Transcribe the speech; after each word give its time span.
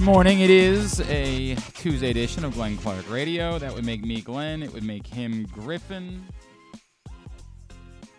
Good 0.00 0.06
morning. 0.06 0.40
It 0.40 0.48
is 0.48 0.98
a 1.10 1.56
Tuesday 1.74 2.08
edition 2.08 2.42
of 2.46 2.54
Glenn 2.54 2.78
Clark 2.78 3.10
Radio. 3.10 3.58
That 3.58 3.74
would 3.74 3.84
make 3.84 4.02
me 4.02 4.22
Glenn. 4.22 4.62
It 4.62 4.72
would 4.72 4.82
make 4.82 5.06
him 5.06 5.46
Griffin. 5.52 6.26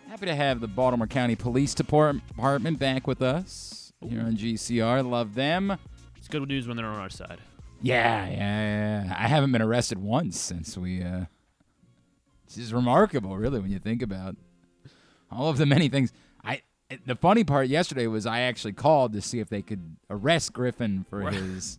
Happy 0.08 0.26
to 0.26 0.34
have 0.36 0.60
the 0.60 0.68
Baltimore 0.68 1.08
County 1.08 1.34
Police 1.34 1.74
Department 1.74 2.78
back 2.78 3.08
with 3.08 3.20
us 3.20 3.92
here 4.00 4.20
on 4.20 4.36
GCR. 4.36 5.04
Love 5.04 5.34
them. 5.34 5.76
It's 6.16 6.28
good 6.28 6.46
news 6.46 6.68
when 6.68 6.76
they're 6.76 6.86
on 6.86 7.00
our 7.00 7.10
side. 7.10 7.40
Yeah, 7.80 8.28
yeah, 8.28 9.04
yeah. 9.04 9.16
I 9.18 9.26
haven't 9.26 9.50
been 9.50 9.60
arrested 9.60 9.98
once 9.98 10.38
since 10.38 10.78
we. 10.78 11.02
Uh, 11.02 11.24
this 12.46 12.58
is 12.58 12.72
remarkable, 12.72 13.36
really, 13.36 13.58
when 13.58 13.72
you 13.72 13.80
think 13.80 14.02
about 14.02 14.36
all 15.32 15.48
of 15.48 15.58
the 15.58 15.66
many 15.66 15.88
things. 15.88 16.12
The 17.06 17.16
funny 17.16 17.44
part 17.44 17.68
yesterday 17.68 18.06
was 18.06 18.26
I 18.26 18.40
actually 18.40 18.72
called 18.72 19.12
to 19.14 19.20
see 19.20 19.38
if 19.40 19.48
they 19.48 19.62
could 19.62 19.96
arrest 20.10 20.52
Griffin 20.52 21.04
for 21.08 21.20
Right. 21.20 21.34
his 21.34 21.78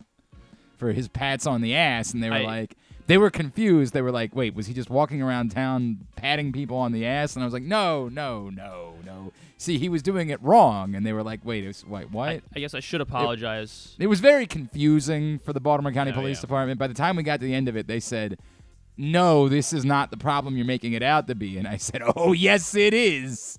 for 0.76 0.92
his 0.92 1.08
pats 1.08 1.46
on 1.46 1.60
the 1.60 1.74
ass, 1.74 2.12
and 2.12 2.22
they 2.22 2.28
were 2.28 2.36
I- 2.36 2.42
like, 2.44 2.76
they 3.06 3.16
were 3.18 3.30
confused. 3.30 3.92
They 3.94 4.02
were 4.02 4.10
like, 4.10 4.34
wait, 4.34 4.54
was 4.54 4.66
he 4.66 4.74
just 4.74 4.90
walking 4.90 5.22
around 5.22 5.50
town 5.50 6.06
patting 6.16 6.52
people 6.52 6.76
on 6.76 6.90
the 6.92 7.06
ass? 7.06 7.36
And 7.36 7.42
I 7.42 7.46
was 7.46 7.52
like, 7.54 7.62
no, 7.62 8.08
no, 8.08 8.50
no, 8.50 8.94
no. 9.04 9.32
See, 9.56 9.78
he 9.78 9.88
was 9.88 10.02
doing 10.02 10.30
it 10.30 10.42
wrong, 10.42 10.94
and 10.94 11.06
they 11.06 11.12
were 11.12 11.22
like, 11.22 11.40
wait, 11.44 11.64
it's, 11.64 11.86
wait, 11.86 12.10
what? 12.10 12.28
I, 12.28 12.42
I 12.56 12.60
guess 12.60 12.74
I 12.74 12.80
should 12.80 13.00
apologize. 13.00 13.94
It 13.98 14.08
was 14.08 14.20
very 14.20 14.46
confusing 14.46 15.38
for 15.38 15.52
the 15.52 15.60
Baltimore 15.60 15.92
County 15.92 16.10
Oh, 16.10 16.14
Police 16.14 16.38
yeah. 16.38 16.42
Department. 16.42 16.78
By 16.78 16.86
the 16.88 16.94
time 16.94 17.14
we 17.16 17.22
got 17.22 17.40
to 17.40 17.46
the 17.46 17.54
end 17.54 17.68
of 17.68 17.76
it, 17.76 17.86
they 17.86 18.00
said, 18.00 18.38
"No, 18.96 19.48
this 19.48 19.72
is 19.72 19.84
not 19.84 20.10
the 20.10 20.16
problem 20.16 20.56
you're 20.56 20.66
making 20.66 20.92
it 20.92 21.02
out 21.02 21.28
to 21.28 21.34
be." 21.34 21.56
And 21.56 21.68
I 21.68 21.76
said, 21.76 22.02
"Oh, 22.16 22.32
yes, 22.32 22.74
it 22.74 22.92
is." 22.94 23.58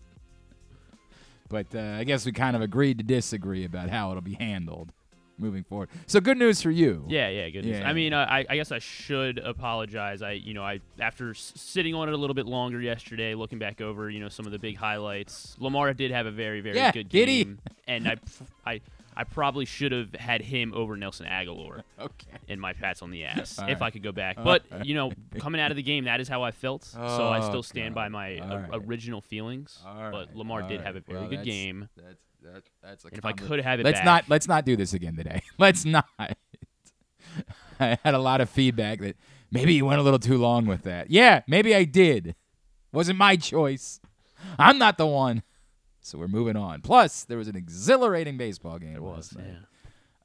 But 1.50 1.68
uh, 1.76 1.80
I 1.80 2.04
guess 2.04 2.26
we 2.26 2.32
kind 2.32 2.56
of 2.56 2.62
agreed 2.62 2.98
to 2.98 3.04
disagree 3.04 3.66
about 3.66 3.90
how 3.90 4.10
it'll 4.12 4.22
be 4.22 4.34
handled 4.34 4.92
moving 5.38 5.64
forward. 5.66 5.90
So 6.08 6.22
good 6.22 6.38
news 6.38 6.62
for 6.62 6.72
you. 6.72 7.06
yeah, 7.10 7.28
yeah, 7.30 7.50
good 7.50 7.66
news. 7.66 7.80
Yeah. 7.80 7.90
I 7.90 7.92
mean, 7.94 8.14
uh, 8.14 8.26
I, 8.30 8.46
I 8.50 8.56
guess 8.56 8.72
I 8.72 8.80
should 8.80 9.38
apologize. 9.38 10.22
I, 10.22 10.32
you 10.32 10.54
know, 10.54 10.64
I 10.64 10.80
after 11.00 11.32
s- 11.32 11.52
sitting 11.58 11.94
on 11.94 12.08
it 12.08 12.14
a 12.14 12.18
little 12.18 12.34
bit 12.34 12.46
longer 12.46 12.80
yesterday, 12.82 13.36
looking 13.36 13.60
back 13.60 13.82
over, 13.82 14.10
you 14.10 14.22
know, 14.22 14.30
some 14.30 14.46
of 14.46 14.54
the 14.54 14.60
big 14.60 14.78
highlights. 14.78 15.56
Lamar 15.60 15.94
did 15.94 16.12
have 16.12 16.26
a 16.26 16.32
very, 16.32 16.62
very 16.62 16.78
Yeah, 16.78 16.92
good 16.94 17.10
game, 17.10 17.60
and 17.86 18.08
I, 18.08 18.16
I, 18.66 18.82
I 19.18 19.24
probably 19.24 19.66
should 19.66 19.92
have 19.92 20.14
had 20.14 20.42
him 20.42 20.74
over 20.74 20.98
Nelson 20.98 21.26
Agholor 21.26 21.84
Okay. 22.00 22.28
in 22.48 22.60
my 22.60 22.74
pats 22.74 23.02
on 23.02 23.12
the 23.12 23.24
ass 23.26 23.58
All 23.60 23.68
if 23.70 23.80
right. 23.82 23.88
I 23.88 23.92
could 23.92 24.04
go 24.04 24.12
back. 24.12 24.38
All 24.38 24.44
But 24.44 24.64
right. 24.72 24.86
you 24.86 24.94
know, 24.96 25.12
coming 25.40 25.62
out 25.62 25.72
of 25.72 25.78
the 25.78 25.84
game, 25.84 26.06
that 26.06 26.20
is 26.20 26.28
how 26.28 26.44
I 26.44 26.52
felt. 26.52 26.84
so 26.84 27.00
I 27.00 27.40
Oh, 27.40 27.48
still 27.50 27.64
stand 27.64 27.96
God. 27.96 28.02
by 28.02 28.10
my 28.10 28.38
All 28.40 28.52
uh, 28.52 28.60
right. 28.60 28.82
original 28.86 29.22
feelings. 29.22 29.80
All 29.86 30.12
but 30.12 30.36
Lamar 30.36 30.62
all 30.64 30.68
did 30.68 30.82
have 30.82 30.96
a 30.96 31.00
very 31.02 31.20
Well, 31.20 31.30
good 31.30 31.40
that's- 31.40 31.46
game. 31.46 31.90
That's 31.96 32.18
that's 32.44 32.70
that's 32.84 33.06
a 33.06 33.08
And 33.08 33.18
if 33.18 33.26
I 33.26 33.32
could 33.32 33.60
have 33.62 33.80
it 33.80 33.84
let's 33.84 34.00
back, 34.00 34.06
not 34.06 34.26
let's 34.30 34.48
not 34.48 34.66
do 34.66 34.76
this 34.76 34.94
again 34.94 35.16
today. 35.16 35.42
Let's 35.58 35.84
not. 35.84 36.06
I 37.80 37.98
had 38.04 38.14
a 38.14 38.20
lot 38.20 38.40
of 38.42 38.50
feedback 38.50 39.00
that 39.00 39.16
maybe 39.52 39.74
you 39.74 39.86
went 39.86 40.00
a 40.00 40.04
little 40.04 40.20
too 40.20 40.38
long 40.38 40.66
with 40.66 40.84
that. 40.84 41.10
Yeah, 41.10 41.42
maybe 41.48 41.76
I 41.76 41.84
did. 41.84 42.36
Wasn't 42.94 43.18
my 43.18 43.36
choice. 43.36 44.00
I'm 44.60 44.78
not 44.78 44.98
the 44.98 45.08
one. 45.08 45.44
So 46.06 46.20
we're 46.20 46.28
moving 46.28 46.56
on. 46.56 46.82
Plus, 46.82 47.24
there 47.24 47.38
was 47.38 47.48
an 47.48 47.56
exhilarating 47.56 48.38
baseball 48.38 48.78
game. 48.78 48.96
It 48.96 49.02
was, 49.02 49.36
night. 49.36 49.48
yeah. 49.48 49.56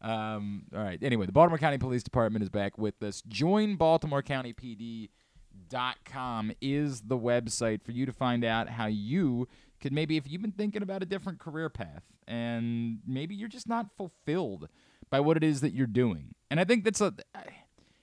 Um, 0.03 0.65
all 0.75 0.83
right. 0.83 0.99
Anyway, 1.03 1.25
the 1.27 1.33
Baltimore 1.33 1.59
County 1.59 1.79
Police 1.79 2.03
Department 2.03 2.43
is 2.43 2.51
back 2.51 2.77
with 2.77 3.03
us. 3.03 3.23
Join 3.29 3.79
BaltimoreCountyPD.com 3.79 6.53
is 6.61 7.01
the 7.01 7.19
website 7.19 7.83
for 7.83 7.93
you 7.93 8.05
to 8.05 8.13
find 8.13 8.45
out 8.45 8.69
how 8.69 8.85
you 8.87 9.49
could 9.81 9.93
maybe, 9.93 10.19
if 10.19 10.31
you've 10.31 10.43
been 10.43 10.53
thinking 10.53 10.83
about 10.83 11.03
a 11.03 11.07
different 11.07 11.39
career 11.39 11.71
path 11.71 12.03
and 12.29 12.99
maybe 13.07 13.35
you're 13.35 13.49
just 13.49 13.69
not 13.69 13.87
fulfilled 13.97 14.69
by 15.09 15.21
what 15.21 15.39
it 15.39 15.43
is 15.43 15.63
that 15.63 15.73
you're 15.73 15.87
doing. 15.87 16.35
And 16.51 16.61
I 16.61 16.65
think 16.65 16.85
that's 16.85 17.01
a. 17.01 17.15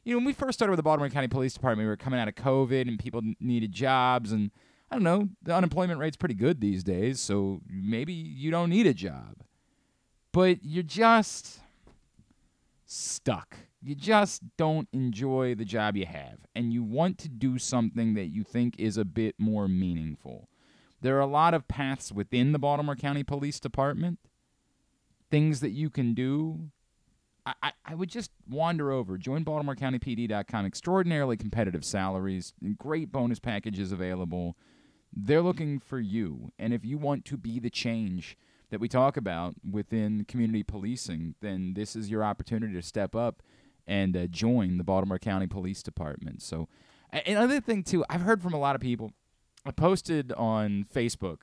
You 0.03 0.13
know, 0.13 0.19
when 0.19 0.25
we 0.25 0.33
first 0.33 0.57
started 0.57 0.71
with 0.71 0.77
the 0.77 0.83
Baltimore 0.83 1.09
County 1.09 1.27
Police 1.27 1.53
Department, 1.53 1.85
we 1.85 1.89
were 1.89 1.97
coming 1.97 2.19
out 2.19 2.29
of 2.29 2.35
COVID 2.35 2.87
and 2.87 2.97
people 2.97 3.21
needed 3.41 3.73
jobs. 3.73 4.31
And 4.31 4.51
I 4.89 4.95
don't 4.95 5.03
know, 5.03 5.29
the 5.43 5.53
unemployment 5.53 5.99
rate's 5.99 6.17
pretty 6.17 6.35
good 6.35 6.61
these 6.61 6.83
days. 6.83 7.19
So 7.19 7.61
maybe 7.69 8.13
you 8.13 8.51
don't 8.51 8.69
need 8.69 8.87
a 8.87 8.93
job. 8.93 9.43
But 10.31 10.59
you're 10.63 10.83
just 10.83 11.59
stuck. 12.85 13.57
You 13.81 13.95
just 13.95 14.41
don't 14.57 14.87
enjoy 14.91 15.55
the 15.55 15.65
job 15.65 15.95
you 15.95 16.05
have, 16.05 16.39
and 16.55 16.73
you 16.73 16.83
want 16.83 17.17
to 17.19 17.29
do 17.29 17.59
something 17.59 18.15
that 18.15 18.25
you 18.25 18.43
think 18.43 18.79
is 18.79 18.97
a 18.97 19.05
bit 19.05 19.35
more 19.37 19.67
meaningful. 19.67 20.49
There 21.01 21.15
are 21.15 21.21
a 21.21 21.27
lot 21.27 21.53
of 21.53 21.67
paths 21.67 22.11
within 22.11 22.53
the 22.53 22.59
Baltimore 22.59 22.95
County 22.95 23.23
Police 23.23 23.59
Department, 23.59 24.19
things 25.29 25.59
that 25.59 25.71
you 25.71 25.89
can 25.89 26.13
do. 26.13 26.71
I, 27.45 27.71
I, 27.85 27.95
would 27.95 28.09
just 28.09 28.31
wander 28.49 28.91
over, 28.91 29.17
join 29.17 29.45
BaltimoreCountyPD.com. 29.45 30.65
Extraordinarily 30.65 31.37
competitive 31.37 31.85
salaries, 31.85 32.53
great 32.77 33.09
bonus 33.09 33.39
packages 33.39 33.93
available. 33.93 34.57
They're 35.13 35.41
looking 35.41 35.79
for 35.79 35.99
you, 35.99 36.51
and 36.59 36.73
if 36.73 36.85
you 36.85 36.97
want 36.97 37.25
to 37.25 37.37
be 37.37 37.59
the 37.59 37.69
change 37.69 38.37
that 38.69 38.79
we 38.79 38.87
talk 38.87 39.17
about 39.17 39.55
within 39.69 40.25
community 40.25 40.63
policing, 40.63 41.35
then 41.41 41.73
this 41.73 41.95
is 41.95 42.09
your 42.09 42.23
opportunity 42.23 42.73
to 42.73 42.81
step 42.81 43.15
up 43.15 43.41
and 43.87 44.15
uh, 44.17 44.27
join 44.27 44.77
the 44.77 44.83
Baltimore 44.83 45.17
County 45.19 45.47
Police 45.47 45.81
Department. 45.81 46.41
So, 46.41 46.67
another 47.25 47.61
thing 47.61 47.83
too, 47.83 48.03
I've 48.09 48.21
heard 48.21 48.41
from 48.41 48.53
a 48.53 48.59
lot 48.59 48.75
of 48.75 48.81
people. 48.81 49.13
I 49.65 49.71
posted 49.71 50.31
on 50.33 50.85
Facebook 50.93 51.39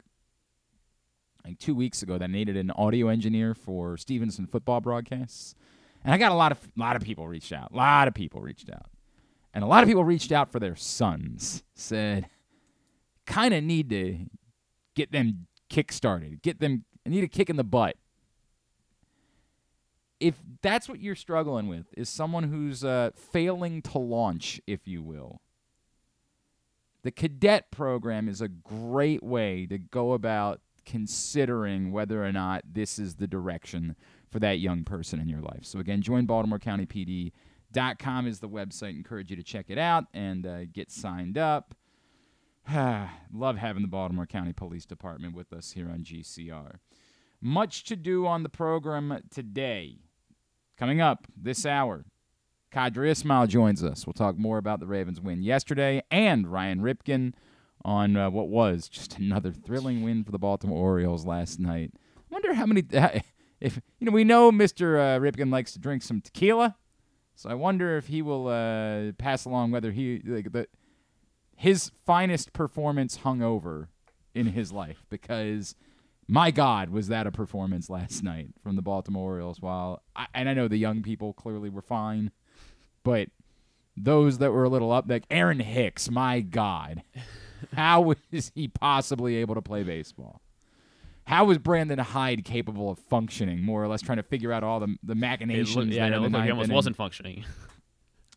like 1.44 1.58
two 1.58 1.74
weeks 1.74 2.02
ago 2.02 2.16
that 2.16 2.24
I 2.24 2.32
needed 2.32 2.56
an 2.56 2.70
audio 2.70 3.08
engineer 3.08 3.54
for 3.54 3.96
Stevenson 3.96 4.46
football 4.46 4.80
broadcasts, 4.80 5.54
and 6.04 6.12
I 6.12 6.18
got 6.18 6.32
a 6.32 6.36
lot 6.36 6.52
of 6.52 6.58
lot 6.76 6.96
of 6.96 7.02
people 7.02 7.26
reached 7.26 7.52
out. 7.52 7.72
A 7.72 7.76
lot 7.76 8.08
of 8.08 8.14
people 8.14 8.40
reached 8.40 8.70
out, 8.70 8.86
and 9.52 9.64
a 9.64 9.66
lot 9.66 9.82
of 9.82 9.88
people 9.88 10.04
reached 10.04 10.32
out 10.32 10.52
for 10.52 10.60
their 10.60 10.76
sons. 10.76 11.62
Said, 11.74 12.28
kind 13.26 13.54
of 13.54 13.64
need 13.64 13.90
to 13.90 14.26
get 14.94 15.12
them 15.12 15.46
kick 15.68 15.92
started, 15.92 16.42
get 16.42 16.60
them. 16.60 16.84
I 17.06 17.10
need 17.10 17.24
a 17.24 17.28
kick 17.28 17.50
in 17.50 17.56
the 17.56 17.64
butt. 17.64 17.96
If 20.20 20.36
that's 20.62 20.88
what 20.88 21.00
you're 21.00 21.16
struggling 21.16 21.68
with, 21.68 21.86
is 21.96 22.08
someone 22.08 22.44
who's 22.44 22.84
uh, 22.84 23.10
failing 23.14 23.82
to 23.82 23.98
launch, 23.98 24.60
if 24.66 24.86
you 24.86 25.02
will. 25.02 25.40
The 27.02 27.10
cadet 27.10 27.70
program 27.70 28.28
is 28.28 28.40
a 28.40 28.48
great 28.48 29.22
way 29.22 29.66
to 29.66 29.76
go 29.76 30.14
about 30.14 30.62
considering 30.86 31.92
whether 31.92 32.24
or 32.24 32.32
not 32.32 32.62
this 32.72 32.98
is 32.98 33.16
the 33.16 33.26
direction 33.26 33.96
for 34.30 34.38
that 34.40 34.58
young 34.58 34.84
person 34.84 35.20
in 35.20 35.28
your 35.28 35.40
life. 35.40 35.64
So 35.64 35.78
again, 35.78 36.00
join 36.00 36.26
BaltimoreCountyPD.com 36.26 38.26
is 38.26 38.40
the 38.40 38.48
website. 38.48 38.90
Encourage 38.90 39.30
you 39.30 39.36
to 39.36 39.42
check 39.42 39.66
it 39.68 39.78
out 39.78 40.04
and 40.14 40.46
uh, 40.46 40.64
get 40.64 40.90
signed 40.90 41.36
up. 41.36 41.74
Love 43.32 43.58
having 43.58 43.82
the 43.82 43.88
Baltimore 43.88 44.26
County 44.26 44.52
Police 44.52 44.86
Department 44.86 45.34
with 45.34 45.52
us 45.52 45.72
here 45.72 45.90
on 45.90 46.02
GCR. 46.02 46.76
Much 47.40 47.84
to 47.84 47.96
do 47.96 48.26
on 48.26 48.42
the 48.42 48.48
program 48.48 49.20
today. 49.30 49.98
Coming 50.78 51.00
up 51.00 51.26
this 51.36 51.66
hour, 51.66 52.06
Qadry 52.72 53.10
Ismail 53.10 53.48
joins 53.48 53.84
us. 53.84 54.06
We'll 54.06 54.14
talk 54.14 54.38
more 54.38 54.58
about 54.58 54.80
the 54.80 54.86
Ravens' 54.86 55.20
win 55.20 55.42
yesterday 55.42 56.02
and 56.10 56.50
Ryan 56.50 56.80
Ripken 56.80 57.34
on 57.84 58.16
uh, 58.16 58.30
what 58.30 58.48
was 58.48 58.88
just 58.88 59.18
another 59.18 59.52
thrilling 59.52 60.02
win 60.02 60.24
for 60.24 60.32
the 60.32 60.38
Baltimore 60.38 60.78
Orioles 60.78 61.26
last 61.26 61.60
night. 61.60 61.92
wonder 62.30 62.54
how 62.54 62.66
many. 62.66 62.82
If 63.60 63.80
you 63.98 64.04
know, 64.04 64.12
we 64.12 64.24
know 64.24 64.52
Mr. 64.52 64.98
Uh, 64.98 65.18
Ripken 65.18 65.50
likes 65.50 65.72
to 65.72 65.78
drink 65.78 66.02
some 66.02 66.20
tequila, 66.20 66.76
so 67.34 67.48
I 67.48 67.54
wonder 67.54 67.96
if 67.96 68.08
he 68.08 68.20
will 68.20 68.48
uh, 68.48 69.12
pass 69.16 69.46
along 69.46 69.70
whether 69.70 69.90
he 69.90 70.20
like 70.26 70.52
the 70.52 70.66
his 71.56 71.90
finest 72.04 72.52
performance 72.52 73.18
hungover 73.18 73.88
in 74.34 74.46
his 74.46 74.72
life 74.72 75.04
because 75.08 75.74
my 76.26 76.50
God, 76.50 76.88
was 76.90 77.08
that 77.08 77.26
a 77.26 77.30
performance 77.30 77.90
last 77.90 78.22
night 78.22 78.48
from 78.62 78.76
the 78.76 78.82
Baltimore 78.82 79.32
Orioles? 79.32 79.60
While 79.60 80.02
I, 80.16 80.26
and 80.34 80.48
I 80.48 80.54
know 80.54 80.68
the 80.68 80.78
young 80.78 81.02
people 81.02 81.32
clearly 81.34 81.68
were 81.68 81.82
fine, 81.82 82.30
but 83.02 83.28
those 83.96 84.38
that 84.38 84.50
were 84.52 84.64
a 84.64 84.68
little 84.68 84.90
up, 84.90 85.04
like 85.08 85.24
Aaron 85.30 85.60
Hicks, 85.60 86.10
my 86.10 86.40
God, 86.40 87.02
how 87.74 88.14
is 88.32 88.50
he 88.54 88.68
possibly 88.68 89.36
able 89.36 89.54
to 89.54 89.62
play 89.62 89.82
baseball? 89.82 90.40
How 91.26 91.44
was 91.46 91.58
Brandon 91.58 91.98
Hyde 91.98 92.44
capable 92.44 92.90
of 92.90 92.98
functioning, 92.98 93.62
more 93.62 93.82
or 93.82 93.88
less, 93.88 94.02
trying 94.02 94.16
to 94.18 94.22
figure 94.22 94.52
out 94.52 94.62
all 94.64 94.80
the 94.80 94.96
the 95.02 95.12
It 95.12 95.16
machinations? 95.18 95.76
looked, 95.76 95.88
yeah, 95.92 96.06
it 96.06 96.18
looked 96.18 96.32
like 96.34 96.44
he 96.44 96.50
almost 96.50 96.66
inning? 96.68 96.74
wasn't 96.74 96.96
functioning. 96.96 97.44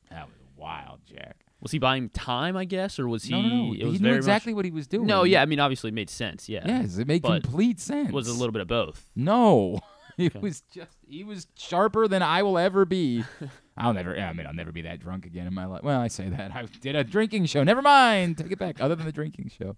That 0.10 0.28
was 0.28 0.38
wild, 0.56 1.00
Jack. 1.06 1.38
Was 1.62 1.72
he 1.72 1.80
buying 1.80 2.10
time? 2.10 2.56
I 2.56 2.66
guess, 2.66 3.00
or 3.00 3.08
was 3.08 3.24
he? 3.24 3.32
no, 3.34 3.42
no, 3.42 3.48
no. 3.50 3.74
It 3.74 3.78
He 3.80 3.86
was 3.86 4.00
knew 4.02 4.08
very 4.10 4.18
exactly 4.18 4.54
Much, 4.54 4.58
what 4.58 4.66
he 4.66 4.72
was 4.72 4.88
doing. 4.88 5.08
no, 5.08 5.24
yeah. 5.24 5.42
I 5.42 5.46
mean, 5.46 5.60
obviously, 5.60 5.88
it 5.90 5.94
made 5.96 6.10
sense. 6.10 6.48
Yeah. 6.48 6.62
Yes, 6.66 6.98
it 6.98 7.08
made 7.08 7.22
But 7.24 7.44
complete 7.44 7.80
sense. 7.80 8.10
It 8.10 8.14
was 8.14 8.28
a 8.28 8.34
little 8.34 8.52
bit 8.52 8.62
of 8.62 8.68
both. 8.68 9.10
No, 9.16 9.80
he 10.18 10.28
Okay. 10.28 10.40
was 10.40 10.62
just 10.72 10.96
he 11.08 11.24
was 11.24 11.48
sharper 11.58 12.08
than 12.08 12.22
I 12.22 12.44
will 12.44 12.58
ever 12.60 12.86
be. 12.86 13.24
I'll 13.78 13.94
never. 13.94 14.18
I 14.20 14.34
mean, 14.34 14.46
I'll 14.48 14.54
never 14.54 14.72
be 14.72 14.82
that 14.84 15.00
drunk 15.00 15.26
again 15.26 15.46
in 15.48 15.54
my 15.54 15.66
life. 15.66 15.84
Well, 15.84 16.00
I 16.00 16.08
say 16.10 16.30
that 16.30 16.52
I 16.56 16.66
did 16.82 16.96
a 16.96 17.04
drinking 17.04 17.46
show. 17.48 17.64
Never 17.64 17.82
mind. 17.82 18.38
Take 18.38 18.52
it 18.52 18.60
back. 18.60 18.80
Other 18.82 18.96
than 18.96 19.06
the 19.06 19.12
drinking 19.12 19.52
show. 19.58 19.76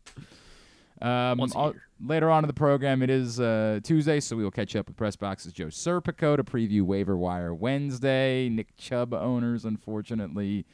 Um, 1.02 1.38
Once 1.38 1.56
a 1.56 1.58
I'll- 1.58 1.72
year. 1.72 1.82
later 2.06 2.30
on 2.30 2.44
in 2.44 2.48
the 2.48 2.54
program, 2.54 3.02
it 3.02 3.10
is 3.10 3.40
uh, 3.40 3.80
Tuesday, 3.84 4.20
so 4.20 4.36
we 4.36 4.44
will 4.44 4.52
catch 4.52 4.76
up 4.76 4.88
with 4.88 4.98
Press 4.98 5.16
Box's 5.16 5.54
Joe 5.54 5.68
Serpico 5.68 6.36
to 6.36 6.44
preview 6.44 6.82
Waiver 6.82 7.16
Wire 7.18 7.54
Wednesday. 7.54 8.50
Nick 8.50 8.76
Chubb 8.76 9.14
owners, 9.14 9.64
unfortunately, 9.64 10.66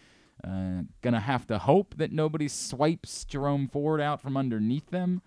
uh, 0.46 0.84
gonna 1.02 1.20
have 1.20 1.48
to 1.48 1.58
hope 1.58 1.96
that 1.98 2.12
nobody 2.12 2.48
swipes 2.48 3.26
Jerome 3.26 3.68
Ford 3.68 4.00
out 4.00 4.22
from 4.22 4.38
underneath 4.38 4.90
them. 4.92 5.22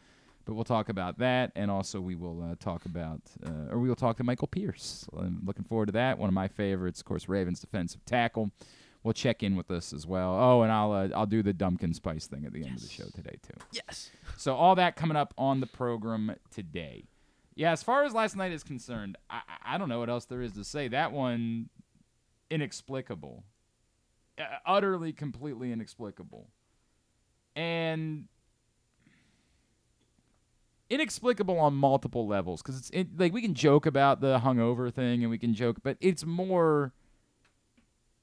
But 0.44 0.54
we'll 0.54 0.64
talk 0.64 0.88
about 0.88 1.18
that, 1.18 1.52
and 1.56 1.70
also 1.70 2.00
we 2.00 2.14
will 2.14 2.42
uh, 2.42 2.54
talk 2.58 2.86
about, 2.86 3.20
uh, 3.44 3.70
or 3.70 3.78
we 3.78 3.88
will 3.88 3.96
talk 3.96 4.16
to 4.16 4.24
Michael 4.24 4.48
Pierce. 4.48 5.06
I'm 5.14 5.42
looking 5.44 5.64
forward 5.64 5.86
to 5.86 5.92
that. 5.92 6.18
One 6.18 6.28
of 6.28 6.32
my 6.32 6.48
favorites, 6.48 7.00
of 7.00 7.04
course, 7.04 7.28
Ravens 7.28 7.60
defensive 7.60 8.02
tackle. 8.06 8.50
We'll 9.02 9.12
check 9.12 9.42
in 9.42 9.56
with 9.56 9.70
us 9.70 9.92
as 9.92 10.06
well. 10.06 10.34
Oh, 10.40 10.62
and 10.62 10.72
I'll 10.72 10.92
uh, 10.92 11.08
I'll 11.14 11.26
do 11.26 11.42
the 11.42 11.52
Dumpkin 11.52 11.94
Spice 11.94 12.26
thing 12.26 12.46
at 12.46 12.54
the 12.54 12.64
end 12.64 12.76
of 12.76 12.82
the 12.82 12.88
show 12.88 13.04
today 13.14 13.36
too. 13.42 13.60
Yes. 13.72 14.10
So 14.38 14.54
all 14.54 14.74
that 14.76 14.96
coming 14.96 15.16
up 15.18 15.34
on 15.36 15.60
the 15.60 15.66
program 15.66 16.34
today. 16.50 17.04
Yeah, 17.54 17.72
as 17.72 17.82
far 17.82 18.04
as 18.04 18.14
last 18.14 18.36
night 18.36 18.52
is 18.52 18.62
concerned, 18.62 19.18
I, 19.28 19.40
I 19.64 19.78
don't 19.78 19.88
know 19.88 19.98
what 19.98 20.08
else 20.08 20.24
there 20.24 20.40
is 20.40 20.52
to 20.52 20.64
say. 20.64 20.88
That 20.88 21.12
one, 21.12 21.68
inexplicable, 22.50 23.44
Uh, 24.38 24.44
utterly, 24.66 25.12
completely 25.12 25.72
inexplicable, 25.72 26.48
and 27.56 28.26
inexplicable 30.90 31.58
on 31.58 31.74
multiple 31.74 32.26
levels. 32.26 32.62
Because 32.62 32.78
it's 32.78 32.90
it, 32.90 33.18
like 33.18 33.32
we 33.32 33.42
can 33.42 33.54
joke 33.54 33.84
about 33.86 34.20
the 34.20 34.38
hungover 34.38 34.92
thing, 34.92 35.22
and 35.22 35.30
we 35.30 35.38
can 35.38 35.54
joke, 35.54 35.78
but 35.82 35.96
it's 36.00 36.24
more 36.24 36.92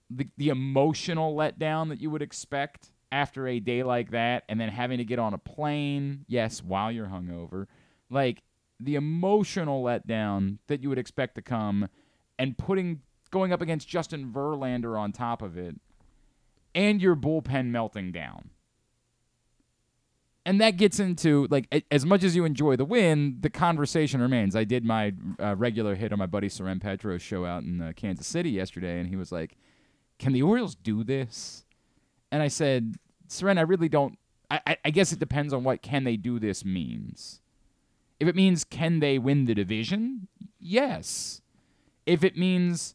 the 0.09 0.27
the 0.37 0.49
emotional 0.49 1.35
letdown 1.35 1.89
that 1.89 1.99
you 1.99 2.09
would 2.09 2.21
expect 2.21 2.91
after 3.11 3.47
a 3.47 3.59
day 3.59 3.83
like 3.83 4.11
that 4.11 4.43
and 4.49 4.59
then 4.59 4.69
having 4.69 4.97
to 4.97 5.05
get 5.05 5.19
on 5.19 5.33
a 5.33 5.37
plane, 5.37 6.25
yes, 6.27 6.63
while 6.63 6.91
you're 6.91 7.07
hungover. 7.07 7.67
Like 8.09 8.43
the 8.79 8.95
emotional 8.95 9.83
letdown 9.83 10.57
that 10.67 10.81
you 10.81 10.89
would 10.89 10.97
expect 10.97 11.35
to 11.35 11.41
come 11.41 11.87
and 12.37 12.57
putting 12.57 13.01
going 13.31 13.51
up 13.51 13.61
against 13.61 13.87
Justin 13.87 14.31
Verlander 14.31 14.99
on 14.99 15.11
top 15.11 15.41
of 15.41 15.57
it 15.57 15.75
and 16.75 17.01
your 17.01 17.15
bullpen 17.15 17.67
melting 17.67 18.11
down. 18.11 18.51
And 20.45 20.61
that 20.61 20.77
gets 20.77 20.99
into 20.99 21.47
like 21.49 21.85
as 21.89 22.05
much 22.05 22.23
as 22.23 22.35
you 22.35 22.45
enjoy 22.45 22.75
the 22.75 22.85
win, 22.85 23.37
the 23.39 23.49
conversation 23.49 24.21
remains. 24.21 24.55
I 24.55 24.63
did 24.63 24.85
my 24.85 25.13
uh, 25.39 25.55
regular 25.55 25.95
hit 25.95 26.11
on 26.11 26.19
my 26.19 26.27
buddy 26.27 26.49
Soren 26.49 26.79
Petro's 26.79 27.23
show 27.23 27.45
out 27.45 27.63
in 27.63 27.81
uh, 27.81 27.93
Kansas 27.95 28.27
City 28.27 28.51
yesterday, 28.51 28.99
and 28.99 29.09
he 29.09 29.15
was 29.15 29.31
like, 29.31 29.57
"Can 30.19 30.33
the 30.33 30.43
Orioles 30.43 30.75
do 30.75 31.03
this?" 31.03 31.65
And 32.31 32.43
I 32.43 32.47
said, 32.47 32.95
Soren, 33.27 33.57
I 33.57 33.61
really 33.61 33.89
don't. 33.89 34.17
I, 34.51 34.77
I 34.85 34.89
guess 34.91 35.11
it 35.11 35.19
depends 35.19 35.53
on 35.53 35.63
what 35.63 35.81
can 35.81 36.03
they 36.03 36.17
do 36.17 36.37
this 36.37 36.63
means. 36.63 37.41
If 38.19 38.27
it 38.27 38.35
means 38.35 38.63
can 38.63 38.99
they 38.99 39.17
win 39.17 39.45
the 39.45 39.55
division, 39.55 40.27
yes. 40.59 41.41
If 42.05 42.23
it 42.23 42.37
means 42.37 42.93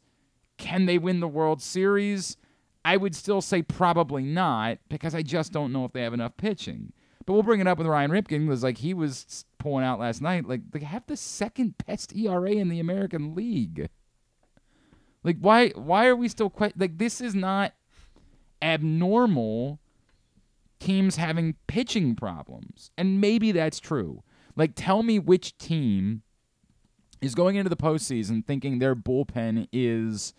can 0.56 0.86
they 0.86 0.96
win 0.96 1.18
the 1.18 1.28
World 1.28 1.60
Series, 1.60 2.36
I 2.84 2.96
would 2.96 3.14
still 3.14 3.40
say 3.40 3.62
probably 3.62 4.22
not 4.22 4.78
because 4.88 5.14
I 5.14 5.22
just 5.22 5.52
don't 5.52 5.72
know 5.72 5.84
if 5.84 5.92
they 5.92 6.02
have 6.02 6.14
enough 6.14 6.36
pitching. 6.36 6.92
But 7.26 7.34
we'll 7.34 7.42
bring 7.42 7.60
it 7.60 7.66
up 7.66 7.78
with 7.78 7.86
Ryan 7.86 8.10
Ripken 8.10 8.46
because 8.46 8.62
like 8.62 8.78
he 8.78 8.94
was 8.94 9.44
pulling 9.58 9.84
out 9.84 10.00
last 10.00 10.22
night. 10.22 10.46
Like 10.46 10.70
they 10.70 10.80
have 10.80 11.06
the 11.06 11.16
second 11.16 11.74
best 11.86 12.16
ERA 12.16 12.50
in 12.50 12.68
the 12.68 12.80
American 12.80 13.34
League. 13.34 13.88
Like 15.22 15.36
why 15.38 15.68
why 15.70 16.06
are 16.06 16.16
we 16.16 16.28
still 16.28 16.48
quite 16.50 16.78
like 16.78 16.98
this 16.98 17.20
is 17.20 17.34
not 17.34 17.74
abnormal 18.62 19.80
teams 20.80 21.16
having 21.16 21.54
pitching 21.66 22.16
problems. 22.16 22.90
And 22.98 23.20
maybe 23.20 23.52
that's 23.52 23.78
true. 23.78 24.22
Like, 24.56 24.72
tell 24.74 25.02
me 25.02 25.18
which 25.18 25.56
team 25.58 26.22
is 27.20 27.34
going 27.34 27.56
into 27.56 27.68
the 27.68 27.76
postseason 27.76 28.44
thinking 28.44 28.78
their 28.78 28.96
bullpen 28.96 29.68
is 29.72 30.34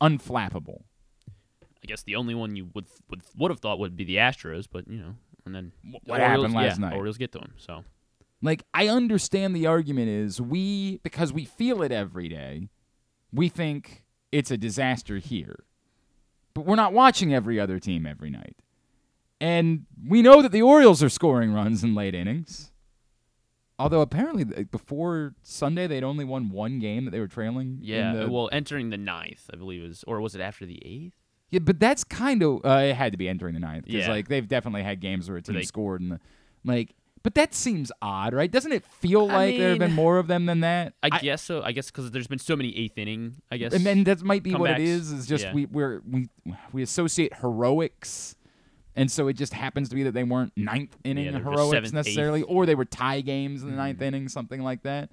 unflappable. 0.00 0.82
I 1.84 1.86
guess 1.86 2.02
the 2.02 2.16
only 2.16 2.34
one 2.34 2.54
you 2.56 2.68
would 2.74 2.86
would 3.10 3.22
would 3.36 3.50
have 3.50 3.60
thought 3.60 3.78
would 3.78 3.96
be 3.96 4.04
the 4.04 4.16
Astros, 4.16 4.66
but 4.70 4.86
you 4.88 4.98
know, 4.98 5.14
and 5.44 5.54
then 5.54 5.72
the 5.84 5.98
what 6.04 6.20
happened 6.20 6.54
Orioles- 6.54 6.54
last 6.54 6.80
yeah, 6.80 6.88
night? 6.88 6.96
Orioles 6.96 7.18
get 7.18 7.32
to 7.32 7.38
him. 7.38 7.52
So 7.56 7.84
Like, 8.40 8.64
I 8.74 8.88
understand 8.88 9.54
the 9.56 9.66
argument 9.66 10.08
is 10.08 10.40
we, 10.40 10.98
because 11.02 11.32
we 11.32 11.44
feel 11.44 11.82
it 11.82 11.92
every 11.92 12.28
day, 12.28 12.68
we 13.32 13.48
think 13.48 14.04
it's 14.30 14.50
a 14.50 14.56
disaster 14.56 15.18
here. 15.18 15.64
But 16.54 16.66
we're 16.66 16.76
not 16.76 16.92
watching 16.92 17.32
every 17.32 17.58
other 17.58 17.78
team 17.78 18.04
every 18.06 18.30
night. 18.30 18.56
And 19.40 19.86
we 20.06 20.22
know 20.22 20.42
that 20.42 20.52
the 20.52 20.62
Orioles 20.62 21.02
are 21.02 21.08
scoring 21.08 21.52
runs 21.52 21.82
in 21.82 21.94
late 21.94 22.14
innings. 22.14 22.70
Although 23.78 24.00
apparently 24.02 24.44
before 24.44 25.34
Sunday 25.42 25.86
they'd 25.88 26.04
only 26.04 26.24
won 26.24 26.50
one 26.50 26.78
game 26.78 27.04
that 27.06 27.10
they 27.10 27.18
were 27.20 27.26
trailing. 27.26 27.78
in 27.80 27.84
yeah, 27.84 28.12
the- 28.12 28.30
well, 28.30 28.48
entering 28.52 28.90
the 28.90 28.96
ninth, 28.98 29.50
I 29.52 29.56
believe 29.56 29.82
is, 29.82 30.04
or 30.06 30.20
was 30.20 30.34
it 30.36 30.40
after 30.40 30.66
the 30.66 30.80
eighth? 30.84 31.14
Yeah, 31.52 31.60
but 31.60 31.78
that's 31.78 32.02
kind 32.02 32.42
of 32.42 32.64
uh, 32.64 32.80
it 32.90 32.94
had 32.94 33.12
to 33.12 33.18
be 33.18 33.28
entering 33.28 33.54
the 33.54 33.60
ninth 33.60 33.84
because 33.84 34.00
Yeah. 34.06 34.10
like 34.10 34.26
they've 34.26 34.48
definitely 34.48 34.82
had 34.82 34.98
games 35.00 35.28
where 35.28 35.38
a 35.38 35.42
team 35.42 35.54
they- 35.54 35.62
scored 35.62 36.00
and 36.00 36.10
the, 36.12 36.20
like. 36.64 36.94
But 37.24 37.36
that 37.36 37.54
seems 37.54 37.92
odd, 38.02 38.34
right? 38.34 38.50
Doesn't 38.50 38.72
it 38.72 38.84
feel 38.84 39.30
I 39.30 39.34
like 39.50 39.56
there 39.56 39.68
have 39.68 39.78
been 39.78 39.90
mean, 39.90 39.94
more 39.94 40.18
of 40.18 40.26
them 40.26 40.46
than 40.46 40.58
that? 40.62 40.94
I, 41.04 41.20
guess 41.20 41.40
so. 41.40 41.62
I 41.62 41.70
guess 41.70 41.88
because 41.88 42.10
there's 42.10 42.26
been 42.26 42.40
so 42.40 42.56
many 42.56 42.76
eighth 42.76 42.98
inning. 42.98 43.36
I 43.48 43.58
guess. 43.58 43.72
and 43.72 43.86
then 43.86 44.02
that 44.02 44.24
might 44.24 44.42
be 44.42 44.56
what 44.56 44.70
it 44.72 44.78
comebacks. 44.78 44.80
is. 44.80 45.12
Is 45.12 45.26
just 45.28 45.44
Yeah. 45.44 45.54
we 45.54 45.66
we're, 45.66 46.00
we 46.10 46.28
we 46.72 46.82
associate 46.82 47.32
heroics, 47.40 48.34
and 48.96 49.08
so 49.08 49.28
it 49.28 49.34
just 49.34 49.52
happens 49.54 49.88
to 49.90 49.94
be 49.94 50.02
that 50.02 50.14
they 50.14 50.24
weren't 50.24 50.52
ninth 50.56 50.96
inning 51.04 51.26
they 51.26 51.30
were 51.30 51.38
just 51.38 51.44
heroics 51.50 51.70
seventh, 51.76 51.92
necessarily, 51.94 52.40
eighth. 52.40 52.46
or 52.48 52.66
they 52.66 52.74
were 52.74 52.84
tie 52.84 53.20
games 53.20 53.62
in 53.62 53.70
the 53.70 53.76
ninth 53.76 54.00
Mhm. 54.00 54.06
inning, 54.06 54.28
something 54.28 54.60
like 54.60 54.82
that. 54.82 55.08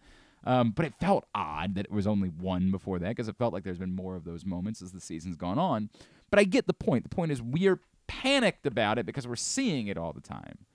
Um, 0.46 0.72
but 0.72 0.86
it 0.86 0.96
felt 1.00 1.26
odd 1.36 1.76
that 1.76 1.86
it 1.86 1.92
was 1.92 2.08
only 2.08 2.30
one 2.30 2.72
before 2.72 2.98
that 2.98 3.10
because 3.10 3.28
it 3.28 3.36
felt 3.38 3.54
like 3.54 3.64
there's 3.64 3.78
been 3.78 3.94
more 3.96 4.16
of 4.16 4.24
those 4.24 4.46
moments 4.46 4.82
as 4.82 4.94
the 4.94 5.02
season's 5.02 5.36
gone 5.36 5.60
on. 5.60 5.90
But 6.30 6.40
I 6.40 6.44
get 6.44 6.68
the 6.68 6.74
point. 6.74 7.04
The 7.04 7.16
point 7.16 7.32
is 7.32 7.42
we 7.42 7.68
are 7.68 7.80
panicked 8.08 8.66
about 8.66 8.98
it 8.98 9.06
because 9.06 9.28
we're 9.28 9.36
seeing 9.36 9.88
it 9.88 9.98
all 9.98 10.14
the 10.14 10.22
time. 10.22 10.66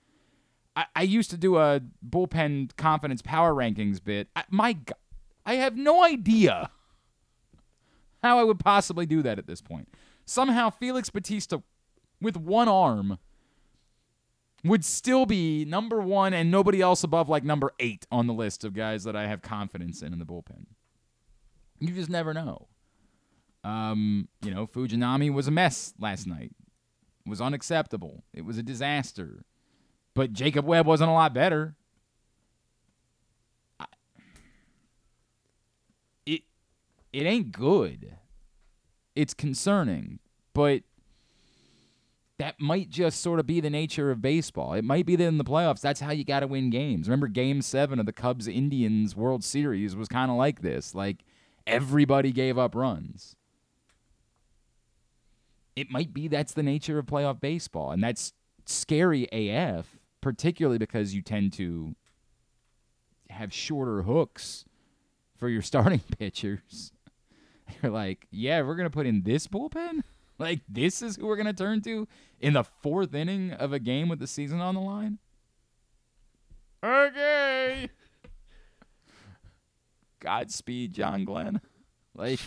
I, 0.75 0.85
I 0.95 1.01
used 1.03 1.29
to 1.31 1.37
do 1.37 1.57
a 1.57 1.81
bullpen 2.07 2.75
confidence 2.77 3.21
power 3.21 3.53
rankings 3.53 4.03
bit. 4.03 4.29
I, 4.35 4.43
my 4.49 4.73
God, 4.73 4.95
I 5.45 5.55
have 5.55 5.77
no 5.77 6.03
idea 6.03 6.69
how 8.23 8.39
I 8.39 8.43
would 8.43 8.59
possibly 8.59 9.05
do 9.05 9.21
that 9.21 9.37
at 9.37 9.47
this 9.47 9.61
point. 9.61 9.87
Somehow 10.25 10.69
Felix 10.69 11.09
Bautista 11.09 11.61
with 12.19 12.35
one 12.35 12.67
arm 12.67 13.19
would 14.63 14.83
still 14.83 15.27
be 15.27 15.63
number 15.63 16.01
one 16.01 16.33
and 16.33 16.49
nobody 16.49 16.81
else 16.81 17.03
above 17.03 17.29
like 17.29 17.43
number 17.43 17.71
eight 17.79 18.07
on 18.11 18.25
the 18.25 18.33
list 18.33 18.63
of 18.63 18.73
guys 18.73 19.03
that 19.03 19.15
I 19.15 19.27
have 19.27 19.43
confidence 19.43 20.01
in 20.01 20.11
in 20.11 20.19
the 20.19 20.25
bullpen. 20.25 20.65
You 21.79 21.93
just 21.93 22.09
never 22.09 22.33
know. 22.33 22.67
Um, 23.65 24.27
you 24.43 24.53
know, 24.53 24.67
Fujinami 24.67 25.33
was 25.33 25.47
a 25.47 25.51
mess 25.51 25.93
last 25.99 26.27
night. 26.27 26.51
It 27.25 27.29
was 27.29 27.41
unacceptable. 27.41 28.23
It 28.33 28.45
was 28.45 28.57
a 28.59 28.63
disaster. 28.63 29.43
But 30.13 30.33
Jacob 30.33 30.65
Webb 30.65 30.85
wasn't 30.85 31.09
a 31.09 31.13
lot 31.13 31.33
better. 31.33 31.75
I- 33.79 33.85
It 36.25 36.43
it 37.11 37.23
ain't 37.23 37.51
good. 37.51 38.17
It's 39.15 39.33
concerning, 39.33 40.19
but 40.53 40.83
that 42.37 42.59
might 42.59 42.89
just 42.89 43.21
sort 43.21 43.39
of 43.39 43.47
be 43.47 43.61
the 43.61 43.69
nature 43.69 44.11
of 44.11 44.21
baseball. 44.21 44.73
It 44.73 44.83
might 44.83 45.05
be 45.05 45.15
that 45.15 45.23
in 45.25 45.37
the 45.37 45.43
playoffs, 45.45 45.79
that's 45.79 46.01
how 46.01 46.11
you 46.11 46.25
got 46.25 46.41
to 46.41 46.47
win 46.47 46.69
games. 46.69 47.07
Remember, 47.07 47.29
Game 47.29 47.61
Seven 47.61 47.97
of 47.99 48.05
the 48.05 48.11
Cubs 48.13 48.47
Indians 48.47 49.15
World 49.15 49.43
Series 49.43 49.95
was 49.95 50.09
kind 50.09 50.29
of 50.29 50.35
like 50.37 50.61
this. 50.61 50.93
Like 50.93 51.23
everybody 51.65 52.31
gave 52.33 52.57
up 52.57 52.75
runs. 52.75 53.35
It 55.75 55.91
might 55.91 56.13
be 56.13 56.27
that's 56.27 56.53
the 56.53 56.63
nature 56.63 56.97
of 56.97 57.05
playoff 57.05 57.41
baseball, 57.41 57.91
and 57.91 58.03
that's 58.03 58.33
scary 58.65 59.25
AF, 59.31 59.97
particularly 60.21 60.77
because 60.77 61.13
you 61.13 61.21
tend 61.21 61.53
to 61.53 61.95
have 63.29 63.53
shorter 63.53 64.03
hooks 64.03 64.65
for 65.37 65.49
your 65.49 65.61
starting 65.61 66.01
pitchers. 66.17 66.91
You're 67.81 67.91
like, 67.91 68.27
yeah, 68.31 68.61
we're 68.61 68.75
gonna 68.75 68.89
put 68.89 69.07
in 69.07 69.23
this 69.23 69.47
bullpen. 69.47 70.01
Like 70.37 70.59
this 70.67 71.01
is 71.01 71.15
who 71.15 71.27
we're 71.27 71.37
gonna 71.37 71.53
turn 71.53 71.79
to 71.83 72.09
in 72.41 72.51
the 72.51 72.65
fourth 72.65 73.13
inning 73.15 73.53
of 73.53 73.71
a 73.71 73.79
game 73.79 74.09
with 74.09 74.19
the 74.19 74.27
season 74.27 74.59
on 74.59 74.75
the 74.75 74.81
line. 74.81 75.17
Okay. 76.83 77.89
Godspeed, 80.19 80.93
John 80.93 81.23
Glenn. 81.23 81.61
Like, 82.13 82.41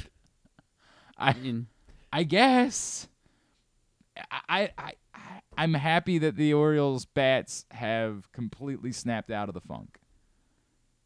I 1.16 1.30
I 1.30 1.32
mean, 1.32 1.68
I 2.12 2.24
guess. 2.24 3.08
I, 4.30 4.40
I, 4.48 4.70
I, 4.78 4.92
I'm 5.56 5.74
happy 5.74 6.18
that 6.18 6.36
the 6.36 6.54
Orioles 6.54 7.04
bats 7.04 7.64
have 7.72 8.30
completely 8.32 8.92
snapped 8.92 9.30
out 9.30 9.48
of 9.48 9.54
the 9.54 9.60
funk. 9.60 9.98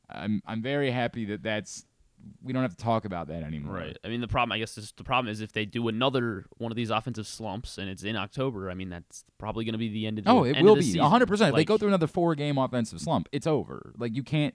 I'm, 0.08 0.42
I'm 0.46 0.62
very 0.62 0.90
happy 0.90 1.24
that 1.26 1.42
that's 1.42 1.86
we 2.42 2.52
don't 2.52 2.62
have 2.62 2.76
to 2.76 2.82
talk 2.82 3.04
about 3.04 3.28
that 3.28 3.42
anymore. 3.42 3.74
Right. 3.74 3.98
I 4.04 4.08
mean, 4.08 4.20
the 4.20 4.28
problem, 4.28 4.52
I 4.52 4.58
guess, 4.58 4.78
is 4.78 4.92
the 4.96 5.04
problem 5.04 5.30
is 5.30 5.40
if 5.40 5.52
they 5.52 5.64
do 5.64 5.88
another 5.88 6.46
one 6.58 6.70
of 6.70 6.76
these 6.76 6.90
offensive 6.90 7.26
slumps 7.26 7.78
and 7.78 7.88
it's 7.88 8.02
in 8.02 8.16
October. 8.16 8.70
I 8.70 8.74
mean, 8.74 8.90
that's 8.90 9.24
probably 9.38 9.64
going 9.64 9.72
to 9.72 9.78
be 9.78 9.88
the 9.88 10.06
end 10.06 10.18
of 10.18 10.24
the. 10.24 10.30
Oh, 10.30 10.44
it 10.44 10.62
will 10.62 10.76
be 10.76 10.82
season. 10.82 11.02
hundred 11.02 11.26
percent. 11.26 11.50
If 11.50 11.56
they 11.56 11.64
go 11.64 11.78
through 11.78 11.88
another 11.88 12.06
four 12.06 12.34
game 12.34 12.58
offensive 12.58 13.00
slump, 13.00 13.28
it's 13.32 13.46
over. 13.46 13.92
Like 13.96 14.14
you 14.14 14.22
can't 14.22 14.54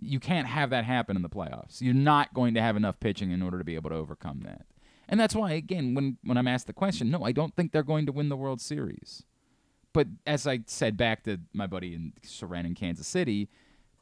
you 0.00 0.20
can't 0.20 0.46
have 0.46 0.70
that 0.70 0.84
happen 0.84 1.16
in 1.16 1.22
the 1.22 1.28
playoffs. 1.28 1.80
You're 1.80 1.94
not 1.94 2.32
going 2.34 2.54
to 2.54 2.62
have 2.62 2.76
enough 2.76 2.98
pitching 2.98 3.30
in 3.30 3.42
order 3.42 3.58
to 3.58 3.64
be 3.64 3.74
able 3.74 3.90
to 3.90 3.96
overcome 3.96 4.40
that. 4.44 4.66
And 5.08 5.18
that's 5.18 5.34
why 5.34 5.52
again, 5.52 5.94
when 5.94 6.18
when 6.24 6.36
I'm 6.36 6.48
asked 6.48 6.66
the 6.66 6.72
question, 6.72 7.10
no, 7.10 7.24
I 7.24 7.32
don't 7.32 7.54
think 7.54 7.72
they're 7.72 7.82
going 7.82 8.06
to 8.06 8.12
win 8.12 8.28
the 8.28 8.36
World 8.36 8.60
Series. 8.60 9.24
But 9.92 10.08
as 10.26 10.46
I 10.46 10.60
said 10.66 10.96
back 10.96 11.24
to 11.24 11.40
my 11.52 11.66
buddy 11.66 11.94
in 11.94 12.14
Soren 12.22 12.64
in 12.64 12.74
Kansas 12.74 13.06
City, 13.06 13.48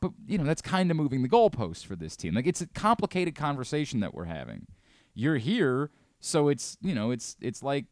but 0.00 0.12
you 0.26 0.38
know, 0.38 0.44
that's 0.44 0.62
kind 0.62 0.90
of 0.90 0.96
moving 0.96 1.22
the 1.22 1.28
goalposts 1.28 1.84
for 1.84 1.96
this 1.96 2.16
team. 2.16 2.34
Like 2.34 2.46
it's 2.46 2.60
a 2.60 2.66
complicated 2.66 3.34
conversation 3.34 4.00
that 4.00 4.14
we're 4.14 4.24
having. 4.24 4.66
You're 5.14 5.36
here, 5.36 5.90
so 6.20 6.48
it's 6.48 6.78
you 6.80 6.94
know, 6.94 7.10
it's 7.10 7.36
it's 7.40 7.62
like 7.62 7.86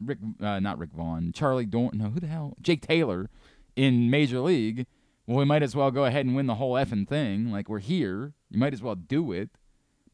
Rick, 0.00 0.18
uh, 0.40 0.60
not 0.60 0.78
Rick 0.78 0.92
Vaughn, 0.92 1.32
Charlie 1.32 1.66
Dorn, 1.66 1.90
no, 1.94 2.10
who 2.10 2.20
the 2.20 2.26
hell, 2.26 2.56
Jake 2.60 2.86
Taylor 2.86 3.28
in 3.76 4.10
Major 4.10 4.40
League. 4.40 4.86
Well, 5.26 5.38
we 5.38 5.44
might 5.44 5.62
as 5.62 5.76
well 5.76 5.90
go 5.90 6.06
ahead 6.06 6.26
and 6.26 6.34
win 6.34 6.46
the 6.46 6.56
whole 6.56 6.74
effing 6.74 7.06
thing. 7.06 7.52
Like 7.52 7.68
we're 7.68 7.78
here, 7.78 8.32
you 8.50 8.58
might 8.58 8.72
as 8.72 8.82
well 8.82 8.94
do 8.94 9.32
it. 9.32 9.50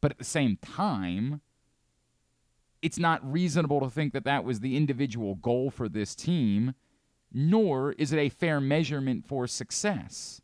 But 0.01 0.13
at 0.13 0.19
the 0.19 0.25
same 0.25 0.59
time, 0.59 1.41
it's 2.83 2.99
not 2.99 3.21
reasonable 3.31 3.81
to 3.81 3.91
think 3.91 4.13
that 4.13 4.25
that 4.25 4.45
was 4.45 4.61
the 4.61 4.77
individual 4.77 5.37
goal 5.37 5.71
for 5.71 5.89
this 5.89 6.15
team, 6.15 6.75
nor 7.33 7.93
is 7.93 8.13
it 8.13 8.19
a 8.19 8.29
fair 8.29 8.61
measurement 8.61 9.27
for 9.27 9.47
success. 9.47 10.41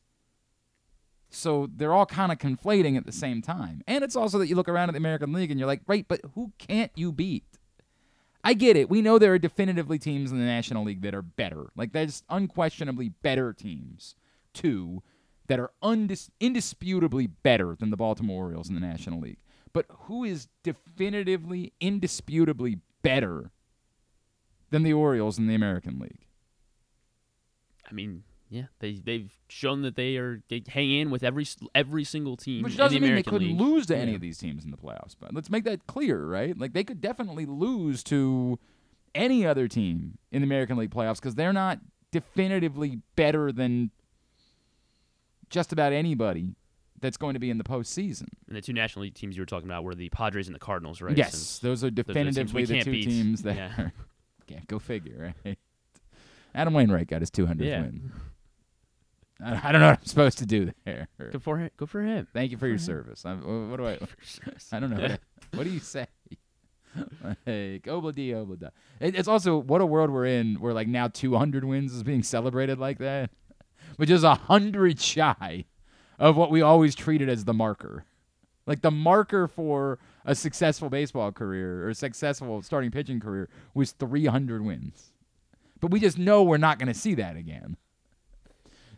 So 1.31 1.69
they're 1.75 1.95
all 1.95 2.07
kind 2.07 2.31
of 2.31 2.39
conflating 2.39 2.97
at 2.97 3.07
the 3.07 3.13
same 3.13 3.41
time. 3.41 3.83
And 3.87 4.05
it's 4.05 4.17
also 4.17 4.39
that 4.39 4.49
you 4.49 4.55
look 4.55 4.69
around 4.69 4.91
at 4.91 4.93
the 4.93 4.99
American 4.99 5.33
League 5.33 5.51
and 5.51 5.59
you're 5.59 5.67
like, 5.67 5.81
right, 5.87 6.07
but 6.07 6.21
who 6.35 6.53
can't 6.59 6.93
you 6.95 7.11
beat? 7.11 7.45
I 8.45 8.55
get 8.55 8.77
it. 8.77 8.91
We 8.91 9.03
know 9.03 9.19
there 9.19 9.33
are 9.33 9.39
definitively 9.39 9.99
teams 9.99 10.33
in 10.33 10.39
the 10.39 10.45
National 10.45 10.85
League 10.85 11.03
that 11.03 11.15
are 11.15 11.23
better. 11.23 11.71
Like 11.77 11.93
there's 11.93 12.23
unquestionably 12.29 13.09
better 13.09 13.53
teams, 13.53 14.15
too, 14.53 15.03
that 15.47 15.61
are 15.61 15.71
undis- 15.83 16.31
indisputably 16.41 17.29
better 17.29 17.77
than 17.79 17.91
the 17.91 17.97
Baltimore 17.97 18.45
Orioles 18.45 18.69
in 18.69 18.75
the 18.75 18.81
National 18.81 19.21
League. 19.21 19.39
But 19.73 19.87
who 19.91 20.25
is 20.25 20.49
definitively, 20.63 21.73
indisputably 21.81 22.81
better 23.03 23.51
than 24.71 24.83
the 24.83 24.93
Orioles 24.93 25.39
in 25.39 25.47
the 25.47 25.55
American 25.55 25.99
League? 25.99 26.27
I 27.91 27.95
mean, 27.95 28.25
yeah, 28.49 28.67
they 28.81 29.01
they've 29.03 29.33
shown 29.49 29.83
that 29.83 29.97
they 29.97 30.17
are 30.17 30.43
they 30.49 30.63
hang 30.69 30.91
in 30.91 31.11
with 31.11 31.23
every 31.23 31.47
every 31.75 32.05
single 32.05 32.37
team. 32.37 32.63
Which 32.63 32.77
doesn't 32.77 33.01
the 33.01 33.07
mean 33.07 33.17
they 33.17 33.23
couldn't 33.23 33.49
League. 33.49 33.61
lose 33.61 33.87
to 33.87 33.97
any 33.97 34.15
of 34.15 34.21
these 34.21 34.39
teams 34.39 34.65
in 34.65 34.71
the 34.71 34.77
playoffs. 34.77 35.17
But 35.19 35.35
let's 35.35 35.49
make 35.49 35.65
that 35.65 35.87
clear, 35.87 36.25
right? 36.25 36.59
Like 36.59 36.75
they 36.75 36.85
could 36.85 37.01
definitely 37.01 37.47
lose 37.47 38.03
to 38.05 38.59
any 39.15 39.47
other 39.47 39.69
team 39.69 40.19
in 40.31 40.43
the 40.43 40.47
American 40.47 40.77
League 40.77 40.91
playoffs 40.91 41.17
because 41.17 41.35
they're 41.35 41.53
not 41.53 41.81
definitively 42.11 43.01
better 43.17 43.53
than 43.53 43.91
just 45.49 45.73
about 45.73 45.93
anybody 45.93 46.57
that's 47.03 47.19
going 47.19 47.35
to 47.35 47.41
be 47.41 47.51
in 47.51 47.59
the 47.59 47.65
postseason. 47.65 48.29
And 48.49 48.57
the 48.57 48.63
two 48.63 48.73
National 48.73 49.03
League 49.03 49.15
teams 49.15 49.37
you 49.37 49.43
were 49.43 49.47
talking 49.47 49.69
about 49.69 49.85
were 49.85 49.95
the 49.95 50.09
Padres 50.09 50.47
and 50.49 50.55
the 50.55 50.59
Cardinals, 50.61 51.03
right? 51.03 51.15
yes, 51.17 51.33
Since 51.33 51.59
those 51.59 51.85
are 51.85 51.89
are 51.89 51.91
the 51.91 52.03
teams 52.05 52.07
definitively 52.07 52.63
we 52.63 52.67
the 52.67 52.75
can't 52.75 52.85
two 52.87 52.91
beat. 52.93 53.05
teams 53.05 53.43
that 53.43 53.57
Yeah. 53.57 53.73
are. 53.77 53.93
Yeah, 54.49 54.59
go 54.67 54.79
figure, 54.79 55.35
right? 55.45 55.59
Adam 56.55 56.75
Wainwright 56.75 57.07
got 57.09 57.21
his 57.23 57.31
200th 57.31 57.61
Yeah. 57.65 57.81
win. 57.83 58.13
I, 59.43 59.69
I 59.69 59.73
don't 59.73 59.81
know 59.81 59.89
what 59.89 59.99
I'm 60.01 60.05
supposed 60.07 60.39
to 60.39 60.47
do 60.47 60.73
there. 60.85 61.09
Go 61.33 61.39
for 61.39 61.57
him. 61.59 61.71
Good 61.77 61.89
for 61.89 62.03
him. 62.03 62.27
Thank 62.35 62.51
you 62.51 62.59
for 62.59 62.67
your 62.67 62.77
Mhm. 62.77 62.81
service. 62.81 63.25
I, 63.25 63.35
what 63.35 63.77
do 63.79 63.87
I? 63.87 63.99
I 64.73 64.81
don't 64.81 64.91
know. 64.91 65.01
What, 65.01 65.21
what 65.55 65.65
do 65.65 65.71
you 65.71 65.79
say? 65.81 66.07
like 67.47 67.85
obla 67.87 68.15
di 68.15 68.31
obla 68.33 68.59
da. 68.59 68.69
It, 69.01 69.15
it's 69.17 69.29
also 69.29 69.57
what 69.59 69.81
a 69.81 69.87
world 69.87 70.11
we're 70.11 70.27
in, 70.27 70.57
where 70.57 70.75
like 70.75 70.89
now 70.89 71.09
200 71.09 71.65
wins 71.65 71.95
is 71.95 72.03
being 72.03 72.23
celebrated 72.23 72.79
like 72.79 72.99
that, 72.99 73.31
which 73.97 74.11
is 74.11 74.23
a 74.25 74.35
hundred 74.35 75.01
shy 75.01 75.65
of 76.19 76.37
what 76.37 76.51
we 76.51 76.63
always 76.63 76.95
treated 76.95 77.29
as 77.29 77.45
the 77.45 77.55
marker. 77.55 78.05
Like 78.67 78.83
the 78.83 78.91
marker 78.91 79.49
for 79.49 79.99
a 80.25 80.35
successful 80.35 80.89
baseball 80.89 81.33
career 81.33 81.85
or 81.85 81.89
a 81.91 81.95
successful 81.95 82.63
starting 82.63 82.91
pitching 82.91 83.19
career 83.19 83.49
was 83.75 83.93
300 83.93 84.65
wins. 84.65 85.13
But 85.81 85.91
we 85.91 85.99
just 85.99 86.17
know 86.17 86.45
we're 86.45 86.59
not 86.59 86.79
going 86.79 86.87
to 86.93 86.95
see 86.99 87.15
that 87.17 87.37
again. 87.37 87.77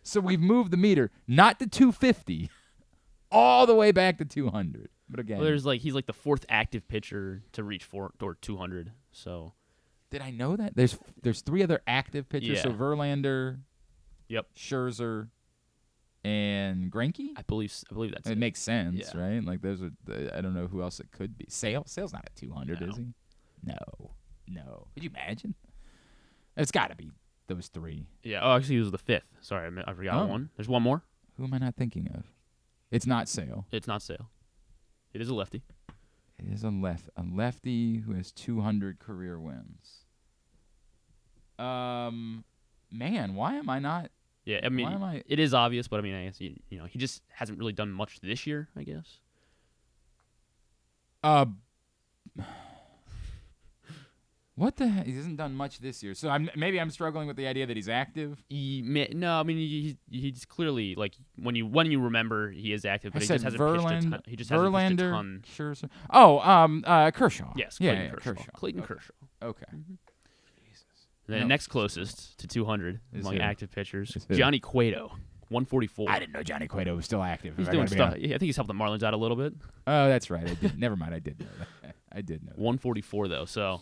So 0.03 0.21
we've 0.21 0.41
moved 0.41 0.71
the 0.71 0.77
meter 0.77 1.11
not 1.27 1.59
to 1.61 1.67
250, 1.67 2.51
all 3.33 3.67
the 3.67 3.75
way 3.75 3.91
back 3.91 4.19
to 4.19 4.25
200. 4.27 4.91
But 5.09 5.21
again, 5.21 5.39
Well, 5.39 5.47
there's 5.47 5.65
like 5.65 5.81
he's 5.81 5.95
like 5.95 6.07
the 6.07 6.13
fourth 6.13 6.45
active 6.49 6.87
pitcher 6.87 7.43
to 7.53 7.63
reach 7.65 7.85
four 7.85 8.13
or 8.21 8.35
200. 8.35 8.93
So 9.13 9.55
did 10.11 10.21
I 10.21 10.31
know 10.31 10.57
that? 10.57 10.77
There's 10.77 10.99
there's 11.23 11.41
three 11.41 11.63
other 11.63 11.81
active 11.87 12.29
pitchers. 12.29 12.63
So 12.63 12.71
Verlander, 12.71 13.59
Yep. 14.29 14.47
Scherzer, 14.57 15.29
and 16.25 16.91
Greinke. 16.91 17.29
I 17.37 17.43
believe 17.43 17.73
I 17.91 17.95
believe 17.95 18.13
that's 18.13 18.29
It 18.29 18.33
it. 18.33 18.39
makes 18.39 18.61
sense, 18.61 19.13
Yeah. 19.15 19.21
right? 19.21 19.45
Like 19.45 19.61
those 19.63 19.83
are. 19.83 19.91
I 20.35 20.41
don't 20.41 20.55
know 20.55 20.67
who 20.67 20.83
else 20.83 20.99
it 21.01 21.11
could 21.13 21.37
be. 21.37 21.47
Sale. 21.49 21.85
Sale's 21.87 22.13
not 22.13 22.25
at 22.25 22.35
200, 22.37 22.81
No. 22.81 22.87
is 22.89 22.97
he? 22.97 23.07
No, 23.63 24.11
no. 24.49 24.87
Could 24.95 25.05
you 25.05 25.11
imagine? 25.11 25.55
It's 26.57 26.71
got 26.71 26.89
to 26.91 26.97
be 26.97 27.11
those 27.47 27.69
three. 27.69 28.07
Yeah. 28.23 28.41
Oh, 28.43 28.57
actually, 28.57 28.77
he 28.77 28.81
was 28.81 28.91
the 28.91 28.99
fifth. 28.99 29.27
Sorry, 29.41 29.67
I, 29.87 29.91
I 29.91 29.95
forgot 29.95 30.15
Oh. 30.23 30.27
one. 30.27 30.51
There's 30.57 30.69
one 30.69 30.83
more. 30.83 31.03
Who 31.37 31.45
am 31.45 31.53
I 31.55 31.59
not 31.59 31.75
thinking 31.77 32.09
of? 32.15 32.25
It's 32.91 33.07
not 33.07 33.29
Sale. 33.29 33.67
It's 33.73 33.87
not 33.89 34.03
Sale. 34.03 34.31
It 35.13 35.21
is 35.21 35.29
a 35.29 35.35
lefty. 35.35 35.63
It 36.39 36.47
is 36.53 36.63
a 36.65 36.71
left 36.71 37.09
a 37.17 37.23
lefty 37.23 37.99
who 37.99 38.13
has 38.15 38.33
200 38.33 38.99
career 38.99 39.39
wins. 39.41 40.05
Um, 41.59 42.45
man, 42.91 43.35
why 43.35 43.55
am 43.57 43.69
I 43.71 43.79
not? 43.79 44.11
Yeah, 44.45 44.61
I 44.63 44.69
mean, 44.69 44.87
I- 44.89 45.23
it 45.27 45.39
is 45.39 45.55
obvious, 45.55 45.89
but 45.89 45.99
I 45.99 46.03
mean, 46.03 46.15
I 46.15 46.25
guess 46.27 46.41
you, 46.41 46.55
you 46.69 46.79
know, 46.79 46.85
he 46.85 46.99
just 46.99 47.23
hasn't 47.33 47.59
really 47.59 47.73
done 47.73 47.91
much 47.91 48.21
this 48.21 48.47
year. 48.47 48.69
I 48.77 48.83
guess. 48.83 49.21
Uh, 51.23 51.47
what 54.57 54.77
the? 54.77 54.87
Heck? 54.87 55.07
He 55.07 55.17
hasn't 55.17 55.39
done 55.39 55.55
much 55.55 55.79
this 55.81 56.03
year, 56.03 56.15
so 56.15 56.29
I'm 56.29 56.51
maybe 56.55 56.79
I'm 56.79 56.91
struggling 56.91 57.27
with 57.27 57.37
the 57.37 57.47
idea 57.47 57.67
that 57.67 57.77
he's 57.77 57.89
active. 57.89 58.43
He, 58.51 58.83
no, 59.15 59.41
I 59.41 59.43
mean, 59.43 59.57
he, 59.57 59.97
he, 60.11 60.21
he's 60.31 60.45
clearly 60.45 60.95
like 60.95 61.15
when 61.37 61.55
you 61.55 61.67
when 61.67 61.91
you 61.91 62.01
remember 62.01 62.51
he 62.51 62.73
is 62.73 62.85
active, 62.85 63.13
but 63.15 63.21
I 63.21 63.25
he 63.25 63.27
said 63.27 63.41
just 63.41 63.45
hasn't 63.57 63.61
pitched 63.63 63.85
a 63.85 63.89
Verlander. 63.89 64.11
ton. 64.11 64.23
He 64.27 64.37
just 64.37 64.51
hasn't 64.51 64.75
pitched 64.75 65.01
a 65.01 65.05
Verlander. 65.05 65.11
ton. 65.13 65.45
Scherzer. 65.57 65.89
Oh, 66.11 66.39
um, 66.41 66.85
uh, 66.87 67.11
Kershaw. 67.11 67.53
Yes, 67.57 67.79
yeah, 67.81 67.93
Clayton 67.93 68.05
yeah, 68.05 68.11
Kershaw. 68.13 68.35
Kershaw. 68.35 68.51
Clayton 68.53 68.81
okay. 68.83 68.95
Kershaw. 68.95 69.13
Okay. 69.43 69.65
And 69.73 69.99
then 71.27 71.41
No. 71.41 71.47
next 71.47 71.69
closest 71.69 72.39
to 72.39 72.47
200 72.47 73.01
Is 73.13 73.21
among 73.23 73.37
who? 73.37 73.41
active 73.43 73.71
pitchers, 73.71 74.15
Is 74.17 74.25
who? 74.29 74.35
Johnny 74.35 74.59
Cueto, 74.61 75.09
144. 75.49 76.11
I 76.11 76.19
didn't 76.19 76.33
know 76.33 76.43
Johnny 76.43 76.67
Cueto 76.69 76.95
was 76.97 77.05
still 77.05 77.23
active. 77.23 77.57
He's 77.57 77.67
if 77.67 77.71
I 77.71 77.73
doing 77.73 77.85
gotta 77.87 77.95
be 77.95 77.97
stuff. 77.99 78.11
honest. 78.13 78.23
Yeah, 78.27 78.35
I 78.35 78.39
think 78.39 78.47
he's 78.49 78.57
helped 78.57 78.69
the 78.69 78.75
Marlins 78.75 79.03
out 79.03 79.15
a 79.15 79.17
little 79.17 79.37
bit. 79.37 79.55
Oh, 79.87 80.09
that's 80.09 80.31
right. 80.31 80.49
I 80.49 80.55
did. 80.55 80.79
Never 80.79 80.97
mind. 80.97 81.15
I 81.15 81.19
did 81.21 81.41
know 81.41 81.47
that. 81.83 81.95
I 82.13 82.21
did 82.21 82.43
know. 82.45 82.51
That. 82.51 82.59
144 82.59 83.29
though, 83.29 83.45
so 83.45 83.81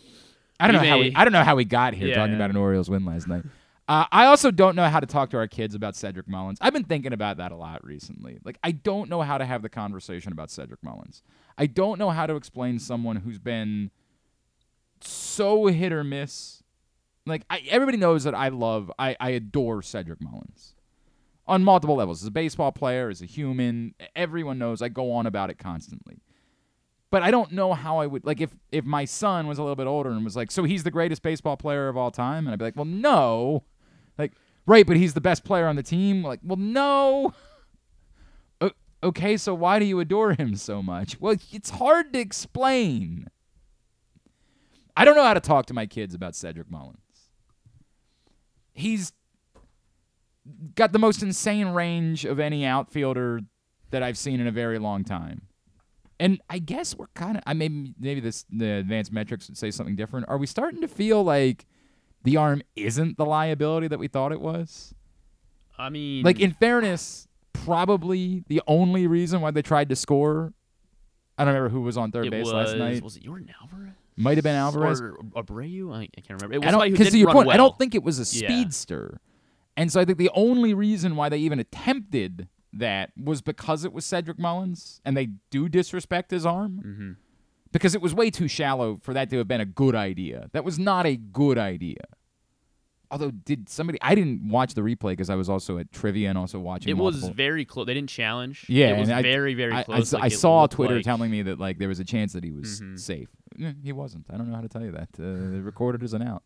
I 0.61 0.67
don't 0.69 0.81
know 0.83 0.89
how 0.89 0.99
we, 0.99 1.11
may- 1.11 1.17
I 1.17 1.25
don't 1.25 1.33
know 1.33 1.45
how 1.45 1.57
we 1.57 1.65
got 1.65 1.95
here 1.95 2.09
Yeah, 2.09 2.15
talking 2.17 2.33
yeah. 2.33 2.37
about 2.37 2.51
an 2.51 2.57
Orioles 2.57 2.89
win 2.89 3.05
last 3.05 3.27
night. 3.29 3.45
Uh, 3.89 4.07
I 4.13 4.27
also 4.27 4.53
don't 4.53 4.77
know 4.77 4.89
how 4.89 5.01
to 5.01 5.07
talk 5.07 5.31
to 5.31 5.37
our 5.37 5.49
kids 5.49 5.75
about 5.75 5.97
Cedric 5.97 6.29
Mullins. 6.29 6.57
I've 6.61 6.73
been 6.73 6.85
thinking 6.85 7.13
about 7.13 7.39
that 7.39 7.51
a 7.51 7.57
lot 7.57 7.85
recently. 7.85 8.39
Like 8.45 8.57
I 8.63 8.71
don't 8.71 9.11
know 9.11 9.23
how 9.23 9.39
to 9.39 9.45
have 9.45 9.61
the 9.63 9.69
conversation 9.69 10.33
about 10.33 10.51
Cedric 10.51 10.83
Mullins. 10.85 11.23
I 11.59 11.67
don't 11.67 11.99
know 11.99 12.11
how 12.11 12.27
to 12.27 12.37
explain 12.37 12.79
someone 12.79 13.17
who's 13.17 13.39
been 13.41 13.91
so 15.01 15.67
hit 15.67 15.93
or 15.93 16.05
miss. 16.05 16.62
Like 17.27 17.45
I, 17.49 17.63
everybody 17.69 17.99
knows 17.99 18.25
that 18.25 18.35
I 18.35 18.49
love, 18.49 18.91
I, 18.99 19.17
I 19.21 19.31
adore 19.31 19.83
Cedric 19.83 20.21
Mullins 20.21 20.75
on 21.47 21.63
multiple 21.63 21.97
levels. 21.97 22.23
As 22.23 22.29
a 22.29 22.33
baseball 22.33 22.73
player, 22.73 23.09
as 23.09 23.23
a 23.23 23.27
human, 23.27 23.95
everyone 24.17 24.59
knows 24.59 24.83
I 24.83 24.89
go 24.89 25.13
on 25.13 25.27
about 25.27 25.51
it 25.51 25.59
constantly 25.59 26.21
but 27.13 27.23
I 27.23 27.31
don't 27.31 27.53
know 27.53 27.75
how 27.75 27.99
I 27.99 28.07
would 28.07 28.25
like 28.25 28.41
if 28.41 28.57
if 28.73 28.87
my 28.87 29.05
son 29.05 29.47
was 29.47 29.59
a 29.59 29.63
little 29.63 29.77
bit 29.77 29.87
older 29.87 30.11
and 30.11 30.25
was 30.25 30.35
like, 30.35 30.51
so 30.51 30.65
he's 30.65 30.83
the 30.83 30.91
greatest 30.91 31.23
baseball 31.23 31.59
player 31.59 31.89
of 31.89 31.97
all 31.97 32.11
time, 32.11 32.47
and 32.47 32.55
I'd 32.55 32.59
be 32.59 32.65
like, 32.65 32.75
well, 32.75 32.87
no, 32.87 33.65
like 34.17 34.33
right, 34.65 34.87
but 34.87 34.97
he's 34.97 35.13
the 35.13 35.21
best 35.21 35.45
player 35.45 35.69
on 35.69 35.77
the 35.77 35.83
team. 35.83 36.25
Like, 36.25 36.41
well, 36.43 36.57
no. 36.57 37.35
Okay, 39.05 39.37
so 39.37 39.53
why 39.53 39.81
do 39.81 39.85
you 39.85 39.99
adore 39.99 40.35
him 40.35 40.55
so 40.55 40.81
much? 40.81 41.21
Well, 41.21 41.35
it's 41.51 41.71
hard 41.71 42.13
to 42.13 42.21
explain. 42.21 43.27
I 44.97 45.05
don't 45.05 45.17
know 45.17 45.25
how 45.25 45.35
to 45.35 45.41
talk 45.41 45.67
to 45.67 45.75
my 45.75 45.87
kids 45.87 46.15
about 46.15 46.37
Cedric 46.37 46.71
Mullins. 46.71 47.02
He's 48.75 49.13
got 50.75 50.93
the 50.93 50.99
most 50.99 51.23
insane 51.23 51.69
range 51.69 52.25
of 52.25 52.41
any 52.41 52.65
outfielder 52.65 53.41
that 53.91 54.03
I've 54.03 54.19
seen 54.19 54.41
in 54.41 54.47
a 54.47 54.51
very 54.51 54.79
long 54.79 55.05
time. 55.05 55.43
And 56.19 56.41
I 56.49 56.59
guess 56.59 56.97
we're 56.97 57.09
kind 57.15 57.37
of 57.37 57.43
I 57.47 57.53
maybe 57.53 57.95
maybe 57.99 58.21
this 58.21 58.45
the 58.51 58.75
advanced 58.75 59.13
metrics 59.13 59.49
would 59.49 59.59
say 59.59 59.71
something 59.71 59.97
different. 59.97 60.27
Are 60.29 60.39
we 60.39 60.47
starting 60.47 60.81
to 60.81 60.89
feel 60.89 61.23
like 61.23 61.67
the 62.23 62.37
arm 62.37 62.63
isn't 62.77 63.19
the 63.19 63.27
liability 63.27 63.89
that 63.89 63.99
we 63.99 64.09
thought 64.09 64.31
it 64.33 64.41
was? 64.41 64.95
I 65.77 65.89
mean, 65.91 66.25
Like 66.25 66.39
in 66.39 66.53
fairness, 66.53 67.27
probably 67.53 68.45
the 68.47 68.63
only 68.67 69.07
reason 69.07 69.41
why 69.41 69.51
they 69.51 69.63
tried 69.63 69.89
to 69.89 69.97
score 69.97 70.53
I 71.39 71.45
don't 71.45 71.55
remember 71.55 71.71
who 71.71 71.81
was 71.81 71.97
on 71.97 72.13
third 72.13 72.31
base 72.31 72.45
was 72.45 72.53
last 72.53 72.77
night. 72.77 73.03
was 73.03 73.17
it 73.17 73.25
Yordan 73.25 73.49
Alvarez? 73.61 73.95
Might 74.17 74.37
have 74.37 74.45
been 74.45 74.55
Alvarez. 74.57 75.01
or 75.01 75.17
Abreu. 75.37 75.95
I, 75.95 76.03
I 76.03 76.07
can't 76.21 76.41
remember. 76.41 76.55
It 76.55 76.59
was 76.59 76.69
I 76.69 76.71
don't 76.71 76.91
because 76.93 77.11
to 77.11 77.19
your 77.19 77.29
run 77.29 77.35
point, 77.37 77.49
I 77.51 77.57
don't 77.57 77.79
think 77.79 77.95
it 77.95 78.03
was 78.03 78.19
a 78.19 78.37
Yeah. 78.37 78.49
speedster, 78.49 79.21
and 79.77 79.91
so 79.91 80.01
I 80.01 80.05
think 80.05 80.19
the 80.19 80.31
only 80.35 80.75
reason 80.75 81.17
why 81.17 81.29
they 81.29 81.39
even 81.39 81.59
attempted 81.59 82.49
that 82.75 83.11
was 83.23 83.41
because 83.43 83.85
it 83.85 83.93
was 83.93 84.05
Cedric 84.05 84.39
Mullins, 84.39 85.01
and 85.05 85.17
they 85.17 85.29
do 85.51 85.69
disrespect 85.69 86.31
his 86.31 86.45
arm 86.47 86.81
Mhm. 86.85 87.17
because 87.73 87.95
it 87.95 88.01
was 88.03 88.15
way 88.15 88.31
too 88.31 88.49
shallow 88.49 88.99
for 89.03 89.13
that 89.15 89.29
to 89.31 89.39
have 89.39 89.49
been 89.49 89.61
a 89.61 89.67
good 89.67 89.95
idea. 89.95 90.49
That 90.53 90.65
was 90.65 90.79
not 90.79 91.05
a 91.07 91.17
good 91.17 91.59
idea. 91.59 92.01
Although, 93.13 93.31
did 93.31 93.69
somebody? 93.69 93.99
I 94.03 94.15
didn't 94.15 94.49
watch 94.49 94.73
the 94.75 94.81
replay 94.81 95.11
because 95.11 95.29
I 95.31 95.35
was 95.35 95.49
also 95.49 95.77
at 95.79 95.93
trivia 95.93 96.31
and 96.31 96.39
also 96.39 96.59
watching. 96.59 96.89
It 96.89 96.97
was 96.97 97.29
very 97.29 97.65
close. 97.65 97.87
They 97.87 97.95
didn't 97.95 98.09
challenge. 98.09 98.65
Yeah, 98.69 98.97
it 98.97 99.01
was 99.01 99.11
I- 99.11 99.21
very 99.23 99.53
very 99.55 99.73
I, 99.73 99.81
I 99.81 99.83
close. 99.85 100.15
I 100.15 100.19
like, 100.21 100.33
it 100.33 100.37
saw 100.37 100.67
Twitter 100.67 100.97
like- 100.97 101.05
telling 101.05 101.31
me 101.31 101.43
that 101.43 101.61
like 101.61 101.79
there 101.79 101.89
was 101.89 102.01
a 102.01 102.05
chance 102.05 102.33
that 102.33 102.43
he 102.43 102.51
was 102.51 102.81
Mhm. 102.81 102.99
safe. 102.99 103.29
He 103.85 103.93
wasn't. 103.93 104.25
I 104.33 104.39
don't 104.39 104.49
know 104.49 104.57
how 104.57 104.63
to 104.63 104.69
tell 104.69 104.83
you 104.83 104.93
that. 104.93 105.09
Uh, 105.19 105.51
they 105.53 105.59
recorded 105.61 106.03
as 106.03 106.15
an 106.15 106.23
out. 106.23 106.43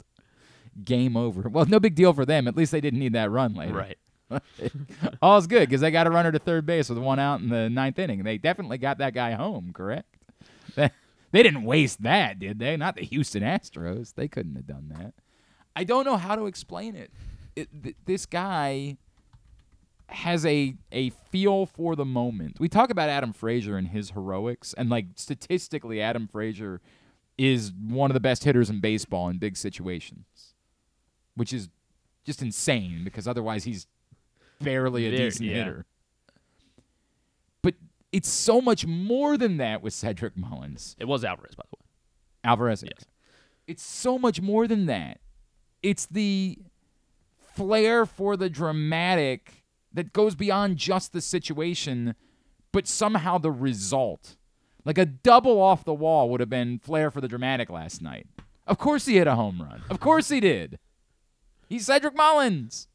Game 0.85 1.17
over. 1.17 1.49
Well, 1.49 1.65
no 1.67 1.79
big 1.81 1.95
deal 1.95 2.13
for 2.13 2.27
them. 2.27 2.49
At 2.49 2.57
least 2.57 2.73
they 2.73 2.81
didn't 2.81 2.99
need 2.99 3.13
that 3.15 3.31
run 3.31 3.55
later. 3.55 3.73
right. 3.75 3.99
All's 5.23 5.47
good 5.47 5.69
because 5.69 5.81
they 5.81 5.93
got 5.93 6.09
a 6.09 6.11
runner 6.11 6.33
to 6.33 6.39
third 6.41 6.67
base 6.67 6.89
with 6.89 6.99
one 6.99 7.21
out 7.21 7.41
in 7.41 7.49
the 7.49 7.71
ninth 7.71 7.99
inning. 7.99 8.25
They 8.25 8.39
definitely 8.39 8.79
got 8.79 8.99
that 8.99 9.15
guy 9.15 9.33
home. 9.33 9.71
Correct. 9.73 10.09
They 11.33 11.43
didn't 11.43 11.65
waste 11.65 12.03
that, 12.05 12.39
did 12.39 12.61
they? 12.61 12.77
Not 12.77 12.95
the 12.97 13.03
Houston 13.03 13.43
Astros. 13.43 14.15
They 14.15 14.29
couldn't 14.29 14.55
have 14.55 14.67
done 14.67 14.95
that. 14.97 15.13
I 15.77 15.85
don't 15.85 16.05
know 16.07 16.17
how 16.17 16.35
to 16.35 16.47
explain 16.47 16.97
it. 16.97 17.11
it 17.55 17.69
th- 17.83 17.97
this 18.07 18.27
guy 18.27 18.97
has 20.09 20.47
a 20.47 20.75
a 20.93 21.11
feel 21.31 21.67
for 21.67 21.95
the 21.95 22.05
moment. 22.05 22.59
We 22.59 22.69
talk 22.69 22.91
about 22.91 23.09
Adam 23.11 23.33
Frazier 23.33 23.77
and 23.77 23.89
his 23.89 24.11
heroics, 24.13 24.73
and 24.75 24.89
like 24.89 25.07
statistically, 25.17 26.01
Adam 26.01 26.27
Frazier 26.29 26.81
is 27.39 27.73
one 27.73 28.11
of 28.11 28.15
the 28.15 28.21
best 28.21 28.45
hitters 28.45 28.71
in 28.71 28.81
baseball 28.81 29.29
in 29.29 29.37
big 29.39 29.57
situations, 29.57 30.55
which 31.35 31.53
is 31.53 31.69
just 32.25 32.41
insane 32.41 33.03
because 33.05 33.29
otherwise 33.29 33.65
he's 33.65 33.87
barely 34.61 35.07
a 35.07 35.11
Very- 35.11 35.25
decent 35.29 35.49
yeah. 35.51 35.55
hitter. 35.57 35.87
But 37.63 37.75
it's 38.13 38.29
so 38.31 38.61
much 38.63 38.87
more 38.87 39.37
than 39.37 39.59
that 39.59 39.83
with 39.83 39.93
Cedric 39.93 40.37
Mullins. 40.37 40.97
It 40.99 41.05
was 41.05 41.25
Alvarez, 41.25 41.55
by 41.55 41.65
the 41.71 41.77
way. 41.79 41.87
Alvarez. 42.45 42.83
Yes. 42.83 43.05
It's 43.67 43.83
so 43.83 44.19
much 44.19 44.41
more 44.41 44.67
than 44.67 44.87
that. 44.87 45.21
It's 45.83 46.07
the 46.07 46.59
flair 47.55 48.07
for 48.07 48.37
the 48.37 48.51
dramatic 48.51 49.65
that 49.93 50.13
goes 50.13 50.35
beyond 50.35 50.77
just 50.77 51.13
the 51.13 51.21
situation, 51.21 52.15
but 52.73 52.87
somehow 52.87 53.39
the 53.39 53.51
result. 53.51 54.37
Like 54.85 54.99
a 54.99 55.07
double 55.07 55.61
off 55.61 55.85
the 55.85 55.95
wall 55.95 56.29
would 56.31 56.41
have 56.41 56.51
been 56.51 56.79
flair 56.79 57.11
for 57.11 57.21
the 57.21 57.29
dramatic 57.29 57.71
last 57.71 58.03
night. 58.03 58.27
Of 58.67 58.79
course 58.79 59.07
he 59.07 59.17
hit 59.17 59.27
a 59.27 59.35
home 59.35 59.61
run. 59.61 59.83
Of 59.89 60.01
course 60.01 60.29
he 60.29 60.41
did. 60.41 60.79
He's 61.69 61.87
Cedric 61.87 62.15
Mullins. 62.15 62.89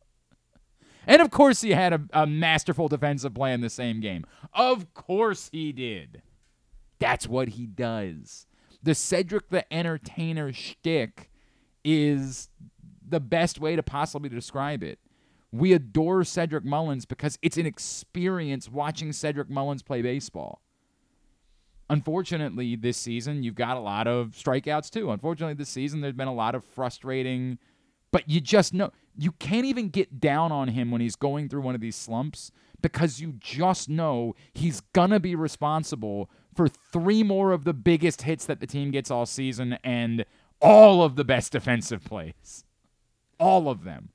And 1.08 1.22
of 1.22 1.32
course 1.32 1.62
he 1.62 1.72
had 1.72 1.94
a, 1.94 2.02
a 2.14 2.28
masterful 2.28 2.88
defensive 2.88 3.34
play 3.34 3.54
in 3.54 3.62
the 3.62 3.70
same 3.70 4.00
game. 4.00 4.26
Of 4.54 4.94
course 4.94 5.50
he 5.52 5.72
did. 5.72 6.22
That's 7.00 7.28
what 7.28 7.50
he 7.50 7.66
does. 7.66 8.46
The 8.84 8.96
Cedric 8.96 9.50
the 9.50 9.72
Entertainer 9.74 10.54
shtick 10.54 11.30
is 11.84 12.50
the 13.12 13.20
best 13.20 13.60
way 13.60 13.76
to 13.76 13.84
possibly 13.84 14.30
describe 14.30 14.84
it. 14.84 15.00
We 15.52 15.74
adore 15.74 16.24
Cedric 16.24 16.64
Mullins 16.64 17.06
because 17.06 17.38
it's 17.42 17.58
an 17.58 17.66
experience 17.66 18.70
watching 18.70 19.12
Cedric 19.12 19.50
Mullins 19.50 19.84
play 19.84 20.02
baseball. 20.02 20.62
Unfortunately, 21.90 22.78
this 22.78 22.96
season 22.96 23.44
you've 23.44 23.56
got 23.56 23.76
a 23.76 23.82
lot 23.82 24.08
of 24.08 24.30
strikeouts 24.30 24.90
too. 24.90 25.12
Unfortunately, 25.12 25.54
this 25.54 25.70
season 25.70 26.00
there's 26.00 26.14
been 26.14 26.30
a 26.30 26.34
lot 26.34 26.56
of 26.56 26.64
frustrating, 26.64 27.58
but 28.12 28.30
you 28.30 28.40
just 28.40 28.74
know 28.74 28.92
you 29.18 29.34
can't 29.34 29.66
even 29.66 29.90
get 29.90 30.22
down 30.22 30.54
on 30.54 30.70
him 30.70 30.90
when 30.90 31.02
he's 31.02 31.18
going 31.18 31.50
through 31.50 31.62
one 31.62 31.76
of 31.76 31.82
these 31.82 31.98
slumps 31.98 32.52
because 32.82 33.20
you 33.20 33.34
just 33.40 33.90
know 33.90 34.34
he's 34.54 34.80
gonna 34.94 35.20
be 35.20 35.36
responsible 35.36 36.30
for 36.56 36.68
three 36.68 37.24
more 37.24 37.52
of 37.52 37.66
the 37.66 37.74
biggest 37.74 38.22
hits 38.22 38.46
that 38.46 38.62
the 38.62 38.68
team 38.68 38.92
gets 38.92 39.12
all 39.12 39.26
season 39.26 39.78
and 39.84 40.26
all 40.62 41.04
of 41.04 41.16
the 41.16 41.26
best 41.26 41.52
defensive 41.52 42.04
plays. 42.04 42.64
All 43.42 43.68
of 43.68 43.84
them. 43.84 44.10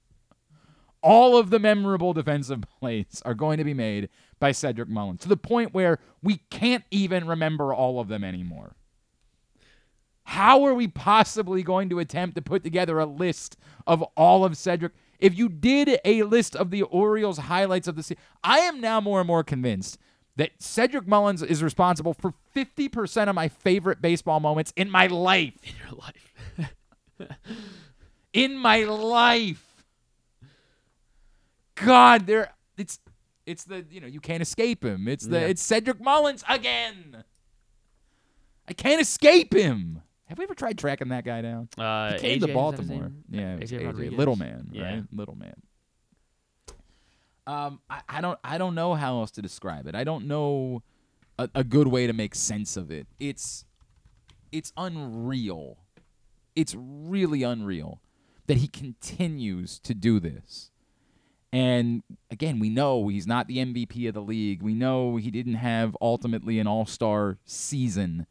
All 1.03 1.37
of 1.37 1.51
the 1.51 1.59
memorable 1.59 2.13
defensive 2.13 2.63
plays 2.81 3.21
are 3.25 3.35
going 3.35 3.59
to 3.59 3.65
be 3.65 3.75
made 3.75 4.09
by 4.39 4.53
Cedric 4.53 4.89
Mullins 4.89 5.21
to 5.23 5.29
the 5.29 5.37
point 5.37 5.75
where 5.75 5.99
we 6.23 6.37
can't 6.49 6.85
even 6.91 7.27
remember 7.27 7.75
all 7.75 7.99
of 8.01 8.09
them 8.09 8.23
anymore. 8.23 8.77
How 10.25 10.65
are 10.65 10.75
we 10.75 10.89
possibly 10.89 11.63
going 11.63 11.89
to 11.91 11.99
attempt 11.99 12.37
to 12.37 12.43
put 12.43 12.63
together 12.65 12.99
a 12.99 13.07
list 13.07 13.57
of 13.87 14.03
all 14.17 14.45
of 14.45 14.57
Cedric? 14.57 14.93
If 15.19 15.37
you 15.37 15.49
did 15.49 15.99
a 16.05 16.23
list 16.23 16.55
of 16.55 16.71
the 16.71 16.83
Orioles 16.83 17.39
highlights 17.39 17.89
of 17.89 17.97
the 17.97 18.03
season, 18.03 18.23
I 18.45 18.59
am 18.61 18.81
now 18.81 19.01
more 19.01 19.21
and 19.21 19.27
more 19.27 19.45
convinced 19.45 19.99
that 20.37 20.51
Cedric 20.61 21.07
Mullins 21.07 21.43
is 21.43 21.63
responsible 21.63 22.15
for 22.15 22.35
50% 22.55 23.29
of 23.29 23.35
my 23.35 23.49
favorite 23.49 24.03
baseball 24.03 24.41
moments 24.41 24.73
in 24.77 24.91
my 24.91 25.07
life. 25.07 25.55
In 25.65 25.75
your 25.79 25.99
life. 25.99 26.75
In 28.37 28.55
my 28.59 28.85
life. 28.85 29.83
God, 31.75 32.27
there 32.27 32.53
it's 32.77 33.01
it's 33.47 33.65
the 33.65 33.87
you 33.91 33.99
know, 34.01 34.07
you 34.07 34.21
can't 34.21 34.43
escape 34.43 34.85
him. 34.85 35.09
It's 35.09 35.27
the 35.27 35.41
Yeah. 35.41 35.47
it's 35.47 35.63
Cedric 35.63 36.03
Mullins 36.03 36.45
again. 36.47 37.25
I 38.69 38.75
can't 38.75 39.01
escape 39.01 39.55
him. 39.55 40.03
Have 40.27 40.37
we 40.37 40.45
ever 40.45 40.55
tried 40.55 40.77
tracking 40.77 41.09
that 41.09 41.25
guy 41.25 41.41
down? 41.41 41.69
Uh, 41.79 42.13
He 42.13 42.19
came 42.19 42.21
AJ, 42.21 42.21
to 42.21 42.35
is 42.35 42.41
that 42.41 42.49
his 42.49 42.55
Baltimore. 42.55 43.13
Yeah, 43.31 43.57
AJ 43.57 43.81
AJ, 43.81 44.17
Little 44.17 44.37
man, 44.37 44.69
Yeah. 44.71 44.83
right? 44.97 45.05
Little 45.13 45.37
man. 45.37 45.55
Um, 47.47 47.81
I, 47.89 48.01
I 48.07 48.21
don't 48.21 48.39
I 48.45 48.59
don't 48.59 48.75
know 48.75 48.93
how 48.95 49.19
else 49.21 49.31
to 49.33 49.43
describe 49.43 49.87
it. 49.87 49.95
I 49.95 50.05
don't 50.05 50.27
know 50.27 50.83
a, 51.39 51.49
a 51.55 51.65
good 51.65 51.89
way 51.89 52.07
to 52.07 52.13
make 52.13 52.35
sense 52.35 52.77
of 52.77 52.91
it. 52.91 53.07
It's 53.19 53.65
it's 54.53 54.75
unreal. 54.77 55.79
It's 56.55 56.75
really 56.77 57.43
unreal 57.43 58.01
that 58.47 58.59
he 58.59 58.69
continues 58.69 59.79
to 59.81 59.95
do 59.95 60.21
this. 60.21 60.71
And 61.53 62.03
again, 62.31 62.59
we 62.59 62.69
know 62.69 63.09
he's 63.09 63.27
not 63.27 63.47
the 63.47 63.59
MVP 63.59 64.07
of 64.09 64.15
the 64.15 64.21
league. 64.21 64.63
We 64.63 64.75
know 64.75 65.17
he 65.17 65.31
didn't 65.31 65.55
have 65.55 65.97
ultimately 66.01 66.59
an 66.59 66.67
all-star 66.67 67.39
season 67.45 68.27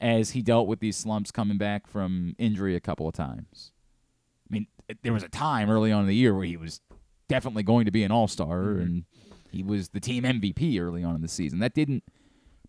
as 0.00 0.30
he 0.30 0.42
dealt 0.42 0.66
with 0.68 0.80
these 0.80 0.96
slumps 0.96 1.30
coming 1.30 1.56
back 1.58 1.86
from 1.86 2.34
injury 2.38 2.76
a 2.76 2.80
couple 2.80 3.08
of 3.08 3.14
times. 3.14 3.72
I 4.48 4.52
mean, 4.52 4.66
there 5.02 5.12
was 5.12 5.22
a 5.22 5.28
time 5.28 5.70
early 5.70 5.92
on 5.92 6.02
in 6.02 6.06
the 6.08 6.14
year 6.14 6.34
where 6.34 6.44
he 6.44 6.56
was 6.56 6.80
definitely 7.28 7.62
going 7.62 7.84
to 7.84 7.90
be 7.90 8.02
an 8.04 8.10
all 8.12 8.28
star, 8.28 8.64
Mhm. 8.64 8.82
and 8.82 9.04
he 9.50 9.62
was 9.62 9.90
the 9.90 10.00
team 10.00 10.24
MVP 10.24 10.78
early 10.80 11.02
on 11.02 11.14
in 11.14 11.20
the 11.22 11.28
season. 11.28 11.58
That 11.60 11.74
didn't. 11.74 12.04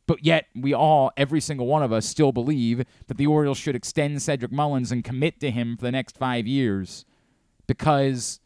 But 0.09 0.25
yet, 0.25 0.47
we 0.55 0.73
all, 0.73 1.11
every 1.17 1.39
single 1.39 1.67
one 1.67 1.83
of 1.83 1.93
us, 1.93 2.03
still 2.03 2.31
believe 2.31 2.83
that 3.05 3.17
the 3.17 3.27
Orioles 3.27 3.59
should 3.59 3.75
extend 3.75 4.23
Cedric 4.23 4.51
Mullins 4.51 4.91
and 4.91 5.03
commit 5.03 5.39
to 5.41 5.51
him 5.51 5.77
for 5.77 5.83
the 5.83 5.91
next 5.91 6.17
five 6.17 6.47
years 6.47 7.05
because 7.67 8.39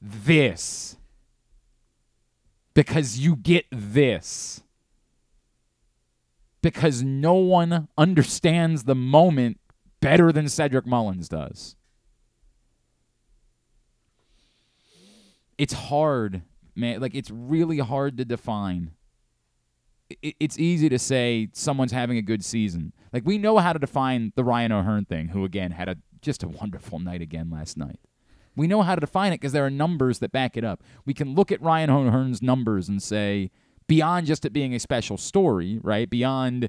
this. 0.00 0.96
Because 2.72 3.18
you 3.18 3.34
get 3.34 3.64
this. 3.72 4.62
Because 6.62 7.02
no 7.02 7.34
one 7.34 7.88
understands 7.98 8.84
the 8.84 8.94
moment 8.94 9.58
better 9.98 10.30
than 10.30 10.48
Cedric 10.48 10.86
Mullins 10.86 11.28
does. 11.28 11.74
It's 15.58 15.72
hard, 15.72 16.42
man. 16.76 17.00
Like, 17.00 17.16
it's 17.16 17.32
really 17.32 17.80
hard 17.80 18.16
to 18.18 18.24
define. 18.24 18.92
It's 20.22 20.58
easy 20.58 20.88
to 20.88 20.98
say 20.98 21.48
someone's 21.52 21.92
having 21.92 22.16
a 22.16 22.22
good 22.22 22.44
season. 22.44 22.92
Like, 23.12 23.24
we 23.26 23.38
know 23.38 23.58
how 23.58 23.72
to 23.72 23.78
define 23.78 24.32
the 24.36 24.44
Ryan 24.44 24.72
O'Hearn 24.72 25.04
thing, 25.04 25.28
who, 25.28 25.44
again, 25.44 25.72
had 25.72 25.88
a 25.88 25.96
just 26.22 26.42
a 26.42 26.48
wonderful 26.48 26.98
night 26.98 27.22
again 27.22 27.50
last 27.50 27.76
night. 27.76 27.98
We 28.56 28.66
know 28.66 28.82
how 28.82 28.94
to 28.94 29.00
define 29.00 29.32
it 29.32 29.40
because 29.40 29.52
there 29.52 29.66
are 29.66 29.70
numbers 29.70 30.18
that 30.20 30.32
back 30.32 30.56
it 30.56 30.64
up. 30.64 30.82
We 31.04 31.14
can 31.14 31.34
look 31.34 31.52
at 31.52 31.60
Ryan 31.60 31.90
O'Hearn's 31.90 32.40
numbers 32.40 32.88
and 32.88 33.02
say, 33.02 33.50
beyond 33.86 34.26
just 34.26 34.44
it 34.44 34.52
being 34.52 34.74
a 34.74 34.80
special 34.80 35.18
story, 35.18 35.78
right? 35.82 36.08
Beyond 36.08 36.68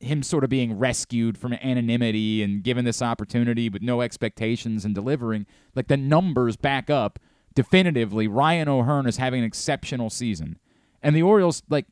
him 0.00 0.22
sort 0.22 0.44
of 0.44 0.50
being 0.50 0.78
rescued 0.78 1.38
from 1.38 1.52
anonymity 1.54 2.42
and 2.42 2.62
given 2.62 2.84
this 2.84 3.02
opportunity 3.02 3.68
with 3.68 3.82
no 3.82 4.00
expectations 4.00 4.84
and 4.84 4.94
delivering, 4.94 5.46
like 5.74 5.88
the 5.88 5.96
numbers 5.96 6.56
back 6.56 6.90
up 6.90 7.18
definitively 7.54 8.26
Ryan 8.26 8.68
O'Hearn 8.68 9.06
is 9.06 9.16
having 9.16 9.40
an 9.40 9.46
exceptional 9.46 10.10
season. 10.10 10.58
And 11.02 11.14
the 11.14 11.22
Orioles, 11.22 11.62
like, 11.68 11.86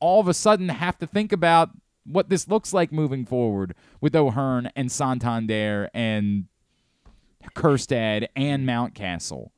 all 0.00 0.20
of 0.20 0.28
a 0.28 0.34
sudden 0.34 0.68
have 0.68 0.98
to 0.98 1.06
think 1.06 1.32
about 1.32 1.70
what 2.04 2.28
this 2.28 2.48
looks 2.48 2.72
like 2.72 2.92
moving 2.92 3.24
forward 3.24 3.74
with 4.00 4.16
O'Hearn 4.16 4.70
and 4.74 4.90
Santander 4.90 5.90
and 5.94 6.46
Kjerstad 7.54 8.26
and 8.34 8.66
Mountcastle. 8.66 9.50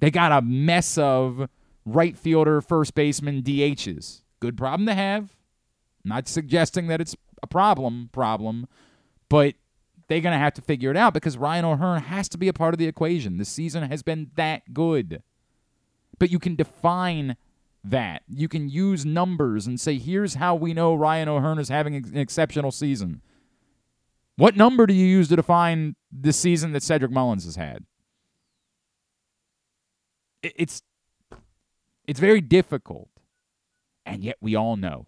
They 0.00 0.10
got 0.10 0.32
a 0.32 0.42
mess 0.42 0.98
of 0.98 1.48
right 1.84 2.16
fielder, 2.16 2.60
first 2.60 2.94
baseman, 2.94 3.42
DHs. 3.42 4.22
Good 4.40 4.56
problem 4.56 4.86
to 4.86 4.94
have. 4.94 5.36
Not 6.04 6.28
suggesting 6.28 6.88
that 6.88 7.00
it's 7.00 7.16
a 7.42 7.46
problem, 7.46 8.10
problem, 8.12 8.66
but 9.28 9.54
they're 10.08 10.20
going 10.20 10.34
to 10.34 10.38
have 10.38 10.54
to 10.54 10.62
figure 10.62 10.90
it 10.90 10.96
out 10.96 11.14
because 11.14 11.38
Ryan 11.38 11.64
O'Hearn 11.64 12.02
has 12.02 12.28
to 12.30 12.38
be 12.38 12.48
a 12.48 12.52
part 12.52 12.74
of 12.74 12.78
the 12.78 12.86
equation. 12.86 13.38
The 13.38 13.44
season 13.44 13.84
has 13.84 14.02
been 14.02 14.30
that 14.36 14.74
good. 14.74 15.22
But 16.18 16.30
you 16.30 16.38
can 16.38 16.54
define 16.54 17.36
that. 17.84 18.22
You 18.26 18.48
can 18.48 18.68
use 18.68 19.04
numbers 19.04 19.66
and 19.66 19.78
say, 19.78 19.98
here's 19.98 20.34
how 20.34 20.54
we 20.54 20.74
know 20.74 20.94
Ryan 20.94 21.28
O'Hearn 21.28 21.58
is 21.58 21.68
having 21.68 21.94
an 21.94 22.16
exceptional 22.16 22.72
season. 22.72 23.20
What 24.36 24.56
number 24.56 24.86
do 24.86 24.94
you 24.94 25.06
use 25.06 25.28
to 25.28 25.36
define 25.36 25.94
the 26.10 26.32
season 26.32 26.72
that 26.72 26.82
Cedric 26.82 27.12
Mullins 27.12 27.44
has 27.44 27.56
had? 27.56 27.84
It's 30.42 30.82
it's 32.06 32.20
very 32.20 32.40
difficult. 32.40 33.08
And 34.04 34.22
yet 34.22 34.36
we 34.40 34.54
all 34.54 34.76
know. 34.76 35.06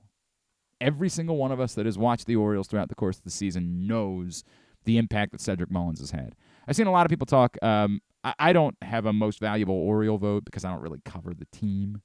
Every 0.80 1.08
single 1.08 1.36
one 1.36 1.52
of 1.52 1.60
us 1.60 1.74
that 1.74 1.86
has 1.86 1.98
watched 1.98 2.26
the 2.26 2.36
Orioles 2.36 2.68
throughout 2.68 2.88
the 2.88 2.94
course 2.94 3.18
of 3.18 3.24
the 3.24 3.30
season 3.30 3.86
knows 3.86 4.44
the 4.84 4.98
impact 4.98 5.32
that 5.32 5.40
Cedric 5.40 5.70
Mullins 5.70 6.00
has 6.00 6.12
had. 6.12 6.34
I've 6.66 6.76
seen 6.76 6.86
a 6.86 6.92
lot 6.92 7.04
of 7.04 7.10
people 7.10 7.26
talk. 7.26 7.56
Um, 7.62 8.00
I, 8.24 8.34
I 8.38 8.52
don't 8.52 8.76
have 8.82 9.06
a 9.06 9.12
most 9.12 9.40
valuable 9.40 9.74
Oriole 9.74 10.18
vote 10.18 10.44
because 10.44 10.64
I 10.64 10.70
don't 10.70 10.82
really 10.82 11.00
cover 11.04 11.34
the 11.34 11.46
team. 11.46 12.02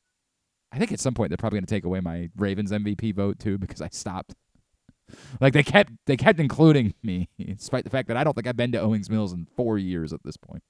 I 0.72 0.78
think 0.78 0.92
at 0.92 1.00
some 1.00 1.14
point 1.14 1.30
they're 1.30 1.38
probably 1.38 1.58
going 1.58 1.66
to 1.66 1.74
take 1.74 1.84
away 1.84 2.00
my 2.00 2.30
Ravens 2.38 2.72
MVP 2.72 3.14
vote 3.14 3.40
too 3.40 3.58
because 3.58 3.82
I 3.82 3.90
stopped. 3.92 4.34
Like 5.42 5.54
they 5.54 5.64
kept 5.64 5.92
they 6.06 6.16
kept 6.16 6.40
including 6.40 6.94
me, 7.04 7.30
despite 7.38 7.84
the 7.84 7.90
fact 7.90 8.08
that 8.08 8.18
I 8.18 8.24
don't 8.24 8.34
think 8.34 8.48
I've 8.48 8.56
been 8.56 8.72
to 8.72 8.80
Owings 8.80 9.10
Mills 9.10 9.34
in 9.34 9.46
four 9.58 9.78
years 9.78 10.14
at 10.14 10.24
this 10.24 10.38
point. 10.38 10.64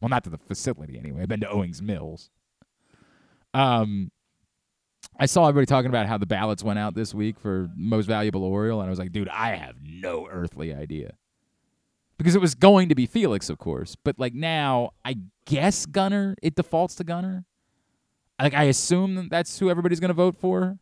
Well, 0.00 0.08
not 0.08 0.24
to 0.24 0.30
the 0.30 0.38
facility 0.38 0.98
anyway. 0.98 1.22
I've 1.22 1.28
been 1.28 1.40
to 1.40 1.48
Owings 1.48 1.80
Mills. 1.80 2.30
Um, 3.54 4.10
I 5.18 5.26
saw 5.26 5.48
everybody 5.48 5.66
talking 5.66 5.88
about 5.88 6.06
how 6.06 6.18
the 6.18 6.26
ballots 6.26 6.62
went 6.62 6.78
out 6.78 6.94
this 6.94 7.14
week 7.14 7.38
for 7.38 7.70
most 7.76 8.06
valuable 8.06 8.44
Oriole, 8.44 8.80
and 8.80 8.88
I 8.88 8.90
was 8.90 8.98
like, 8.98 9.12
dude, 9.12 9.28
I 9.28 9.56
have 9.56 9.76
no 9.82 10.28
earthly 10.30 10.74
idea. 10.74 11.14
Because 12.18 12.34
it 12.34 12.40
was 12.40 12.54
going 12.54 12.88
to 12.88 12.94
be 12.94 13.06
Felix, 13.06 13.48
of 13.48 13.58
course, 13.58 13.96
but 13.96 14.18
like 14.18 14.34
now, 14.34 14.90
I 15.04 15.18
guess 15.46 15.86
Gunnar, 15.86 16.34
It 16.42 16.56
defaults 16.56 16.96
to 16.96 17.04
Gunnar. 17.04 17.44
Like 18.40 18.54
I 18.54 18.64
assume 18.64 19.28
that's 19.28 19.58
who 19.58 19.70
everybody's 19.70 20.00
going 20.00 20.08
to 20.08 20.14
vote 20.14 20.36
for. 20.36 20.78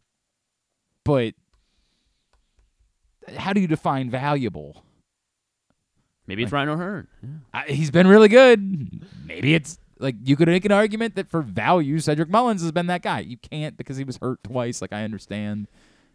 But 1.04 1.34
how 3.36 3.52
do 3.52 3.60
you 3.60 3.66
define 3.66 4.10
valuable? 4.10 4.84
Maybe 6.26 6.42
it's 6.42 6.52
Ryan 6.52 6.70
O'Hearn. 6.70 7.08
Yeah. 7.22 7.28
I, 7.54 7.62
he's 7.70 7.90
been 7.90 8.08
really 8.08 8.28
good. 8.28 9.04
Maybe 9.24 9.54
it's 9.54 9.78
like 9.98 10.16
you 10.24 10.36
could 10.36 10.48
make 10.48 10.64
an 10.64 10.72
argument 10.72 11.14
that 11.14 11.28
for 11.28 11.40
value, 11.42 12.00
Cedric 12.00 12.28
Mullins 12.28 12.62
has 12.62 12.72
been 12.72 12.88
that 12.88 13.02
guy. 13.02 13.20
You 13.20 13.36
can't 13.36 13.76
because 13.76 13.96
he 13.96 14.04
was 14.04 14.18
hurt 14.18 14.42
twice. 14.42 14.82
Like 14.82 14.92
I 14.92 15.04
understand, 15.04 15.68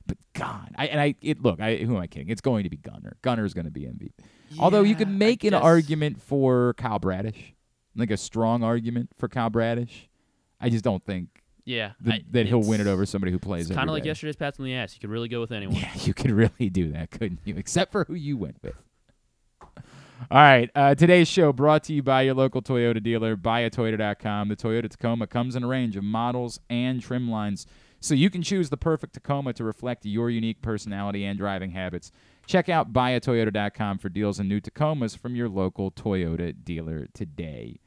but 0.05 0.17
God, 0.33 0.73
I 0.75 0.87
and 0.87 0.99
I 0.99 1.15
it 1.21 1.41
look. 1.41 1.61
I 1.61 1.77
who 1.77 1.95
am 1.95 2.01
I 2.01 2.07
kidding? 2.07 2.29
It's 2.29 2.41
going 2.41 2.63
to 2.63 2.69
be 2.69 2.77
Gunner. 2.77 3.17
Gunnar 3.21 3.45
is 3.45 3.53
going 3.53 3.65
to 3.65 3.71
be 3.71 3.81
MVP. 3.81 4.11
Yeah, 4.49 4.61
Although 4.61 4.81
you 4.81 4.95
could 4.95 5.09
make 5.09 5.43
an 5.45 5.53
argument 5.53 6.21
for 6.21 6.73
Kyle 6.73 6.99
Bradish, 6.99 7.53
like 7.95 8.11
a 8.11 8.17
strong 8.17 8.63
argument 8.63 9.11
for 9.17 9.29
Kyle 9.29 9.49
Bradish. 9.49 10.09
I 10.61 10.69
just 10.69 10.83
don't 10.83 11.03
think. 11.03 11.29
Yeah, 11.63 11.91
that, 12.01 12.13
I, 12.13 12.23
that 12.31 12.47
he'll 12.47 12.63
win 12.63 12.81
it 12.81 12.87
over 12.87 13.05
somebody 13.05 13.31
who 13.31 13.39
plays. 13.39 13.69
It. 13.69 13.75
Kind 13.75 13.89
of 13.89 13.93
like 13.93 14.03
day. 14.03 14.09
yesterday's 14.09 14.35
pats 14.35 14.59
on 14.59 14.65
the 14.65 14.73
ass. 14.73 14.95
You 14.95 14.99
could 14.99 15.11
really 15.11 15.27
go 15.27 15.39
with 15.39 15.51
anyone. 15.51 15.75
Yeah, 15.75 15.91
you 16.01 16.13
could 16.13 16.31
really 16.31 16.69
do 16.69 16.91
that, 16.91 17.11
couldn't 17.11 17.39
you? 17.45 17.55
Except 17.55 17.91
for 17.91 18.05
who 18.05 18.15
you 18.15 18.37
went 18.37 18.57
with. 18.63 18.75
All 20.29 20.37
right. 20.37 20.69
Uh, 20.75 20.95
today's 20.95 21.27
show 21.27 21.51
brought 21.51 21.83
to 21.85 21.93
you 21.93 22.03
by 22.03 22.21
your 22.21 22.35
local 22.35 22.61
Toyota 22.61 23.01
dealer, 23.01 23.35
buyatoyota.com. 23.35 24.49
The 24.49 24.55
Toyota 24.55 24.89
Tacoma 24.89 25.27
comes 25.27 25.55
in 25.55 25.63
a 25.63 25.67
range 25.67 25.97
of 25.97 26.03
models 26.03 26.59
and 26.69 27.01
trim 27.01 27.29
lines, 27.29 27.65
so 27.99 28.13
you 28.13 28.29
can 28.29 28.41
choose 28.41 28.69
the 28.69 28.77
perfect 28.77 29.13
Tacoma 29.13 29.53
to 29.53 29.63
reflect 29.63 30.05
your 30.05 30.29
unique 30.29 30.61
personality 30.61 31.25
and 31.25 31.37
driving 31.37 31.71
habits. 31.71 32.11
Check 32.45 32.69
out 32.69 32.93
buyatoyota.com 32.93 33.97
for 33.97 34.09
deals 34.09 34.39
on 34.39 34.47
new 34.47 34.59
Tacomas 34.59 35.17
from 35.17 35.35
your 35.35 35.49
local 35.49 35.91
Toyota 35.91 36.53
dealer 36.63 37.07
today. 37.13 37.79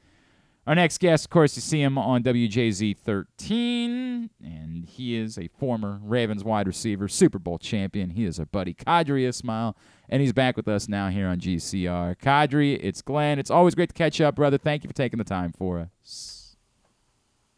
Our 0.66 0.74
next 0.74 0.98
guest, 0.98 1.26
of 1.26 1.30
course, 1.30 1.56
you 1.56 1.60
see 1.60 1.82
him 1.82 1.98
on 1.98 2.22
WJZ 2.22 2.96
13, 2.96 4.30
and 4.42 4.86
he 4.86 5.14
is 5.14 5.36
a 5.36 5.48
former 5.48 6.00
Ravens 6.02 6.42
wide 6.42 6.66
receiver, 6.66 7.06
Super 7.06 7.38
Bowl 7.38 7.58
champion. 7.58 8.08
He 8.08 8.24
is 8.24 8.38
our 8.38 8.46
buddy 8.46 8.72
Qadry 8.72 9.28
Ismail, 9.28 9.76
and 10.08 10.22
he's 10.22 10.32
back 10.32 10.56
with 10.56 10.66
us 10.66 10.88
now 10.88 11.10
here 11.10 11.28
on 11.28 11.38
GCR. 11.38 12.16
Qadry, 12.16 12.78
it's 12.82 13.02
Glenn. 13.02 13.38
It's 13.38 13.50
always 13.50 13.74
great 13.74 13.90
to 13.90 13.94
catch 13.94 14.22
up, 14.22 14.36
brother. 14.36 14.56
Thank 14.56 14.84
you 14.84 14.88
for 14.88 14.94
taking 14.94 15.18
the 15.18 15.24
time 15.24 15.52
for 15.52 15.80
us. 15.80 16.56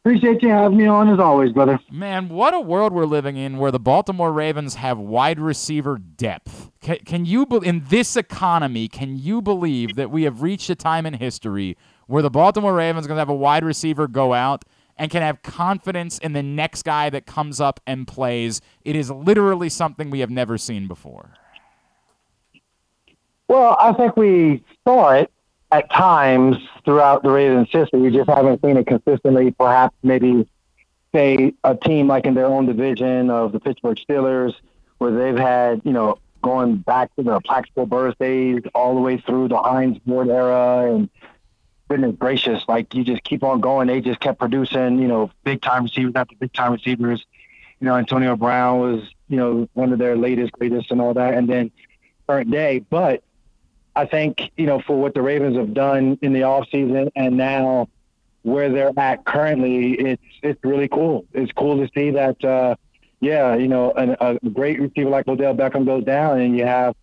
Appreciate 0.04 0.42
you 0.42 0.48
having 0.48 0.78
me 0.78 0.86
on 0.86 1.08
as 1.08 1.20
always, 1.20 1.52
brother. 1.52 1.78
Man, 1.90 2.28
what 2.28 2.54
a 2.54 2.60
world 2.60 2.92
we're 2.92 3.06
living 3.06 3.36
in 3.36 3.58
where 3.58 3.70
the 3.70 3.78
Baltimore 3.78 4.32
Ravens 4.32 4.76
have 4.76 4.98
wide 4.98 5.38
receiver 5.38 5.96
depth. 5.98 6.72
Can, 6.80 6.98
can 7.04 7.24
you, 7.24 7.44
in 7.62 7.84
this 7.88 8.16
economy, 8.16 8.88
can 8.88 9.16
you 9.16 9.40
believe 9.40 9.94
that 9.94 10.10
we 10.10 10.24
have 10.24 10.42
reached 10.42 10.70
a 10.70 10.74
time 10.74 11.06
in 11.06 11.14
history 11.14 11.76
where 12.06 12.22
the 12.22 12.30
Baltimore 12.30 12.74
Ravens 12.74 13.06
going 13.06 13.16
to 13.16 13.20
have 13.20 13.28
a 13.28 13.34
wide 13.34 13.64
receiver 13.64 14.06
go 14.06 14.32
out 14.32 14.64
and 14.96 15.10
can 15.10 15.22
have 15.22 15.42
confidence 15.42 16.18
in 16.18 16.32
the 16.32 16.42
next 16.42 16.84
guy 16.84 17.10
that 17.10 17.26
comes 17.26 17.60
up 17.60 17.80
and 17.86 18.06
plays. 18.06 18.60
It 18.84 18.96
is 18.96 19.10
literally 19.10 19.68
something 19.68 20.10
we 20.10 20.20
have 20.20 20.30
never 20.30 20.56
seen 20.56 20.88
before. 20.88 21.30
Well, 23.48 23.76
I 23.78 23.92
think 23.92 24.16
we 24.16 24.64
saw 24.86 25.10
it 25.10 25.30
at 25.70 25.90
times 25.90 26.56
throughout 26.84 27.22
the 27.22 27.30
Ravens 27.30 27.68
history. 27.70 28.00
We 28.00 28.10
just 28.10 28.28
haven't 28.28 28.60
seen 28.62 28.76
it 28.76 28.86
consistently. 28.86 29.50
Perhaps 29.52 29.94
maybe 30.02 30.48
say 31.14 31.54
a 31.64 31.74
team 31.74 32.08
like 32.08 32.26
in 32.26 32.34
their 32.34 32.46
own 32.46 32.66
division 32.66 33.30
of 33.30 33.52
the 33.52 33.60
Pittsburgh 33.60 33.98
Steelers, 33.98 34.54
where 34.98 35.12
they've 35.12 35.38
had 35.38 35.82
you 35.84 35.92
know 35.92 36.18
going 36.42 36.76
back 36.76 37.14
to 37.16 37.22
the 37.22 37.40
Plaxico 37.40 37.86
Burress 37.86 38.16
days 38.18 38.62
all 38.74 38.94
the 38.94 39.00
way 39.00 39.18
through 39.18 39.48
the 39.48 39.58
Hines 39.58 39.98
Ward 40.06 40.28
era 40.28 40.92
and 40.92 41.08
goodness 41.88 42.14
gracious, 42.18 42.62
like 42.68 42.94
you 42.94 43.04
just 43.04 43.22
keep 43.24 43.42
on 43.42 43.60
going. 43.60 43.88
They 43.88 44.00
just 44.00 44.20
kept 44.20 44.38
producing, 44.38 44.98
you 44.98 45.08
know, 45.08 45.30
big 45.44 45.62
time 45.62 45.84
receivers 45.84 46.12
after 46.16 46.34
big 46.36 46.52
time 46.52 46.72
receivers. 46.72 47.24
You 47.80 47.86
know, 47.86 47.96
Antonio 47.96 48.36
Brown 48.36 48.80
was, 48.80 49.02
you 49.28 49.36
know, 49.36 49.68
one 49.74 49.92
of 49.92 49.98
their 49.98 50.16
latest, 50.16 50.52
greatest, 50.52 50.90
and 50.90 51.00
all 51.00 51.14
that. 51.14 51.34
And 51.34 51.48
then 51.48 51.70
current 52.26 52.50
day, 52.50 52.80
but 52.90 53.22
I 53.94 54.04
think 54.04 54.50
you 54.56 54.66
know 54.66 54.80
for 54.80 55.00
what 55.00 55.14
the 55.14 55.22
Ravens 55.22 55.56
have 55.56 55.72
done 55.72 56.18
in 56.20 56.32
the 56.32 56.42
off 56.42 56.68
season 56.70 57.10
and 57.16 57.36
now 57.36 57.88
where 58.42 58.70
they're 58.70 58.92
at 58.96 59.24
currently, 59.24 59.94
it's 59.94 60.22
it's 60.42 60.62
really 60.62 60.88
cool. 60.88 61.24
It's 61.32 61.50
cool 61.52 61.84
to 61.84 61.90
see 61.94 62.10
that. 62.10 62.44
Uh, 62.44 62.76
yeah, 63.20 63.54
you 63.56 63.66
know, 63.66 63.92
an, 63.92 64.14
a 64.20 64.38
great 64.50 64.78
receiver 64.78 65.08
like 65.08 65.26
Odell 65.26 65.54
Beckham 65.54 65.86
goes 65.86 66.04
down, 66.04 66.38
and 66.40 66.56
you 66.56 66.66
have 66.66 66.94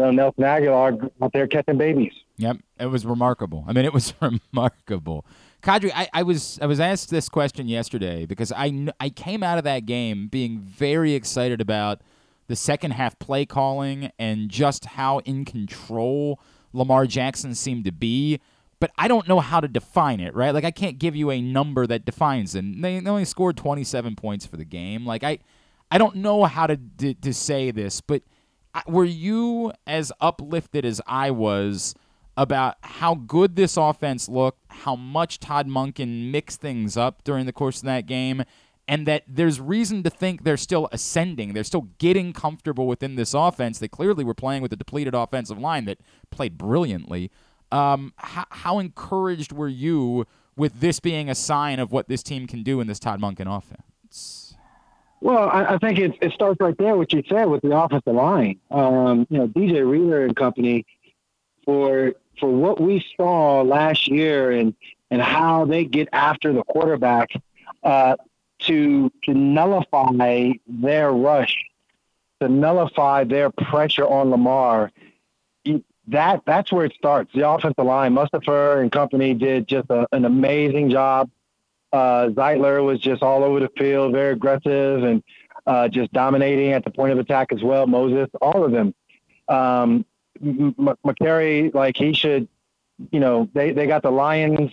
uh, 0.00 0.10
Nelson 0.10 0.44
Agholor 0.44 1.10
out 1.22 1.32
there 1.32 1.46
catching 1.46 1.78
babies. 1.78 2.12
Yep, 2.36 2.58
it 2.78 2.86
was 2.86 3.04
remarkable. 3.04 3.64
I 3.68 3.72
mean, 3.72 3.84
it 3.84 3.92
was 3.92 4.14
remarkable. 4.52 5.24
Qadry, 5.62 5.92
I, 5.94 6.08
I 6.12 6.22
was 6.22 6.58
I 6.62 6.66
was 6.66 6.80
asked 6.80 7.10
this 7.10 7.28
question 7.28 7.68
yesterday 7.68 8.24
because 8.24 8.52
I 8.52 8.88
I 8.98 9.10
came 9.10 9.42
out 9.42 9.58
of 9.58 9.64
that 9.64 9.84
game 9.86 10.28
being 10.28 10.58
very 10.58 11.12
excited 11.12 11.60
about 11.60 12.00
the 12.46 12.56
second 12.56 12.92
half 12.92 13.18
play 13.18 13.44
calling 13.44 14.10
and 14.18 14.48
just 14.48 14.84
how 14.84 15.18
in 15.20 15.44
control 15.44 16.40
Lamar 16.72 17.06
Jackson 17.06 17.54
seemed 17.54 17.84
to 17.84 17.92
be. 17.92 18.40
But 18.80 18.90
I 18.96 19.08
don't 19.08 19.28
know 19.28 19.40
how 19.40 19.60
to 19.60 19.68
define 19.68 20.20
it, 20.20 20.34
right? 20.34 20.54
Like 20.54 20.64
I 20.64 20.70
can't 20.70 20.98
give 20.98 21.14
you 21.14 21.30
a 21.30 21.42
number 21.42 21.86
that 21.86 22.06
defines 22.06 22.54
it. 22.54 22.64
They, 22.80 22.98
they 22.98 23.10
only 23.10 23.26
scored 23.26 23.58
27 23.58 24.16
points 24.16 24.46
for 24.46 24.56
the 24.56 24.64
game. 24.64 25.04
Like 25.04 25.22
I, 25.22 25.40
I 25.90 25.98
don't 25.98 26.16
know 26.16 26.44
how 26.44 26.66
to 26.66 26.78
to, 26.98 27.12
to 27.12 27.34
say 27.34 27.70
this, 27.70 28.00
but 28.00 28.22
were 28.86 29.04
you 29.04 29.72
as 29.86 30.12
uplifted 30.20 30.84
as 30.84 31.00
I 31.06 31.30
was? 31.30 31.94
about 32.36 32.76
how 32.82 33.14
good 33.14 33.54
this 33.54 33.76
offense 33.76 34.26
looked, 34.26 34.64
how 34.70 34.96
much 34.96 35.40
Todd 35.40 35.68
Monken 35.68 36.30
mixed 36.30 36.58
things 36.58 36.96
up 36.96 37.22
during 37.22 37.44
the 37.44 37.52
course 37.52 37.80
of 37.80 37.84
that 37.84 38.06
game, 38.06 38.44
and 38.88 39.06
that 39.06 39.24
there's 39.28 39.60
reason 39.60 40.02
to 40.02 40.10
think 40.10 40.42
they're 40.42 40.56
still 40.56 40.88
ascending. 40.90 41.52
They're 41.52 41.64
still 41.64 41.88
getting 41.98 42.32
comfortable 42.32 42.86
within 42.86 43.16
this 43.16 43.34
offense. 43.34 43.78
They 43.78 43.88
clearly 43.88 44.24
were 44.24 44.34
playing 44.34 44.62
with 44.62 44.72
a 44.72 44.76
depleted 44.76 45.14
offensive 45.14 45.58
line 45.58 45.84
that 45.84 45.98
played 46.30 46.56
brilliantly. 46.56 47.30
Um, 47.70 48.14
how, 48.16 48.46
how 48.50 48.78
encouraged 48.78 49.52
were 49.52 49.68
you 49.68 50.26
with 50.56 50.80
this 50.80 50.98
being 50.98 51.28
a 51.28 51.34
sign 51.34 51.78
of 51.78 51.92
what 51.92 52.08
this 52.08 52.22
team 52.22 52.46
can 52.46 52.62
do 52.62 52.80
in 52.80 52.86
this 52.86 52.98
Todd 52.98 53.20
Monken 53.20 53.54
offense? 53.54 53.82
Well, 55.20 55.50
I, 55.50 55.74
I 55.74 55.78
think 55.78 55.98
it, 55.98 56.16
it 56.22 56.32
starts 56.32 56.60
right 56.60 56.76
there, 56.78 56.96
what 56.96 57.12
you 57.12 57.22
said 57.28 57.44
with 57.44 57.62
the 57.62 57.76
offensive 57.76 58.14
line. 58.14 58.58
Um, 58.70 59.26
you 59.28 59.38
know, 59.38 59.48
DJ 59.48 59.88
Reader 59.88 60.24
and 60.24 60.34
company 60.34 60.86
for 61.64 62.14
for 62.38 62.48
what 62.48 62.80
we 62.80 63.04
saw 63.16 63.60
last 63.62 64.08
year 64.08 64.50
and 64.50 64.74
and 65.10 65.20
how 65.20 65.66
they 65.66 65.84
get 65.84 66.08
after 66.12 66.52
the 66.52 66.62
quarterback 66.62 67.32
uh, 67.82 68.16
to 68.60 69.12
to 69.24 69.34
nullify 69.34 70.52
their 70.66 71.12
rush, 71.12 71.56
to 72.40 72.48
nullify 72.48 73.24
their 73.24 73.50
pressure 73.50 74.06
on 74.06 74.30
Lamar. 74.30 74.90
That 76.08 76.42
that's 76.46 76.72
where 76.72 76.86
it 76.86 76.94
starts. 76.94 77.30
The 77.34 77.48
offensive 77.48 77.84
line, 77.84 78.14
Mustafa 78.14 78.78
and 78.78 78.90
company 78.90 79.34
did 79.34 79.68
just 79.68 79.90
a, 79.90 80.06
an 80.12 80.24
amazing 80.24 80.90
job. 80.90 81.30
Uh, 81.92 82.28
Zeitler 82.28 82.84
was 82.84 83.00
just 83.00 83.22
all 83.22 83.42
over 83.42 83.60
the 83.60 83.70
field, 83.76 84.12
very 84.12 84.32
aggressive, 84.32 85.02
and 85.02 85.22
uh, 85.66 85.88
just 85.88 86.12
dominating 86.12 86.72
at 86.72 86.84
the 86.84 86.90
point 86.90 87.12
of 87.12 87.18
attack 87.18 87.52
as 87.52 87.62
well. 87.62 87.86
Moses, 87.86 88.28
all 88.40 88.64
of 88.64 88.72
them. 88.72 88.94
Um, 89.48 90.04
M- 90.42 90.74
M- 90.78 91.70
like 91.74 91.96
he 91.96 92.12
should, 92.14 92.48
you 93.10 93.20
know, 93.20 93.48
they, 93.52 93.72
they 93.72 93.86
got 93.86 94.02
the 94.02 94.10
Lions 94.10 94.70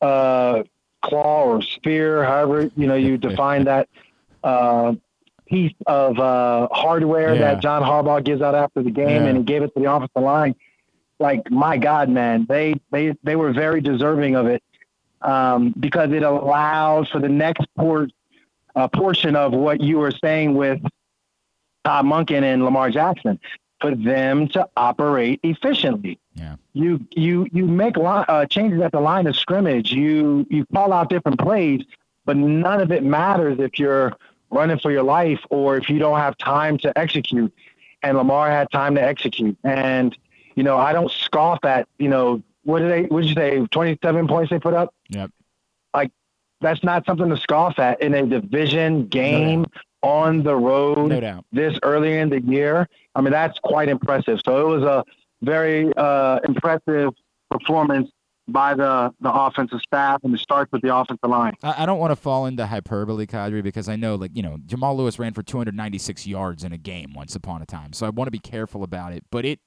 uh, 0.00 0.62
claw 1.02 1.44
or 1.44 1.62
spear, 1.62 2.24
however 2.24 2.70
you 2.76 2.86
know 2.86 2.94
you 2.96 3.16
define 3.28 3.64
that 3.64 3.88
uh, 4.42 4.94
piece 5.46 5.74
of 5.86 6.18
uh, 6.18 6.68
hardware 6.72 7.34
Yeah. 7.34 7.40
that 7.54 7.62
John 7.62 7.82
Harbaugh 7.82 8.24
gives 8.24 8.42
out 8.42 8.54
after 8.54 8.82
the 8.82 8.90
game, 8.90 9.22
Yeah. 9.22 9.28
and 9.28 9.38
he 9.38 9.44
gave 9.44 9.62
it 9.62 9.72
to 9.74 9.80
the 9.80 9.92
offensive 9.92 10.22
line. 10.22 10.54
Like 11.18 11.50
my 11.50 11.76
God, 11.78 12.08
man, 12.08 12.46
they 12.48 12.74
they 12.90 13.14
they 13.22 13.36
were 13.36 13.52
very 13.52 13.80
deserving 13.80 14.34
of 14.36 14.46
it 14.46 14.62
um, 15.26 15.74
because 15.78 16.12
it 16.12 16.22
allows 16.22 17.08
for 17.08 17.18
the 17.18 17.28
next 17.28 17.66
por- 17.76 18.08
uh, 18.74 18.88
portion 18.88 19.36
of 19.36 19.52
what 19.52 19.80
you 19.80 19.98
were 19.98 20.12
saying 20.12 20.54
with 20.54 20.80
Todd 21.84 22.04
Monken 22.04 22.42
and 22.42 22.64
Lamar 22.64 22.90
Jackson 22.90 23.38
for 23.80 23.94
them 23.94 24.48
to 24.48 24.66
operate 24.76 25.40
efficiently. 25.42 26.18
Yeah. 26.34 26.56
You 26.72 27.06
you 27.10 27.46
you 27.52 27.66
make 27.66 27.96
li- 27.96 28.24
uh, 28.28 28.46
changes 28.46 28.80
at 28.80 28.92
the 28.92 29.00
line 29.00 29.26
of 29.26 29.36
scrimmage. 29.36 29.92
You 29.92 30.46
you 30.48 30.64
call 30.72 30.92
out 30.92 31.10
different 31.10 31.40
plays, 31.40 31.82
but 32.24 32.36
none 32.36 32.80
of 32.80 32.92
it 32.92 33.02
matters 33.02 33.58
if 33.58 33.78
you're 33.78 34.12
running 34.50 34.78
for 34.78 34.90
your 34.92 35.02
life 35.02 35.40
or 35.50 35.76
if 35.76 35.90
you 35.90 35.98
don't 35.98 36.18
have 36.18 36.38
time 36.38 36.78
to 36.78 36.96
execute. 36.96 37.52
And 38.02 38.16
Lamar 38.16 38.50
had 38.50 38.70
time 38.70 38.94
to 38.94 39.02
execute. 39.02 39.58
And 39.64 40.16
you 40.54 40.62
know 40.62 40.76
I 40.76 40.92
don't 40.92 41.10
scoff 41.10 41.64
at 41.64 41.88
you 41.98 42.08
know 42.08 42.42
what 42.66 42.80
did 42.80 42.90
they 42.90 43.02
what 43.04 43.22
did 43.22 43.28
you 43.30 43.34
say 43.34 43.66
twenty 43.70 43.98
seven 44.02 44.26
points 44.28 44.50
they 44.50 44.58
put 44.58 44.74
up. 44.74 44.92
Yep. 45.10 45.30
Like 45.94 46.10
that's 46.60 46.82
not 46.84 47.06
something 47.06 47.28
to 47.30 47.36
scoff 47.36 47.78
at 47.78 48.00
in 48.02 48.14
a 48.14 48.26
division 48.26 49.06
game 49.06 49.64
on 50.02 50.42
the 50.42 50.54
road 50.54 51.08
No 51.08 51.20
doubt. 51.20 51.44
this 51.52 51.78
early 51.82 52.18
in 52.18 52.28
the 52.28 52.40
year. 52.42 52.88
I 53.14 53.20
mean, 53.20 53.32
that's 53.32 53.58
quite 53.60 53.88
impressive. 53.88 54.40
So 54.44 54.60
it 54.60 54.74
was 54.76 54.82
a 54.82 55.04
very 55.42 55.92
uh, 55.96 56.40
impressive 56.46 57.10
performance 57.50 58.10
by 58.48 58.74
the, 58.74 59.12
the 59.20 59.32
offensive 59.32 59.80
staff, 59.80 60.20
and 60.22 60.32
it 60.32 60.40
starts 60.40 60.70
with 60.70 60.80
the 60.82 60.94
offensive 60.94 61.28
line. 61.28 61.54
I, 61.64 61.82
I 61.82 61.86
don't 61.86 61.98
want 61.98 62.12
to 62.12 62.16
fall 62.16 62.46
into 62.46 62.64
hyperbole, 62.64 63.26
Qadry, 63.26 63.62
because 63.62 63.88
I 63.88 63.96
know, 63.96 64.14
like, 64.14 64.30
you 64.34 64.42
know, 64.42 64.58
Jamal 64.66 64.96
Lewis 64.96 65.18
ran 65.18 65.32
for 65.34 65.42
296 65.42 66.26
yards 66.28 66.62
in 66.62 66.72
a 66.72 66.78
game 66.78 67.12
once 67.14 67.34
upon 67.34 67.60
a 67.60 67.66
time. 67.66 67.92
So 67.92 68.06
I 68.06 68.10
want 68.10 68.28
to 68.28 68.30
be 68.30 68.38
careful 68.38 68.84
about 68.84 69.12
it. 69.12 69.24
But 69.30 69.44
it, 69.44 69.58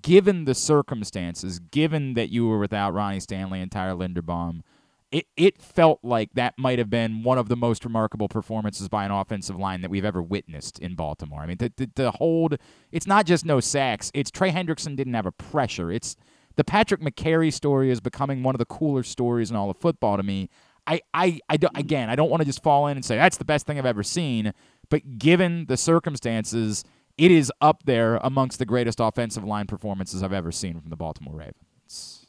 given 0.00 0.44
the 0.44 0.54
circumstances, 0.54 1.58
given 1.58 2.14
that 2.14 2.30
you 2.30 2.46
were 2.46 2.58
without 2.58 2.94
Ronnie 2.94 3.20
Stanley 3.20 3.60
and 3.60 3.70
Tyler 3.70 3.96
Linderbaum, 3.96 4.62
it, 5.10 5.26
it 5.36 5.60
felt 5.60 6.00
like 6.02 6.30
that 6.34 6.54
might 6.58 6.78
have 6.78 6.88
been 6.88 7.22
one 7.22 7.36
of 7.36 7.48
the 7.48 7.56
most 7.56 7.84
remarkable 7.84 8.28
performances 8.28 8.88
by 8.88 9.04
an 9.04 9.10
offensive 9.10 9.58
line 9.58 9.82
that 9.82 9.90
we've 9.90 10.06
ever 10.06 10.22
witnessed 10.22 10.78
in 10.78 10.94
Baltimore. 10.94 11.40
I 11.40 11.46
mean, 11.46 11.58
to, 11.58 11.68
to, 11.68 11.86
to 11.86 12.10
hold, 12.12 12.56
it's 12.90 13.06
not 13.06 13.26
just 13.26 13.44
no 13.44 13.60
sacks, 13.60 14.10
it's 14.14 14.30
Trey 14.30 14.50
Hendrickson 14.50 14.96
didn't 14.96 15.14
have 15.14 15.26
a 15.26 15.32
pressure. 15.32 15.92
It's 15.92 16.16
the 16.56 16.64
Patrick 16.64 17.02
Mekari 17.02 17.52
story 17.52 17.90
is 17.90 18.00
becoming 18.00 18.42
one 18.42 18.54
of 18.54 18.58
the 18.58 18.64
cooler 18.64 19.02
stories 19.02 19.50
in 19.50 19.56
all 19.56 19.68
of 19.68 19.76
football 19.76 20.16
to 20.16 20.22
me. 20.22 20.48
I, 20.86 21.00
I, 21.14 21.40
I 21.48 21.58
don't, 21.58 21.76
again, 21.76 22.08
I 22.10 22.16
don't 22.16 22.30
want 22.30 22.40
to 22.40 22.46
just 22.46 22.62
fall 22.62 22.86
in 22.88 22.96
and 22.96 23.04
say 23.04 23.16
that's 23.16 23.36
the 23.36 23.44
best 23.44 23.66
thing 23.66 23.78
I've 23.78 23.86
ever 23.86 24.02
seen, 24.02 24.52
but 24.88 25.18
given 25.18 25.66
the 25.66 25.76
circumstances, 25.76 26.84
it 27.18 27.30
is 27.30 27.52
up 27.60 27.82
there 27.84 28.16
amongst 28.22 28.58
the 28.58 28.66
greatest 28.66 29.00
offensive 29.00 29.44
line 29.44 29.66
performances 29.66 30.22
I've 30.22 30.32
ever 30.32 30.50
seen 30.52 30.80
from 30.80 30.90
the 30.90 30.96
Baltimore 30.96 31.34
Ravens. 31.36 32.26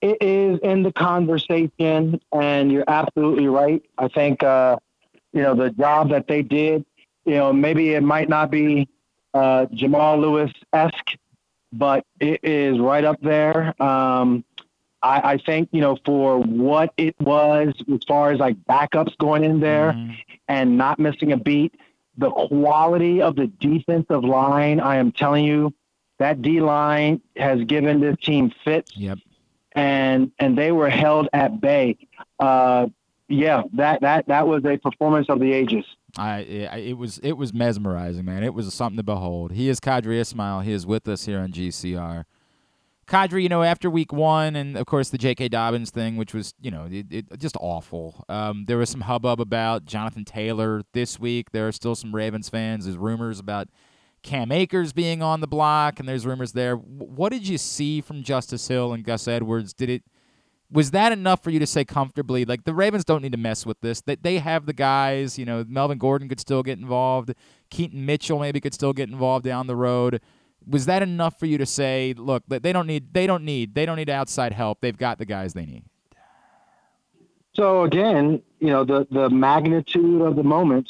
It 0.00 0.18
is 0.20 0.58
in 0.62 0.82
the 0.82 0.92
conversation, 0.92 2.20
and 2.32 2.70
you're 2.70 2.84
absolutely 2.88 3.48
right. 3.48 3.82
I 3.96 4.08
think, 4.08 4.42
uh, 4.42 4.76
you 5.32 5.42
know, 5.42 5.54
the 5.54 5.70
job 5.70 6.10
that 6.10 6.28
they 6.28 6.42
did, 6.42 6.84
you 7.24 7.34
know, 7.36 7.52
maybe 7.52 7.94
it 7.94 8.02
might 8.02 8.28
not 8.28 8.50
be 8.50 8.86
uh, 9.32 9.66
Jamal 9.72 10.18
Lewis 10.18 10.52
esque, 10.74 11.16
but 11.72 12.04
it 12.20 12.40
is 12.42 12.78
right 12.78 13.04
up 13.04 13.18
there. 13.22 13.74
Um, 13.82 14.44
I, 15.02 15.32
I 15.32 15.38
think, 15.38 15.70
you 15.72 15.80
know, 15.80 15.96
for 16.04 16.38
what 16.38 16.92
it 16.98 17.14
was 17.20 17.74
as 17.92 18.00
far 18.06 18.30
as 18.30 18.38
like 18.38 18.56
backups 18.68 19.16
going 19.18 19.42
in 19.42 19.60
there 19.60 19.92
Mhm. 19.92 20.14
and 20.48 20.76
not 20.78 20.98
missing 20.98 21.32
a 21.32 21.36
beat, 21.36 21.74
the 22.16 22.30
quality 22.30 23.20
of 23.22 23.36
the 23.36 23.46
defensive 23.46 24.24
line, 24.24 24.80
I 24.80 24.96
am 24.96 25.12
telling 25.12 25.44
you, 25.44 25.74
that 26.18 26.42
D 26.42 26.60
line 26.60 27.20
has 27.36 27.62
given 27.64 28.00
this 28.00 28.16
team 28.22 28.52
fits 28.64 28.96
Yep. 28.96 29.18
and 29.72 30.30
and 30.38 30.56
they 30.56 30.70
were 30.72 30.88
held 30.90 31.28
at 31.32 31.60
bay. 31.60 31.96
Uh, 32.38 32.86
yeah, 33.28 33.62
that 33.72 34.00
that 34.02 34.28
that 34.28 34.46
was 34.46 34.64
a 34.64 34.76
performance 34.76 35.28
of 35.28 35.40
the 35.40 35.52
ages. 35.52 35.84
I, 36.16 36.40
it 36.40 36.96
was 36.96 37.18
it 37.18 37.32
was 37.32 37.52
mesmerizing, 37.52 38.24
man. 38.24 38.44
It 38.44 38.54
was 38.54 38.72
something 38.72 38.98
to 38.98 39.02
behold. 39.02 39.50
He 39.52 39.68
is 39.68 39.80
Qadry 39.80 40.20
Ismail. 40.20 40.60
He 40.60 40.70
is 40.72 40.86
with 40.86 41.08
us 41.08 41.26
here 41.26 41.40
on 41.40 41.50
GCR. 41.50 42.24
Qadry, 43.06 43.42
you 43.42 43.48
know, 43.48 43.62
after 43.62 43.90
week 43.90 44.12
one, 44.12 44.56
and 44.56 44.76
of 44.76 44.86
course 44.86 45.10
the 45.10 45.18
J.K. 45.18 45.48
Dobbins 45.48 45.90
thing, 45.90 46.16
which 46.16 46.34
was, 46.34 46.54
you 46.60 46.70
know, 46.70 46.88
it, 46.90 47.06
it 47.10 47.38
just 47.38 47.56
awful. 47.60 48.24
Um, 48.28 48.64
there 48.66 48.78
was 48.78 48.90
some 48.90 49.02
hubbub 49.02 49.40
about 49.40 49.84
Jonathan 49.84 50.24
Taylor 50.24 50.82
this 50.92 51.18
week. 51.18 51.50
There 51.52 51.68
are 51.68 51.72
still 51.72 51.94
some 51.94 52.14
Ravens 52.14 52.48
fans. 52.48 52.84
There's 52.84 52.96
rumors 52.96 53.38
about 53.38 53.68
Cam 54.22 54.50
Akers 54.50 54.92
being 54.92 55.22
on 55.22 55.40
the 55.40 55.46
block, 55.46 56.00
and 56.00 56.08
there's 56.08 56.26
rumors 56.26 56.52
there. 56.52 56.76
What 56.76 57.30
did 57.30 57.46
you 57.46 57.58
see 57.58 58.00
from 58.00 58.22
Justice 58.22 58.66
Hill 58.66 58.92
and 58.92 59.04
Gus 59.04 59.28
Edwards? 59.28 59.72
Did 59.72 59.90
it 59.90 60.02
was 60.70 60.90
that 60.90 61.12
enough 61.12 61.42
for 61.42 61.50
you 61.50 61.60
to 61.60 61.66
say 61.66 61.84
comfortably 61.84 62.44
like 62.44 62.64
the 62.64 62.74
Ravens 62.74 63.04
don't 63.04 63.22
need 63.22 63.32
to 63.32 63.38
mess 63.38 63.64
with 63.64 63.80
this? 63.80 64.00
That 64.00 64.22
they 64.22 64.38
have 64.38 64.66
the 64.66 64.72
guys, 64.72 65.38
you 65.38 65.44
know, 65.44 65.64
Melvin 65.68 65.98
Gordon 65.98 66.28
could 66.28 66.40
still 66.40 66.62
get 66.62 66.78
involved, 66.78 67.34
Keaton 67.70 68.04
Mitchell 68.04 68.40
maybe 68.40 68.60
could 68.60 68.74
still 68.74 68.92
get 68.92 69.08
involved 69.08 69.44
down 69.44 69.66
the 69.66 69.76
road. 69.76 70.20
Was 70.68 70.86
that 70.86 71.02
enough 71.02 71.38
for 71.38 71.46
you 71.46 71.58
to 71.58 71.66
say, 71.66 72.14
look, 72.16 72.42
they 72.48 72.72
don't 72.72 72.86
need 72.86 73.12
they 73.12 73.26
don't 73.26 73.44
need 73.44 73.74
they 73.74 73.86
don't 73.86 73.96
need 73.96 74.10
outside 74.10 74.52
help. 74.52 74.80
They've 74.80 74.96
got 74.96 75.18
the 75.18 75.26
guys 75.26 75.54
they 75.54 75.66
need. 75.66 75.84
So 77.54 77.84
again, 77.84 78.42
you 78.60 78.68
know 78.68 78.84
the 78.84 79.06
the 79.10 79.30
magnitude 79.30 80.20
of 80.22 80.36
the 80.36 80.42
moment. 80.42 80.88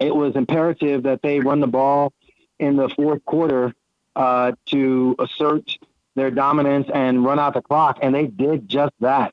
It 0.00 0.14
was 0.14 0.34
imperative 0.34 1.04
that 1.04 1.22
they 1.22 1.38
run 1.38 1.60
the 1.60 1.68
ball 1.68 2.12
in 2.58 2.76
the 2.76 2.88
fourth 2.88 3.24
quarter 3.24 3.72
uh, 4.16 4.52
to 4.66 5.14
assert 5.18 5.78
their 6.16 6.30
dominance 6.30 6.88
and 6.92 7.24
run 7.24 7.38
out 7.38 7.54
the 7.54 7.62
clock, 7.62 7.98
and 8.02 8.14
they 8.14 8.26
did 8.26 8.68
just 8.68 8.92
that. 9.00 9.32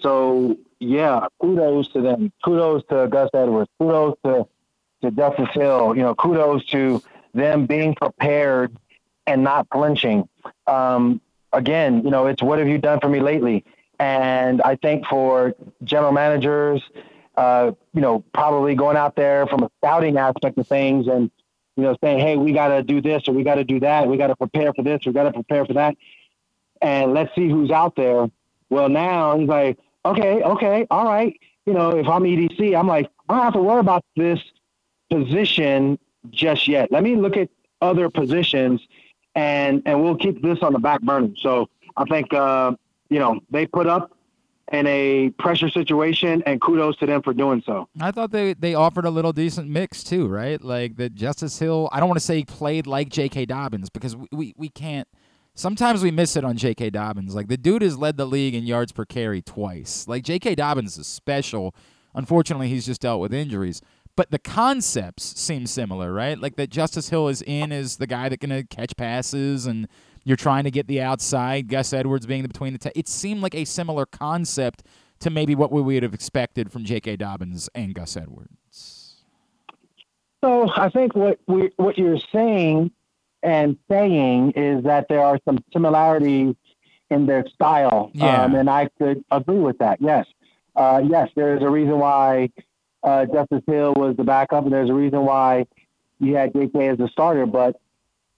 So 0.00 0.56
yeah, 0.80 1.26
kudos 1.40 1.88
to 1.92 2.00
them. 2.00 2.32
Kudos 2.44 2.82
to 2.90 3.06
Gus 3.08 3.30
Edwards. 3.34 3.70
Kudos 3.78 4.16
to 4.24 4.48
to 5.02 5.10
Justice 5.10 5.48
Hill. 5.52 5.94
You 5.96 6.02
know, 6.02 6.14
kudos 6.14 6.64
to 6.66 7.02
them 7.34 7.66
being 7.66 7.94
prepared 7.94 8.76
and 9.26 9.42
not 9.42 9.66
flinching. 9.72 10.28
Um, 10.66 11.20
again, 11.52 12.02
you 12.04 12.10
know, 12.10 12.26
it's 12.26 12.42
what 12.42 12.58
have 12.58 12.68
you 12.68 12.78
done 12.78 13.00
for 13.00 13.08
me 13.08 13.20
lately? 13.20 13.64
And 13.98 14.62
I 14.62 14.76
think 14.76 15.06
for 15.06 15.54
general 15.84 16.12
managers, 16.12 16.82
uh, 17.36 17.72
you 17.94 18.00
know, 18.00 18.24
probably 18.32 18.74
going 18.74 18.96
out 18.96 19.14
there 19.14 19.46
from 19.46 19.62
a 19.62 19.70
scouting 19.78 20.16
aspect 20.16 20.58
of 20.58 20.66
things 20.66 21.06
and, 21.06 21.30
you 21.76 21.84
know, 21.84 21.96
saying, 22.02 22.18
hey, 22.18 22.36
we 22.36 22.52
got 22.52 22.68
to 22.68 22.82
do 22.82 23.00
this 23.00 23.28
or 23.28 23.32
we 23.32 23.44
got 23.44 23.56
to 23.56 23.64
do 23.64 23.80
that. 23.80 24.08
We 24.08 24.16
got 24.16 24.28
to 24.28 24.36
prepare 24.36 24.72
for 24.72 24.82
this. 24.82 25.02
We 25.06 25.12
got 25.12 25.24
to 25.24 25.32
prepare 25.32 25.64
for 25.64 25.74
that. 25.74 25.96
And 26.82 27.12
let's 27.12 27.34
see 27.34 27.48
who's 27.48 27.70
out 27.70 27.94
there. 27.94 28.30
Well, 28.70 28.88
now 28.88 29.38
he's 29.38 29.48
like, 29.48 29.78
okay, 30.04 30.42
okay, 30.42 30.86
all 30.90 31.04
right. 31.04 31.38
You 31.66 31.74
know, 31.74 31.90
if 31.90 32.08
I'm 32.08 32.22
EDC, 32.22 32.78
I'm 32.78 32.86
like, 32.86 33.10
I 33.28 33.34
don't 33.34 33.44
have 33.44 33.52
to 33.52 33.60
worry 33.60 33.80
about 33.80 34.04
this 34.16 34.40
position 35.10 35.98
just 36.30 36.68
yet. 36.68 36.92
Let 36.92 37.02
me 37.02 37.16
look 37.16 37.36
at 37.36 37.48
other 37.80 38.10
positions 38.10 38.86
and 39.34 39.82
and 39.86 40.02
we'll 40.02 40.16
keep 40.16 40.42
this 40.42 40.58
on 40.62 40.72
the 40.72 40.78
back 40.78 41.00
burner. 41.02 41.30
So 41.40 41.68
I 41.96 42.04
think 42.04 42.32
uh, 42.32 42.72
you 43.08 43.18
know 43.18 43.40
they 43.50 43.66
put 43.66 43.86
up 43.86 44.12
in 44.72 44.86
a 44.86 45.30
pressure 45.30 45.68
situation, 45.68 46.42
and 46.46 46.60
kudos 46.60 46.96
to 46.98 47.06
them 47.06 47.22
for 47.22 47.34
doing 47.34 47.62
so. 47.66 47.88
I 48.00 48.10
thought 48.10 48.30
they 48.30 48.54
they 48.54 48.74
offered 48.74 49.04
a 49.04 49.10
little 49.10 49.32
decent 49.32 49.68
mix 49.68 50.04
too, 50.04 50.28
right? 50.28 50.62
Like 50.62 50.96
that 50.96 51.14
Justice 51.14 51.58
Hill. 51.58 51.88
I 51.92 52.00
don't 52.00 52.08
want 52.08 52.20
to 52.20 52.26
say 52.26 52.44
played 52.44 52.86
like 52.86 53.08
J.K. 53.08 53.46
Dobbins 53.46 53.90
because 53.90 54.16
we, 54.16 54.28
we 54.32 54.54
we 54.56 54.68
can't. 54.68 55.08
Sometimes 55.54 56.02
we 56.02 56.10
miss 56.10 56.36
it 56.36 56.44
on 56.44 56.56
J.K. 56.56 56.90
Dobbins. 56.90 57.34
Like 57.34 57.48
the 57.48 57.56
dude 57.56 57.82
has 57.82 57.98
led 57.98 58.16
the 58.16 58.26
league 58.26 58.54
in 58.54 58.64
yards 58.64 58.92
per 58.92 59.04
carry 59.04 59.42
twice. 59.42 60.06
Like 60.08 60.22
J.K. 60.22 60.54
Dobbins 60.54 60.96
is 60.96 61.06
special. 61.06 61.74
Unfortunately, 62.14 62.68
he's 62.68 62.86
just 62.86 63.02
dealt 63.02 63.20
with 63.20 63.32
injuries. 63.32 63.80
But 64.16 64.30
the 64.30 64.38
concepts 64.38 65.38
seem 65.40 65.66
similar, 65.66 66.12
right? 66.12 66.38
Like 66.38 66.56
that 66.56 66.70
Justice 66.70 67.08
Hill 67.08 67.28
is 67.28 67.42
in 67.42 67.72
as 67.72 67.96
the 67.96 68.06
guy 68.06 68.28
that 68.28 68.38
can 68.40 68.66
catch 68.66 68.96
passes, 68.96 69.66
and 69.66 69.88
you're 70.24 70.36
trying 70.36 70.64
to 70.64 70.70
get 70.70 70.86
the 70.88 71.00
outside. 71.00 71.68
Gus 71.68 71.92
Edwards 71.92 72.26
being 72.26 72.42
the 72.42 72.48
between 72.48 72.72
the. 72.74 72.78
T- 72.78 72.92
it 72.94 73.08
seemed 73.08 73.40
like 73.40 73.54
a 73.54 73.64
similar 73.64 74.04
concept 74.06 74.82
to 75.20 75.30
maybe 75.30 75.54
what 75.54 75.70
we 75.72 75.80
would 75.80 76.02
have 76.02 76.14
expected 76.14 76.70
from 76.72 76.84
J.K. 76.84 77.16
Dobbins 77.16 77.68
and 77.74 77.94
Gus 77.94 78.16
Edwards. 78.16 79.16
So 80.42 80.70
I 80.74 80.88
think 80.88 81.14
what 81.14 81.38
we 81.46 81.70
what 81.76 81.98
you're 81.98 82.18
saying 82.32 82.90
and 83.42 83.78
saying 83.88 84.52
is 84.52 84.84
that 84.84 85.06
there 85.08 85.22
are 85.22 85.38
some 85.44 85.58
similarities 85.72 86.54
in 87.10 87.26
their 87.26 87.46
style, 87.48 88.10
Yeah. 88.14 88.44
um, 88.44 88.54
and 88.54 88.70
I 88.70 88.88
could 88.98 89.24
agree 89.30 89.58
with 89.58 89.78
that. 89.78 90.00
Yes, 90.00 90.26
uh, 90.76 91.02
yes, 91.06 91.28
there 91.34 91.56
is 91.56 91.62
a 91.62 91.68
reason 91.68 91.98
why 91.98 92.50
uh, 93.02 93.26
Justice 93.26 93.62
Hill 93.66 93.94
was 93.94 94.16
the 94.16 94.24
backup, 94.24 94.64
and 94.64 94.72
there's 94.72 94.90
a 94.90 94.94
reason 94.94 95.24
why 95.24 95.66
you 96.18 96.36
had 96.36 96.52
JK 96.52 96.92
as 96.92 96.98
the 96.98 97.08
starter. 97.08 97.46
But 97.46 97.80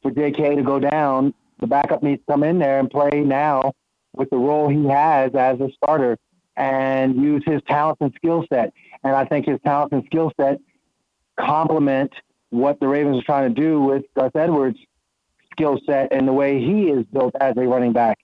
for 0.03 0.11
JK 0.11 0.57
to 0.57 0.63
go 0.63 0.79
down, 0.79 1.35
the 1.61 1.67
backup 1.67 2.03
needs 2.03 2.21
to 2.27 2.33
come 2.33 2.45
in 2.45 2.59
there 2.59 2.79
and 2.79 2.91
play 2.91 3.21
now 3.25 3.75
with 4.15 4.31
the 4.31 4.37
role 4.37 4.69
he 4.69 4.87
has 4.87 5.35
as 5.35 5.61
a 5.61 5.71
starter 5.73 6.19
and 6.57 7.17
use 7.17 7.43
his 7.47 7.63
talents 7.67 8.01
and 8.01 8.13
skill 8.17 8.45
set. 8.53 8.73
And 9.03 9.17
I 9.17 9.25
think 9.25 9.47
his 9.47 9.59
talents 9.65 9.93
and 9.93 10.05
skill 10.07 10.33
set 10.39 10.61
complement 11.37 12.13
what 12.51 12.79
the 12.81 12.87
Ravens 12.87 13.19
are 13.19 13.25
trying 13.25 13.55
to 13.55 13.61
do 13.61 13.81
with 13.81 14.05
Gus 14.15 14.33
Edwards' 14.35 14.79
skill 15.53 15.81
set 15.87 16.13
and 16.13 16.29
the 16.29 16.33
way 16.33 16.61
he 16.61 16.89
is 16.89 17.07
built 17.07 17.35
as 17.41 17.57
a 17.57 17.63
running 17.63 17.93
back. 17.93 18.19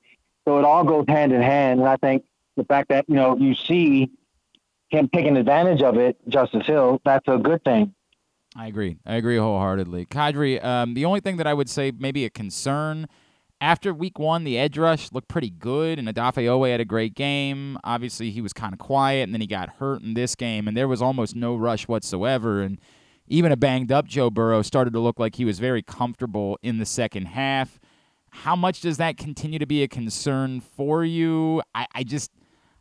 So 0.46 0.58
it 0.58 0.64
all 0.64 0.84
goes 0.84 1.06
hand 1.08 1.32
in 1.32 1.40
hand. 1.40 1.80
And 1.80 1.88
I 1.88 1.96
think 1.96 2.24
the 2.56 2.64
fact 2.64 2.90
that, 2.90 3.06
you 3.08 3.14
know, 3.14 3.36
you 3.36 3.54
see 3.54 4.10
him 4.90 5.08
taking 5.14 5.36
advantage 5.36 5.82
of 5.82 5.96
it, 5.96 6.16
Justice 6.28 6.66
Hill, 6.66 7.00
that's 7.04 7.26
a 7.28 7.38
good 7.38 7.62
thing. 7.64 7.94
I 8.56 8.66
agree. 8.66 8.98
I 9.06 9.16
agree 9.16 9.36
wholeheartedly. 9.36 10.06
Qadry, 10.06 10.64
um, 10.64 10.94
the 10.94 11.04
only 11.04 11.20
thing 11.20 11.36
that 11.36 11.46
I 11.46 11.54
would 11.54 11.68
say 11.68 11.92
maybe 11.96 12.24
a 12.24 12.30
concern 12.30 13.06
after 13.60 13.92
week 13.92 14.18
one, 14.18 14.44
the 14.44 14.58
edge 14.58 14.78
rush 14.78 15.10
looked 15.12 15.28
pretty 15.28 15.50
good, 15.50 15.98
and 15.98 16.06
Odafe 16.06 16.44
Oweh 16.44 16.70
had 16.70 16.80
a 16.80 16.84
great 16.84 17.14
game. 17.14 17.76
Obviously, 17.82 18.30
he 18.30 18.40
was 18.40 18.52
kind 18.52 18.72
of 18.72 18.78
quiet, 18.78 19.24
and 19.24 19.34
then 19.34 19.40
he 19.40 19.46
got 19.46 19.68
hurt 19.78 20.02
in 20.02 20.14
this 20.14 20.34
game, 20.34 20.68
and 20.68 20.76
there 20.76 20.88
was 20.88 21.02
almost 21.02 21.34
no 21.34 21.56
rush 21.56 21.88
whatsoever. 21.88 22.62
And 22.62 22.78
even 23.26 23.50
a 23.50 23.56
banged 23.56 23.90
up 23.90 24.06
Joe 24.06 24.30
Burrow 24.30 24.62
started 24.62 24.92
to 24.92 25.00
look 25.00 25.18
like 25.18 25.36
he 25.36 25.44
was 25.44 25.58
very 25.58 25.82
comfortable 25.82 26.58
in 26.62 26.78
the 26.78 26.86
second 26.86 27.26
half. 27.26 27.80
How 28.30 28.54
much 28.54 28.80
does 28.80 28.96
that 28.98 29.16
continue 29.16 29.58
to 29.58 29.66
be 29.66 29.82
a 29.82 29.88
concern 29.88 30.60
for 30.60 31.04
you? 31.04 31.62
I, 31.74 31.86
I 31.94 32.04
just 32.04 32.30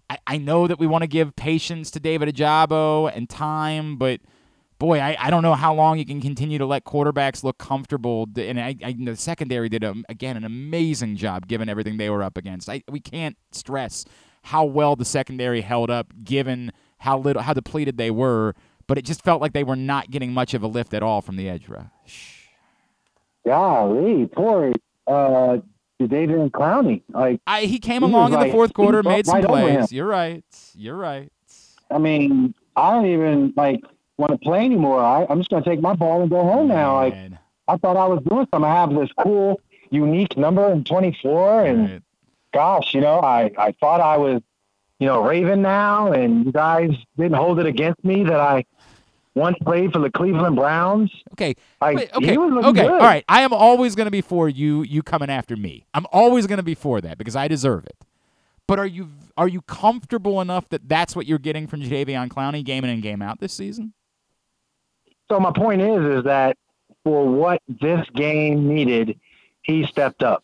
I, 0.09 0.17
I 0.27 0.37
know 0.37 0.67
that 0.67 0.79
we 0.79 0.87
want 0.87 1.03
to 1.03 1.07
give 1.07 1.35
patience 1.35 1.91
to 1.91 1.99
David 1.99 2.33
Ojabo 2.33 3.11
and 3.13 3.29
time, 3.29 3.97
but 3.97 4.21
boy, 4.79 4.99
I, 4.99 5.17
I 5.19 5.29
don't 5.29 5.43
know 5.43 5.55
how 5.55 5.73
long 5.73 5.97
you 5.97 6.05
can 6.05 6.21
continue 6.21 6.57
to 6.57 6.65
let 6.65 6.85
quarterbacks 6.85 7.43
look 7.43 7.57
comfortable. 7.57 8.27
And 8.35 8.59
I, 8.59 8.75
I 8.83 8.95
the 8.97 9.15
secondary 9.15 9.69
did 9.69 9.83
a, 9.83 9.95
again 10.09 10.37
an 10.37 10.43
amazing 10.43 11.15
job 11.17 11.47
given 11.47 11.69
everything 11.69 11.97
they 11.97 12.09
were 12.09 12.23
up 12.23 12.37
against. 12.37 12.69
I, 12.69 12.83
we 12.89 12.99
can't 12.99 13.37
stress 13.51 14.05
how 14.43 14.63
well 14.65 14.95
the 14.95 15.05
secondary 15.05 15.61
held 15.61 15.89
up 15.89 16.13
given 16.23 16.71
how 16.99 17.19
little 17.19 17.41
how 17.41 17.53
depleted 17.53 17.97
they 17.97 18.11
were, 18.11 18.53
but 18.87 18.97
it 18.97 19.03
just 19.03 19.23
felt 19.23 19.41
like 19.41 19.53
they 19.53 19.63
were 19.63 19.75
not 19.75 20.09
getting 20.09 20.33
much 20.33 20.53
of 20.53 20.63
a 20.63 20.67
lift 20.67 20.93
at 20.93 21.03
all 21.03 21.21
from 21.21 21.35
the 21.35 21.49
edge 21.49 21.67
rush. 21.67 22.47
Golly, 23.45 24.25
poor 24.27 24.73
uh, 25.05 25.57
David 26.05 26.51
Clowney. 26.51 27.01
Like 27.09 27.41
I, 27.47 27.63
he 27.63 27.79
came 27.79 28.03
he 28.03 28.09
along 28.09 28.33
in 28.33 28.39
like, 28.39 28.47
the 28.47 28.51
fourth 28.51 28.73
quarter, 28.73 29.01
made 29.01 29.25
some 29.25 29.35
right 29.35 29.45
plays. 29.45 29.91
You're 29.91 30.05
right. 30.05 30.43
You're 30.75 30.95
right. 30.95 31.31
I 31.89 31.97
mean, 31.97 32.53
I 32.75 32.91
don't 32.91 33.07
even 33.07 33.53
like 33.57 33.81
want 34.17 34.33
to 34.33 34.37
play 34.37 34.65
anymore. 34.65 35.03
I, 35.03 35.25
I'm 35.29 35.39
just 35.39 35.49
going 35.49 35.63
to 35.63 35.69
take 35.69 35.81
my 35.81 35.95
ball 35.95 36.21
and 36.21 36.29
go 36.29 36.43
home 36.43 36.67
now. 36.67 36.97
Like 36.97 37.15
I 37.67 37.77
thought 37.77 37.97
I 37.97 38.05
was 38.05 38.21
doing 38.23 38.47
something. 38.51 38.69
I 38.69 38.75
have 38.75 38.93
this 38.93 39.09
cool, 39.17 39.59
unique 39.89 40.37
number 40.37 40.71
in 40.71 40.83
24, 40.83 41.65
and 41.65 41.89
right. 41.89 42.01
gosh, 42.53 42.93
you 42.93 43.01
know, 43.01 43.19
I 43.19 43.51
I 43.57 43.71
thought 43.79 43.99
I 43.99 44.17
was, 44.17 44.41
you 44.99 45.07
know, 45.07 45.23
Raven 45.23 45.63
now, 45.63 46.11
and 46.11 46.45
you 46.45 46.51
guys 46.51 46.91
didn't 47.17 47.37
hold 47.37 47.59
it 47.59 47.65
against 47.65 48.03
me 48.03 48.23
that 48.23 48.39
I 48.39 48.65
once 49.37 49.57
played 49.63 49.93
for 49.93 49.99
the 49.99 50.09
Cleveland 50.09 50.55
Browns. 50.55 51.11
Okay. 51.33 51.55
I, 51.79 52.09
okay. 52.15 52.37
okay. 52.37 52.87
All 52.87 52.97
right. 52.97 53.23
I 53.29 53.41
am 53.41 53.53
always 53.53 53.95
going 53.95 54.05
to 54.05 54.11
be 54.11 54.21
for 54.21 54.49
you 54.49 54.83
you 54.83 55.03
coming 55.03 55.29
after 55.29 55.55
me. 55.55 55.85
I'm 55.93 56.07
always 56.11 56.47
going 56.47 56.57
to 56.57 56.63
be 56.63 56.75
for 56.75 56.99
that 57.01 57.17
because 57.17 57.35
I 57.35 57.47
deserve 57.47 57.85
it. 57.85 57.95
But 58.67 58.79
are 58.79 58.87
you 58.87 59.09
are 59.37 59.47
you 59.47 59.61
comfortable 59.61 60.41
enough 60.41 60.67
that 60.69 60.89
that's 60.89 61.15
what 61.15 61.25
you're 61.25 61.37
getting 61.37 61.67
from 61.67 61.81
Jadeveon 61.81 62.27
Clowney 62.27 62.65
game 62.65 62.83
in 62.83 62.89
and 62.89 63.01
game 63.01 63.21
out 63.21 63.39
this 63.39 63.53
season? 63.53 63.93
So 65.29 65.39
my 65.39 65.51
point 65.51 65.81
is 65.81 66.03
is 66.03 66.23
that 66.25 66.57
for 67.03 67.25
what 67.27 67.61
this 67.67 68.05
game 68.09 68.67
needed, 68.67 69.19
he 69.61 69.85
stepped 69.85 70.23
up. 70.23 70.43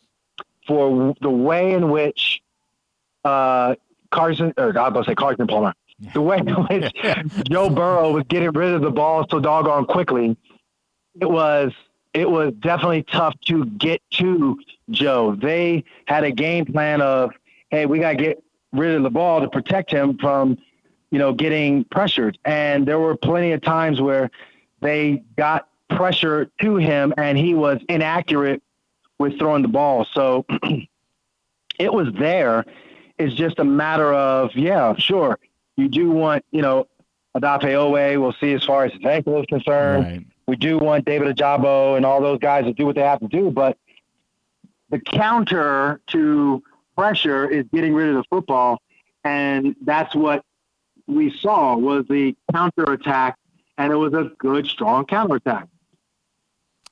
For 0.66 1.14
the 1.20 1.30
way 1.30 1.74
in 1.74 1.90
which 1.90 2.42
uh, 3.26 3.76
Carson 4.12 4.54
or 4.58 4.78
I 4.78 4.84
was 4.88 4.94
going 4.94 5.04
to 5.04 5.12
say 5.12 5.16
Carson 5.16 5.48
Palmer 5.48 5.74
the 6.14 6.22
way 6.22 6.38
in 6.38 6.48
which 6.54 6.94
Joe 7.50 7.70
Burrow 7.70 8.12
was 8.12 8.24
getting 8.28 8.52
rid 8.52 8.74
of 8.74 8.82
the 8.82 8.92
ball 8.92 9.26
so 9.30 9.40
doggone 9.40 9.86
quickly, 9.86 10.38
it 11.20 11.30
was 11.30 11.72
it 12.14 12.30
was 12.30 12.54
definitely 12.60 13.04
tough 13.04 13.34
to 13.46 13.66
get 13.66 14.02
to 14.12 14.60
Joe. 14.92 15.36
They 15.36 15.84
had 16.06 16.24
a 16.24 16.32
game 16.32 16.66
plan 16.66 17.02
of, 17.02 17.32
hey, 17.70 17.86
we 17.86 18.00
gotta 18.00 18.16
get 18.16 18.44
rid 18.72 18.96
of 18.96 19.04
the 19.04 19.10
ball 19.10 19.42
to 19.42 19.50
protect 19.50 19.92
him 19.92 20.18
from, 20.18 20.58
you 21.10 21.18
know, 21.18 21.34
getting 21.34 21.86
pressured. 21.86 22.38
And 22.46 22.88
there 22.88 23.00
were 23.00 23.16
plenty 23.16 23.52
of 23.52 23.62
times 23.62 24.00
where 24.00 24.30
they 24.82 25.24
got 25.38 25.70
pressure 25.90 26.52
to 26.62 26.76
him 26.76 27.14
and 27.18 27.38
he 27.38 27.54
was 27.54 27.80
inaccurate 27.90 28.62
with 29.18 29.38
throwing 29.40 29.62
the 29.62 29.68
ball. 29.68 30.06
So 30.14 30.46
it 31.80 31.92
was 31.92 32.10
there. 32.14 32.66
It's 33.18 33.34
just 33.34 33.60
a 33.60 33.64
matter 33.64 34.14
of, 34.14 34.56
yeah, 34.56 34.96
sure 34.98 35.40
you 35.78 35.88
do 35.90 36.12
want, 36.12 36.46
you 36.52 36.62
know, 36.62 36.88
Odafe 37.36 37.64
Oweh, 37.64 38.20
we'll 38.22 38.36
see 38.40 38.54
as 38.54 38.64
far 38.64 38.86
as 38.86 38.94
his 38.94 39.04
ankle 39.04 39.40
is 39.40 39.46
concerned. 39.48 40.04
Right. 40.06 40.26
We 40.48 40.56
do 40.56 40.78
want 40.78 41.06
David 41.06 41.36
Ojabo 41.36 41.96
and 41.96 42.06
all 42.06 42.22
those 42.22 42.40
guys 42.40 42.66
to 42.66 42.74
do 42.74 42.86
what 42.86 42.96
they 42.96 43.02
have 43.02 43.20
to 43.22 43.28
do, 43.28 43.50
but 43.50 43.78
the 44.90 45.00
counter 45.00 46.02
to 46.08 46.62
pressure 46.96 47.50
is 47.50 47.66
getting 47.74 47.94
rid 47.94 48.10
of 48.10 48.16
the 48.16 48.24
football, 48.30 48.80
and 49.24 49.76
that's 49.82 50.14
what 50.14 50.44
we 51.08 51.36
saw 51.36 51.76
was 51.76 52.06
the 52.10 52.36
counter 52.52 52.94
attack, 52.94 53.38
and 53.78 53.92
it 53.92 53.96
was 53.96 54.14
a 54.14 54.32
good, 54.38 54.68
strong 54.68 55.06
counter 55.06 55.36
attack. 55.36 55.68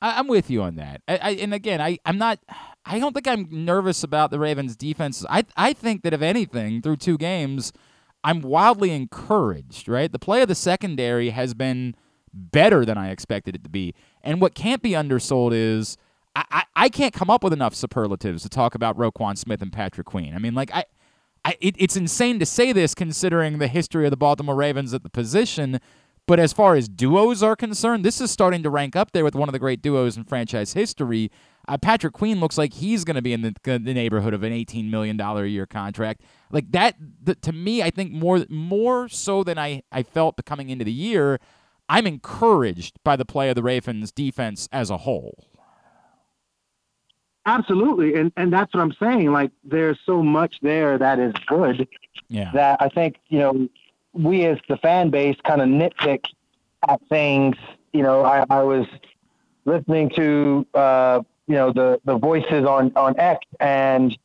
I'm 0.01 0.27
with 0.27 0.49
you 0.49 0.63
on 0.63 0.77
that. 0.77 1.01
I, 1.07 1.17
I, 1.17 1.29
and 1.31 1.53
again, 1.53 1.79
I, 1.79 1.99
I'm 2.05 2.17
not. 2.17 2.39
I 2.85 2.97
don't 2.97 3.13
think 3.13 3.27
I'm 3.27 3.47
nervous 3.51 4.03
about 4.03 4.31
the 4.31 4.39
Ravens' 4.39 4.75
defense. 4.75 5.23
I 5.29 5.45
I 5.55 5.73
think 5.73 6.01
that 6.01 6.13
if 6.13 6.23
anything, 6.23 6.81
through 6.81 6.97
two 6.97 7.19
games, 7.19 7.71
I'm 8.23 8.41
wildly 8.41 8.91
encouraged, 8.91 9.87
right? 9.87 10.11
The 10.11 10.19
play 10.19 10.41
of 10.41 10.47
the 10.47 10.55
secondary 10.55 11.31
has 11.31 11.53
been 11.53 11.95
better 12.33 12.85
than 12.85 12.97
I 12.97 13.09
expected 13.09 13.55
it 13.55 13.63
to 13.63 13.69
be. 13.69 13.93
And 14.23 14.41
what 14.41 14.53
can't 14.53 14.81
be 14.81 14.95
undersold 14.95 15.53
is 15.53 15.97
I, 16.35 16.45
I, 16.51 16.63
I 16.75 16.89
can't 16.89 17.13
come 17.13 17.29
up 17.29 17.43
with 17.43 17.53
enough 17.53 17.75
superlatives 17.75 18.43
to 18.43 18.49
talk 18.49 18.75
about 18.75 18.97
Roquan 18.97 19.37
Smith 19.37 19.61
and 19.61 19.71
Patrick 19.71 20.07
Queen. 20.07 20.33
I 20.35 20.39
mean, 20.39 20.53
like, 20.53 20.73
I, 20.73 20.85
I 21.43 21.57
it, 21.59 21.75
it's 21.77 21.97
insane 21.97 22.39
to 22.39 22.45
say 22.45 22.71
this 22.71 22.95
considering 22.95 23.57
the 23.57 23.67
history 23.67 24.05
of 24.05 24.11
the 24.11 24.17
Baltimore 24.17 24.55
Ravens 24.55 24.93
at 24.93 25.03
the 25.03 25.09
position. 25.09 25.79
But 26.27 26.39
as 26.39 26.53
far 26.53 26.75
as 26.75 26.87
duos 26.87 27.43
are 27.43 27.55
concerned, 27.55 28.05
this 28.05 28.21
is 28.21 28.31
starting 28.31 28.63
to 28.63 28.69
rank 28.69 28.95
up 28.95 29.11
there 29.11 29.23
with 29.23 29.35
one 29.35 29.49
of 29.49 29.53
the 29.53 29.59
great 29.59 29.81
duos 29.81 30.15
in 30.15 30.23
franchise 30.23 30.73
history. 30.73 31.31
Uh, 31.67 31.77
Patrick 31.77 32.13
Queen 32.13 32.39
looks 32.39 32.57
like 32.57 32.73
he's 32.73 33.03
going 33.03 33.15
to 33.15 33.21
be 33.21 33.33
in 33.33 33.41
the, 33.41 33.53
the, 33.63 33.93
neighborhood 33.93 34.33
of 34.33 34.43
an 34.43 34.51
$18 34.51 34.89
million 34.89 35.19
a 35.19 35.45
year 35.45 35.65
contract. 35.65 36.21
Like 36.51 36.71
that, 36.71 36.95
the, 37.23 37.35
to 37.35 37.51
me, 37.51 37.83
I 37.83 37.89
think 37.89 38.11
more 38.11 38.45
more 38.49 39.07
so 39.07 39.43
than 39.43 39.57
I, 39.57 39.83
I 39.91 40.03
felt 40.03 40.43
coming 40.45 40.69
into 40.69 40.85
the 40.85 40.91
year, 40.91 41.39
I'm 41.87 42.07
encouraged 42.07 42.99
by 43.03 43.15
the 43.15 43.25
play 43.25 43.49
of 43.49 43.55
the 43.55 43.63
Ravens 43.63 44.11
defense 44.11 44.67
as 44.71 44.89
a 44.89 44.97
whole. 44.97 45.45
Absolutely. 47.45 48.15
And, 48.15 48.31
and 48.37 48.53
that's 48.53 48.73
what 48.73 48.81
I'm 48.81 48.93
saying. 48.93 49.31
Like 49.31 49.51
there's 49.63 49.99
so 50.05 50.21
much 50.21 50.55
there 50.61 50.97
that 50.97 51.19
is 51.19 51.33
good 51.47 51.87
yeah. 52.27 52.51
that 52.53 52.81
I 52.81 52.89
think, 52.89 53.17
you 53.29 53.39
know, 53.39 53.67
we 54.13 54.45
as 54.45 54.57
the 54.69 54.77
fan 54.77 55.09
base 55.09 55.37
kind 55.45 55.61
of 55.61 55.67
nitpick 55.67 56.25
at 56.87 57.01
things. 57.09 57.55
You 57.93 58.03
know, 58.03 58.23
I, 58.23 58.45
I 58.49 58.61
was 58.61 58.85
listening 59.65 60.11
to, 60.15 60.67
uh, 60.73 61.21
you 61.51 61.57
know 61.57 61.73
the 61.73 61.99
the 62.05 62.17
voices 62.17 62.65
on 62.65 62.93
on 62.95 63.19
X, 63.19 63.45
and 63.59 64.17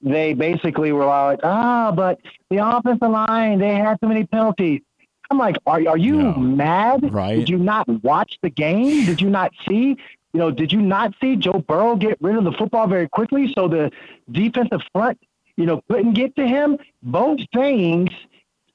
they 0.00 0.32
basically 0.32 0.92
were 0.92 1.04
like, 1.04 1.40
ah, 1.42 1.90
but 1.90 2.20
the 2.50 2.58
offensive 2.58 3.10
line 3.10 3.58
they 3.58 3.74
had 3.74 4.00
too 4.00 4.06
many 4.06 4.24
penalties. 4.24 4.80
I'm 5.28 5.38
like, 5.38 5.56
are 5.66 5.82
are 5.88 5.98
you 5.98 6.22
no. 6.22 6.34
mad? 6.34 7.12
Right? 7.12 7.34
Did 7.34 7.48
you 7.48 7.58
not 7.58 7.88
watch 8.04 8.38
the 8.42 8.50
game? 8.50 9.06
Did 9.06 9.20
you 9.20 9.28
not 9.28 9.50
see? 9.68 9.96
You 10.34 10.38
know, 10.38 10.52
did 10.52 10.72
you 10.72 10.80
not 10.80 11.14
see 11.20 11.34
Joe 11.34 11.64
Burrow 11.66 11.96
get 11.96 12.16
rid 12.20 12.36
of 12.36 12.44
the 12.44 12.52
football 12.52 12.86
very 12.86 13.08
quickly 13.08 13.52
so 13.52 13.66
the 13.66 13.90
defensive 14.30 14.82
front, 14.92 15.18
you 15.56 15.66
know, 15.66 15.82
couldn't 15.90 16.12
get 16.12 16.36
to 16.36 16.46
him? 16.46 16.78
Both 17.02 17.40
things 17.52 18.10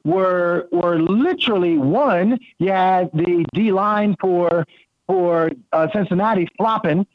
were 0.04 0.68
were 0.74 1.00
literally 1.00 1.78
one. 1.78 2.38
You 2.60 2.72
had 2.72 3.12
the 3.14 3.46
D 3.54 3.72
line 3.72 4.18
for 4.20 4.66
for 5.08 5.52
uh, 5.72 5.88
Cincinnati 5.94 6.50
flopping, 6.58 7.08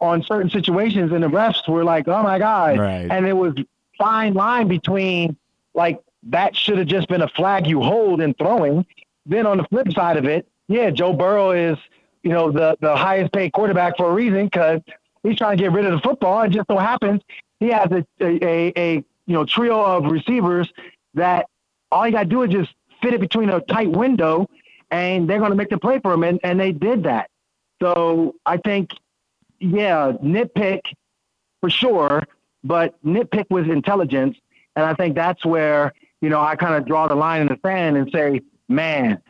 on 0.00 0.22
certain 0.22 0.50
situations, 0.50 1.12
and 1.12 1.22
the 1.22 1.28
refs 1.28 1.68
were 1.68 1.84
like, 1.84 2.08
"Oh 2.08 2.22
my 2.22 2.38
god!" 2.38 2.78
Right. 2.78 3.08
And 3.10 3.26
it 3.26 3.34
was 3.34 3.54
fine 3.98 4.34
line 4.34 4.68
between 4.68 5.36
like 5.74 6.00
that 6.24 6.56
should 6.56 6.78
have 6.78 6.86
just 6.86 7.08
been 7.08 7.22
a 7.22 7.28
flag 7.28 7.66
you 7.66 7.82
hold 7.82 8.20
in 8.20 8.34
throwing. 8.34 8.86
Then 9.26 9.46
on 9.46 9.58
the 9.58 9.64
flip 9.64 9.92
side 9.92 10.16
of 10.16 10.24
it, 10.24 10.46
yeah, 10.68 10.90
Joe 10.90 11.12
Burrow 11.12 11.50
is 11.52 11.78
you 12.22 12.30
know 12.30 12.50
the 12.50 12.76
the 12.80 12.96
highest 12.96 13.32
paid 13.32 13.52
quarterback 13.52 13.96
for 13.96 14.10
a 14.10 14.12
reason 14.12 14.46
because 14.46 14.80
he's 15.22 15.36
trying 15.36 15.56
to 15.56 15.62
get 15.62 15.72
rid 15.72 15.84
of 15.84 15.92
the 15.92 16.00
football. 16.00 16.42
It 16.42 16.50
just 16.50 16.66
so 16.68 16.78
happens 16.78 17.20
he 17.60 17.68
has 17.68 17.90
a 17.92 18.04
a, 18.20 18.44
a, 18.44 18.72
a 18.76 18.94
you 18.94 19.34
know 19.34 19.44
trio 19.44 19.80
of 19.80 20.10
receivers 20.10 20.72
that 21.14 21.46
all 21.92 22.06
you 22.06 22.12
got 22.12 22.24
to 22.24 22.28
do 22.28 22.42
is 22.42 22.50
just 22.50 22.74
fit 23.02 23.14
it 23.14 23.20
between 23.20 23.50
a 23.50 23.60
tight 23.60 23.90
window 23.90 24.48
and 24.90 25.28
they're 25.28 25.38
going 25.38 25.50
to 25.50 25.56
make 25.56 25.70
the 25.70 25.78
play 25.78 26.00
for 26.00 26.12
him, 26.12 26.24
and, 26.24 26.40
and 26.42 26.58
they 26.58 26.72
did 26.72 27.04
that. 27.04 27.30
So 27.80 28.34
I 28.44 28.56
think, 28.56 28.90
yeah, 29.60 30.12
nitpick 30.22 30.80
for 31.60 31.70
sure, 31.70 32.24
but 32.64 32.94
nitpick 33.04 33.46
with 33.50 33.68
intelligence, 33.68 34.38
and 34.76 34.84
I 34.84 34.94
think 34.94 35.14
that's 35.14 35.44
where 35.44 35.92
you 36.20 36.28
know 36.30 36.40
I 36.40 36.56
kind 36.56 36.74
of 36.74 36.86
draw 36.86 37.06
the 37.08 37.14
line 37.14 37.42
in 37.42 37.48
the 37.48 37.58
sand 37.64 37.96
and 37.96 38.10
say, 38.12 38.40
man, 38.68 39.20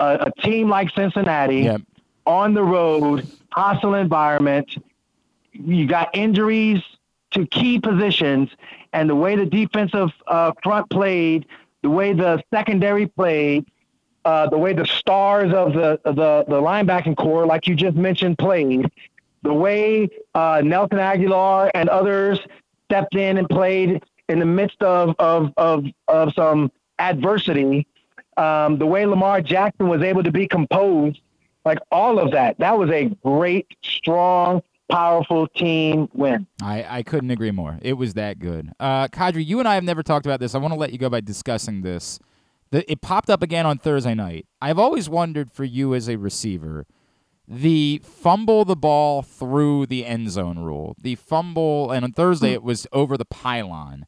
a, 0.00 0.30
a 0.34 0.42
team 0.42 0.68
like 0.68 0.90
Cincinnati 0.94 1.62
Yep. 1.62 1.82
on 2.26 2.54
the 2.54 2.62
road, 2.62 3.26
hostile 3.52 3.94
environment, 3.94 4.76
you 5.52 5.86
got 5.86 6.10
injuries 6.16 6.82
to 7.32 7.46
key 7.46 7.78
positions, 7.80 8.50
and 8.92 9.08
the 9.10 9.14
way 9.14 9.36
the 9.36 9.46
defensive 9.46 10.10
uh, 10.26 10.52
front 10.62 10.88
played, 10.90 11.46
the 11.82 11.90
way 11.90 12.12
the 12.12 12.42
secondary 12.52 13.06
played, 13.06 13.66
uh, 14.24 14.48
the 14.48 14.56
way 14.58 14.72
the 14.72 14.86
stars 14.86 15.52
of 15.52 15.72
the 15.74 16.00
the 16.04 16.44
the 16.48 16.60
linebacking 16.60 17.16
core, 17.16 17.44
like 17.46 17.66
you 17.66 17.74
just 17.74 17.96
mentioned, 17.96 18.38
played, 18.38 18.90
the 19.44 19.54
way 19.54 20.08
uh, 20.34 20.60
Nelson 20.64 20.98
Agholor 20.98 21.70
and 21.74 21.88
others 21.88 22.40
stepped 22.86 23.14
in 23.14 23.38
and 23.38 23.48
played 23.48 24.02
in 24.28 24.38
the 24.40 24.46
midst 24.46 24.82
of 24.82 25.14
of 25.18 25.52
of, 25.56 25.84
of 26.08 26.34
some 26.34 26.72
adversity, 26.98 27.86
um, 28.36 28.78
the 28.78 28.86
way 28.86 29.06
Lamar 29.06 29.40
Jackson 29.40 29.88
was 29.88 30.02
able 30.02 30.22
to 30.22 30.32
be 30.32 30.48
composed, 30.48 31.20
like 31.64 31.78
all 31.92 32.18
of 32.18 32.32
that, 32.32 32.58
that 32.58 32.76
was 32.78 32.90
a 32.90 33.06
great, 33.24 33.66
strong, 33.82 34.62
powerful 34.90 35.46
team 35.48 36.08
win. 36.12 36.46
I, 36.62 36.98
I 36.98 37.02
couldn't 37.02 37.30
agree 37.30 37.50
more. 37.50 37.78
It 37.82 37.94
was 37.94 38.14
that 38.14 38.38
good. 38.38 38.72
Uh, 38.78 39.08
Qadry, 39.08 39.44
you 39.44 39.58
and 39.58 39.68
I 39.68 39.74
have 39.74 39.84
never 39.84 40.02
talked 40.02 40.26
about 40.26 40.40
this. 40.40 40.54
I 40.54 40.58
want 40.58 40.72
to 40.72 40.78
let 40.78 40.92
you 40.92 40.98
go 40.98 41.08
by 41.08 41.20
discussing 41.20 41.82
this. 41.82 42.18
The, 42.70 42.90
it 42.90 43.00
popped 43.00 43.30
up 43.30 43.42
again 43.42 43.66
on 43.66 43.78
Thursday 43.78 44.14
night. 44.14 44.46
I've 44.60 44.78
always 44.78 45.08
wondered 45.08 45.50
for 45.50 45.64
you 45.64 45.94
as 45.94 46.08
a 46.08 46.16
receiver, 46.16 46.86
the 47.46 48.00
fumble 48.02 48.64
the 48.64 48.76
ball 48.76 49.22
through 49.22 49.86
the 49.86 50.06
end 50.06 50.30
zone 50.30 50.58
rule. 50.58 50.96
The 51.00 51.14
fumble, 51.14 51.90
and 51.90 52.04
on 52.04 52.12
Thursday 52.12 52.52
it 52.52 52.62
was 52.62 52.86
over 52.92 53.16
the 53.16 53.24
pylon. 53.24 54.06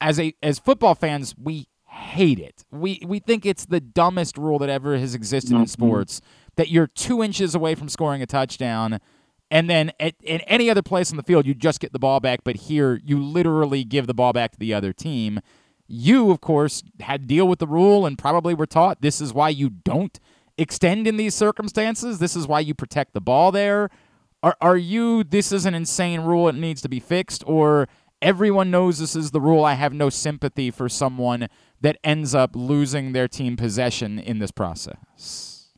As 0.00 0.18
a 0.18 0.34
as 0.42 0.58
football 0.58 0.94
fans, 0.94 1.34
we 1.40 1.66
hate 1.86 2.38
it. 2.38 2.64
We 2.70 3.02
we 3.06 3.18
think 3.18 3.46
it's 3.46 3.66
the 3.66 3.80
dumbest 3.80 4.36
rule 4.36 4.58
that 4.58 4.68
ever 4.68 4.98
has 4.98 5.14
existed 5.14 5.52
in 5.52 5.58
mm-hmm. 5.58 5.66
sports. 5.66 6.20
That 6.56 6.68
you're 6.68 6.88
two 6.88 7.22
inches 7.22 7.54
away 7.54 7.76
from 7.76 7.88
scoring 7.88 8.22
a 8.22 8.26
touchdown, 8.26 8.98
and 9.50 9.70
then 9.70 9.92
at, 10.00 10.14
in 10.22 10.40
any 10.42 10.68
other 10.68 10.82
place 10.82 11.10
on 11.12 11.16
the 11.16 11.22
field, 11.22 11.46
you 11.46 11.54
just 11.54 11.78
get 11.80 11.92
the 11.92 11.98
ball 11.98 12.18
back. 12.18 12.40
But 12.42 12.56
here, 12.56 13.00
you 13.04 13.22
literally 13.22 13.84
give 13.84 14.06
the 14.06 14.14
ball 14.14 14.32
back 14.32 14.52
to 14.52 14.58
the 14.58 14.74
other 14.74 14.92
team. 14.92 15.40
You, 15.86 16.30
of 16.30 16.40
course, 16.40 16.82
had 17.00 17.22
to 17.22 17.26
deal 17.26 17.48
with 17.48 17.60
the 17.60 17.66
rule 17.66 18.04
and 18.04 18.18
probably 18.18 18.54
were 18.54 18.66
taught 18.66 19.00
this 19.00 19.20
is 19.20 19.32
why 19.32 19.48
you 19.48 19.70
don't 19.70 20.18
extend 20.58 21.06
in 21.06 21.16
these 21.16 21.34
circumstances. 21.34 22.18
This 22.18 22.36
is 22.36 22.46
why 22.46 22.60
you 22.60 22.74
protect 22.74 23.14
the 23.14 23.20
ball 23.20 23.52
there. 23.52 23.88
Are, 24.42 24.56
are 24.60 24.76
you, 24.76 25.24
this 25.24 25.52
is 25.52 25.64
an 25.64 25.74
insane 25.74 26.20
rule, 26.20 26.48
it 26.48 26.54
needs 26.54 26.82
to 26.82 26.88
be 26.88 27.00
fixed? 27.00 27.42
Or 27.46 27.88
everyone 28.20 28.70
knows 28.70 28.98
this 28.98 29.16
is 29.16 29.30
the 29.30 29.40
rule? 29.40 29.64
I 29.64 29.74
have 29.74 29.92
no 29.92 30.10
sympathy 30.10 30.70
for 30.70 30.88
someone 30.88 31.48
that 31.80 31.96
ends 32.04 32.34
up 32.34 32.50
losing 32.54 33.12
their 33.12 33.28
team 33.28 33.56
possession 33.56 34.18
in 34.18 34.38
this 34.38 34.50
process. 34.50 35.70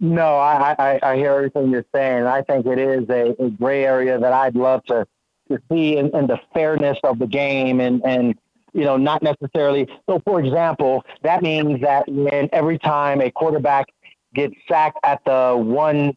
No, 0.00 0.36
I, 0.36 0.74
I, 0.78 1.00
I 1.02 1.16
hear 1.16 1.32
everything 1.32 1.70
you're 1.70 1.86
saying. 1.94 2.24
I 2.26 2.42
think 2.42 2.66
it 2.66 2.78
is 2.78 3.08
a, 3.08 3.36
a 3.40 3.50
gray 3.50 3.84
area 3.84 4.18
that 4.18 4.32
I'd 4.32 4.56
love 4.56 4.82
to, 4.86 5.06
to 5.48 5.58
see 5.70 5.96
in, 5.96 6.14
in 6.16 6.26
the 6.26 6.40
fairness 6.52 6.98
of 7.04 7.20
the 7.20 7.26
game 7.26 7.80
and, 7.80 8.02
and, 8.04 8.38
you 8.72 8.84
know, 8.84 8.96
not 8.96 9.22
necessarily. 9.22 9.86
So, 10.08 10.20
for 10.24 10.40
example, 10.40 11.04
that 11.22 11.42
means 11.42 11.80
that 11.82 12.04
when 12.08 12.48
every 12.52 12.78
time 12.78 13.20
a 13.20 13.30
quarterback 13.30 13.86
gets 14.34 14.54
sacked 14.68 14.98
at 15.04 15.24
the 15.24 15.54
one 15.56 16.16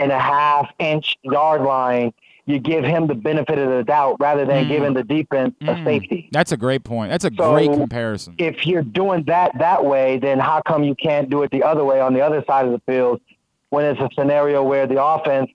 and 0.00 0.12
a 0.12 0.18
half 0.18 0.70
inch 0.78 1.16
yard 1.22 1.62
line, 1.62 2.12
you 2.46 2.58
give 2.58 2.84
him 2.84 3.06
the 3.06 3.14
benefit 3.14 3.58
of 3.58 3.68
the 3.68 3.82
doubt 3.84 4.16
rather 4.20 4.44
than 4.46 4.64
Mm. 4.64 4.68
giving 4.68 4.94
the 4.94 5.02
defense 5.02 5.54
a 5.62 5.74
Mm. 5.74 5.84
safety. 5.84 6.28
That's 6.32 6.52
a 6.52 6.56
great 6.56 6.82
point. 6.84 7.10
That's 7.10 7.24
a 7.24 7.30
So, 7.36 7.50
great 7.52 7.70
comparison. 7.72 8.34
if 8.38 8.66
you're 8.66 8.82
doing 8.82 9.24
that 9.24 9.58
that 9.58 9.84
way, 9.84 10.18
then 10.18 10.38
how 10.38 10.62
come 10.62 10.84
you 10.84 10.94
can't 10.94 11.28
do 11.28 11.42
it 11.42 11.50
the 11.50 11.62
other 11.62 11.84
way 11.84 12.00
on 12.00 12.14
the 12.14 12.20
other 12.22 12.42
side 12.46 12.64
of 12.64 12.72
the 12.72 12.80
field 12.90 13.20
when 13.70 13.84
it's 13.84 14.00
a 14.00 14.08
scenario 14.18 14.62
where 14.62 14.86
the 14.86 15.02
offense, 15.04 15.50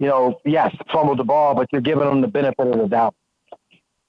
you 0.00 0.08
know, 0.08 0.40
yes, 0.44 0.74
fumbled 0.90 1.18
the 1.18 1.24
ball, 1.24 1.54
but 1.54 1.68
you're 1.70 1.80
giving 1.82 2.06
them 2.08 2.22
the 2.22 2.26
benefit 2.28 2.66
of 2.66 2.78
the 2.78 2.88
doubt. 2.88 3.14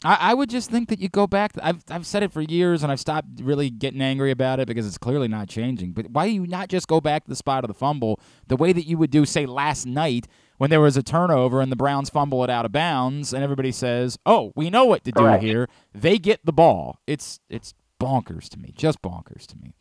I, 0.03 0.17
I 0.19 0.33
would 0.33 0.49
just 0.49 0.69
think 0.69 0.89
that 0.89 0.99
you 0.99 1.09
go 1.09 1.27
back. 1.27 1.53
I've 1.61 1.83
I've 1.89 2.05
said 2.05 2.23
it 2.23 2.31
for 2.31 2.41
years, 2.41 2.83
and 2.83 2.91
I've 2.91 2.99
stopped 2.99 3.27
really 3.41 3.69
getting 3.69 4.01
angry 4.01 4.31
about 4.31 4.59
it 4.59 4.67
because 4.67 4.85
it's 4.85 4.97
clearly 4.97 5.27
not 5.27 5.47
changing. 5.47 5.93
But 5.93 6.09
why 6.09 6.27
do 6.27 6.33
you 6.33 6.45
not 6.45 6.67
just 6.67 6.87
go 6.87 6.99
back 6.99 7.23
to 7.23 7.29
the 7.29 7.35
spot 7.35 7.63
of 7.63 7.69
the 7.69 7.73
fumble 7.73 8.19
the 8.47 8.57
way 8.57 8.73
that 8.73 8.85
you 8.85 8.97
would 8.97 9.11
do, 9.11 9.25
say, 9.25 9.45
last 9.45 9.85
night 9.85 10.27
when 10.57 10.69
there 10.69 10.81
was 10.81 10.97
a 10.97 11.03
turnover 11.03 11.61
and 11.61 11.71
the 11.71 11.75
Browns 11.75 12.09
fumble 12.09 12.43
it 12.43 12.49
out 12.49 12.65
of 12.65 12.71
bounds, 12.71 13.33
and 13.33 13.43
everybody 13.43 13.71
says, 13.71 14.17
"Oh, 14.25 14.51
we 14.55 14.69
know 14.69 14.85
what 14.85 15.03
to 15.05 15.11
Correct. 15.11 15.41
do 15.41 15.47
here." 15.47 15.69
They 15.93 16.17
get 16.17 16.45
the 16.45 16.53
ball. 16.53 16.99
It's 17.07 17.39
it's 17.49 17.73
bonkers 17.99 18.49
to 18.49 18.59
me, 18.59 18.73
just 18.75 19.01
bonkers 19.01 19.45
to 19.47 19.57
me. 19.57 19.73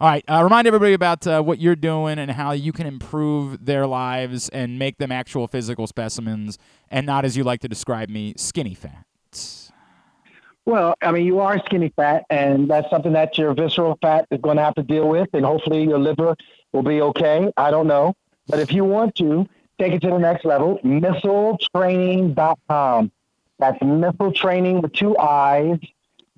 All 0.00 0.08
right, 0.08 0.24
uh, 0.28 0.42
remind 0.42 0.66
everybody 0.66 0.92
about 0.92 1.26
uh, 1.26 1.40
what 1.40 1.60
you're 1.60 1.76
doing 1.76 2.18
and 2.18 2.30
how 2.32 2.50
you 2.50 2.72
can 2.72 2.86
improve 2.86 3.64
their 3.64 3.86
lives 3.86 4.48
and 4.48 4.76
make 4.78 4.98
them 4.98 5.12
actual 5.12 5.46
physical 5.46 5.86
specimens, 5.86 6.58
and 6.90 7.06
not 7.06 7.24
as 7.24 7.36
you 7.36 7.44
like 7.44 7.60
to 7.60 7.68
describe 7.68 8.08
me, 8.08 8.34
skinny 8.36 8.74
fat. 8.74 9.03
Well, 10.66 10.94
I 11.02 11.12
mean, 11.12 11.26
you 11.26 11.40
are 11.40 11.58
skinny 11.58 11.92
fat, 11.94 12.24
and 12.30 12.68
that's 12.68 12.88
something 12.88 13.12
that 13.12 13.36
your 13.36 13.52
visceral 13.52 13.98
fat 14.00 14.26
is 14.30 14.40
going 14.40 14.56
to 14.56 14.62
have 14.62 14.74
to 14.76 14.82
deal 14.82 15.06
with, 15.08 15.28
and 15.34 15.44
hopefully 15.44 15.84
your 15.84 15.98
liver 15.98 16.34
will 16.72 16.82
be 16.82 17.02
okay. 17.02 17.52
I 17.56 17.70
don't 17.70 17.86
know. 17.86 18.14
But 18.48 18.60
if 18.60 18.72
you 18.72 18.84
want 18.84 19.14
to 19.16 19.46
take 19.78 19.92
it 19.92 20.00
to 20.02 20.08
the 20.08 20.18
next 20.18 20.44
level, 20.44 20.78
missiletraining.com. 20.84 23.10
That's 23.58 23.82
missile 23.82 24.32
training 24.32 24.82
with 24.82 24.92
two 24.92 25.16
eyes 25.18 25.78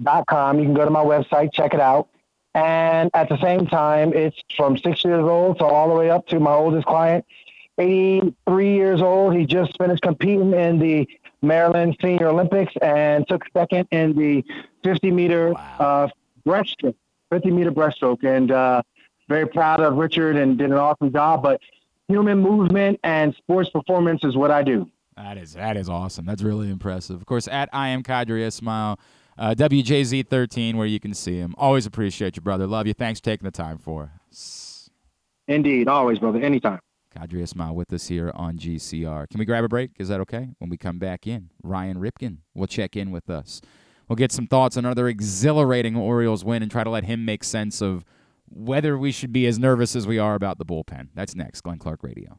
dot 0.03 0.27
com. 0.27 0.59
You 0.59 0.67
can 0.67 0.75
go 0.75 0.85
to 0.85 0.91
my 0.91 1.05
website, 1.05 1.53
check 1.53 1.73
it 1.73 1.81
out. 1.81 2.09
And 2.55 3.11
at 3.15 3.29
the 3.29 3.39
same 3.41 3.67
time, 3.67 4.13
it's 4.15 4.37
from 4.57 4.77
six 4.79 5.05
years 5.05 5.25
old, 5.25 5.59
so 5.59 5.67
all 5.67 5.89
the 5.89 5.95
way 5.95 6.11
up 6.11 6.27
to 6.29 6.41
my 6.41 6.53
oldest 6.53 6.87
client, 6.87 7.25
83 7.79 8.75
years 8.75 9.03
old. 9.03 9.37
He 9.37 9.45
just 9.45 9.77
finished 9.79 10.03
competing 10.03 10.55
in 10.55 10.79
the 10.79 11.07
Maryland 11.47 11.97
Senior 12.03 12.29
Olympics 12.29 12.73
and 12.83 13.27
took 13.29 13.43
second 13.57 13.89
in 13.91 14.17
the 14.17 14.45
50 14.85 15.11
meter 15.11 15.55
uh, 15.79 16.09
breaststroke, 16.47 16.95
50 17.31 17.51
meter 17.51 17.73
breaststroke. 17.73 18.25
And 18.25 18.51
uh, 18.51 18.83
very 19.29 19.47
proud 19.47 19.81
of 19.81 19.97
Richard 19.97 20.37
and 20.37 20.59
did 20.59 20.71
an 20.71 20.77
awesome 20.77 21.13
job. 21.13 21.43
But 21.43 21.61
human 22.09 22.39
movement 22.39 23.01
and 23.05 23.35
sports 23.35 23.71
performance 23.71 24.23
is 24.25 24.37
what 24.37 24.51
I 24.51 24.63
do. 24.63 24.91
That 25.17 25.39
is 25.39 25.55
that 25.55 25.77
is 25.77 25.89
awesome. 25.89 26.27
That's 26.27 26.43
really 26.43 26.71
impressive. 26.71 27.17
Of 27.17 27.27
course, 27.27 27.49
at 27.49 27.71
I 27.73 27.89
am 27.89 28.03
Qadry 28.03 28.43
Ismail, 28.43 28.99
uh, 29.39 29.55
WJZ13, 29.57 30.75
where 30.75 30.87
you 30.87 31.01
can 31.01 31.15
see 31.15 31.39
him. 31.39 31.55
Always 31.57 31.87
appreciate 31.87 32.37
you, 32.37 32.43
brother. 32.43 32.67
Love 32.67 32.87
you. 32.87 32.93
Thanks 32.93 33.21
for 33.21 33.25
taking 33.25 33.47
the 33.47 33.51
time 33.51 33.79
for 33.79 34.11
us. 34.31 34.91
Indeed, 35.49 35.89
always, 35.89 36.19
brother, 36.19 36.41
anytime. 36.41 36.81
Qadry 37.17 37.43
Ismail 37.43 37.75
with 37.75 37.93
us 37.93 38.09
here 38.09 38.31
on 38.35 38.59
GCR. 38.59 39.29
Can 39.29 39.39
we 39.39 39.45
grab 39.45 39.65
a 39.65 39.69
break? 39.69 39.93
Is 39.99 40.09
that 40.09 40.21
okay? 40.21 40.51
When 40.59 40.69
we 40.69 40.77
come 40.77 40.99
back 40.99 41.27
in, 41.27 41.51
Ryan 41.63 41.99
Ripken 41.99 42.39
will 42.55 42.67
check 42.67 42.97
in 42.97 43.11
with 43.11 43.31
us. 43.31 43.63
We'll 44.09 44.17
get 44.17 44.33
some 44.33 44.47
thoughts 44.47 44.77
on 44.77 44.85
another 44.85 45.09
exhilarating 45.09 45.97
Orioles 45.97 46.45
win 46.45 46.63
and 46.63 46.71
try 46.71 46.85
to 46.85 46.91
let 46.91 47.05
him 47.05 47.25
make 47.25 47.43
sense 47.43 47.81
of 47.81 48.05
whether 48.49 48.97
we 48.97 49.11
should 49.11 49.33
be 49.33 49.47
as 49.47 49.59
nervous 49.59 49.97
as 49.97 50.07
we 50.07 50.19
are 50.19 50.35
about 50.35 50.59
the 50.59 50.65
bullpen. 50.65 51.09
That's 51.15 51.35
next. 51.35 51.63
Glenn 51.63 51.79
Clark 51.79 52.03
Radio. 52.03 52.39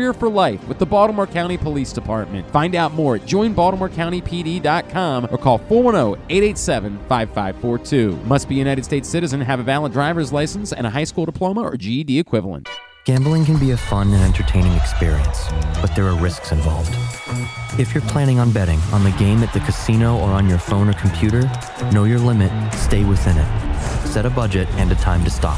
for 0.13 0.29
life 0.29 0.67
with 0.67 0.79
the 0.79 0.85
Baltimore 0.85 1.27
County 1.27 1.57
Police 1.57 1.93
Department. 1.93 2.49
Find 2.51 2.75
out 2.75 2.93
more 2.93 3.15
at 3.15 3.21
joinbaltimorecountypd.com 3.21 5.27
or 5.31 5.37
call 5.37 5.59
410-887-5542. 5.59 8.25
Must 8.25 8.49
be 8.49 8.55
a 8.55 8.57
United 8.57 8.83
States 8.83 9.07
citizen, 9.07 9.39
have 9.41 9.59
a 9.59 9.63
valid 9.63 9.93
driver's 9.93 10.33
license 10.33 10.73
and 10.73 10.87
a 10.87 10.89
high 10.89 11.03
school 11.03 11.25
diploma 11.25 11.61
or 11.61 11.77
GED 11.77 12.17
equivalent. 12.19 12.67
Gambling 13.03 13.45
can 13.45 13.57
be 13.57 13.71
a 13.71 13.77
fun 13.77 14.13
and 14.13 14.21
entertaining 14.21 14.73
experience, 14.73 15.47
but 15.81 15.95
there 15.95 16.05
are 16.05 16.15
risks 16.15 16.51
involved. 16.51 16.91
If 17.79 17.95
you're 17.95 18.03
planning 18.03 18.37
on 18.37 18.51
betting 18.51 18.79
on 18.93 19.03
the 19.03 19.09
game 19.11 19.41
at 19.41 19.51
the 19.53 19.59
casino 19.61 20.19
or 20.19 20.29
on 20.29 20.47
your 20.47 20.59
phone 20.59 20.87
or 20.87 20.93
computer, 20.93 21.49
know 21.91 22.03
your 22.03 22.19
limit, 22.19 22.51
stay 22.73 23.03
within 23.03 23.37
it. 23.37 23.47
Set 24.05 24.27
a 24.27 24.29
budget 24.29 24.67
and 24.73 24.91
a 24.91 24.95
time 24.95 25.23
to 25.23 25.31
stop. 25.31 25.57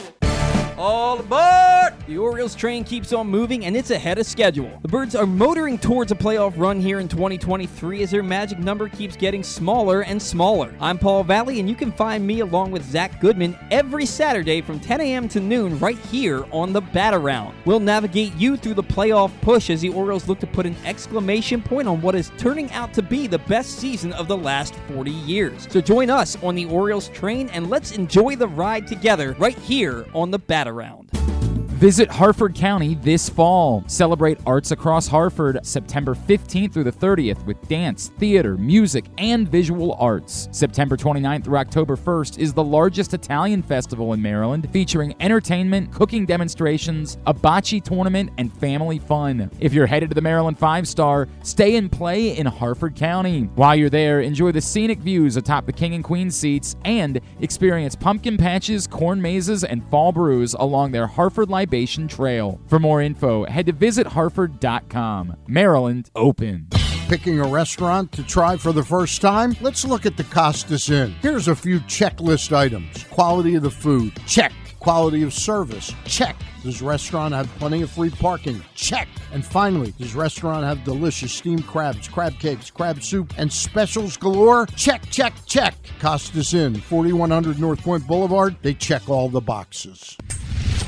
All 0.83 1.19
aboard! 1.19 1.93
The 2.07 2.17
Orioles 2.17 2.55
train 2.55 2.83
keeps 2.83 3.13
on 3.13 3.27
moving 3.27 3.65
and 3.65 3.77
it's 3.77 3.91
ahead 3.91 4.17
of 4.17 4.25
schedule. 4.25 4.79
The 4.81 4.87
Birds 4.87 5.15
are 5.15 5.27
motoring 5.27 5.77
towards 5.77 6.11
a 6.11 6.15
playoff 6.15 6.57
run 6.57 6.81
here 6.81 6.99
in 6.99 7.07
2023 7.07 8.01
as 8.01 8.09
their 8.09 8.23
magic 8.23 8.57
number 8.57 8.89
keeps 8.89 9.15
getting 9.15 9.43
smaller 9.43 10.01
and 10.01 10.19
smaller. 10.19 10.73
I'm 10.79 10.97
Paul 10.97 11.23
Valley 11.23 11.59
and 11.59 11.69
you 11.69 11.75
can 11.75 11.91
find 11.91 12.25
me 12.25 12.39
along 12.39 12.71
with 12.71 12.83
Zach 12.83 13.21
Goodman 13.21 13.55
every 13.69 14.07
Saturday 14.07 14.59
from 14.59 14.79
10 14.79 15.01
a.m. 15.01 15.29
to 15.29 15.39
noon 15.39 15.77
right 15.77 15.99
here 15.99 16.45
on 16.51 16.73
the 16.73 16.81
Bat 16.81 17.13
Around. 17.13 17.55
We'll 17.65 17.79
navigate 17.79 18.33
you 18.33 18.57
through 18.57 18.73
the 18.73 18.83
playoff 18.83 19.31
push 19.41 19.69
as 19.69 19.81
the 19.81 19.89
Orioles 19.89 20.27
look 20.27 20.39
to 20.39 20.47
put 20.47 20.65
an 20.65 20.75
exclamation 20.83 21.61
point 21.61 21.87
on 21.87 22.01
what 22.01 22.15
is 22.15 22.31
turning 22.39 22.71
out 22.71 22.91
to 22.95 23.03
be 23.03 23.27
the 23.27 23.39
best 23.39 23.77
season 23.77 24.13
of 24.13 24.27
the 24.27 24.37
last 24.37 24.73
40 24.91 25.11
years. 25.11 25.67
So 25.69 25.79
join 25.79 26.09
us 26.09 26.41
on 26.41 26.55
the 26.55 26.65
Orioles 26.65 27.09
train 27.09 27.49
and 27.49 27.69
let's 27.69 27.91
enjoy 27.91 28.35
the 28.35 28.47
ride 28.47 28.87
together 28.87 29.35
right 29.37 29.59
here 29.59 30.07
on 30.15 30.31
the 30.31 30.39
Bat 30.39 30.70
Around. 30.71 31.40
Visit 31.81 32.11
Harford 32.11 32.53
County 32.53 32.93
this 32.93 33.27
fall. 33.27 33.83
Celebrate 33.87 34.37
arts 34.45 34.69
across 34.69 35.07
Harford 35.07 35.65
September 35.65 36.13
15th 36.13 36.71
through 36.71 36.83
the 36.83 36.91
30th 36.91 37.43
with 37.47 37.59
dance, 37.67 38.11
theater, 38.19 38.55
music, 38.55 39.05
and 39.17 39.49
visual 39.49 39.93
arts. 39.99 40.47
September 40.51 40.95
29th 40.95 41.43
through 41.43 41.57
October 41.57 41.95
1st 41.95 42.37
is 42.37 42.53
the 42.53 42.63
largest 42.63 43.15
Italian 43.15 43.63
festival 43.63 44.13
in 44.13 44.21
Maryland, 44.21 44.69
featuring 44.71 45.15
entertainment, 45.21 45.91
cooking 45.91 46.23
demonstrations, 46.23 47.17
a 47.25 47.33
bocce 47.33 47.83
tournament, 47.83 48.29
and 48.37 48.55
family 48.59 48.99
fun. 48.99 49.49
If 49.59 49.73
you're 49.73 49.87
headed 49.87 50.09
to 50.11 50.13
the 50.13 50.21
Maryland 50.21 50.59
Five 50.59 50.87
Star, 50.87 51.27
stay 51.41 51.77
and 51.77 51.91
play 51.91 52.37
in 52.37 52.45
Harford 52.45 52.95
County. 52.95 53.49
While 53.55 53.75
you're 53.75 53.89
there, 53.89 54.21
enjoy 54.21 54.51
the 54.51 54.61
scenic 54.61 54.99
views 54.99 55.35
atop 55.35 55.65
the 55.65 55.73
King 55.73 55.95
and 55.95 56.03
Queen 56.03 56.29
seats 56.29 56.75
and 56.85 57.19
experience 57.39 57.95
pumpkin 57.95 58.37
patches, 58.37 58.85
corn 58.85 59.19
mazes, 59.19 59.63
and 59.63 59.83
fall 59.89 60.11
brews 60.11 60.53
along 60.53 60.91
their 60.91 61.07
Harford 61.07 61.49
Libation 61.71 62.05
Trail. 62.05 62.59
For 62.67 62.79
more 62.79 63.01
info, 63.01 63.45
head 63.45 63.67
to 63.67 63.71
visitharford.com. 63.73 65.37
Maryland 65.47 66.11
open. 66.17 66.67
Picking 67.07 67.39
a 67.39 67.47
restaurant 67.47 68.11
to 68.11 68.23
try 68.23 68.57
for 68.57 68.73
the 68.73 68.83
first 68.83 69.21
time? 69.21 69.55
Let's 69.61 69.85
look 69.85 70.05
at 70.05 70.17
the 70.17 70.25
Costas 70.25 70.89
Inn. 70.89 71.15
Here's 71.21 71.47
a 71.47 71.55
few 71.55 71.79
checklist 71.81 72.53
items 72.53 73.05
quality 73.05 73.55
of 73.55 73.63
the 73.63 73.71
food, 73.71 74.11
check. 74.27 74.51
Quality 74.79 75.23
of 75.23 75.33
service, 75.33 75.93
check. 76.05 76.35
Does 76.63 76.81
restaurant 76.81 77.33
have 77.33 77.47
plenty 77.55 77.83
of 77.83 77.91
free 77.91 78.09
parking? 78.09 78.61
Check. 78.75 79.07
And 79.31 79.45
finally, 79.45 79.93
does 79.97 80.13
restaurant 80.13 80.65
have 80.65 80.83
delicious 80.83 81.31
steamed 81.31 81.65
crabs, 81.67 82.09
crab 82.09 82.37
cakes, 82.39 82.69
crab 82.69 83.01
soup, 83.01 83.33
and 83.37 83.53
specials 83.53 84.17
galore? 84.17 84.65
Check, 84.75 85.09
check, 85.09 85.33
check. 85.45 85.75
Costas 85.99 86.53
Inn, 86.53 86.75
4100 86.75 87.59
North 87.59 87.81
Point 87.81 88.05
Boulevard. 88.07 88.57
They 88.61 88.73
check 88.73 89.07
all 89.07 89.29
the 89.29 89.39
boxes. 89.39 90.17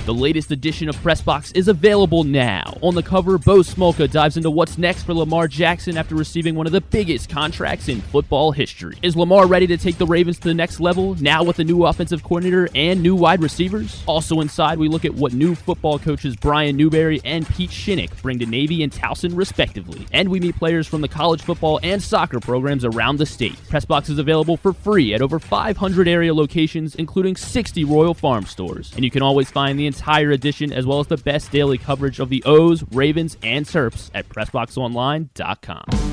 The 0.06 0.14
latest 0.14 0.52
edition 0.52 0.90
of 0.90 0.98
Pressbox 0.98 1.56
is 1.56 1.70
available 1.70 2.26
now. 2.26 2.78
On 2.82 2.94
the 2.94 3.02
cover, 3.02 3.38
Bo 3.38 3.60
Smolka 3.60 4.12
dives 4.12 4.36
into 4.36 4.52
what's 4.52 4.78
next 4.78 5.04
for 5.04 5.14
Lamar 5.14 5.48
Jackson 5.48 5.98
after 5.98 6.14
receiving 6.14 6.56
one 6.56 6.66
of 6.66 6.74
the 6.74 6.82
biggest 6.82 7.30
contracts 7.30 7.88
in 7.88 8.02
football 8.02 8.52
history. 8.52 8.98
Is 9.02 9.16
Lamar 9.16 9.48
ready 9.48 9.66
to 9.68 9.78
take 9.78 9.98
the 9.98 10.06
Ravens 10.06 10.40
to 10.40 10.50
the 10.50 10.54
next 10.54 10.82
level, 10.82 11.16
now 11.22 11.44
with 11.44 11.60
a 11.60 11.64
new 11.64 11.86
offensive 11.86 12.22
coordinator 12.22 12.68
and 12.76 13.02
new 13.02 13.16
wide 13.16 13.42
receivers? 13.42 14.04
Also 14.06 14.42
inside, 14.42 14.78
we 14.78 14.90
look 14.90 15.06
at 15.06 15.14
what 15.14 15.32
new 15.32 15.56
football 15.56 15.98
coaches 15.98 16.36
Brian 16.36 16.76
Newberry 16.76 17.22
and 17.24 17.48
Pete 17.48 17.70
Shinnick 17.70 18.22
bring 18.22 18.40
to 18.40 18.46
Navy 18.46 18.84
and 18.84 18.92
Towson, 18.92 19.36
respectively. 19.38 20.06
And 20.12 20.28
we 20.28 20.42
meet 20.42 20.58
players 20.58 20.86
from 20.86 21.00
the 21.00 21.08
college 21.08 21.42
football 21.42 21.80
and 21.82 22.04
soccer 22.04 22.42
programs 22.42 22.84
around 22.84 23.20
the 23.20 23.26
state. 23.26 23.56
Pressbox 23.70 24.10
is 24.10 24.20
available 24.20 24.58
for 24.58 24.74
free 24.74 25.14
at 25.14 25.22
over 25.22 25.40
500 25.40 26.08
area 26.08 26.34
locations, 26.34 26.96
including 26.96 27.38
60 27.38 27.86
Royal 27.86 28.14
Farm 28.14 28.46
stores. 28.46 28.92
And 28.96 29.06
you 29.06 29.12
can 29.12 29.22
always 29.22 29.50
find 29.50 29.73
the 29.78 29.88
entire 29.88 30.32
edition 30.32 30.72
as 30.72 30.86
well 30.86 31.00
as 31.00 31.08
the 31.08 31.18
best 31.18 31.52
daily 31.52 31.78
coverage 31.78 32.20
of 32.20 32.30
the 32.30 32.44
O's, 32.46 32.84
Ravens, 32.92 33.38
and 33.44 33.66
Terps 33.66 34.10
at 34.14 34.30
PressBoxOnline.com. 34.30 36.13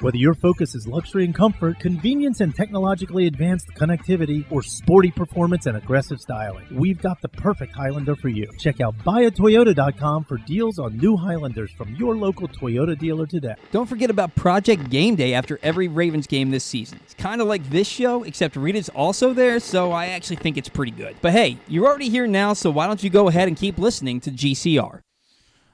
Whether 0.00 0.18
your 0.18 0.34
focus 0.34 0.74
is 0.74 0.86
luxury 0.86 1.24
and 1.24 1.34
comfort, 1.34 1.80
convenience 1.80 2.40
and 2.40 2.54
technologically 2.54 3.26
advanced 3.26 3.68
connectivity, 3.68 4.44
or 4.50 4.62
sporty 4.62 5.10
performance 5.10 5.64
and 5.64 5.76
aggressive 5.76 6.20
styling, 6.20 6.66
we've 6.70 7.00
got 7.00 7.22
the 7.22 7.28
perfect 7.28 7.74
Highlander 7.74 8.14
for 8.14 8.28
you. 8.28 8.46
Check 8.58 8.82
out 8.82 8.96
buyatoyota.com 8.98 10.24
for 10.24 10.36
deals 10.38 10.78
on 10.78 10.98
new 10.98 11.16
Highlanders 11.16 11.70
from 11.72 11.94
your 11.94 12.14
local 12.14 12.46
Toyota 12.46 12.98
dealer 12.98 13.26
today. 13.26 13.54
Don't 13.72 13.86
forget 13.86 14.10
about 14.10 14.34
Project 14.34 14.90
Game 14.90 15.14
Day 15.14 15.32
after 15.32 15.58
every 15.62 15.88
Ravens 15.88 16.26
game 16.26 16.50
this 16.50 16.64
season. 16.64 17.00
It's 17.04 17.14
kind 17.14 17.40
of 17.40 17.48
like 17.48 17.68
this 17.70 17.88
show, 17.88 18.22
except 18.22 18.54
Rita's 18.54 18.90
also 18.90 19.32
there, 19.32 19.58
so 19.60 19.92
I 19.92 20.08
actually 20.08 20.36
think 20.36 20.58
it's 20.58 20.68
pretty 20.68 20.92
good. 20.92 21.16
But 21.22 21.32
hey, 21.32 21.56
you're 21.68 21.86
already 21.86 22.10
here 22.10 22.26
now, 22.26 22.52
so 22.52 22.70
why 22.70 22.86
don't 22.86 23.02
you 23.02 23.08
go 23.08 23.28
ahead 23.28 23.48
and 23.48 23.56
keep 23.56 23.78
listening 23.78 24.20
to 24.20 24.30
GCR? 24.30 25.00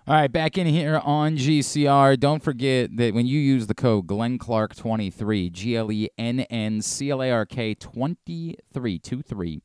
All 0.04 0.14
right, 0.14 0.32
back 0.32 0.58
in 0.58 0.66
here 0.66 1.00
on 1.04 1.36
GCR. 1.36 2.18
Don't 2.18 2.42
forget 2.42 2.96
that 2.96 3.14
when 3.14 3.24
you 3.24 3.38
use 3.38 3.68
the 3.68 3.74
code 3.74 4.08
Glenn 4.08 4.36
Clark 4.36 4.74
23, 4.74 5.48
G 5.48 5.76
L 5.76 5.92
E 5.92 6.08
N 6.18 6.40
N 6.40 6.82
C 6.82 7.10
L 7.10 7.22
A 7.22 7.30
R 7.30 7.46
K 7.46 7.72
23, 7.74 8.98
23, 8.98 9.62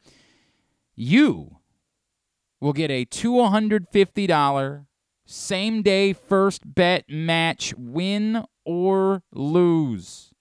you 0.96 1.58
will 2.62 2.74
get 2.74 2.92
a 2.92 3.04
$250 3.06 4.86
same 5.26 5.82
day 5.82 6.14
first 6.14 6.62
bet 6.76 7.06
match, 7.10 7.74
win 7.76 8.44
or 8.64 9.24
lose. 9.32 10.36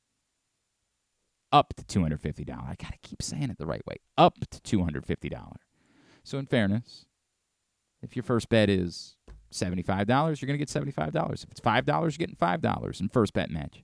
Up 1.51 1.73
to 1.75 1.85
$250. 1.85 2.51
I 2.51 2.75
got 2.79 2.93
to 2.93 2.99
keep 3.03 3.23
saying 3.23 3.49
it 3.49 3.57
the 3.57 3.67
right 3.67 3.87
way. 3.87 3.97
Up 4.19 4.35
to 4.51 4.61
$250. 4.61 5.53
So, 6.23 6.37
in 6.37 6.45
fairness, 6.45 7.07
if 8.03 8.15
your 8.15 8.25
first 8.25 8.51
bet 8.51 8.69
is 8.69 9.16
$75, 9.57 10.09
you're 10.41 10.47
going 10.47 10.59
to 10.59 10.65
get 10.65 10.69
$75. 10.69 11.45
If 11.45 11.51
it's 11.51 11.61
$5, 11.61 11.87
you're 11.87 12.11
getting 12.11 12.37
$5 12.37 13.01
in 13.01 13.09
first 13.09 13.33
bet 13.33 13.51
match. 13.51 13.83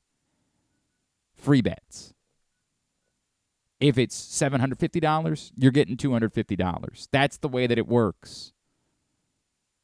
Free 1.34 1.60
bets. 1.60 2.14
If 3.80 3.98
it's 3.98 4.16
$750, 4.16 5.52
you're 5.56 5.72
getting 5.72 5.96
$250. 5.96 7.08
That's 7.10 7.38
the 7.38 7.48
way 7.48 7.66
that 7.66 7.78
it 7.78 7.88
works. 7.88 8.52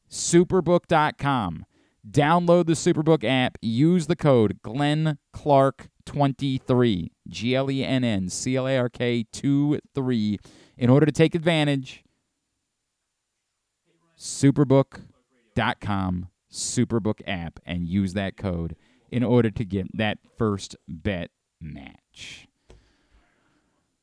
Superbook.com. 0.09 1.67
Download 2.09 2.67
the 2.67 2.73
Superbook 2.75 3.25
app. 3.25 3.59
Use 3.61 4.07
the 4.07 4.17
code 4.17 4.61
Glenn 4.63 5.19
Clark 5.33 5.89
23 6.07 7.11
G 7.29 7.55
L 7.55 7.71
E 7.71 7.85
N 7.85 8.05
N 8.05 8.29
C 8.29 8.57
L 8.57 8.67
A 8.67 8.79
R 8.79 8.89
K 8.89 9.27
2 9.33 9.81
3 9.95 10.39
in 10.79 10.91
order 10.91 11.05
to 11.05 11.13
take 11.13 11.35
advantage. 11.35 12.05
Superbook.com 15.59 16.29
Superbook 16.51 17.21
app 17.27 17.61
and 17.67 17.87
use 17.87 18.15
that 18.15 18.37
code 18.37 18.75
in 19.11 19.23
order 19.23 19.51
to 19.51 19.65
get 19.65 19.87
that 19.97 20.19
first 20.37 20.77
bet 20.87 21.31
match. 21.61 22.47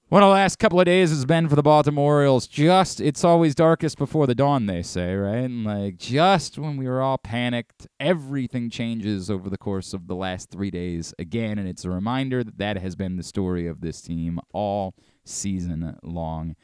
One 0.10 0.22
of 0.22 0.28
the 0.28 0.34
last 0.34 0.60
couple 0.60 0.80
of 0.80 0.86
days 0.86 1.10
has 1.10 1.26
been 1.26 1.50
for 1.50 1.56
the 1.56 1.64
Baltimore 1.64 2.18
Orioles. 2.18 2.46
Just, 2.46 3.02
it's 3.02 3.24
always 3.24 3.56
darkest 3.56 3.98
before 3.98 4.28
the 4.28 4.36
dawn, 4.36 4.68
they 4.68 4.84
say, 4.84 5.16
right? 5.16 5.38
And 5.38 5.64
like, 5.64 5.98
just 5.98 6.60
when 6.60 6.78
we 6.78 6.88
were 6.88 7.02
all 7.02 7.18
panicked, 7.18 7.88
everything 8.00 8.70
changes 8.70 9.32
over 9.32 9.50
the 9.50 9.58
course 9.58 9.94
of 9.94 10.06
the 10.06 10.16
last 10.16 10.52
three 10.52 10.70
days 10.70 11.14
again. 11.18 11.58
And 11.58 11.68
it's 11.68 11.86
a 11.86 11.90
reminder 11.90 12.44
that 12.44 12.60
that 12.60 12.78
has 12.78 12.96
been 12.96 13.18
the 13.18 13.24
story 13.24 13.66
of 13.66 13.82
this 13.82 14.02
team 14.02 14.40
all 14.54 14.94
season 15.24 15.98
long. 16.04 16.56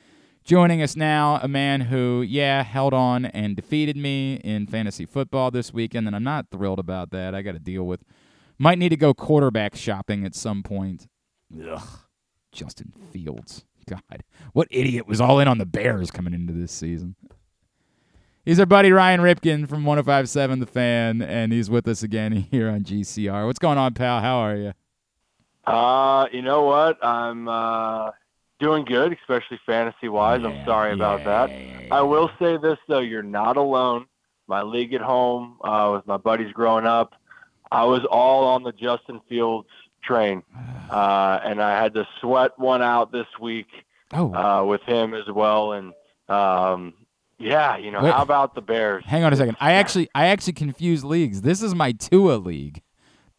Joining 0.43 0.81
us 0.81 0.95
now, 0.95 1.39
a 1.43 1.47
man 1.47 1.81
who, 1.81 2.23
yeah, 2.23 2.63
held 2.63 2.93
on 2.93 3.25
and 3.25 3.55
defeated 3.55 3.95
me 3.95 4.35
in 4.43 4.65
fantasy 4.65 5.05
football 5.05 5.51
this 5.51 5.71
weekend, 5.71 6.07
and 6.07 6.15
I'm 6.15 6.23
not 6.23 6.47
thrilled 6.51 6.79
about 6.79 7.11
that. 7.11 7.35
I 7.35 7.41
got 7.43 7.51
to 7.51 7.59
deal 7.59 7.83
with. 7.83 8.03
Might 8.57 8.79
need 8.79 8.89
to 8.89 8.97
go 8.97 9.13
quarterback 9.13 9.75
shopping 9.75 10.25
at 10.25 10.33
some 10.35 10.63
point. 10.63 11.07
Ugh. 11.67 11.87
Justin 12.51 12.91
Fields. 13.11 13.65
God, 13.87 14.23
what 14.53 14.67
idiot 14.71 15.07
was 15.07 15.19
all 15.21 15.39
in 15.39 15.47
on 15.47 15.57
the 15.57 15.65
Bears 15.65 16.11
coming 16.11 16.33
into 16.33 16.53
this 16.53 16.71
season? 16.71 17.15
He's 18.45 18.59
our 18.59 18.65
buddy 18.65 18.91
Ryan 18.91 19.21
Ripken 19.21 19.67
from 19.67 19.85
1057 19.85 20.59
The 20.59 20.65
Fan, 20.65 21.21
and 21.21 21.53
he's 21.53 21.69
with 21.69 21.87
us 21.87 22.01
again 22.01 22.31
here 22.51 22.69
on 22.69 22.83
GCR. 22.83 23.45
What's 23.45 23.59
going 23.59 23.77
on, 23.77 23.93
pal? 23.93 24.21
How 24.21 24.37
are 24.37 24.55
you? 24.55 24.73
Uh, 25.65 26.27
you 26.31 26.41
know 26.41 26.63
what? 26.63 27.03
I'm 27.03 27.47
uh, 27.47 28.11
doing 28.61 28.85
good, 28.85 29.11
especially 29.21 29.59
fantasy 29.65 30.07
wise. 30.07 30.41
I'm 30.45 30.63
sorry 30.65 30.93
about 30.93 31.25
that. 31.25 31.49
I 31.91 32.01
will 32.01 32.29
say 32.39 32.55
this 32.57 32.77
though: 32.87 32.99
you're 32.99 33.23
not 33.23 33.57
alone. 33.57 34.05
My 34.47 34.61
league 34.61 34.93
at 34.93 35.01
home 35.01 35.57
uh, 35.63 35.91
with 35.95 36.07
my 36.07 36.17
buddies 36.17 36.53
growing 36.53 36.85
up, 36.85 37.13
I 37.71 37.83
was 37.85 38.05
all 38.09 38.45
on 38.45 38.63
the 38.63 38.71
Justin 38.71 39.19
Fields 39.27 39.67
train, 40.03 40.43
uh, 40.89 41.39
and 41.43 41.61
I 41.61 41.81
had 41.81 41.93
to 41.95 42.07
sweat 42.21 42.51
one 42.57 42.81
out 42.81 43.11
this 43.11 43.27
week 43.39 43.67
Oh, 44.13 44.33
uh, 44.33 44.63
with 44.65 44.81
him 44.83 45.13
as 45.13 45.27
well. 45.33 45.71
And 45.73 45.93
um, 46.27 46.93
yeah, 47.39 47.77
you 47.77 47.91
know, 47.91 48.01
Wait. 48.03 48.11
how 48.13 48.21
about 48.21 48.55
the 48.55 48.61
Bears? 48.61 49.03
hang 49.05 49.23
on 49.23 49.31
a 49.31 49.35
second. 49.37 49.55
I 49.61 49.73
actually, 49.73 50.09
I 50.13 50.27
actually 50.27 50.53
confused 50.53 51.03
leagues. 51.05 51.41
This 51.41 51.61
is 51.61 51.73
my 51.73 51.93
Tua 51.93 52.35
league. 52.35 52.81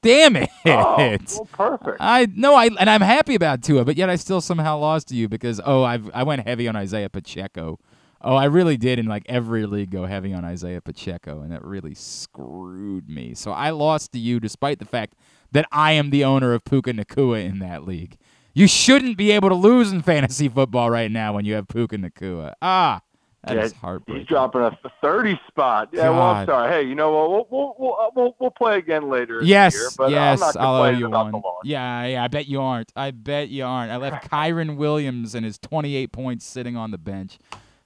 Damn 0.02 0.36
it! 0.36 0.50
Oh, 0.66 0.96
well, 0.96 1.48
perfect. 1.52 1.98
I 2.00 2.26
no, 2.34 2.54
I 2.54 2.66
and 2.66 2.90
I'm 2.90 3.00
happy 3.00 3.34
about 3.34 3.62
Tua, 3.62 3.84
but 3.84 3.96
yet 3.96 4.10
I 4.10 4.16
still 4.16 4.40
somehow 4.40 4.78
lost 4.78 5.08
to 5.08 5.14
you 5.14 5.28
because 5.28 5.60
oh, 5.64 5.84
I've 5.84 6.10
I 6.12 6.24
went 6.24 6.46
heavy 6.46 6.68
on 6.68 6.76
Isaiah 6.76 7.08
Pacheco. 7.08 7.78
Oh, 8.20 8.36
I 8.36 8.44
really 8.44 8.76
did 8.76 8.98
in 8.98 9.06
like 9.06 9.24
every 9.26 9.66
league 9.66 9.90
go 9.90 10.06
heavy 10.06 10.32
on 10.32 10.44
Isaiah 10.44 10.80
Pacheco, 10.80 11.40
and 11.40 11.50
that 11.52 11.64
really 11.64 11.94
screwed 11.94 13.08
me. 13.08 13.34
So 13.34 13.52
I 13.52 13.70
lost 13.70 14.12
to 14.12 14.18
you 14.18 14.38
despite 14.40 14.78
the 14.78 14.84
fact 14.84 15.14
that 15.52 15.66
I 15.72 15.92
am 15.92 16.10
the 16.10 16.24
owner 16.24 16.52
of 16.52 16.64
Puka 16.64 16.92
Nacua 16.92 17.44
in 17.44 17.58
that 17.60 17.84
league. 17.84 18.16
You 18.54 18.66
shouldn't 18.66 19.16
be 19.16 19.30
able 19.32 19.48
to 19.48 19.54
lose 19.54 19.92
in 19.92 20.02
fantasy 20.02 20.48
football 20.48 20.90
right 20.90 21.10
now 21.10 21.32
when 21.34 21.44
you 21.44 21.54
have 21.54 21.68
Puka 21.68 21.96
Nacua. 21.96 22.52
Ah, 22.60 23.00
that 23.44 23.56
is 23.58 23.72
Yeah, 23.72 23.78
heartbreaking. 23.78 24.20
He's 24.20 24.28
dropping 24.28 24.60
a 24.62 24.78
30 25.00 25.40
spot. 25.48 25.88
Yeah, 25.92 26.10
well, 26.10 26.22
I'm 26.22 26.46
sorry. 26.46 26.70
Hey, 26.72 26.88
you 26.88 26.94
know 26.94 27.10
what? 27.12 27.30
We'll 27.30 27.46
we'll 27.50 27.74
we'll, 27.78 27.96
uh, 28.00 28.10
we'll, 28.14 28.36
we'll 28.38 28.50
play 28.50 28.78
again 28.78 29.08
later. 29.10 29.42
Yes, 29.42 29.74
year, 29.74 29.88
but 29.96 30.10
yes, 30.10 30.40
I'm 30.40 30.48
not 30.48 30.56
I'll 30.56 30.82
owe 30.82 30.90
you 30.90 31.10
one. 31.10 31.42
Yeah, 31.64 32.06
yeah, 32.06 32.24
I 32.24 32.28
bet 32.28 32.46
you 32.46 32.60
aren't. 32.60 32.92
I 32.94 33.10
bet 33.10 33.48
you 33.48 33.64
aren't. 33.64 33.90
I 33.90 33.96
left 33.96 34.28
Kyren 34.30 34.76
Williams 34.76 35.34
and 35.34 35.44
his 35.44 35.58
28 35.58 36.12
points 36.12 36.46
sitting 36.46 36.76
on 36.76 36.90
the 36.92 36.98
bench. 36.98 37.38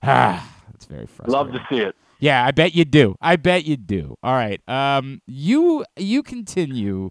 Ah, 0.03 0.57
that's 0.71 0.85
very 0.85 1.07
frustrating. 1.07 1.33
Love 1.33 1.53
to 1.53 1.67
see 1.71 1.81
it. 1.83 1.97
Yeah, 2.19 2.45
I 2.45 2.51
bet 2.51 2.75
you 2.75 2.85
do. 2.85 3.17
I 3.21 3.37
bet 3.37 3.65
you 3.65 3.77
do. 3.77 4.17
All 4.23 4.35
right. 4.35 4.61
Um, 4.69 5.21
you 5.27 5.85
you 5.97 6.23
continue. 6.23 7.11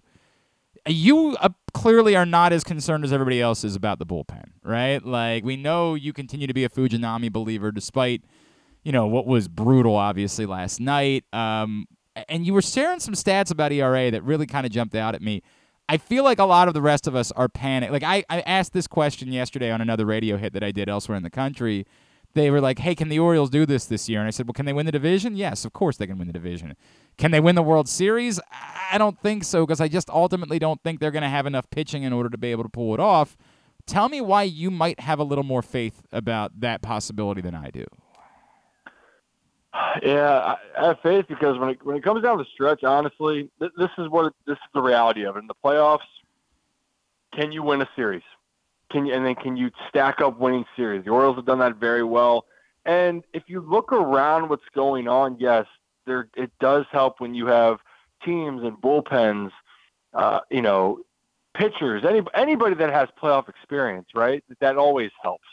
You 0.87 1.35
uh, 1.39 1.49
clearly 1.73 2.15
are 2.15 2.25
not 2.25 2.53
as 2.53 2.63
concerned 2.63 3.03
as 3.03 3.11
everybody 3.11 3.41
else 3.41 3.63
is 3.63 3.75
about 3.75 3.99
the 3.99 4.05
bullpen, 4.05 4.51
right? 4.63 5.03
Like 5.03 5.43
we 5.43 5.57
know 5.57 5.95
you 5.95 6.13
continue 6.13 6.47
to 6.47 6.53
be 6.53 6.63
a 6.63 6.69
Fujinami 6.69 7.31
believer, 7.31 7.71
despite 7.71 8.23
you 8.83 8.91
know 8.91 9.07
what 9.07 9.25
was 9.25 9.47
brutal, 9.47 9.95
obviously 9.95 10.45
last 10.45 10.79
night. 10.79 11.25
Um, 11.33 11.87
and 12.29 12.45
you 12.45 12.53
were 12.53 12.61
sharing 12.61 12.99
some 12.99 13.13
stats 13.13 13.51
about 13.51 13.71
ERA 13.71 14.11
that 14.11 14.23
really 14.23 14.45
kind 14.45 14.65
of 14.65 14.71
jumped 14.71 14.95
out 14.95 15.15
at 15.15 15.21
me. 15.21 15.41
I 15.87 15.97
feel 15.97 16.23
like 16.23 16.39
a 16.39 16.45
lot 16.45 16.67
of 16.67 16.73
the 16.73 16.81
rest 16.81 17.07
of 17.07 17.15
us 17.15 17.31
are 17.33 17.47
panicked. 17.49 17.91
Like 17.91 18.03
I, 18.03 18.23
I 18.29 18.41
asked 18.41 18.73
this 18.73 18.87
question 18.87 19.31
yesterday 19.31 19.71
on 19.71 19.81
another 19.81 20.05
radio 20.05 20.37
hit 20.37 20.53
that 20.53 20.63
I 20.63 20.71
did 20.71 20.89
elsewhere 20.89 21.17
in 21.17 21.23
the 21.23 21.29
country. 21.29 21.85
They 22.33 22.51
were 22.51 22.59
like, 22.59 22.79
"Hey, 22.79 22.95
can 22.95 23.09
the 23.09 23.19
Orioles 23.19 23.49
do 23.49 23.65
this 23.65 23.85
this 23.85 24.09
year?" 24.09 24.19
And 24.19 24.27
I 24.27 24.31
said, 24.31 24.47
"Well, 24.47 24.53
can 24.53 24.65
they 24.65 24.73
win 24.73 24.85
the 24.85 24.91
division? 24.91 25.35
Yes, 25.35 25.63
of 25.63 25.73
course 25.73 25.97
they 25.97 26.07
can 26.07 26.17
win 26.17 26.27
the 26.27 26.33
division. 26.33 26.75
Can 27.17 27.31
they 27.31 27.39
win 27.39 27.55
the 27.55 27.63
World 27.63 27.87
Series? 27.87 28.39
I 28.91 28.97
don't 28.97 29.19
think 29.21 29.43
so 29.43 29.65
because 29.65 29.81
I 29.81 29.87
just 29.87 30.09
ultimately 30.09 30.59
don't 30.59 30.81
think 30.83 30.99
they're 30.99 31.11
going 31.11 31.23
to 31.23 31.29
have 31.29 31.45
enough 31.45 31.69
pitching 31.69 32.03
in 32.03 32.13
order 32.13 32.29
to 32.29 32.37
be 32.37 32.51
able 32.51 32.63
to 32.63 32.69
pull 32.69 32.93
it 32.93 32.99
off." 32.99 33.37
Tell 33.87 34.09
me 34.09 34.19
why 34.19 34.43
you 34.43 34.71
might 34.71 34.99
have 34.99 35.19
a 35.19 35.23
little 35.23 35.43
more 35.43 35.61
faith 35.61 36.01
about 36.11 36.59
that 36.61 36.81
possibility 36.81 37.41
than 37.41 37.53
I 37.53 37.69
do. 37.69 37.85
Yeah, 40.01 40.55
I 40.77 40.87
have 40.87 40.99
faith 41.01 41.25
because 41.27 41.57
when 41.59 41.69
it 41.69 41.85
when 41.85 41.95
it 41.97 42.03
comes 42.03 42.23
down 42.23 42.37
to 42.37 42.43
the 42.43 42.49
stretch, 42.53 42.83
honestly, 42.83 43.49
th- 43.59 43.71
this 43.77 43.89
is 43.97 44.09
what 44.09 44.33
this 44.47 44.53
is 44.53 44.69
the 44.73 44.81
reality 44.81 45.25
of 45.25 45.35
it. 45.35 45.39
In 45.39 45.47
the 45.47 45.55
playoffs, 45.63 45.99
can 47.33 47.51
you 47.51 47.61
win 47.61 47.81
a 47.81 47.89
series? 47.95 48.23
Can 48.91 49.05
you, 49.05 49.13
and 49.13 49.25
then 49.25 49.35
can 49.35 49.57
you 49.57 49.71
stack 49.89 50.21
up 50.21 50.39
winning 50.39 50.65
series? 50.75 51.03
The 51.03 51.11
Orioles 51.11 51.35
have 51.35 51.45
done 51.45 51.59
that 51.59 51.75
very 51.75 52.03
well. 52.03 52.45
And 52.85 53.23
if 53.33 53.43
you 53.47 53.59
look 53.59 53.91
around 53.91 54.49
what's 54.49 54.67
going 54.73 55.07
on, 55.07 55.37
yes, 55.39 55.65
there 56.05 56.29
it 56.35 56.51
does 56.59 56.85
help 56.91 57.19
when 57.19 57.33
you 57.33 57.47
have 57.47 57.79
teams 58.25 58.63
and 58.63 58.75
bullpens, 58.77 59.51
uh, 60.13 60.39
you 60.49 60.61
know, 60.61 60.99
pitchers, 61.55 62.03
any 62.07 62.21
anybody 62.33 62.75
that 62.75 62.91
has 62.91 63.07
playoff 63.21 63.47
experience, 63.49 64.07
right? 64.13 64.43
That 64.59 64.77
always 64.77 65.11
helps, 65.21 65.47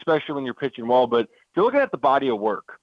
especially 0.00 0.34
when 0.34 0.44
you're 0.44 0.54
pitching 0.54 0.86
well. 0.88 1.06
But 1.06 1.26
if 1.26 1.56
you're 1.56 1.64
looking 1.64 1.80
at 1.80 1.90
the 1.90 1.98
body 1.98 2.28
of 2.28 2.38
work, 2.38 2.78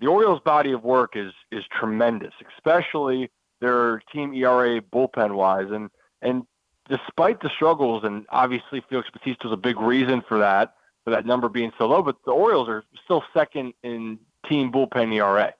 the 0.00 0.06
Orioles' 0.06 0.40
body 0.44 0.72
of 0.72 0.82
work 0.82 1.16
is 1.16 1.32
is 1.52 1.64
tremendous, 1.78 2.32
especially 2.56 3.30
their 3.60 4.02
team 4.12 4.34
ERA 4.34 4.80
bullpen 4.80 5.34
wise. 5.34 5.70
And 5.70 5.90
and 6.22 6.44
despite 6.88 7.40
the 7.40 7.50
struggles, 7.50 8.04
and 8.04 8.26
obviously 8.30 8.82
Felix 8.88 9.08
Bautista 9.10 9.48
was 9.48 9.54
a 9.54 9.60
big 9.60 9.78
reason 9.80 10.22
for 10.26 10.38
that, 10.38 10.74
for 11.04 11.10
that 11.10 11.26
number 11.26 11.48
being 11.48 11.72
so 11.78 11.86
low, 11.86 12.02
but 12.02 12.16
the 12.24 12.32
Orioles 12.32 12.68
are 12.68 12.84
still 13.04 13.22
second 13.32 13.74
in 13.82 14.18
team 14.48 14.72
bullpen 14.72 15.14
ERA 15.14 15.54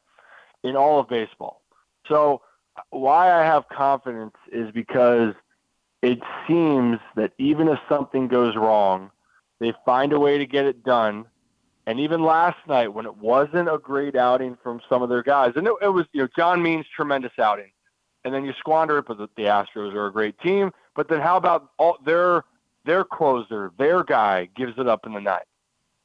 in 0.62 0.76
all 0.76 1.00
of 1.00 1.08
baseball. 1.08 1.62
So 2.08 2.42
why 2.90 3.32
I 3.32 3.44
have 3.44 3.68
confidence 3.68 4.34
is 4.52 4.70
because 4.72 5.34
it 6.02 6.20
seems 6.46 6.98
that 7.16 7.32
even 7.38 7.68
if 7.68 7.78
something 7.88 8.28
goes 8.28 8.56
wrong, 8.56 9.10
they 9.60 9.72
find 9.84 10.12
a 10.12 10.18
way 10.18 10.38
to 10.38 10.46
get 10.46 10.66
it 10.66 10.84
done. 10.84 11.26
And 11.86 12.00
even 12.00 12.22
last 12.22 12.58
night, 12.66 12.92
when 12.92 13.06
it 13.06 13.16
wasn't 13.16 13.68
a 13.68 13.78
great 13.78 14.16
outing 14.16 14.56
from 14.62 14.80
some 14.88 15.02
of 15.02 15.08
their 15.08 15.22
guys, 15.22 15.52
and 15.56 15.66
it, 15.66 15.74
it 15.82 15.88
was, 15.88 16.06
you 16.12 16.22
know, 16.22 16.28
John 16.36 16.62
Means 16.62 16.86
tremendous 16.94 17.32
outing, 17.38 17.70
and 18.24 18.32
then 18.32 18.44
you 18.44 18.52
squander 18.58 18.98
it, 18.98 19.06
but 19.06 19.18
the, 19.18 19.28
the 19.36 19.44
Astros 19.44 19.94
are 19.94 20.06
a 20.06 20.12
great 20.12 20.38
team. 20.40 20.72
But 20.96 21.08
then 21.08 21.20
how 21.20 21.36
about 21.36 21.70
all 21.78 21.98
their 22.04 22.44
their 22.86 23.04
closer, 23.04 23.72
their 23.78 24.04
guy 24.04 24.48
gives 24.56 24.74
it 24.78 24.88
up 24.88 25.06
in 25.06 25.12
the 25.12 25.20
ninth? 25.20 25.42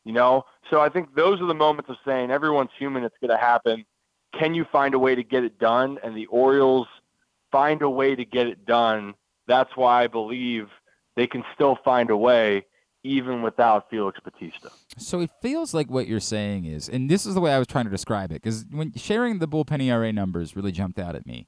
You 0.05 0.13
know, 0.13 0.45
so 0.69 0.81
I 0.81 0.89
think 0.89 1.13
those 1.15 1.41
are 1.41 1.45
the 1.45 1.53
moments 1.53 1.89
of 1.89 1.97
saying 2.05 2.31
everyone's 2.31 2.71
human. 2.77 3.03
It's 3.03 3.15
going 3.21 3.31
to 3.31 3.37
happen. 3.37 3.85
Can 4.37 4.53
you 4.53 4.65
find 4.71 4.93
a 4.93 4.99
way 4.99 5.15
to 5.15 5.23
get 5.23 5.43
it 5.43 5.59
done? 5.59 5.97
And 6.03 6.15
the 6.15 6.27
Orioles 6.27 6.87
find 7.51 7.81
a 7.81 7.89
way 7.89 8.15
to 8.15 8.25
get 8.25 8.47
it 8.47 8.65
done. 8.65 9.15
That's 9.47 9.75
why 9.75 10.03
I 10.03 10.07
believe 10.07 10.67
they 11.15 11.27
can 11.27 11.43
still 11.55 11.77
find 11.83 12.09
a 12.09 12.17
way 12.17 12.65
even 13.03 13.41
without 13.41 13.89
Felix 13.89 14.19
Bautista. 14.23 14.69
So 14.97 15.21
it 15.21 15.31
feels 15.41 15.73
like 15.73 15.89
what 15.89 16.07
you're 16.07 16.19
saying 16.19 16.65
is, 16.65 16.89
and 16.89 17.09
this 17.09 17.25
is 17.25 17.33
the 17.33 17.41
way 17.41 17.53
I 17.53 17.57
was 17.57 17.67
trying 17.67 17.85
to 17.85 17.91
describe 17.91 18.31
it, 18.31 18.41
because 18.43 18.65
when 18.69 18.93
sharing 18.95 19.39
the 19.39 19.47
bullpen 19.47 19.81
ERA 19.81 20.11
numbers 20.11 20.55
really 20.55 20.71
jumped 20.71 20.99
out 20.99 21.15
at 21.15 21.25
me. 21.25 21.47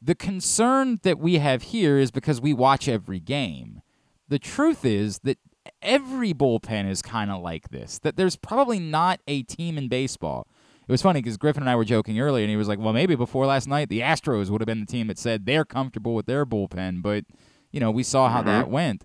The 0.00 0.14
concern 0.14 0.98
that 1.02 1.18
we 1.18 1.38
have 1.38 1.62
here 1.62 1.96
is 1.96 2.10
because 2.10 2.40
we 2.40 2.52
watch 2.52 2.88
every 2.88 3.20
game. 3.20 3.82
The 4.28 4.38
truth 4.38 4.84
is 4.84 5.20
that 5.20 5.38
every 5.80 6.34
bullpen 6.34 6.90
is 6.90 7.02
kind 7.02 7.30
of 7.30 7.40
like 7.40 7.68
this. 7.68 7.98
That 8.00 8.16
there's 8.16 8.36
probably 8.36 8.80
not 8.80 9.20
a 9.28 9.42
team 9.44 9.78
in 9.78 9.88
baseball. 9.88 10.48
It 10.86 10.90
was 10.90 11.02
funny 11.02 11.22
because 11.22 11.36
Griffin 11.36 11.62
and 11.62 11.70
I 11.70 11.76
were 11.76 11.84
joking 11.84 12.18
earlier, 12.20 12.44
and 12.44 12.50
he 12.50 12.56
was 12.56 12.68
like, 12.68 12.78
"Well, 12.78 12.92
maybe 12.92 13.14
before 13.14 13.46
last 13.46 13.68
night, 13.68 13.88
the 13.88 14.00
Astros 14.00 14.50
would 14.50 14.60
have 14.60 14.66
been 14.66 14.80
the 14.80 14.86
team 14.86 15.06
that 15.06 15.18
said 15.18 15.46
they're 15.46 15.64
comfortable 15.64 16.14
with 16.14 16.26
their 16.26 16.44
bullpen." 16.44 17.02
But 17.02 17.24
you 17.70 17.80
know, 17.80 17.90
we 17.90 18.02
saw 18.02 18.28
how 18.28 18.38
mm-hmm. 18.38 18.48
that 18.48 18.68
went 18.68 19.04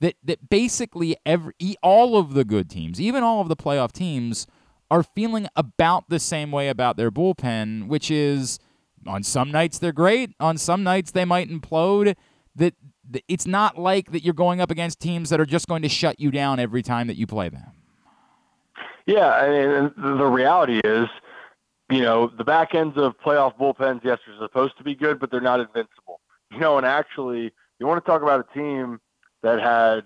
that 0.00 0.14
that 0.22 0.48
basically 0.48 1.16
every 1.24 1.54
all 1.82 2.16
of 2.16 2.34
the 2.34 2.44
good 2.44 2.68
teams, 2.68 3.00
even 3.00 3.22
all 3.22 3.40
of 3.40 3.48
the 3.48 3.56
playoff 3.56 3.92
teams, 3.92 4.46
are 4.90 5.02
feeling 5.02 5.48
about 5.56 6.08
the 6.08 6.18
same 6.18 6.52
way 6.52 6.68
about 6.68 6.96
their 6.96 7.10
bullpen, 7.10 7.88
which 7.88 8.10
is 8.10 8.58
on 9.06 9.22
some 9.22 9.50
nights 9.50 9.78
they're 9.78 9.92
great, 9.92 10.30
on 10.40 10.58
some 10.58 10.82
nights 10.82 11.10
they 11.10 11.24
might 11.24 11.48
implode. 11.48 12.14
That 12.54 12.74
that 13.10 13.22
it's 13.28 13.46
not 13.46 13.78
like 13.78 14.12
that 14.12 14.24
you're 14.24 14.34
going 14.34 14.60
up 14.60 14.70
against 14.70 15.00
teams 15.00 15.30
that 15.30 15.40
are 15.40 15.46
just 15.46 15.68
going 15.68 15.82
to 15.82 15.88
shut 15.88 16.20
you 16.20 16.30
down 16.30 16.58
every 16.58 16.82
time 16.82 17.06
that 17.06 17.16
you 17.16 17.26
play 17.26 17.48
them. 17.48 17.75
Yeah, 19.06 19.28
I 19.30 19.48
mean, 19.48 19.70
and 19.96 20.20
the 20.20 20.26
reality 20.26 20.80
is, 20.84 21.08
you 21.90 22.02
know, 22.02 22.26
the 22.26 22.44
back 22.44 22.74
ends 22.74 22.96
of 22.96 23.16
playoff 23.24 23.56
bullpens, 23.56 24.00
yes, 24.02 24.18
are 24.26 24.38
supposed 24.46 24.76
to 24.78 24.84
be 24.84 24.94
good, 24.94 25.20
but 25.20 25.30
they're 25.30 25.40
not 25.40 25.60
invincible. 25.60 26.20
You 26.50 26.58
know, 26.58 26.76
and 26.76 26.86
actually, 26.86 27.52
you 27.78 27.86
want 27.86 28.04
to 28.04 28.10
talk 28.10 28.22
about 28.22 28.46
a 28.48 28.54
team 28.54 29.00
that 29.42 29.60
had 29.60 30.04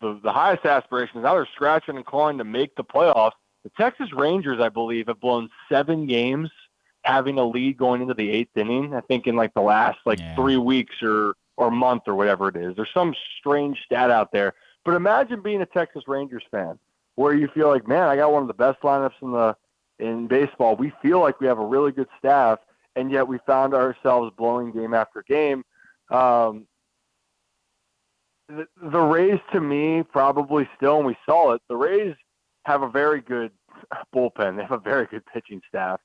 the, 0.00 0.20
the 0.22 0.32
highest 0.32 0.66
aspirations. 0.66 1.22
Now 1.22 1.34
they're 1.34 1.48
scratching 1.54 1.96
and 1.96 2.04
clawing 2.04 2.38
to 2.38 2.44
make 2.44 2.76
the 2.76 2.84
playoffs. 2.84 3.32
The 3.64 3.70
Texas 3.78 4.12
Rangers, 4.12 4.60
I 4.60 4.68
believe, 4.68 5.06
have 5.06 5.20
blown 5.20 5.48
seven 5.70 6.06
games 6.06 6.50
having 7.04 7.38
a 7.38 7.44
lead 7.44 7.76
going 7.76 8.02
into 8.02 8.14
the 8.14 8.30
eighth 8.30 8.56
inning. 8.56 8.94
I 8.94 9.00
think 9.02 9.26
in 9.26 9.36
like 9.36 9.54
the 9.54 9.60
last 9.62 9.98
like 10.04 10.18
Yeah. 10.18 10.34
three 10.36 10.56
weeks 10.56 10.96
or 11.02 11.34
or 11.56 11.70
month 11.70 12.02
or 12.06 12.14
whatever 12.14 12.48
it 12.48 12.56
is. 12.56 12.74
There's 12.76 12.92
some 12.92 13.14
strange 13.38 13.78
stat 13.84 14.10
out 14.10 14.32
there. 14.32 14.54
But 14.84 14.94
imagine 14.94 15.40
being 15.40 15.62
a 15.62 15.66
Texas 15.66 16.02
Rangers 16.08 16.42
fan 16.50 16.78
where 17.16 17.34
you 17.34 17.48
feel 17.48 17.68
like, 17.68 17.86
man, 17.86 18.08
I 18.08 18.16
got 18.16 18.32
one 18.32 18.42
of 18.42 18.48
the 18.48 18.54
best 18.54 18.80
lineups 18.80 19.22
in 19.22 19.32
the 19.32 19.56
in 19.98 20.26
baseball. 20.26 20.76
We 20.76 20.92
feel 21.00 21.20
like 21.20 21.40
we 21.40 21.46
have 21.46 21.58
a 21.58 21.64
really 21.64 21.92
good 21.92 22.08
staff, 22.18 22.58
and 22.96 23.10
yet 23.10 23.26
we 23.26 23.38
found 23.46 23.74
ourselves 23.74 24.32
blowing 24.36 24.72
game 24.72 24.94
after 24.94 25.22
game. 25.22 25.64
Um, 26.10 26.66
the, 28.48 28.66
the 28.82 29.00
Rays 29.00 29.40
to 29.52 29.60
me 29.60 30.02
probably 30.02 30.68
still, 30.76 30.98
and 30.98 31.06
we 31.06 31.16
saw 31.24 31.52
it. 31.52 31.62
The 31.68 31.76
Rays 31.76 32.14
have 32.64 32.82
a 32.82 32.88
very 32.88 33.20
good 33.20 33.52
bullpen. 34.14 34.56
They 34.56 34.62
have 34.62 34.72
a 34.72 34.78
very 34.78 35.06
good 35.06 35.24
pitching 35.26 35.62
staff, 35.68 36.00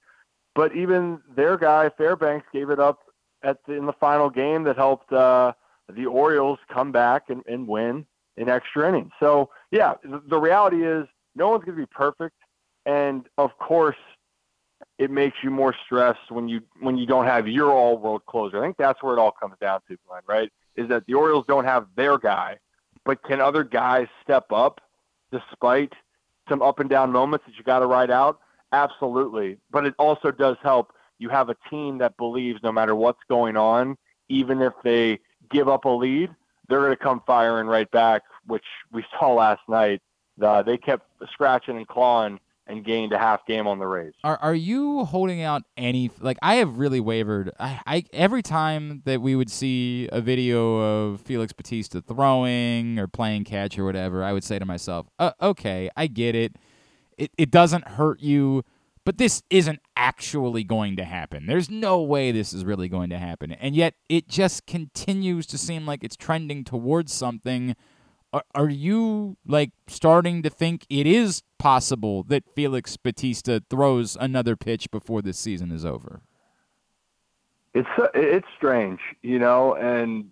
but 0.56 0.76
even 0.76 1.20
their 1.36 1.58
guy 1.58 1.90
Fairbanks 1.98 2.48
gave 2.54 2.70
it 2.70 2.80
up 2.80 3.00
at 3.44 3.58
the, 3.66 3.74
in 3.74 3.86
the 3.86 3.94
final 3.94 4.30
game 4.30 4.64
that 4.66 4.76
helped 4.76 5.12
uh, 5.12 5.54
the 5.90 6.06
Orioles 6.06 6.60
come 6.72 6.92
back 6.92 7.30
and, 7.30 7.42
and 7.48 7.68
win 7.68 8.06
in 8.40 8.50
extra 8.50 8.88
innings. 8.88 9.12
So 9.20 9.50
yeah, 9.70 9.94
the, 10.04 10.40
reality 10.40 10.84
is 10.84 11.06
no 11.36 11.50
one's 11.50 11.64
going 11.66 11.78
to 11.78 11.82
be 11.82 11.92
perfect, 11.92 12.36
and 12.86 13.28
of 13.38 13.56
course, 13.60 13.98
it 14.98 15.12
makes 15.12 15.38
you 15.44 15.52
more 15.52 15.76
stressed 15.86 16.32
when 16.32 16.48
you 16.48 16.62
when 16.80 16.98
you 16.98 17.06
don't 17.06 17.26
have 17.26 17.48
your 17.48 17.72
all 17.72 17.98
world 17.98 18.26
closer. 18.26 18.58
I 18.58 18.66
think 18.66 18.78
that's 18.78 19.04
where 19.04 19.14
it 19.14 19.20
all 19.20 19.32
comes 19.32 19.56
down 19.62 19.82
to, 19.90 19.98
Glenn. 20.08 20.22
Right? 20.28 20.52
Is 20.76 20.88
that 20.90 21.06
the 21.06 21.14
Orioles 21.14 21.46
don't 21.48 21.66
have 21.66 21.86
their 21.96 22.18
guy, 22.18 22.58
but 23.06 23.22
can 23.24 23.42
other 23.42 23.64
guys 23.64 24.08
step 24.24 24.52
up 24.52 24.82
despite 25.32 25.94
some 26.48 26.62
up 26.62 26.80
and 26.80 26.90
down 26.90 27.12
moments 27.12 27.46
that 27.46 27.56
you 27.58 27.64
got 27.64 27.80
to 27.80 27.86
ride 27.86 28.10
out? 28.10 28.40
Absolutely. 28.72 29.58
But 29.70 29.86
it 29.86 29.94
also 30.00 30.32
does 30.32 30.58
help. 30.64 30.94
You 31.18 31.28
have 31.30 31.50
a 31.50 31.56
team 31.70 31.98
that 31.98 32.16
believes 32.16 32.62
no 32.64 32.72
matter 32.72 32.96
what's 32.96 33.20
going 33.28 33.58
on, 33.58 33.98
even 34.30 34.62
if 34.62 34.74
they 34.84 35.20
give 35.52 35.68
up 35.68 35.84
a 35.86 35.90
lead, 35.90 36.30
they're 36.70 36.80
going 36.80 36.92
to 36.92 36.98
come 36.98 37.22
firing 37.26 37.68
right 37.68 37.90
back, 37.92 38.24
which 38.46 38.66
we 38.92 39.04
saw 39.20 39.34
last 39.34 39.62
night. 39.68 40.02
Uh, 40.42 40.64
they 40.64 40.78
kept 40.78 41.06
scratching 41.32 41.76
and 41.76 41.88
clawing 41.88 42.40
and 42.70 42.86
gained 42.86 43.12
a 43.12 43.18
half 43.18 43.46
game 43.46 43.68
on 43.68 43.80
the 43.80 43.88
Rays. 43.88 44.14
Are 44.24 44.38
are 44.38 44.54
you 44.54 45.04
holding 45.06 45.42
out 45.42 45.64
any 45.76 46.12
like 46.22 46.38
I 46.42 46.56
have 46.56 46.78
really 46.78 47.00
wavered. 47.00 47.52
I, 47.60 47.82
I 47.86 48.04
every 48.14 48.44
time 48.44 49.02
that 49.06 49.22
we 49.22 49.36
would 49.36 49.50
see 49.50 50.08
a 50.12 50.22
video 50.22 50.78
of 50.78 51.22
Felix 51.22 51.52
Bautista 51.52 52.02
throwing 52.02 53.00
or 53.00 53.08
playing 53.08 53.44
catch 53.44 53.78
or 53.78 53.84
whatever, 53.86 54.24
I 54.24 54.32
would 54.32 54.44
say 54.44 54.60
to 54.60 54.66
myself, 54.66 55.08
uh, 55.18 55.32
"Okay, 55.42 55.90
I 55.98 56.08
get 56.08 56.36
it. 56.36 56.56
It 57.18 57.32
it 57.38 57.52
doesn't 57.52 57.88
hurt 57.88 58.22
you, 58.22 58.64
but 59.06 59.18
this 59.18 59.42
isn't 59.50 59.80
actually 59.96 60.64
going 60.64 60.96
to 60.98 61.06
happen. 61.06 61.46
There's 61.46 61.70
no 61.70 62.02
way 62.02 62.32
this 62.32 62.54
is 62.54 62.66
really 62.66 62.90
going 62.90 63.10
to 63.10 63.18
happen." 63.18 63.52
And 63.52 63.76
yet 63.76 63.96
it 64.08 64.28
just 64.28 64.66
continues 64.66 65.46
to 65.48 65.58
seem 65.58 65.86
like 65.86 66.04
it's 66.04 66.16
trending 66.16 66.64
towards 66.64 67.14
something 67.14 67.76
are, 68.32 68.44
are 68.54 68.70
you 68.70 69.38
like 69.46 69.72
starting 69.88 70.44
to 70.44 70.50
think 70.50 70.86
it 70.90 71.08
is 71.08 71.44
possible 71.58 72.24
that 72.24 72.44
Felix 72.56 72.98
Bautista 72.98 73.64
throws 73.70 74.18
another 74.20 74.56
pitch 74.56 74.92
before 74.92 75.22
this 75.22 75.40
season 75.40 75.72
is 75.72 75.86
over? 75.86 76.22
It's 77.74 77.90
uh, 77.98 78.08
it's 78.14 78.48
strange, 78.58 79.00
you 79.22 79.40
know, 79.40 79.76
and 79.76 80.32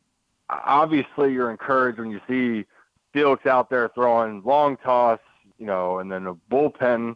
obviously 0.49 1.33
you're 1.33 1.51
encouraged 1.51 1.99
when 1.99 2.11
you 2.11 2.21
see 2.27 2.65
Felix 3.13 3.45
out 3.45 3.69
there 3.69 3.89
throwing 3.89 4.41
long 4.43 4.77
toss, 4.77 5.19
you 5.57 5.65
know, 5.65 5.99
and 5.99 6.11
then 6.11 6.27
a 6.27 6.33
bullpen. 6.33 7.15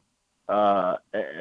Uh, 0.50 0.98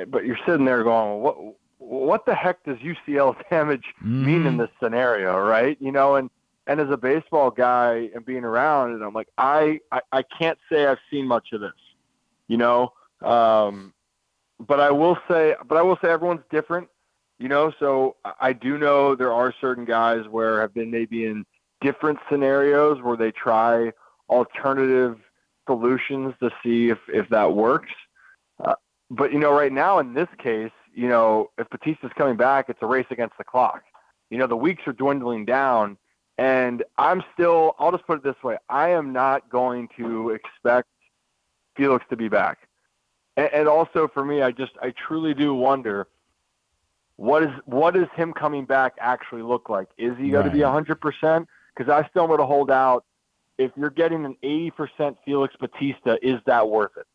but 0.09 0.24
you're 0.24 0.38
sitting 0.46 0.64
there 0.64 0.84
going, 0.84 1.22
what 1.22 1.36
what 1.78 2.26
the 2.26 2.34
heck 2.34 2.62
does 2.64 2.76
UCL 2.78 3.36
damage 3.51 3.84
mm. 4.05 4.24
mean 4.24 4.34
in 4.34 4.42
mm-hmm. 4.42 4.59
this 4.59 4.70
scenario, 4.82 5.38
right? 5.38 5.76
You 5.80 5.92
know, 5.92 6.16
and 6.16 6.30
and 6.66 6.78
as 6.80 6.90
a 6.90 6.96
baseball 6.96 7.51
guy 7.51 8.11
and 8.14 8.24
being 8.24 8.44
around 8.44 8.94
it, 8.94 9.05
I'm 9.05 9.12
like, 9.14 9.28
I, 9.36 9.80
I, 9.90 10.01
I 10.12 10.22
can't 10.22 10.59
say 10.70 10.86
I've 10.86 11.01
seen 11.11 11.26
much 11.26 11.48
of 11.53 11.61
this, 11.61 11.72
you 12.46 12.59
know. 12.59 12.92
Um, 13.22 13.92
but 14.61 14.78
I 14.78 14.90
will 14.90 15.18
say, 15.28 15.57
but 15.66 15.78
I 15.78 15.82
will 15.82 15.98
say 16.01 16.11
everyone's 16.11 16.44
different, 16.51 16.88
you 17.38 17.48
know. 17.48 17.72
So 17.80 18.16
I 18.40 18.53
do 18.53 18.78
know 18.78 19.16
there 19.16 19.32
are 19.32 19.53
certain 19.61 19.84
guys 19.84 20.28
where 20.28 20.61
have 20.61 20.72
been 20.72 20.90
maybe 20.90 21.24
in 21.24 21.44
different 21.80 22.18
scenarios 22.30 23.03
where 23.03 23.16
they 23.16 23.32
try 23.32 23.92
alternative 24.28 25.18
solutions 25.66 26.34
to 26.40 26.51
see 26.62 26.90
if 26.90 26.98
if 27.09 27.28
that 27.30 27.55
works. 27.55 27.90
But 29.11 29.33
you 29.33 29.39
know, 29.39 29.53
right 29.53 29.73
now 29.73 29.99
in 29.99 30.15
this 30.15 30.29
case, 30.39 30.71
you 30.95 31.09
know, 31.09 31.51
if 31.59 31.69
Bautista's 31.71 32.13
coming 32.17 32.37
back, 32.37 32.69
it's 32.69 32.81
a 32.83 32.87
race 32.87 33.07
against 33.11 33.37
the 33.39 33.45
clock. 33.45 33.83
You 34.31 34.39
know, 34.39 34.47
the 34.47 34.57
weeks 34.57 34.87
are 34.87 34.93
dwindling 34.93 35.45
down 35.45 35.99
and 36.41 36.85
I'm 36.97 37.23
still, 37.35 37.75
I'll 37.79 37.93
just 37.93 38.07
put 38.07 38.17
it 38.17 38.25
this 38.25 38.43
way 38.43 38.57
I 38.69 38.91
am 38.91 39.13
not 39.13 39.51
going 39.51 39.89
to 39.99 40.31
expect 40.31 40.89
Felix 41.77 42.05
to 42.09 42.17
be 42.17 42.29
back. 42.29 42.61
And, 43.37 43.51
and 43.53 43.69
also 43.69 44.09
for 44.09 44.25
me, 44.25 44.41
I 44.41 44.51
just, 44.51 44.73
I 44.81 44.93
truly 44.93 45.35
do 45.35 45.55
wonder 45.55 46.09
what 47.17 47.43
is, 47.43 47.51
what 47.67 47.93
does 47.93 48.07
him 48.15 48.33
coming 48.33 48.65
back 48.65 48.95
actually 48.99 49.43
look 49.43 49.69
like? 49.69 49.89
Is 49.99 50.17
he 50.17 50.31
going 50.31 50.47
right. 50.47 50.51
to 50.51 50.51
be 50.51 50.61
100%? 50.61 51.47
Because 51.77 51.93
I 51.93 52.09
still 52.09 52.27
want 52.27 52.41
to 52.41 52.47
hold 52.47 52.71
out. 52.71 53.05
If 53.59 53.73
you're 53.77 53.91
getting 53.91 54.25
an 54.25 54.37
80% 54.43 55.17
Felix 55.27 55.55
Bautista, 55.61 56.19
is 56.23 56.41
that 56.47 56.67
worth 56.67 56.93
it? 56.97 57.07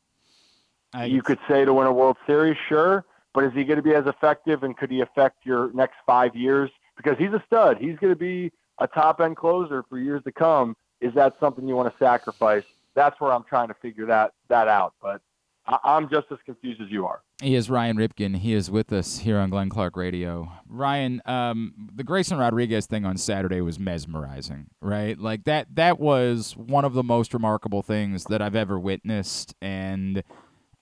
I 0.96 1.06
you 1.06 1.22
could 1.22 1.40
say 1.48 1.66
to 1.66 1.74
win 1.74 1.88
a 1.88 1.94
World 1.94 2.18
Series, 2.26 2.58
sure, 2.70 3.06
but 3.34 3.44
is 3.44 3.54
he 3.54 3.64
going 3.64 3.78
to 3.78 3.84
be 3.84 3.94
as 3.94 4.08
effective 4.08 4.64
and 4.64 4.76
could 4.78 4.90
he 4.90 5.02
affect 5.02 5.46
your 5.46 5.72
next 5.74 5.96
five 6.06 6.36
years? 6.36 6.72
Because 6.96 7.18
he's 7.18 7.34
a 7.34 7.44
stud. 7.46 7.78
He's 7.78 7.98
going 7.98 8.14
to 8.14 8.20
be 8.20 8.52
a 8.80 8.88
top 8.88 9.20
end 9.20 9.38
closer 9.38 9.84
for 9.90 10.00
years 10.00 10.24
to 10.24 10.32
come, 10.32 10.76
is 11.02 11.14
that 11.14 11.34
something 11.40 11.68
you 11.68 11.76
want 11.76 11.92
to 11.92 12.04
sacrifice? 12.04 12.64
That's 12.94 13.20
where 13.20 13.32
I'm 13.32 13.44
trying 13.44 13.68
to 13.68 13.74
figure 13.76 14.06
that 14.06 14.34
that 14.48 14.68
out. 14.68 14.94
But 15.02 15.22
I, 15.68 15.98
am 15.98 16.10
just 16.10 16.28
as 16.32 16.38
confused 16.46 16.82
as 16.82 16.90
you 16.90 17.06
are. 17.06 17.22
He 17.42 17.56
is 17.56 17.70
Ryan 17.70 17.98
Ripken. 17.98 18.38
He 18.38 18.54
is 18.54 18.72
with 18.72 18.94
us 18.94 19.20
here 19.20 19.38
on 19.38 19.50
Glenn 19.50 19.70
Clark 19.70 19.98
Radio. 19.98 20.50
Ryan, 20.70 21.22
um, 21.26 21.90
the 21.94 22.04
Grayson 22.04 22.38
Rodriguez 22.38 22.86
thing 22.86 23.04
on 23.04 23.18
Saturday 23.18 23.62
was 23.62 23.78
mesmerizing, 23.78 24.68
right? 24.82 25.20
Like 25.20 25.44
that. 25.44 25.68
That 25.76 26.00
was 26.00 26.56
one 26.56 26.86
of 26.86 26.94
the 26.94 27.04
most 27.04 27.34
remarkable 27.34 27.82
things 27.82 28.26
that 28.26 28.42
I've 28.42 28.56
ever 28.56 28.80
witnessed, 28.80 29.54
and 29.62 30.24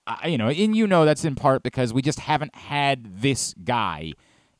I, 0.06 0.28
you 0.28 0.38
know, 0.38 0.48
and 0.48 0.76
you 0.76 0.86
know 0.86 1.04
that's 1.04 1.24
in 1.24 1.34
part 1.34 1.62
because 1.62 1.92
we 1.92 2.02
just 2.02 2.20
haven't 2.20 2.54
had 2.54 3.20
this 3.20 3.54
guy 3.64 4.12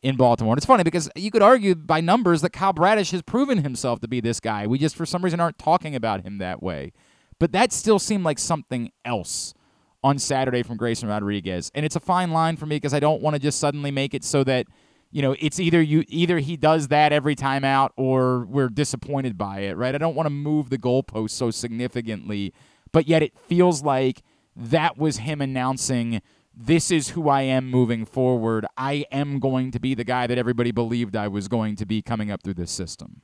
in 0.02 0.16
Baltimore. 0.16 0.52
And 0.52 0.58
it's 0.58 0.66
funny 0.66 0.84
because 0.84 1.10
you 1.16 1.30
could 1.30 1.42
argue 1.42 1.74
by 1.74 2.00
numbers 2.00 2.42
that 2.42 2.50
Kyle 2.50 2.72
Bradish 2.72 3.10
has 3.12 3.22
proven 3.22 3.58
himself 3.58 4.00
to 4.00 4.08
be 4.08 4.20
this 4.20 4.38
guy. 4.38 4.66
We 4.66 4.78
just, 4.78 4.96
for 4.96 5.06
some 5.06 5.24
reason, 5.24 5.40
aren't 5.40 5.58
talking 5.58 5.94
about 5.94 6.22
him 6.22 6.38
that 6.38 6.62
way. 6.62 6.92
But 7.38 7.52
that 7.52 7.72
still 7.72 7.98
seemed 7.98 8.24
like 8.24 8.38
something 8.38 8.92
else 9.04 9.54
on 10.02 10.18
Saturday 10.18 10.62
from 10.62 10.76
Grayson 10.76 11.08
Rodriguez. 11.08 11.70
And 11.74 11.86
it's 11.86 11.96
a 11.96 12.00
fine 12.00 12.30
line 12.30 12.56
for 12.56 12.66
me 12.66 12.76
because 12.76 12.92
I 12.92 13.00
don't 13.00 13.22
want 13.22 13.34
to 13.34 13.40
just 13.40 13.58
suddenly 13.58 13.90
make 13.90 14.12
it 14.12 14.22
so 14.22 14.44
that, 14.44 14.66
you 15.10 15.22
know, 15.22 15.34
it's 15.40 15.58
either 15.58 15.80
you 15.80 16.04
either 16.08 16.38
he 16.38 16.58
does 16.58 16.88
that 16.88 17.12
every 17.12 17.34
time 17.34 17.64
out 17.64 17.92
or 17.96 18.44
we're 18.44 18.68
disappointed 18.68 19.38
by 19.38 19.60
it, 19.60 19.76
right? 19.76 19.94
I 19.94 19.98
don't 19.98 20.14
want 20.14 20.26
to 20.26 20.30
move 20.30 20.68
the 20.68 20.78
goalpost 20.78 21.30
so 21.30 21.50
significantly, 21.50 22.52
but 22.92 23.08
yet 23.08 23.22
it 23.22 23.32
feels 23.48 23.82
like 23.82 24.22
that 24.56 24.96
was 24.96 25.18
him 25.18 25.40
announcing 25.40 26.20
this 26.56 26.90
is 26.90 27.10
who 27.10 27.28
I 27.28 27.42
am 27.42 27.70
moving 27.70 28.04
forward. 28.04 28.64
I 28.76 29.06
am 29.10 29.40
going 29.40 29.72
to 29.72 29.80
be 29.80 29.94
the 29.94 30.04
guy 30.04 30.26
that 30.26 30.38
everybody 30.38 30.70
believed 30.70 31.16
I 31.16 31.28
was 31.28 31.48
going 31.48 31.76
to 31.76 31.86
be 31.86 32.00
coming 32.00 32.30
up 32.30 32.42
through 32.42 32.54
this 32.54 32.70
system. 32.70 33.22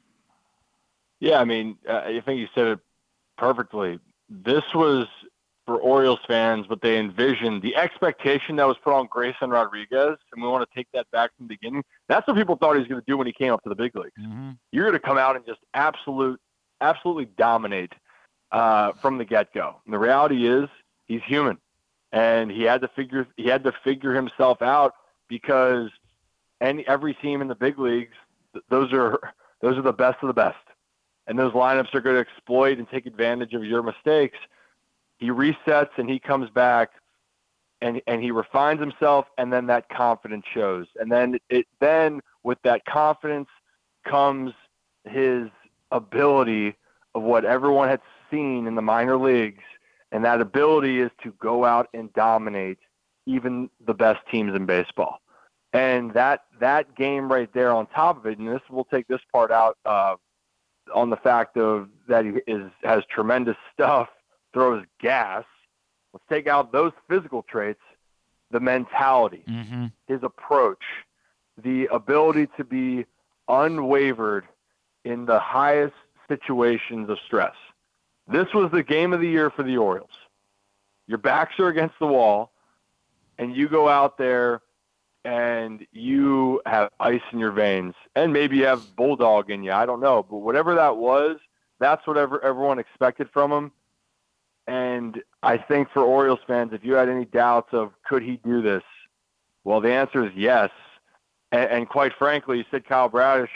Yeah, 1.21 1.39
I 1.39 1.45
mean, 1.45 1.77
uh, 1.89 1.99
I 2.07 2.23
think 2.25 2.41
you 2.41 2.49
said 2.55 2.67
it 2.67 2.79
perfectly. 3.39 4.01
This 4.29 4.65
was 4.75 5.07
for 5.67 5.77
Orioles 5.77 6.19
fans 6.27 6.69
what 6.69 6.81
they 6.81 6.99
envisioned, 6.99 7.63
the 7.63 7.77
expectation 7.77 8.57
that 8.57 8.67
was 8.67 8.77
put 8.83 8.93
on 8.93 9.07
Grayson 9.09 9.51
Rodriguez, 9.51 10.17
and 10.33 10.43
we 10.43 10.49
want 10.49 10.69
to 10.69 10.75
take 10.75 10.89
that 10.95 11.09
back 11.13 11.31
from 11.37 11.47
the 11.47 11.55
beginning. 11.55 11.85
That's 12.09 12.27
what 12.27 12.37
people 12.37 12.57
thought 12.57 12.73
he 12.73 12.81
was 12.81 12.89
going 12.89 13.01
to 13.01 13.07
do 13.07 13.17
when 13.17 13.27
he 13.27 13.33
came 13.33 13.53
up 13.53 13.63
to 13.63 13.69
the 13.69 13.77
big 13.77 13.95
leagues. 13.95 14.11
Mm-hmm. 14.21 14.51
You're 14.73 14.85
going 14.85 15.01
to 15.01 15.07
come 15.07 15.19
out 15.19 15.37
and 15.37 15.47
just 15.47 15.61
absolute, 15.75 16.41
absolutely 16.81 17.27
dominate 17.37 17.93
uh, 18.51 18.93
from 19.01 19.19
the 19.19 19.25
get 19.25 19.53
go. 19.55 19.77
And 19.85 19.95
the 19.95 19.99
reality 19.99 20.49
is, 20.49 20.69
he's 21.11 21.23
human. 21.27 21.59
And 22.13 22.51
he 22.51 22.63
had 22.63 22.81
to 22.81 22.89
figure 22.89 23.27
he 23.37 23.47
had 23.49 23.65
to 23.65 23.73
figure 23.85 24.15
himself 24.15 24.63
out 24.63 24.95
because 25.29 25.91
any 26.61 26.87
every 26.89 27.15
team 27.15 27.43
in 27.43 27.49
the 27.49 27.55
big 27.55 27.79
leagues 27.79 28.15
those 28.69 28.93
are 28.93 29.19
those 29.61 29.77
are 29.77 29.83
the 29.83 29.93
best 29.93 30.19
of 30.23 30.29
the 30.29 30.35
best. 30.35 30.57
And 31.27 31.39
those 31.39 31.53
lineups 31.53 31.95
are 31.95 32.01
going 32.01 32.17
to 32.17 32.21
exploit 32.21 32.79
and 32.79 32.89
take 32.89 33.07
advantage 33.07 33.55
of 33.55 33.65
your 33.65 33.83
mistakes. 33.83 34.39
He 35.19 35.29
resets 35.31 35.91
and 35.99 36.09
he 36.09 36.19
comes 36.19 36.49
back 36.51 36.91
and 37.81 38.01
and 38.07 38.23
he 38.23 38.31
refines 38.31 38.81
himself 38.81 39.27
and 39.37 39.53
then 39.53 39.67
that 39.67 39.89
confidence 39.89 40.45
shows. 40.53 40.87
And 40.97 41.11
then 41.11 41.39
it 41.49 41.67
then 41.81 42.21
with 42.43 42.59
that 42.63 42.85
confidence 42.87 43.49
comes 44.05 44.53
his 45.05 45.49
ability 45.93 46.77
of 47.15 47.23
what 47.23 47.45
everyone 47.45 47.89
had 47.89 48.01
seen 48.31 48.67
in 48.67 48.75
the 48.75 48.83
minor 48.83 49.17
leagues 49.17 49.63
and 50.13 50.25
that 50.25 50.41
ability 50.41 51.01
is 51.01 51.11
to 51.23 51.33
go 51.41 51.65
out 51.65 51.89
and 51.95 52.13
dominate 52.13 52.79
even 53.27 53.71
the 53.87 53.95
best 53.95 54.21
teams 54.31 54.55
in 54.55 54.67
baseball. 54.67 55.21
And 55.73 56.13
that 56.15 56.45
that 56.59 56.97
game 56.97 57.31
right 57.31 57.53
there 57.55 57.73
on 57.73 57.87
top 57.87 58.19
of 58.19 58.27
it, 58.27 58.39
and 58.39 58.49
this 58.49 58.61
we'll 58.69 58.85
take 58.85 59.07
this 59.07 59.21
part 59.33 59.53
out 59.53 59.79
uh, 59.85 60.17
on 60.93 61.11
the 61.11 61.17
fact 61.17 61.57
of 61.57 61.89
that 62.09 62.25
he 62.25 62.33
is 62.51 62.71
has 62.83 63.05
tremendous 63.09 63.57
stuff, 63.73 64.09
throws 64.53 64.85
gas. 65.01 65.45
Let's 66.13 66.25
take 66.29 66.49
out 66.49 66.73
those 66.73 66.91
physical 67.09 67.45
traits, 67.49 67.81
the 68.51 68.59
mentality, 68.59 69.45
mm-hmm. 69.49 69.87
his 70.09 70.25
approach, 70.25 70.83
the 71.63 71.87
ability 71.87 72.49
to 72.57 72.65
be 72.65 73.07
unwavered 73.49 74.49
in 75.05 75.25
the 75.27 75.39
highest 75.39 75.95
situations 76.29 77.09
of 77.09 77.19
stress. 77.25 77.55
This 78.31 78.47
was 78.55 78.71
the 78.71 78.83
game 78.83 79.13
of 79.13 79.21
the 79.21 79.29
year 79.29 79.51
for 79.51 79.63
the 79.63 79.77
Orioles. 79.77 80.11
Your 81.07 81.19
backs 81.19 81.59
are 81.59 81.69
against 81.69 81.99
the 81.99 82.07
wall, 82.07 82.53
and 83.39 83.57
you 83.57 83.69
go 83.69 83.89
out 83.89 84.17
there 84.17 84.63
and 85.25 85.85
you 85.93 86.63
have 86.65 86.91
ice 87.01 87.21
in 87.33 87.39
your 87.39 87.51
veins, 87.51 87.95
and 88.15 88.33
maybe 88.33 88.59
you 88.59 88.65
have 88.65 88.95
bulldog 88.97 89.51
in 89.51 89.63
you. 89.63 89.73
I 89.73 89.85
don't 89.85 90.01
know, 90.01 90.23
but 90.23 90.39
whatever 90.39 90.75
that 90.77 90.97
was, 90.97 91.39
that's 91.79 92.07
what 92.07 92.17
everyone 92.17 92.79
expected 92.79 93.29
from 93.33 93.51
him. 93.51 93.73
And 94.67 95.21
I 95.43 95.59
think 95.59 95.91
for 95.91 96.03
Orioles 96.03 96.39
fans, 96.47 96.73
if 96.73 96.85
you 96.85 96.93
had 96.95 97.09
any 97.09 97.25
doubts 97.25 97.71
of 97.73 97.93
could 98.05 98.23
he 98.23 98.37
do 98.45 98.63
this, 98.63 98.85
well, 99.65 99.81
the 99.81 99.93
answer 99.93 100.25
is 100.25 100.33
yes. 100.37 100.71
And, 101.51 101.69
and 101.71 101.89
quite 101.89 102.13
frankly, 102.17 102.65
said 102.71 102.87
Kyle 102.87 103.09
Bradish. 103.09 103.51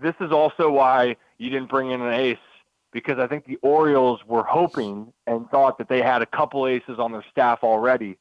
This 0.00 0.14
is 0.20 0.32
also 0.32 0.70
why 0.70 1.16
you 1.38 1.50
didn't 1.50 1.68
bring 1.68 1.90
in 1.90 2.00
an 2.00 2.12
ace 2.12 2.38
because 2.96 3.18
I 3.18 3.26
think 3.26 3.44
the 3.44 3.58
Orioles 3.60 4.20
were 4.26 4.42
hoping 4.42 5.12
and 5.26 5.46
thought 5.50 5.76
that 5.76 5.90
they 5.90 6.00
had 6.00 6.22
a 6.22 6.26
couple 6.26 6.66
aces 6.66 6.98
on 6.98 7.12
their 7.12 7.24
staff 7.30 7.58
already, 7.62 8.16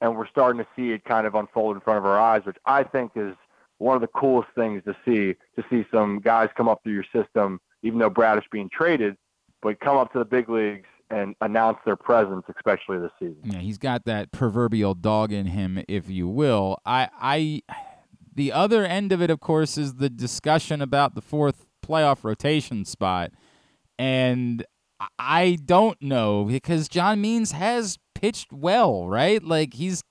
and 0.00 0.16
we're 0.16 0.26
starting 0.26 0.58
to 0.58 0.66
see 0.74 0.92
it 0.92 1.04
kind 1.04 1.26
of 1.26 1.34
unfold 1.34 1.76
in 1.76 1.82
front 1.82 1.98
of 1.98 2.06
our 2.06 2.18
eyes, 2.18 2.40
which 2.46 2.56
I 2.64 2.82
think 2.82 3.12
is 3.14 3.34
one 3.76 3.96
of 3.96 4.00
the 4.00 4.08
coolest 4.08 4.48
things 4.54 4.82
to 4.86 4.96
see. 5.04 5.36
To 5.56 5.68
see 5.68 5.86
some 5.92 6.18
guys 6.18 6.48
come 6.56 6.66
up 6.66 6.82
through 6.82 6.94
your 6.94 7.04
system, 7.14 7.60
even 7.82 7.98
though 7.98 8.08
Bradish 8.08 8.46
being 8.50 8.70
traded, 8.72 9.18
but 9.60 9.78
come 9.80 9.98
up 9.98 10.14
to 10.14 10.18
the 10.18 10.24
big 10.24 10.48
leagues 10.48 10.88
and 11.10 11.34
announce 11.42 11.76
their 11.84 11.96
presence, 11.96 12.44
especially 12.56 13.00
this 13.00 13.10
season. 13.18 13.36
Yeah, 13.44 13.58
he's 13.58 13.76
got 13.76 14.06
that 14.06 14.32
proverbial 14.32 14.94
dog 14.94 15.30
in 15.30 15.44
him, 15.44 15.84
if 15.88 16.08
you 16.08 16.26
will. 16.26 16.78
I, 16.86 17.10
I, 17.20 17.62
the 18.34 18.50
other 18.50 18.86
end 18.86 19.12
of 19.12 19.20
it, 19.20 19.28
of 19.28 19.40
course, 19.40 19.76
is 19.76 19.96
the 19.96 20.08
discussion 20.08 20.80
about 20.80 21.14
the 21.14 21.20
fourth 21.20 21.66
playoff 21.82 22.24
rotation 22.24 22.86
spot, 22.86 23.32
and 24.00 24.64
I 25.18 25.58
don't 25.62 26.00
know 26.00 26.44
because 26.44 26.88
John 26.88 27.20
Means 27.20 27.52
has 27.52 27.98
pitched 28.14 28.50
well, 28.50 29.06
right? 29.06 29.44
Like 29.44 29.74
he's 29.74 30.02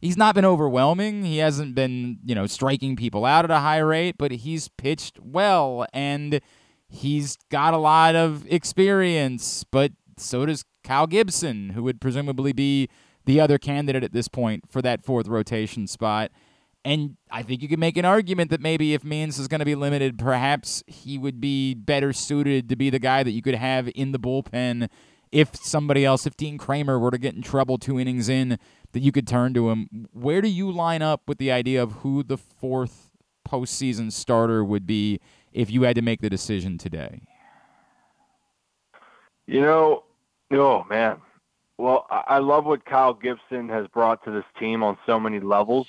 he's 0.00 0.16
not 0.16 0.34
been 0.34 0.46
overwhelming. 0.46 1.24
He 1.24 1.38
hasn't 1.38 1.74
been, 1.74 2.20
you 2.24 2.34
know, 2.34 2.46
striking 2.46 2.96
people 2.96 3.26
out 3.26 3.44
at 3.44 3.50
a 3.50 3.58
high 3.58 3.80
rate, 3.80 4.16
but 4.18 4.30
he's 4.30 4.68
pitched 4.78 5.20
well 5.20 5.84
and 5.92 6.40
he's 6.88 7.36
got 7.50 7.74
a 7.74 7.78
lot 7.78 8.14
of 8.14 8.46
experience, 8.50 9.62
but 9.70 9.92
so 10.16 10.46
does 10.46 10.64
Kyle 10.82 11.06
Gibson, 11.06 11.70
who 11.70 11.82
would 11.82 12.00
presumably 12.00 12.54
be 12.54 12.88
the 13.26 13.40
other 13.40 13.58
candidate 13.58 14.04
at 14.04 14.14
this 14.14 14.28
point 14.28 14.70
for 14.70 14.80
that 14.80 15.04
fourth 15.04 15.28
rotation 15.28 15.86
spot. 15.86 16.30
And 16.84 17.16
I 17.30 17.42
think 17.42 17.62
you 17.62 17.68
can 17.68 17.80
make 17.80 17.96
an 17.96 18.04
argument 18.04 18.50
that 18.50 18.60
maybe 18.60 18.92
if 18.92 19.04
Means 19.04 19.38
is 19.38 19.48
going 19.48 19.60
to 19.60 19.64
be 19.64 19.74
limited, 19.74 20.18
perhaps 20.18 20.82
he 20.86 21.16
would 21.16 21.40
be 21.40 21.74
better 21.74 22.12
suited 22.12 22.68
to 22.68 22.76
be 22.76 22.90
the 22.90 22.98
guy 22.98 23.22
that 23.22 23.30
you 23.30 23.40
could 23.40 23.54
have 23.54 23.90
in 23.94 24.12
the 24.12 24.18
bullpen 24.18 24.90
if 25.32 25.56
somebody 25.56 26.04
else, 26.04 26.26
if 26.26 26.36
Dean 26.36 26.58
Kremer 26.58 26.96
were 26.96 27.10
to 27.10 27.18
get 27.18 27.34
in 27.34 27.42
trouble 27.42 27.76
two 27.76 27.98
innings 27.98 28.28
in, 28.28 28.56
that 28.92 29.00
you 29.00 29.10
could 29.10 29.26
turn 29.26 29.52
to 29.54 29.70
him. 29.70 30.08
Where 30.12 30.40
do 30.40 30.48
you 30.48 30.70
line 30.70 31.02
up 31.02 31.22
with 31.26 31.38
the 31.38 31.50
idea 31.50 31.82
of 31.82 31.92
who 31.92 32.22
the 32.22 32.36
fourth 32.36 33.10
postseason 33.46 34.12
starter 34.12 34.64
would 34.64 34.86
be 34.86 35.18
if 35.52 35.70
you 35.70 35.82
had 35.82 35.96
to 35.96 36.02
make 36.02 36.20
the 36.20 36.30
decision 36.30 36.78
today? 36.78 37.22
You 39.46 39.60
know, 39.60 40.04
oh 40.52 40.84
man. 40.88 41.20
Well, 41.76 42.06
I 42.08 42.38
love 42.38 42.66
what 42.66 42.84
Kyle 42.84 43.14
Gibson 43.14 43.68
has 43.70 43.88
brought 43.88 44.24
to 44.24 44.30
this 44.30 44.44
team 44.60 44.84
on 44.84 44.96
so 45.04 45.18
many 45.18 45.40
levels. 45.40 45.88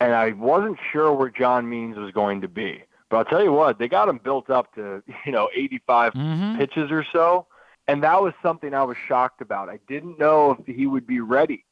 And 0.00 0.14
I 0.14 0.32
wasn't 0.32 0.78
sure 0.92 1.12
where 1.12 1.30
John 1.30 1.68
Means 1.68 1.96
was 1.96 2.12
going 2.12 2.40
to 2.42 2.48
be. 2.48 2.82
But 3.10 3.16
I'll 3.18 3.24
tell 3.24 3.42
you 3.42 3.52
what, 3.52 3.78
they 3.78 3.88
got 3.88 4.08
him 4.08 4.20
built 4.22 4.50
up 4.50 4.74
to, 4.74 5.02
you 5.26 5.32
know, 5.32 5.48
85 5.54 6.12
mm-hmm. 6.12 6.58
pitches 6.58 6.90
or 6.90 7.04
so. 7.12 7.46
And 7.86 8.02
that 8.02 8.20
was 8.20 8.34
something 8.42 8.74
I 8.74 8.84
was 8.84 8.96
shocked 9.08 9.40
about. 9.40 9.70
I 9.70 9.78
didn't 9.88 10.18
know 10.18 10.56
if 10.58 10.76
he 10.76 10.86
would 10.86 11.06
be 11.06 11.20
ready. 11.20 11.64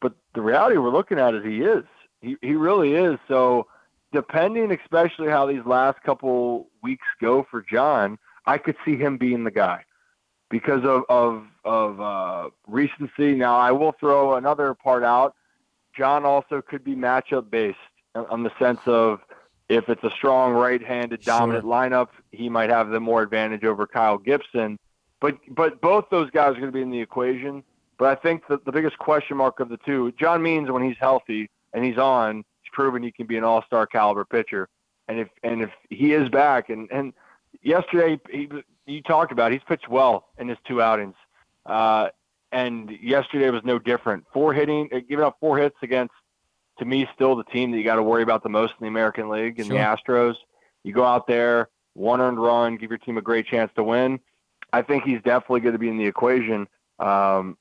But 0.00 0.12
the 0.34 0.42
reality 0.42 0.76
we're 0.76 0.90
looking 0.90 1.18
at 1.18 1.34
is 1.34 1.44
he 1.44 1.62
is. 1.62 1.84
He, 2.20 2.36
he 2.40 2.54
really 2.54 2.94
is. 2.94 3.18
So, 3.26 3.66
depending 4.12 4.70
especially 4.70 5.28
how 5.28 5.46
these 5.46 5.64
last 5.66 6.00
couple 6.02 6.68
weeks 6.82 7.06
go 7.20 7.44
for 7.50 7.62
John, 7.62 8.18
I 8.46 8.58
could 8.58 8.76
see 8.84 8.96
him 8.96 9.18
being 9.18 9.42
the 9.44 9.50
guy 9.50 9.84
because 10.50 10.84
of 10.84 11.02
of 11.08 11.44
of 11.64 12.00
uh, 12.00 12.50
recency. 12.68 13.34
Now 13.34 13.58
I 13.58 13.72
will 13.72 13.92
throw 13.98 14.34
another 14.34 14.74
part 14.74 15.02
out. 15.02 15.34
John 15.96 16.24
also 16.24 16.62
could 16.62 16.84
be 16.84 16.94
matchup 16.94 17.50
based 17.50 17.78
on 18.14 18.42
the 18.42 18.52
sense 18.58 18.80
of 18.86 19.20
if 19.68 19.88
it's 19.88 20.04
a 20.04 20.10
strong 20.10 20.52
right-handed 20.52 21.22
dominant 21.22 21.64
sure. 21.64 21.72
lineup, 21.72 22.08
he 22.32 22.48
might 22.48 22.70
have 22.70 22.90
the 22.90 23.00
more 23.00 23.22
advantage 23.22 23.64
over 23.64 23.86
Kyle 23.86 24.18
Gibson. 24.18 24.78
But 25.20 25.38
but 25.48 25.80
both 25.80 26.06
those 26.10 26.30
guys 26.30 26.50
are 26.50 26.60
going 26.60 26.66
to 26.66 26.72
be 26.72 26.82
in 26.82 26.90
the 26.90 27.00
equation. 27.00 27.64
But 27.98 28.08
I 28.08 28.14
think 28.20 28.46
that 28.48 28.64
the 28.64 28.72
biggest 28.72 28.98
question 28.98 29.36
mark 29.36 29.60
of 29.60 29.68
the 29.68 29.78
two, 29.78 30.12
John 30.18 30.42
Means 30.42 30.70
when 30.70 30.82
he's 30.82 30.98
healthy 30.98 31.48
and 31.72 31.84
he's 31.84 31.96
on, 31.96 32.38
he's 32.62 32.70
proven 32.72 33.02
he 33.02 33.12
can 33.12 33.26
be 33.26 33.36
an 33.36 33.44
all-star 33.44 33.86
caliber 33.86 34.24
pitcher. 34.24 34.68
And 35.08 35.20
if 35.20 35.28
and 35.42 35.62
if 35.62 35.70
he 35.90 36.12
is 36.12 36.28
back 36.28 36.68
and 36.68 36.90
and 36.90 37.12
yesterday 37.62 38.20
he, 38.30 38.50
you 38.86 39.02
talked 39.02 39.32
about 39.32 39.52
he's 39.52 39.62
pitched 39.66 39.88
well 39.88 40.26
in 40.38 40.48
his 40.48 40.58
two 40.66 40.82
outings, 40.82 41.14
uh, 41.66 42.08
and 42.54 42.90
yesterday 43.02 43.50
was 43.50 43.62
no 43.64 43.78
different. 43.78 44.24
Four 44.32 44.54
hitting, 44.54 44.88
uh, 44.92 45.00
giving 45.08 45.24
up 45.24 45.36
four 45.40 45.58
hits 45.58 45.76
against, 45.82 46.14
to 46.78 46.84
me, 46.84 47.08
still 47.14 47.34
the 47.36 47.44
team 47.44 47.72
that 47.72 47.78
you 47.78 47.84
got 47.84 47.96
to 47.96 48.02
worry 48.02 48.22
about 48.22 48.42
the 48.42 48.48
most 48.48 48.70
in 48.78 48.84
the 48.84 48.88
American 48.88 49.28
League 49.28 49.58
and 49.58 49.66
Sure. 49.66 49.76
the 49.76 49.82
Astros. 49.84 50.36
You 50.84 50.92
go 50.92 51.04
out 51.04 51.26
there, 51.26 51.68
one 51.94 52.20
earned 52.20 52.40
run, 52.40 52.76
give 52.76 52.90
your 52.90 52.98
team 52.98 53.18
a 53.18 53.22
great 53.22 53.46
chance 53.46 53.70
to 53.76 53.82
win. 53.82 54.20
I 54.72 54.82
think 54.82 55.04
he's 55.04 55.20
definitely 55.22 55.60
going 55.60 55.74
to 55.74 55.78
be 55.78 55.88
in 55.88 55.98
the 55.98 56.06
equation. 56.06 56.68
Um, 56.98 57.56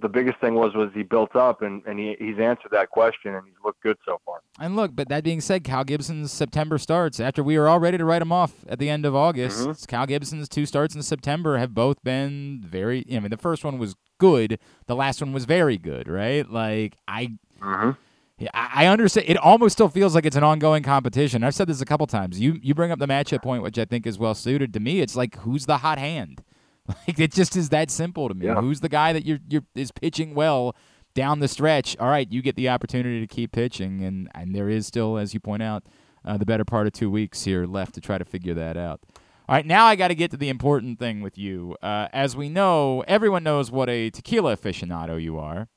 the 0.00 0.08
biggest 0.08 0.38
thing 0.38 0.54
was 0.54 0.74
was 0.74 0.90
he 0.94 1.02
built 1.02 1.34
up 1.36 1.62
and, 1.62 1.82
and 1.86 1.98
he, 1.98 2.16
he's 2.18 2.38
answered 2.38 2.70
that 2.72 2.90
question 2.90 3.34
and 3.34 3.44
he's 3.46 3.56
looked 3.64 3.82
good 3.82 3.96
so 4.04 4.20
far. 4.24 4.40
And 4.60 4.76
look, 4.76 4.94
but 4.94 5.08
that 5.08 5.24
being 5.24 5.40
said, 5.40 5.64
Cal 5.64 5.84
Gibson's 5.84 6.32
September 6.32 6.78
starts 6.78 7.20
after 7.20 7.42
we 7.42 7.58
were 7.58 7.68
all 7.68 7.78
ready 7.80 7.98
to 7.98 8.04
write 8.04 8.22
him 8.22 8.32
off 8.32 8.52
at 8.68 8.78
the 8.78 8.88
end 8.88 9.04
of 9.06 9.14
August. 9.14 9.66
Mhm. 9.66 9.86
Cal 9.88 10.06
Gibson's 10.06 10.48
two 10.48 10.66
starts 10.66 10.94
in 10.94 11.02
September 11.02 11.58
have 11.58 11.74
both 11.74 12.02
been 12.02 12.62
very. 12.64 13.04
I 13.10 13.20
mean, 13.20 13.30
the 13.30 13.36
first 13.36 13.64
one 13.64 13.78
was 13.78 13.94
good. 14.18 14.58
The 14.86 14.96
last 14.96 15.20
one 15.20 15.32
was 15.32 15.44
very 15.44 15.78
good, 15.78 16.08
right? 16.08 16.48
Like 16.50 16.96
I. 17.08 17.36
Mm-hmm. 17.60 17.90
Yeah, 18.38 18.50
I 18.52 18.84
I 18.84 18.86
understand. 18.88 19.26
It 19.30 19.38
almost 19.38 19.72
still 19.72 19.88
feels 19.88 20.14
like 20.14 20.26
it's 20.26 20.36
an 20.36 20.44
ongoing 20.44 20.82
competition. 20.82 21.42
I've 21.42 21.54
said 21.54 21.68
this 21.68 21.80
a 21.80 21.86
couple 21.86 22.06
times. 22.06 22.38
You 22.38 22.58
you 22.62 22.74
bring 22.74 22.90
up 22.90 22.98
the 22.98 23.06
matchup 23.06 23.42
point, 23.42 23.62
which 23.62 23.78
I 23.78 23.86
think 23.86 24.06
is 24.06 24.18
well 24.18 24.34
suited 24.34 24.74
to 24.74 24.80
me. 24.80 25.00
It's 25.00 25.16
like 25.16 25.36
who's 25.38 25.64
the 25.64 25.78
hot 25.78 25.98
hand? 25.98 26.42
Like 27.08 27.18
it 27.18 27.32
just 27.32 27.56
is 27.56 27.70
that 27.70 27.90
simple 27.90 28.28
to 28.28 28.34
me. 28.34 28.46
Yeah. 28.46 28.60
Who's 28.60 28.80
the 28.80 28.88
guy 28.88 29.12
that 29.12 29.24
you're 29.24 29.38
you're 29.48 29.64
is 29.74 29.90
pitching 29.90 30.34
well 30.34 30.76
down 31.14 31.40
the 31.40 31.48
stretch? 31.48 31.96
All 31.98 32.08
right, 32.08 32.30
you 32.30 32.42
get 32.42 32.56
the 32.56 32.68
opportunity 32.68 33.20
to 33.20 33.26
keep 33.26 33.52
pitching, 33.52 34.04
and 34.04 34.28
and 34.34 34.54
there 34.54 34.68
is 34.68 34.86
still, 34.86 35.18
as 35.18 35.34
you 35.34 35.40
point 35.40 35.62
out, 35.62 35.84
uh, 36.24 36.36
the 36.36 36.46
better 36.46 36.64
part 36.64 36.86
of 36.86 36.92
two 36.92 37.10
weeks 37.10 37.44
here 37.44 37.66
left 37.66 37.94
to 37.94 38.00
try 38.00 38.18
to 38.18 38.24
figure 38.24 38.54
that 38.54 38.76
out. 38.76 39.00
All 39.48 39.54
right, 39.54 39.66
now 39.66 39.86
I 39.86 39.94
got 39.94 40.08
to 40.08 40.16
get 40.16 40.32
to 40.32 40.36
the 40.36 40.48
important 40.48 40.98
thing 40.98 41.20
with 41.20 41.38
you. 41.38 41.76
Uh, 41.80 42.08
as 42.12 42.34
we 42.36 42.48
know, 42.48 43.04
everyone 43.06 43.44
knows 43.44 43.70
what 43.70 43.88
a 43.88 44.10
tequila 44.10 44.56
aficionado 44.56 45.22
you 45.22 45.38
are. 45.38 45.68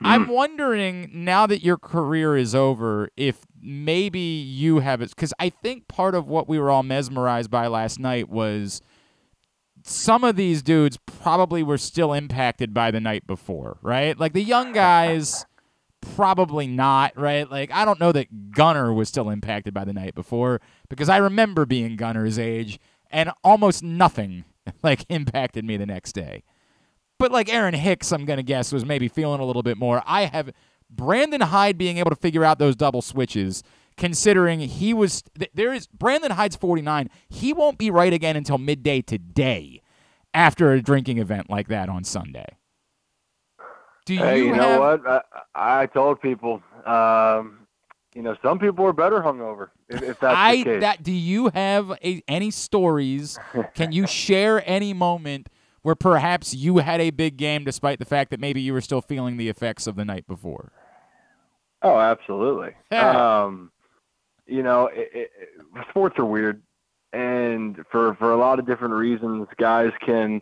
I'm 0.00 0.28
wondering 0.28 1.08
now 1.12 1.46
that 1.46 1.62
your 1.62 1.78
career 1.78 2.36
is 2.36 2.54
over, 2.54 3.08
if 3.16 3.46
maybe 3.60 4.18
you 4.18 4.80
have 4.80 5.00
it, 5.00 5.10
because 5.10 5.32
I 5.38 5.48
think 5.48 5.88
part 5.88 6.14
of 6.14 6.28
what 6.28 6.48
we 6.48 6.58
were 6.58 6.70
all 6.70 6.82
mesmerized 6.82 7.50
by 7.50 7.68
last 7.68 7.98
night 7.98 8.28
was 8.28 8.82
some 9.86 10.24
of 10.24 10.34
these 10.34 10.62
dudes 10.62 10.98
probably 11.04 11.62
were 11.62 11.76
still 11.76 12.14
impacted 12.14 12.72
by 12.72 12.90
the 12.90 13.00
night 13.00 13.26
before, 13.26 13.78
right? 13.82 14.18
Like 14.18 14.32
the 14.32 14.42
young 14.42 14.72
guys, 14.72 15.44
probably 16.00 16.66
not, 16.66 17.12
right? 17.18 17.48
Like 17.50 17.70
I 17.70 17.84
don't 17.84 18.00
know 18.00 18.10
that 18.12 18.50
Gunnar 18.50 18.94
was 18.94 19.10
still 19.10 19.28
impacted 19.28 19.74
by 19.74 19.84
the 19.84 19.92
night 19.92 20.14
before 20.14 20.62
because 20.88 21.10
I 21.10 21.18
remember 21.18 21.66
being 21.66 21.96
Gunnar's 21.96 22.38
age 22.38 22.80
and 23.10 23.30
almost 23.44 23.82
nothing 23.82 24.44
like 24.82 25.04
impacted 25.10 25.66
me 25.66 25.76
the 25.76 25.86
next 25.86 26.12
day. 26.12 26.44
But 27.18 27.30
like 27.30 27.52
Aaron 27.52 27.74
Hicks, 27.74 28.10
I'm 28.10 28.24
gonna 28.24 28.42
guess 28.42 28.72
was 28.72 28.86
maybe 28.86 29.08
feeling 29.08 29.40
a 29.40 29.44
little 29.44 29.62
bit 29.62 29.76
more. 29.76 30.02
I 30.06 30.24
have 30.24 30.50
Brandon 30.88 31.42
Hyde 31.42 31.76
being 31.76 31.98
able 31.98 32.10
to 32.10 32.16
figure 32.16 32.44
out 32.44 32.58
those 32.58 32.74
double 32.74 33.02
switches, 33.02 33.62
considering 33.96 34.60
he 34.60 34.92
was 34.94 35.22
there 35.54 35.72
is 35.72 35.86
Brandon 35.88 36.32
Hyde's 36.32 36.56
49. 36.56 37.08
He 37.28 37.52
won't 37.52 37.78
be 37.78 37.90
right 37.90 38.12
again 38.12 38.36
until 38.36 38.58
midday 38.58 39.00
today, 39.02 39.82
after 40.32 40.72
a 40.72 40.82
drinking 40.82 41.18
event 41.18 41.48
like 41.50 41.68
that 41.68 41.88
on 41.88 42.04
Sunday. 42.04 42.46
Do 44.06 44.16
Hey, 44.16 44.38
you, 44.40 44.46
you, 44.46 44.54
have? 44.54 44.62
know 44.62 44.80
what? 44.80 45.24
I, 45.54 45.82
I 45.82 45.86
told 45.86 46.20
people, 46.20 46.62
um, 46.84 47.66
you 48.14 48.22
know, 48.22 48.36
some 48.42 48.58
people 48.58 48.84
are 48.84 48.92
better 48.92 49.20
hungover. 49.20 49.70
If, 49.88 50.02
if 50.02 50.20
that's 50.20 50.36
I 50.36 50.58
the 50.58 50.64
case. 50.64 50.80
that 50.80 51.02
do 51.02 51.12
you 51.12 51.50
have 51.54 51.90
a, 52.04 52.22
any 52.28 52.50
stories? 52.50 53.38
Can 53.74 53.92
you 53.92 54.06
share 54.08 54.62
any 54.68 54.92
moment 54.92 55.48
where 55.82 55.94
perhaps 55.94 56.54
you 56.54 56.78
had 56.78 57.00
a 57.00 57.10
big 57.10 57.36
game 57.36 57.64
despite 57.64 57.98
the 57.98 58.04
fact 58.04 58.30
that 58.30 58.40
maybe 58.40 58.60
you 58.60 58.72
were 58.72 58.80
still 58.80 59.02
feeling 59.02 59.36
the 59.36 59.48
effects 59.48 59.86
of 59.86 59.96
the 59.96 60.04
night 60.04 60.26
before? 60.26 60.72
Oh, 61.82 61.98
absolutely. 61.98 62.74
um, 62.96 63.70
you 64.46 64.62
know, 64.62 64.86
it, 64.86 65.10
it, 65.12 65.30
sports 65.90 66.18
are 66.18 66.24
weird. 66.24 66.62
and 67.12 67.84
for 67.90 68.14
for 68.16 68.32
a 68.32 68.36
lot 68.36 68.58
of 68.58 68.66
different 68.66 68.94
reasons, 68.94 69.46
guys 69.58 69.92
can 70.04 70.40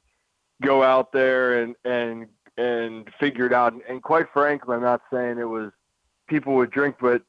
go 0.62 0.82
out 0.82 1.12
there 1.12 1.62
and 1.62 1.74
and 1.84 2.26
and 2.56 3.08
figure 3.18 3.46
it 3.46 3.52
out. 3.52 3.74
And 3.88 4.02
quite 4.02 4.26
frankly, 4.32 4.74
I'm 4.76 4.82
not 4.82 5.02
saying 5.12 5.38
it 5.38 5.44
was 5.44 5.70
people 6.28 6.54
would 6.54 6.70
drink, 6.70 6.96
but 7.00 7.22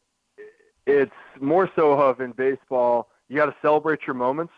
it's 0.86 1.12
more 1.40 1.70
so 1.76 1.94
of 1.94 2.20
in 2.22 2.32
baseball, 2.32 3.10
you 3.30 3.38
got 3.38 3.46
to 3.46 3.56
celebrate 3.62 4.02
your 4.06 4.16
moments, 4.16 4.54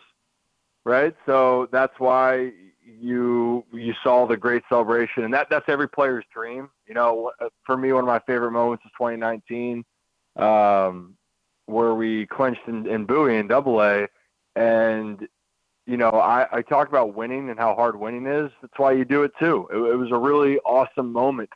right? 0.83 1.15
So 1.25 1.67
that's 1.71 1.93
why 1.99 2.51
you 2.83 3.63
you 3.71 3.93
saw 4.03 4.27
the 4.27 4.37
great 4.37 4.63
celebration, 4.69 5.23
and 5.23 5.33
that 5.33 5.47
that's 5.49 5.65
every 5.67 5.89
player's 5.89 6.25
dream. 6.33 6.69
You 6.87 6.93
know, 6.93 7.31
for 7.63 7.77
me, 7.77 7.91
one 7.93 8.03
of 8.03 8.07
my 8.07 8.19
favorite 8.19 8.51
moments 8.51 8.85
is 8.85 8.91
2019, 8.97 9.83
um, 10.35 11.15
where 11.65 11.93
we 11.93 12.25
clinched 12.27 12.67
in, 12.67 12.87
in 12.87 13.05
Bowie 13.05 13.37
in 13.37 13.47
Double 13.47 13.81
A, 13.81 14.07
and 14.55 15.27
you 15.87 15.97
know, 15.97 16.09
I, 16.09 16.47
I 16.51 16.61
talk 16.61 16.87
about 16.87 17.15
winning 17.15 17.49
and 17.49 17.59
how 17.59 17.75
hard 17.75 17.99
winning 17.99 18.25
is. 18.25 18.51
That's 18.61 18.77
why 18.77 18.93
you 18.93 19.05
do 19.05 19.23
it 19.23 19.31
too. 19.39 19.67
It, 19.71 19.77
it 19.77 19.95
was 19.95 20.11
a 20.11 20.17
really 20.17 20.57
awesome 20.59 21.11
moment. 21.11 21.51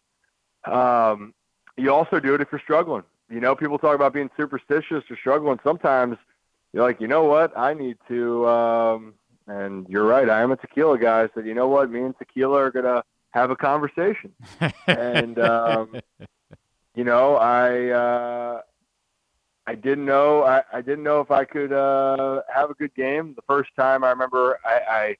Um, 0.66 1.34
you 1.78 1.93
also 1.93 2.20
do 2.20 2.36
it 2.36 2.41
if 2.41 2.49
you're 2.51 2.62
struggling. 2.62 3.03
You 3.30 3.39
know, 3.39 3.55
people 3.55 3.78
talk 3.78 3.95
about 3.95 4.14
being 4.14 4.30
superstitious 4.38 5.03
or 5.10 5.18
struggling. 5.18 5.60
Sometimes 5.64 6.18
you're 6.74 6.84
like, 6.84 7.01
you 7.01 7.07
know 7.07 7.24
what? 7.24 7.57
I 7.57 7.74
need 7.74 7.97
to. 8.07 8.47
Um, 8.47 9.14
and 9.47 9.88
you're 9.89 10.05
right. 10.05 10.30
I 10.30 10.41
am 10.41 10.51
a 10.51 10.57
tequila 10.57 10.99
guy. 10.99 11.28
Said, 11.34 11.47
you 11.47 11.55
know 11.55 11.68
what? 11.68 11.89
Me 11.89 12.01
and 12.01 12.18
tequila 12.18 12.57
are 12.57 12.72
gonna 12.72 13.03
have 13.32 13.49
a 13.49 13.55
conversation. 13.55 14.34
and 14.88 15.39
um, 15.39 15.99
you 16.95 17.03
know, 17.03 17.36
I 17.36 17.88
uh, 17.88 18.62
I 19.70 19.76
didn't 19.76 20.05
know 20.05 20.43
I, 20.43 20.63
I 20.74 20.82
didn't 20.82 21.03
know 21.03 21.22
if 21.22 21.30
I 21.30 21.45
could 21.45 21.72
uh, 21.72 22.41
have 22.51 22.72
a 22.72 22.74
good 22.74 22.93
game. 22.95 23.36
The 23.36 23.43
first 23.43 23.70
time 23.76 24.03
I 24.03 24.09
remember 24.09 24.59
I, 24.65 25.15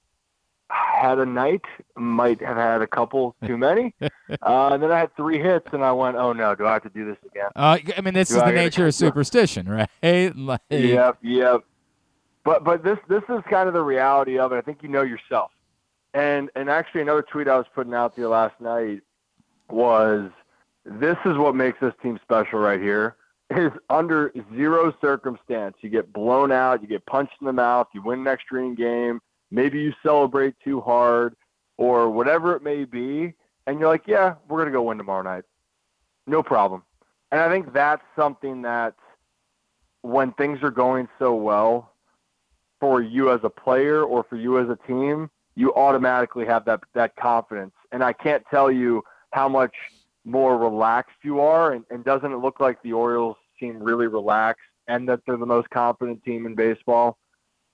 I 0.72 1.00
had 1.02 1.20
a 1.20 1.26
night, 1.26 1.62
might 1.96 2.42
have 2.42 2.58
had 2.58 2.82
a 2.82 2.88
couple 2.88 3.36
too 3.46 3.60
many. 3.60 3.94
uh, 4.02 4.70
and 4.72 4.82
then 4.82 4.92
I 4.92 4.98
had 4.98 5.16
three 5.16 5.38
hits, 5.38 5.68
and 5.72 5.84
I 5.84 5.92
went, 5.92 6.18
"Oh 6.18 6.34
no, 6.34 6.56
do 6.56 6.66
I 6.66 6.74
have 6.74 6.82
to 6.82 6.90
do 6.90 7.06
this 7.06 7.18
again?" 7.30 7.50
Uh, 7.56 7.78
I 7.96 8.02
mean, 8.02 8.16
this 8.16 8.30
Do 8.30 8.38
is 8.38 8.42
I 8.42 8.50
the 8.50 8.58
nature 8.58 8.88
of 8.88 8.96
superstition, 8.96 9.70
right? 10.02 10.36
Like, 10.36 10.62
Yep, 10.72 11.20
yep. 11.22 11.62
But 12.44 12.64
but 12.64 12.84
this 12.84 12.98
this 13.08 13.24
is 13.30 13.44
kind 13.52 13.68
of 13.68 13.76
the 13.76 13.84
reality 13.84 14.40
of 14.40 14.52
it. 14.52 14.56
I 14.56 14.62
think 14.62 14.82
you 14.82 14.90
know 14.90 15.04
yourself. 15.04 15.52
And 16.16 16.50
and 16.56 16.72
actually 16.72 17.02
another 17.02 17.22
tweet 17.22 17.48
I 17.48 17.56
was 17.56 17.68
putting 17.76 17.94
out 17.94 18.16
there 18.16 18.30
last 18.30 18.60
night 18.60 19.02
was 19.70 20.32
this 20.86 21.18
is 21.24 21.38
what 21.38 21.54
makes 21.54 21.80
this 21.80 21.94
team 22.02 22.20
special 22.24 22.58
right 22.58 22.82
here. 22.82 23.16
Is 23.52 23.72
under 23.90 24.32
zero 24.56 24.94
circumstance 25.02 25.76
you 25.82 25.90
get 25.90 26.14
blown 26.14 26.52
out, 26.52 26.84
you 26.84 26.88
get 26.88 27.04
punched 27.08 27.34
in 27.42 27.48
the 27.48 27.54
mouth, 27.54 27.88
you 27.96 28.02
win 28.04 28.20
an 28.20 28.28
extra 28.28 28.76
game, 28.76 29.20
maybe 29.50 29.80
you 29.80 29.92
celebrate 30.04 30.54
too 30.64 30.82
hard 30.82 31.36
or 31.78 32.12
whatever 32.12 32.56
it 32.56 32.62
may 32.62 32.86
be, 32.86 33.34
and 33.66 33.80
you're 33.80 33.90
like, 33.90 34.04
yeah, 34.06 34.36
we're 34.48 34.60
gonna 34.60 34.72
go 34.72 34.84
win 34.84 35.00
tomorrow 35.00 35.24
night, 35.24 35.46
no 36.28 36.44
problem. 36.44 36.84
And 37.32 37.42
I 37.42 37.50
think 37.50 37.74
that's 37.74 38.04
something 38.16 38.62
that 38.62 38.94
when 40.02 40.32
things 40.34 40.60
are 40.62 40.72
going 40.72 41.08
so 41.18 41.34
well 41.34 41.94
for 42.80 43.02
you 43.02 43.32
as 43.32 43.40
a 43.44 43.50
player 43.50 44.04
or 44.04 44.24
for 44.24 44.36
you 44.36 44.60
as 44.60 44.70
a 44.70 44.78
team, 44.88 45.30
you 45.56 45.74
automatically 45.74 46.46
have 46.46 46.66
that 46.66 46.82
that 46.94 47.16
confidence. 47.16 47.74
And 47.92 48.04
I 48.04 48.14
can't 48.14 48.44
tell 48.52 48.72
you 48.72 49.04
how 49.32 49.50
much 49.50 49.74
more 50.26 50.58
relaxed 50.58 51.18
you 51.24 51.40
are. 51.40 51.74
And, 51.74 51.86
and 51.90 52.04
doesn't 52.04 52.32
it 52.32 52.38
look 52.38 52.60
like 52.60 52.82
the 52.82 52.94
Orioles 52.94 53.38
seem 53.60 53.82
really 53.82 54.08
relaxed 54.08 54.62
and 54.88 55.08
that 55.10 55.22
they're 55.26 55.38
the 55.38 55.46
most 55.46 55.70
confident 55.70 56.24
team 56.24 56.46
in 56.46 56.56
baseball? 56.56 57.18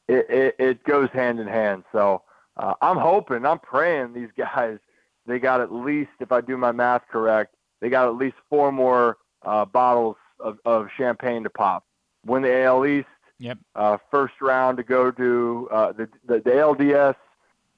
It 0.08 0.30
it, 0.30 0.56
it 0.60 0.84
goes 0.84 1.10
hand 1.14 1.40
in 1.40 1.48
hand. 1.48 1.84
So 1.92 2.22
uh, 2.58 2.76
I'm 2.82 2.98
hoping, 2.98 3.46
I'm 3.46 3.60
praying 3.60 4.14
these 4.14 4.30
guys 4.38 4.80
they 5.28 5.40
got 5.40 5.62
at 5.62 5.74
least, 5.74 6.12
if 6.20 6.32
I 6.32 6.42
do 6.42 6.58
my 6.58 6.72
math 6.72 7.04
correct, 7.12 7.56
they 7.82 7.90
got 7.90 8.08
at 8.08 8.16
least 8.16 8.36
four 8.50 8.72
more 8.72 9.18
uh, 9.44 9.66
bottles 9.66 10.18
of, 10.40 10.60
of 10.66 10.88
champagne 10.96 11.44
to 11.44 11.50
pop. 11.50 11.84
Win 12.26 12.44
the 12.44 12.64
AL 12.64 12.86
East. 12.86 13.08
Yep. 13.40 13.58
Uh, 13.76 13.98
first 14.10 14.36
round 14.42 14.78
to 14.78 14.84
go 14.84 15.12
to 15.12 15.68
uh, 15.72 15.92
the, 15.92 16.10
the 16.26 16.40
the 16.40 16.52
ALDS, 16.52 17.16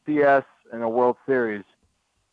CS, 0.05 0.43
and 0.72 0.84
a 0.84 0.89
World 0.89 1.18
Series. 1.26 1.63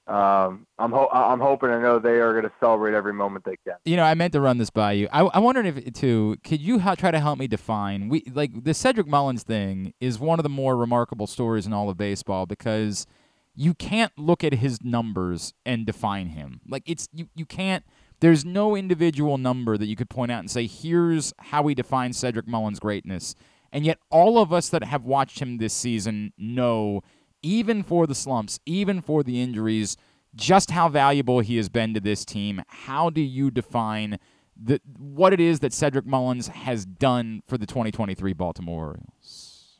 Um, 0.06 0.66
I'm 0.78 0.92
ho- 0.92 1.08
I'm 1.10 1.40
hoping 1.40 1.70
I 1.70 1.80
know 1.80 1.98
they 1.98 2.20
are 2.20 2.32
going 2.32 2.44
to 2.44 2.52
celebrate 2.60 2.92
every 2.94 3.14
moment 3.14 3.44
they 3.46 3.56
can. 3.66 3.76
You 3.86 3.96
know, 3.96 4.02
I 4.02 4.14
meant 4.14 4.34
to 4.34 4.40
run 4.40 4.58
this 4.58 4.68
by 4.68 4.92
you. 4.92 5.08
I, 5.10 5.22
I 5.22 5.38
wondered 5.38 5.64
if 5.64 5.92
too. 5.94 6.36
Could 6.44 6.60
you 6.60 6.80
ha- 6.80 6.94
try 6.94 7.10
to 7.10 7.20
help 7.20 7.38
me 7.38 7.46
define? 7.46 8.10
We 8.10 8.22
like 8.32 8.64
the 8.64 8.74
Cedric 8.74 9.06
Mullins 9.06 9.44
thing 9.44 9.94
is 10.00 10.18
one 10.18 10.38
of 10.38 10.42
the 10.42 10.50
more 10.50 10.76
remarkable 10.76 11.26
stories 11.26 11.66
in 11.66 11.72
all 11.72 11.88
of 11.88 11.96
baseball 11.96 12.44
because 12.44 13.06
you 13.54 13.72
can't 13.72 14.12
look 14.18 14.44
at 14.44 14.54
his 14.54 14.82
numbers 14.82 15.54
and 15.64 15.86
define 15.86 16.28
him. 16.28 16.60
Like 16.68 16.82
it's 16.86 17.08
you 17.12 17.28
you 17.34 17.46
can't. 17.46 17.82
There's 18.20 18.44
no 18.44 18.76
individual 18.76 19.38
number 19.38 19.78
that 19.78 19.86
you 19.86 19.96
could 19.96 20.10
point 20.10 20.30
out 20.30 20.40
and 20.40 20.50
say, 20.50 20.66
"Here's 20.66 21.32
how 21.38 21.62
we 21.62 21.74
define 21.74 22.12
Cedric 22.12 22.46
Mullins' 22.46 22.78
greatness." 22.78 23.34
And 23.72 23.84
yet, 23.84 23.98
all 24.10 24.38
of 24.38 24.52
us 24.52 24.68
that 24.68 24.84
have 24.84 25.04
watched 25.04 25.40
him 25.40 25.56
this 25.56 25.72
season 25.72 26.32
know, 26.38 27.02
even 27.44 27.82
for 27.82 28.06
the 28.06 28.14
slumps, 28.14 28.58
even 28.66 29.00
for 29.00 29.22
the 29.22 29.40
injuries, 29.40 29.96
just 30.34 30.70
how 30.70 30.88
valuable 30.88 31.40
he 31.40 31.56
has 31.58 31.68
been 31.68 31.94
to 31.94 32.00
this 32.00 32.24
team. 32.24 32.62
How 32.66 33.10
do 33.10 33.20
you 33.20 33.50
define 33.50 34.18
the 34.60 34.80
what 34.96 35.32
it 35.32 35.40
is 35.40 35.60
that 35.60 35.72
Cedric 35.72 36.06
Mullins 36.06 36.48
has 36.48 36.86
done 36.86 37.42
for 37.46 37.58
the 37.58 37.66
2023 37.66 38.32
Baltimore 38.32 38.86
Orioles? 38.86 39.78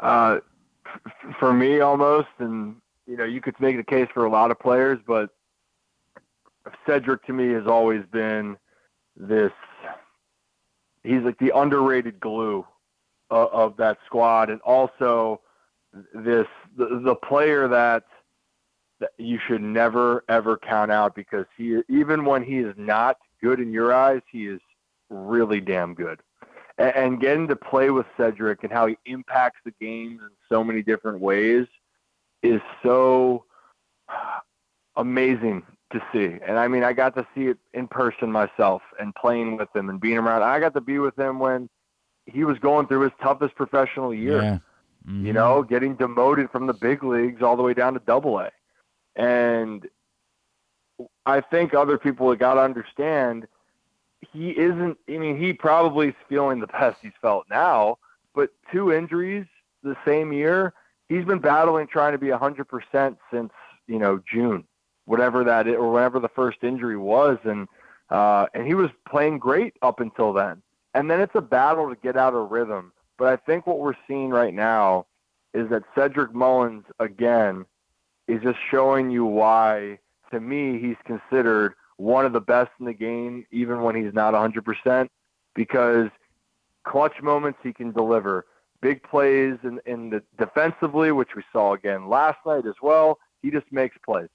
Uh, 0.00 0.38
for 1.38 1.52
me, 1.52 1.80
almost, 1.80 2.28
and 2.38 2.76
you 3.06 3.16
know, 3.16 3.24
you 3.24 3.40
could 3.40 3.58
make 3.60 3.76
the 3.76 3.84
case 3.84 4.08
for 4.12 4.24
a 4.24 4.30
lot 4.30 4.50
of 4.50 4.58
players, 4.58 4.98
but 5.06 5.30
Cedric 6.86 7.24
to 7.26 7.32
me 7.32 7.52
has 7.52 7.66
always 7.66 8.02
been 8.12 8.56
this. 9.16 9.52
He's 11.02 11.22
like 11.22 11.38
the 11.38 11.52
underrated 11.56 12.20
glue 12.20 12.66
of, 13.30 13.48
of 13.52 13.76
that 13.78 13.98
squad, 14.04 14.50
and 14.50 14.60
also 14.62 15.40
this 16.14 16.46
the, 16.76 17.00
the 17.04 17.14
player 17.14 17.68
that 17.68 18.04
that 18.98 19.10
you 19.18 19.38
should 19.46 19.62
never 19.62 20.24
ever 20.28 20.56
count 20.56 20.90
out 20.90 21.14
because 21.14 21.44
he 21.56 21.80
even 21.88 22.24
when 22.24 22.42
he 22.42 22.58
is 22.58 22.74
not 22.76 23.18
good 23.42 23.60
in 23.60 23.72
your 23.72 23.92
eyes, 23.92 24.22
he 24.30 24.46
is 24.46 24.60
really 25.10 25.60
damn 25.60 25.94
good. 25.94 26.20
And, 26.78 26.94
and 26.96 27.20
getting 27.20 27.48
to 27.48 27.56
play 27.56 27.90
with 27.90 28.06
Cedric 28.16 28.62
and 28.62 28.72
how 28.72 28.86
he 28.86 28.96
impacts 29.06 29.60
the 29.64 29.72
games 29.80 30.20
in 30.22 30.30
so 30.48 30.64
many 30.64 30.82
different 30.82 31.20
ways 31.20 31.66
is 32.42 32.60
so 32.82 33.44
amazing 34.96 35.62
to 35.92 36.02
see. 36.12 36.38
And 36.46 36.58
I 36.58 36.68
mean, 36.68 36.82
I 36.82 36.92
got 36.92 37.14
to 37.16 37.26
see 37.34 37.46
it 37.46 37.58
in 37.74 37.86
person 37.86 38.30
myself 38.30 38.82
and 38.98 39.14
playing 39.14 39.56
with 39.56 39.74
him 39.74 39.88
and 39.88 40.00
being 40.00 40.18
around. 40.18 40.42
I 40.42 40.58
got 40.58 40.74
to 40.74 40.80
be 40.80 40.98
with 40.98 41.18
him 41.18 41.38
when 41.38 41.68
he 42.26 42.44
was 42.44 42.58
going 42.58 42.86
through 42.88 43.02
his 43.02 43.12
toughest 43.22 43.54
professional 43.54 44.12
year. 44.12 44.42
Yeah. 44.42 44.58
You 45.08 45.32
know, 45.32 45.62
getting 45.62 45.94
demoted 45.94 46.50
from 46.50 46.66
the 46.66 46.74
big 46.74 47.04
leagues 47.04 47.42
all 47.42 47.56
the 47.56 47.62
way 47.62 47.74
down 47.74 47.94
to 47.94 48.00
double 48.00 48.38
A. 48.40 48.50
And 49.14 49.86
I 51.24 51.40
think 51.40 51.74
other 51.74 51.96
people 51.96 52.28
have 52.30 52.38
got 52.38 52.54
to 52.54 52.60
understand 52.60 53.46
he 54.32 54.50
isn't, 54.50 54.98
I 55.08 55.18
mean, 55.18 55.38
he 55.38 55.52
probably 55.52 56.08
is 56.08 56.14
feeling 56.28 56.60
the 56.60 56.66
best 56.66 56.98
he's 57.02 57.12
felt 57.20 57.46
now, 57.50 57.98
but 58.34 58.50
two 58.72 58.92
injuries 58.92 59.46
the 59.82 59.96
same 60.04 60.32
year, 60.32 60.74
he's 61.08 61.24
been 61.24 61.38
battling 61.38 61.86
trying 61.86 62.12
to 62.12 62.18
be 62.18 62.28
100% 62.28 63.16
since, 63.30 63.52
you 63.86 63.98
know, 63.98 64.20
June, 64.30 64.64
whatever 65.04 65.44
that 65.44 65.68
is, 65.68 65.76
or 65.76 65.92
whatever 65.92 66.18
the 66.18 66.28
first 66.28 66.58
injury 66.62 66.96
was. 66.96 67.38
And, 67.44 67.68
uh, 68.10 68.46
and 68.54 68.66
he 68.66 68.74
was 68.74 68.90
playing 69.08 69.38
great 69.38 69.74
up 69.82 70.00
until 70.00 70.32
then. 70.32 70.62
And 70.94 71.10
then 71.10 71.20
it's 71.20 71.34
a 71.34 71.40
battle 71.40 71.88
to 71.88 71.96
get 71.96 72.16
out 72.16 72.34
of 72.34 72.50
rhythm. 72.50 72.92
But 73.18 73.28
I 73.28 73.36
think 73.36 73.66
what 73.66 73.78
we're 73.78 73.94
seeing 74.06 74.30
right 74.30 74.52
now 74.52 75.06
is 75.54 75.70
that 75.70 75.82
Cedric 75.94 76.34
Mullins, 76.34 76.84
again, 77.00 77.64
is 78.28 78.42
just 78.42 78.58
showing 78.70 79.10
you 79.10 79.24
why, 79.24 79.98
to 80.30 80.40
me, 80.40 80.78
he's 80.78 80.96
considered 81.04 81.74
one 81.96 82.26
of 82.26 82.32
the 82.32 82.40
best 82.40 82.70
in 82.78 82.86
the 82.86 82.92
game, 82.92 83.46
even 83.50 83.82
when 83.82 83.94
he's 83.94 84.12
not 84.12 84.34
100%, 84.34 85.08
because 85.54 86.08
clutch 86.84 87.22
moments 87.22 87.58
he 87.62 87.72
can 87.72 87.92
deliver. 87.92 88.46
Big 88.82 89.02
plays 89.02 89.56
in, 89.64 89.80
in 89.86 90.10
the 90.10 90.22
defensively, 90.38 91.10
which 91.12 91.34
we 91.34 91.42
saw 91.52 91.72
again 91.72 92.08
last 92.08 92.38
night 92.44 92.66
as 92.66 92.74
well. 92.82 93.18
He 93.42 93.50
just 93.50 93.66
makes 93.72 93.96
plays. 94.04 94.28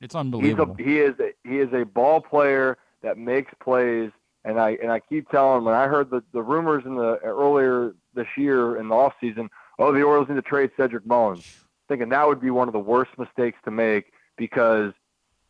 It's 0.00 0.14
unbelievable. 0.14 0.76
a, 0.78 0.82
he 0.82 0.98
is 0.98 1.14
a, 1.20 1.32
he 1.48 1.58
is 1.58 1.72
a 1.72 1.84
ball 1.84 2.20
player 2.20 2.76
that 3.02 3.16
makes 3.16 3.52
plays, 3.62 4.10
and 4.46 4.60
I 4.60 4.78
and 4.80 4.90
I 4.90 5.00
keep 5.00 5.28
telling 5.28 5.64
when 5.64 5.74
I 5.74 5.88
heard 5.88 6.08
the, 6.08 6.22
the 6.32 6.42
rumors 6.42 6.84
in 6.86 6.94
the 6.94 7.18
earlier 7.18 7.94
this 8.14 8.28
year 8.38 8.76
in 8.76 8.88
the 8.88 8.94
off 8.94 9.12
season, 9.20 9.50
oh 9.78 9.92
the 9.92 10.02
Orioles 10.02 10.28
need 10.28 10.36
to 10.36 10.42
trade 10.42 10.70
Cedric 10.76 11.04
Mullins, 11.04 11.66
thinking 11.88 12.08
that 12.10 12.26
would 12.26 12.40
be 12.40 12.50
one 12.50 12.68
of 12.68 12.72
the 12.72 12.78
worst 12.78 13.10
mistakes 13.18 13.58
to 13.64 13.70
make 13.70 14.12
because 14.38 14.92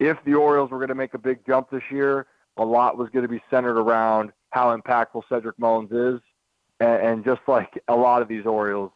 if 0.01 0.17
the 0.25 0.35
Orioles 0.35 0.71
were 0.71 0.79
going 0.79 0.89
to 0.89 0.95
make 0.95 1.15
a 1.15 1.19
big 1.19 1.47
jump 1.47 1.71
this 1.71 1.83
year, 1.91 2.27
a 2.57 2.65
lot 2.65 2.97
was 2.97 3.11
going 3.11 3.23
to 3.23 3.29
be 3.29 3.43
centered 3.51 3.79
around 3.79 4.33
how 4.51 4.77
impactful 4.77 5.23
Cedric 5.29 5.59
Mullins 5.59 5.93
is, 5.93 6.21
and, 6.81 7.03
and 7.03 7.25
just 7.25 7.43
like 7.47 7.83
a 7.89 7.95
lot 7.95 8.23
of 8.23 8.29
these 8.29 8.47
Orioles, 8.47 8.93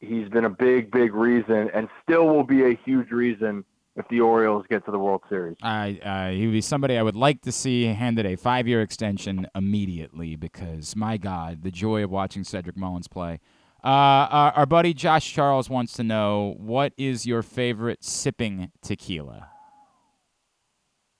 he's 0.00 0.28
been 0.28 0.44
a 0.44 0.50
big, 0.50 0.90
big 0.90 1.14
reason, 1.14 1.70
and 1.74 1.88
still 2.02 2.26
will 2.28 2.44
be 2.44 2.64
a 2.64 2.78
huge 2.84 3.10
reason 3.10 3.64
if 3.98 4.06
the 4.08 4.20
Orioles 4.20 4.64
get 4.70 4.84
to 4.84 4.90
the 4.92 4.98
World 4.98 5.22
Series. 5.28 5.56
I 5.62 5.98
uh, 6.02 6.30
he 6.30 6.46
would 6.46 6.52
be 6.52 6.60
somebody 6.60 6.96
I 6.96 7.02
would 7.02 7.16
like 7.16 7.42
to 7.42 7.52
see 7.52 7.84
handed 7.86 8.24
a 8.24 8.36
five-year 8.36 8.80
extension 8.80 9.46
immediately 9.54 10.36
because 10.36 10.94
my 10.94 11.16
God, 11.16 11.62
the 11.62 11.70
joy 11.70 12.04
of 12.04 12.10
watching 12.10 12.44
Cedric 12.44 12.76
Mullins 12.76 13.08
play. 13.08 13.40
Uh, 13.84 14.26
our, 14.30 14.52
our 14.52 14.66
buddy 14.66 14.94
Josh 14.94 15.32
Charles 15.32 15.68
wants 15.68 15.92
to 15.94 16.04
know 16.04 16.54
what 16.58 16.92
is 16.96 17.26
your 17.26 17.42
favorite 17.42 18.02
sipping 18.02 18.70
tequila. 18.82 19.50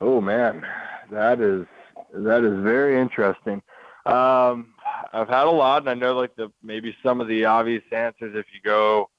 Oh 0.00 0.20
man, 0.20 0.64
that 1.10 1.40
is 1.40 1.66
that 2.14 2.44
is 2.44 2.62
very 2.62 3.00
interesting. 3.00 3.60
Um, 4.06 4.74
I've 5.12 5.28
had 5.28 5.46
a 5.46 5.50
lot, 5.50 5.82
and 5.82 5.90
I 5.90 5.94
know 5.94 6.14
like 6.14 6.34
the 6.36 6.52
maybe 6.62 6.96
some 7.02 7.20
of 7.20 7.26
the 7.26 7.44
obvious 7.44 7.82
answers. 7.92 8.34
If 8.36 8.46
you 8.54 8.60
go 8.64 9.10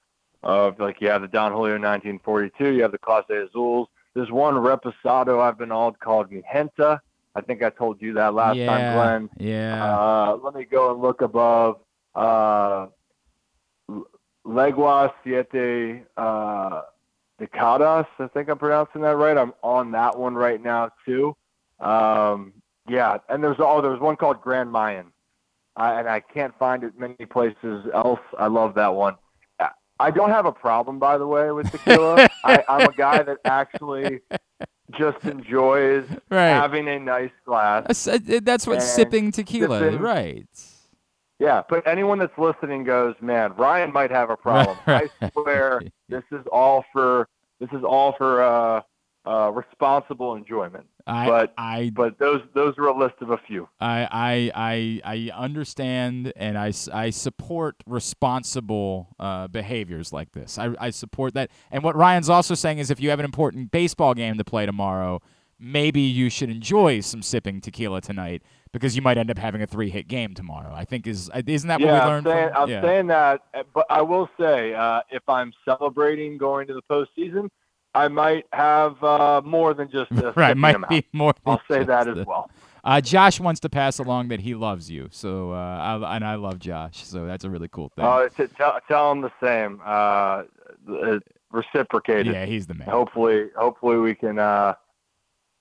of 0.44 0.80
like 0.80 1.02
you 1.02 1.10
have 1.10 1.22
the 1.22 1.28
Don 1.28 1.52
Julio 1.52 1.74
1942, 1.74 2.74
you 2.74 2.82
have 2.82 2.92
the 2.92 3.00
Clase 3.00 3.30
Azules. 3.30 3.88
There's 4.14 4.32
one 4.32 4.56
Reposado 4.56 5.40
I've 5.42 5.58
been 5.58 5.70
called 5.70 6.00
called 6.00 6.32
Migenta. 6.32 7.00
I 7.36 7.42
think 7.42 7.62
I 7.64 7.70
told 7.70 8.02
you 8.02 8.14
that 8.14 8.34
last 8.34 8.58
yeah, 8.58 8.66
time, 8.66 8.96
Glenn. 8.96 9.30
Yeah. 9.38 9.84
Uh, 9.86 10.38
let 10.42 10.56
me 10.56 10.66
go 10.66 10.92
and 10.92 11.02
look 11.02 11.22
above. 11.22 11.80
Uh, 12.16 12.88
Legua 14.46 15.12
Siete 15.24 16.06
uh, 16.18 16.82
Decadas. 17.40 18.08
I 18.18 18.28
think 18.28 18.50
I'm 18.50 18.58
pronouncing 18.58 19.02
that 19.02 19.16
right. 19.16 19.38
I'm 19.38 19.54
on 19.62 19.92
that 19.92 20.18
one 20.18 20.36
right 20.36 20.62
now 20.62 20.90
too. 21.06 21.36
Um, 21.80 22.54
yeah, 22.88 23.18
and 23.30 23.44
there's 23.44 23.58
oh, 23.60 23.82
there's 23.82 24.00
one 24.00 24.16
called 24.16 24.42
Grand 24.42 24.72
Mayan, 24.72 25.12
uh, 25.78 25.96
and 25.98 26.10
I 26.10 26.20
can't 26.20 26.58
find 26.58 26.84
it 26.84 26.98
many 26.98 27.26
places 27.30 27.86
else. 27.94 28.20
I 28.38 28.48
love 28.48 28.74
that 28.76 28.94
one. 28.96 29.16
I 30.00 30.12
don't 30.12 30.30
have 30.30 30.46
a 30.46 30.52
problem, 30.52 30.98
by 31.00 31.18
the 31.18 31.28
way, 31.28 31.52
with 31.52 31.70
tequila. 31.72 32.30
I, 32.44 32.64
I'm 32.70 32.88
a 32.90 32.94
guy 32.94 33.22
that 33.24 33.38
actually 33.46 34.22
just 34.98 35.24
enjoys 35.26 36.06
Right. 36.30 36.48
having 36.50 36.88
a 36.88 37.00
nice 37.00 37.32
glass. 37.46 37.84
That's, 37.88 38.08
uh, 38.08 38.40
that's 38.42 38.66
what 38.66 38.82
sipping 38.82 39.32
tequila, 39.32 39.80
sipping- 39.80 40.00
right? 40.00 40.48
Yeah, 41.40 41.64
but 41.70 41.88
anyone 41.88 42.20
that's 42.20 42.38
listening 42.38 42.84
goes, 42.84 43.16
man, 43.22 43.54
Ryan 43.56 43.94
might 43.94 44.12
have 44.12 44.30
a 44.30 44.36
problem. 44.38 44.78
Right. 44.88 45.10
I 45.22 45.30
swear, 45.32 45.82
this 46.10 46.24
is 46.32 46.46
all 46.52 46.84
for 46.92 47.28
this 47.60 47.70
is 47.72 47.84
all 47.84 48.14
for 48.18 48.42
uh, 48.42 48.82
uh, 49.26 49.52
responsible 49.52 50.36
enjoyment. 50.36 50.86
I, 51.10 51.28
but 51.28 51.54
I, 51.58 51.92
but 51.94 52.20
those 52.20 52.42
those 52.54 52.78
are 52.78 52.88
a 52.88 52.98
list 52.98 53.16
of 53.22 53.32
a 53.32 53.38
few. 53.38 53.68
I, 53.80 54.08
I, 54.12 55.02
I, 55.04 55.30
I 55.30 55.32
understand 55.36 56.32
and 56.36 56.58
I, 56.58 56.72
I 56.94 57.10
support 57.10 57.76
responsible 57.86 59.16
uh, 59.20 59.48
behaviors 59.48 60.14
like 60.14 60.32
this. 60.32 60.58
I, 60.58 60.74
I 60.80 60.90
support 60.92 61.34
that. 61.34 61.50
And 61.72 61.84
what 61.84 61.96
Ryan's 61.96 62.30
also 62.30 62.54
saying 62.54 62.78
is 62.78 62.92
if 62.92 63.00
you 63.00 63.10
have 63.10 63.20
an 63.20 63.26
important 63.26 63.72
baseball 63.72 64.14
game 64.14 64.38
to 64.38 64.44
play 64.44 64.66
tomorrow, 64.66 65.22
maybe 65.60 66.02
you 66.02 66.30
should 66.30 66.50
enjoy 66.50 67.02
some 67.02 67.22
sipping 67.22 67.60
tequila 67.60 68.02
tonight 68.02 68.44
because 68.72 68.96
you 68.96 69.02
might 69.02 69.18
end 69.18 69.32
up 69.32 69.38
having 69.38 69.62
a 69.62 69.68
three 69.68 69.90
hit 69.90 70.08
game 70.08 70.34
tomorrow. 70.34 70.74
I 70.74 70.86
think 70.86 71.08
is 71.08 71.30
isn't 71.34 71.68
that 71.68 71.80
yeah, 71.80 71.86
what 71.88 71.94
we 71.94 72.00
I'm 72.00 72.08
learned 72.08 72.28
saying, 72.28 72.50
from 72.50 72.64
I'm 72.64 72.70
yeah. 72.70 72.82
saying 72.82 73.08
that, 73.08 73.42
but 73.74 73.86
I 73.90 74.02
will 74.02 74.30
say, 74.40 74.74
uh, 74.74 75.02
if 75.10 75.28
I'm 75.28 75.52
celebrating 75.66 76.38
going 76.38 76.68
to 76.68 76.74
the 76.74 76.84
postseason, 76.90 77.50
I 77.94 78.08
might 78.08 78.46
have 78.54 79.04
uh, 79.04 79.42
more 79.44 79.74
than 79.74 79.90
just 79.90 80.14
this. 80.16 80.34
right, 80.38 80.56
might 80.56 80.76
amount. 80.76 80.90
be 80.90 81.06
more. 81.14 81.34
I'll 81.46 81.62
say 81.70 81.84
that 81.84 82.08
as 82.08 82.16
the- 82.16 82.26
well. 82.26 82.50
Uh, 82.82 83.02
Josh 83.02 83.42
wants 83.42 83.60
to 83.60 83.70
pass 83.70 84.00
along 84.00 84.30
that 84.30 84.40
he 84.40 84.56
loves 84.56 84.90
you, 84.90 85.10
so 85.12 85.52
uh, 85.52 86.00
I, 86.02 86.16
and 86.16 86.24
I 86.26 86.36
love 86.36 86.60
Josh, 86.60 87.06
so 87.06 87.26
that's 87.26 87.44
a 87.44 87.50
really 87.50 87.68
cool 87.68 87.90
thing. 87.90 88.06
Oh, 88.06 88.30
t- 88.30 88.48
tell, 88.56 88.80
tell 88.88 89.12
him 89.12 89.20
the 89.20 89.32
same. 89.44 89.82
Uh, 89.86 90.44
uh, 90.90 91.20
reciprocated. 91.52 92.34
yeah, 92.34 92.46
he's 92.46 92.68
the 92.68 92.76
man. 92.76 92.88
Hopefully, 92.88 93.48
hopefully 93.58 93.98
we 93.98 94.16
can 94.16 94.40
uh, 94.40 94.76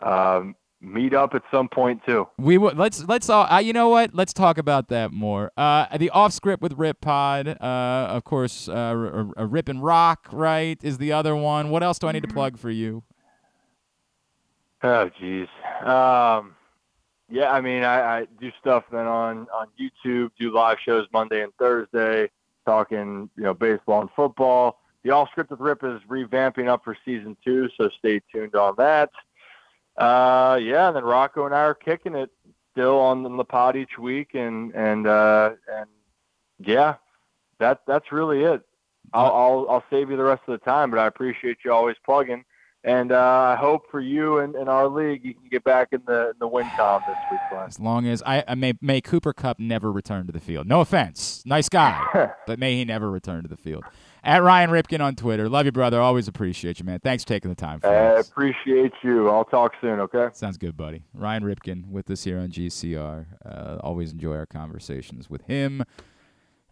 um, 0.01 0.55
meet 0.81 1.15
up 1.15 1.35
at 1.35 1.43
some 1.51 1.69
point 1.69 2.03
too. 2.07 2.29
We 2.39 2.59
will 2.59 2.73
let's 2.75 3.05
let's 3.05 3.29
all 3.29 3.47
uh, 3.51 3.59
you 3.59 3.73
know 3.73 3.89
what 3.89 4.15
let's 4.15 4.33
talk 4.33 4.59
about 4.59 4.89
that 4.89 5.13
more. 5.13 5.53
Uh, 5.57 5.97
the 5.97 6.11
off 6.11 6.33
script 6.33 6.63
with 6.63 6.75
Rip 6.75 7.01
Pod, 7.01 7.49
uh, 7.49 7.55
of 7.61 8.25
course, 8.25 8.69
uh, 8.69 8.73
R- 8.73 9.33
R- 9.37 9.47
Rip 9.47 9.69
and 9.69 9.83
Rock, 9.83 10.29
right, 10.33 10.79
is 10.83 10.99
the 10.99 11.13
other 11.13 11.35
one. 11.35 11.71
What 11.71 11.83
else 11.83 11.99
do 11.99 12.07
I 12.07 12.13
need 12.13 12.23
to 12.23 12.33
plug 12.33 12.59
for 12.59 12.71
you? 12.71 13.03
Oh, 14.83 15.11
geez. 15.19 15.49
Um, 15.83 16.55
yeah, 17.31 17.51
I 17.51 17.61
mean, 17.61 17.83
I, 17.83 18.21
I 18.21 18.27
do 18.41 18.51
stuff 18.61 18.85
then 18.91 19.07
on 19.07 19.49
on 19.53 19.67
YouTube, 19.79 20.31
do 20.39 20.53
live 20.53 20.79
shows 20.85 21.07
Monday 21.13 21.43
and 21.43 21.53
Thursday, 21.59 22.31
talking 22.65 23.29
you 23.37 23.43
know 23.43 23.55
baseball 23.55 24.01
and 24.01 24.11
football. 24.15 24.81
The 25.05 25.11
Off 25.11 25.29
Script 25.31 25.51
with 25.51 25.61
Rip 25.61 25.85
is 25.85 26.01
revamping 26.09 26.69
up 26.69 26.85
for 26.85 26.97
season 27.05 27.37
two, 27.45 27.69
so 27.77 27.89
stay 27.99 28.21
tuned 28.33 28.55
on 28.55 28.75
that. 28.79 29.11
Uh, 29.99 30.59
yeah, 30.63 30.89
and 30.89 30.97
then 30.97 31.05
Rocco 31.05 31.45
and 31.45 31.55
I 31.55 31.61
are 31.61 31.75
kicking 31.75 32.15
it 32.15 32.31
still 32.73 32.99
on 32.99 33.37
the 33.37 33.45
pod 33.45 33.77
each 33.77 33.99
week, 33.99 34.35
and 34.35 34.73
and 34.75 35.07
uh, 35.07 35.51
and 35.73 35.89
yeah, 36.61 36.95
that 37.59 37.81
that's 37.87 38.13
really 38.13 38.45
it. 38.45 38.63
I'll, 39.13 39.33
I'll 39.33 39.67
I'll 39.69 39.85
save 39.91 40.11
you 40.11 40.17
the 40.17 40.23
rest 40.23 40.43
of 40.47 40.59
the 40.59 40.65
time, 40.65 40.91
but 40.91 41.01
I 41.01 41.07
appreciate 41.07 41.59
you 41.65 41.73
always 41.73 41.97
plugging. 42.05 42.45
And 42.85 43.11
uh, 43.11 43.55
I 43.55 43.57
hope 43.57 43.91
for 43.91 44.01
you 44.01 44.39
and, 44.39 44.55
and 44.55 44.69
our 44.69 44.87
league, 44.87 45.25
you 45.25 45.35
can 45.35 45.49
get 45.51 45.65
back 45.65 45.89
in 45.91 46.01
the 46.07 46.31
in 46.31 46.35
the 46.39 46.47
win 46.47 46.69
column 46.77 47.03
this 47.09 47.17
week, 47.31 47.41
Glenn. 47.51 47.67
As 47.67 47.81
long 47.81 48.07
as 48.07 48.23
I, 48.25 48.45
I 48.47 48.55
may 48.55 48.75
may 48.81 49.01
Cooper 49.01 49.33
Kupp 49.33 49.59
never 49.59 49.91
return 49.91 50.27
to 50.27 50.33
the 50.33 50.41
field. 50.41 50.69
No 50.69 50.81
offense, 50.81 51.43
nice 51.45 51.69
guy, 51.69 52.31
but 52.47 52.59
may 52.61 52.77
he 52.77 52.85
never 52.85 53.11
return 53.11 53.43
to 53.43 53.49
the 53.49 53.57
field. 53.57 53.83
At 54.25 54.43
Ryan 54.43 54.71
Ripken 54.71 55.01
on 55.01 55.15
Twitter. 55.15 55.49
Love 55.49 55.67
you, 55.67 55.73
brother. 55.73 56.01
Always 56.01 56.29
appreciate 56.29 56.79
you, 56.79 56.85
man. 56.85 56.99
Thanks 57.01 57.23
for 57.25 57.29
taking 57.29 57.51
the 57.51 57.55
time 57.55 57.81
for 57.81 57.87
I 57.89 58.17
us. 58.17 58.29
appreciate 58.29 58.93
you. 59.03 59.29
I'll 59.29 59.45
talk 59.45 59.73
soon, 59.81 60.01
okay? 60.01 60.29
Sounds 60.33 60.59
good, 60.59 60.77
buddy. 60.77 61.05
Ryan 61.15 61.45
Ripken 61.45 61.89
with 61.89 62.11
us 62.11 62.25
here 62.25 62.39
on 62.39 62.49
GCR. 62.51 63.27
Uh, 63.45 63.79
always 63.81 64.13
enjoy 64.13 64.35
our 64.37 64.47
conversations 64.47 65.31
with 65.31 65.43
him. 65.43 65.85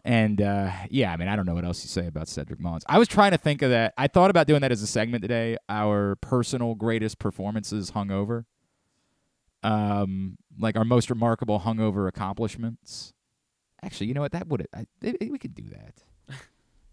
And 0.04 0.40
uh, 0.40 0.70
yeah, 0.88 1.12
I 1.12 1.16
mean, 1.16 1.28
I 1.28 1.34
don't 1.34 1.46
know 1.46 1.54
what 1.54 1.64
else 1.64 1.82
you 1.82 1.88
say 1.88 2.06
about 2.06 2.28
Cedric 2.28 2.60
Mullins. 2.60 2.84
I 2.88 2.98
was 2.98 3.08
trying 3.08 3.32
to 3.32 3.38
think 3.38 3.62
of 3.62 3.70
that. 3.70 3.92
I 3.98 4.06
thought 4.06 4.30
about 4.30 4.46
doing 4.46 4.60
that 4.60 4.70
as 4.70 4.80
a 4.82 4.86
segment 4.86 5.22
today. 5.22 5.56
Our 5.68 6.14
personal 6.16 6.76
greatest 6.76 7.18
performances 7.18 7.90
hungover, 7.90 8.44
um, 9.64 10.38
like 10.58 10.76
our 10.76 10.84
most 10.84 11.10
remarkable 11.10 11.60
hungover 11.60 12.06
accomplishments. 12.06 13.14
Actually, 13.82 14.06
you 14.06 14.14
know 14.14 14.20
what? 14.20 14.32
That 14.32 14.46
would 14.48 14.66
we 15.02 15.38
could 15.38 15.54
do 15.54 15.68
that. 15.70 16.02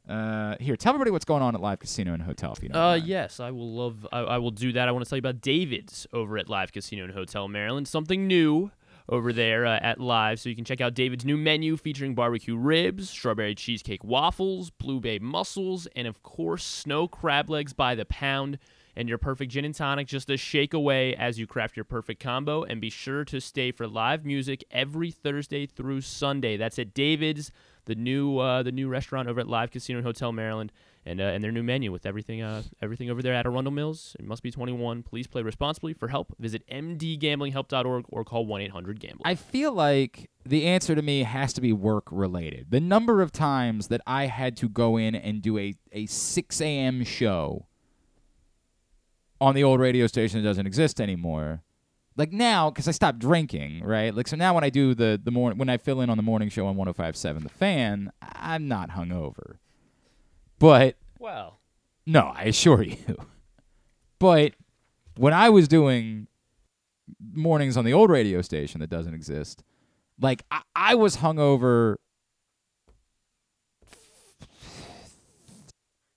Uh, 0.07 0.55
here, 0.59 0.75
tell 0.75 0.91
everybody 0.91 1.11
what's 1.11 1.23
going 1.25 1.41
on 1.41 1.55
at 1.55 1.61
Live 1.61 1.80
Casino 1.80 2.13
and 2.13 2.21
Hotel. 2.21 2.51
If 2.55 2.61
you 2.61 2.69
don't 2.69 2.77
Uh, 2.77 2.89
mind. 2.91 3.05
yes, 3.05 3.39
I 3.39 3.51
will 3.51 3.71
love. 3.73 4.05
I, 4.11 4.19
I 4.19 4.38
will 4.38 4.51
do 4.51 4.73
that. 4.73 4.88
I 4.89 4.91
want 4.91 5.05
to 5.05 5.09
tell 5.09 5.15
you 5.17 5.21
about 5.21 5.39
David's 5.41 6.05
over 6.11 6.38
at 6.38 6.49
Live 6.49 6.73
Casino 6.73 7.05
and 7.05 7.13
Hotel 7.13 7.47
Maryland. 7.47 7.88
Something 7.88 8.27
new 8.27 8.71
over 9.07 9.31
there 9.31 9.65
uh, 9.65 9.80
at 9.81 9.99
Live, 10.01 10.39
so 10.41 10.49
you 10.49 10.55
can 10.55 10.65
check 10.65 10.81
out 10.81 10.93
David's 10.93 11.23
new 11.25 11.38
menu 11.38 11.77
featuring 11.77 12.15
barbecue 12.15 12.55
ribs, 12.57 13.09
strawberry 13.09 13.55
cheesecake 13.55 14.03
waffles, 14.03 14.69
blue 14.71 14.99
bay 14.99 15.19
mussels, 15.19 15.88
and 15.95 16.05
of 16.07 16.21
course 16.21 16.63
snow 16.65 17.07
crab 17.07 17.49
legs 17.49 17.71
by 17.73 17.95
the 17.95 18.05
pound. 18.05 18.57
And 18.95 19.10
your 19.10 19.18
perfect 19.18 19.52
gin 19.52 19.65
and 19.65 19.74
tonic 19.74 20.07
just 20.07 20.30
a 20.30 20.38
shake 20.38 20.74
away 20.74 21.15
as 21.15 21.40
you 21.40 21.48
craft 21.48 21.76
your 21.76 21.84
perfect 21.84 22.22
combo. 22.22 22.64
And 22.64 22.80
be 22.80 22.90
sure 22.90 23.26
to 23.26 23.40
stay 23.40 23.72
for 23.72 23.88
live 23.88 24.24
music 24.24 24.64
every 24.70 25.10
Thursday 25.10 25.65
through 25.65 26.02
Sunday. 26.02 26.57
That's 26.57 26.78
at 26.78 26.94
David's, 26.94 27.52
the 27.86 27.95
new 27.95 28.38
uh, 28.38 28.64
the 28.64 28.72
new 28.72 28.88
restaurant 28.88 29.28
over 29.28 29.40
at 29.40 29.48
Live 29.48 29.72
Casino 29.72 29.99
and 29.99 30.06
Hotel 30.06 30.32
Maryland, 30.32 30.72
and 31.06 31.20
uh, 31.20 31.26
and 31.26 31.44
their 31.44 31.52
new 31.52 31.64
menu 31.64 31.91
with 31.91 32.06
everything 32.06 32.41
uh, 32.41 32.64
everything 32.82 33.10
over 33.10 33.22
there 33.22 33.34
at 33.34 33.45
Arundel 33.45 33.74
Mills. 33.74 34.15
It 34.20 34.26
must 34.26 34.44
be 34.44 34.52
21. 34.52 35.03
Please 35.03 35.28
play 35.28 35.41
responsibly. 35.41 35.94
For 35.94 36.07
help, 36.07 36.34
visit 36.40 36.68
mdgamblinghelp.org 36.70 38.06
or 38.10 38.24
call 38.24 38.45
1 38.45 38.61
800 38.61 38.99
Gambler. 38.99 39.22
I 39.26 39.36
feel 39.36 39.74
like 39.74 40.30
the 40.45 40.65
answer 40.65 40.95
to 40.95 41.02
me 41.02 41.24
has 41.24 41.53
to 41.53 41.61
be 41.61 41.74
work 41.74 42.06
related. 42.11 42.68
The 42.70 42.80
number 42.80 43.22
of 43.22 43.32
times 43.32 43.88
that 43.88 44.02
I 44.07 44.28
had 44.28 44.56
to 44.57 44.70
go 44.70 44.98
in 44.98 45.15
and 45.15 45.41
do 45.41 45.57
a, 45.57 45.76
a 45.91 46.06
6 46.06 46.61
a.m. 46.61 47.03
show 47.03 47.68
on 49.44 49.56
the 49.56 49.64
old 49.64 49.82
radio 49.82 50.07
station 50.07 50.41
that 50.41 50.48
doesn't 50.48 50.65
exist 50.65 51.02
anymore. 51.02 51.61
Like 52.15 52.32
now, 52.32 52.70
because 52.70 52.88
I 52.88 52.91
stopped 52.91 53.20
drinking, 53.20 53.84
right? 53.84 54.14
Like 54.15 54.28
so 54.28 54.38
now, 54.38 54.53
when 54.53 54.64
I 54.64 54.70
do 54.70 54.95
the 54.95 55.20
the 55.22 55.32
morning, 55.32 55.57
when 55.57 55.68
I 55.68 55.78
fill 55.78 55.99
in 55.99 56.10
on 56.10 56.15
the 56.18 56.24
morning 56.24 56.48
show 56.49 56.65
on 56.68 56.76
105.7 56.78 57.44
The 57.44 57.49
Fan, 57.49 58.11
I'm 58.22 58.68
not 58.68 58.91
hungover. 58.91 59.57
But 60.60 60.95
Well, 61.20 61.60
no, 62.06 62.32
I 62.34 62.44
assure 62.44 62.84
you. 62.84 63.18
But 64.20 64.53
when 65.18 65.34
I 65.34 65.49
was 65.49 65.68
doing 65.68 66.28
mornings 67.34 67.76
on 67.76 67.84
the 67.84 67.91
old 67.94 68.10
radio 68.10 68.41
station 68.41 68.80
that 68.80 68.90
doesn't 68.90 69.14
exist, 69.14 69.64
like 70.22 70.45
I, 70.52 70.61
I 70.76 70.95
was 70.95 71.18
hungover 71.18 71.95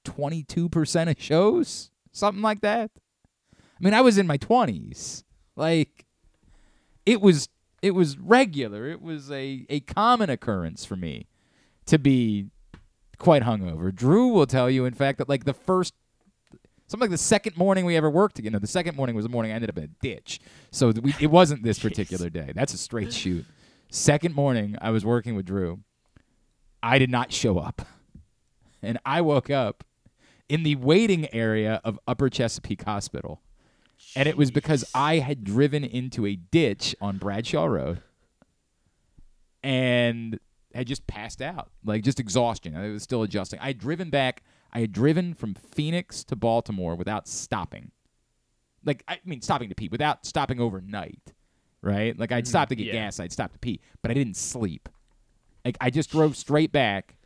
twenty 0.05 0.45
two 0.45 0.69
percent 0.69 1.11
of 1.11 1.21
shows, 1.21 1.91
something 2.13 2.43
like 2.43 2.61
that. 2.61 2.91
I 3.79 3.85
mean, 3.85 3.95
I 3.95 4.01
was 4.01 4.19
in 4.19 4.27
my 4.27 4.37
twenties. 4.37 5.25
Like 5.57 6.07
it 7.05 7.21
was 7.21 7.49
it 7.83 7.93
was 7.93 8.19
regular. 8.19 8.89
It 8.89 9.01
was 9.01 9.31
a, 9.31 9.67
a 9.69 9.81
common 9.81 10.31
occurrence 10.31 10.85
for 10.85 10.97
me 10.97 11.29
to 11.87 11.99
be 11.99 12.47
quite 13.19 13.43
hungover. 13.43 13.95
Drew 13.95 14.29
will 14.29 14.47
tell 14.47 14.69
you, 14.69 14.85
in 14.85 14.95
fact, 14.95 15.19
that 15.19 15.29
like 15.29 15.45
the 15.45 15.55
first, 15.55 15.95
something 16.89 17.05
like 17.05 17.11
the 17.11 17.19
second 17.19 17.57
morning 17.57 17.85
we 17.85 17.97
ever 17.97 18.11
worked 18.11 18.37
together. 18.37 18.59
The 18.59 18.67
second 18.67 18.97
morning 18.97 19.15
was 19.15 19.25
the 19.25 19.29
morning 19.29 19.53
I 19.53 19.55
ended 19.55 19.71
up 19.71 19.79
in 19.79 19.85
a 19.85 19.89
ditch. 20.03 20.41
So 20.71 20.91
we, 20.91 21.15
it 21.21 21.29
wasn't 21.29 21.63
this 21.63 21.79
particular 21.89 22.31
day. 22.31 22.53
That's 22.55 22.75
a 22.75 22.79
straight 22.79 23.13
shoot. 23.13 23.45
Second 23.89 24.35
morning, 24.35 24.77
I 24.81 24.91
was 24.91 25.05
working 25.05 25.37
with 25.37 25.47
Drew. 25.47 25.81
I 26.83 26.99
did 26.99 27.11
not 27.11 27.33
show 27.33 27.59
up, 27.59 27.83
and 28.83 28.99
I 29.05 29.21
woke 29.21 29.51
up 29.51 29.85
in 30.49 30.63
the 30.63 30.77
waiting 30.77 31.33
area 31.33 31.81
of 31.85 31.99
Upper 32.07 32.29
Chesapeake 32.29 32.83
Hospital. 32.85 33.41
And 34.17 34.29
it 34.29 34.37
was 34.37 34.51
because 34.51 34.85
I 34.95 35.19
had 35.19 35.45
driven 35.45 35.85
into 35.85 36.27
a 36.27 36.37
ditch 36.37 36.97
on 37.01 37.19
Bradshaw 37.19 37.67
Road 37.67 38.01
and 39.63 40.41
had 40.75 40.87
just 40.87 41.07
passed 41.07 41.43
out, 41.43 41.71
like 41.85 42.03
just 42.03 42.19
exhaustion. 42.19 42.77
I 42.77 42.89
was 42.89 43.03
still 43.03 43.23
adjusting. 43.23 43.59
I 43.61 43.69
had 43.69 43.79
driven 43.79 44.11
back. 44.11 44.43
I 44.73 44.81
had 44.81 44.93
driven 44.93 45.35
from 45.35 45.55
Phoenix 45.55 46.25
to 46.25 46.37
Baltimore 46.37 46.95
without 46.95 47.29
stopping. 47.29 47.91
Like 48.85 49.05
I 49.09 49.19
mean, 49.25 49.43
stopping 49.43 49.69
to 49.69 49.75
pee 49.75 49.89
without 49.89 50.25
stopping 50.25 50.61
overnight, 50.61 51.35
right? 51.83 52.19
Like 52.19 52.33
I'd 52.33 52.45
mm, 52.45 52.49
stop 52.49 52.69
to 52.71 52.77
get 52.77 52.87
yeah. 52.87 52.93
gas, 52.93 53.21
I'd 53.21 53.33
stop 53.33 53.53
to 53.53 53.59
pee, 53.59 53.81
but 54.03 54.11
I 54.11 54.15
didn't 54.15 54.37
sleep. 54.37 54.89
Like 55.65 55.77
I 55.81 55.91
just 55.91 56.11
drove 56.11 56.37
straight 56.37 56.73
back 56.73 57.17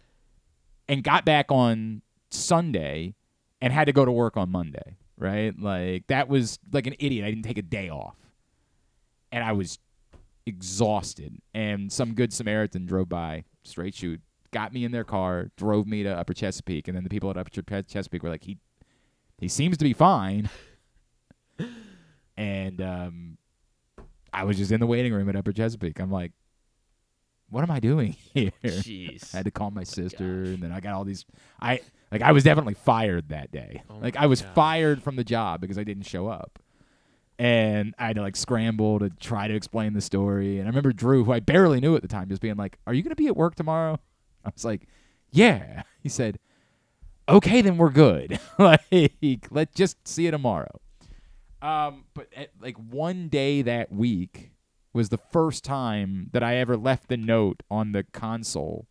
and 0.89 1.05
got 1.05 1.25
back 1.25 1.53
on 1.53 2.03
Sunday 2.31 3.15
and 3.61 3.73
had 3.73 3.85
to 3.85 3.93
go 3.93 4.05
to 4.05 4.13
work 4.13 4.37
on 4.37 4.51
Monday, 4.51 4.97
right? 5.21 5.57
Like 5.59 6.07
that 6.09 6.29
was 6.29 6.59
like 6.73 6.87
an 6.87 6.95
idiot. 6.99 7.25
I 7.25 7.31
didn't 7.31 7.45
take 7.45 7.59
a 7.59 7.63
day 7.63 7.89
off. 7.89 8.17
And 9.31 9.45
I 9.45 9.53
was 9.53 9.79
exhausted. 10.47 11.41
And 11.55 11.93
some 11.93 12.15
good 12.15 12.33
Samaritan 12.33 12.87
drove 12.87 13.09
by, 13.09 13.45
straight 13.63 13.95
shoot, 13.95 14.21
got 14.51 14.73
me 14.73 14.85
in 14.85 14.91
their 14.93 15.05
car, 15.05 15.51
drove 15.57 15.87
me 15.87 16.03
to 16.03 16.11
Upper 16.11 16.35
Chesapeake, 16.35 16.89
and 16.89 16.97
then 16.97 17.05
the 17.05 17.11
people 17.11 17.31
at 17.31 17.37
Upper 17.37 17.51
Ches- 17.51 17.87
Chesapeake 17.87 18.23
were 18.23 18.31
like, 18.31 18.43
"He, 18.45 18.59
he 19.39 19.47
seems 19.49 19.77
to 19.79 19.85
be 19.85 19.93
fine." 19.93 20.51
and 22.37 22.81
um, 22.81 23.39
I 24.33 24.45
was 24.45 24.57
just 24.57 24.73
in 24.73 24.81
the 24.81 24.87
waiting 24.87 25.13
room 25.13 25.29
at 25.29 25.37
Upper 25.37 25.53
Chesapeake. 25.53 26.01
I'm 26.01 26.11
like, 26.11 26.33
"What 27.51 27.63
am 27.63 27.71
I 27.71 27.79
doing 27.81 28.13
here?" 28.35 28.51
Jeez. 28.65 29.33
I 29.35 29.39
had 29.39 29.47
to 29.47 29.53
call 29.53 29.71
my 29.71 29.85
sister, 29.85 30.25
and 30.25 30.63
then 30.63 30.73
I 30.73 30.81
got 30.81 30.95
all 30.95 31.05
these. 31.05 31.25
I 31.61 31.81
like 32.13 32.23
I 32.23 32.33
was 32.33 32.45
definitely 32.45 32.75
fired 32.75 33.29
that 33.29 33.53
day. 33.53 33.83
Oh 33.89 33.99
like 34.01 34.17
I 34.17 34.27
was 34.27 34.43
gosh. 34.43 34.55
fired 34.55 35.03
from 35.03 35.17
the 35.17 35.25
job 35.25 35.61
because 35.61 35.79
I 35.79 35.85
didn't 35.85 36.05
show 36.05 36.29
up, 36.29 36.59
and 37.39 37.95
I 37.99 38.09
had 38.09 38.17
to 38.17 38.23
like 38.23 38.37
scramble 38.37 38.99
to 38.99 39.11
try 39.11 39.49
to 39.49 39.55
explain 39.55 39.93
the 39.93 40.01
story. 40.01 40.59
And 40.59 40.67
I 40.67 40.71
remember 40.71 40.93
Drew, 40.93 41.25
who 41.25 41.33
I 41.33 41.41
barely 41.41 41.81
knew 41.81 41.95
at 41.97 42.03
the 42.03 42.09
time, 42.09 42.29
just 42.29 42.43
being 42.43 42.57
like, 42.57 42.79
"Are 42.87 42.95
you 42.95 43.03
going 43.03 43.11
to 43.11 43.17
be 43.17 43.29
at 43.29 43.37
work 43.37 43.55
tomorrow?" 43.55 43.99
I 44.45 44.51
was 44.55 44.65
like, 44.65 44.87
"Yeah." 45.31 45.83
He 46.03 46.09
said, 46.09 46.39
"Okay, 47.29 47.61
then 47.61 47.77
we're 47.77 47.91
good. 47.91 48.41
like, 48.59 49.49
let's 49.51 49.75
just 49.75 50.09
see 50.09 50.25
you 50.25 50.31
tomorrow." 50.31 50.81
Um, 51.61 52.05
but 52.15 52.29
at, 52.35 52.51
like 52.59 52.77
one 52.77 53.29
day 53.29 53.61
that 53.61 53.93
week 53.93 54.53
was 54.93 55.11
the 55.11 55.19
first 55.19 55.63
time 55.63 56.31
that 56.33 56.43
I 56.43 56.57
ever 56.57 56.77
left 56.77 57.09
the 57.09 57.17
note 57.17 57.63
on 57.71 57.93
the 57.93 58.03
console. 58.03 58.87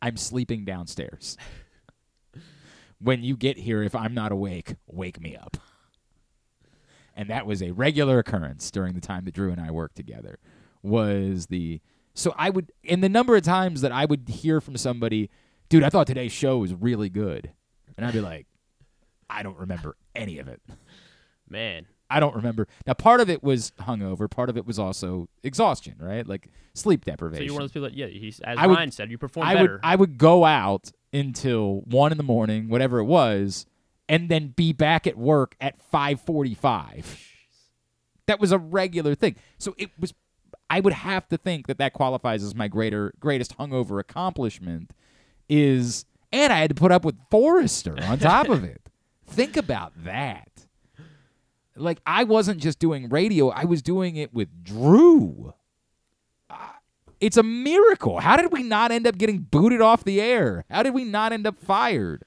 I'm 0.00 0.16
sleeping 0.16 0.64
downstairs. 0.64 1.36
when 3.04 3.22
you 3.22 3.36
get 3.36 3.58
here, 3.58 3.82
if 3.82 3.94
I'm 3.94 4.14
not 4.14 4.32
awake, 4.32 4.74
wake 4.86 5.20
me 5.20 5.36
up. 5.36 5.56
And 7.16 7.30
that 7.30 7.46
was 7.46 7.62
a 7.62 7.70
regular 7.70 8.18
occurrence 8.18 8.70
during 8.70 8.94
the 8.94 9.00
time 9.00 9.24
that 9.26 9.34
Drew 9.34 9.52
and 9.52 9.60
I 9.60 9.70
worked 9.70 9.94
together. 9.96 10.38
Was 10.82 11.46
the 11.46 11.80
so 12.14 12.34
I 12.36 12.50
would 12.50 12.72
and 12.88 13.02
the 13.02 13.08
number 13.08 13.36
of 13.36 13.42
times 13.42 13.80
that 13.82 13.92
I 13.92 14.04
would 14.04 14.28
hear 14.28 14.60
from 14.60 14.76
somebody, 14.76 15.30
dude, 15.68 15.82
I 15.84 15.90
thought 15.90 16.06
today's 16.06 16.32
show 16.32 16.58
was 16.58 16.74
really 16.74 17.08
good. 17.08 17.52
And 17.96 18.04
I'd 18.04 18.12
be 18.12 18.20
like, 18.20 18.46
I 19.30 19.42
don't 19.42 19.58
remember 19.58 19.96
any 20.14 20.38
of 20.38 20.48
it. 20.48 20.60
Man. 21.48 21.86
I 22.10 22.20
don't 22.20 22.34
remember. 22.36 22.68
Now, 22.86 22.92
part 22.92 23.20
of 23.20 23.30
it 23.30 23.42
was 23.42 23.72
hungover. 23.80 24.30
Part 24.30 24.50
of 24.50 24.56
it 24.58 24.66
was 24.66 24.78
also 24.78 25.28
exhaustion, 25.42 25.94
right? 25.98 26.26
Like 26.26 26.48
sleep 26.74 27.04
deprivation. 27.04 27.40
So 27.40 27.44
you're 27.46 27.54
one 27.54 27.62
of 27.62 27.68
those 27.70 27.72
people 27.72 27.88
that, 27.88 27.94
yeah, 27.96 28.06
he's, 28.06 28.40
as 28.40 28.58
I 28.58 28.66
would- 28.66 28.76
Ryan 28.76 28.90
said, 28.90 29.10
you 29.10 29.18
perform 29.18 29.46
I 29.46 29.54
better. 29.54 29.72
would 29.72 29.80
I 29.82 29.96
would 29.96 30.18
go 30.18 30.44
out 30.44 30.92
until 31.14 31.80
one 31.82 32.12
in 32.12 32.18
the 32.18 32.24
morning, 32.24 32.68
whatever 32.68 32.98
it 32.98 33.04
was, 33.04 33.66
and 34.08 34.28
then 34.28 34.48
be 34.48 34.72
back 34.72 35.06
at 35.06 35.16
work 35.16 35.54
at 35.60 35.80
five 35.80 36.20
forty 36.20 36.54
five. 36.54 37.18
That 38.26 38.40
was 38.40 38.52
a 38.52 38.58
regular 38.58 39.14
thing. 39.14 39.36
So 39.58 39.74
it 39.78 39.90
was. 39.98 40.12
I 40.70 40.80
would 40.80 40.94
have 40.94 41.28
to 41.28 41.36
think 41.36 41.66
that 41.66 41.78
that 41.78 41.92
qualifies 41.92 42.42
as 42.42 42.54
my 42.54 42.68
greater 42.68 43.12
greatest 43.20 43.56
hungover 43.58 44.00
accomplishment. 44.00 44.90
Is 45.48 46.06
and 46.32 46.52
I 46.52 46.58
had 46.58 46.70
to 46.70 46.74
put 46.74 46.90
up 46.90 47.04
with 47.04 47.16
Forrester 47.30 47.96
on 48.02 48.18
top 48.18 48.48
of 48.48 48.64
it. 48.64 48.80
Think 49.26 49.56
about 49.56 49.92
that. 50.04 50.66
Like 51.76 52.00
I 52.06 52.24
wasn't 52.24 52.60
just 52.60 52.78
doing 52.78 53.08
radio; 53.08 53.50
I 53.50 53.64
was 53.64 53.82
doing 53.82 54.16
it 54.16 54.32
with 54.32 54.64
Drew. 54.64 55.54
It's 57.24 57.38
a 57.38 57.42
miracle. 57.42 58.20
How 58.20 58.36
did 58.36 58.52
we 58.52 58.62
not 58.62 58.92
end 58.92 59.06
up 59.06 59.16
getting 59.16 59.38
booted 59.38 59.80
off 59.80 60.04
the 60.04 60.20
air? 60.20 60.66
How 60.68 60.82
did 60.82 60.92
we 60.92 61.04
not 61.04 61.32
end 61.32 61.46
up 61.46 61.58
fired? 61.58 62.22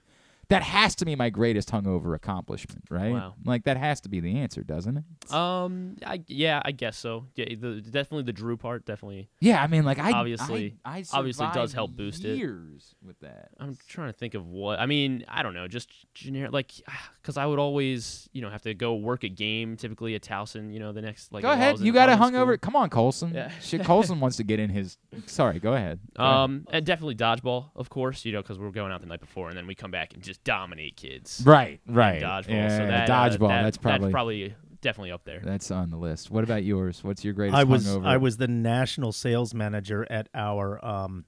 That 0.50 0.64
has 0.64 0.96
to 0.96 1.06
be 1.06 1.16
my 1.16 1.30
greatest 1.30 1.70
hungover 1.72 2.16
accomplishment, 2.16 2.86
right? 2.90 3.12
Wow. 3.12 3.34
Like 3.44 3.66
that 3.66 3.76
has 3.76 4.00
to 4.02 4.10
be 4.10 4.22
the 4.22 4.38
answer, 4.38 4.64
doesn't 4.64 4.98
it? 4.98 5.34
um, 5.34 5.98
I, 6.06 6.24
yeah, 6.28 6.62
I 6.64 6.72
guess 6.72 6.98
so. 6.98 7.26
Yeah, 7.36 7.46
the, 7.60 7.82
definitely 7.82 8.24
the 8.24 8.32
Drew 8.34 8.56
part, 8.56 8.86
definitely. 8.86 9.28
Yeah, 9.42 9.62
I 9.62 9.68
mean, 9.68 9.84
like 9.84 10.00
I 10.00 10.12
Obviously- 10.14 10.78
I, 10.86 11.00
I 11.00 11.04
obviously 11.12 11.48
does 11.54 11.74
help 11.74 11.92
boost 11.98 12.24
it. 12.24 12.38
years 12.38 12.96
with 13.06 13.20
that. 13.20 13.50
I'm 13.60 13.78
trying 13.90 14.08
to 14.08 14.14
think 14.18 14.36
of 14.36 14.48
what. 14.48 14.80
I 14.80 14.86
mean, 14.86 15.26
I 15.28 15.44
don't 15.44 15.54
know, 15.54 15.68
just 15.68 15.90
generic, 16.14 16.54
like, 16.54 16.72
because 17.22 17.36
I 17.36 17.46
would 17.46 17.60
always, 17.60 18.30
you 18.32 18.42
know, 18.42 18.50
have 18.50 18.62
to 18.62 18.74
go 18.74 18.96
work 18.96 19.26
a 19.26 19.30
game, 19.30 19.76
typically 19.76 20.16
at 20.16 20.22
Towson, 20.22 20.74
you 20.74 20.80
know, 20.80 20.94
the 20.94 21.02
next, 21.02 21.34
like, 21.34 21.42
go 21.42 21.52
ahead, 21.52 21.80
you 21.80 21.92
got 21.92 22.08
a 22.08 22.14
hungover. 22.14 22.54
school. 22.54 22.58
Come 22.60 22.76
on, 22.78 22.90
Colson. 22.90 23.34
Yeah. 23.34 23.52
Shit, 23.62 23.84
Colson 23.84 24.20
wants 24.22 24.38
to 24.38 24.44
get 24.44 24.60
in 24.62 24.70
his. 24.70 24.98
Sorry, 25.26 25.60
go 25.60 25.74
ahead. 25.74 26.00
Go 26.16 26.24
ahead. 26.24 26.36
Um, 26.38 26.68
and 26.72 26.86
definitely 26.86 27.16
dodgeball, 27.16 27.72
of 27.76 27.90
course, 27.90 28.24
you 28.24 28.32
know, 28.32 28.42
because 28.42 28.58
we're 28.58 28.72
going 28.72 28.94
out 28.94 29.02
the 29.02 29.08
night 29.08 29.20
before, 29.20 29.50
and 29.50 29.58
then 29.58 29.68
we 29.68 29.76
come 29.76 29.92
back 29.92 30.14
and 30.14 30.24
just 30.24 30.37
dominate 30.44 30.96
kids. 30.98 31.42
right, 31.46 31.80
right. 31.88 32.22
Dodgeball. 32.22 32.50
Yeah, 32.50 32.70
so 32.78 32.86
that, 32.88 33.10
uh, 33.10 33.14
dodgeball. 33.30 33.48
that- 33.50 33.64
that's 33.64 33.78
probably 33.78 34.12
probably 34.12 34.56
definitely 34.82 35.12
up 35.12 35.24
there. 35.26 35.42
that's 35.44 35.72
on 35.72 35.90
the 35.90 35.98
list. 35.98 36.30
What 36.32 36.44
about 36.44 36.64
yours? 36.64 37.04
What's 37.04 37.24
your 37.26 37.34
greatest 37.34 37.58
I 37.58 37.64
was 37.64 37.86
hungover? 37.88 38.06
I 38.06 38.18
was 38.18 38.38
the 38.38 38.48
national 38.48 39.12
sales 39.12 39.54
manager 39.54 40.06
at 40.10 40.30
our 40.34 40.84
um, 40.86 41.26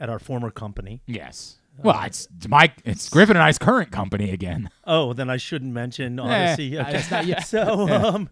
at 0.00 0.08
our 0.08 0.18
former 0.18 0.50
company. 0.50 1.02
Yes. 1.06 1.56
Well, 1.82 2.00
it's 2.04 2.26
it's 2.34 2.48
Mike. 2.48 2.72
It's 2.86 3.06
Griffin 3.10 3.36
and 3.36 3.42
I's 3.42 3.58
current 3.58 3.90
company 3.92 4.30
again. 4.30 4.70
Oh, 4.86 5.12
then 5.12 5.28
I 5.28 5.36
shouldn't 5.36 5.74
mention 5.74 6.18
Eh, 6.18 6.22
Odyssey. 6.22 6.78
I 6.78 6.82
Okay. 6.82 6.92
guess 6.92 7.10
not 7.10 7.26
yet. 7.26 7.46
So, 7.46 7.86
um, 7.90 8.30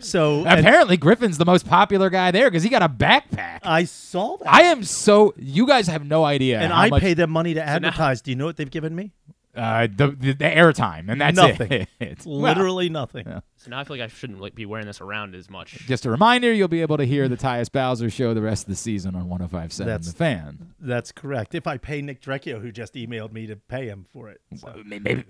so 0.00 0.44
and 0.44 0.60
Apparently, 0.60 0.98
Griffin's 0.98 1.38
the 1.38 1.46
most 1.46 1.66
popular 1.66 2.10
guy 2.10 2.30
there 2.32 2.50
because 2.50 2.62
he 2.62 2.68
got 2.68 2.82
a 2.82 2.90
backpack. 2.90 3.60
I 3.62 3.84
saw 3.84 4.36
that, 4.36 4.52
I 4.52 4.62
am 4.64 4.84
so. 4.84 5.32
You 5.38 5.66
guys 5.66 5.86
have 5.86 6.04
no 6.04 6.22
idea. 6.24 6.60
and 6.60 6.70
how 6.70 6.80
I 6.80 6.88
much, 6.90 7.00
pay 7.00 7.14
them 7.14 7.30
money 7.30 7.54
to 7.54 7.60
now- 7.64 7.66
advertise. 7.76 8.20
Do 8.20 8.30
you 8.30 8.36
know 8.36 8.44
what 8.44 8.58
they've 8.58 8.70
given 8.70 8.94
me? 8.94 9.12
Uh, 9.54 9.86
the, 9.94 10.08
the 10.08 10.32
the 10.32 10.44
airtime, 10.44 11.10
and 11.10 11.20
that's 11.20 11.36
Nothing. 11.36 11.86
it. 12.00 12.24
Well, 12.26 12.38
Literally 12.38 12.88
nothing. 12.88 13.26
yeah. 13.26 13.40
So 13.56 13.70
now 13.70 13.78
I 13.80 13.84
feel 13.84 13.96
like 13.96 14.04
I 14.04 14.08
shouldn't 14.08 14.40
like 14.40 14.54
be 14.54 14.66
wearing 14.66 14.86
this 14.86 15.00
around 15.00 15.34
as 15.34 15.48
much. 15.50 15.72
just 15.86 16.04
a 16.06 16.10
reminder, 16.10 16.52
you'll 16.52 16.68
be 16.68 16.82
able 16.82 16.96
to 16.96 17.04
hear 17.04 17.28
the 17.28 17.36
Tyus 17.36 17.70
Bowser 17.70 18.10
show 18.10 18.34
the 18.34 18.42
rest 18.42 18.64
of 18.64 18.70
the 18.70 18.76
season 18.76 19.14
on 19.14 19.28
105.7 19.28 19.76
That's- 19.84 20.06
The 20.06 20.12
Fan. 20.12 20.74
That's 20.80 21.12
correct. 21.12 21.54
If 21.54 21.66
I 21.66 21.76
pay 21.76 22.02
Nick 22.02 22.20
Drecchio, 22.20 22.60
who 22.60 22.72
just 22.72 22.94
emailed 22.94 23.32
me 23.32 23.46
to 23.46 23.56
pay 23.56 23.86
him 23.86 24.04
for 24.12 24.30
it. 24.30 24.40
So. 24.56 24.82
Maybe, 24.84 25.24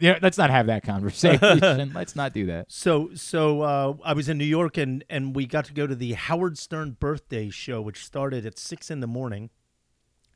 yeah, 0.00 0.18
let's 0.22 0.38
not 0.38 0.50
have 0.50 0.66
that 0.66 0.82
conversation. 0.82 1.92
let's 1.94 2.16
not 2.16 2.32
do 2.32 2.46
that. 2.46 2.66
So 2.72 3.10
so 3.14 3.62
uh, 3.62 3.94
I 4.04 4.12
was 4.14 4.28
in 4.28 4.38
New 4.38 4.44
York 4.44 4.76
and 4.76 5.04
and 5.08 5.36
we 5.36 5.46
got 5.46 5.66
to 5.66 5.72
go 5.72 5.86
to 5.86 5.94
the 5.94 6.12
Howard 6.14 6.58
Stern 6.58 6.96
birthday 6.98 7.48
show, 7.50 7.80
which 7.80 8.04
started 8.04 8.44
at 8.44 8.58
six 8.58 8.90
in 8.90 9.00
the 9.00 9.06
morning, 9.06 9.50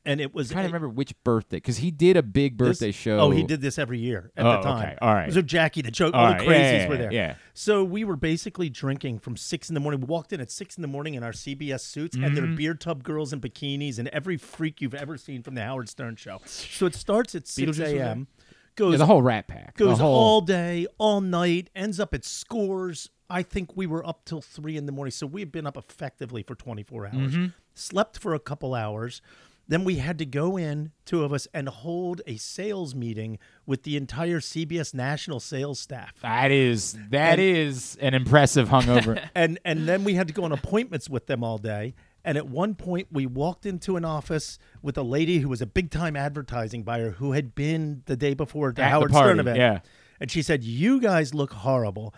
and 0.05 0.19
it 0.21 0.33
was 0.33 0.51
I'm 0.51 0.55
trying 0.55 0.63
to 0.65 0.67
remember 0.69 0.89
which 0.89 1.13
birthday 1.23 1.57
because 1.57 1.77
he 1.77 1.89
did 1.91 2.17
a 2.17 2.23
big 2.23 2.57
this- 2.57 2.67
birthday 2.79 2.91
show. 2.91 3.19
Oh, 3.19 3.29
he 3.31 3.43
did 3.43 3.61
this 3.61 3.79
every 3.79 3.99
year 3.99 4.31
at 4.35 4.45
Oh, 4.45 4.51
the 4.57 4.61
time. 4.61 4.83
okay. 4.89 4.97
All 5.01 5.13
right. 5.13 5.31
So 5.31 5.41
Jackie 5.41 5.81
the 5.81 5.91
joke, 5.91 6.13
All 6.13 6.19
all, 6.25 6.31
right. 6.33 6.39
the 6.39 6.45
Yeah, 6.45 6.51
crazies 6.51 6.77
yeah, 6.83 6.89
were 6.89 6.97
there. 6.97 7.13
yeah. 7.13 7.35
So 7.53 7.83
we 7.83 8.03
were 8.03 8.15
basically 8.15 8.69
drinking 8.69 9.19
from 9.19 9.37
six 9.37 9.69
in 9.69 9.73
the 9.73 9.79
morning. 9.79 10.01
We 10.01 10.07
walked 10.07 10.33
in 10.33 10.41
at 10.41 10.51
six 10.51 10.75
in 10.77 10.81
the 10.81 10.87
morning 10.87 11.13
in 11.13 11.23
our 11.23 11.31
CBS 11.31 11.81
suits, 11.81 12.15
and 12.15 12.35
there 12.35 12.43
Mm-hmm. 12.43 12.53
are 12.53 12.57
beer 12.57 12.73
tub 12.73 13.03
girls 13.03 13.31
in 13.33 13.39
bikinis 13.41 13.97
and 13.99 14.07
every 14.09 14.37
freak 14.37 14.81
you've 14.81 14.95
ever 14.95 15.17
seen 15.17 15.41
from 15.43 15.55
the 15.55 15.61
Howard 15.61 15.87
Stern 15.89 16.15
show. 16.15 16.39
So 16.45 16.85
it 16.85 16.95
starts 16.95 17.33
at 17.35 17.47
six 17.47 17.65
Beetlejuice 17.65 17.67
was 17.69 17.77
there? 17.77 18.05
a.m. 18.05 18.27
Goes 18.75 18.93
Yeah, 18.93 18.97
the 18.97 19.05
whole 19.05 19.21
Rat 19.21 19.47
Pack. 19.47 19.77
goes 19.77 19.99
whole, 19.99 20.15
all 20.15 20.41
day, 20.41 20.87
all 20.97 21.21
night, 21.21 21.69
ends 21.75 21.99
up 21.99 22.13
at 22.15 22.25
scores. 22.25 23.09
I 23.29 23.43
think 23.43 23.75
we 23.77 23.85
were 23.85 24.05
up 24.05 24.25
till 24.25 24.41
three 24.41 24.77
in 24.77 24.85
the 24.87 24.91
morning. 24.91 25.11
So 25.11 25.25
we've 25.27 25.51
been 25.51 25.65
up 25.67 25.77
effectively 25.77 26.41
for 26.43 26.55
24 26.55 27.05
hours. 27.05 27.13
Mm-hmm. 27.15 27.45
Slept 27.75 28.17
for 28.19 28.33
a 28.33 28.39
couple 28.39 28.73
hours. 28.73 29.21
Then 29.67 29.85
we 29.85 29.95
had 29.95 30.17
to 30.19 30.25
go 30.25 30.57
in, 30.57 30.91
two 31.05 31.23
of 31.23 31.31
us, 31.31 31.47
and 31.53 31.69
hold 31.69 32.21
a 32.27 32.35
sales 32.35 32.93
meeting 32.93 33.39
with 33.65 33.83
the 33.83 33.95
entire 33.95 34.39
CBS 34.41 34.93
national 34.93 35.39
sales 35.39 35.79
staff. 35.79 36.13
That 36.21 36.51
is 36.51 36.97
that 37.11 37.39
is 37.39 37.97
an 38.01 38.13
impressive 38.13 38.69
hungover. 38.69 39.21
And 39.35 39.59
and 39.63 39.87
then 39.87 40.03
we 40.03 40.15
had 40.15 40.27
to 40.27 40.33
go 40.33 40.43
on 40.43 40.51
appointments 40.51 41.09
with 41.09 41.27
them 41.27 41.43
all 41.43 41.57
day. 41.57 41.95
And 42.25 42.37
at 42.37 42.47
one 42.47 42.75
point, 42.75 43.07
we 43.11 43.25
walked 43.25 43.65
into 43.65 43.97
an 43.97 44.05
office 44.05 44.57
with 44.81 44.97
a 44.97 45.03
lady 45.03 45.39
who 45.39 45.49
was 45.49 45.61
a 45.61 45.65
big 45.65 45.91
time 45.91 46.15
advertising 46.15 46.83
buyer 46.83 47.11
who 47.11 47.31
had 47.33 47.53
been 47.55 48.03
the 48.05 48.15
day 48.15 48.33
before 48.33 48.69
at 48.69 48.75
the 48.75 48.81
At 48.81 48.85
the 48.85 48.89
Howard 48.91 49.11
party, 49.11 49.27
Stern 49.27 49.39
event. 49.39 49.57
yeah. 49.57 49.79
And 50.19 50.29
she 50.31 50.41
said, 50.41 50.63
"You 50.63 50.99
guys 51.01 51.33
look 51.33 51.51
horrible. 51.53 52.13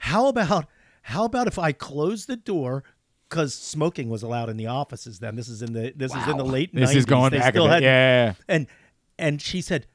How 0.00 0.26
about 0.28 0.66
how 1.02 1.24
about 1.24 1.46
if 1.46 1.58
I 1.58 1.72
close 1.72 2.26
the 2.26 2.36
door?" 2.36 2.82
Because 3.28 3.54
smoking 3.54 4.08
was 4.08 4.22
allowed 4.22 4.48
in 4.48 4.56
the 4.56 4.66
offices 4.66 5.18
then. 5.18 5.36
This 5.36 5.48
is 5.48 5.62
in 5.62 5.72
the 5.72 5.92
this 5.94 6.14
is 6.14 6.26
in 6.26 6.36
the 6.36 6.44
late. 6.44 6.74
This 6.74 6.94
is 6.94 7.04
going 7.04 7.30
They 7.32 7.38
back 7.38 7.52
still 7.52 7.66
had- 7.68 7.82
Yeah. 7.82 8.34
And 8.48 8.66
and 9.18 9.42
she 9.42 9.60
said, 9.60 9.86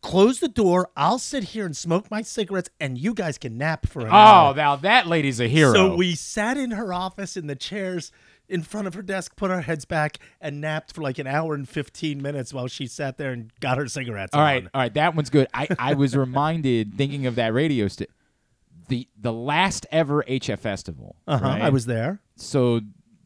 "Close 0.00 0.40
the 0.40 0.48
door. 0.48 0.90
I'll 0.96 1.18
sit 1.18 1.44
here 1.44 1.66
and 1.66 1.76
smoke 1.76 2.10
my 2.10 2.22
cigarettes, 2.22 2.70
and 2.78 2.98
you 2.98 3.14
guys 3.14 3.38
can 3.38 3.58
nap 3.58 3.86
for 3.86 4.00
an 4.02 4.08
oh, 4.08 4.10
hour." 4.10 4.52
Oh, 4.52 4.56
now 4.56 4.76
that 4.76 5.06
lady's 5.06 5.40
a 5.40 5.48
hero. 5.48 5.72
So 5.72 5.96
we 5.96 6.14
sat 6.14 6.56
in 6.56 6.72
her 6.72 6.92
office 6.92 7.36
in 7.36 7.46
the 7.46 7.56
chairs 7.56 8.12
in 8.48 8.62
front 8.62 8.86
of 8.86 8.94
her 8.94 9.02
desk, 9.02 9.34
put 9.36 9.50
our 9.50 9.62
heads 9.62 9.84
back, 9.84 10.18
and 10.40 10.60
napped 10.60 10.92
for 10.92 11.00
like 11.00 11.18
an 11.18 11.26
hour 11.26 11.54
and 11.54 11.66
15 11.68 12.20
minutes 12.20 12.52
while 12.52 12.68
she 12.68 12.86
sat 12.86 13.16
there 13.16 13.32
and 13.32 13.50
got 13.60 13.78
her 13.78 13.88
cigarettes. 13.88 14.34
All 14.34 14.40
right, 14.42 14.64
on. 14.64 14.70
all 14.74 14.80
right, 14.82 14.94
that 14.94 15.14
one's 15.14 15.30
good. 15.30 15.48
I, 15.54 15.68
I 15.78 15.94
was 15.94 16.14
reminded 16.16 16.94
thinking 16.94 17.26
of 17.26 17.36
that 17.36 17.54
radio 17.54 17.88
st- 17.88 18.10
the 18.88 19.08
the 19.20 19.32
last 19.32 19.86
ever 19.90 20.22
HF 20.22 20.58
festival. 20.58 21.16
Uh-huh, 21.26 21.44
right? 21.44 21.62
I 21.62 21.70
was 21.70 21.86
there. 21.86 22.20
So 22.36 22.80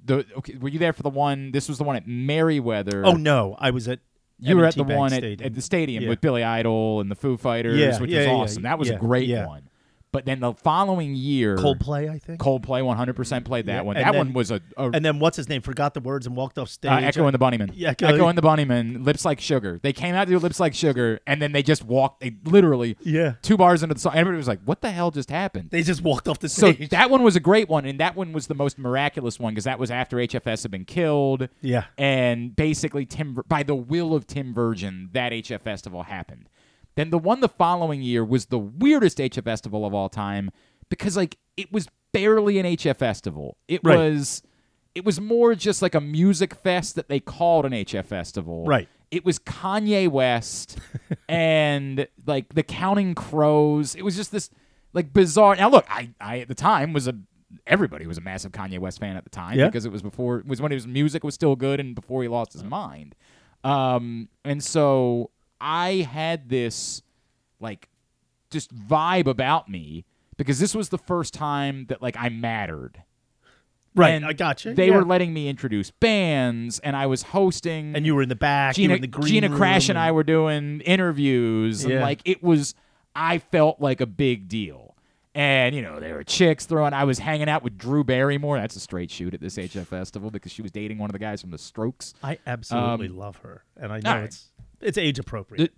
the 0.05 0.25
okay, 0.39 0.57
were 0.57 0.69
you 0.69 0.79
there 0.79 0.93
for 0.93 1.03
the 1.03 1.11
one? 1.11 1.51
This 1.53 1.69
was 1.69 1.79
the 1.79 1.85
one 1.85 1.97
at 1.97 2.07
Merriweather. 2.07 3.05
Oh, 3.05 3.13
no. 3.13 3.57
I 3.59 3.71
was 3.71 3.89
at 3.89 4.01
You 4.39 4.57
were 4.57 4.65
at 4.65 4.77
M&T 4.77 4.81
the 4.81 4.85
Bank 4.85 4.99
one 4.99 5.13
at, 5.13 5.25
at 5.43 5.55
the 5.55 5.63
stadium 5.63 6.05
Yeah. 6.05 6.11
with 6.11 6.21
Billy 6.21 6.43
Idol 6.45 7.01
and 7.01 7.11
the 7.11 7.15
Foo 7.15 7.37
Fighters, 7.37 7.79
Yeah, 7.79 7.99
which 8.01 8.11
yeah, 8.11 8.19
was 8.19 8.27
yeah, 8.27 8.33
awesome. 8.33 8.63
That 8.63 8.79
was 8.79 8.91
a 8.91 8.97
great 8.97 9.29
yeah. 9.29 9.47
one. 9.47 9.69
But 10.13 10.25
then 10.25 10.41
the 10.41 10.55
following 10.55 11.15
year, 11.15 11.57
Coldplay, 11.57 12.09
I 12.11 12.19
think. 12.19 12.41
Coldplay 12.41 12.81
100% 12.83 13.45
played 13.45 13.67
that 13.67 13.73
Yeah, 13.75 13.81
one. 13.83 13.97
and 13.97 14.07
That 14.07 14.13
then- 14.13 14.19
one 14.19 14.33
was 14.33 14.51
a, 14.51 14.63
a 14.79 14.91
And 14.91 15.05
then 15.05 15.19
what's 15.19 15.37
his 15.37 15.47
name? 15.49 15.61
Forgot 15.61 15.93
the 15.93 16.01
words 16.01 16.27
and 16.27 16.35
walked 16.35 16.59
off 16.59 16.71
stage. 16.71 16.91
uh, 16.91 16.95
Echo 17.07 17.27
and 17.27 17.35
the 17.35 17.39
Bunnymen. 17.39 17.73
Yeah, 17.75 17.91
Echo, 17.91 18.27
and 18.29 18.39
the 18.39 18.43
Bunnymen. 18.43 19.05
Lips 19.05 19.27
like 19.27 19.41
sugar. 19.41 19.79
They 19.83 19.93
came 19.93 20.15
out 20.15 20.25
to 20.25 20.31
do 20.31 20.39
Lips 20.39 20.59
like 20.59 20.73
sugar, 20.75 21.21
and 21.27 21.43
then 21.43 21.53
they 21.53 21.63
just 21.63 21.85
walked. 21.85 22.21
They 22.21 22.35
literally 22.45 22.97
Yeah. 23.03 23.35
two 23.43 23.59
bars 23.59 23.83
into 23.83 23.95
the 23.95 24.01
song. 24.01 24.13
Everybody 24.15 24.39
was 24.39 24.49
like, 24.49 24.61
"What 24.65 24.81
the 24.81 24.91
hell 24.91 25.11
just 25.11 25.31
happened?" 25.31 25.69
They 25.71 25.83
just 25.83 26.03
walked 26.03 26.29
off 26.29 26.39
the 26.39 26.49
so 26.49 26.73
stage. 26.73 26.89
that 26.91 27.11
one 27.11 27.23
was 27.23 27.37
a 27.37 27.41
great 27.41 27.69
one, 27.69 27.85
and 27.85 28.01
that 28.01 28.17
one 28.17 28.33
was 28.33 28.47
the 28.47 28.55
most 28.55 28.79
miraculous 28.79 29.39
one 29.39 29.53
because 29.53 29.65
that 29.65 29.79
was 29.79 29.91
after 29.91 30.19
HFS 30.19 30.63
had 30.63 30.71
been 30.71 30.85
killed. 30.87 31.49
Yeah. 31.61 31.85
and 31.99 32.57
basically 32.57 33.05
Tim, 33.05 33.37
by 33.49 33.63
the 33.65 33.75
will 33.75 34.15
of 34.15 34.27
Tim 34.27 34.55
Virgin, 34.55 35.11
that 35.13 35.33
HF 35.33 35.61
festival 35.63 36.05
happened. 36.05 36.49
Then 36.97 37.11
the 37.11 37.19
one 37.19 37.41
the 37.41 37.49
following 37.49 38.03
year 38.03 38.25
was 38.25 38.47
the 38.47 38.59
weirdest 38.59 39.19
HF 39.19 39.45
festival 39.45 39.85
of 39.87 39.95
all 39.95 40.09
time 40.09 40.51
because 40.89 41.17
like 41.17 41.39
it 41.57 41.73
was 41.73 41.89
barely 42.13 42.59
an 42.59 42.67
HF 42.67 42.97
festival. 42.97 43.57
It 43.69 43.81
Right. 43.85 43.97
was 43.97 44.43
it 44.95 45.05
was 45.05 45.21
more 45.21 45.55
just 45.55 45.83
like 45.83 45.95
a 45.95 46.01
music 46.01 46.55
fest 46.55 46.95
that 46.97 47.09
they 47.09 47.21
called 47.21 47.67
an 47.67 47.73
HF 47.73 48.07
festival. 48.07 48.65
Right. 48.65 48.89
It 49.11 49.25
was 49.27 49.39
Kanye 49.39 50.09
West 50.09 50.79
and 51.29 52.09
like 52.27 52.55
the 52.55 52.63
Counting 52.63 53.15
Crows. 53.15 53.95
It 53.95 54.03
was 54.03 54.17
just 54.17 54.33
this 54.33 54.51
like 54.95 55.13
bizarre. 55.13 55.55
Now 55.57 55.69
look, 55.69 55.85
I 55.91 56.11
I 56.21 56.41
at 56.41 56.49
the 56.49 56.55
time 56.55 56.93
was 56.95 57.07
a 57.07 57.15
everybody 57.67 58.07
was 58.07 58.19
a 58.19 58.21
massive 58.23 58.53
Kanye 58.53 58.79
West 58.79 58.99
fan 59.01 59.17
at 59.17 59.25
the 59.25 59.31
time 59.31 59.59
Yeah. 59.59 59.67
because 59.67 59.85
it 59.85 59.93
was 59.93 60.03
before 60.03 60.39
it 60.39 60.47
was 60.47 60.61
when 60.63 60.73
his 60.73 60.87
music 60.87 61.23
was 61.25 61.35
still 61.35 61.57
good 61.57 61.79
and 61.79 61.95
before 61.95 62.23
he 62.23 62.29
lost 62.29 62.53
his 62.55 62.65
mind. 62.65 63.15
Um, 63.65 64.29
and 64.45 64.63
so 64.65 65.31
I 65.61 66.07
had 66.11 66.49
this 66.49 67.03
like 67.61 67.89
just 68.51 68.75
vibe 68.75 69.27
about 69.27 69.69
me 69.69 70.05
because 70.37 70.59
this 70.59 70.75
was 70.75 70.91
the 70.91 70.99
first 70.99 71.35
time 71.35 71.87
that 71.89 72.03
like 72.03 72.17
I 72.19 72.29
mattered. 72.29 73.03
right. 73.95 74.11
And 74.11 74.25
I 74.27 74.33
got 74.35 74.65
you. 74.65 74.75
They 74.75 74.89
yeah. 74.89 74.97
were 74.97 75.05
letting 75.05 75.33
me 75.33 75.49
introduce 75.49 75.91
bands, 75.91 76.79
and 76.81 76.95
I 76.95 77.07
was 77.07 77.23
hosting. 77.23 77.97
And 77.97 78.05
you 78.05 78.15
were 78.15 78.23
in 78.23 78.29
the 78.29 78.35
back. 78.37 78.77
you 78.77 78.83
Gina, 78.85 78.93
were 78.93 78.97
in 78.97 79.01
the 79.03 79.07
green 79.09 79.29
Gina 79.29 79.49
Crash 79.57 79.89
and 79.89 79.99
I 79.99 80.13
were 80.13 80.25
doing 80.25 80.81
interviews, 80.83 81.85
and 81.85 82.01
like 82.01 82.21
it 82.25 82.43
was, 82.43 82.75
I 83.15 83.39
felt 83.39 83.81
like 83.81 84.01
a 84.01 84.07
big 84.07 84.49
deal. 84.49 84.95
And 85.35 85.75
you 85.75 85.83
know, 85.83 86.01
there 86.01 86.15
were 86.15 86.25
chicks 86.25 86.65
throwing. 86.65 86.95
I 86.95 87.05
was 87.05 87.19
hanging 87.19 87.49
out 87.49 87.63
with 87.63 87.77
Drew 87.77 88.05
Barrymore. 88.05 88.59
That's 88.59 88.75
a 88.77 88.81
straight 88.81 89.11
shoot 89.11 89.35
at 89.35 89.41
this 89.41 89.57
HF 89.57 89.87
festival 89.87 90.31
because 90.31 90.51
she 90.51 90.63
was 90.63 90.71
dating 90.73 90.97
one 90.99 91.11
of 91.11 91.13
the 91.13 91.19
guys 91.19 91.43
from 91.43 91.51
the 91.51 91.59
Strokes. 91.59 92.15
I 92.23 92.39
absolutely 92.47 93.09
Um, 93.09 93.17
love 93.19 93.37
her, 93.39 93.63
and 93.77 93.93
I 93.93 94.01
know 94.01 94.15
right. 94.15 94.25
it's 94.25 94.49
it's 94.81 94.99
age 94.99 95.19
appropriate. 95.19 95.73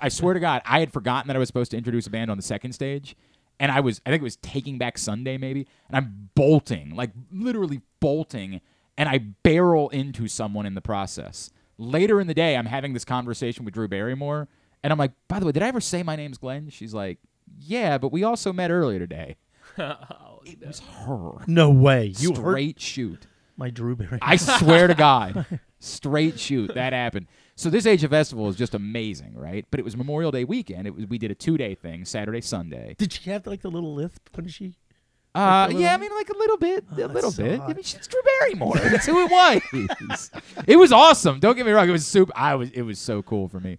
I 0.00 0.08
swear 0.08 0.34
to 0.34 0.40
God, 0.40 0.62
I 0.64 0.80
had 0.80 0.92
forgotten 0.92 1.28
that 1.28 1.36
I 1.36 1.38
was 1.38 1.48
supposed 1.48 1.70
to 1.72 1.76
introduce 1.76 2.06
a 2.06 2.10
band 2.10 2.30
on 2.30 2.36
the 2.36 2.42
second 2.42 2.72
stage, 2.72 3.16
and 3.60 3.70
I 3.72 3.80
was, 3.80 4.00
I 4.06 4.10
think 4.10 4.20
it 4.20 4.24
was 4.24 4.36
Taking 4.36 4.78
Back 4.78 4.98
Sunday 4.98 5.36
maybe, 5.38 5.66
and 5.88 5.96
I'm 5.96 6.30
bolting, 6.34 6.94
like 6.94 7.10
literally 7.32 7.80
bolting, 8.00 8.60
and 8.98 9.08
I 9.08 9.18
barrel 9.18 9.88
into 9.90 10.28
someone 10.28 10.66
in 10.66 10.74
the 10.74 10.80
process. 10.80 11.50
Later 11.78 12.20
in 12.20 12.26
the 12.26 12.34
day, 12.34 12.56
I'm 12.56 12.66
having 12.66 12.92
this 12.92 13.04
conversation 13.04 13.64
with 13.64 13.74
Drew 13.74 13.88
Barrymore, 13.88 14.48
and 14.82 14.92
I'm 14.92 14.98
like, 14.98 15.12
by 15.28 15.38
the 15.40 15.46
way, 15.46 15.52
did 15.52 15.62
I 15.62 15.68
ever 15.68 15.80
say 15.80 16.02
my 16.02 16.16
name's 16.16 16.38
Glenn? 16.38 16.68
She's 16.70 16.92
like, 16.94 17.18
yeah, 17.58 17.98
but 17.98 18.12
we 18.12 18.24
also 18.24 18.52
met 18.52 18.70
earlier 18.70 18.98
today. 18.98 19.36
Oh, 19.78 20.40
it 20.44 20.58
was 20.66 20.80
her. 20.80 21.30
no 21.46 21.70
way. 21.70 22.12
You 22.18 22.30
hurt 22.34 22.36
Straight 22.36 22.80
shoot. 22.80 23.26
my 23.56 23.70
Drew 23.70 23.94
Barry. 23.96 24.18
I 24.20 24.34
swear 24.36 24.86
to 24.88 24.94
God, 24.94 25.46
straight 25.78 26.38
shoot 26.40 26.74
that 26.74 26.92
happened. 26.92 27.26
So 27.54 27.70
this 27.70 27.84
HF 27.84 28.08
festival 28.08 28.48
is 28.48 28.56
just 28.56 28.74
amazing, 28.74 29.34
right? 29.36 29.66
But 29.70 29.78
it 29.78 29.84
was 29.84 29.96
Memorial 29.96 30.30
Day 30.30 30.44
weekend. 30.44 30.86
It 30.86 30.94
was 30.94 31.06
we 31.06 31.18
did 31.18 31.30
a 31.30 31.34
two 31.34 31.56
day 31.56 31.74
thing, 31.74 32.04
Saturday, 32.04 32.40
Sunday. 32.40 32.94
Did 32.98 33.12
she 33.12 33.30
have 33.30 33.46
like 33.46 33.62
the 33.62 33.70
little 33.70 33.94
lisp 33.94 34.28
when 34.34 34.48
she? 34.48 34.74
Uh, 35.34 35.68
a 35.70 35.74
yeah, 35.74 35.94
I 35.94 35.96
mean 35.96 36.10
like 36.14 36.28
a 36.28 36.36
little 36.36 36.58
bit, 36.58 36.84
a 36.92 37.08
little 37.08 37.30
so 37.30 37.42
bit. 37.42 37.60
I 37.60 37.68
mean, 37.68 37.82
she's 37.82 38.06
Drew 38.06 38.20
Barrymore. 38.40 38.76
That's 38.76 39.06
who 39.06 39.24
it 39.24 39.30
was. 39.30 40.30
it 40.66 40.76
was 40.76 40.92
awesome. 40.92 41.40
Don't 41.40 41.56
get 41.56 41.64
me 41.64 41.72
wrong. 41.72 41.88
It 41.88 41.92
was 41.92 42.06
super. 42.06 42.32
I 42.36 42.54
was. 42.54 42.70
It 42.70 42.82
was 42.82 42.98
so 42.98 43.22
cool 43.22 43.48
for 43.48 43.60
me. 43.60 43.78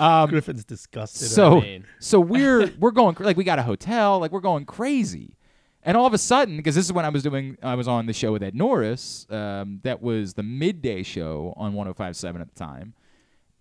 Um, 0.00 0.30
Griffin's 0.30 0.64
disgusted. 0.64 1.28
so 1.28 1.60
mean. 1.60 1.84
so 1.98 2.20
we're 2.20 2.72
we're 2.78 2.90
going 2.90 3.16
like 3.20 3.36
we 3.36 3.44
got 3.44 3.58
a 3.58 3.62
hotel 3.62 4.18
like 4.18 4.32
we're 4.32 4.40
going 4.40 4.64
crazy 4.64 5.36
and 5.82 5.94
all 5.94 6.06
of 6.06 6.14
a 6.14 6.18
sudden 6.18 6.56
because 6.56 6.74
this 6.74 6.86
is 6.86 6.92
when 6.92 7.04
i 7.04 7.10
was 7.10 7.22
doing 7.22 7.58
i 7.62 7.74
was 7.74 7.86
on 7.86 8.06
the 8.06 8.14
show 8.14 8.32
with 8.32 8.42
ed 8.42 8.54
norris 8.54 9.26
um, 9.28 9.78
that 9.82 10.00
was 10.00 10.32
the 10.32 10.42
midday 10.42 11.02
show 11.02 11.52
on 11.58 11.74
1057 11.74 12.40
at 12.40 12.48
the 12.48 12.58
time 12.58 12.94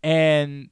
and 0.04 0.70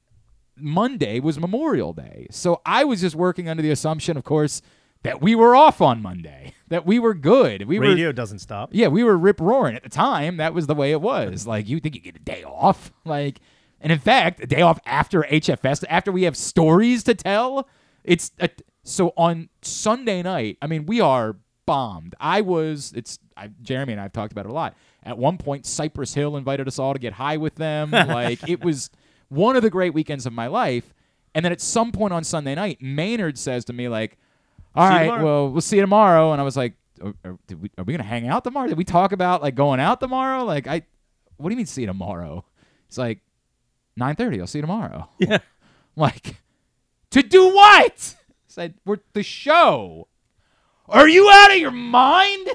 monday 0.56 1.20
was 1.20 1.38
memorial 1.38 1.92
day 1.92 2.26
so 2.30 2.60
i 2.66 2.84
was 2.84 3.00
just 3.00 3.14
working 3.14 3.48
under 3.48 3.62
the 3.62 3.70
assumption 3.70 4.16
of 4.16 4.24
course 4.24 4.60
that 5.04 5.22
we 5.22 5.34
were 5.34 5.54
off 5.54 5.80
on 5.80 6.02
monday 6.02 6.52
that 6.68 6.84
we 6.84 6.98
were 6.98 7.14
good 7.14 7.66
we 7.66 7.78
were 7.78 7.86
radio 7.86 8.12
doesn't 8.12 8.40
stop. 8.40 8.70
yeah, 8.72 8.88
we 8.88 9.04
were 9.04 9.16
rip 9.16 9.40
roaring 9.40 9.74
at 9.74 9.82
the 9.82 9.88
time. 9.88 10.36
That 10.36 10.52
was 10.54 10.66
the 10.66 10.74
way 10.74 10.92
it 10.92 11.00
was. 11.00 11.46
Like, 11.46 11.68
you 11.68 11.80
think 11.80 11.94
you 11.94 12.00
get 12.00 12.16
a 12.16 12.20
day 12.20 12.44
off? 12.44 12.92
Like, 13.04 13.40
and 13.80 13.90
in 13.90 13.98
fact, 13.98 14.42
a 14.42 14.46
day 14.46 14.60
off 14.60 14.78
after 14.84 15.22
HFS, 15.22 15.82
after 15.88 16.12
we 16.12 16.24
have 16.24 16.36
stories 16.36 17.04
to 17.04 17.14
tell. 17.14 17.68
It's 18.04 18.32
a, 18.38 18.50
so 18.82 19.14
on 19.16 19.48
Sunday 19.62 20.22
night. 20.22 20.58
I 20.60 20.66
mean, 20.66 20.84
we 20.84 21.00
are 21.00 21.36
bombed. 21.64 22.14
I 22.20 22.42
was. 22.42 22.92
It's 22.94 23.18
I, 23.36 23.50
Jeremy 23.62 23.92
and 23.92 24.00
I 24.00 24.04
have 24.04 24.12
talked 24.12 24.32
about 24.32 24.44
it 24.44 24.50
a 24.50 24.52
lot. 24.52 24.74
At 25.04 25.16
one 25.16 25.38
point, 25.38 25.64
Cypress 25.64 26.12
Hill 26.12 26.36
invited 26.36 26.68
us 26.68 26.78
all 26.78 26.92
to 26.92 26.98
get 26.98 27.14
high 27.14 27.38
with 27.38 27.54
them. 27.54 27.90
like, 27.92 28.46
it 28.48 28.62
was 28.62 28.90
one 29.28 29.56
of 29.56 29.62
the 29.62 29.70
great 29.70 29.94
weekends 29.94 30.26
of 30.26 30.32
my 30.32 30.46
life. 30.46 30.94
And 31.34 31.44
then 31.44 31.52
at 31.52 31.60
some 31.60 31.92
point 31.92 32.12
on 32.12 32.24
Sunday 32.24 32.54
night, 32.54 32.78
Maynard 32.80 33.38
says 33.38 33.64
to 33.66 33.72
me, 33.72 33.88
like, 33.88 34.18
all 34.74 34.88
See 34.88 34.94
right, 34.94 35.22
well, 35.22 35.50
we'll 35.50 35.60
see 35.60 35.76
you 35.76 35.82
tomorrow. 35.82 36.32
And 36.32 36.40
I 36.40 36.44
was 36.44 36.56
like, 36.56 36.74
oh, 37.02 37.14
are, 37.24 37.30
are, 37.30 37.38
did 37.46 37.60
we, 37.60 37.70
are 37.78 37.84
we 37.84 37.92
gonna 37.92 38.04
hang 38.04 38.28
out 38.28 38.44
tomorrow? 38.44 38.68
Did 38.68 38.78
we 38.78 38.84
talk 38.84 39.12
about 39.12 39.42
like 39.42 39.54
going 39.54 39.80
out 39.80 40.00
tomorrow? 40.00 40.44
Like, 40.44 40.66
I, 40.66 40.82
what 41.36 41.48
do 41.48 41.52
you 41.52 41.56
mean 41.56 41.66
see 41.66 41.82
you 41.82 41.86
tomorrow? 41.86 42.44
It's 42.86 42.98
like 42.98 43.20
nine 43.96 44.14
thirty. 44.14 44.40
I'll 44.40 44.46
see 44.46 44.58
you 44.58 44.62
tomorrow. 44.62 45.08
Yeah. 45.18 45.38
Like, 45.96 46.36
to 47.10 47.22
do 47.22 47.52
what? 47.52 48.14
Said 48.46 48.74
we're 48.84 48.98
the 49.14 49.24
show. 49.24 50.06
Are 50.88 51.08
you 51.08 51.28
out 51.28 51.50
of 51.50 51.58
your 51.58 51.72
mind? 51.72 52.50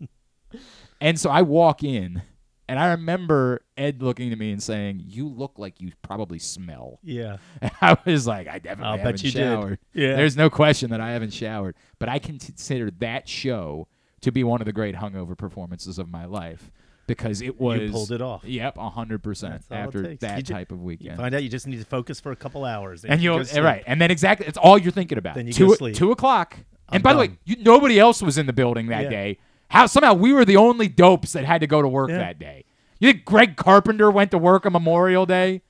and 1.00 1.18
so 1.18 1.30
I 1.30 1.42
walk 1.42 1.82
in, 1.82 2.22
and 2.70 2.78
I 2.78 2.92
remember 2.92 3.62
Ed 3.76 4.00
looking 4.02 4.32
at 4.32 4.38
me 4.38 4.52
and 4.52 4.62
saying, 4.62 5.02
"You 5.04 5.28
look 5.28 5.58
like 5.58 5.80
you 5.80 5.92
probably 6.02 6.38
smell." 6.38 7.00
Yeah. 7.04 7.36
And 7.60 7.70
I 7.82 7.96
was 8.06 8.26
like, 8.26 8.46
I 8.48 8.58
definitely 8.60 8.84
I'll 8.84 8.96
bet 8.96 9.06
haven't 9.06 9.24
you 9.24 9.30
did. 9.32 9.38
showered. 9.38 9.78
Yeah. 9.92 10.16
There's 10.16 10.36
no 10.36 10.48
question 10.48 10.90
that 10.90 11.00
I 11.00 11.10
haven't 11.10 11.32
showered. 11.34 11.74
But 11.98 12.08
I 12.08 12.18
consider 12.18 12.90
that 13.00 13.28
show 13.28 13.88
to 14.22 14.30
be 14.30 14.44
one 14.44 14.60
of 14.60 14.66
the 14.66 14.72
great 14.72 14.94
hungover 14.96 15.36
performances 15.36 15.98
of 15.98 16.08
my 16.08 16.24
life 16.26 16.70
because 17.06 17.40
it 17.40 17.58
was 17.60 17.90
pulled 17.90 18.12
it 18.12 18.22
off. 18.22 18.44
Yep, 18.44 18.76
hundred 18.78 19.22
percent 19.22 19.64
That's 19.68 19.70
all 19.70 19.76
it 19.78 19.80
after 20.06 20.16
that 20.26 20.36
You 20.36 20.42
ju- 20.44 20.54
type 20.54 20.70
of 20.72 20.78
You 20.78 20.84
weekend. 20.84 21.16
find 21.16 21.34
out 21.34 21.42
you 21.42 21.48
just 21.48 21.66
need 21.66 21.78
to 21.80 21.84
focus 21.84 22.20
for 22.20 22.30
a 22.30 22.36
couple 22.36 22.64
hours. 22.64 23.04
and 23.04 23.20
you 23.20 23.32
you'll 23.34 23.62
right, 23.62 23.82
and 23.86 24.00
then 24.00 24.10
exactly 24.12 24.46
it's 24.46 24.58
all 24.58 24.78
you're 24.78 24.92
thinking 24.92 25.18
about. 25.18 25.34
Then 25.34 25.46
you 25.48 25.52
two 25.52 25.66
go 25.68 25.74
sleep. 25.74 25.96
two 25.96 26.12
o'clock. 26.12 26.56
I'm 26.88 26.96
and 26.96 27.02
by 27.02 27.12
the 27.14 27.18
way, 27.18 27.30
you, 27.44 27.56
nobody 27.62 27.98
else 27.98 28.20
was 28.22 28.38
in 28.38 28.46
the 28.46 28.52
building 28.52 28.88
that 28.88 29.04
Yeah. 29.04 29.10
day. 29.10 29.38
How 29.70 29.86
somehow 29.86 30.14
we 30.14 30.32
were 30.32 30.44
the 30.44 30.56
only 30.56 30.88
dopes 30.88 31.32
that 31.32 31.44
had 31.44 31.60
to 31.62 31.66
go 31.66 31.80
to 31.80 31.88
work 31.88 32.10
Yeah. 32.10 32.18
that 32.18 32.38
day. 32.38 32.64
You 32.98 33.12
think 33.12 33.24
Greg 33.24 33.56
Carpenter 33.56 34.10
went 34.10 34.30
to 34.32 34.38
work 34.38 34.66
on 34.66 34.72
Memorial 34.72 35.24
Day? 35.26 35.62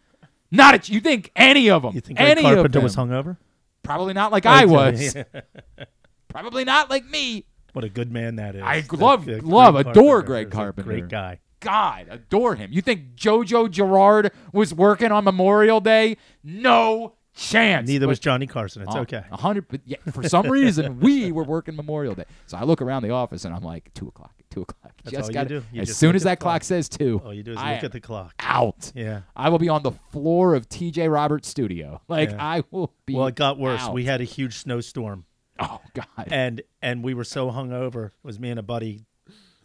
Not 0.50 0.88
you 0.88 1.00
think 1.00 1.30
any 1.36 1.70
of 1.70 1.82
them? 1.82 1.94
You 1.94 2.00
think 2.00 2.18
Greg 2.18 2.30
any 2.30 2.42
Carpenter 2.42 2.66
of 2.66 2.72
them? 2.72 2.82
was 2.82 2.96
hungover? 2.96 3.36
Probably 3.84 4.12
not 4.14 4.32
like 4.32 4.46
oh, 4.46 4.50
I 4.50 4.64
Okay. 4.64 4.66
was. 4.66 5.16
Probably 6.28 6.64
not 6.64 6.90
like 6.90 7.04
me. 7.06 7.44
What 7.72 7.84
a 7.84 7.88
good 7.88 8.10
man 8.10 8.36
that 8.36 8.56
is. 8.56 8.62
I 8.62 8.82
love- 8.92 9.26
that 9.26 9.44
love, 9.44 9.74
Greg 9.74 9.86
adore 9.88 10.22
Carpenter 10.22 10.26
Greg 10.26 10.50
Carpenter. 10.50 10.82
Great 10.88 11.08
guy. 11.08 11.38
God, 11.60 12.06
adore 12.10 12.54
him. 12.56 12.72
You 12.72 12.80
think 12.80 13.14
JoJo 13.16 13.70
Gerard 13.70 14.32
was 14.52 14.72
working 14.72 15.12
on 15.12 15.24
Memorial 15.24 15.80
Day? 15.80 16.16
No 16.42 17.14
chance. 17.34 17.88
Neither 17.88 18.06
was 18.08 18.18
Johnny 18.18 18.46
Carson. 18.46 18.82
It's 18.82 18.94
Oh, 18.94 19.00
okay. 19.00 19.22
A 19.30 19.36
hundred, 19.36 19.66
but 19.68 19.80
yeah, 19.84 19.96
for 20.12 20.28
some 20.28 20.48
reason 20.50 21.00
we 21.00 21.32
were 21.32 21.44
working 21.44 21.76
Memorial 21.76 22.14
Day. 22.14 22.24
So 22.46 22.56
I 22.58 22.64
look 22.64 22.82
around 22.82 23.02
the 23.02 23.10
office 23.10 23.44
and 23.44 23.54
I'm 23.54 23.62
like, 23.62 23.90
two 23.94 24.08
o'clock, 24.08 24.34
two 24.50 24.62
o'clock. 24.62 24.92
That's 25.04 25.12
just 25.16 25.22
all 25.24 25.28
you 25.30 25.34
gotta- 25.34 25.48
do. 25.48 25.62
You 25.72 25.82
as 25.82 25.96
soon 25.96 26.14
as 26.16 26.24
that 26.24 26.40
clock 26.40 26.52
clock. 26.60 26.64
says 26.64 26.88
two, 26.88 27.20
All 27.24 27.32
you 27.32 27.42
do 27.42 27.52
is 27.52 27.56
I 27.58 27.74
look 27.74 27.84
at 27.84 27.92
the 27.92 28.00
clock. 28.00 28.34
Out. 28.40 28.92
Yeah. 28.94 29.22
I 29.36 29.48
will 29.48 29.58
be 29.58 29.68
on 29.68 29.82
the 29.82 29.92
floor 30.12 30.54
of 30.54 30.68
T.J. 30.68 31.08
Roberts' 31.08 31.48
studio. 31.48 32.00
Like 32.08 32.30
Yeah. 32.30 32.36
I 32.44 32.64
will 32.70 32.92
be. 33.06 33.14
Well, 33.14 33.26
it 33.26 33.34
got 33.36 33.58
worse. 33.58 33.80
out. 33.80 33.94
We 33.94 34.04
had 34.04 34.20
a 34.20 34.24
huge 34.24 34.56
snowstorm. 34.58 35.24
Oh 35.58 35.80
God. 35.94 36.06
And 36.28 36.62
and 36.82 37.04
we 37.04 37.14
were 37.14 37.24
so 37.24 37.50
hungover. 37.50 38.06
It 38.06 38.12
was 38.22 38.38
me 38.40 38.50
and 38.50 38.58
a 38.58 38.62
buddy, 38.62 39.02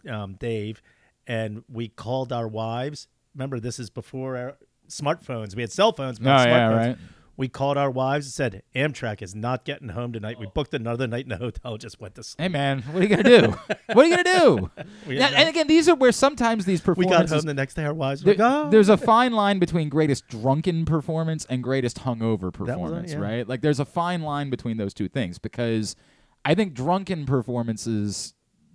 um, 0.09 0.35
Dave, 0.35 0.81
and 1.25 1.63
we 1.69 1.87
called 1.87 2.31
our 2.33 2.47
wives. 2.47 3.07
Remember, 3.33 3.59
this 3.59 3.79
is 3.79 3.89
before 3.89 4.37
our 4.37 4.57
smartphones. 4.89 5.55
We 5.55 5.61
had 5.63 5.71
cell 5.71 5.91
phones, 5.93 6.19
but 6.19 6.25
not 6.25 6.47
Oh, 6.47 6.51
yeah, 6.51 6.67
right. 6.73 6.97
We 7.37 7.47
called 7.49 7.77
our 7.77 7.91
wives 7.91 8.25
and 8.27 8.33
said, 8.33 8.63
"Amtrak 8.75 9.21
is 9.21 9.35
not 9.35 9.65
getting 9.65 9.89
home 9.89 10.13
tonight." 10.13 10.39
We 10.39 10.47
oh. 10.47 10.51
booked 10.53 10.73
another 10.73 11.07
night 11.07 11.23
in 11.23 11.29
the 11.29 11.37
hotel. 11.37 11.77
Just 11.85 11.99
went 11.99 12.15
to 12.15 12.23
sleep. 12.23 12.41
Hey 12.41 12.47
man, 12.47 12.81
what 12.83 13.01
are 13.01 13.05
you 13.05 13.09
gonna 13.09 13.23
do? 13.23 13.55
what 13.93 14.05
are 14.05 14.05
you 14.05 14.15
gonna 14.15 14.39
do? 14.39 14.71
Now- 15.07 15.27
and 15.27 15.49
again, 15.49 15.67
these 15.67 15.87
are 15.89 15.95
where 15.95 16.11
sometimes 16.11 16.65
these 16.65 16.81
performances 16.81 16.97
We 16.97 17.05
performances. 17.05 17.31
got 17.31 17.37
home 17.41 17.47
the 17.47 17.53
next 17.53 17.73
day. 17.75 17.85
Our 17.85 17.93
wives 17.93 18.23
were 18.23 18.33
There- 18.33 18.45
like, 18.45 18.65
"Oh." 18.67 18.69
There's 18.69 18.89
a 18.89 18.97
fine 18.97 19.33
line 19.33 19.59
between 19.59 19.89
greatest 19.89 20.27
drunken 20.27 20.85
performance 20.85 21.45
and 21.49 21.61
greatest 21.63 21.99
hungover 21.99 22.53
performance, 22.53 23.11
yeah. 23.11 23.19
right? 23.19 23.47
Like 23.47 23.61
there's 23.61 23.79
a 23.79 23.85
fine 23.85 24.21
line 24.21 24.49
between 24.49 24.77
those 24.77 24.93
two 24.93 25.07
things 25.07 25.37
because 25.37 25.95
I 26.43 26.55
think 26.55 26.73
drunken 26.73 27.25
performances 27.25 28.33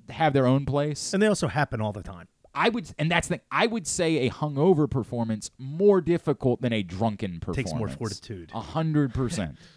have 0.09 0.33
their 0.33 0.47
own 0.47 0.67
place. 0.67 1.13
and 1.13 1.23
they 1.23 1.27
also 1.27 1.49
happen 1.49 1.81
all 1.81 1.93
the 1.93 2.03
time. 2.03 2.27
I 2.55 2.69
would, 2.69 2.91
and 2.99 3.11
that's 3.11 3.29
the 3.29 3.35
thing. 3.37 3.45
I 3.51 3.67
would 3.67 3.87
say 3.87 4.27
a 4.27 4.31
hungover 4.31 4.91
performance 4.91 5.51
more 5.59 6.01
difficult 6.01 6.61
than 6.61 6.73
a 6.73 6.83
drunken 6.83 7.41
performance. 7.41 7.71
Takes 7.71 7.79
more 7.79 7.89
fortitude. 7.89 8.51
A 8.55 8.61
hundred 8.61 9.15
percent. 9.15 9.57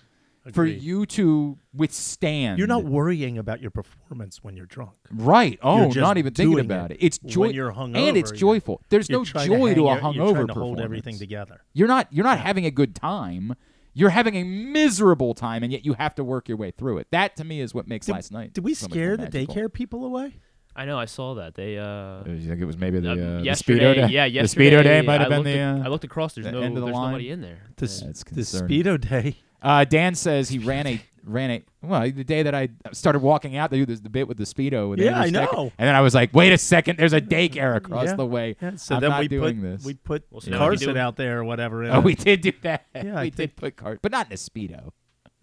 For 0.52 0.66
you 0.66 1.06
to 1.06 1.58
withstand, 1.74 2.60
You're 2.60 2.68
not 2.68 2.84
worrying 2.84 3.38
about 3.38 3.62
your 3.62 3.72
performance 3.72 4.44
when 4.44 4.58
you're 4.58 4.66
drunk. 4.66 4.92
Right. 5.10 5.58
Oh, 5.64 5.88
not 5.88 6.18
even 6.18 6.34
thinking 6.34 6.60
about 6.60 6.92
it 6.92 6.96
it. 6.96 7.06
It's 7.06 7.20
when 7.22 7.32
joy 7.32 7.48
you're 7.52 7.72
hungover, 7.72 8.10
and 8.10 8.18
it's 8.18 8.32
joyful. 8.32 8.82
There's 8.90 9.10
no 9.10 9.24
joy 9.24 9.40
hang 9.40 9.76
to, 9.76 9.88
a 9.88 9.98
hungover 10.00 10.16
You're 10.16 10.26
trying 10.34 10.48
to 10.48 10.54
performance. 10.54 10.54
hold 10.58 10.82
everything 10.82 11.18
together. 11.18 11.62
You're 11.72 11.88
not 11.88 12.08
you're 12.12 12.26
not 12.26 12.40
having 12.40 12.66
a 12.66 12.72
good 12.72 12.94
time. 12.94 13.56
You're 13.94 14.10
having 14.10 14.36
a 14.36 14.44
miserable 14.44 15.34
time, 15.34 15.64
and 15.64 15.72
yet 15.72 15.86
you 15.86 15.94
have 15.94 16.16
to 16.16 16.24
work 16.26 16.50
your 16.50 16.58
way 16.58 16.72
through 16.72 16.98
it. 16.98 17.08
That 17.12 17.38
to 17.38 17.44
me 17.46 17.62
is 17.62 17.74
what 17.74 17.88
makes 17.88 18.08
Did, 18.08 18.14
last 18.14 18.32
night. 18.34 18.54
did 18.54 18.66
we 18.66 18.74
so 18.74 18.88
scare 18.88 19.16
the 19.16 19.24
magical. 19.26 19.56
daycare 19.56 19.72
people 19.72 20.04
away? 20.04 20.40
I 20.76 20.86
know. 20.86 20.98
I 20.98 21.06
saw 21.06 21.36
that. 21.36 21.56
They. 21.56 21.78
uh 21.78 22.24
You 22.26 22.48
think 22.48 22.62
it 22.62 22.66
was 22.66 22.78
maybe 22.78 23.00
the, 23.00 23.10
uh, 23.12 23.14
uh, 23.14 23.16
the 23.42 23.50
speedo 23.52 23.96
day? 23.96 24.08
yeah, 24.08 24.28
the 24.28 24.48
speedo 24.48 24.84
day 24.84 25.02
might 25.02 25.22
have 25.22 25.28
I 25.28 25.30
been 25.30 25.38
looked 25.40 25.46
the. 25.46 25.52
ac- 25.52 25.82
Uh, 25.82 25.86
I 25.86 25.88
looked 25.88 26.04
across. 26.04 26.34
There's 26.36 26.46
the 26.46 26.52
no. 26.52 26.62
end 26.62 26.76
of 26.78 26.82
the 26.82 26.88
there's 26.88 26.96
line. 26.96 27.12
nobody 27.12 27.30
in 27.30 27.42
there. 27.42 27.60
The, 27.78 27.86
Yeah. 27.86 28.10
s- 28.10 28.24
the 28.24 28.42
speedo 28.42 29.00
day. 29.00 29.36
Uh, 29.62 29.86
Dan 29.86 30.16
says 30.16 30.50
he 30.50 30.60
ran 30.60 30.88
a 30.88 31.00
ran 31.24 31.50
a 31.52 31.64
well 31.82 32.02
the 32.12 32.24
day 32.26 32.44
that 32.44 32.54
I 32.56 32.68
started 32.92 33.22
walking 33.22 33.56
out. 33.56 33.70
They 33.72 33.78
do 33.78 33.86
this 33.86 34.00
the 34.02 34.10
bit 34.10 34.28
with 34.28 34.38
the 34.38 34.44
speedo. 34.44 34.90
With 34.90 35.00
Yeah, 35.00 35.20
I 35.22 35.30
Stecker. 35.30 35.54
know. 35.54 35.72
And 35.78 35.88
then 35.88 35.96
I 35.96 36.02
was 36.02 36.14
like, 36.14 36.34
wait 36.34 36.52
a 36.52 36.58
second, 36.58 36.98
there's 36.98 37.14
a 37.14 37.22
daycare 37.22 37.76
across 37.78 38.08
Yeah. 38.08 38.16
the 38.16 38.26
way. 38.26 38.56
Yeah, 38.62 38.76
so 38.76 38.96
I'm 38.96 39.02
then 39.02 39.10
not 39.12 39.20
we 39.22 39.28
doing 39.30 39.56
put 39.58 39.62
this. 39.62 39.86
we 39.86 39.94
put 39.94 40.26
Well, 40.32 40.42
so 40.42 40.52
now 40.52 40.58
we 40.70 40.76
can 40.76 40.86
Carson 40.88 40.98
out 40.98 41.16
there 41.16 41.40
or 41.40 41.44
whatever. 41.46 41.84
oh, 41.86 42.00
it. 42.00 42.04
we 42.04 42.16
did 42.16 42.42
do 42.42 42.52
that. 42.64 42.86
Yeah, 42.96 43.22
we 43.22 43.30
did 43.30 43.56
put 43.56 43.76
Carson, 43.78 44.00
but 44.02 44.12
not 44.12 44.26
in 44.28 44.34
a 44.34 44.36
speedo. 44.36 44.90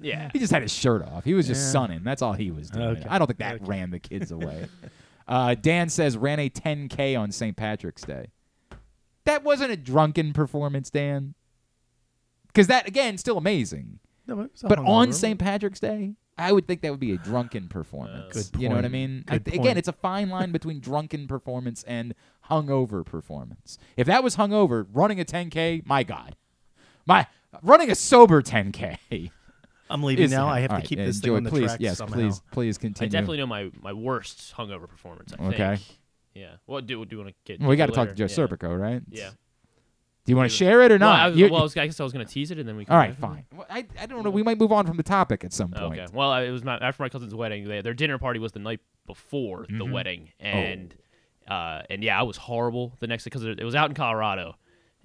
Yeah. 0.03 0.31
He 0.33 0.39
just 0.39 0.53
had 0.53 0.63
his 0.63 0.73
shirt 0.73 1.03
off. 1.03 1.25
He 1.25 1.33
was 1.35 1.47
just 1.47 1.61
Yeah. 1.63 1.71
sunning. 1.73 2.01
That's 2.05 2.21
all 2.23 2.33
he 2.35 2.51
was 2.51 2.69
doing. 2.71 2.85
Okay. 2.87 3.07
I 3.09 3.19
don't 3.19 3.27
think 3.27 3.39
that 3.39 3.57
Okay. 3.57 3.65
ran 3.67 3.91
the 3.91 3.99
kids 4.01 4.31
away. 4.33 4.67
uh, 5.31 5.55
Dan 5.55 5.89
says 5.89 6.17
ran 6.19 6.41
a 6.41 6.51
10K 6.51 7.19
on 7.19 7.31
St. 7.31 7.57
Patrick's 7.57 8.03
Day. 8.03 8.33
That 9.25 9.45
wasn't 9.45 9.71
a 9.71 9.77
drunken 9.77 10.33
performance, 10.33 10.91
Dan. 10.91 11.35
Because 12.49 12.67
that, 12.67 12.89
again, 12.89 13.17
still 13.17 13.39
amazing. 13.39 14.01
No, 14.27 14.41
it 14.41 14.51
But 14.63 14.81
on. 14.81 15.13
St. 15.13 15.39
Patrick's 15.39 15.79
Day, 15.79 16.15
I 16.37 16.51
would 16.51 16.67
think 16.67 16.83
that 16.83 16.91
would 16.91 17.01
be 17.01 17.13
a 17.13 17.17
drunken 17.19 17.69
performance. 17.69 18.51
Good 18.51 18.61
You 18.61 18.69
know 18.69 18.75
what 18.75 18.85
I 18.85 18.89
mean? 18.89 19.25
I 19.29 19.39
th- 19.39 19.57
again, 19.57 19.79
it's 19.79 19.89
a 19.89 19.93
fine 19.93 20.31
line 20.31 20.51
between 20.51 20.81
drunken 20.81 21.29
performance 21.29 21.85
and 21.85 22.15
hungover 22.51 23.07
performance. 23.07 23.79
If 23.97 24.09
that 24.09 24.25
was 24.25 24.37
hungover, 24.37 24.87
running 24.93 25.21
a 25.21 25.25
10K, 25.25 25.87
my 25.87 26.03
God. 26.03 26.35
My 27.07 27.29
running 27.63 27.91
a 27.91 27.95
sober 27.95 28.43
10K. 28.43 29.31
I'm 29.91 30.03
leaving 30.03 30.25
is- 30.27 30.31
now. 30.31 30.47
I 30.49 30.61
have 30.61 30.71
all 30.71 30.77
to 30.77 30.81
right, 30.81 30.89
keep 30.89 30.99
yeah, 30.99 31.07
this 31.07 31.17
enjoy, 31.17 31.27
thing 31.29 31.37
on 31.37 31.43
the 31.45 31.51
please, 31.51 31.65
track 31.67 31.81
Yes, 31.81 31.99
somehow. 31.99 32.15
please, 32.15 32.43
please 32.53 32.79
I 32.79 32.81
continue. 32.81 33.11
definitely 33.11 33.39
know 33.39 33.47
my, 33.47 33.71
my 33.81 33.93
worst 33.93 34.55
hungover 34.57 34.89
performance. 34.89 35.33
I 35.39 35.43
Okay. 35.47 35.57
think. 35.77 35.81
Yeah. 36.35 36.53
What 36.67 36.87
do, 36.87 37.05
do 37.05 37.17
you 37.17 37.23
want 37.23 37.35
to 37.35 37.35
get? 37.45 37.61
Well, 37.61 37.69
we 37.71 37.77
got 37.77 37.87
to 37.87 37.93
to 37.93 37.97
talk 37.97 38.09
to 38.09 38.15
Joe 38.15 38.25
later? 38.27 38.57
Serpico, 38.57 38.79
right? 38.81 39.03
Yeah. 39.11 39.31
Do 40.25 40.33
you 40.33 40.37
want 40.37 40.51
to 40.51 40.57
share 40.57 40.83
it 40.83 40.93
or 40.93 40.99
Well, 40.99 41.11
not? 41.11 41.21
I, 41.21 41.29
was- 41.29 41.39
You- 41.39 41.51
well, 41.51 41.61
I, 41.61 41.63
was, 41.65 41.77
I 41.77 41.87
guess 41.87 41.99
I 41.99 42.05
was 42.05 42.13
going 42.13 42.25
to 42.27 42.33
tease 42.33 42.51
it, 42.51 42.59
and 42.59 42.69
then 42.69 42.77
we. 42.77 42.85
Can 42.85 42.93
all 42.95 42.99
right, 43.01 43.17
fine. 43.17 43.45
Well, 43.57 43.67
I, 43.69 43.87
I 43.99 44.07
don't 44.07 44.23
know. 44.23 44.31
We 44.31 44.43
might 44.43 44.59
move 44.59 44.71
on 44.71 44.87
from 44.87 44.97
the 44.97 45.03
topic 45.03 45.45
at 45.45 45.53
some 45.53 45.71
point. 45.71 45.99
Okay. 45.99 46.07
Well, 46.13 46.31
I- 46.31 46.43
it 46.43 46.51
was 46.51 46.63
my, 46.63 46.77
after 46.77 47.03
my 47.03 47.09
cousin's 47.09 47.35
wedding. 47.35 47.67
They, 47.67 47.81
their 47.81 47.95
dinner 47.95 48.19
party 48.19 48.39
was 48.39 48.53
the 48.53 48.61
night 48.61 48.81
before 49.07 49.67
the 49.69 49.85
Mhm. 49.87 49.93
wedding, 49.93 50.29
and 50.39 50.95
uh, 51.49 51.83
and 51.91 52.05
yeah, 52.05 52.19
I 52.21 52.23
was 52.23 52.37
horrible 52.37 52.97
the 53.01 53.09
next 53.09 53.25
day 53.25 53.31
because 53.31 53.45
it 53.45 53.65
was 53.65 53.75
out 53.75 53.91
in 53.91 53.95
Colorado, 53.97 54.55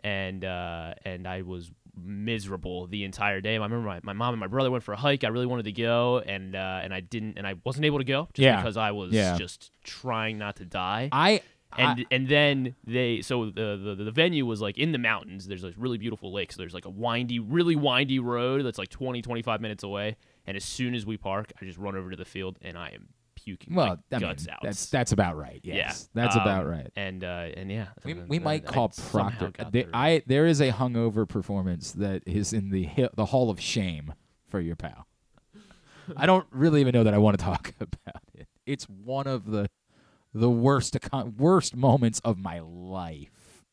and 0.04 0.46
uh, 0.46 0.94
and 1.04 1.28
I 1.28 1.42
was 1.42 1.72
miserable 1.98 2.88
the 2.88 3.04
entire 3.04 3.42
day. 3.42 3.52
I 3.52 3.54
remember 3.56 3.80
my, 3.82 4.00
my 4.04 4.14
mom 4.14 4.34
and 4.34 4.40
my 4.40 4.48
brother 4.48 4.72
went 4.72 4.84
for 4.84 4.94
a 4.94 4.98
hike. 4.98 5.24
I 5.24 5.28
really 5.30 5.46
wanted 5.46 5.66
to 5.66 5.72
go, 5.72 6.20
and 6.20 6.56
uh, 6.56 6.80
and 6.84 6.94
I 6.94 7.00
didn't, 7.00 7.38
and 7.38 7.46
I 7.48 7.56
wasn't 7.64 7.86
able 7.86 7.98
to 8.00 8.04
go 8.04 8.28
just 8.34 8.44
Yeah. 8.44 8.58
because 8.58 8.78
I 8.78 8.92
was 8.92 9.12
Yeah. 9.14 9.38
just 9.38 9.72
trying 9.84 10.38
not 10.38 10.56
to 10.58 10.66
die. 10.66 11.10
I 11.12 11.42
and 11.78 12.00
I- 12.02 12.06
and 12.12 12.28
then 12.28 12.76
they 12.86 13.22
so 13.22 13.50
the, 13.50 13.78
the 13.98 14.04
the 14.06 14.12
venue 14.12 14.46
was 14.46 14.62
like 14.62 14.78
in 14.78 14.94
the 14.94 14.98
mountains 14.98 15.46
there's 15.48 15.62
this 15.64 15.78
really 15.78 15.98
beautiful 15.98 16.32
lake 16.32 16.54
so 16.54 16.58
there's 16.62 16.74
like 16.74 16.86
a 16.86 16.90
windy 16.90 17.38
really 17.40 17.76
windy 17.76 18.18
road 18.20 18.64
that's 18.66 18.78
like 18.78 18.88
20 18.88 19.22
25 19.22 19.60
minutes 19.60 19.84
away 19.84 20.16
and 20.48 20.56
as 20.56 20.64
soon 20.64 20.96
as 20.96 21.06
we 21.06 21.18
park 21.18 21.52
i 21.62 21.66
just 21.66 21.78
run 21.78 21.98
over 21.98 22.10
to 22.12 22.16
the 22.16 22.24
field 22.24 22.58
and 22.62 22.78
i 22.78 22.88
am 22.90 23.10
puking 23.46 23.76
Well, 23.76 23.98
my 24.12 24.18
I 24.18 24.20
mean, 24.20 24.30
out 24.30 24.48
that's 24.62 24.90
that's 24.90 25.12
about 25.12 25.38
right. 25.38 25.60
Yes, 25.64 25.76
yeah 25.76 26.24
that's 26.24 26.36
um, 26.36 26.42
about 26.42 26.68
right. 26.68 26.92
and 26.96 27.24
uh 27.24 27.48
and 27.56 27.72
yeah 27.72 27.88
We, 28.04 28.14
we 28.14 28.40
might 28.40 28.68
I 28.68 28.72
call 28.72 28.92
somehow 28.92 29.50
Proctor. 29.52 29.72
got 29.72 29.90
I 29.94 30.24
there 30.26 30.46
is 30.46 30.62
a 30.62 30.72
hungover 30.72 31.28
performance 31.28 31.92
that 31.94 32.24
is 32.26 32.54
in 32.54 32.70
the 32.70 32.90
the 33.16 33.26
Hall 33.26 33.50
of 33.50 33.60
Shame 33.62 34.14
for 34.48 34.60
your 34.60 34.76
pal. 34.76 35.08
I 36.16 36.26
don't 36.26 36.46
really 36.52 36.82
even 36.82 36.94
know 36.94 37.04
that 37.04 37.14
I 37.14 37.18
want 37.18 37.38
to 37.38 37.44
talk 37.44 37.74
about 37.80 38.22
it. 38.34 38.48
It's 38.66 38.86
one 38.86 39.28
of 39.28 39.46
the 39.52 39.70
the 40.34 40.50
worst 40.50 40.98
worst 41.38 41.76
moments 41.76 42.20
of 42.24 42.38
my 42.38 42.60
life. 42.60 43.64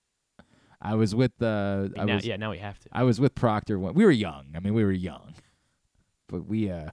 I 0.81 0.95
was 0.97 1.15
with 1.15 1.33
the. 1.39 1.93
I 1.97 2.05
now, 2.05 2.15
was, 2.17 2.25
yeah 2.27 2.37
now 2.37 2.51
we 2.51 2.59
have 2.59 2.79
to 2.81 2.89
I 2.93 3.05
was 3.05 3.21
with 3.21 3.35
Proctor. 3.35 3.79
When, 3.79 3.95
we 3.95 4.05
were 4.05 4.11
young. 4.11 4.47
I 4.55 4.61
mean, 4.61 4.75
we 4.75 4.85
were 4.85 4.93
young, 4.93 5.35
but 6.29 6.47
we. 6.47 6.71
uh 6.71 6.91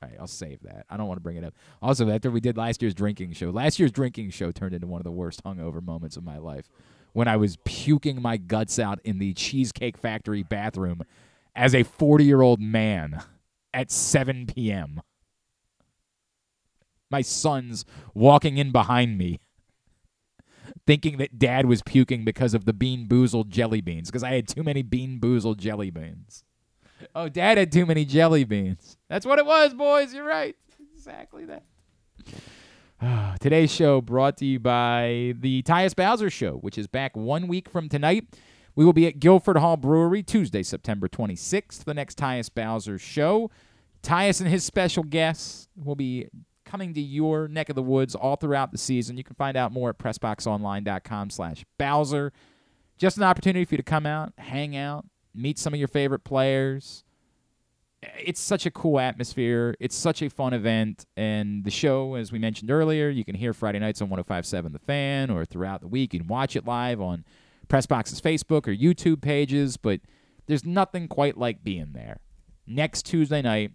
all 0.00 0.08
right, 0.08 0.18
I'll 0.20 0.26
save 0.26 0.62
that. 0.62 0.86
I 0.88 0.96
don't 0.96 1.08
want 1.08 1.18
to 1.18 1.22
bring 1.22 1.36
it 1.36 1.44
up. 1.44 1.54
Also, 1.82 2.08
after 2.08 2.30
we 2.30 2.40
did 2.40 2.56
last 2.56 2.82
year's 2.82 2.94
drinking 2.94 3.32
show, 3.32 3.50
last 3.50 3.78
year's 3.78 3.90
drinking 3.90 4.30
show 4.30 4.52
turned 4.52 4.74
into 4.74 4.86
one 4.86 5.00
of 5.00 5.04
the 5.04 5.10
worst 5.10 5.42
hungover 5.42 5.82
moments 5.82 6.16
of 6.16 6.24
my 6.24 6.38
life 6.38 6.68
when 7.12 7.26
I 7.26 7.36
was 7.36 7.58
puking 7.64 8.22
my 8.22 8.36
guts 8.36 8.78
out 8.78 9.00
in 9.02 9.18
the 9.18 9.34
Cheesecake 9.34 9.96
Factory 9.96 10.44
bathroom 10.44 11.02
as 11.56 11.74
a 11.74 11.82
40 11.82 12.24
year 12.24 12.42
old 12.42 12.60
man 12.60 13.22
at 13.74 13.90
7 13.90 14.46
p.m. 14.46 15.00
My 17.10 17.22
son's 17.22 17.84
walking 18.14 18.56
in 18.56 18.70
behind 18.70 19.18
me 19.18 19.40
thinking 20.86 21.16
that 21.16 21.38
dad 21.38 21.66
was 21.66 21.82
puking 21.82 22.24
because 22.24 22.54
of 22.54 22.66
the 22.66 22.72
bean 22.72 23.06
boozled 23.06 23.48
jelly 23.48 23.80
beans 23.80 24.10
because 24.10 24.22
I 24.22 24.34
had 24.34 24.46
too 24.46 24.62
many 24.62 24.82
bean 24.82 25.18
boozled 25.18 25.58
jelly 25.58 25.90
beans. 25.90 26.44
Oh, 27.14 27.28
dad 27.28 27.58
had 27.58 27.72
too 27.72 27.86
many 27.86 28.04
jelly 28.04 28.44
beans. 28.44 28.96
That's 29.08 29.26
what 29.26 29.38
it 29.38 29.46
was, 29.46 29.74
boys. 29.74 30.12
You're 30.14 30.24
right. 30.24 30.56
Exactly 30.94 31.44
that. 31.46 31.64
Ah, 33.00 33.36
today's 33.40 33.72
show 33.72 34.00
brought 34.00 34.36
to 34.38 34.44
you 34.44 34.58
by 34.58 35.34
the 35.38 35.62
Tyus 35.62 35.94
Bowser 35.94 36.30
Show, 36.30 36.54
which 36.56 36.76
is 36.76 36.88
back 36.88 37.16
one 37.16 37.46
week 37.46 37.68
from 37.68 37.88
tonight. 37.88 38.26
We 38.74 38.84
will 38.84 38.92
be 38.92 39.06
at 39.06 39.20
Guilford 39.20 39.56
Hall 39.56 39.76
Brewery 39.76 40.22
Tuesday, 40.22 40.62
September 40.62 41.08
26th, 41.08 41.84
the 41.84 41.94
next 41.94 42.18
Tyus 42.18 42.52
Bowser 42.52 42.98
show. 42.98 43.50
Tyus 44.02 44.40
and 44.40 44.48
his 44.48 44.64
special 44.64 45.02
guests 45.02 45.68
will 45.76 45.96
be 45.96 46.28
coming 46.64 46.92
to 46.94 47.00
your 47.00 47.48
neck 47.48 47.68
of 47.68 47.76
the 47.76 47.82
woods 47.82 48.14
all 48.14 48.36
throughout 48.36 48.72
the 48.72 48.78
season. 48.78 49.16
You 49.16 49.24
can 49.24 49.34
find 49.36 49.56
out 49.56 49.72
more 49.72 49.90
at 49.90 49.98
pressboxonline.com 49.98 51.30
slash 51.30 51.64
Bowser. 51.78 52.32
Just 52.98 53.16
an 53.16 53.22
opportunity 53.22 53.64
for 53.64 53.74
you 53.74 53.78
to 53.78 53.84
come 53.84 54.06
out, 54.06 54.32
hang 54.38 54.76
out, 54.76 55.06
meet 55.34 55.58
some 55.58 55.72
of 55.74 55.78
your 55.78 55.88
favorite 55.88 56.24
players. 56.24 57.04
It's 58.02 58.40
such 58.40 58.64
a 58.64 58.70
cool 58.70 59.00
atmosphere. 59.00 59.74
It's 59.80 59.96
such 59.96 60.22
a 60.22 60.30
fun 60.30 60.52
event. 60.52 61.04
And 61.16 61.64
the 61.64 61.70
show, 61.70 62.14
as 62.14 62.30
we 62.30 62.38
mentioned 62.38 62.70
earlier, 62.70 63.08
you 63.08 63.24
can 63.24 63.34
hear 63.34 63.52
Friday 63.52 63.80
nights 63.80 64.00
on 64.00 64.08
1057 64.08 64.72
The 64.72 64.78
Fan 64.78 65.30
or 65.30 65.44
throughout 65.44 65.80
the 65.80 65.88
week. 65.88 66.14
You 66.14 66.20
can 66.20 66.28
watch 66.28 66.54
it 66.54 66.64
live 66.64 67.00
on 67.00 67.24
Pressbox's 67.68 68.20
Facebook 68.20 68.68
or 68.68 68.74
YouTube 68.74 69.20
pages, 69.20 69.76
but 69.76 70.00
there's 70.46 70.64
nothing 70.64 71.08
quite 71.08 71.36
like 71.36 71.64
being 71.64 71.92
there. 71.92 72.20
Next 72.66 73.02
Tuesday 73.04 73.42
night, 73.42 73.72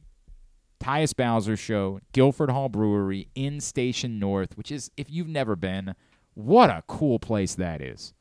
Tyus 0.79 1.15
Bowser 1.15 1.57
Show, 1.57 1.99
Guilford 2.13 2.49
Hall 2.49 2.69
Brewery 2.69 3.27
in 3.35 3.59
Station 3.59 4.19
North, 4.19 4.57
which 4.57 4.71
is, 4.71 4.89
if 4.97 5.09
you've 5.09 5.27
never 5.27 5.55
been, 5.55 5.95
What 6.35 6.69
a 6.69 6.83
cool 6.87 7.19
place 7.19 7.55
that 7.55 7.81
is. 7.81 8.13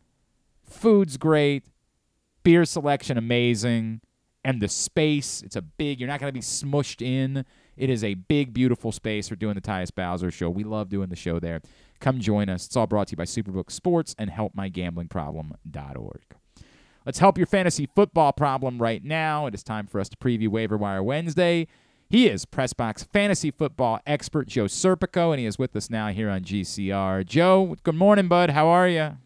Food's 0.64 1.16
great, 1.16 1.64
beer 2.42 2.64
selection 2.64 3.18
amazing, 3.18 4.00
and 4.44 4.60
the 4.60 4.68
space, 4.68 5.42
it's 5.42 5.56
a 5.56 5.62
big, 5.62 6.00
you're 6.00 6.08
not 6.08 6.20
going 6.20 6.28
to 6.28 6.34
be 6.34 6.40
smushed 6.40 7.00
in. 7.00 7.44
It 7.76 7.88
is 7.90 8.02
a 8.02 8.14
big, 8.14 8.52
beautiful 8.52 8.92
space. 8.92 9.30
We're 9.30 9.36
doing 9.36 9.54
the 9.54 9.60
Tyus 9.60 9.94
Bowser 9.94 10.30
show. 10.30 10.50
We 10.50 10.64
love 10.64 10.88
doing 10.88 11.08
the 11.08 11.16
show 11.16 11.38
there. 11.38 11.60
Come 12.00 12.20
join 12.20 12.48
us. 12.48 12.66
It's 12.66 12.76
all 12.76 12.86
brought 12.86 13.08
to 13.08 13.12
you 13.12 13.16
by 13.16 13.24
Superbook 13.24 13.70
Sports 13.70 14.14
and 14.18 14.30
HelpMyGamblingProblem.org. 14.30 16.22
Let's 17.06 17.18
help 17.18 17.38
your 17.38 17.46
fantasy 17.46 17.88
football 17.94 18.32
problem 18.32 18.78
right 18.78 19.02
now. 19.02 19.46
It 19.46 19.54
is 19.54 19.62
time 19.62 19.86
for 19.86 20.00
us 20.00 20.08
to 20.08 20.16
preview 20.16 20.48
Waiver 20.48 20.76
Wire 20.76 21.02
Wednesday. 21.02 21.66
He 22.08 22.28
is 22.28 22.44
Pressbox 22.44 23.06
fantasy 23.10 23.50
football 23.50 24.00
expert 24.06 24.46
Joe 24.46 24.66
Serpico, 24.66 25.30
and 25.30 25.40
he 25.40 25.46
is 25.46 25.58
with 25.58 25.74
us 25.74 25.88
now 25.88 26.08
here 26.08 26.28
on 26.28 26.42
GCR. 26.42 27.24
Joe, 27.24 27.76
good 27.82 27.94
morning, 27.94 28.28
bud. 28.28 28.50
How 28.50 28.66
are 28.66 28.86
you? 28.86 29.16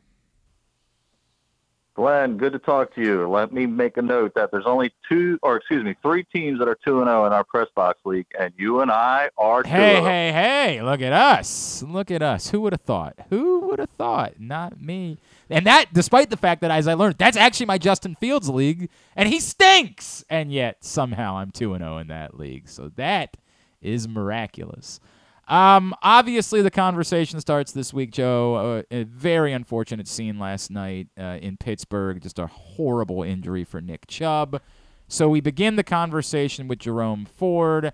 Glenn, 1.96 2.36
good 2.36 2.52
to 2.52 2.58
talk 2.58 2.94
to 2.94 3.00
you. 3.00 3.26
Let 3.26 3.54
me 3.54 3.64
make 3.64 3.96
a 3.96 4.02
note 4.02 4.34
that 4.34 4.50
there's 4.50 4.66
only 4.66 4.92
two, 5.08 5.38
or 5.42 5.56
excuse 5.56 5.82
me, 5.82 5.96
three 6.02 6.24
teams 6.24 6.58
that 6.58 6.68
are 6.68 6.76
two 6.84 7.00
and 7.00 7.08
zero 7.08 7.24
in 7.24 7.32
our 7.32 7.42
press 7.42 7.68
box 7.74 7.98
league, 8.04 8.26
and 8.38 8.52
you 8.58 8.82
and 8.82 8.90
I 8.90 9.30
are. 9.38 9.62
Hey, 9.62 9.96
two 9.96 10.04
hey, 10.04 10.30
hey! 10.30 10.74
Hey, 10.76 10.82
look 10.82 11.00
at 11.00 11.14
us! 11.14 11.82
Look 11.82 12.10
at 12.10 12.20
us! 12.20 12.50
Who 12.50 12.60
would 12.60 12.74
have 12.74 12.82
thought? 12.82 13.14
Who 13.30 13.60
would 13.60 13.78
have 13.78 13.88
thought? 13.96 14.38
Not 14.38 14.78
me. 14.78 15.16
And 15.48 15.64
that, 15.64 15.86
despite 15.94 16.28
the 16.28 16.36
fact 16.36 16.60
that, 16.60 16.70
as 16.70 16.86
I 16.86 16.92
learned, 16.92 17.16
that's 17.16 17.36
actually 17.36 17.66
my 17.66 17.78
Justin 17.78 18.14
Fields 18.16 18.50
league, 18.50 18.90
and 19.16 19.26
he 19.26 19.40
stinks. 19.40 20.22
And 20.28 20.52
yet 20.52 20.84
somehow 20.84 21.38
I'm 21.38 21.50
two 21.50 21.72
and 21.72 21.82
zero 21.82 21.96
in 21.96 22.08
that 22.08 22.38
league. 22.38 22.68
So 22.68 22.90
that 22.96 23.38
is 23.80 24.06
miraculous. 24.06 25.00
Um, 25.48 25.94
obviously, 26.02 26.60
the 26.60 26.70
conversation 26.70 27.40
starts 27.40 27.72
this 27.72 27.94
week, 27.94 28.10
Joe. 28.10 28.54
Uh, 28.54 28.82
a 28.90 29.04
very 29.04 29.52
unfortunate 29.52 30.08
scene 30.08 30.38
last 30.38 30.70
night 30.70 31.08
uh, 31.18 31.38
in 31.40 31.56
Pittsburgh. 31.56 32.20
Just 32.20 32.38
a 32.38 32.46
horrible 32.46 33.22
injury 33.22 33.64
for 33.64 33.80
Nick 33.80 34.06
Chubb. 34.08 34.60
So 35.08 35.28
we 35.28 35.40
begin 35.40 35.76
the 35.76 35.84
conversation 35.84 36.66
with 36.66 36.80
Jerome 36.80 37.26
Ford. 37.26 37.92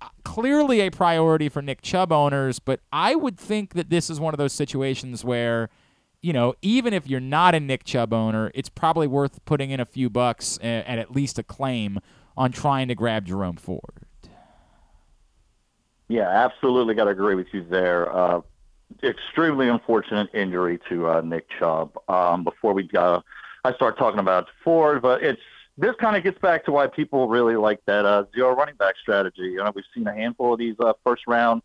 Uh, 0.00 0.08
clearly 0.24 0.80
a 0.80 0.90
priority 0.90 1.50
for 1.50 1.60
Nick 1.60 1.82
Chubb 1.82 2.10
owners, 2.10 2.58
but 2.58 2.80
I 2.90 3.14
would 3.14 3.38
think 3.38 3.74
that 3.74 3.90
this 3.90 4.08
is 4.08 4.18
one 4.18 4.32
of 4.32 4.38
those 4.38 4.54
situations 4.54 5.24
where, 5.24 5.68
you 6.22 6.32
know, 6.32 6.54
even 6.62 6.94
if 6.94 7.06
you're 7.06 7.20
not 7.20 7.54
a 7.54 7.60
Nick 7.60 7.84
Chubb 7.84 8.14
owner, 8.14 8.50
it's 8.54 8.70
probably 8.70 9.06
worth 9.06 9.44
putting 9.44 9.70
in 9.70 9.78
a 9.78 9.84
few 9.84 10.08
bucks 10.08 10.58
and, 10.62 10.86
and 10.86 11.00
at 11.00 11.14
least 11.14 11.38
a 11.38 11.42
claim 11.42 11.98
on 12.34 12.50
trying 12.50 12.88
to 12.88 12.94
grab 12.94 13.26
Jerome 13.26 13.56
Ford. 13.56 14.03
Yeah, 16.08 16.28
absolutely 16.28 16.94
got 16.94 17.04
to 17.04 17.10
agree 17.10 17.34
with 17.34 17.46
you 17.52 17.64
there. 17.64 18.14
Uh, 18.14 18.40
extremely 19.02 19.68
unfortunate 19.68 20.28
injury 20.34 20.78
to 20.88 21.08
uh, 21.08 21.20
Nick 21.22 21.46
Chubb. 21.58 21.96
Um, 22.08 22.44
before 22.44 22.74
we 22.74 22.82
go, 22.82 23.22
I 23.64 23.72
start 23.74 23.98
talking 23.98 24.20
about 24.20 24.48
Ford, 24.62 25.02
but 25.02 25.22
it's 25.22 25.40
this 25.76 25.94
kind 25.98 26.16
of 26.16 26.22
gets 26.22 26.38
back 26.38 26.64
to 26.66 26.72
why 26.72 26.86
people 26.86 27.28
really 27.28 27.56
like 27.56 27.80
that 27.86 28.04
uh, 28.04 28.24
zero 28.34 28.54
running 28.54 28.76
back 28.76 28.94
strategy. 29.00 29.42
You 29.42 29.56
know, 29.56 29.72
we've 29.74 29.84
seen 29.94 30.06
a 30.06 30.14
handful 30.14 30.52
of 30.52 30.58
these 30.58 30.76
uh, 30.78 30.92
first 31.02 31.26
round, 31.26 31.62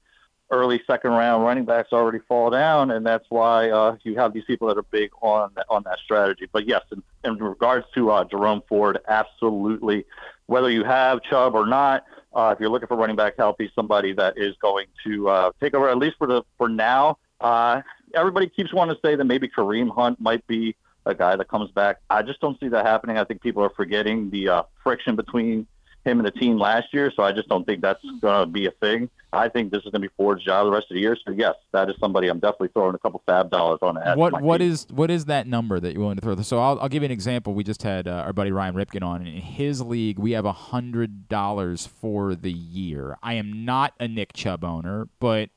early 0.50 0.82
second 0.88 1.12
round 1.12 1.44
running 1.44 1.66
backs 1.66 1.90
already 1.92 2.20
fall 2.28 2.50
down, 2.50 2.92
and 2.92 3.06
that's 3.06 3.26
why 3.30 3.70
uh, 3.70 3.98
you 4.04 4.16
have 4.16 4.34
these 4.34 4.46
people 4.46 4.68
that 4.70 4.78
are 4.78 4.84
big 4.84 5.12
on 5.22 5.52
on 5.70 5.84
that 5.84 6.00
strategy. 6.04 6.48
But 6.52 6.68
yes, 6.68 6.82
in, 6.92 7.04
in 7.24 7.38
regards 7.38 7.86
to 7.96 8.12
uh, 8.12 8.24
Jerome 8.24 8.64
Ford, 8.68 9.00
absolutely. 9.08 10.06
Whether 10.48 10.72
you 10.72 10.84
have 10.84 11.22
Chubb 11.22 11.54
or 11.54 11.68
not, 11.68 12.04
uh, 12.34 12.54
if 12.56 12.60
you're 12.60 12.70
looking 12.70 12.88
for 12.88 12.98
running 12.98 13.16
back 13.16 13.36
healthy, 13.38 13.72
somebody 13.76 14.14
that 14.14 14.38
is 14.38 14.56
going 14.62 14.88
to 15.06 15.30
uh, 15.30 15.52
take 15.60 15.74
over 15.74 15.90
at 15.90 15.98
least 15.98 16.18
for 16.18 16.28
the 16.28 16.44
for 16.58 16.70
now. 16.70 17.18
Uh, 17.40 17.82
everybody 18.14 18.48
keeps 18.48 18.74
wanting 18.74 18.96
to 18.96 19.02
say 19.02 19.16
that 19.16 19.26
maybe 19.26 19.48
Kareem 19.48 19.94
Hunt 19.94 20.20
might 20.20 20.46
be 20.48 20.76
a 21.06 21.16
guy 21.16 21.36
that 21.36 21.48
comes 21.48 21.72
back. 21.72 22.02
I 22.10 22.22
just 22.22 22.40
don't 22.40 22.60
see 22.60 22.68
that 22.68 22.86
happening. 22.86 23.18
I 23.18 23.24
think 23.24 23.42
people 23.42 23.64
are 23.64 23.72
forgetting 23.72 24.30
the 24.30 24.50
uh, 24.50 24.64
friction 24.84 25.16
between 25.16 25.66
him 26.06 26.20
and 26.20 26.26
the 26.26 26.32
team 26.32 26.58
last 26.58 26.94
year, 26.94 27.12
so 27.16 27.24
I 27.24 27.32
just 27.32 27.50
don't 27.50 27.66
think 27.66 27.82
that's 27.82 28.04
going 28.22 28.48
to 28.48 28.52
be 28.52 28.68
a 28.68 28.72
thing. 28.72 29.10
I 29.32 29.50
think 29.50 29.72
this 29.72 29.80
is 29.80 29.92
going 29.92 30.02
to 30.02 30.08
be 30.08 30.14
Ford's 30.18 30.44
job 30.44 30.66
the 30.66 30.72
rest 30.72 30.88
of 30.90 30.96
the 30.96 31.02
year. 31.02 31.16
So 31.26 31.34
yes, 31.34 31.56
that 31.72 31.90
is 31.90 31.96
somebody 32.00 32.30
I'm 32.30 32.40
definitely 32.40 32.70
throwing 32.70 32.96
a 32.96 32.98
couple 32.98 33.22
FAAB 33.28 33.52
dollars 33.52 33.80
on. 33.82 33.98
At 33.98 34.18
what 34.18 34.42
what 34.42 34.62
is, 34.62 34.88
what 34.90 35.12
is 35.12 35.26
that 35.26 35.46
number 35.46 35.80
that 35.80 35.94
you're 35.94 36.02
willing 36.02 36.16
to 36.16 36.22
throw? 36.22 36.36
So 36.42 36.60
I'll, 36.60 36.80
I'll 36.80 36.90
give 36.90 37.04
you 37.04 37.08
an 37.08 37.12
example. 37.12 37.54
We 37.54 37.64
just 37.64 37.84
had 37.84 38.08
uh, 38.08 38.24
our 38.26 38.34
buddy 38.34 38.52
Ryan 38.52 38.76
Ripken 38.76 39.04
on. 39.04 39.22
And 39.22 39.28
in 39.28 39.42
his 39.42 39.82
league, 39.82 40.18
we 40.18 40.32
have 40.32 40.46
a 40.46 40.52
hundred 40.52 41.28
dollars 41.28 41.86
for 41.86 42.34
the 42.34 42.52
year. 42.52 43.18
I 43.22 43.34
am 43.34 43.66
not 43.66 43.94
a 44.00 44.08
Nick 44.08 44.34
Chubb 44.34 44.64
owner, 44.64 45.08
but 45.20 45.50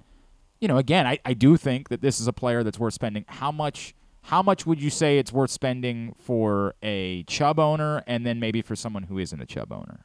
you 0.60 0.68
know, 0.68 0.76
again, 0.76 1.06
I, 1.06 1.18
I 1.24 1.34
do 1.34 1.56
think 1.56 1.88
that 1.88 2.02
this 2.02 2.20
is 2.20 2.28
a 2.28 2.32
player 2.32 2.62
that's 2.62 2.78
worth 2.78 2.94
spending. 2.94 3.24
How 3.26 3.50
much? 3.50 3.94
How 4.26 4.40
much 4.40 4.64
would 4.64 4.80
you 4.80 4.90
say 4.90 5.18
it's 5.18 5.32
worth 5.32 5.50
spending 5.50 6.14
for 6.16 6.76
a 6.80 7.24
Chubb 7.24 7.58
owner, 7.58 8.04
and 8.06 8.24
then 8.24 8.38
maybe 8.38 8.62
for 8.62 8.76
someone 8.76 9.02
who 9.04 9.18
isn't 9.18 9.40
a 9.40 9.46
Chubb 9.46 9.72
owner? 9.72 10.04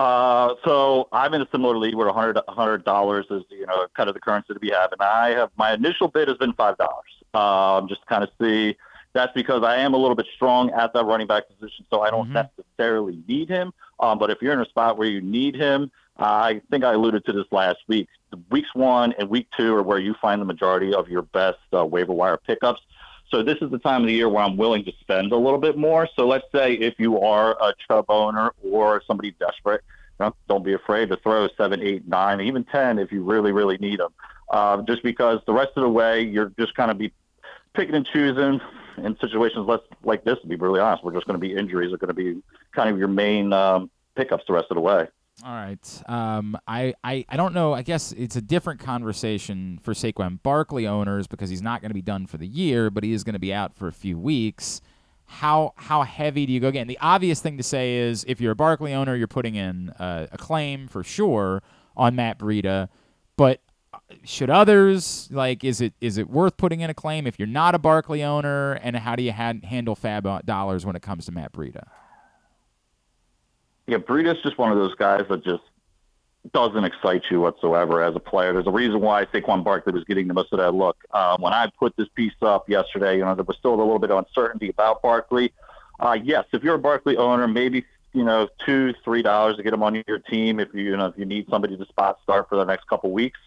Uh, 0.00 0.54
so 0.64 1.08
I'm 1.12 1.34
in 1.34 1.42
a 1.42 1.48
similar 1.52 1.76
league 1.76 1.94
where 1.94 2.06
100 2.06 2.84
dollars 2.84 3.26
is 3.30 3.42
you 3.50 3.66
know 3.66 3.86
kind 3.94 4.08
of 4.08 4.14
the 4.14 4.20
currency 4.20 4.54
to 4.54 4.58
be 4.58 4.70
having. 4.70 4.96
I 4.98 5.30
have 5.32 5.50
my 5.58 5.74
initial 5.74 6.08
bid 6.08 6.28
has 6.28 6.38
been 6.38 6.54
five 6.54 6.78
dollars. 6.78 7.12
Um, 7.34 7.86
just 7.86 8.06
kind 8.06 8.24
of 8.24 8.30
see. 8.40 8.76
That's 9.12 9.32
because 9.34 9.62
I 9.62 9.76
am 9.76 9.92
a 9.92 9.98
little 9.98 10.14
bit 10.14 10.26
strong 10.34 10.70
at 10.70 10.94
that 10.94 11.04
running 11.04 11.26
back 11.26 11.48
position, 11.48 11.84
so 11.90 12.00
I 12.00 12.10
don't 12.10 12.30
Mhm. 12.30 12.48
necessarily 12.58 13.22
need 13.28 13.50
him. 13.50 13.74
Um, 13.98 14.18
but 14.18 14.30
if 14.30 14.40
you're 14.40 14.54
in 14.54 14.60
a 14.60 14.68
spot 14.70 14.96
where 14.96 15.08
you 15.08 15.20
need 15.20 15.54
him, 15.54 15.90
I 16.16 16.62
think 16.70 16.82
I 16.82 16.94
alluded 16.94 17.26
to 17.26 17.32
this 17.32 17.46
last 17.50 17.80
week. 17.86 18.08
The 18.30 18.38
weeks 18.50 18.74
one 18.74 19.12
and 19.18 19.28
week 19.28 19.48
two 19.54 19.74
are 19.76 19.82
where 19.82 19.98
you 19.98 20.14
find 20.14 20.40
the 20.40 20.46
majority 20.46 20.94
of 20.94 21.10
your 21.10 21.22
best 21.22 21.58
uh, 21.74 21.84
waiver 21.84 22.12
wire 22.14 22.38
pickups. 22.38 22.80
So 23.30 23.42
this 23.42 23.58
is 23.60 23.70
the 23.70 23.78
time 23.78 24.02
of 24.02 24.08
the 24.08 24.14
year 24.14 24.28
where 24.28 24.42
I'm 24.42 24.56
willing 24.56 24.84
to 24.84 24.92
spend 25.00 25.32
a 25.32 25.36
little 25.36 25.58
bit 25.58 25.76
more. 25.76 26.08
So 26.16 26.26
let's 26.26 26.46
say 26.52 26.74
if 26.74 26.94
you 26.98 27.20
are 27.20 27.52
a 27.60 27.72
Chubb 27.86 28.06
owner 28.08 28.52
or 28.62 29.02
somebody 29.06 29.34
desperate, 29.38 29.82
don't 30.48 30.64
be 30.64 30.74
afraid 30.74 31.08
to 31.10 31.16
throw 31.16 31.48
seven, 31.56 31.80
eight, 31.82 32.06
nine, 32.06 32.40
even 32.40 32.64
ten 32.64 32.98
if 32.98 33.10
you 33.12 33.22
really, 33.22 33.52
really 33.52 33.78
need 33.78 34.00
them. 34.00 34.12
Uh, 34.50 34.82
just 34.82 35.02
because 35.02 35.40
the 35.46 35.52
rest 35.52 35.70
of 35.76 35.82
the 35.82 35.88
way 35.88 36.22
you're 36.22 36.52
just 36.58 36.74
kind 36.74 36.90
of 36.90 36.98
be 36.98 37.12
picking 37.74 37.94
and 37.94 38.06
choosing 38.12 38.60
in 38.98 39.16
situations 39.20 39.66
less 39.66 39.80
like 40.02 40.24
this. 40.24 40.38
To 40.40 40.46
be 40.46 40.56
really 40.56 40.80
honest, 40.80 41.04
we're 41.04 41.14
just 41.14 41.26
going 41.26 41.40
to 41.40 41.46
be 41.46 41.54
injuries 41.54 41.92
are 41.92 41.98
going 41.98 42.08
to 42.08 42.14
be 42.14 42.42
kind 42.72 42.90
of 42.90 42.98
your 42.98 43.08
main 43.08 43.52
um, 43.52 43.90
pickups 44.16 44.44
the 44.46 44.52
rest 44.52 44.66
of 44.70 44.74
the 44.74 44.80
way. 44.80 45.06
All 45.42 45.54
right. 45.54 46.02
Um, 46.06 46.56
I, 46.68 46.94
I, 47.02 47.24
I 47.28 47.36
don't 47.36 47.54
know. 47.54 47.72
I 47.72 47.82
guess 47.82 48.12
it's 48.12 48.36
a 48.36 48.42
different 48.42 48.78
conversation 48.78 49.78
for 49.82 49.94
Saquon 49.94 50.42
Barkley 50.42 50.86
owners 50.86 51.26
because 51.26 51.48
he's 51.48 51.62
not 51.62 51.80
going 51.80 51.90
to 51.90 51.94
be 51.94 52.02
done 52.02 52.26
for 52.26 52.36
the 52.36 52.46
year, 52.46 52.90
but 52.90 53.04
he 53.04 53.12
is 53.12 53.24
going 53.24 53.32
to 53.32 53.38
be 53.40 53.52
out 53.52 53.74
for 53.74 53.88
a 53.88 53.92
few 53.92 54.18
weeks. 54.18 54.82
How 55.24 55.72
how 55.76 56.02
heavy 56.02 56.44
do 56.44 56.52
you 56.52 56.60
go 56.60 56.68
again? 56.68 56.88
The 56.88 56.98
obvious 57.00 57.40
thing 57.40 57.56
to 57.56 57.62
say 57.62 57.96
is 57.96 58.24
if 58.28 58.40
you're 58.40 58.52
a 58.52 58.56
Barkley 58.56 58.92
owner, 58.92 59.14
you're 59.14 59.28
putting 59.28 59.54
in 59.54 59.90
uh, 59.90 60.26
a 60.30 60.36
claim 60.36 60.88
for 60.88 61.04
sure 61.04 61.62
on 61.96 62.16
Matt 62.16 62.38
Breida, 62.38 62.88
but 63.36 63.62
uh, 63.94 63.98
should 64.24 64.50
others 64.50 65.28
like 65.30 65.62
is 65.62 65.80
it 65.80 65.94
is 66.00 66.18
it 66.18 66.28
worth 66.28 66.56
putting 66.56 66.80
in 66.80 66.90
a 66.90 66.94
claim 66.94 67.26
if 67.28 67.38
you're 67.38 67.48
not 67.48 67.76
a 67.76 67.78
Barkley 67.78 68.24
owner? 68.24 68.72
And 68.72 68.96
how 68.96 69.14
do 69.14 69.22
you 69.22 69.32
ha- 69.32 69.54
handle 69.62 69.94
FAAB 69.94 70.26
uh, 70.26 70.40
dollars 70.44 70.84
when 70.84 70.96
it 70.96 71.02
comes 71.02 71.26
to 71.26 71.32
Matt 71.32 71.52
Breida? 71.52 71.84
Yeah, 73.90 73.98
Breida's 73.98 74.40
just 74.44 74.56
one 74.56 74.70
of 74.70 74.78
those 74.78 74.94
guys 74.94 75.24
that 75.30 75.42
just 75.42 75.64
doesn't 76.52 76.84
excite 76.84 77.22
you 77.28 77.40
whatsoever 77.40 78.04
as 78.04 78.14
a 78.14 78.20
player. 78.20 78.52
There's 78.52 78.68
a 78.68 78.70
reason 78.70 79.00
why 79.00 79.24
Saquon 79.24 79.64
Barkley 79.64 79.92
was 79.92 80.04
getting 80.04 80.28
the 80.28 80.34
most 80.34 80.52
of 80.52 80.60
that 80.60 80.70
look. 80.70 80.96
Um, 81.12 81.42
when 81.42 81.52
I 81.52 81.68
put 81.76 81.96
this 81.96 82.06
piece 82.14 82.40
up 82.40 82.68
yesterday, 82.68 83.16
you 83.18 83.24
know, 83.24 83.34
there 83.34 83.44
was 83.44 83.56
still 83.56 83.74
a 83.74 83.80
little 83.80 83.98
bit 83.98 84.12
of 84.12 84.24
uncertainty 84.24 84.68
about 84.68 85.02
Barkley. 85.02 85.52
Uh, 85.98 86.16
yes, 86.22 86.44
if 86.52 86.62
you're 86.62 86.76
a 86.76 86.78
Barkley 86.78 87.16
owner, 87.16 87.48
maybe 87.48 87.84
you 88.12 88.22
know 88.22 88.48
two, 88.64 88.94
three 89.02 89.22
dollars 89.22 89.56
to 89.56 89.64
get 89.64 89.72
him 89.72 89.82
on 89.82 90.00
your 90.06 90.20
team 90.20 90.60
if 90.60 90.68
you, 90.72 90.82
you 90.82 90.96
know 90.96 91.06
if 91.06 91.18
you 91.18 91.24
need 91.24 91.48
somebody 91.50 91.76
to 91.76 91.84
spot 91.86 92.18
start 92.22 92.48
for 92.48 92.56
the 92.58 92.64
next 92.64 92.86
couple 92.86 93.10
weeks. 93.10 93.40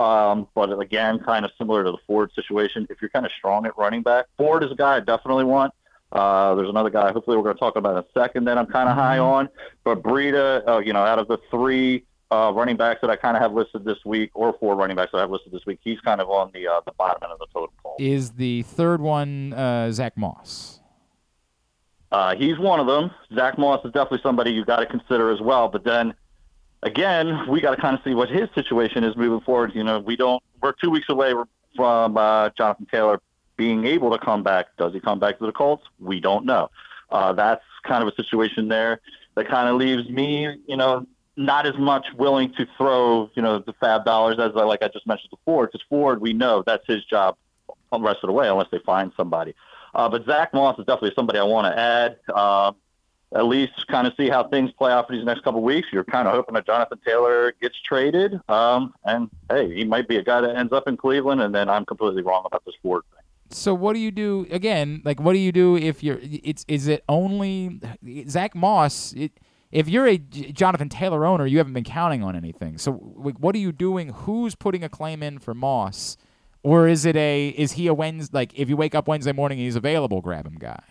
Um, 0.00 0.48
but 0.54 0.72
again, 0.80 1.18
kind 1.18 1.44
of 1.44 1.50
similar 1.58 1.84
to 1.84 1.90
the 1.90 1.98
Ford 2.06 2.32
situation. 2.34 2.86
If 2.88 3.02
you're 3.02 3.10
kind 3.10 3.26
of 3.26 3.32
strong 3.36 3.66
at 3.66 3.76
running 3.76 4.00
back, 4.00 4.26
Ford 4.38 4.64
is 4.64 4.72
a 4.72 4.74
guy 4.74 4.96
I 4.96 5.00
definitely 5.00 5.44
want. 5.44 5.74
Uh, 6.12 6.54
there's 6.56 6.68
another 6.68 6.90
guy. 6.90 7.12
Hopefully, 7.12 7.36
we're 7.36 7.44
going 7.44 7.54
to 7.54 7.60
talk 7.60 7.76
about 7.76 7.92
in 7.92 7.98
a 7.98 8.20
second 8.20 8.44
that 8.46 8.58
I'm 8.58 8.66
kind 8.66 8.88
of 8.88 8.96
high 8.96 9.18
on. 9.18 9.48
But 9.84 10.02
Breida, 10.02 10.66
uh, 10.68 10.78
you 10.78 10.92
know, 10.92 11.04
out 11.04 11.18
of 11.18 11.28
the 11.28 11.38
three 11.50 12.04
uh, 12.30 12.52
running 12.54 12.76
backs 12.76 13.00
that 13.02 13.10
I 13.10 13.16
kind 13.16 13.36
of 13.36 13.42
have 13.42 13.52
listed 13.52 13.84
this 13.84 13.98
week, 14.04 14.30
or 14.34 14.52
four 14.58 14.74
running 14.74 14.96
backs 14.96 15.12
that 15.12 15.18
I 15.18 15.22
have 15.22 15.30
listed 15.30 15.52
this 15.52 15.66
week, 15.66 15.78
he's 15.82 16.00
kind 16.00 16.20
of 16.20 16.28
on 16.28 16.50
the 16.52 16.66
uh, 16.66 16.80
the 16.84 16.92
bottom 16.92 17.20
end 17.22 17.32
of 17.32 17.38
the 17.38 17.46
totem 17.52 17.74
pole. 17.82 17.96
Is 17.98 18.32
the 18.32 18.62
third 18.62 19.00
one 19.00 19.52
uh, 19.52 19.92
Zach 19.92 20.16
Moss? 20.16 20.80
Uh, 22.12 22.34
he's 22.34 22.58
one 22.58 22.80
of 22.80 22.88
them. 22.88 23.10
Zach 23.34 23.56
Moss 23.56 23.84
is 23.84 23.92
definitely 23.92 24.20
somebody 24.22 24.50
you've 24.50 24.66
got 24.66 24.80
to 24.80 24.86
consider 24.86 25.30
as 25.30 25.40
well. 25.40 25.68
But 25.68 25.84
then 25.84 26.14
again, 26.82 27.48
we 27.48 27.60
got 27.60 27.74
to 27.74 27.80
kind 27.80 27.96
of 27.96 28.02
see 28.04 28.14
what 28.14 28.28
his 28.28 28.48
situation 28.54 29.04
is 29.04 29.16
moving 29.16 29.40
forward. 29.42 29.72
You 29.74 29.84
know, 29.84 30.00
we 30.00 30.16
don't. 30.16 30.42
We're 30.60 30.72
two 30.72 30.90
weeks 30.90 31.08
away 31.08 31.32
from 31.76 32.16
uh, 32.16 32.50
Jonathan 32.58 32.86
Taylor 32.90 33.20
being 33.60 33.84
able 33.84 34.10
to 34.10 34.18
come 34.18 34.42
back. 34.42 34.74
Does 34.78 34.94
he 34.94 35.00
come 35.00 35.18
back 35.18 35.38
to 35.38 35.44
the 35.44 35.52
Colts? 35.52 35.84
We 35.98 36.18
don't 36.18 36.46
know. 36.46 36.70
Uh, 37.10 37.34
that's 37.34 37.62
kind 37.82 38.02
of 38.02 38.08
a 38.08 38.14
situation 38.16 38.68
there 38.68 39.02
that 39.34 39.48
kind 39.48 39.68
of 39.68 39.76
leaves 39.76 40.08
me, 40.08 40.48
you 40.66 40.78
know, 40.78 41.06
not 41.36 41.66
as 41.66 41.76
much 41.76 42.06
willing 42.16 42.54
to 42.54 42.66
throw, 42.78 43.30
you 43.34 43.42
know, 43.42 43.58
the 43.58 43.74
FAAB 43.74 44.06
dollars 44.06 44.38
as 44.38 44.52
I, 44.56 44.62
like 44.62 44.82
I 44.82 44.88
just 44.88 45.06
mentioned 45.06 45.28
before, 45.28 45.66
because 45.66 45.82
Ford, 45.90 46.22
we 46.22 46.32
know 46.32 46.62
that's 46.64 46.86
his 46.86 47.04
job 47.04 47.36
the 47.92 48.00
rest 48.00 48.20
of 48.22 48.28
the 48.28 48.32
way 48.32 48.48
unless 48.48 48.68
they 48.72 48.78
find 48.78 49.12
somebody. 49.14 49.54
Uh, 49.94 50.08
but 50.08 50.24
Zach 50.24 50.54
Moss 50.54 50.78
is 50.78 50.86
definitely 50.86 51.12
somebody 51.14 51.38
I 51.38 51.42
want 51.42 51.66
to 51.66 51.78
add. 51.78 52.16
Uh, 52.34 52.72
at 53.34 53.44
least 53.44 53.86
kind 53.88 54.06
of 54.06 54.14
see 54.16 54.30
how 54.30 54.48
things 54.48 54.72
play 54.72 54.90
out 54.90 55.06
for 55.06 55.14
these 55.14 55.24
next 55.24 55.44
couple 55.44 55.62
weeks. 55.62 55.88
You're 55.92 56.02
kind 56.04 56.26
of 56.26 56.34
hoping 56.34 56.54
that 56.54 56.64
Jonathan 56.64 56.98
Taylor 57.06 57.52
gets 57.60 57.78
traded. 57.82 58.40
Um, 58.48 58.94
and 59.04 59.28
hey, 59.50 59.72
he 59.74 59.84
might 59.84 60.08
be 60.08 60.16
a 60.16 60.22
guy 60.22 60.40
that 60.40 60.56
ends 60.56 60.72
up 60.72 60.88
in 60.88 60.96
Cleveland, 60.96 61.42
and 61.42 61.54
then 61.54 61.68
I'm 61.68 61.84
completely 61.84 62.22
wrong 62.22 62.44
about 62.46 62.64
this 62.64 62.74
Ford 62.82 63.02
thing. 63.12 63.19
So 63.52 63.74
what 63.74 63.94
do 63.94 63.98
you 63.98 64.10
do 64.10 64.46
again? 64.50 65.02
Like, 65.04 65.20
what 65.20 65.32
do 65.32 65.38
you 65.38 65.52
do 65.52 65.76
if 65.76 66.02
you're? 66.02 66.20
It's 66.22 66.64
is 66.68 66.86
it 66.86 67.04
only 67.08 67.80
Zack 68.28 68.54
Moss? 68.54 69.12
It, 69.14 69.32
if 69.72 69.88
you're 69.88 70.06
a 70.06 70.18
Jonathan 70.18 70.88
Taylor 70.88 71.24
owner, 71.24 71.46
you 71.46 71.58
haven't 71.58 71.72
been 71.72 71.84
counting 71.84 72.22
on 72.22 72.34
anything. 72.34 72.78
So 72.78 72.92
what 72.92 73.54
are 73.54 73.58
you 73.58 73.72
doing? 73.72 74.10
Who's 74.10 74.54
putting 74.54 74.82
a 74.82 74.88
claim 74.88 75.22
in 75.22 75.38
for 75.38 75.54
Moss? 75.54 76.16
Or 76.62 76.88
is 76.88 77.04
it 77.04 77.16
a 77.16 77.48
is 77.48 77.72
he 77.72 77.86
a 77.86 77.94
Wednesday 77.94 78.36
like 78.36 78.58
if 78.58 78.68
you 78.68 78.76
wake 78.76 78.94
up 78.94 79.08
Wednesday 79.08 79.32
morning 79.32 79.58
and 79.58 79.64
he's 79.64 79.76
available, 79.76 80.20
grab 80.20 80.46
him 80.46 80.56
guy? 80.58 80.82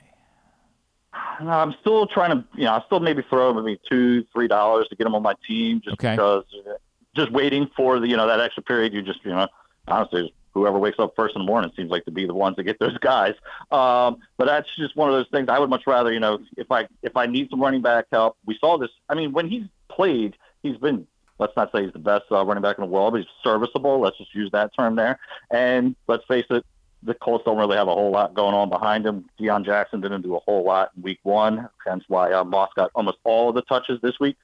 No, 1.42 1.50
I'm 1.50 1.76
still 1.80 2.08
trying 2.08 2.32
to 2.32 2.44
you 2.56 2.66
know, 2.66 2.74
I 2.74 2.84
still 2.86 3.00
maybe 3.00 3.24
throw 3.30 3.52
him 3.52 3.64
maybe 3.64 3.80
two, 3.90 4.26
three 4.34 4.48
dollars 4.48 4.88
to 4.90 4.96
get 4.96 5.08
him 5.08 5.16
on 5.16 5.22
my 5.22 5.36
team 5.48 5.82
just 5.84 5.94
okay. 5.94 6.12
because 6.12 6.44
uh, 6.68 6.74
just 7.16 7.32
waiting 7.32 7.70
for 7.76 8.00
the 8.00 8.08
you 8.08 8.18
know, 8.18 8.28
that 8.28 8.40
extra 8.40 8.64
period 8.64 8.94
you 8.94 9.02
just 9.02 9.24
you 9.24 9.32
know 9.32 9.48
honestly 9.88 10.34
whoever 10.54 10.78
wakes 10.78 11.00
up 11.00 11.14
first 11.16 11.36
in 11.36 11.42
the 11.42 11.46
morning 11.46 11.72
seems 11.76 11.90
like 11.90 12.06
to 12.06 12.12
be 12.12 12.26
the 12.26 12.34
ones 12.34 12.56
that 12.56 12.64
get 12.64 12.80
those 12.80 12.98
guys. 13.02 13.36
Um, 13.72 14.18
but 14.38 14.46
that's 14.46 14.68
just 14.78 14.96
one 14.96 15.10
of 15.10 15.16
those 15.16 15.28
things. 15.32 15.50
I 15.50 15.60
would 15.60 15.70
much 15.70 15.84
rather, 15.88 16.12
you 16.12 16.20
know, 16.20 16.40
if 16.58 16.72
I 16.72 16.88
if 17.04 17.16
I 17.16 17.26
need 17.26 17.50
some 17.50 17.62
running 17.62 17.82
back 17.82 18.06
help, 18.12 18.38
we 18.46 18.58
saw 18.60 18.78
this. 18.78 18.90
I 19.08 19.16
mean, 19.16 19.32
when 19.32 19.50
he's 19.50 19.66
played, 19.90 20.36
he's 20.64 20.78
been 20.78 21.08
let's 21.40 21.56
not 21.56 21.72
say 21.72 21.84
he's 21.84 21.94
the 21.94 22.00
best 22.00 22.26
uh, 22.32 22.46
running 22.46 22.62
back 22.62 22.78
in 22.78 22.84
the 22.84 22.90
world, 22.90 23.14
but 23.14 23.22
he's 23.22 23.30
serviceable. 23.44 24.00
Let's 24.00 24.18
just 24.18 24.36
use 24.36 24.52
that 24.52 24.72
term 24.78 24.96
there. 24.96 25.20
And 25.50 25.96
let's 26.08 26.26
face 26.26 26.46
it, 26.50 26.66
the 27.02 27.14
Colts 27.14 27.46
don't 27.46 27.58
really 27.58 27.78
have 27.78 27.88
a 27.88 27.94
whole 27.94 28.12
lot 28.12 28.34
going 28.34 28.54
on 28.54 28.70
behind 28.70 29.06
him. 29.06 29.26
Deon 29.40 29.66
Jackson 29.66 30.02
didn't 30.02 30.22
do 30.22 30.36
a 30.36 30.40
whole 30.40 30.64
lot 30.64 30.92
in 30.96 31.02
week 31.02 31.20
one, 31.24 31.70
hence 31.88 32.04
why 32.08 32.34
uh, 32.34 32.44
Moss 32.44 32.70
got 32.76 32.92
almost 32.94 33.18
all 33.24 33.50
of 33.50 33.56
the 33.56 33.62
touches 33.64 34.00
this 34.02 34.20
week. 34.20 34.36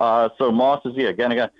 Uh, 0.00 0.28
so 0.38 0.50
Moss 0.50 0.84
is, 0.84 0.94
yeah, 0.96 1.08
again, 1.08 1.30
again, 1.30 1.50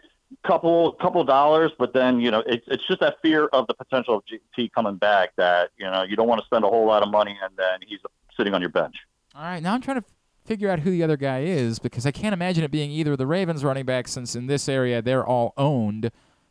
couple 0.47 0.93
couple 0.93 1.23
dollars, 1.25 1.73
but 1.79 1.93
then 1.93 2.21
you 2.21 2.31
know 2.31 2.43
it's 2.47 2.65
it's 2.69 2.87
just 2.87 3.01
that 3.01 3.17
fear 3.23 3.47
of 3.47 3.67
the 3.67 3.75
potential 3.75 4.17
of 4.17 4.23
GT 4.25 4.73
coming 4.73 4.97
back 4.97 5.31
that 5.37 5.71
you 5.79 5.87
know 5.87 6.03
you 6.03 6.17
don't 6.17 6.29
want 6.29 6.41
to 6.41 6.45
spend 6.47 6.65
a 6.65 6.69
whole 6.69 6.87
lot 6.87 7.03
of 7.03 7.11
money 7.11 7.37
and 7.43 7.53
then 7.57 7.81
he's 7.87 8.01
sitting 8.37 8.55
on 8.55 8.61
your 8.61 8.71
bench. 8.71 8.97
All 9.35 9.43
right, 9.43 9.63
now 9.63 9.75
I'm 9.75 9.81
trying 9.81 10.01
to 10.01 10.05
figure 10.45 10.71
out 10.71 10.81
who 10.81 10.91
the 10.91 11.03
other 11.03 11.17
guy 11.17 11.43
is 11.43 11.79
because 11.79 12.07
I 12.07 12.11
can't 12.11 12.33
imagine 12.33 12.65
it 12.65 12.71
being 12.71 12.91
either 12.91 13.17
the 13.17 13.27
Ravens 13.27 13.65
running 13.65 13.85
back 13.85 14.09
since 14.09 14.35
in 14.35 14.47
this 14.47 14.69
area 14.69 15.03
they're 15.03 15.27
all 15.27 15.53
owned. 15.57 16.11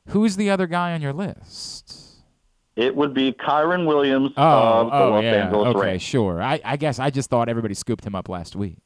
Who's 0.09 0.35
the 0.35 0.49
other 0.49 0.67
guy 0.67 0.93
on 0.93 1.01
your 1.01 1.13
list? 1.13 1.99
It 2.75 2.95
would 2.95 3.13
be 3.13 3.33
Kyren 3.33 3.85
Williams 3.85 4.31
oh, 4.37 4.41
of 4.41 4.87
the 4.87 4.97
oh, 4.97 5.09
Los 5.09 5.23
yeah. 5.23 5.31
Angeles 5.31 5.67
okay, 5.75 5.79
Rams. 5.79 6.01
sure. 6.01 6.41
I, 6.41 6.61
I 6.63 6.77
guess 6.77 6.97
I 6.97 7.09
just 7.09 7.29
thought 7.29 7.49
everybody 7.49 7.73
scooped 7.73 8.05
him 8.05 8.15
up 8.15 8.29
last 8.29 8.55
week. 8.55 8.77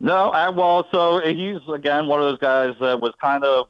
No, 0.00 0.30
I, 0.30 0.48
well, 0.50 0.86
so 0.90 1.20
he's 1.20 1.60
again 1.72 2.06
one 2.06 2.20
of 2.20 2.26
those 2.26 2.38
guys 2.38 2.74
that 2.80 3.00
was 3.00 3.12
kind 3.20 3.44
of 3.44 3.68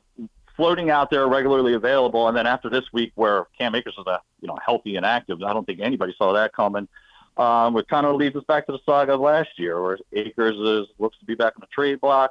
floating 0.56 0.90
out 0.90 1.10
there 1.10 1.26
regularly 1.28 1.74
available, 1.74 2.28
and 2.28 2.36
then 2.36 2.46
after 2.46 2.68
this 2.68 2.84
week 2.92 3.12
where 3.14 3.46
Cam 3.58 3.74
Akers 3.74 3.94
is 3.98 4.06
a 4.06 4.20
you 4.40 4.48
know 4.48 4.58
healthy 4.64 4.96
and 4.96 5.06
active, 5.06 5.42
I 5.42 5.52
don't 5.52 5.64
think 5.64 5.80
anybody 5.80 6.14
saw 6.16 6.32
that 6.32 6.52
coming. 6.52 6.88
Um, 7.36 7.76
it 7.76 7.86
kind 7.88 8.06
of 8.06 8.16
leads 8.16 8.34
us 8.34 8.44
back 8.44 8.66
to 8.66 8.72
the 8.72 8.78
saga 8.86 9.14
of 9.14 9.20
last 9.20 9.50
year, 9.58 9.82
where 9.82 9.98
Akers 10.12 10.56
is, 10.56 10.86
looks 10.98 11.18
to 11.18 11.26
be 11.26 11.34
back 11.34 11.52
on 11.56 11.60
the 11.60 11.66
trade 11.66 12.00
block. 12.00 12.30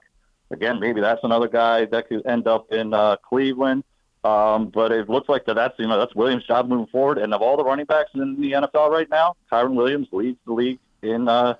Again, 0.51 0.79
maybe 0.79 1.01
that's 1.01 1.23
another 1.23 1.47
guy 1.47 1.85
that 1.85 2.07
could 2.09 2.25
end 2.25 2.47
up 2.47 2.71
in 2.71 2.93
uh, 2.93 3.17
Cleveland. 3.17 3.83
Um, 4.23 4.69
but 4.69 4.91
it 4.91 5.07
looks 5.07 5.29
like 5.29 5.45
that 5.45 5.53
that's 5.53 5.77
you 5.77 5.87
know 5.87 5.99
that's 5.99 6.15
Williams' 6.15 6.45
job 6.45 6.67
moving 6.67 6.87
forward. 6.87 7.19
And 7.19 7.31
of 7.33 7.43
all 7.43 7.57
the 7.57 7.63
running 7.63 7.85
backs 7.85 8.09
in 8.15 8.41
the 8.41 8.53
NFL 8.53 8.89
right 8.89 9.09
now, 9.09 9.35
Kyren 9.51 9.75
Williams 9.75 10.07
leads 10.11 10.39
the 10.47 10.53
league 10.53 10.79
in 11.03 11.27
uh, 11.27 11.53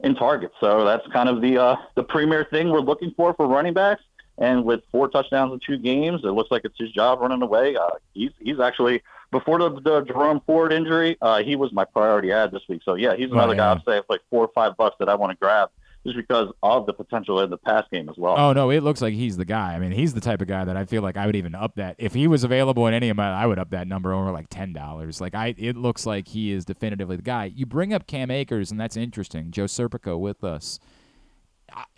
in 0.00 0.14
targets. 0.14 0.54
So 0.58 0.86
that's 0.86 1.06
kind 1.08 1.28
of 1.28 1.42
the 1.42 1.58
uh, 1.58 1.76
the 1.96 2.02
premier 2.02 2.46
thing 2.50 2.70
we're 2.70 2.80
looking 2.80 3.12
for 3.14 3.34
for 3.34 3.46
running 3.46 3.74
backs. 3.74 4.02
And 4.40 4.64
with 4.64 4.82
four 4.92 5.08
touchdowns 5.08 5.52
in 5.52 5.60
two 5.66 5.78
games, 5.82 6.20
it 6.24 6.28
looks 6.28 6.50
like 6.50 6.62
it's 6.64 6.78
his 6.78 6.92
job 6.92 7.20
running 7.20 7.42
away. 7.42 7.74
Uh, 7.76 7.90
he's 8.14 8.30
he's 8.38 8.60
actually 8.60 9.02
before 9.32 9.58
the, 9.58 9.70
the 9.80 10.02
Jerome 10.02 10.40
Ford 10.46 10.72
injury, 10.72 11.16
uh, 11.20 11.42
he 11.42 11.56
was 11.56 11.72
my 11.72 11.84
priority 11.84 12.30
ad 12.32 12.52
this 12.52 12.62
week. 12.68 12.82
So 12.84 12.94
yeah, 12.94 13.14
he's 13.16 13.30
another 13.32 13.54
Oh, 13.54 13.56
guy. 13.56 13.72
I'd 13.72 13.84
say 13.84 13.98
it's 13.98 14.08
like 14.08 14.20
four 14.30 14.44
or 14.44 14.50
five 14.54 14.76
bucks 14.76 14.96
that 15.00 15.08
I 15.08 15.16
want 15.16 15.32
to 15.32 15.36
grab 15.38 15.70
just 16.06 16.16
because 16.16 16.48
of 16.62 16.86
the 16.86 16.92
potential 16.92 17.40
in 17.40 17.50
the 17.50 17.56
pass 17.58 17.84
game 17.92 18.08
as 18.08 18.16
well. 18.16 18.36
Oh 18.38 18.52
no, 18.52 18.70
it 18.70 18.84
looks 18.84 19.02
like 19.02 19.12
he's 19.12 19.36
the 19.36 19.44
guy. 19.44 19.74
I 19.74 19.80
mean, 19.80 19.90
he's 19.90 20.14
the 20.14 20.20
type 20.20 20.40
of 20.40 20.46
guy 20.46 20.64
that 20.64 20.76
I 20.76 20.84
feel 20.84 21.02
like 21.02 21.16
I 21.16 21.26
would 21.26 21.34
even 21.34 21.56
up 21.56 21.74
that 21.74 21.96
if 21.98 22.14
he 22.14 22.28
was 22.28 22.44
available 22.44 22.86
in 22.86 22.94
any 22.94 23.08
amount, 23.08 23.34
I 23.36 23.44
would 23.46 23.58
up 23.58 23.70
that 23.70 23.88
number 23.88 24.12
over 24.14 24.30
like 24.30 24.46
ten 24.50 24.72
dollars. 24.72 25.20
Like 25.20 25.34
I, 25.34 25.56
it 25.58 25.76
looks 25.76 26.06
like 26.06 26.28
he 26.28 26.52
is 26.52 26.64
definitively 26.64 27.16
the 27.16 27.22
guy. 27.22 27.46
You 27.46 27.66
bring 27.66 27.92
up 27.92 28.06
Cam 28.06 28.30
Akers, 28.30 28.70
and 28.70 28.78
that's 28.80 28.96
interesting. 28.96 29.50
Joe 29.50 29.64
Serpico 29.64 30.16
with 30.18 30.44
us. 30.44 30.78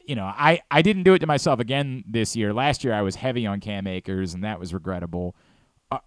You 0.04 0.16
know, 0.16 0.24
I, 0.24 0.60
I 0.70 0.82
didn't 0.82 1.04
do 1.04 1.14
it 1.14 1.20
to 1.20 1.26
myself 1.26 1.60
again 1.60 2.04
this 2.06 2.34
year. 2.34 2.52
Last 2.52 2.82
year 2.82 2.92
I 2.92 3.02
was 3.02 3.16
heavy 3.16 3.46
on 3.46 3.60
Cam 3.60 3.86
Akers, 3.86 4.34
and 4.34 4.42
that 4.42 4.58
was 4.58 4.74
regrettable. 4.74 5.36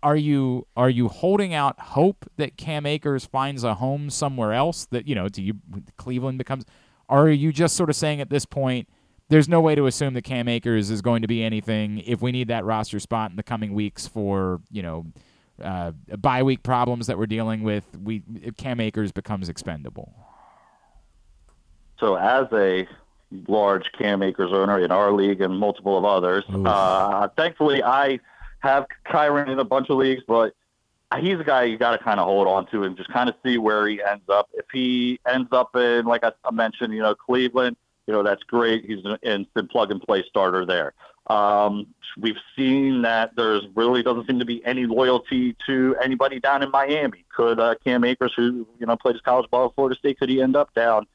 Are 0.02 0.16
you 0.16 0.66
are 0.78 0.90
you 0.90 1.10
holding 1.10 1.54
out 1.54 1.78
hope 1.80 2.26
that 2.38 2.56
Cam 2.56 2.86
Akers 2.86 3.26
finds 3.26 3.66
a 3.66 3.76
home 3.76 4.10
somewhere 4.10 4.54
else? 4.54 4.86
That 4.86 5.08
you 5.08 5.16
know, 5.16 5.28
do 5.28 5.44
you 5.44 5.56
Cleveland 5.98 6.38
becomes? 6.38 6.64
Are 7.10 7.30
you 7.30 7.52
just 7.52 7.76
sort 7.76 7.90
of 7.90 7.96
saying 7.96 8.22
at 8.22 8.30
this 8.30 8.46
point, 8.46 8.88
there's 9.28 9.50
no 9.50 9.60
way 9.60 9.76
to 9.76 9.86
assume 9.86 10.14
that 10.14 10.24
Cam 10.24 10.48
Akers 10.48 10.90
is 10.90 11.02
going 11.02 11.22
to 11.22 11.28
be 11.28 11.44
anything 11.44 12.00
if 12.00 12.22
we 12.22 12.32
need 12.32 12.48
that 12.48 12.64
roster 12.64 13.00
spot 13.00 13.32
in 13.32 13.36
the 13.36 13.44
coming 13.44 13.74
weeks 13.74 14.08
for 14.08 14.62
you 14.72 14.82
know 14.82 15.06
uh, 15.62 15.92
bye 16.18 16.44
week 16.44 16.64
problems 16.64 17.08
that 17.08 17.18
we're 17.18 17.26
dealing 17.26 17.64
with. 17.64 17.84
We 18.02 18.24
Cam 18.58 18.80
Akers 18.80 19.12
becomes 19.12 19.50
expendable. 19.50 20.14
So 22.00 22.16
as 22.16 22.48
a 22.54 22.88
large 23.48 23.92
Cam 23.98 24.22
Akers 24.24 24.52
owner 24.54 24.80
in 24.80 24.92
our 24.92 25.12
league 25.12 25.42
and 25.42 25.58
multiple 25.58 25.98
of 25.98 26.06
others, 26.06 26.44
uh, 26.50 27.28
thankfully 27.36 27.84
I 27.84 28.20
have 28.60 28.86
Kyren 29.06 29.50
in 29.50 29.60
a 29.60 29.66
bunch 29.66 29.90
of 29.90 29.98
leagues, 29.98 30.24
but 30.28 30.54
he's 31.20 31.40
a 31.40 31.44
guy 31.44 31.64
you 31.64 31.78
got 31.78 31.92
to 31.92 31.98
kind 31.98 32.20
of 32.20 32.26
hold 32.26 32.48
on 32.48 32.66
to 32.68 32.84
and 32.84 32.98
just 32.98 33.10
kind 33.10 33.30
of 33.30 33.36
see 33.44 33.58
where 33.58 33.88
he 33.88 34.02
ends 34.02 34.24
up. 34.30 34.50
If 34.54 34.66
he 34.72 35.20
ends 35.28 35.50
up 35.52 35.76
in, 35.76 36.06
like 36.06 36.24
I, 36.24 36.32
I 36.46 36.52
mentioned, 36.52 36.94
you 36.94 37.02
know, 37.02 37.16
Cleveland, 37.16 37.76
you 38.08 38.14
know, 38.14 38.24
that's 38.24 38.44
great. 38.44 38.86
He's 38.86 39.04
an 39.06 39.18
instant 39.24 39.72
plug 39.72 39.92
and 39.92 40.02
play 40.02 40.24
starter 40.28 40.66
there. 40.66 40.94
Um, 41.28 41.88
we've 42.20 42.38
seen 42.56 43.04
that 43.04 43.36
there's 43.38 43.64
really 43.76 44.04
doesn't 44.04 44.28
seem 44.28 44.40
to 44.40 44.46
be 44.46 44.64
any 44.66 44.86
loyalty 44.86 45.56
to 45.66 45.96
anybody 46.02 46.40
down 46.40 46.64
in 46.64 46.72
Miami. 46.72 47.24
Could 47.34 47.60
uh, 47.62 47.76
Cam 47.84 48.04
Akers, 48.04 48.34
who 48.36 48.68
you 48.78 48.86
know 48.86 48.98
played 48.98 49.16
his 49.16 49.22
college 49.22 49.50
ball 49.50 49.68
at 49.68 49.76
Florida 49.76 49.98
State, 49.98 50.20
could 50.20 50.30
he 50.30 50.42
end 50.42 50.58
up 50.58 50.74
down 50.74 51.08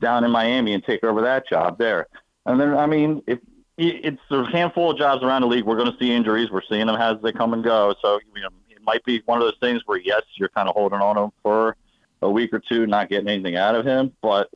down 0.00 0.24
in 0.24 0.30
Miami 0.30 0.74
and 0.74 0.84
take 0.84 1.04
over 1.04 1.22
that 1.22 1.48
job 1.48 1.78
there? 1.78 2.06
And 2.46 2.60
then, 2.60 2.74
I 2.74 2.86
mean, 2.86 3.22
if 3.26 3.38
it's 3.76 4.20
a 4.30 4.44
handful 4.50 4.90
of 4.90 4.98
jobs 4.98 5.22
around 5.22 5.42
the 5.42 5.48
league, 5.48 5.64
we're 5.64 5.76
going 5.76 5.92
to 5.92 5.98
see 5.98 6.12
injuries. 6.12 6.50
We're 6.50 6.62
seeing 6.68 6.86
them 6.86 6.96
as 6.96 7.16
they 7.22 7.32
come 7.32 7.52
and 7.52 7.62
go. 7.62 7.94
So 8.02 8.18
you 8.34 8.42
know, 8.42 8.48
it 8.68 8.82
might 8.84 9.04
be 9.04 9.22
one 9.26 9.38
of 9.38 9.44
those 9.44 9.58
things 9.60 9.82
where 9.86 9.98
yes, 9.98 10.22
you're 10.34 10.48
kind 10.48 10.68
of 10.68 10.74
holding 10.74 11.00
on 11.00 11.16
to 11.16 11.22
him 11.22 11.30
for 11.42 11.76
a 12.22 12.30
week 12.30 12.52
or 12.52 12.58
two, 12.58 12.86
not 12.86 13.08
getting 13.08 13.28
anything 13.28 13.56
out 13.56 13.74
of 13.74 13.86
him, 13.86 14.12
but 14.22 14.50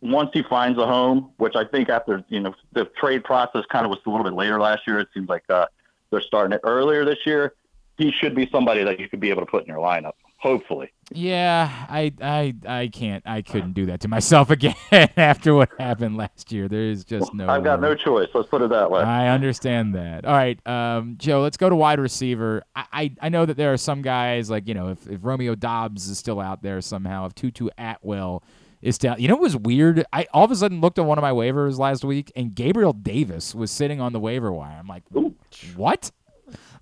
once 0.00 0.30
he 0.32 0.42
finds 0.42 0.78
a 0.78 0.86
home, 0.86 1.30
which 1.38 1.56
I 1.56 1.64
think 1.64 1.88
after 1.88 2.24
you 2.28 2.40
know 2.40 2.54
the 2.72 2.84
trade 2.84 3.24
process 3.24 3.64
kind 3.70 3.84
of 3.84 3.90
was 3.90 3.98
a 4.06 4.10
little 4.10 4.24
bit 4.24 4.34
later 4.34 4.60
last 4.60 4.86
year, 4.86 5.00
it 5.00 5.08
seems 5.14 5.28
like 5.28 5.44
uh, 5.48 5.66
they're 6.10 6.20
starting 6.20 6.52
it 6.52 6.60
earlier 6.64 7.04
this 7.04 7.18
year. 7.24 7.54
He 7.98 8.12
should 8.12 8.34
be 8.34 8.48
somebody 8.50 8.84
that 8.84 9.00
you 9.00 9.08
could 9.08 9.20
be 9.20 9.30
able 9.30 9.42
to 9.42 9.50
put 9.50 9.62
in 9.62 9.68
your 9.68 9.78
lineup, 9.78 10.12
hopefully. 10.46 10.92
Yeah, 11.10 11.68
I 11.88 12.12
I 12.20 12.54
I 12.66 12.88
can't 12.88 13.22
I 13.26 13.42
couldn't 13.42 13.72
do 13.72 13.86
that 13.86 14.00
to 14.00 14.08
myself 14.08 14.50
again 14.56 14.74
after 15.16 15.54
what 15.54 15.70
happened 15.78 16.16
last 16.16 16.52
year. 16.52 16.68
There 16.68 16.82
is 16.82 17.04
just 17.04 17.34
no 17.34 17.48
I've 17.48 17.64
got 17.64 17.80
no 17.80 17.94
choice. 17.94 18.28
Let's 18.32 18.48
put 18.48 18.62
it 18.62 18.70
that 18.70 18.90
way. 18.90 19.02
I 19.02 19.28
understand 19.28 19.94
that. 19.96 20.24
All 20.24 20.32
right, 20.32 20.64
um, 20.66 21.16
Joe, 21.18 21.42
let's 21.42 21.56
go 21.56 21.68
to 21.68 21.76
wide 21.76 21.98
receiver. 21.98 22.62
I, 22.76 22.84
I, 22.92 23.14
I 23.22 23.28
know 23.28 23.44
that 23.44 23.56
there 23.56 23.72
are 23.72 23.76
some 23.76 24.02
guys 24.02 24.48
like 24.48 24.68
you 24.68 24.74
know 24.74 24.88
if, 24.90 25.08
if 25.08 25.24
Romeo 25.24 25.54
Doubs 25.56 26.08
is 26.08 26.18
still 26.18 26.40
out 26.40 26.62
there 26.62 26.80
somehow, 26.80 27.26
if 27.26 27.34
Tutu 27.34 27.68
Atwell 27.76 28.42
is 28.82 28.98
down. 28.98 29.20
You 29.20 29.28
know 29.28 29.34
what 29.34 29.42
was 29.42 29.56
weird? 29.56 30.04
I 30.12 30.26
all 30.32 30.44
of 30.44 30.50
a 30.52 30.56
sudden 30.56 30.80
looked 30.80 30.98
at 30.98 31.04
one 31.04 31.18
of 31.18 31.22
my 31.22 31.32
waivers 31.32 31.78
last 31.78 32.04
week, 32.04 32.30
and 32.36 32.54
Gabriel 32.54 32.92
Davis 32.92 33.54
was 33.54 33.70
sitting 33.70 34.00
on 34.00 34.12
the 34.12 34.20
waiver 34.20 34.52
wire. 34.52 34.76
I'm 34.78 34.86
like, 34.86 35.02
what? 35.74 36.12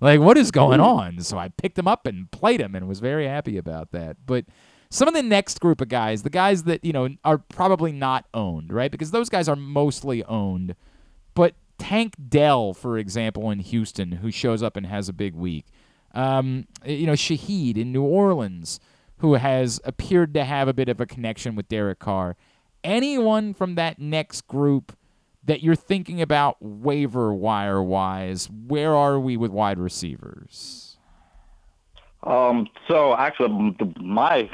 Like, 0.01 0.19
what 0.19 0.37
is 0.37 0.51
going 0.51 0.79
on? 0.79 1.21
So 1.21 1.37
I 1.37 1.49
picked 1.49 1.77
him 1.77 1.87
up 1.87 2.05
and 2.05 2.29
played 2.31 2.61
him, 2.61 2.75
and 2.75 2.87
was 2.87 2.99
very 2.99 3.27
happy 3.27 3.57
about 3.57 3.91
that. 3.91 4.17
But 4.25 4.45
some 4.89 5.07
of 5.07 5.13
the 5.13 5.23
next 5.23 5.59
group 5.59 5.81
of 5.81 5.89
guys, 5.89 6.23
the 6.23 6.29
guys 6.29 6.63
that 6.63 6.83
you 6.83 6.93
know 6.93 7.09
are 7.23 7.37
probably 7.37 7.91
not 7.91 8.25
owned, 8.33 8.71
right? 8.71 8.91
Because 8.91 9.11
those 9.11 9.29
guys 9.29 9.47
are 9.47 9.55
mostly 9.55 10.23
owned. 10.25 10.75
But 11.33 11.55
Tank 11.77 12.15
Dell, 12.29 12.73
for 12.73 12.97
example, 12.97 13.51
in 13.51 13.59
Houston, 13.59 14.13
who 14.13 14.31
shows 14.31 14.63
up 14.63 14.77
and 14.77 14.85
has 14.85 15.09
a 15.09 15.13
big 15.13 15.35
week. 15.35 15.65
Um, 16.13 16.67
you 16.85 17.05
know, 17.05 17.13
Shaheed 17.13 17.77
in 17.77 17.91
New 17.91 18.03
Orleans, 18.03 18.79
who 19.17 19.33
has 19.33 19.81
appeared 19.83 20.33
to 20.35 20.45
have 20.45 20.67
a 20.67 20.73
bit 20.73 20.87
of 20.87 21.01
a 21.01 21.05
connection 21.05 21.55
with 21.55 21.67
Derek 21.67 21.99
Carr. 21.99 22.37
Anyone 22.83 23.53
from 23.53 23.75
that 23.75 23.99
next 23.99 24.47
group 24.47 24.95
that 25.45 25.61
you're 25.61 25.75
thinking 25.75 26.21
about 26.21 26.57
waiver 26.61 27.33
wire 27.33 27.81
wise? 27.81 28.49
Where 28.49 28.95
are 28.95 29.19
we 29.19 29.37
with 29.37 29.51
wide 29.51 29.79
receivers? 29.79 30.97
Um, 32.23 32.67
so 32.87 33.15
actually, 33.15 33.75
my 34.01 34.49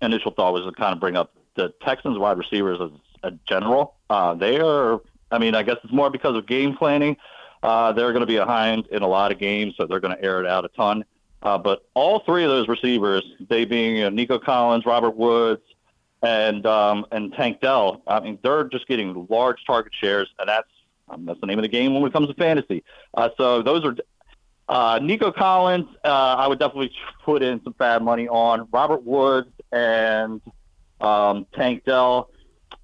initial 0.00 0.32
thought 0.32 0.52
was 0.54 0.64
to 0.64 0.72
kind 0.72 0.92
of 0.92 1.00
bring 1.00 1.16
up 1.16 1.34
the 1.54 1.72
Texans 1.84 2.18
wide 2.18 2.38
receivers 2.38 2.80
as 2.80 2.90
a 3.22 3.32
general. 3.46 3.94
Uh, 4.10 4.34
they 4.34 4.58
are, 4.60 5.00
I 5.30 5.38
mean, 5.38 5.54
I 5.54 5.62
guess 5.62 5.76
it's 5.84 5.92
more 5.92 6.10
because 6.10 6.36
of 6.36 6.46
game 6.46 6.76
planning. 6.76 7.16
Uh, 7.62 7.92
they're 7.92 8.12
going 8.12 8.20
to 8.20 8.26
be 8.26 8.36
behind 8.36 8.86
in 8.88 9.02
a 9.02 9.06
lot 9.06 9.32
of 9.32 9.38
games, 9.38 9.74
so 9.76 9.86
they're 9.86 10.00
going 10.00 10.14
to 10.14 10.22
air 10.22 10.40
it 10.40 10.46
out 10.46 10.64
a 10.64 10.68
ton. 10.68 11.04
Uh, 11.42 11.58
but 11.58 11.86
all 11.94 12.20
three 12.20 12.44
of 12.44 12.50
those 12.50 12.68
receivers, 12.68 13.22
they 13.48 13.64
being 13.64 13.96
you 13.96 14.04
know, 14.04 14.08
Nico 14.08 14.38
Collins, 14.38 14.86
Robert 14.86 15.14
Woods, 15.16 15.62
and 16.24 16.64
um, 16.66 17.06
and 17.12 17.32
Tank 17.34 17.60
Dell, 17.60 18.02
I 18.06 18.20
mean, 18.20 18.38
they're 18.42 18.64
just 18.64 18.88
getting 18.88 19.26
large 19.28 19.58
target 19.66 19.92
shares, 20.00 20.28
and 20.38 20.48
that's 20.48 20.68
um, 21.08 21.26
that's 21.26 21.40
the 21.40 21.46
name 21.46 21.58
of 21.58 21.62
the 21.62 21.68
game 21.68 21.94
when 21.94 22.02
it 22.04 22.12
comes 22.12 22.28
to 22.28 22.34
fantasy. 22.34 22.82
Uh, 23.12 23.28
so 23.36 23.62
those 23.62 23.84
are 23.84 23.94
uh, 24.68 24.98
Nico 25.02 25.30
Collins. 25.30 25.86
Uh, 26.02 26.08
I 26.08 26.46
would 26.46 26.58
definitely 26.58 26.92
put 27.24 27.42
in 27.42 27.62
some 27.62 27.74
FAAB 27.74 28.02
money 28.02 28.26
on 28.26 28.68
Robert 28.72 29.04
Woods 29.04 29.50
and 29.70 30.40
um, 31.00 31.46
Tank 31.54 31.84
Dell. 31.84 32.30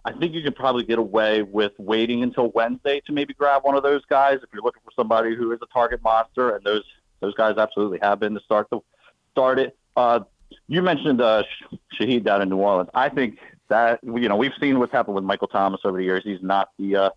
I 0.05 0.13
think 0.13 0.35
you 0.35 0.43
can 0.43 0.53
probably 0.53 0.85
get 0.85 0.99
away 0.99 1.43
with 1.43 1.73
waiting 1.79 2.23
until 2.23 2.51
Wednesday 2.51 3.01
to 3.07 3.13
maybe 3.13 3.35
grab 3.35 3.65
one 3.65 3.77
of 3.77 3.83
those 3.83 4.05
guys 4.07 4.39
if 4.43 4.49
you're 4.53 4.63
looking 4.63 4.83
for 4.85 4.93
somebody 4.95 5.35
who 5.35 5.53
is 5.53 5.59
a 5.63 5.67
target 5.73 6.03
monster, 6.03 6.57
and 6.57 6.65
those 6.65 6.85
those 7.21 7.35
guys 7.35 7.57
absolutely 7.57 7.99
have 8.03 8.21
been 8.21 8.35
to 8.35 8.41
start 8.41 8.69
the 8.71 8.81
start 9.33 9.59
it. 9.59 9.77
Uh, 9.97 10.21
you 10.69 10.83
mentioned 10.83 11.21
uh, 11.21 11.43
Shaheed 11.99 12.25
down 12.25 12.43
in 12.43 12.49
New 12.49 12.57
Orleans. 12.57 12.91
I 12.95 13.09
think 13.09 13.39
that 13.69 14.01
you 14.03 14.29
know 14.29 14.37
we've 14.37 14.53
seen 14.61 14.79
what's 14.79 14.93
happened 14.93 15.15
with 15.15 15.25
Michael 15.25 15.49
Thomas 15.49 15.81
over 15.85 15.99
the 15.99 16.05
years. 16.05 16.23
He's 16.25 16.43
not 16.43 16.71
the 16.79 16.97
uh, 16.97 17.11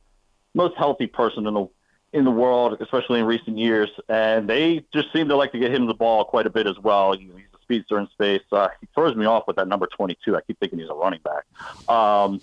most 0.54 0.76
healthy 0.78 1.08
person 1.08 1.48
in 1.48 1.54
the 1.54 1.68
in 2.14 2.24
the 2.24 2.32
world, 2.32 2.78
especially 2.80 3.20
in 3.20 3.26
recent 3.26 3.58
years, 3.58 3.90
and 4.08 4.48
they 4.48 4.86
just 4.94 5.12
seem 5.12 5.28
to 5.28 5.36
like 5.36 5.52
to 5.52 5.60
get 5.60 5.74
him 5.74 5.88
the 5.88 5.96
ball 5.96 6.24
quite 6.24 6.46
a 6.46 6.50
bit 6.50 6.68
as 6.68 6.78
well. 6.80 7.14
he's 7.14 7.30
a 7.32 7.62
speedster 7.64 7.98
in 7.98 8.08
space. 8.10 8.44
Uh, 8.52 8.68
he 8.80 8.88
throws 8.94 9.16
me 9.16 9.26
off 9.26 9.46
with 9.48 9.56
that 9.56 9.68
number 9.68 9.88
22. 9.88 10.36
I 10.36 10.42
keep 10.42 10.60
thinking 10.60 10.78
he's 10.78 10.90
a 10.90 10.94
running 10.94 11.22
back. 11.24 11.90
Um, 11.90 12.40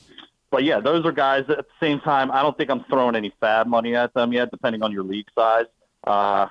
but 0.50 0.64
yeah, 0.64 0.80
those 0.80 1.06
are 1.06 1.12
guys 1.12 1.46
that 1.46 1.60
at 1.60 1.66
the 1.66 1.86
same 1.86 2.00
time, 2.00 2.32
I 2.32 2.42
don't 2.42 2.58
think 2.58 2.68
I'm 2.68 2.82
throwing 2.84 3.14
any 3.14 3.32
FAAB 3.40 3.66
money 3.66 3.94
at 3.94 4.12
them 4.12 4.32
yet, 4.32 4.50
depending 4.50 4.82
on 4.82 4.90
your 4.90 5.04
league 5.04 5.28
size. 5.36 5.66
Uh, 6.04 6.48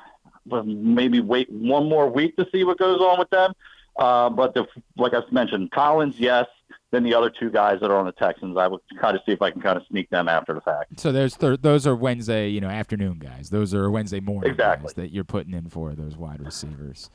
maybe 0.64 1.20
wait 1.20 1.52
one 1.52 1.90
more 1.90 2.10
week 2.10 2.38
to 2.38 2.48
see 2.53 2.64
what 2.64 2.78
goes 2.78 3.02
on 3.02 3.20
with 3.20 3.30
them. 3.30 3.52
Uh, 4.00 4.30
but 4.30 4.54
the, 4.54 4.66
like 4.98 5.14
I 5.14 5.22
mentioned, 5.32 5.72
Collins, 5.72 6.16
yes. 6.18 6.46
Then 6.92 7.04
the 7.04 7.14
other 7.14 7.30
two 7.30 7.52
guys 7.52 7.82
that 7.82 7.92
are 7.92 7.98
on 7.98 8.08
the 8.08 8.12
Texans, 8.14 8.58
I 8.58 8.66
would 8.66 8.80
try 8.98 9.12
to 9.12 9.20
see 9.24 9.32
if 9.32 9.44
I 9.44 9.52
can 9.52 9.62
kind 9.62 9.78
of 9.78 9.84
sneak 9.92 10.10
them 10.10 10.28
after 10.28 10.56
the 10.56 10.62
fact. 10.62 11.00
So 11.00 11.12
there's 11.12 11.38
th- 11.38 11.60
those 11.62 11.86
are 11.86 11.96
Wednesday, 11.96 12.50
you 12.50 12.62
know, 12.62 12.70
afternoon 12.70 13.20
guys. 13.20 13.52
Those 13.52 13.76
are 13.76 13.92
Wednesday 13.92 14.20
morning 14.20 14.50
exactly. 14.50 14.88
guys 14.88 14.94
that 14.96 15.12
you're 15.12 15.24
putting 15.24 15.54
in 15.54 15.70
for 15.70 15.94
those 15.94 16.18
wide 16.18 16.42
receivers. 16.44 17.12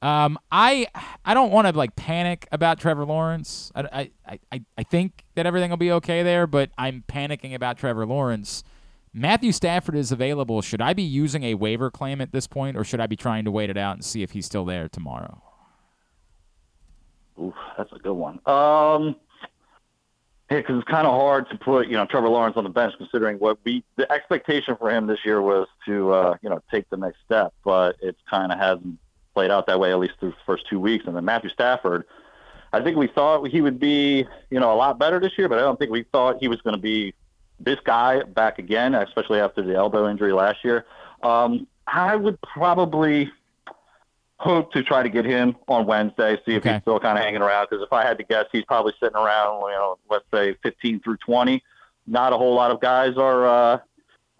Um, 0.00 0.38
I 0.50 0.86
I 1.24 1.34
don't 1.34 1.50
want 1.50 1.66
to 1.66 1.76
like 1.76 1.96
panic 1.96 2.46
about 2.52 2.78
Trevor 2.78 3.04
Lawrence. 3.04 3.72
I, 3.74 4.10
I, 4.26 4.40
I, 4.52 4.62
I 4.78 4.82
think 4.84 5.24
that 5.34 5.44
everything 5.44 5.70
will 5.70 5.76
be 5.76 5.92
okay 5.92 6.22
there, 6.22 6.46
but 6.46 6.70
I'm 6.78 7.04
panicking 7.08 7.54
about 7.54 7.76
Trevor 7.76 8.06
Lawrence. 8.06 8.62
Matthew 9.12 9.52
Stafford 9.52 9.96
is 9.96 10.12
available. 10.12 10.62
Should 10.62 10.80
I 10.80 10.92
be 10.92 11.02
using 11.02 11.42
a 11.42 11.54
waiver 11.54 11.90
claim 11.90 12.20
at 12.20 12.32
this 12.32 12.46
point, 12.46 12.76
or 12.76 12.84
should 12.84 13.00
I 13.00 13.06
be 13.06 13.16
trying 13.16 13.44
to 13.44 13.50
wait 13.50 13.68
it 13.68 13.76
out 13.76 13.96
and 13.96 14.04
see 14.04 14.22
if 14.22 14.30
he's 14.30 14.46
still 14.46 14.64
there 14.64 14.88
tomorrow? 14.88 15.42
Ooh, 17.38 17.54
that's 17.76 17.92
a 17.92 17.98
good 17.98 18.14
one. 18.14 18.40
Um, 18.46 19.16
yeah, 20.50 20.58
because 20.58 20.78
it's 20.78 20.88
kind 20.88 21.06
of 21.06 21.12
hard 21.12 21.48
to 21.50 21.58
put 21.58 21.88
you 21.88 21.96
know 21.96 22.06
Trevor 22.06 22.28
Lawrence 22.28 22.56
on 22.56 22.64
the 22.64 22.70
bench, 22.70 22.94
considering 22.96 23.38
what 23.38 23.58
we 23.64 23.84
the 23.96 24.10
expectation 24.10 24.76
for 24.76 24.90
him 24.90 25.06
this 25.06 25.18
year 25.24 25.42
was 25.42 25.68
to 25.86 26.12
uh, 26.12 26.36
you 26.42 26.48
know 26.48 26.62
take 26.70 26.88
the 26.90 26.96
next 26.96 27.18
step, 27.24 27.52
but 27.64 27.96
it's 28.00 28.20
kind 28.30 28.50
of 28.50 28.58
hasn't 28.58 28.98
played 29.34 29.50
out 29.50 29.66
that 29.66 29.78
way 29.78 29.92
at 29.92 29.98
least 29.98 30.14
through 30.18 30.30
the 30.30 30.36
first 30.46 30.66
two 30.68 30.80
weeks. 30.80 31.04
And 31.06 31.14
then 31.14 31.24
Matthew 31.24 31.50
Stafford, 31.50 32.04
I 32.72 32.80
think 32.80 32.96
we 32.96 33.08
thought 33.08 33.46
he 33.48 33.60
would 33.60 33.78
be 33.78 34.26
you 34.50 34.58
know 34.58 34.72
a 34.72 34.76
lot 34.76 34.98
better 34.98 35.20
this 35.20 35.32
year, 35.36 35.48
but 35.48 35.58
I 35.58 35.62
don't 35.62 35.78
think 35.78 35.90
we 35.90 36.04
thought 36.04 36.38
he 36.40 36.48
was 36.48 36.60
going 36.62 36.74
to 36.76 36.82
be 36.82 37.14
this 37.60 37.78
guy 37.84 38.22
back 38.22 38.58
again, 38.58 38.94
especially 38.94 39.40
after 39.40 39.62
the 39.62 39.74
elbow 39.74 40.08
injury 40.08 40.32
last 40.32 40.64
year. 40.64 40.86
Um, 41.22 41.66
I 41.86 42.16
would 42.16 42.40
probably 42.40 43.30
hope 44.38 44.72
to 44.72 44.82
try 44.82 45.02
to 45.02 45.08
get 45.08 45.24
him 45.24 45.56
on 45.66 45.86
Wednesday, 45.86 46.36
see 46.46 46.52
if 46.54 46.58
Okay. 46.62 46.74
he's 46.74 46.82
still 46.82 47.00
kind 47.00 47.18
of 47.18 47.24
hanging 47.24 47.42
around. 47.42 47.66
Because 47.70 47.84
if 47.84 47.92
I 47.92 48.04
had 48.06 48.18
to 48.18 48.24
guess, 48.24 48.46
he's 48.52 48.64
probably 48.64 48.92
sitting 49.00 49.16
around, 49.16 49.60
you 49.62 49.70
know, 49.76 49.98
let's 50.10 50.24
say 50.32 50.54
15 50.62 51.00
through 51.00 51.16
20. 51.18 51.62
Not 52.06 52.32
a 52.32 52.36
whole 52.38 52.54
lot 52.54 52.70
of 52.70 52.80
guys 52.80 53.16
are 53.16 53.46
uh, 53.46 53.78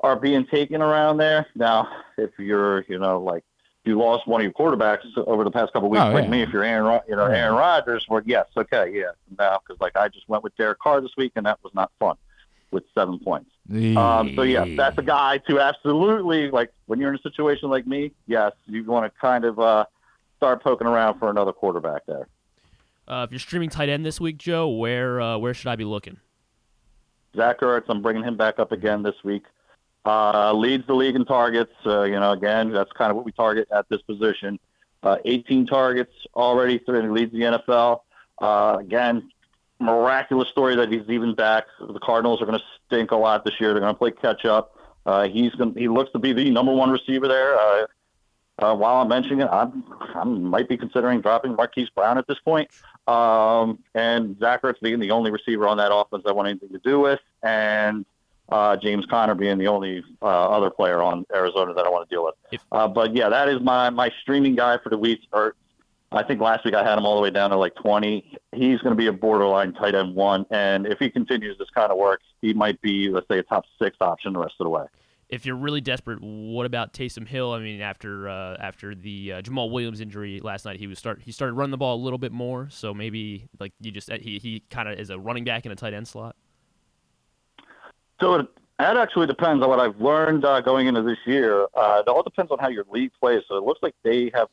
are 0.00 0.16
being 0.16 0.46
taken 0.46 0.80
around 0.80 1.16
there. 1.18 1.46
Now, 1.54 1.88
if 2.16 2.30
you're, 2.38 2.82
you 2.88 2.98
know, 2.98 3.20
like 3.20 3.44
you 3.84 3.98
lost 3.98 4.26
one 4.26 4.40
of 4.40 4.44
your 4.44 4.52
quarterbacks 4.52 5.00
over 5.26 5.44
the 5.44 5.50
past 5.50 5.72
couple 5.72 5.86
of 5.86 5.90
weeks, 5.90 6.02
Oh, 6.04 6.12
like 6.12 6.24
yeah. 6.24 6.30
me, 6.30 6.42
if 6.42 6.50
you're 6.50 6.62
Aaron, 6.64 6.84
Ro- 6.86 7.00
you 7.08 7.16
know. 7.16 7.24
Aaron 7.26 7.54
Rodgers, 7.56 8.06
well, 8.08 8.22
yes, 8.24 8.46
okay, 8.56 8.90
yeah, 8.94 9.10
now 9.38 9.58
because 9.66 9.80
like 9.80 9.96
I 9.96 10.08
just 10.08 10.28
went 10.28 10.44
with 10.44 10.56
Derek 10.56 10.78
Carr 10.78 11.00
this 11.00 11.10
week, 11.16 11.32
and 11.36 11.44
that 11.46 11.58
was 11.62 11.74
not 11.74 11.90
fun 11.98 12.16
with 12.70 12.84
seven 12.94 13.18
points. 13.18 13.50
Um, 13.70 14.34
so 14.34 14.42
yeah, 14.42 14.64
that's 14.76 14.98
a 14.98 15.02
guy 15.02 15.38
to 15.48 15.60
absolutely 15.60 16.50
like 16.50 16.72
when 16.86 16.98
you're 16.98 17.10
in 17.10 17.16
a 17.16 17.22
situation 17.22 17.68
like 17.68 17.86
me. 17.86 18.12
Yes, 18.26 18.52
you 18.66 18.84
want 18.84 19.12
to 19.12 19.20
kind 19.20 19.44
of 19.44 19.58
uh, 19.58 19.84
start 20.36 20.62
poking 20.62 20.86
around 20.86 21.18
for 21.18 21.30
another 21.30 21.52
quarterback 21.52 22.06
there. 22.06 22.28
Uh, 23.06 23.24
if 23.24 23.30
you're 23.30 23.38
streaming 23.38 23.70
tight 23.70 23.88
end 23.88 24.04
this 24.04 24.20
week, 24.20 24.38
Joe, 24.38 24.68
where 24.68 25.20
uh, 25.20 25.38
where 25.38 25.54
should 25.54 25.68
I 25.68 25.76
be 25.76 25.84
looking? 25.84 26.18
Zach 27.36 27.60
Ertz, 27.60 27.84
I'm 27.88 28.02
bringing 28.02 28.24
him 28.24 28.36
back 28.36 28.58
up 28.58 28.72
again 28.72 29.02
this 29.02 29.14
week. 29.22 29.44
Uh, 30.04 30.52
leads 30.52 30.86
the 30.86 30.94
league 30.94 31.14
in 31.14 31.24
targets. 31.24 31.72
Uh, 31.84 32.02
you 32.02 32.18
know, 32.18 32.32
again, 32.32 32.72
that's 32.72 32.90
kind 32.92 33.10
of 33.10 33.16
what 33.16 33.24
we 33.24 33.32
target 33.32 33.68
at 33.70 33.88
this 33.88 34.00
position. 34.02 34.58
Uh, 35.02 35.16
18 35.24 35.66
targets 35.66 36.12
already, 36.34 36.80
so 36.84 37.00
he 37.00 37.06
leads 37.08 37.32
the 37.32 37.40
NFL. 37.40 38.00
Uh, 38.40 38.78
again, 38.80 39.30
miraculous 39.80 40.48
story 40.48 40.76
that 40.76 40.90
he's 40.90 41.08
even 41.08 41.34
back. 41.34 41.64
The 41.80 42.00
Cardinals 42.00 42.42
are 42.42 42.46
going 42.46 42.58
to 42.58 42.64
stink 42.86 43.10
a 43.10 43.16
lot 43.16 43.44
this 43.44 43.54
year. 43.60 43.72
They're 43.72 43.80
going 43.80 43.94
to 43.94 43.98
play 43.98 44.10
catch 44.10 44.44
up. 44.44 44.76
Uh, 45.06 45.28
he's 45.28 45.52
going. 45.52 45.74
He 45.74 45.88
looks 45.88 46.12
to 46.12 46.18
be 46.18 46.32
the 46.32 46.50
number 46.50 46.72
one 46.72 46.90
receiver 46.90 47.28
there. 47.28 47.58
Uh, 47.58 47.86
uh, 48.58 48.74
while 48.74 48.96
I'm 48.96 49.08
mentioning 49.08 49.40
it, 49.40 49.48
I'm 49.50 49.84
I 50.14 50.24
might 50.24 50.68
be 50.68 50.76
considering 50.76 51.20
dropping 51.20 51.54
Marquise 51.54 51.88
Brown 51.90 52.18
at 52.18 52.26
this 52.26 52.38
point. 52.40 52.70
Um, 53.06 53.78
and 53.94 54.38
Zach 54.38 54.62
Ertz 54.62 54.80
being 54.80 54.98
the 54.98 55.12
only 55.12 55.30
receiver 55.30 55.66
on 55.66 55.76
that 55.78 55.94
offense 55.94 56.24
I 56.26 56.32
want 56.32 56.48
anything 56.48 56.70
to 56.70 56.78
do 56.78 57.00
with, 57.00 57.20
and 57.42 58.04
uh, 58.48 58.76
James 58.76 59.06
Conner 59.06 59.34
being 59.34 59.58
the 59.58 59.68
only 59.68 60.02
uh, 60.20 60.26
other 60.26 60.70
player 60.70 61.00
on 61.02 61.24
Arizona 61.34 61.72
that 61.74 61.86
I 61.86 61.88
want 61.88 62.08
to 62.08 62.14
deal 62.14 62.24
with. 62.24 62.60
Uh, 62.72 62.88
but 62.88 63.14
yeah, 63.14 63.28
that 63.28 63.48
is 63.48 63.60
my 63.60 63.90
my 63.90 64.10
streaming 64.22 64.56
guy 64.56 64.78
for 64.78 64.88
the 64.88 64.98
week. 64.98 65.20
Or 65.32 65.54
I 66.10 66.22
think 66.22 66.40
last 66.40 66.64
week 66.64 66.74
I 66.74 66.82
had 66.82 66.96
him 66.96 67.04
all 67.04 67.16
the 67.16 67.22
way 67.22 67.30
down 67.30 67.50
to 67.50 67.56
like 67.56 67.74
20. 67.74 68.38
He's 68.52 68.80
going 68.80 68.92
to 68.92 68.96
be 68.96 69.08
a 69.08 69.12
borderline 69.12 69.74
tight 69.74 69.94
end 69.94 70.14
one, 70.14 70.46
and 70.50 70.86
if 70.86 70.98
he 70.98 71.10
continues 71.10 71.58
this 71.58 71.68
kind 71.74 71.92
of 71.92 71.98
work, 71.98 72.20
he 72.40 72.54
might 72.54 72.80
be 72.80 73.10
let's 73.10 73.28
say 73.28 73.38
a 73.38 73.42
top 73.42 73.64
six 73.80 73.96
option 74.00 74.32
the 74.32 74.38
rest 74.38 74.54
of 74.58 74.64
the 74.64 74.70
way. 74.70 74.84
If 75.28 75.44
you're 75.44 75.56
really 75.56 75.82
desperate, 75.82 76.22
what 76.22 76.64
about 76.64 76.94
Taysom 76.94 77.28
Hill? 77.28 77.52
I 77.52 77.58
mean, 77.58 77.82
after 77.82 78.30
uh, 78.30 78.56
after 78.58 78.94
the 78.94 79.34
uh, 79.34 79.42
Jamaal 79.42 79.70
Williams 79.70 80.00
injury 80.00 80.40
last 80.40 80.64
night, 80.64 80.78
he 80.78 80.86
was 80.86 80.98
start 80.98 81.20
he 81.22 81.32
started 81.32 81.52
running 81.52 81.72
the 81.72 81.76
ball 81.76 81.96
a 81.96 82.02
little 82.02 82.18
bit 82.18 82.32
more. 82.32 82.68
So 82.70 82.94
maybe 82.94 83.46
like 83.60 83.72
you 83.78 83.90
just 83.90 84.10
he 84.10 84.38
he 84.38 84.62
kind 84.70 84.88
of 84.88 84.98
is 84.98 85.10
a 85.10 85.18
running 85.18 85.44
back 85.44 85.66
in 85.66 85.72
a 85.72 85.76
tight 85.76 85.92
end 85.92 86.08
slot. 86.08 86.34
So 88.18 88.36
it, 88.36 88.46
that 88.78 88.96
actually 88.96 89.26
depends 89.26 89.62
on 89.62 89.68
what 89.68 89.78
I've 89.78 90.00
learned 90.00 90.46
uh, 90.46 90.62
going 90.62 90.86
into 90.86 91.02
this 91.02 91.18
year. 91.26 91.66
Uh, 91.76 92.02
it 92.06 92.08
all 92.08 92.22
depends 92.22 92.50
on 92.50 92.58
how 92.58 92.68
your 92.68 92.84
league 92.90 93.10
plays. 93.20 93.42
So 93.48 93.56
it 93.56 93.64
looks 93.64 93.80
like 93.82 93.94
they 94.04 94.30
have 94.32 94.48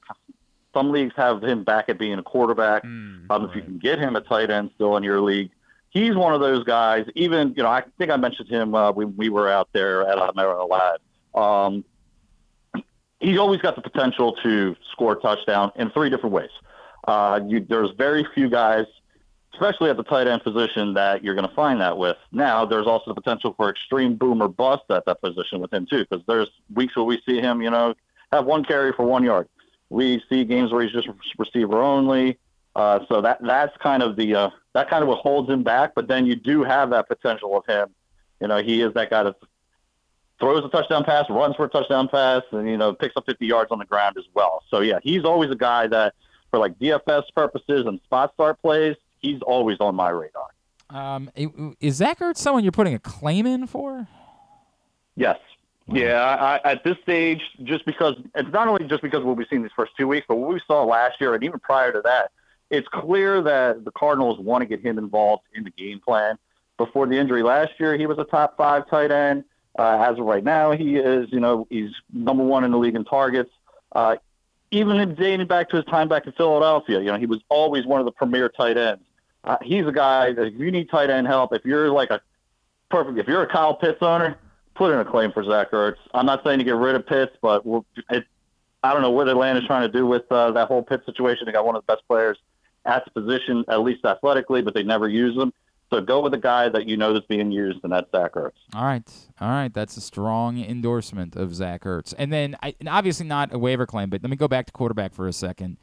some 0.75 0.91
leagues 0.91 1.13
have 1.15 1.41
him 1.41 1.63
back 1.63 1.89
at 1.89 1.97
being 1.97 2.19
a 2.19 2.23
quarterback. 2.23 2.83
um, 2.83 3.45
If 3.49 3.55
you 3.55 3.61
can 3.61 3.79
get 3.79 3.97
him 3.97 4.15
a 4.15 4.21
tight 4.21 4.51
end 4.51 4.69
still 4.75 4.97
in 4.97 5.03
your 5.03 5.21
league, 5.21 5.49
he's 5.89 6.15
one 6.15 6.33
of 6.33 6.41
those 6.41 6.63
guys. 6.65 7.05
Even 7.15 7.53
you 7.55 7.63
know, 7.63 7.69
I 7.69 7.83
think 7.97 8.11
I 8.11 8.17
mentioned 8.17 8.49
him 8.49 8.75
uh, 8.75 8.91
when 8.91 9.15
we 9.15 9.29
were 9.29 9.49
out 9.49 9.69
there 9.73 10.07
at 10.07 10.35
Maryland 10.35 10.69
Lad. 10.69 10.99
Um, 11.33 11.83
he's 13.19 13.37
always 13.39 13.61
got 13.61 13.75
the 13.75 13.81
potential 13.81 14.35
to 14.43 14.75
score 14.91 15.13
a 15.13 15.19
touchdown 15.19 15.71
in 15.77 15.89
three 15.91 16.09
different 16.09 16.33
ways. 16.35 16.49
Uh, 17.07 17.39
you, 17.47 17.65
there's 17.67 17.91
very 17.97 18.27
few 18.33 18.49
guys, 18.49 18.85
especially 19.53 19.89
at 19.89 19.97
the 19.97 20.03
tight 20.03 20.27
end 20.27 20.43
position, 20.43 20.93
that 20.95 21.23
you're 21.23 21.35
going 21.35 21.47
to 21.47 21.55
find 21.55 21.79
that 21.79 21.97
with. 21.97 22.17
Now, 22.31 22.65
there's 22.65 22.87
also 22.87 23.13
the 23.13 23.21
potential 23.21 23.53
for 23.55 23.69
extreme 23.69 24.15
boom 24.15 24.41
or 24.41 24.47
bust 24.47 24.83
at 24.89 25.05
that 25.05 25.21
position 25.21 25.61
with 25.61 25.71
him 25.73 25.85
too, 25.89 26.05
because 26.09 26.25
there's 26.27 26.49
weeks 26.73 26.95
where 26.95 27.05
we 27.05 27.21
see 27.25 27.39
him, 27.39 27.61
you 27.61 27.69
know, 27.69 27.93
have 28.31 28.45
one 28.45 28.63
carry 28.65 28.91
for 28.91 29.05
one 29.05 29.23
yard. 29.23 29.47
We 29.89 30.21
see 30.29 30.43
games 30.45 30.71
where 30.71 30.83
he's 30.83 30.91
just 30.91 31.07
receiver 31.37 31.81
only. 31.81 32.37
Uh, 32.75 32.99
so 33.07 33.21
that 33.21 33.39
that's 33.41 33.75
kind 33.77 34.03
of 34.03 34.15
the 34.15 34.35
uh, 34.35 34.49
that 34.73 34.89
kind 34.89 35.01
of 35.01 35.07
what 35.07 35.19
holds 35.19 35.49
him 35.49 35.63
back. 35.63 35.93
But 35.95 36.07
then 36.07 36.25
you 36.25 36.35
do 36.35 36.63
have 36.63 36.89
that 36.89 37.07
potential 37.07 37.55
of 37.57 37.65
him. 37.65 37.89
You 38.41 38.47
know, 38.47 38.61
he 38.61 38.81
is 38.81 38.93
that 38.95 39.09
guy 39.09 39.23
that 39.23 39.35
throws 40.39 40.63
a 40.65 40.69
touchdown 40.69 41.03
pass, 41.03 41.25
runs 41.29 41.55
for 41.55 41.65
a 41.65 41.69
touchdown 41.69 42.07
pass, 42.09 42.41
and 42.51 42.67
you 42.67 42.77
know 42.77 42.93
picks 42.93 43.15
up 43.15 43.25
50 43.25 43.45
yards 43.45 43.71
on 43.71 43.79
the 43.79 43.85
ground 43.85 44.17
as 44.17 44.25
well. 44.33 44.63
So 44.69 44.81
yeah, 44.81 44.99
he's 45.03 45.23
always 45.23 45.51
a 45.51 45.55
guy 45.55 45.87
that, 45.87 46.13
for 46.51 46.59
like 46.59 46.77
DFS 46.79 47.23
purposes 47.33 47.85
and 47.85 47.99
spot 48.01 48.33
start 48.33 48.61
plays, 48.61 48.95
he's 49.19 49.41
always 49.41 49.77
on 49.79 49.95
my 49.95 50.09
radar. 50.09 50.47
Um, 50.89 51.31
is 51.79 51.95
Zach 51.95 52.19
Ertz 52.19 52.37
someone 52.37 52.63
you're 52.63 52.71
putting 52.71 52.93
a 52.93 52.99
claim 52.99 53.45
in 53.47 53.67
for? 53.67 54.07
Yes. 55.15 55.39
Yeah, 55.87 56.59
I, 56.63 56.71
at 56.71 56.83
this 56.83 56.97
stage, 57.03 57.41
just 57.63 57.85
because 57.85 58.15
it's 58.33 58.51
not 58.51 58.67
only 58.67 58.85
just 58.85 59.03
because 59.03 59.23
what 59.23 59.37
we've 59.37 59.47
seen 59.49 59.61
these 59.61 59.71
first 59.75 59.91
two 59.97 60.07
weeks, 60.07 60.25
but 60.27 60.35
what 60.35 60.53
we 60.53 60.59
saw 60.65 60.83
last 60.83 61.21
year 61.21 61.35
and 61.35 61.43
even 61.43 61.59
prior 61.59 61.91
to 61.91 62.01
that, 62.01 62.31
it's 62.71 62.87
clear 62.87 63.41
that 63.43 63.85
the 63.85 63.91
Cardinals 63.91 64.39
want 64.39 64.63
to 64.63 64.65
get 64.65 64.81
him 64.81 64.97
involved 64.97 65.43
in 65.53 65.63
the 65.63 65.69
game 65.69 65.99
plan. 65.99 66.37
Before 66.77 67.05
the 67.05 67.17
injury 67.17 67.43
last 67.43 67.73
year, 67.79 67.95
he 67.97 68.07
was 68.07 68.17
a 68.17 68.23
top 68.23 68.57
five 68.57 68.89
tight 68.89 69.11
end. 69.11 69.43
Uh, 69.77 70.07
as 70.09 70.17
of 70.17 70.25
right 70.25 70.43
now, 70.43 70.71
he 70.71 70.95
is, 70.95 71.27
you 71.31 71.39
know, 71.39 71.67
he's 71.69 71.91
number 72.11 72.43
one 72.43 72.63
in 72.63 72.71
the 72.71 72.77
league 72.77 72.95
in 72.95 73.05
targets. 73.05 73.51
Uh, 73.91 74.15
even 74.71 75.13
dating 75.15 75.47
back 75.47 75.69
to 75.69 75.75
his 75.75 75.85
time 75.85 76.07
back 76.07 76.25
in 76.25 76.31
Philadelphia, 76.33 76.99
you 76.99 77.05
know, 77.05 77.17
he 77.17 77.25
was 77.25 77.39
always 77.49 77.85
one 77.85 77.99
of 77.99 78.05
the 78.05 78.11
premier 78.11 78.49
tight 78.49 78.77
ends. 78.77 79.03
Uh, 79.43 79.57
he's 79.61 79.85
a 79.85 79.91
guy 79.91 80.33
that 80.33 80.47
if 80.47 80.59
you 80.59 80.71
need 80.71 80.89
tight 80.89 81.09
end 81.09 81.27
help, 81.27 81.53
if 81.53 81.63
you're 81.63 81.89
like 81.89 82.09
a 82.09 82.19
perfect, 82.89 83.19
if 83.19 83.27
you're 83.27 83.43
a 83.43 83.47
Kyle 83.47 83.75
Pitts 83.75 84.01
owner, 84.01 84.37
put 84.75 84.91
in 84.91 84.99
a 84.99 85.05
claim 85.05 85.31
for 85.31 85.43
Zach 85.43 85.71
Ertz. 85.71 85.95
I'm 86.13 86.25
not 86.25 86.43
saying 86.43 86.59
to 86.59 86.65
get 86.65 86.75
rid 86.75 86.95
of 86.95 87.07
Pitts, 87.07 87.35
but 87.41 87.65
we'll, 87.65 87.85
it, 88.09 88.25
I 88.83 88.93
don't 88.93 89.01
know 89.01 89.11
what 89.11 89.27
Atlanta's 89.27 89.65
trying 89.65 89.89
to 89.89 89.97
do 89.97 90.05
with 90.05 90.29
uh, 90.31 90.51
that 90.51 90.67
whole 90.67 90.83
Pitts 90.83 91.05
situation. 91.05 91.45
They 91.45 91.51
got 91.51 91.65
one 91.65 91.75
of 91.75 91.83
the 91.85 91.93
best 91.93 92.07
players 92.07 92.37
at 92.85 93.03
the 93.05 93.19
position, 93.19 93.65
at 93.67 93.81
least 93.81 94.05
athletically, 94.05 94.61
but 94.61 94.73
they 94.73 94.83
never 94.83 95.09
use 95.09 95.35
them. 95.35 95.51
So 95.91 96.01
go 96.01 96.21
with 96.21 96.31
the 96.31 96.39
guy 96.39 96.67
that 96.69 96.87
you 96.87 96.97
know 96.97 97.13
that's 97.13 97.25
being 97.27 97.51
used, 97.51 97.79
and 97.83 97.93
that's 97.93 98.09
Zach 98.11 98.33
Ertz. 98.33 98.51
All 98.73 98.85
right, 98.85 99.09
all 99.39 99.49
right, 99.49 99.73
that's 99.73 99.97
a 99.97 100.01
strong 100.01 100.59
endorsement 100.59 101.35
of 101.35 101.53
Zach 101.53 101.83
Ertz. 101.83 102.13
And 102.17 102.33
then, 102.33 102.57
I, 102.61 102.75
and 102.79 102.89
obviously 102.89 103.27
not 103.27 103.53
a 103.53 103.59
waiver 103.59 103.85
claim, 103.85 104.09
but 104.09 104.21
let 104.23 104.29
me 104.29 104.35
go 104.35 104.47
back 104.47 104.65
to 104.65 104.71
quarterback 104.71 105.13
for 105.13 105.27
a 105.27 105.33
second. 105.33 105.77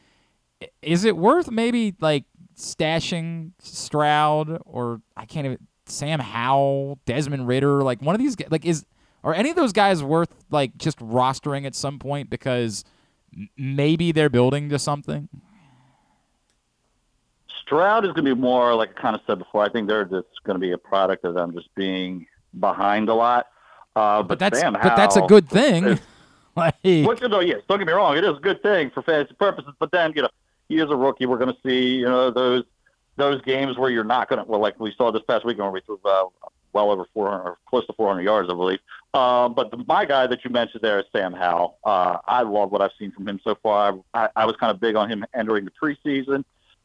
Is 0.81 1.05
it 1.05 1.16
worth 1.16 1.51
maybe 1.51 1.94
like 2.01 2.24
stashing 2.56 3.52
Stroud 3.60 4.60
or 4.64 5.02
I 5.16 5.24
can't 5.24 5.47
even 5.47 5.59
Sam 5.93 6.20
Howell, 6.20 6.98
Desmond 7.06 7.47
Ridder, 7.47 7.82
like 7.82 8.01
one 8.02 8.14
of 8.14 8.20
these 8.20 8.36
like 8.51 8.64
is 8.64 8.85
are 9.24 9.35
any 9.35 9.51
of 9.51 9.56
those 9.56 9.73
guys 9.73 10.02
worth 10.02 10.31
like 10.51 10.77
just 10.77 10.98
rostering 10.98 11.66
at 11.66 11.74
some 11.74 11.98
point 11.98 12.31
because 12.31 12.85
maybe 13.56 14.12
they're 14.12 14.31
building 14.31 14.69
to 14.70 14.78
something? 14.78 15.28
Stroud 17.62 18.05
is 18.05 18.12
going 18.12 18.24
to 18.24 18.35
be 18.35 18.40
more 18.40 18.74
like 18.74 18.90
I 18.98 19.01
kind 19.01 19.14
of 19.16 19.23
said 19.27 19.39
before. 19.39 19.64
I 19.64 19.69
think 19.69 19.89
they're 19.89 20.05
just 20.05 20.43
going 20.44 20.56
to 20.56 20.60
be 20.60 20.73
a 20.73 20.78
product 20.78 21.24
of 21.24 21.35
them 21.35 21.52
just 21.52 21.73
being 21.74 22.27
behind 22.59 23.09
a 23.09 23.14
lot. 23.14 23.47
Uh, 23.94 24.23
but, 24.23 24.28
but 24.28 24.39
that's 24.39 24.60
Sam 24.60 24.73
but 24.73 24.97
that's 24.97 25.16
a 25.16 25.23
good 25.23 25.48
thing. 25.48 25.85
Is, 25.85 26.01
like, 26.56 26.74
which, 26.82 27.20
no, 27.23 27.40
yes, 27.40 27.60
don't 27.69 27.78
get 27.78 27.86
me 27.86 27.93
wrong, 27.93 28.16
it 28.16 28.24
is 28.24 28.36
a 28.36 28.40
good 28.40 28.62
thing 28.62 28.90
for 28.90 29.02
fantasy 29.02 29.35
purposes. 29.35 29.73
But 29.78 29.90
then 29.93 30.12
you 30.16 30.23
know, 30.23 30.31
he 30.69 30.77
is 30.77 30.90
a 30.90 30.97
rookie. 30.97 31.27
We're 31.27 31.39
going 31.39 31.55
to 31.55 31.59
see 31.64 31.97
you 31.97 32.06
know 32.06 32.31
those 32.31 32.64
those 33.17 33.41
games 33.43 33.79
where 33.79 33.91
you're 33.91 34.05
not 34.05 34.29
going 34.29 34.43
to 34.43 34.51
well, 34.51 34.61
like 34.61 34.79
we 34.81 34.95
saw 34.97 35.11
this 35.11 35.23
past 35.29 35.45
weekend 35.45 35.65
where 35.65 35.73
we 35.73 35.81
threw 35.83 35.99
uh, 36.05 36.25
well 36.73 36.91
over 36.91 37.05
400 37.13 37.43
or 37.43 37.59
close 37.67 37.87
to 37.87 37.93
400 37.93 38.23
yards, 38.23 38.49
I 38.51 38.55
believe. 38.55 38.79
Um, 39.15 39.55
but 39.55 39.71
the, 39.71 39.85
my 39.87 40.05
guy 40.05 40.27
that 40.27 40.45
you 40.45 40.51
mentioned 40.51 40.83
there 40.83 40.99
is 40.99 41.05
Sam 41.13 41.33
Howell. 41.33 41.79
Uh, 41.85 42.19
I 42.27 42.43
love 42.43 42.73
what 42.73 42.81
I've 42.81 42.93
seen 42.99 43.13
from 43.13 43.29
him 43.29 43.41
so 43.45 43.57
far. 43.63 43.99
I, 44.15 44.29
I 44.35 44.47
was 44.47 44.57
kind 44.57 44.71
of 44.71 44.81
big 44.81 44.97
on 44.97 45.11
him 45.11 45.25
entering 45.35 45.67
the 45.67 45.71
preseason. 45.71 46.45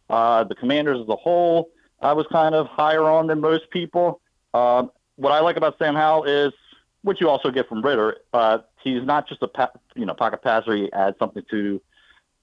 Uh, 0.09 0.43
the 0.43 0.55
Commanders 0.55 0.99
as 1.01 1.07
a 1.07 1.15
whole, 1.15 1.69
I 2.01 2.13
was 2.13 2.25
kind 2.31 2.53
of 2.53 2.67
higher 2.67 3.03
on 3.03 3.27
than 3.27 3.41
most 3.41 3.69
people. 3.69 4.21
Um, 4.53 4.91
what 5.15 5.31
I 5.31 5.39
like 5.39 5.57
about 5.57 5.77
Sam 5.79 5.95
Howell 5.95 6.25
is 6.25 6.53
what 7.01 7.19
you 7.21 7.29
also 7.29 7.49
get 7.49 7.67
from 7.67 7.81
Ridder. 7.81 8.17
Uh, 8.33 8.59
he's 8.83 9.03
not 9.03 9.27
just 9.27 9.41
a 9.41 9.47
pa- 9.47 9.71
you 9.95 10.05
know 10.05 10.13
pocket 10.13 10.43
passer. 10.43 10.75
He 10.75 10.91
adds 10.93 11.17
something 11.19 11.43
to 11.49 11.81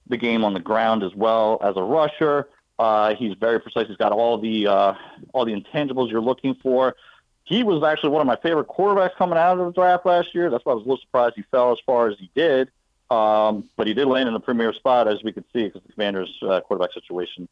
the 0.07 0.17
game 0.17 0.43
on 0.43 0.53
the 0.53 0.59
ground 0.59 1.03
as 1.03 1.13
well 1.15 1.59
as 1.63 1.75
a 1.77 1.83
rusher. 1.83 2.47
Uh, 2.77 3.15
he's 3.15 3.33
very 3.39 3.59
precise. 3.59 3.87
He's 3.87 3.97
got 3.97 4.11
all 4.11 4.37
the 4.37 4.67
uh, 4.67 4.93
all 5.33 5.45
the 5.45 5.53
intangibles 5.53 6.11
you're 6.11 6.21
looking 6.21 6.55
for. 6.55 6.95
He 7.43 7.63
was 7.63 7.83
actually 7.83 8.09
one 8.09 8.21
of 8.21 8.27
my 8.27 8.37
favorite 8.37 8.67
quarterbacks 8.67 9.15
coming 9.15 9.37
out 9.37 9.59
of 9.59 9.65
the 9.67 9.71
draft 9.71 10.05
last 10.05 10.33
year. 10.33 10.49
That's 10.49 10.65
why 10.65 10.71
I 10.71 10.75
was 10.75 10.83
a 10.83 10.89
little 10.89 11.01
surprised 11.01 11.35
he 11.35 11.43
fell 11.51 11.71
as 11.71 11.77
far 11.85 12.07
as 12.09 12.17
he 12.19 12.29
did. 12.35 12.69
Um, 13.11 13.69
but 13.77 13.85
he 13.85 13.93
did 13.93 14.07
land 14.07 14.27
in 14.27 14.33
the 14.33 14.39
premier 14.39 14.73
spot, 14.73 15.07
as 15.07 15.23
we 15.23 15.31
could 15.31 15.45
see, 15.53 15.65
because 15.65 15.83
the 15.85 15.93
Commanders' 15.93 16.35
uh, 16.41 16.59
quarterback 16.61 16.91
situation 16.93 17.47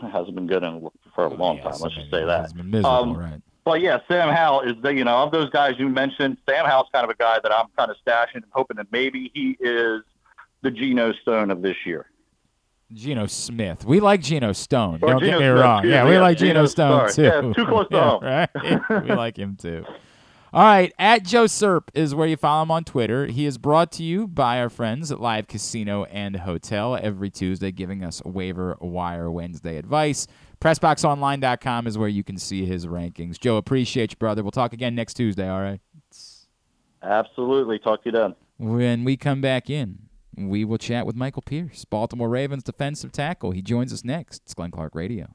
hasn't 0.00 0.34
been 0.34 0.46
good 0.46 0.62
in, 0.62 0.86
for 1.14 1.24
a 1.24 1.28
long 1.34 1.56
time. 1.58 1.72
Let's 1.80 1.94
just 1.94 2.10
say 2.10 2.24
that. 2.24 2.54
Miserable, 2.54 2.86
Um, 2.86 3.16
right? 3.16 3.40
But 3.64 3.80
yeah, 3.80 4.00
Sam 4.08 4.28
Howell 4.28 4.60
is 4.62 4.74
the 4.82 4.94
you 4.94 5.04
know 5.04 5.16
of 5.22 5.30
those 5.32 5.50
guys 5.50 5.74
you 5.78 5.88
mentioned. 5.88 6.36
Sam 6.48 6.64
Howell's 6.66 6.88
kind 6.92 7.04
of 7.04 7.10
a 7.10 7.14
guy 7.14 7.38
that 7.42 7.52
I'm 7.52 7.66
kind 7.76 7.90
of 7.90 7.96
stashing 8.06 8.36
and 8.36 8.44
hoping 8.50 8.76
that 8.76 8.86
maybe 8.92 9.30
he 9.34 9.56
is 9.60 10.02
the 10.62 10.70
Geno 10.70 11.12
Stone 11.12 11.50
of 11.50 11.62
this 11.62 11.76
year. 11.84 12.06
Geno 12.92 13.26
Smith. 13.26 13.84
We 13.84 14.00
like 14.00 14.20
Geno 14.22 14.52
Stone. 14.52 15.00
Or 15.02 15.10
Don't 15.10 15.20
Geno 15.20 15.38
get 15.38 15.44
me 15.44 15.46
Smith, 15.52 15.62
wang. 15.64 15.78
excuse 15.78 15.92
Yeah, 15.92 16.04
me, 16.04 16.08
we 16.10 16.14
yeah, 16.16 16.22
like 16.22 16.38
Geno 16.38 16.52
Geno- 16.54 16.66
Stone 16.66 17.10
sorry. 17.10 17.12
too. 17.12 17.22
Yeah, 17.48 17.52
too 17.52 17.66
close 17.66 17.88
to 17.88 17.96
Yeah, 17.96 18.10
home. 18.10 18.24
Right? 18.90 19.04
we 19.08 19.14
like 19.14 19.36
him 19.38 19.56
too. 19.56 19.84
All 20.50 20.62
right, 20.62 20.90
at 20.98 21.24
Joe 21.24 21.44
Serp 21.44 21.88
is 21.92 22.14
where 22.14 22.26
you 22.26 22.38
follow 22.38 22.62
him 22.62 22.70
on 22.70 22.82
Twitter. 22.84 23.26
He 23.26 23.44
is 23.44 23.58
brought 23.58 23.92
to 23.92 24.02
you 24.02 24.26
by 24.26 24.58
our 24.60 24.70
friends 24.70 25.12
at 25.12 25.20
Live 25.20 25.46
Casino 25.46 26.04
and 26.04 26.36
Hotel 26.36 26.96
every 26.96 27.28
Tuesday, 27.28 27.70
giving 27.70 28.02
us 28.02 28.22
waiver 28.24 28.74
wire 28.80 29.30
Wednesday 29.30 29.76
advice. 29.76 30.26
PressBoxOnline.com 30.62 31.86
is 31.86 31.98
where 31.98 32.08
you 32.08 32.24
can 32.24 32.38
see 32.38 32.64
his 32.64 32.86
rankings. 32.86 33.38
Joe, 33.38 33.58
appreciate 33.58 34.12
you, 34.12 34.16
brother. 34.16 34.42
We'll 34.42 34.50
talk 34.50 34.72
again 34.72 34.94
next 34.94 35.14
Tuesday. 35.14 35.46
All 35.48 35.60
right. 35.60 35.80
Absolutely. 37.02 37.78
Talk 37.78 38.02
to 38.04 38.08
you 38.08 38.12
then. 38.12 38.34
When 38.56 39.04
we 39.04 39.16
come 39.18 39.40
back 39.42 39.68
in, 39.70 40.07
we 40.46 40.64
will 40.64 40.78
chat 40.78 41.06
with 41.06 41.16
Michael 41.16 41.42
Pierce, 41.42 41.84
Baltimore 41.84 42.28
Ravens 42.28 42.62
defensive 42.62 43.10
tackle. 43.10 43.50
He 43.50 43.62
joins 43.62 43.92
us 43.92 44.04
next. 44.04 44.42
It's 44.44 44.54
Glenn 44.54 44.70
Clark 44.70 44.94
Radio. 44.94 45.34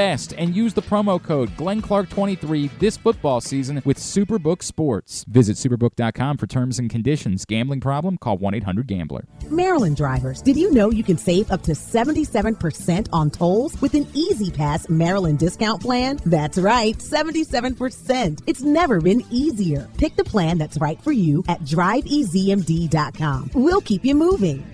and 0.00 0.54
use 0.54 0.72
the 0.72 0.82
promo 0.82 1.22
code 1.22 1.50
GlennClark23 1.50 2.70
this 2.78 2.96
football 2.96 3.40
season 3.40 3.82
with 3.84 3.98
Superbook 3.98 4.62
Sports. 4.62 5.24
Visit 5.28 5.56
superbook.com 5.56 6.38
for 6.38 6.46
terms 6.46 6.78
and 6.78 6.88
conditions. 6.88 7.44
Gambling 7.44 7.80
problem? 7.80 8.16
Call 8.16 8.38
1 8.38 8.54
800 8.54 8.86
Gambler. 8.86 9.26
Maryland 9.50 9.96
drivers, 9.96 10.40
did 10.40 10.56
you 10.56 10.72
know 10.72 10.90
you 10.90 11.04
can 11.04 11.18
save 11.18 11.50
up 11.50 11.62
to 11.62 11.72
77% 11.72 13.08
on 13.12 13.30
tolls 13.30 13.78
with 13.82 13.94
an 13.94 14.06
E-ZPass 14.14 14.88
Maryland 14.88 15.38
discount 15.38 15.82
plan? 15.82 16.18
That's 16.24 16.56
right, 16.56 16.96
77%. 16.96 18.42
It's 18.46 18.62
never 18.62 19.00
been 19.00 19.22
easier. 19.30 19.88
Pick 19.98 20.16
the 20.16 20.24
plan 20.24 20.56
that's 20.56 20.78
right 20.78 21.00
for 21.02 21.12
you 21.12 21.44
at 21.48 21.60
driveeasymd.com. 21.60 23.50
We'll 23.54 23.82
keep 23.82 24.04
you 24.04 24.14
moving. 24.14 24.64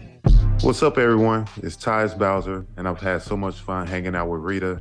What's 0.62 0.82
up, 0.82 0.98
everyone? 0.98 1.46
It's 1.58 1.76
Tyus 1.76 2.16
Bowser, 2.16 2.64
and 2.76 2.88
I've 2.88 3.00
had 3.00 3.22
so 3.22 3.36
much 3.36 3.56
fun 3.60 3.86
hanging 3.86 4.14
out 4.14 4.28
with 4.28 4.40
Rita 4.40 4.80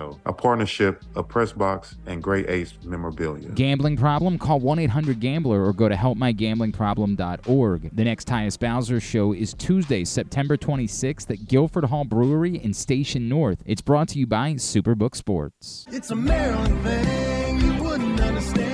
a 0.25 0.33
partnership 0.33 1.03
of 1.15 1.27
Pressbox 1.27 1.95
and 2.05 2.21
Great 2.21 2.49
Ace 2.49 2.73
Memorabilia. 2.83 3.49
Gambling 3.49 3.97
problem? 3.97 4.37
Call 4.37 4.59
1 4.59 4.79
800 4.79 5.19
Gambler 5.19 5.65
or 5.65 5.73
go 5.73 5.89
to 5.89 5.95
helpmygamblingproblem.org. 5.95 7.95
The 7.95 8.03
next 8.03 8.27
Tyus 8.27 8.59
Bowser 8.59 8.99
show 8.99 9.33
is 9.33 9.53
Tuesday, 9.53 10.05
September 10.05 10.57
26th 10.57 11.31
at 11.31 11.47
Guilford 11.47 11.85
Hall 11.85 12.03
Brewery 12.03 12.57
in 12.57 12.73
Station 12.73 13.29
North. 13.29 13.63
It's 13.65 13.81
brought 13.81 14.09
to 14.09 14.19
you 14.19 14.27
by 14.27 14.53
Superbook 14.53 15.15
Sports. 15.15 15.85
It's 15.89 16.11
a 16.11 16.15
Maryland 16.15 16.83
thing 16.83 17.01
you 17.01 17.01
wouldn't 17.01 17.07
understand. 17.07 17.30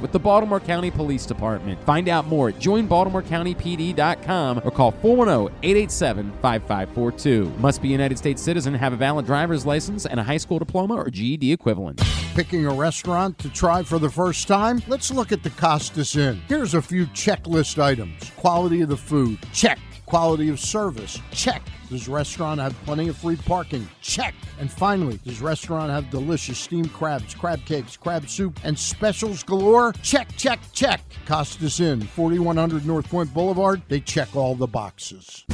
with 0.00 0.12
the 0.12 0.18
Baltimore 0.18 0.60
County 0.60 0.90
Police 0.90 1.26
Department. 1.26 1.82
Find 1.84 2.08
out 2.08 2.26
more 2.26 2.48
at 2.50 2.56
joinbaltimorecountypd.com 2.56 4.60
or 4.64 4.70
call 4.70 4.92
410-887-5542. 4.92 7.58
Must 7.58 7.82
be 7.82 7.88
a 7.88 7.92
United 7.92 8.18
States 8.18 8.42
citizen, 8.42 8.74
have 8.74 8.92
a 8.92 8.96
valid 8.96 9.26
driver's 9.26 9.66
license 9.66 10.06
and 10.06 10.20
a 10.20 10.22
high 10.22 10.36
school 10.36 10.58
diploma 10.58 10.94
or 10.94 11.10
GED 11.10 11.52
equivalent. 11.52 12.00
Picking 12.34 12.66
a 12.66 12.72
restaurant 12.72 13.38
to 13.38 13.48
try 13.50 13.82
for 13.82 13.98
the 13.98 14.10
first 14.10 14.46
time? 14.46 14.82
Let's 14.86 15.10
look 15.10 15.32
at 15.32 15.42
the 15.42 15.50
Costas 15.50 16.14
Inn. 16.16 16.40
Here's 16.48 16.74
a 16.74 16.82
few 16.82 17.06
checklist 17.06 17.82
items 17.82 18.30
quality 18.36 18.82
of 18.82 18.88
the 18.88 18.96
food, 18.96 19.38
check. 19.52 19.78
Quality 20.10 20.48
of 20.48 20.58
service, 20.58 21.20
check. 21.30 21.62
Does 21.88 22.08
restaurant 22.08 22.60
have 22.60 22.74
plenty 22.84 23.06
of 23.06 23.16
free 23.16 23.36
parking? 23.36 23.88
Check. 24.02 24.34
And 24.58 24.68
finally, 24.68 25.20
does 25.24 25.40
restaurant 25.40 25.88
have 25.92 26.10
delicious 26.10 26.58
steamed 26.58 26.92
crabs, 26.92 27.32
crab 27.32 27.64
cakes, 27.64 27.96
crab 27.96 28.28
soup, 28.28 28.58
and 28.64 28.76
specials 28.76 29.44
galore? 29.44 29.92
Check, 30.02 30.36
check, 30.36 30.58
check. 30.72 31.00
Costas 31.26 31.78
Inn, 31.78 32.00
4100 32.00 32.84
North 32.84 33.08
Point 33.08 33.32
Boulevard. 33.32 33.82
They 33.86 34.00
check 34.00 34.34
all 34.34 34.56
the 34.56 34.66
boxes. 34.66 35.44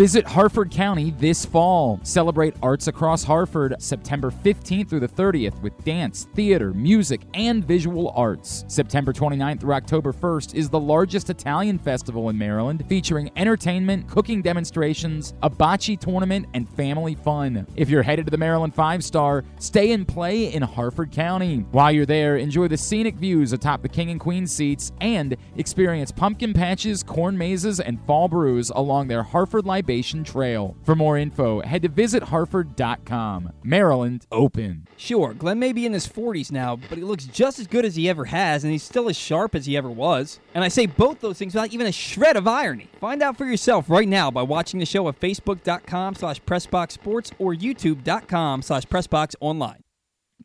Visit 0.00 0.26
Harford 0.26 0.70
County 0.70 1.10
this 1.18 1.44
fall. 1.44 2.00
Celebrate 2.04 2.54
arts 2.62 2.86
across 2.86 3.22
Harford 3.22 3.74
September 3.78 4.30
15th 4.30 4.88
through 4.88 5.00
the 5.00 5.06
30th 5.06 5.60
with 5.60 5.76
dance, 5.84 6.26
theater, 6.34 6.72
music, 6.72 7.20
and 7.34 7.62
visual 7.62 8.10
arts. 8.16 8.64
September 8.66 9.12
29th 9.12 9.60
through 9.60 9.74
October 9.74 10.14
1st 10.14 10.54
is 10.54 10.70
the 10.70 10.80
largest 10.80 11.28
Italian 11.28 11.78
festival 11.78 12.30
in 12.30 12.38
Maryland, 12.38 12.82
featuring 12.88 13.30
entertainment, 13.36 14.08
cooking 14.08 14.40
demonstrations, 14.40 15.34
a 15.42 15.50
bocce 15.50 16.00
tournament, 16.00 16.46
and 16.54 16.66
family 16.66 17.14
fun. 17.14 17.66
If 17.76 17.90
you're 17.90 18.02
headed 18.02 18.24
to 18.24 18.30
the 18.30 18.38
Maryland 18.38 18.74
Five 18.74 19.04
Star, 19.04 19.44
stay 19.58 19.92
and 19.92 20.08
play 20.08 20.50
in 20.50 20.62
Harford 20.62 21.12
County. 21.12 21.66
While 21.72 21.92
you're 21.92 22.06
there, 22.06 22.38
enjoy 22.38 22.68
the 22.68 22.78
scenic 22.78 23.16
views 23.16 23.52
atop 23.52 23.82
the 23.82 23.88
King 23.90 24.10
and 24.10 24.18
Queen 24.18 24.46
seats 24.46 24.92
and 25.02 25.36
experience 25.56 26.10
pumpkin 26.10 26.54
patches, 26.54 27.02
corn 27.02 27.36
mazes, 27.36 27.80
and 27.80 28.00
fall 28.06 28.28
brews 28.28 28.70
along 28.70 29.08
their 29.08 29.22
Harford 29.22 29.66
Libation 29.90 30.22
Trail. 30.22 30.76
For 30.84 30.94
more 30.94 31.18
info, 31.18 31.62
head 31.62 31.82
to 31.82 31.88
visitharford.com. 31.88 33.52
Maryland 33.64 34.24
open. 34.30 34.86
Sure, 34.96 35.34
Glenn 35.34 35.58
may 35.58 35.72
be 35.72 35.84
in 35.84 35.92
his 35.92 36.06
40s 36.06 36.52
now, 36.52 36.76
but 36.76 36.96
he 36.96 37.02
looks 37.02 37.24
just 37.24 37.58
as 37.58 37.66
good 37.66 37.84
as 37.84 37.96
he 37.96 38.08
ever 38.08 38.26
has, 38.26 38.62
and 38.62 38.72
he's 38.72 38.84
still 38.84 39.08
as 39.08 39.16
sharp 39.16 39.56
as 39.56 39.66
he 39.66 39.76
ever 39.76 39.90
was. 39.90 40.38
And 40.54 40.62
I 40.62 40.68
say 40.68 40.86
both 40.86 41.20
those 41.20 41.38
things 41.38 41.54
without 41.54 41.72
even 41.72 41.88
a 41.88 41.92
shred 41.92 42.36
of 42.36 42.46
irony. 42.46 42.88
Find 43.00 43.20
out 43.20 43.36
for 43.36 43.46
yourself 43.46 43.90
right 43.90 44.06
now 44.06 44.30
by 44.30 44.42
watching 44.42 44.78
the 44.78 44.86
show 44.86 45.08
at 45.08 45.18
facebook.com 45.18 46.14
slash 46.14 46.40
pressboxsports 46.42 47.32
or 47.40 47.52
youtube.com 47.52 48.62
slash 48.62 48.84
pressboxonline. 48.84 49.80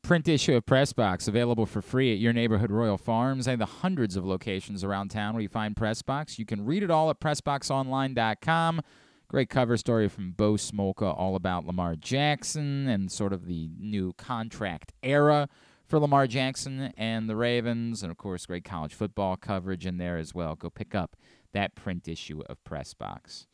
Print 0.01 0.27
issue 0.27 0.55
of 0.55 0.65
Pressbox 0.65 1.27
available 1.27 1.65
for 1.65 1.81
free 1.81 2.11
at 2.13 2.19
your 2.19 2.33
neighborhood 2.33 2.71
Royal 2.71 2.97
Farms 2.97 3.47
and 3.47 3.59
the 3.59 3.65
hundreds 3.65 4.15
of 4.15 4.25
locations 4.25 4.83
around 4.83 5.09
town 5.09 5.33
where 5.33 5.41
you 5.41 5.49
find 5.49 5.75
Pressbox. 5.75 6.37
You 6.37 6.45
can 6.45 6.63
read 6.65 6.83
it 6.83 6.91
all 6.91 7.09
at 7.09 7.19
pressboxonline.com. 7.19 8.81
Great 9.27 9.49
cover 9.49 9.75
story 9.75 10.07
from 10.07 10.31
Bo 10.31 10.53
Smolka 10.53 11.17
all 11.17 11.35
about 11.35 11.65
Lamar 11.65 11.95
Jackson 11.95 12.87
and 12.87 13.11
sort 13.11 13.33
of 13.33 13.47
the 13.47 13.69
new 13.79 14.13
contract 14.13 14.93
era 15.01 15.49
for 15.87 15.99
Lamar 15.99 16.27
Jackson 16.27 16.93
and 16.95 17.27
the 17.27 17.35
Ravens. 17.35 18.03
And 18.03 18.11
of 18.11 18.17
course, 18.17 18.45
great 18.45 18.63
college 18.63 18.93
football 18.93 19.35
coverage 19.35 19.85
in 19.85 19.97
there 19.97 20.17
as 20.17 20.33
well. 20.35 20.55
Go 20.55 20.69
pick 20.69 20.93
up 20.93 21.15
that 21.53 21.75
print 21.75 22.07
issue 22.07 22.41
of 22.47 22.63
Press 22.63 22.93
Box. 22.93 23.47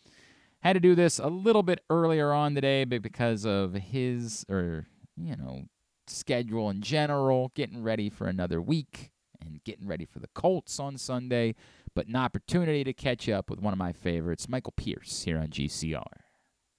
Had 0.60 0.74
to 0.74 0.80
do 0.80 0.94
this 0.94 1.20
a 1.20 1.28
little 1.28 1.64
bit 1.64 1.80
earlier 1.90 2.34
on 2.34 2.54
today, 2.54 2.84
because 2.84 3.46
of 3.46 3.74
his, 3.74 4.46
or, 4.50 4.86
you 5.16 5.36
know, 5.36 5.64
schedule 6.06 6.70
in 6.70 6.82
general, 6.82 7.52
getting 7.56 7.82
ready 7.82 8.10
for 8.10 8.28
another 8.28 8.62
week 8.62 9.12
and 9.40 9.64
getting 9.64 9.88
ready 9.88 10.06
for 10.06 10.20
the 10.20 10.30
Colts 10.36 10.80
on 10.80 10.98
Sunday, 10.98 11.56
but 11.96 12.08
an 12.08 12.16
opportunity 12.16 12.84
to 12.84 12.94
catch 12.94 13.28
up 13.30 13.50
with 13.50 13.60
one 13.60 13.74
of 13.74 13.80
my 13.80 13.92
favorites, 13.94 14.50
Michael 14.50 14.74
Pierce, 14.76 15.24
here 15.24 15.38
on 15.38 15.48
GCR. 15.48 16.04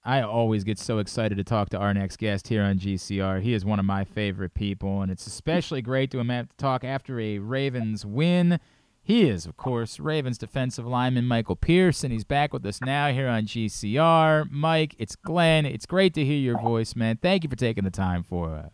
I 0.05 0.21
always 0.21 0.65
get 0.65 0.77
so 0.79 0.99
excited 0.99 1.37
to 1.37 1.45
talk 1.45 1.69
to 1.69 1.77
our 1.77 1.93
next 1.93 2.17
guest 2.17 2.49
here 2.49 2.61
on 2.61 2.77
GCR. 2.77 3.41
He 3.41 3.53
is 3.53 3.63
one 3.63 3.79
of 3.79 3.85
my 3.85 4.03
favorite 4.03 4.53
people, 4.53 5.01
and 5.01 5.09
it's 5.09 5.25
especially 5.25 5.81
great 5.81 6.11
to 6.11 6.17
have 6.17 6.49
to 6.49 6.57
talk 6.57 6.83
after 6.83 7.21
a 7.21 7.39
Ravens 7.39 8.05
win. 8.05 8.59
He 9.01 9.23
is, 9.27 9.45
of 9.45 9.55
course, 9.55 10.01
Ravens 10.01 10.37
defensive 10.37 10.85
lineman 10.85 11.25
Michael 11.25 11.55
Pierce, 11.55 12.03
and 12.03 12.11
he's 12.11 12.25
back 12.25 12.51
with 12.51 12.65
us 12.65 12.81
now 12.81 13.11
here 13.11 13.29
on 13.29 13.45
GCR. 13.45 14.49
Mike, 14.51 14.95
it's 14.97 15.15
Glenn. 15.15 15.65
It's 15.65 15.85
great 15.85 16.13
to 16.15 16.25
hear 16.25 16.37
your 16.37 16.59
voice, 16.59 16.95
man. 16.95 17.17
Thank 17.21 17.43
you 17.43 17.49
for 17.49 17.55
taking 17.55 17.85
the 17.85 17.91
time 17.91 18.23
for 18.23 18.55
us. 18.55 18.71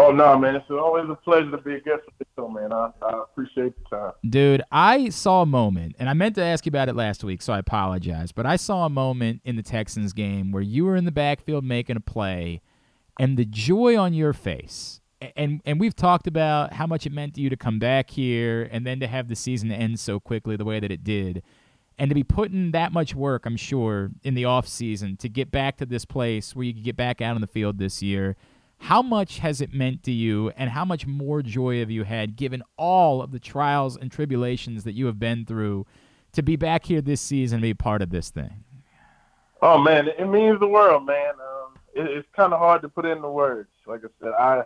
Oh 0.00 0.12
no, 0.12 0.38
man! 0.38 0.54
It's 0.54 0.70
always 0.70 1.10
a 1.10 1.16
pleasure 1.16 1.50
to 1.50 1.58
be 1.58 1.74
a 1.74 1.80
guest 1.80 2.02
on 2.06 2.14
the 2.20 2.26
show, 2.36 2.48
man. 2.48 2.72
I, 2.72 2.90
I 3.02 3.22
appreciate 3.24 3.72
the 3.82 3.96
time. 3.96 4.12
Dude, 4.30 4.62
I 4.70 5.08
saw 5.08 5.42
a 5.42 5.46
moment, 5.46 5.96
and 5.98 6.08
I 6.08 6.12
meant 6.12 6.36
to 6.36 6.42
ask 6.42 6.64
you 6.64 6.70
about 6.70 6.88
it 6.88 6.94
last 6.94 7.24
week, 7.24 7.42
so 7.42 7.52
I 7.52 7.58
apologize. 7.58 8.30
But 8.30 8.46
I 8.46 8.54
saw 8.54 8.86
a 8.86 8.88
moment 8.88 9.40
in 9.44 9.56
the 9.56 9.62
Texans 9.62 10.12
game 10.12 10.52
where 10.52 10.62
you 10.62 10.84
were 10.84 10.94
in 10.94 11.04
the 11.04 11.10
backfield 11.10 11.64
making 11.64 11.96
a 11.96 12.00
play, 12.00 12.62
and 13.18 13.36
the 13.36 13.44
joy 13.44 13.98
on 13.98 14.14
your 14.14 14.32
face. 14.32 15.00
And 15.34 15.60
and 15.64 15.80
we've 15.80 15.96
talked 15.96 16.28
about 16.28 16.74
how 16.74 16.86
much 16.86 17.04
it 17.04 17.10
meant 17.12 17.34
to 17.34 17.40
you 17.40 17.50
to 17.50 17.56
come 17.56 17.80
back 17.80 18.10
here, 18.10 18.68
and 18.70 18.86
then 18.86 19.00
to 19.00 19.08
have 19.08 19.26
the 19.26 19.34
season 19.34 19.72
end 19.72 19.98
so 19.98 20.20
quickly 20.20 20.54
the 20.54 20.64
way 20.64 20.78
that 20.78 20.92
it 20.92 21.02
did, 21.02 21.42
and 21.98 22.08
to 22.08 22.14
be 22.14 22.22
putting 22.22 22.70
that 22.70 22.92
much 22.92 23.16
work, 23.16 23.46
I'm 23.46 23.56
sure, 23.56 24.12
in 24.22 24.34
the 24.34 24.44
off 24.44 24.68
season 24.68 25.16
to 25.16 25.28
get 25.28 25.50
back 25.50 25.76
to 25.78 25.86
this 25.86 26.04
place 26.04 26.54
where 26.54 26.66
you 26.66 26.72
could 26.72 26.84
get 26.84 26.96
back 26.96 27.20
out 27.20 27.34
on 27.34 27.40
the 27.40 27.48
field 27.48 27.78
this 27.78 28.00
year. 28.00 28.36
How 28.78 29.02
much 29.02 29.40
has 29.40 29.60
it 29.60 29.74
meant 29.74 30.02
to 30.04 30.12
you, 30.12 30.50
and 30.56 30.70
how 30.70 30.84
much 30.84 31.06
more 31.06 31.42
joy 31.42 31.80
have 31.80 31.90
you 31.90 32.04
had 32.04 32.36
given 32.36 32.62
all 32.76 33.20
of 33.20 33.32
the 33.32 33.38
trials 33.38 33.96
and 33.96 34.10
tribulations 34.10 34.84
that 34.84 34.92
you 34.92 35.06
have 35.06 35.18
been 35.18 35.44
through 35.44 35.86
to 36.32 36.42
be 36.42 36.56
back 36.56 36.86
here 36.86 37.00
this 37.00 37.20
season 37.20 37.56
and 37.56 37.62
be 37.62 37.74
part 37.74 38.02
of 38.02 38.10
this 38.10 38.30
thing? 38.30 38.64
Oh 39.60 39.78
man, 39.78 40.08
it 40.08 40.26
means 40.26 40.60
the 40.60 40.68
world, 40.68 41.04
man. 41.04 41.34
Um, 41.34 41.74
it, 41.94 42.06
it's 42.10 42.28
kind 42.36 42.52
of 42.52 42.60
hard 42.60 42.82
to 42.82 42.88
put 42.88 43.04
into 43.04 43.28
words. 43.28 43.68
Like 43.86 44.00
I 44.04 44.08
said, 44.22 44.32
I 44.38 44.62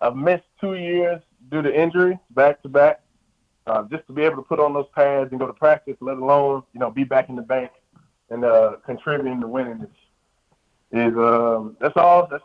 I've 0.00 0.16
missed 0.16 0.44
two 0.60 0.74
years 0.74 1.20
due 1.50 1.62
to 1.62 1.80
injury, 1.80 2.18
back 2.30 2.62
to 2.62 2.68
back. 2.68 3.00
Uh, 3.66 3.82
just 3.90 4.06
to 4.06 4.12
be 4.12 4.22
able 4.22 4.36
to 4.36 4.42
put 4.42 4.58
on 4.58 4.72
those 4.72 4.88
pads 4.94 5.30
and 5.30 5.38
go 5.38 5.46
to 5.46 5.52
practice, 5.52 5.96
let 6.00 6.16
alone 6.16 6.62
you 6.72 6.80
know 6.80 6.90
be 6.90 7.04
back 7.04 7.28
in 7.28 7.36
the 7.36 7.42
bank 7.42 7.70
and 8.30 8.44
uh, 8.44 8.76
contributing 8.86 9.40
to 9.40 9.48
winning 9.48 9.80
is 9.80 9.88
is 10.92 11.16
um, 11.16 11.76
that's 11.80 11.96
all. 11.96 12.26
That's, 12.30 12.42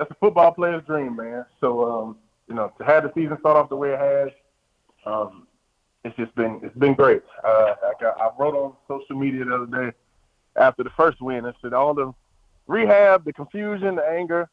that's 0.00 0.10
a 0.10 0.14
football 0.14 0.50
player's 0.52 0.82
dream, 0.86 1.14
man. 1.14 1.44
So 1.60 1.84
um, 1.90 2.16
you 2.48 2.54
know 2.54 2.72
to 2.78 2.84
have 2.84 3.02
the 3.04 3.12
season 3.14 3.36
start 3.40 3.56
off 3.56 3.68
the 3.68 3.76
way 3.76 3.90
it 3.92 3.98
has, 4.00 4.28
um, 5.04 5.46
it's 6.04 6.16
just 6.16 6.34
been 6.34 6.58
it's 6.62 6.76
been 6.76 6.94
great. 6.94 7.22
Uh, 7.44 7.74
I, 7.84 7.92
got, 8.00 8.18
I 8.20 8.30
wrote 8.38 8.54
on 8.56 8.72
social 8.88 9.14
media 9.16 9.44
the 9.44 9.54
other 9.54 9.66
day 9.66 9.96
after 10.56 10.82
the 10.82 10.90
first 10.96 11.20
win. 11.20 11.44
I 11.44 11.52
said 11.62 11.74
all 11.74 11.92
the 11.94 12.12
rehab, 12.66 13.24
the 13.26 13.32
confusion, 13.32 13.96
the 13.96 14.08
anger, 14.08 14.48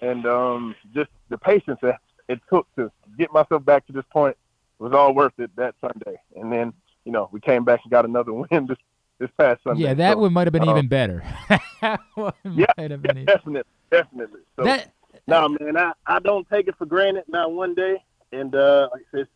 and 0.00 0.24
um, 0.26 0.74
just 0.94 1.10
the 1.28 1.36
patience 1.36 1.78
that 1.82 2.00
it 2.28 2.40
took 2.50 2.66
to 2.76 2.90
get 3.18 3.30
myself 3.32 3.64
back 3.64 3.86
to 3.88 3.92
this 3.92 4.04
point 4.10 4.36
was 4.78 4.92
all 4.92 5.14
worth 5.14 5.32
it 5.38 5.50
that 5.56 5.74
Sunday. 5.82 6.16
And 6.34 6.50
then 6.50 6.72
you 7.04 7.12
know 7.12 7.28
we 7.30 7.40
came 7.40 7.64
back 7.64 7.80
and 7.84 7.90
got 7.90 8.06
another 8.06 8.32
win 8.50 8.66
this 8.66 8.78
this 9.18 9.30
past 9.38 9.60
Sunday. 9.64 9.82
Yeah, 9.82 9.94
that 9.94 10.14
So, 10.14 10.18
one 10.20 10.32
might 10.32 10.46
have 10.46 10.52
been 10.54 10.62
um, 10.62 10.70
even 10.70 10.88
better. 10.88 11.22
That 11.80 12.00
one 12.14 12.32
yeah, 12.56 12.66
might 12.76 12.90
have 12.90 13.02
been 13.02 13.18
even- 13.18 13.26
definitely, 13.26 13.62
definitely. 13.90 14.40
So, 14.56 14.64
That- 14.64 14.92
no, 15.26 15.48
man, 15.60 15.76
I, 15.76 15.92
I 16.06 16.18
don't 16.20 16.48
take 16.48 16.68
it 16.68 16.76
for 16.78 16.86
granted, 16.86 17.24
not 17.28 17.52
one 17.52 17.74
day. 17.74 18.02
And 18.32 18.54
uh, 18.54 18.88
like 18.92 19.02
I 19.12 19.16
said, 19.18 19.20
it's 19.20 19.30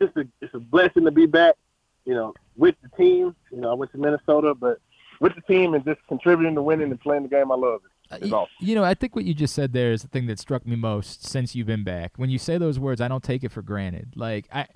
just 0.00 0.16
a 0.16 0.28
it's 0.40 0.54
a 0.54 0.58
blessing 0.60 1.04
to 1.04 1.10
be 1.10 1.26
back. 1.26 1.54
you 2.04 2.14
know, 2.14 2.34
with 2.56 2.74
the 2.82 2.88
team. 2.96 3.34
You 3.50 3.60
know, 3.60 3.70
I 3.70 3.74
went 3.74 3.90
to 3.92 3.98
Minnesota, 3.98 4.54
but 4.54 4.78
with 5.20 5.34
the 5.34 5.40
team 5.42 5.74
and 5.74 5.84
just 5.84 6.00
contributing 6.08 6.54
to 6.56 6.62
winning 6.62 6.90
and 6.90 7.00
playing 7.00 7.22
the 7.22 7.28
game 7.28 7.50
I 7.50 7.54
love. 7.54 7.80
It's 8.12 8.30
awesome. 8.32 8.50
You 8.60 8.74
know, 8.74 8.84
I 8.84 8.94
think 8.94 9.16
what 9.16 9.24
you 9.24 9.34
just 9.34 9.54
said 9.54 9.72
there 9.72 9.90
is 9.92 10.02
the 10.02 10.08
thing 10.08 10.26
that 10.26 10.38
struck 10.38 10.66
me 10.66 10.76
most 10.76 11.24
since 11.26 11.54
you've 11.54 11.66
been 11.66 11.84
back. 11.84 12.12
When 12.16 12.28
you 12.30 12.38
say 12.38 12.58
those 12.58 12.78
words, 12.78 13.00
I 13.00 13.08
don't 13.08 13.22
take 13.24 13.42
it 13.42 13.50
for 13.50 13.62
granted. 13.62 14.12
Like 14.16 14.46
I, 14.52 14.66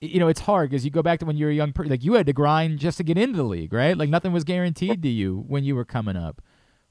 you 0.00 0.20
know, 0.20 0.28
it's 0.28 0.40
hard 0.40 0.70
because 0.70 0.84
you 0.84 0.90
go 0.90 1.02
back 1.02 1.18
to 1.20 1.26
when 1.26 1.36
you 1.36 1.46
were 1.46 1.50
a 1.50 1.54
young 1.54 1.72
person. 1.72 1.90
Like 1.90 2.04
you 2.04 2.14
had 2.14 2.26
to 2.26 2.32
grind 2.32 2.78
just 2.78 2.98
to 2.98 3.04
get 3.04 3.18
into 3.18 3.36
the 3.36 3.42
league, 3.42 3.72
right? 3.72 3.96
Like 3.96 4.10
nothing 4.10 4.32
was 4.32 4.44
guaranteed 4.44 5.02
to 5.02 5.08
you 5.08 5.44
when 5.48 5.64
you 5.64 5.74
were 5.74 5.84
coming 5.84 6.16
up. 6.16 6.40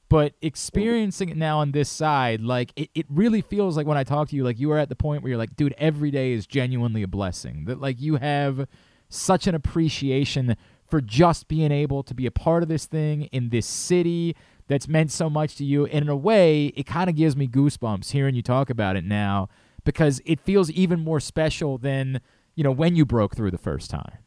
But 0.10 0.34
experiencing 0.42 1.30
it 1.30 1.38
now 1.38 1.60
on 1.60 1.72
this 1.72 1.90
side, 1.90 2.42
like 2.42 2.72
it, 2.76 2.90
it 2.96 3.06
really 3.10 3.42
feels 3.42 3.76
like 3.76 3.86
when 3.86 3.98
I 3.98 4.04
talk 4.04 4.30
to 4.30 4.36
you, 4.36 4.44
like 4.44 4.58
you 4.58 4.72
are 4.72 4.78
at 4.78 4.88
the 4.88 4.96
point 4.96 5.22
where 5.22 5.30
you're 5.30 5.38
like, 5.38 5.56
dude, 5.58 5.76
every 5.78 6.12
day 6.12 6.32
is 6.32 6.48
genuinely 6.48 7.04
a 7.04 7.08
blessing. 7.08 7.66
That 7.66 7.82
like 7.82 8.00
you 8.00 8.16
have 8.16 8.68
such 9.10 9.48
an 9.48 9.56
appreciation 9.56 10.56
for 10.88 11.02
just 11.02 11.50
being 11.50 11.72
able 11.72 12.04
to 12.04 12.14
be 12.14 12.26
a 12.26 12.32
part 12.32 12.64
of 12.64 12.70
this 12.70 12.86
thing 12.86 13.24
in 13.34 13.50
this 13.50 13.66
city 13.66 14.36
that's 14.68 14.88
meant 14.88 15.12
so 15.12 15.30
much 15.30 15.56
to 15.56 15.66
you. 15.66 15.86
And 15.88 16.04
in 16.04 16.10
a 16.10 16.16
way, 16.16 16.68
it 16.68 16.86
kind 16.86 17.10
of 17.10 17.16
gives 17.16 17.36
me 17.36 17.48
goosebumps 17.48 18.12
hearing 18.12 18.36
you 18.36 18.42
talk 18.42 18.70
about 18.70 18.96
it 18.96 19.04
now 19.04 19.50
because 19.84 20.22
it 20.26 20.40
feels 20.40 20.70
even 20.72 21.00
more 21.00 21.20
special 21.20 21.78
than, 21.78 22.22
you 22.56 22.64
know, 22.64 22.72
when 22.72 22.96
you 22.96 23.06
broke 23.06 23.36
through 23.36 23.52
the 23.52 23.58
first 23.58 23.90
time. 23.90 24.20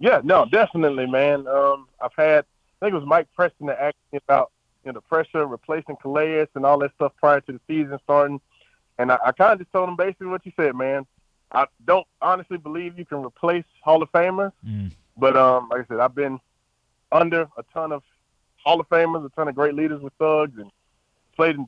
Yeah, 0.00 0.20
no, 0.22 0.44
definitely, 0.44 1.06
man. 1.06 1.46
Um, 1.48 1.88
I've 2.00 2.14
had, 2.16 2.44
I 2.80 2.86
think 2.86 2.94
it 2.94 2.98
was 2.98 3.08
Mike 3.08 3.28
Preston 3.34 3.66
that 3.66 3.80
asked 3.80 3.96
me 4.12 4.20
about, 4.26 4.52
you 4.84 4.92
know, 4.92 4.94
the 4.94 5.00
pressure 5.02 5.46
replacing 5.46 5.96
Calais 5.96 6.46
and 6.54 6.64
all 6.64 6.78
that 6.78 6.94
stuff 6.94 7.12
prior 7.18 7.40
to 7.42 7.52
the 7.52 7.60
season 7.66 7.98
starting. 8.04 8.40
And 8.98 9.10
I, 9.10 9.18
I 9.26 9.32
kind 9.32 9.52
of 9.52 9.58
just 9.58 9.72
told 9.72 9.88
him 9.88 9.96
basically 9.96 10.28
what 10.28 10.46
you 10.46 10.52
said, 10.56 10.74
man. 10.74 11.06
I 11.50 11.66
don't 11.86 12.06
honestly 12.20 12.58
believe 12.58 12.98
you 12.98 13.04
can 13.04 13.22
replace 13.24 13.64
Hall 13.82 14.02
of 14.02 14.12
Famers, 14.12 14.52
but 15.16 15.36
um, 15.36 15.68
like 15.70 15.80
I 15.80 15.84
said, 15.88 15.98
I've 16.00 16.14
been 16.14 16.38
under 17.10 17.48
a 17.56 17.62
ton 17.72 17.90
of 17.90 18.02
Hall 18.62 18.80
of 18.80 18.88
Famers, 18.88 19.24
a 19.24 19.30
ton 19.30 19.48
of 19.48 19.54
great 19.54 19.74
leaders 19.74 20.00
with 20.02 20.12
thugs, 20.18 20.58
and 20.58 20.70
played 21.34 21.56
in 21.56 21.66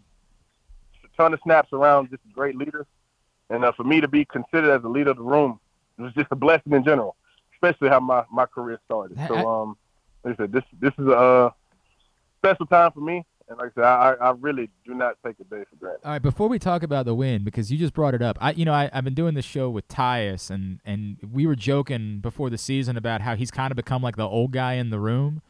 a 1.04 1.16
ton 1.16 1.32
of 1.32 1.40
snaps 1.42 1.72
around 1.72 2.10
just 2.10 2.22
great 2.32 2.56
leaders. 2.56 2.86
And 3.48 3.64
uh, 3.64 3.72
for 3.72 3.84
me 3.84 4.00
to 4.00 4.08
be 4.08 4.24
considered 4.24 4.70
as 4.70 4.84
a 4.84 4.88
leader 4.88 5.10
of 5.10 5.16
the 5.16 5.22
room, 5.22 5.58
it 5.98 6.02
was 6.02 6.12
just 6.12 6.28
a 6.30 6.36
blessing 6.36 6.72
in 6.72 6.84
general, 6.84 7.16
especially 7.54 7.88
how 7.88 8.00
my, 8.00 8.24
my 8.30 8.46
career 8.46 8.78
started. 8.84 9.18
So, 9.28 9.34
um, 9.48 9.76
like 10.24 10.34
I 10.34 10.36
said, 10.44 10.52
this 10.52 10.64
this 10.80 10.92
is 10.98 11.06
a 11.06 11.54
special 12.38 12.66
time 12.66 12.92
for 12.92 13.00
me, 13.00 13.24
and 13.48 13.58
like 13.58 13.72
I 13.76 13.80
said, 13.80 13.84
I, 13.84 14.12
I 14.20 14.30
really 14.38 14.70
do 14.84 14.94
not 14.94 15.16
take 15.24 15.36
a 15.40 15.44
day 15.44 15.64
for 15.68 15.76
granted. 15.78 16.00
All 16.04 16.12
right, 16.12 16.22
before 16.22 16.48
we 16.48 16.58
talk 16.58 16.82
about 16.82 17.06
the 17.06 17.14
win, 17.14 17.44
because 17.44 17.70
you 17.70 17.78
just 17.78 17.94
brought 17.94 18.14
it 18.14 18.22
up, 18.22 18.38
I 18.40 18.52
you 18.52 18.64
know 18.64 18.72
I, 18.72 18.90
I've 18.92 19.04
been 19.04 19.14
doing 19.14 19.34
this 19.34 19.44
show 19.44 19.70
with 19.70 19.88
Tyus, 19.88 20.50
and 20.50 20.80
and 20.84 21.16
we 21.32 21.46
were 21.46 21.56
joking 21.56 22.20
before 22.20 22.50
the 22.50 22.58
season 22.58 22.96
about 22.96 23.20
how 23.20 23.36
he's 23.36 23.50
kind 23.50 23.70
of 23.70 23.76
become 23.76 24.02
like 24.02 24.16
the 24.16 24.28
old 24.28 24.52
guy 24.52 24.74
in 24.74 24.90
the 24.90 25.00
room, 25.00 25.42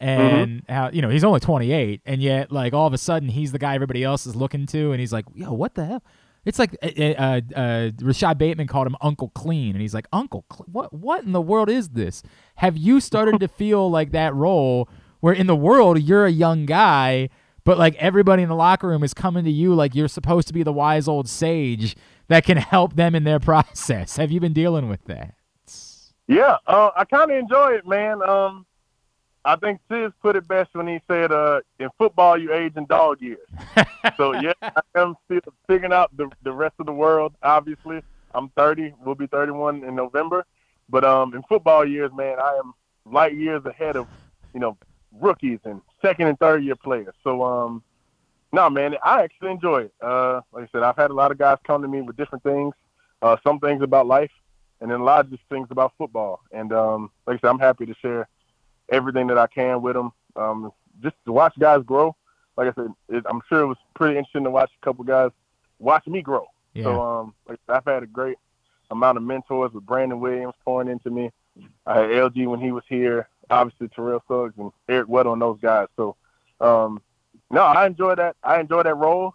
mm-hmm. 0.00 0.08
and 0.20 0.62
how 0.68 0.90
you 0.90 1.02
know 1.02 1.08
he's 1.08 1.24
only 1.24 1.40
28, 1.40 2.00
and 2.04 2.22
yet 2.22 2.52
like 2.52 2.72
all 2.72 2.86
of 2.86 2.92
a 2.92 2.98
sudden 2.98 3.28
he's 3.28 3.52
the 3.52 3.58
guy 3.58 3.74
everybody 3.74 4.04
else 4.04 4.26
is 4.26 4.36
looking 4.36 4.66
to, 4.66 4.92
and 4.92 5.00
he's 5.00 5.12
like, 5.12 5.24
yo, 5.34 5.52
what 5.52 5.74
the 5.74 5.84
hell? 5.84 6.02
It's 6.44 6.58
like 6.58 6.76
uh, 6.82 7.02
uh, 7.02 7.40
uh, 7.54 7.90
Rashod 8.00 8.38
Bateman 8.38 8.66
called 8.66 8.86
him 8.86 8.96
Uncle 9.00 9.28
Clean, 9.30 9.72
and 9.72 9.80
he's 9.80 9.94
like, 9.94 10.06
Uncle, 10.12 10.44
Cle- 10.48 10.66
what 10.70 10.92
what 10.92 11.24
in 11.24 11.32
the 11.32 11.40
world 11.40 11.68
is 11.68 11.90
this? 11.90 12.22
Have 12.56 12.76
you 12.76 13.00
started 13.00 13.40
to 13.40 13.48
feel 13.48 13.90
like 13.90 14.12
that 14.12 14.34
role 14.34 14.88
where 15.20 15.34
in 15.34 15.46
the 15.46 15.56
world 15.56 16.00
you're 16.02 16.26
a 16.26 16.30
young 16.30 16.66
guy? 16.66 17.28
But 17.64 17.78
like 17.78 17.94
everybody 17.96 18.42
in 18.42 18.48
the 18.48 18.54
locker 18.54 18.88
room 18.88 19.02
is 19.02 19.12
coming 19.12 19.44
to 19.44 19.50
you 19.50 19.74
like 19.74 19.94
you're 19.94 20.08
supposed 20.08 20.48
to 20.48 20.54
be 20.54 20.62
the 20.62 20.72
wise 20.72 21.06
old 21.06 21.28
sage 21.28 21.94
that 22.28 22.44
can 22.44 22.56
help 22.56 22.96
them 22.96 23.14
in 23.14 23.24
their 23.24 23.38
process. 23.40 24.16
Have 24.16 24.30
you 24.30 24.40
been 24.40 24.54
dealing 24.54 24.88
with 24.88 25.04
that? 25.04 25.34
Yeah, 26.26 26.56
uh, 26.66 26.90
I 26.96 27.04
kind 27.04 27.30
of 27.30 27.36
enjoy 27.36 27.72
it, 27.72 27.86
man. 27.86 28.22
Um, 28.22 28.64
I 29.44 29.56
think 29.56 29.80
Sis 29.90 30.12
put 30.20 30.36
it 30.36 30.46
best 30.46 30.70
when 30.72 30.86
he 30.86 31.00
said, 31.08 31.32
uh, 31.32 31.60
"In 31.78 31.88
football, 31.96 32.36
you 32.36 32.52
age 32.52 32.74
in 32.76 32.86
dog 32.86 33.20
years." 33.20 33.46
so 34.16 34.32
yeah, 34.34 34.52
I 34.62 34.82
am 34.96 35.16
still 35.24 35.40
figuring 35.66 35.92
out 35.92 36.14
the 36.16 36.30
the 36.42 36.52
rest 36.52 36.74
of 36.78 36.86
the 36.86 36.92
world. 36.92 37.32
Obviously, 37.42 38.02
I'm 38.34 38.50
30. 38.50 38.94
We'll 39.04 39.14
be 39.14 39.26
31 39.26 39.84
in 39.84 39.94
November. 39.94 40.44
But 40.88 41.04
um, 41.04 41.34
in 41.34 41.42
football 41.44 41.86
years, 41.86 42.10
man, 42.14 42.38
I 42.38 42.58
am 42.62 42.74
light 43.06 43.34
years 43.34 43.64
ahead 43.64 43.96
of 43.96 44.06
you 44.52 44.60
know 44.60 44.76
rookies 45.18 45.58
and 45.64 45.80
second 46.02 46.28
and 46.28 46.38
third 46.38 46.62
year 46.62 46.76
players. 46.76 47.14
So 47.24 47.42
um, 47.42 47.82
no, 48.52 48.68
man, 48.68 48.96
I 49.02 49.22
actually 49.22 49.52
enjoy 49.52 49.82
it. 49.82 49.94
Uh, 50.02 50.40
like 50.52 50.64
I 50.64 50.68
said, 50.72 50.82
I've 50.82 50.96
had 50.96 51.10
a 51.10 51.14
lot 51.14 51.30
of 51.30 51.38
guys 51.38 51.58
come 51.66 51.82
to 51.82 51.88
me 51.88 52.02
with 52.02 52.16
different 52.16 52.42
things, 52.42 52.74
uh, 53.22 53.36
some 53.44 53.60
things 53.60 53.82
about 53.82 54.06
life, 54.06 54.32
and 54.80 54.90
then 54.90 55.00
a 55.00 55.04
lot 55.04 55.20
of 55.20 55.30
just 55.30 55.42
things 55.48 55.68
about 55.70 55.92
football. 55.96 56.40
And 56.52 56.72
um, 56.72 57.10
like 57.26 57.38
I 57.38 57.40
said, 57.40 57.50
I'm 57.50 57.58
happy 57.58 57.86
to 57.86 57.94
share 58.02 58.28
everything 58.90 59.26
that 59.28 59.38
I 59.38 59.46
can 59.46 59.82
with 59.82 59.94
them. 59.94 60.12
Um, 60.36 60.72
just 61.02 61.16
to 61.24 61.32
watch 61.32 61.54
guys 61.58 61.82
grow. 61.84 62.14
Like 62.56 62.68
I 62.68 62.82
said, 62.82 62.92
it, 63.08 63.24
I'm 63.28 63.40
sure 63.48 63.60
it 63.60 63.66
was 63.66 63.78
pretty 63.94 64.18
interesting 64.18 64.44
to 64.44 64.50
watch 64.50 64.70
a 64.80 64.84
couple 64.84 65.04
guys 65.04 65.30
watch 65.78 66.06
me 66.06 66.22
grow. 66.22 66.46
Yeah. 66.74 66.84
So 66.84 67.02
um, 67.02 67.34
like 67.48 67.58
I've 67.68 67.84
had 67.84 68.02
a 68.02 68.06
great 68.06 68.36
amount 68.90 69.16
of 69.16 69.24
mentors 69.24 69.72
with 69.72 69.86
Brandon 69.86 70.20
Williams 70.20 70.54
pouring 70.64 70.88
into 70.88 71.10
me. 71.10 71.30
I 71.86 72.00
had 72.00 72.10
LG 72.10 72.46
when 72.46 72.60
he 72.60 72.72
was 72.72 72.84
here. 72.88 73.28
Obviously 73.48 73.88
Terrell 73.88 74.22
Suggs 74.28 74.54
and 74.58 74.70
Eric 74.88 75.08
Weddle 75.08 75.32
and 75.32 75.42
those 75.42 75.58
guys. 75.60 75.88
So 75.96 76.16
um, 76.60 77.00
no, 77.50 77.62
I 77.62 77.86
enjoy 77.86 78.14
that. 78.14 78.36
I 78.44 78.60
enjoy 78.60 78.82
that 78.82 78.96
role. 78.96 79.34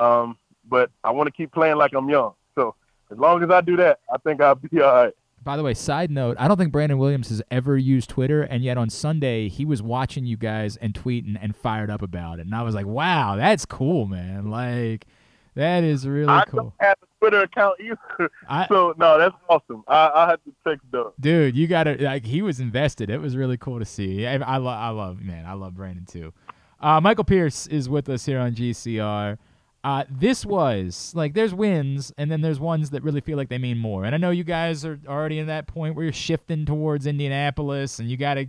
Um, 0.00 0.36
but 0.68 0.90
I 1.04 1.10
want 1.10 1.26
to 1.28 1.32
keep 1.32 1.52
playing 1.52 1.76
like 1.76 1.92
I'm 1.94 2.08
young. 2.08 2.34
So 2.54 2.74
as 3.10 3.18
long 3.18 3.42
as 3.42 3.50
I 3.50 3.60
do 3.60 3.76
that, 3.76 4.00
I 4.12 4.18
think 4.18 4.40
I'll 4.40 4.54
be 4.54 4.80
all 4.82 4.92
right. 4.92 5.14
By 5.44 5.56
the 5.56 5.62
way, 5.62 5.74
side 5.74 6.10
note, 6.10 6.36
I 6.38 6.46
don't 6.48 6.56
think 6.56 6.72
Brandon 6.72 6.98
Williams 6.98 7.28
has 7.30 7.42
ever 7.50 7.76
used 7.76 8.10
Twitter, 8.10 8.42
and 8.42 8.62
yet 8.62 8.78
on 8.78 8.90
Sunday 8.90 9.48
he 9.48 9.64
was 9.64 9.82
watching 9.82 10.24
you 10.24 10.36
guys 10.36 10.76
and 10.76 10.94
tweeting 10.94 11.36
and 11.40 11.56
fired 11.56 11.90
up 11.90 12.02
about 12.02 12.38
it. 12.38 12.42
And 12.46 12.54
I 12.54 12.62
was 12.62 12.74
like, 12.74 12.86
wow, 12.86 13.36
that's 13.36 13.64
cool, 13.66 14.06
man. 14.06 14.50
Like, 14.50 15.06
that 15.54 15.84
is 15.84 16.06
really 16.06 16.28
I 16.28 16.44
cool. 16.46 16.60
don't 16.60 16.72
have 16.80 16.96
a 17.02 17.06
Twitter 17.20 17.42
account 17.42 17.74
either. 17.80 18.30
I- 18.48 18.66
so 18.68 18.94
no, 18.96 19.18
that's 19.18 19.34
awesome. 19.48 19.84
I, 19.88 20.10
I 20.14 20.30
had 20.30 20.40
to 20.44 20.52
text 20.66 20.90
Doug. 20.90 21.12
Dude, 21.20 21.56
you 21.56 21.66
got 21.66 21.84
to 21.84 22.02
like 22.02 22.24
he 22.24 22.40
was 22.42 22.60
invested. 22.60 23.10
It 23.10 23.20
was 23.20 23.36
really 23.36 23.56
cool 23.56 23.78
to 23.78 23.84
see. 23.84 24.26
I, 24.26 24.34
I 24.36 24.56
love, 24.58 24.78
I 24.78 24.88
love, 24.90 25.20
man, 25.20 25.44
I 25.46 25.52
love 25.54 25.74
Brandon 25.74 26.06
too. 26.06 26.32
Uh, 26.80 27.00
Michael 27.00 27.24
Pierce 27.24 27.66
is 27.66 27.88
with 27.88 28.08
us 28.08 28.24
here 28.26 28.40
on 28.40 28.54
GCR. 28.54 29.38
Uh, 29.84 30.04
this 30.08 30.46
was 30.46 31.12
like 31.14 31.34
there's 31.34 31.52
wins 31.52 32.12
and 32.16 32.30
then 32.30 32.40
there's 32.40 32.60
ones 32.60 32.90
that 32.90 33.02
really 33.02 33.20
feel 33.20 33.36
like 33.36 33.48
they 33.48 33.58
mean 33.58 33.78
more. 33.78 34.04
And 34.04 34.14
I 34.14 34.18
know 34.18 34.30
you 34.30 34.44
guys 34.44 34.84
are 34.84 35.00
already 35.08 35.40
in 35.40 35.48
that 35.48 35.66
point 35.66 35.96
where 35.96 36.04
you're 36.04 36.12
shifting 36.12 36.64
towards 36.64 37.06
Indianapolis 37.06 37.98
and 37.98 38.08
you 38.08 38.16
got 38.16 38.34
to 38.34 38.46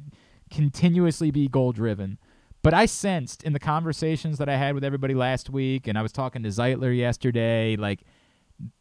continuously 0.52 1.32
be 1.32 1.48
goal 1.48 1.72
driven. 1.72 2.20
But 2.62 2.74
I 2.74 2.86
sensed 2.86 3.44
in 3.44 3.52
the 3.52 3.60
conversations 3.60 4.38
that 4.38 4.48
I 4.48 4.56
had 4.56 4.74
with 4.74 4.86
everybody 4.86 5.14
last 5.14 5.50
week, 5.50 5.86
and 5.86 5.98
I 5.98 6.02
was 6.02 6.14
talking 6.14 6.44
to 6.44 6.50
Zeitler 6.50 6.96
yesterday, 6.98 7.76
like 7.76 8.04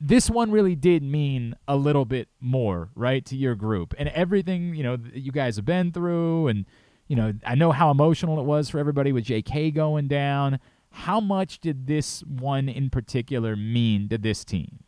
this 0.00 0.30
one 0.30 0.52
really 0.52 0.76
did 0.76 1.02
mean 1.02 1.56
a 1.66 1.76
little 1.76 2.04
bit 2.04 2.28
more, 2.38 2.90
right, 2.94 3.24
to 3.26 3.36
your 3.36 3.56
group 3.56 3.94
and 3.98 4.08
everything 4.10 4.74
you 4.76 4.84
know 4.84 4.98
you 5.12 5.32
guys 5.32 5.56
have 5.56 5.64
been 5.64 5.90
through, 5.90 6.46
and 6.46 6.66
you 7.08 7.16
know 7.16 7.32
I 7.44 7.56
know 7.56 7.72
how 7.72 7.90
emotional 7.90 8.38
it 8.38 8.44
was 8.44 8.68
for 8.68 8.78
everybody 8.78 9.10
with 9.10 9.24
J.K. 9.24 9.72
going 9.72 10.06
down. 10.06 10.60
How 10.92 11.20
much 11.20 11.58
did 11.60 11.86
this 11.86 12.22
one 12.22 12.68
in 12.68 12.90
particular 12.90 13.56
mean 13.56 14.08
to 14.10 14.18
this 14.18 14.44
team? 14.44 14.84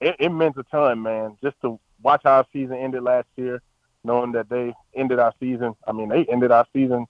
It, 0.00 0.16
it 0.18 0.28
meant 0.30 0.56
a 0.58 0.64
ton, 0.64 1.02
man. 1.02 1.36
Just 1.42 1.56
to 1.62 1.80
watch 2.02 2.22
how 2.24 2.32
our 2.32 2.46
season 2.52 2.76
ended 2.76 3.02
last 3.02 3.28
year, 3.36 3.62
knowing 4.02 4.32
that 4.32 4.48
they 4.48 4.74
ended 4.94 5.18
our 5.18 5.32
season. 5.40 5.74
I 5.86 5.92
mean, 5.92 6.08
they 6.08 6.26
ended 6.26 6.50
our 6.50 6.66
season. 6.72 7.06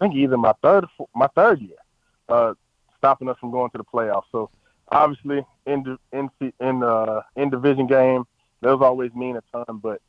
I 0.00 0.04
think 0.04 0.16
either 0.16 0.36
my 0.36 0.54
third, 0.62 0.86
my 1.14 1.28
third 1.34 1.60
year, 1.60 1.76
uh, 2.28 2.54
stopping 2.96 3.28
us 3.28 3.36
from 3.38 3.50
going 3.50 3.70
to 3.72 3.78
the 3.78 3.84
playoffs. 3.84 4.24
So 4.32 4.50
obviously, 4.88 5.44
in 5.66 5.98
in 6.12 6.30
in 6.60 6.82
uh, 6.82 7.22
in 7.36 7.50
division 7.50 7.86
game, 7.86 8.24
those 8.60 8.80
always 8.80 9.12
mean 9.14 9.36
a 9.36 9.42
ton. 9.52 9.78
But 9.82 10.00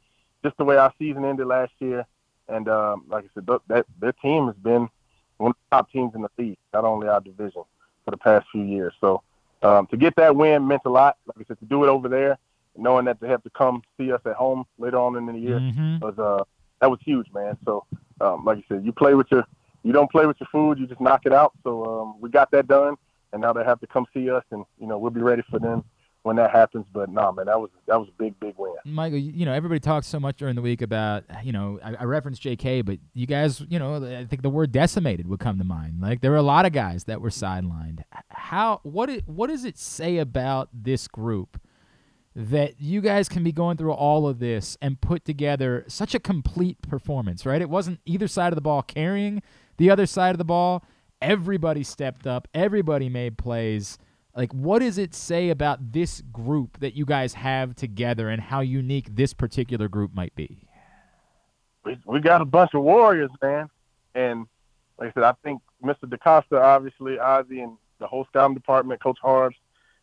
just 0.43 0.57
the 0.57 0.63
way 0.63 0.77
our 0.77 0.93
season 0.97 1.25
ended 1.25 1.47
last 1.47 1.73
year, 1.79 2.05
and 2.47 2.69
um, 2.69 3.03
like 3.09 3.25
I 3.25 3.27
said, 3.33 3.47
th- 3.47 3.61
that 3.67 3.85
their 3.99 4.13
team 4.13 4.47
has 4.47 4.55
been 4.55 4.87
one 5.37 5.51
of 5.51 5.57
the 5.69 5.75
top 5.75 5.91
teams 5.91 6.13
in 6.15 6.21
the 6.21 6.29
league, 6.37 6.57
not 6.73 6.85
only 6.85 7.07
our 7.07 7.21
division, 7.21 7.63
for 8.03 8.11
the 8.11 8.17
past 8.17 8.45
few 8.51 8.63
years. 8.63 8.93
So 9.01 9.21
um, 9.63 9.87
to 9.87 9.97
get 9.97 10.15
that 10.17 10.35
win 10.35 10.67
meant 10.67 10.83
a 10.85 10.89
lot. 10.89 11.17
Like 11.25 11.37
I 11.39 11.47
said, 11.47 11.59
to 11.59 11.65
do 11.65 11.83
it 11.83 11.87
over 11.87 12.07
there, 12.07 12.37
knowing 12.77 13.05
that 13.05 13.19
they 13.19 13.27
have 13.27 13.43
to 13.43 13.49
come 13.49 13.81
see 13.97 14.11
us 14.11 14.21
at 14.25 14.35
home 14.35 14.65
later 14.77 14.97
on 14.97 15.15
in 15.15 15.25
the 15.25 15.37
year 15.37 15.59
Mhm. 15.59 16.01
was 16.01 16.19
uh 16.19 16.43
that 16.81 16.91
was 16.91 16.99
huge, 17.03 17.31
man. 17.33 17.57
So 17.65 17.85
um, 18.21 18.43
like 18.45 18.57
you 18.57 18.63
said, 18.67 18.85
you 18.85 18.91
play 18.91 19.13
with 19.15 19.27
your 19.31 19.45
you 19.83 19.93
don't 19.93 20.11
play 20.11 20.25
with 20.25 20.39
your 20.39 20.47
food, 20.51 20.79
you 20.79 20.87
just 20.87 20.99
knock 21.01 21.25
it 21.25 21.33
out. 21.33 21.53
So 21.63 21.85
um, 21.85 22.15
we 22.19 22.29
got 22.29 22.51
that 22.51 22.67
done, 22.67 22.95
and 23.31 23.41
now 23.41 23.53
they 23.53 23.63
have 23.63 23.79
to 23.81 23.87
come 23.87 24.05
see 24.13 24.29
us, 24.29 24.43
and 24.51 24.65
you 24.79 24.87
know 24.87 24.97
we'll 24.97 25.11
be 25.11 25.21
ready 25.21 25.43
for 25.49 25.59
them 25.59 25.83
when 26.25 26.37
that 26.37 26.49
happens. 26.49 26.87
But 26.91 27.09
nah, 27.09 27.31
man, 27.31 27.45
that 27.45 27.59
was 27.59 27.69
that 27.85 27.99
was 27.99 28.09
a 28.09 28.23
big 28.23 28.39
big 28.39 28.55
win. 28.57 28.73
Michael, 28.83 29.19
you 29.19 29.31
you 29.31 29.45
know, 29.45 29.53
everybody 29.53 29.79
talks 29.79 30.07
so 30.07 30.19
much 30.19 30.37
during 30.37 30.55
the 30.55 30.61
week 30.61 30.81
about, 30.81 31.23
you 31.43 31.51
know, 31.51 31.79
I, 31.83 31.95
I 31.99 32.03
referenced 32.05 32.41
J.K., 32.41 32.81
but 32.81 32.97
you 33.13 33.27
guys, 33.27 33.61
you 33.69 33.77
know, 33.77 34.03
I 34.03 34.25
think 34.25 34.41
the 34.41 34.49
word 34.49 34.71
decimated 34.71 35.27
would 35.27 35.39
come 35.39 35.59
to 35.59 35.63
mind. 35.63 36.01
Like 36.01 36.21
there 36.21 36.31
were 36.31 36.37
a 36.37 36.41
lot 36.41 36.65
of 36.65 36.71
guys 36.71 37.03
that 37.03 37.21
were 37.21 37.29
sidelined. 37.29 38.01
How 38.29 38.79
what 38.81 39.09
it, 39.09 39.27
what 39.27 39.47
does 39.47 39.65
it 39.65 39.77
say 39.77 40.17
about 40.17 40.69
this 40.73 41.07
group 41.07 41.61
that 42.35 42.81
you 42.81 43.01
guys 43.01 43.29
can 43.29 43.43
be 43.43 43.51
going 43.51 43.77
through 43.77 43.93
all 43.93 44.27
of 44.27 44.39
this 44.39 44.77
and 44.81 44.99
put 44.99 45.23
together 45.23 45.85
such 45.87 46.15
a 46.15 46.19
complete 46.19 46.81
performance, 46.81 47.45
right? 47.45 47.61
It 47.61 47.69
wasn't 47.69 47.99
either 48.05 48.27
side 48.27 48.51
of 48.51 48.55
the 48.55 48.61
ball 48.61 48.81
carrying 48.81 49.43
the 49.77 49.91
other 49.91 50.05
side 50.07 50.31
of 50.31 50.37
the 50.39 50.43
ball. 50.43 50.83
Everybody 51.21 51.83
stepped 51.83 52.25
up, 52.25 52.47
everybody 52.53 53.09
made 53.09 53.37
plays. 53.37 53.99
Like, 54.35 54.51
what 54.51 54.79
does 54.79 54.97
it 54.97 55.15
say 55.15 55.49
about 55.49 55.93
this 55.93 56.21
group 56.31 56.79
that 56.79 56.93
you 56.93 57.05
guys 57.05 57.35
have 57.35 57.75
together 57.75 58.29
and 58.29 58.41
how 58.41 58.59
unique 58.59 59.15
this 59.15 59.33
particular 59.33 59.87
group 59.87 60.13
might 60.13 60.35
be? 60.35 60.67
we, 61.85 61.97
we 62.05 62.19
got 62.19 62.41
a 62.41 62.45
bunch 62.45 62.73
of 62.73 62.81
warriors, 62.81 63.29
man. 63.41 63.69
And 64.15 64.47
like 64.97 65.09
I 65.09 65.13
said, 65.13 65.23
I 65.23 65.33
think 65.43 65.61
Mr. 65.83 66.05
DeCosta, 66.05 66.59
obviously, 66.59 67.17
Ozzy, 67.17 67.63
and 67.63 67.77
the 67.99 68.07
whole 68.07 68.25
scouting 68.25 68.55
department, 68.55 69.01
Coach 69.01 69.19
Harbs, 69.21 69.55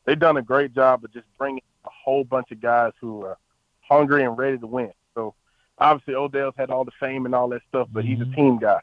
they've 0.06 0.18
done 0.18 0.36
a 0.36 0.42
great 0.42 0.74
job 0.74 1.04
of 1.04 1.12
just 1.12 1.26
bringing 1.36 1.62
a 1.84 1.90
whole 1.90 2.24
bunch 2.24 2.50
of 2.52 2.60
guys 2.60 2.92
who 3.00 3.24
are 3.24 3.36
hungry 3.80 4.24
and 4.24 4.38
ready 4.38 4.58
to 4.58 4.66
win. 4.66 4.92
So 5.14 5.34
obviously, 5.78 6.14
Odell's 6.14 6.54
had 6.56 6.70
all 6.70 6.84
the 6.84 6.92
fame 7.00 7.26
and 7.26 7.34
all 7.34 7.48
that 7.48 7.62
stuff, 7.68 7.88
but 7.92 8.04
he's 8.04 8.20
a 8.20 8.24
mm-hmm. 8.24 8.34
team 8.34 8.58
guy. 8.58 8.80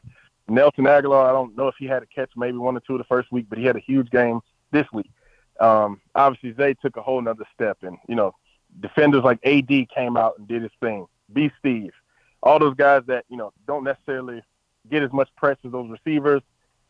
Nelson 0.48 0.84
Agholor, 0.84 1.28
I 1.28 1.32
don't 1.32 1.56
know 1.56 1.68
if 1.68 1.76
he 1.78 1.86
had 1.86 2.02
a 2.02 2.06
catch 2.06 2.30
maybe 2.36 2.58
one 2.58 2.76
or 2.76 2.80
two 2.80 2.98
the 2.98 3.04
first 3.04 3.30
week, 3.30 3.46
but 3.48 3.58
he 3.58 3.64
had 3.64 3.76
a 3.76 3.80
huge 3.80 4.10
game 4.10 4.40
this 4.72 4.86
week. 4.92 5.10
Um, 5.60 6.00
obviously, 6.14 6.54
Zay 6.54 6.74
took 6.74 6.96
a 6.96 7.02
whole 7.02 7.20
nother 7.20 7.44
step, 7.54 7.78
and 7.82 7.98
you 8.08 8.14
know, 8.14 8.34
defenders 8.80 9.22
like 9.22 9.44
AD 9.44 9.68
came 9.94 10.16
out 10.16 10.38
and 10.38 10.48
did 10.48 10.62
his 10.62 10.72
thing. 10.80 11.06
B. 11.32 11.50
Steve, 11.58 11.92
all 12.42 12.58
those 12.58 12.74
guys 12.74 13.02
that 13.06 13.24
you 13.28 13.36
know 13.36 13.52
don't 13.66 13.84
necessarily 13.84 14.42
get 14.90 15.02
as 15.02 15.12
much 15.12 15.28
press 15.36 15.58
as 15.64 15.72
those 15.72 15.90
receivers, 15.90 16.42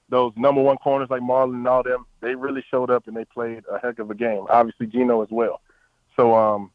those 0.08 0.32
number 0.36 0.62
one 0.62 0.76
corners 0.76 1.10
like 1.10 1.22
Marlon 1.22 1.54
and 1.54 1.68
all 1.68 1.82
them. 1.82 2.06
They 2.20 2.34
really 2.34 2.64
showed 2.70 2.90
up 2.90 3.06
and 3.08 3.16
they 3.16 3.24
played 3.24 3.64
a 3.70 3.78
heck 3.78 3.98
of 3.98 4.10
a 4.10 4.14
game. 4.14 4.46
Obviously, 4.48 4.86
Geno 4.86 5.22
as 5.22 5.28
well. 5.30 5.60
So, 6.16 6.34
um, 6.34 6.70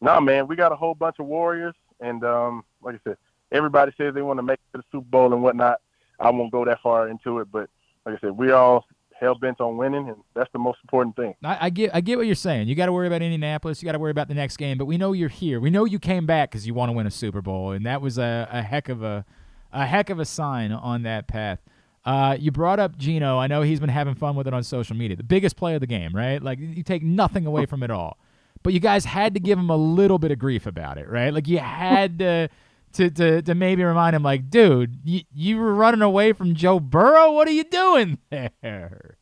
nah, 0.00 0.20
man, 0.20 0.46
we 0.46 0.56
got 0.56 0.72
a 0.72 0.76
whole 0.76 0.94
bunch 0.94 1.16
of 1.18 1.26
warriors, 1.26 1.74
and 2.00 2.24
um, 2.24 2.64
like 2.82 2.96
I 2.96 2.98
said, 3.04 3.16
everybody 3.52 3.92
says 3.96 4.14
they 4.14 4.22
want 4.22 4.38
to 4.38 4.42
make 4.42 4.58
it 4.58 4.76
to 4.76 4.82
the 4.82 4.84
Super 4.92 5.08
Bowl 5.08 5.32
and 5.32 5.42
whatnot. 5.42 5.80
I 6.20 6.30
won't 6.30 6.52
go 6.52 6.64
that 6.64 6.82
far 6.82 7.08
into 7.08 7.38
it, 7.38 7.48
but 7.50 7.70
like 8.04 8.16
I 8.16 8.20
said, 8.20 8.32
we 8.32 8.50
all 8.50 8.84
hell 9.20 9.34
bent 9.34 9.60
on 9.60 9.76
winning, 9.76 10.08
and 10.08 10.16
that's 10.34 10.50
the 10.52 10.58
most 10.58 10.78
important 10.82 11.16
thing. 11.16 11.34
I, 11.42 11.66
I 11.66 11.70
get 11.70 11.90
I 11.94 12.00
get 12.00 12.18
what 12.18 12.26
you're 12.26 12.34
saying. 12.34 12.68
You 12.68 12.74
got 12.74 12.86
to 12.86 12.92
worry 12.92 13.06
about 13.06 13.22
Indianapolis. 13.22 13.82
You 13.82 13.86
got 13.86 13.92
to 13.92 13.98
worry 13.98 14.10
about 14.10 14.28
the 14.28 14.34
next 14.34 14.56
game. 14.56 14.78
But 14.78 14.86
we 14.86 14.96
know 14.96 15.12
you're 15.12 15.28
here. 15.28 15.60
We 15.60 15.70
know 15.70 15.84
you 15.84 15.98
came 15.98 16.26
back 16.26 16.50
because 16.50 16.66
you 16.66 16.74
want 16.74 16.90
to 16.90 16.92
win 16.92 17.06
a 17.06 17.10
Super 17.10 17.42
Bowl, 17.42 17.72
and 17.72 17.84
that 17.86 18.00
was 18.00 18.18
a, 18.18 18.48
a 18.50 18.62
heck 18.62 18.88
of 18.88 19.02
a 19.02 19.24
a 19.72 19.86
heck 19.86 20.10
of 20.10 20.18
a 20.18 20.24
sign 20.24 20.72
on 20.72 21.02
that 21.02 21.26
path. 21.26 21.60
Uh, 22.04 22.36
you 22.38 22.50
brought 22.50 22.78
up 22.78 22.96
Geno. 22.96 23.38
I 23.38 23.48
know 23.48 23.62
he's 23.62 23.80
been 23.80 23.90
having 23.90 24.14
fun 24.14 24.34
with 24.34 24.46
it 24.46 24.54
on 24.54 24.62
social 24.62 24.96
media. 24.96 25.16
The 25.16 25.22
biggest 25.22 25.56
play 25.56 25.74
of 25.74 25.80
the 25.80 25.86
game, 25.86 26.14
right? 26.14 26.42
Like 26.42 26.58
you 26.58 26.82
take 26.82 27.02
nothing 27.02 27.44
away 27.44 27.66
from 27.66 27.82
it 27.82 27.90
all. 27.90 28.18
But 28.62 28.72
you 28.72 28.80
guys 28.80 29.04
had 29.04 29.34
to 29.34 29.40
give 29.40 29.58
him 29.58 29.70
a 29.70 29.76
little 29.76 30.18
bit 30.18 30.30
of 30.30 30.38
grief 30.38 30.66
about 30.66 30.98
it, 30.98 31.08
right? 31.08 31.32
Like 31.32 31.46
you 31.46 31.58
had 31.58 32.18
to 32.20 32.48
to 32.94 33.10
to, 33.10 33.42
to 33.42 33.54
maybe 33.54 33.82
remind 33.84 34.14
him, 34.16 34.22
like, 34.22 34.50
dude, 34.50 34.98
you, 35.04 35.22
you 35.32 35.56
were 35.58 35.74
running 35.74 36.02
away 36.02 36.32
from 36.32 36.54
Joe 36.54 36.80
Burrow. 36.80 37.32
What 37.32 37.48
are 37.48 37.52
you 37.52 37.64
doing 37.64 38.18
there? 38.30 39.16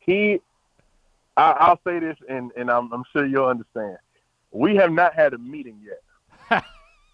he 0.00 0.40
I, 1.36 1.52
I'll 1.52 1.80
say 1.86 1.98
this 2.00 2.16
and, 2.28 2.50
and 2.56 2.70
I'm, 2.70 2.92
I'm 2.92 3.04
sure 3.12 3.24
you'll 3.26 3.46
understand. 3.46 3.96
We 4.50 4.76
have 4.76 4.90
not 4.92 5.14
had 5.14 5.32
a 5.34 5.38
meeting 5.38 5.80
yet. 5.84 6.64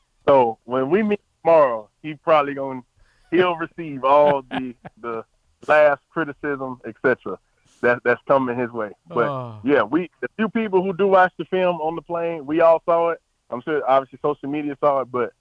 so 0.28 0.58
when 0.64 0.88
we 0.90 1.02
meet 1.02 1.20
tomorrow, 1.42 1.88
he 2.02 2.14
probably 2.14 2.54
going 2.54 2.80
to 2.82 3.36
he'll 3.36 3.56
receive 3.56 4.04
all 4.04 4.42
the 4.42 4.74
the 5.00 5.24
last 5.66 6.00
criticism, 6.10 6.80
etc. 6.86 7.38
That 7.82 8.00
that's 8.04 8.20
coming 8.26 8.58
his 8.58 8.70
way. 8.70 8.90
But 9.08 9.28
Oh. 9.28 9.60
yeah, 9.64 9.82
we 9.82 10.10
the 10.22 10.28
few 10.36 10.48
people 10.48 10.82
who 10.82 10.92
do 10.96 11.08
watch 11.08 11.32
the 11.38 11.44
film 11.44 11.76
on 11.80 11.94
the 11.96 12.02
plane, 12.02 12.46
we 12.46 12.60
all 12.60 12.82
saw 12.86 13.10
it. 13.10 13.20
I'm 13.50 13.60
sure 13.62 13.82
obviously 13.88 14.18
social 14.22 14.48
media 14.48 14.76
saw 14.80 15.00
it, 15.00 15.12
but 15.12 15.32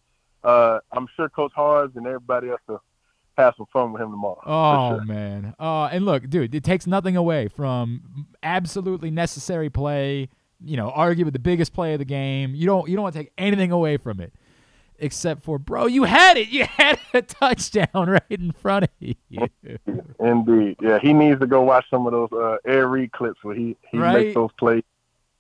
uh, 0.46 0.80
I'm 0.92 1.08
sure 1.16 1.28
Coach 1.30 1.52
Harbs 1.56 1.96
and 1.96 2.06
everybody 2.08 2.50
else 2.50 2.62
will 2.68 2.82
have 3.38 3.54
some 3.58 3.66
fun 3.74 3.92
with 3.92 4.02
him 4.02 4.12
tomorrow. 4.12 4.40
Oh 4.46 4.96
sure. 4.98 5.06
man. 5.06 5.54
Oh, 5.60 5.86
and 5.86 6.06
look, 6.06 6.30
dude, 6.30 6.56
it 6.56 6.64
takes 6.64 6.88
nothing 6.88 7.18
away 7.18 7.48
from 7.50 8.28
absolutely 8.44 9.12
necessary 9.12 9.70
play. 9.70 10.30
You 10.64 10.78
know, 10.78 10.90
arguably 10.96 11.34
the 11.34 11.40
biggest 11.40 11.74
play 11.74 11.94
of 11.94 12.00
the 12.00 12.06
game. 12.06 12.56
You 12.56 12.66
don't 12.66 12.88
you 12.90 12.96
don't 12.96 13.04
want 13.04 13.14
to 13.16 13.20
take 13.24 13.34
anything 13.38 13.72
away 13.74 13.98
from 13.98 14.22
it, 14.22 14.32
except 15.00 15.44
for, 15.44 15.60
bro, 15.60 15.86
you 15.88 16.04
had 16.06 16.38
it. 16.38 16.48
You 16.56 16.64
had 16.66 16.98
a 17.14 17.22
touchdown 17.22 18.10
right 18.10 18.22
in 18.30 18.52
front 18.54 18.86
of 18.86 18.90
you. 19.00 19.16
Indeed, 20.20 20.78
yeah, 20.82 21.00
he 21.00 21.14
needs 21.14 21.40
to 21.42 21.48
go 21.48 21.62
watch 21.62 21.86
some 21.90 22.06
of 22.08 22.14
those 22.14 22.32
uh, 22.32 22.58
Ed 22.66 22.80
Reed 22.86 23.12
clips 23.12 23.44
where 23.44 23.56
he 23.56 23.76
he 23.92 23.98
Right. 23.98 24.14
makes 24.28 24.36
those 24.36 24.52
plays. 24.58 24.84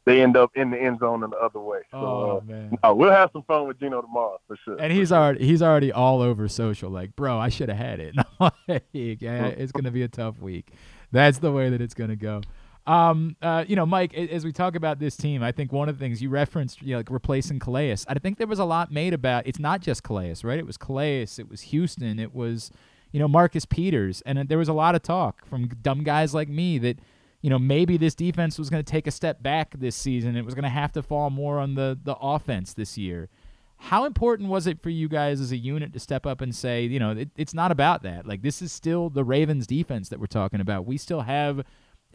They 0.05 0.21
end 0.21 0.37
up 0.37 0.51
in 0.55 0.69
the 0.69 0.77
end 0.77 0.99
zone 0.99 1.23
in 1.23 1.31
the 1.31 1.37
other 1.37 1.59
way. 1.59 1.79
So, 1.91 1.97
Oh, 1.97 2.37
uh, 2.43 2.45
man. 2.51 2.77
no, 2.83 2.93
we'll 2.93 3.11
have 3.11 3.31
some 3.33 3.41
fun 3.43 3.67
with 3.67 3.79
Geno 3.79 4.01
tomorrow 4.01 4.39
for 4.47 4.55
sure. 4.63 4.77
And 4.79 4.93
he's 4.93 5.11
already 5.11 5.45
he's 5.45 5.61
already 5.63 5.91
all 5.91 6.21
over 6.21 6.47
social. 6.47 6.89
Like, 6.91 7.15
bro, 7.15 7.37
I 7.39 7.49
should 7.49 7.69
have 7.69 7.77
had 7.77 7.99
it. 7.99 8.15
Like, 8.39 8.83
yeah, 8.93 9.45
it's 9.47 9.71
gonna 9.71 9.91
be 9.91 10.03
a 10.03 10.07
tough 10.07 10.39
week. 10.39 10.71
That's 11.11 11.39
the 11.39 11.51
way 11.51 11.69
that 11.69 11.81
it's 11.81 11.93
gonna 11.93 12.15
go. 12.15 12.41
Um, 12.85 13.35
uh, 13.41 13.65
you 13.67 13.75
know, 13.75 13.85
Mike, 13.85 14.13
as 14.13 14.45
we 14.45 14.51
talk 14.51 14.75
about 14.75 14.99
this 14.99 15.17
team, 15.17 15.41
I 15.41 15.51
think 15.51 15.71
one 15.71 15.89
of 15.89 15.97
the 15.97 16.03
things 16.03 16.21
you 16.21 16.29
referenced, 16.29 16.81
you 16.83 16.91
know, 16.91 16.97
like 16.97 17.09
replacing 17.09 17.57
Calais. 17.59 17.95
I 18.07 18.13
think 18.19 18.37
there 18.37 18.45
was 18.45 18.59
a 18.59 18.65
lot 18.65 18.91
made 18.91 19.13
about. 19.13 19.47
It's 19.47 19.57
not 19.57 19.81
just 19.81 20.03
Calais, 20.03 20.35
right? 20.43 20.59
It 20.59 20.67
was 20.67 20.77
Calais. 20.77 21.23
It 21.39 21.49
was 21.49 21.61
Houston. 21.61 22.19
It 22.19 22.35
was, 22.35 22.69
you 23.11 23.19
know, 23.19 23.27
Marcus 23.27 23.65
Peters, 23.65 24.21
and 24.25 24.37
uh, 24.37 24.43
there 24.47 24.57
was 24.59 24.67
a 24.69 24.73
lot 24.73 24.93
of 24.93 25.01
talk 25.01 25.45
from 25.47 25.67
dumb 25.81 26.03
guys 26.03 26.35
like 26.35 26.47
me 26.49 26.77
that 26.79 26.99
you 27.45 27.51
know, 27.51 27.59
maybe 27.59 27.95
this 27.95 28.15
defense 28.15 28.57
was 28.57 28.71
going 28.71 28.83
to 28.83 28.91
take 28.91 29.05
a 29.05 29.11
step 29.11 29.43
back 29.43 29.75
this 29.77 29.95
season. 29.95 30.35
It 30.35 30.43
was 30.43 30.55
going 30.55 30.63
to 30.63 30.69
have 30.69 30.91
to 30.93 31.03
fall 31.03 31.29
more 31.29 31.59
on 31.59 31.75
the 31.75 31.95
the 32.03 32.15
offense 32.15 32.73
this 32.73 32.97
year. 32.97 33.29
How 33.77 34.05
important 34.05 34.49
was 34.49 34.65
it 34.65 34.81
for 34.81 34.89
you 34.89 35.07
guys 35.07 35.39
as 35.39 35.51
a 35.51 35.55
unit 35.55 35.93
to 35.93 35.99
step 35.99 36.25
up 36.25 36.41
and 36.41 36.55
say, 36.55 36.85
you 36.85 36.97
know, 36.97 37.11
it, 37.11 37.29
it's 37.37 37.53
not 37.53 37.71
about 37.71 38.01
that. 38.01 38.25
Like 38.25 38.41
this 38.41 38.63
is 38.63 38.71
still 38.71 39.11
the 39.11 39.23
Ravens 39.23 39.67
defense 39.67 40.09
that 40.09 40.19
we're 40.19 40.25
talking 40.25 40.59
about. 40.59 40.87
We 40.87 40.97
still 40.97 41.21
have 41.21 41.63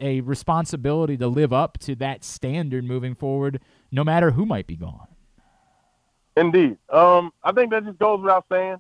a 0.01 0.21
responsibility 0.23 1.17
to 1.19 1.29
live 1.29 1.53
up 1.53 1.79
to 1.79 1.95
that 1.95 2.25
standard 2.25 2.83
moving 2.83 3.15
forward, 3.15 3.61
no 3.93 4.03
matter 4.03 4.33
who 4.33 4.45
might 4.45 4.67
be 4.67 4.75
gone. 4.75 5.07
Indeed. 6.37 6.77
Um, 6.89 7.33
I 7.45 7.53
think 7.53 7.71
that 7.71 7.85
just 7.85 8.01
goes 8.01 8.21
without 8.21 8.47
saying. 8.51 8.79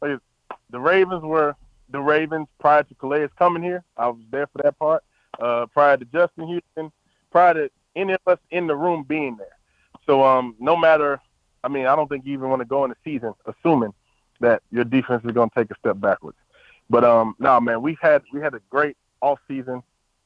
The 0.00 0.80
Ravens 0.80 1.22
were 1.22 1.54
the 1.90 2.00
Ravens 2.00 2.48
prior 2.58 2.82
to 2.82 2.94
Calais 2.94 3.28
coming 3.38 3.62
here. 3.62 3.84
I 3.94 4.08
was 4.08 4.22
there 4.30 4.46
for 4.46 4.62
that 4.62 4.78
part. 4.78 5.04
Uh, 5.38 5.66
prior 5.66 5.96
to 5.96 6.04
Justin 6.06 6.46
Houston, 6.46 6.92
prior 7.30 7.54
to 7.54 7.70
any 7.96 8.12
of 8.12 8.20
us 8.26 8.38
in 8.50 8.66
the 8.66 8.76
room 8.76 9.02
being 9.02 9.36
there. 9.36 9.56
So 10.06 10.24
um, 10.24 10.54
no 10.58 10.76
matter, 10.76 11.20
I 11.64 11.68
mean, 11.68 11.86
I 11.86 11.96
don't 11.96 12.08
think 12.08 12.26
you 12.26 12.32
even 12.34 12.48
want 12.48 12.60
to 12.60 12.66
go 12.66 12.84
in 12.84 12.90
the 12.90 12.96
season 13.04 13.34
assuming 13.46 13.92
that 14.40 14.62
your 14.70 14.84
defense 14.84 15.24
is 15.24 15.32
going 15.32 15.48
to 15.50 15.54
take 15.54 15.70
a 15.70 15.78
step 15.78 16.00
backwards. 16.00 16.36
But 16.90 17.04
um, 17.04 17.34
no, 17.38 17.60
man, 17.60 17.80
we've 17.80 17.98
had 18.00 18.22
we 18.32 18.40
had 18.40 18.54
a 18.54 18.60
great 18.68 18.96
off 19.20 19.38
season. 19.48 19.82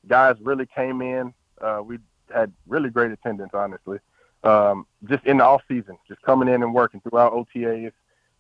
Guys 0.09 0.37
really 0.41 0.67
came 0.67 1.03
in. 1.03 1.33
Uh, 1.61 1.83
we 1.85 1.99
had 2.35 2.53
really 2.67 2.91
great 2.91 3.13
attendance, 3.13 3.51
honestly. 3.55 3.99
Um, 4.43 4.87
just 5.09 5.25
in 5.27 5.39
the 5.39 5.45
off 5.45 5.63
season, 5.69 5.99
just 6.09 6.23
coming 6.23 6.49
in 6.49 6.63
and 6.63 6.75
working 6.75 7.01
throughout 7.01 7.33
OTAs, 7.33 7.93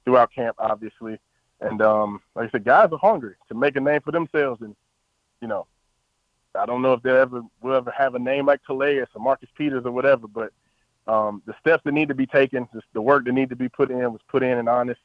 throughout 0.04 0.32
camp, 0.32 0.56
obviously. 0.58 1.18
And 1.60 1.80
um, 1.82 2.20
like 2.34 2.48
I 2.48 2.50
said, 2.50 2.64
guys 2.64 2.88
are 2.92 2.98
hungry 2.98 3.34
to 3.48 3.54
make 3.54 3.76
a 3.76 3.80
name 3.80 4.00
for 4.00 4.12
themselves. 4.12 4.60
And 4.62 4.74
you 5.40 5.48
know, 5.48 5.66
I 6.56 6.66
don't 6.66 6.82
know 6.82 6.92
if 6.92 7.02
they'll 7.02 7.16
ever 7.16 7.42
will 7.62 7.74
ever 7.74 7.92
have 7.96 8.14
a 8.14 8.18
name 8.18 8.46
like 8.46 8.60
Calais 8.64 8.98
or 8.98 9.06
Marcus 9.18 9.48
Peters 9.56 9.84
or 9.84 9.92
whatever, 9.92 10.26
but 10.26 10.52
um, 11.06 11.42
the 11.46 11.54
steps 11.60 11.82
that 11.84 11.94
need 11.94 12.08
to 12.08 12.14
be 12.14 12.26
taken, 12.26 12.68
the 12.92 13.00
work 13.00 13.24
that 13.24 13.32
need 13.32 13.50
to 13.50 13.56
be 13.56 13.68
put 13.68 13.90
in, 13.90 14.12
was 14.12 14.20
put 14.28 14.42
in 14.42 14.58
and 14.58 14.68
honest 14.68 15.00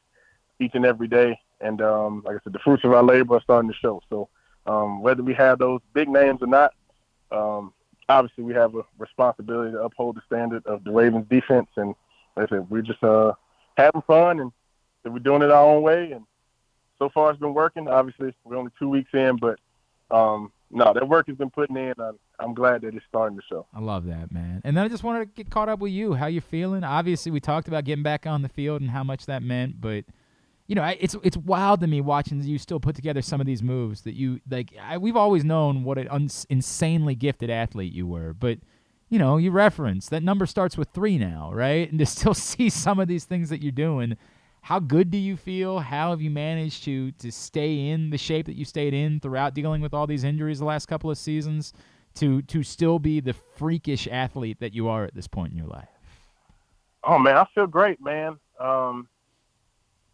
each 0.58 0.74
and 0.74 0.84
every 0.84 1.08
day. 1.08 1.38
And 1.60 1.80
um, 1.80 2.22
like 2.24 2.36
I 2.36 2.38
said, 2.42 2.52
the 2.52 2.58
fruits 2.58 2.84
of 2.84 2.92
our 2.92 3.02
labor 3.02 3.36
are 3.36 3.40
starting 3.40 3.70
to 3.70 3.76
show. 3.76 4.02
So 4.10 4.28
um, 4.66 5.00
whether 5.00 5.22
we 5.22 5.34
have 5.34 5.58
those 5.58 5.80
big 5.94 6.08
names 6.08 6.42
or 6.42 6.48
not, 6.48 6.72
um, 7.30 7.72
obviously 8.08 8.44
we 8.44 8.54
have 8.54 8.74
a 8.74 8.82
responsibility 8.98 9.72
to 9.72 9.82
uphold 9.82 10.16
the 10.16 10.22
standard 10.26 10.66
of 10.66 10.82
the 10.84 10.90
Ravens 10.90 11.26
defense. 11.30 11.68
And 11.76 11.94
like 12.36 12.50
I 12.50 12.56
said, 12.56 12.70
we're 12.70 12.82
just 12.82 13.02
uh, 13.02 13.32
having 13.76 14.02
fun 14.02 14.40
and 14.40 14.52
we're 15.04 15.20
doing 15.20 15.42
it 15.42 15.50
our 15.50 15.64
own 15.64 15.82
way. 15.82 16.12
And 16.12 16.24
so 16.98 17.08
far 17.10 17.30
it's 17.30 17.40
been 17.40 17.54
working. 17.54 17.86
Obviously 17.88 18.34
we're 18.44 18.56
only 18.56 18.72
two 18.78 18.88
weeks 18.88 19.10
in, 19.12 19.36
but 19.36 19.58
um, 20.10 20.52
no, 20.72 20.92
that 20.94 21.06
work 21.06 21.28
has 21.28 21.36
been 21.36 21.50
putting 21.50 21.76
in. 21.76 21.92
I'm, 21.98 22.18
I'm 22.40 22.54
glad 22.54 22.82
that 22.82 22.94
it's 22.94 23.04
starting 23.08 23.36
to 23.36 23.44
show. 23.48 23.66
I 23.74 23.80
love 23.80 24.06
that, 24.06 24.32
man. 24.32 24.62
And 24.64 24.76
then 24.76 24.84
I 24.84 24.88
just 24.88 25.04
wanted 25.04 25.20
to 25.20 25.26
get 25.26 25.50
caught 25.50 25.68
up 25.68 25.80
with 25.80 25.92
you. 25.92 26.14
How 26.14 26.26
you 26.26 26.40
feeling? 26.40 26.82
Obviously, 26.82 27.30
we 27.30 27.40
talked 27.40 27.68
about 27.68 27.84
getting 27.84 28.02
back 28.02 28.26
on 28.26 28.42
the 28.42 28.48
field 28.48 28.80
and 28.80 28.90
how 28.90 29.04
much 29.04 29.26
that 29.26 29.42
meant, 29.42 29.80
but 29.80 30.04
you 30.66 30.74
know, 30.74 30.84
it's 30.98 31.14
it's 31.22 31.36
wild 31.36 31.80
to 31.80 31.86
me 31.86 32.00
watching 32.00 32.42
you 32.42 32.56
still 32.56 32.80
put 32.80 32.94
together 32.94 33.20
some 33.20 33.40
of 33.40 33.46
these 33.46 33.62
moves 33.62 34.02
that 34.02 34.14
you 34.14 34.40
like. 34.48 34.72
I, 34.80 34.96
we've 34.96 35.16
always 35.16 35.44
known 35.44 35.84
what 35.84 35.98
an 35.98 36.08
uns 36.08 36.46
insanely 36.48 37.14
gifted 37.14 37.50
athlete 37.50 37.92
you 37.92 38.06
were, 38.06 38.32
but 38.32 38.58
you 39.10 39.18
know, 39.18 39.36
you 39.36 39.50
reference 39.50 40.08
that 40.08 40.22
number 40.22 40.46
starts 40.46 40.78
with 40.78 40.88
three 40.94 41.18
now, 41.18 41.50
right? 41.52 41.90
And 41.90 41.98
to 41.98 42.06
still 42.06 42.32
see 42.34 42.70
some 42.70 42.98
of 42.98 43.08
these 43.08 43.24
things 43.24 43.50
that 43.50 43.62
you're 43.62 43.70
doing, 43.70 44.16
how 44.62 44.78
good 44.78 45.10
do 45.10 45.18
you 45.18 45.36
feel? 45.36 45.80
How 45.80 46.10
have 46.10 46.22
you 46.22 46.30
managed 46.30 46.84
to 46.84 47.12
to 47.12 47.30
stay 47.30 47.88
in 47.88 48.10
the 48.10 48.18
shape 48.18 48.46
that 48.46 48.56
you 48.56 48.64
stayed 48.64 48.94
in 48.94 49.20
throughout 49.20 49.54
dealing 49.54 49.82
with 49.82 49.92
all 49.94 50.06
these 50.06 50.24
injuries 50.24 50.58
the 50.58 50.64
last 50.64 50.86
couple 50.86 51.10
of 51.10 51.18
seasons? 51.18 51.72
to 52.14 52.42
to 52.42 52.62
still 52.62 52.98
be 52.98 53.20
the 53.20 53.32
freakish 53.32 54.06
athlete 54.10 54.58
that 54.60 54.74
you 54.74 54.88
are 54.88 55.04
at 55.04 55.14
this 55.14 55.26
point 55.26 55.52
in 55.52 55.58
your 55.58 55.66
life? 55.66 55.88
Oh 57.04 57.18
man, 57.18 57.36
I 57.36 57.46
feel 57.54 57.66
great, 57.66 58.00
man. 58.00 58.38
Um, 58.60 59.08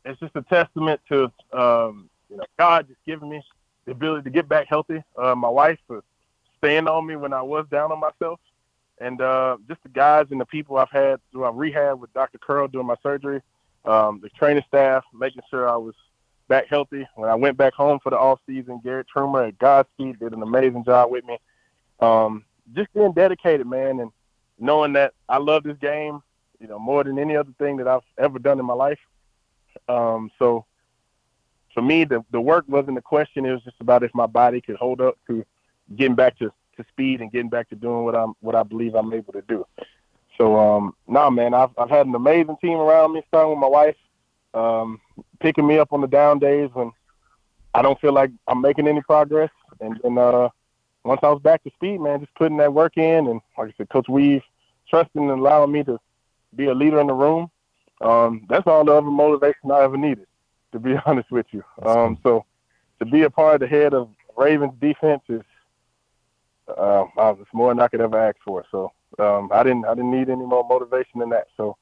it's 0.04 0.18
just 0.20 0.36
a 0.36 0.42
testament 0.42 1.00
to 1.08 1.24
um, 1.52 2.08
you 2.30 2.36
know 2.36 2.44
God 2.58 2.88
just 2.88 3.00
giving 3.06 3.28
me 3.28 3.42
the 3.84 3.92
ability 3.92 4.24
to 4.24 4.30
get 4.30 4.48
back 4.48 4.66
healthy. 4.68 5.02
Uh, 5.16 5.34
my 5.34 5.48
wife 5.48 5.78
for 5.86 6.02
staying 6.58 6.88
on 6.88 7.06
me 7.06 7.16
when 7.16 7.32
I 7.32 7.42
was 7.42 7.66
down 7.70 7.92
on 7.92 8.00
myself, 8.00 8.40
and 9.00 9.20
uh, 9.20 9.58
just 9.68 9.82
the 9.82 9.88
guys 9.88 10.26
and 10.30 10.40
the 10.40 10.46
people 10.46 10.76
I've 10.76 10.90
had 10.90 11.20
through 11.30 11.48
rehab 11.50 12.00
with 12.00 12.12
Dr. 12.14 12.38
Curl 12.38 12.68
doing 12.68 12.86
my 12.86 12.96
surgery, 13.02 13.42
um, 13.84 14.20
the 14.22 14.28
training 14.30 14.64
staff 14.68 15.04
making 15.14 15.42
sure 15.50 15.68
I 15.68 15.76
was 15.76 15.94
back 16.48 16.66
healthy. 16.68 17.06
When 17.14 17.30
I 17.30 17.34
went 17.34 17.56
back 17.56 17.74
home 17.74 17.98
for 18.02 18.10
the 18.10 18.18
off 18.18 18.40
season, 18.46 18.80
Garrett 18.82 19.06
Trumer 19.08 19.48
at 19.48 19.58
Godspeed 19.58 20.18
did 20.18 20.32
an 20.32 20.42
amazing 20.42 20.84
job 20.84 21.10
with 21.10 21.24
me. 21.24 21.38
Um, 22.00 22.44
just 22.74 22.92
being 22.92 23.12
dedicated, 23.12 23.66
man, 23.66 24.00
and 24.00 24.10
knowing 24.58 24.92
that 24.94 25.14
I 25.28 25.38
love 25.38 25.62
this 25.62 25.78
game, 25.78 26.20
you 26.60 26.66
know, 26.66 26.78
more 26.78 27.04
than 27.04 27.18
any 27.18 27.36
other 27.36 27.52
thing 27.58 27.76
that 27.76 27.88
I've 27.88 28.02
ever 28.18 28.38
done 28.38 28.58
in 28.58 28.66
my 28.66 28.74
life. 28.74 28.98
Um, 29.88 30.30
so 30.38 30.64
for 31.74 31.82
me, 31.82 32.04
the, 32.04 32.24
the 32.30 32.40
work 32.40 32.64
wasn't 32.68 32.96
the 32.96 33.02
question. 33.02 33.46
It 33.46 33.52
was 33.52 33.62
just 33.62 33.80
about 33.80 34.02
if 34.02 34.14
my 34.14 34.26
body 34.26 34.60
could 34.60 34.76
hold 34.76 35.00
up 35.00 35.16
to 35.28 35.44
getting 35.94 36.16
back 36.16 36.38
to, 36.38 36.52
to 36.76 36.84
speed 36.88 37.20
and 37.20 37.30
getting 37.30 37.48
back 37.48 37.68
to 37.68 37.76
doing 37.76 38.04
what 38.04 38.16
I'm 38.16 38.34
what 38.40 38.54
I 38.54 38.62
believe 38.62 38.94
I'm 38.94 39.12
able 39.12 39.32
to 39.32 39.42
do. 39.42 39.64
So 40.38 40.56
um, 40.56 40.94
nah, 41.06 41.30
man, 41.30 41.52
I've 41.52 41.70
I've 41.76 41.90
had 41.90 42.06
an 42.06 42.14
amazing 42.14 42.56
team 42.60 42.78
around 42.78 43.12
me, 43.12 43.22
starting 43.28 43.50
with 43.50 43.58
my 43.58 43.66
wife, 43.66 43.96
um, 44.54 45.00
picking 45.40 45.66
me 45.66 45.78
up 45.78 45.92
on 45.92 46.00
the 46.00 46.06
down 46.06 46.38
days 46.38 46.70
when 46.72 46.92
I 47.74 47.82
don't 47.82 48.00
feel 48.00 48.12
like 48.12 48.30
I'm 48.46 48.60
making 48.60 48.88
any 48.88 49.02
progress, 49.02 49.50
and 49.80 49.98
then 50.02 50.16
uh, 50.16 50.48
once 51.04 51.20
I 51.22 51.28
was 51.28 51.42
back 51.42 51.64
to 51.64 51.70
speed, 51.70 52.00
man, 52.00 52.20
just 52.20 52.34
putting 52.34 52.56
that 52.58 52.72
work 52.72 52.96
in, 52.96 53.26
and 53.26 53.40
like 53.58 53.70
I 53.70 53.74
said, 53.76 53.88
Coach 53.90 54.08
Weave 54.08 54.42
trusting 54.88 55.22
and 55.22 55.40
allowing 55.40 55.72
me 55.72 55.82
to 55.84 55.98
be 56.54 56.66
a 56.66 56.74
leader 56.74 57.00
in 57.00 57.08
the 57.08 57.14
room. 57.14 57.50
Um, 58.00 58.46
that's 58.48 58.66
all 58.66 58.84
the 58.84 58.92
other 58.92 59.10
motivation 59.10 59.70
I 59.70 59.82
ever 59.82 59.96
needed, 59.96 60.26
to 60.72 60.78
be 60.78 60.94
honest 61.06 61.30
with 61.30 61.46
you. 61.50 61.62
Um, 61.84 62.18
so 62.22 62.44
to 63.00 63.04
be 63.04 63.22
a 63.22 63.30
part 63.30 63.56
of 63.56 63.60
the 63.60 63.66
head 63.66 63.92
of 63.92 64.08
Ravens 64.36 64.72
defense 64.80 65.22
is 65.28 65.42
uh, 66.68 67.04
uh, 67.16 67.34
it's 67.40 67.52
more 67.52 67.70
than 67.70 67.80
I 67.80 67.88
could 67.88 68.00
ever 68.00 68.18
ask 68.18 68.36
for. 68.44 68.64
So 68.70 68.92
um, 69.20 69.50
I 69.52 69.62
didn't 69.62 69.84
I 69.84 69.94
didn't 69.94 70.10
need 70.10 70.28
any 70.28 70.44
more 70.44 70.66
motivation 70.68 71.20
than 71.20 71.30
that. 71.30 71.46
So 71.56 71.76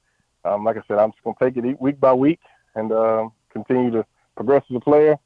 um, 0.44 0.64
like 0.64 0.76
I 0.76 0.82
said, 0.88 0.98
I'm 0.98 1.12
just 1.12 1.22
gonna 1.24 1.36
take 1.40 1.56
it 1.56 1.80
week 1.80 2.00
by 2.00 2.12
week 2.12 2.40
and 2.74 2.92
uh, 2.92 3.28
continue 3.50 3.90
to 3.90 4.04
progress 4.36 4.64
as 4.70 4.76
a 4.76 4.80
player 4.80 5.16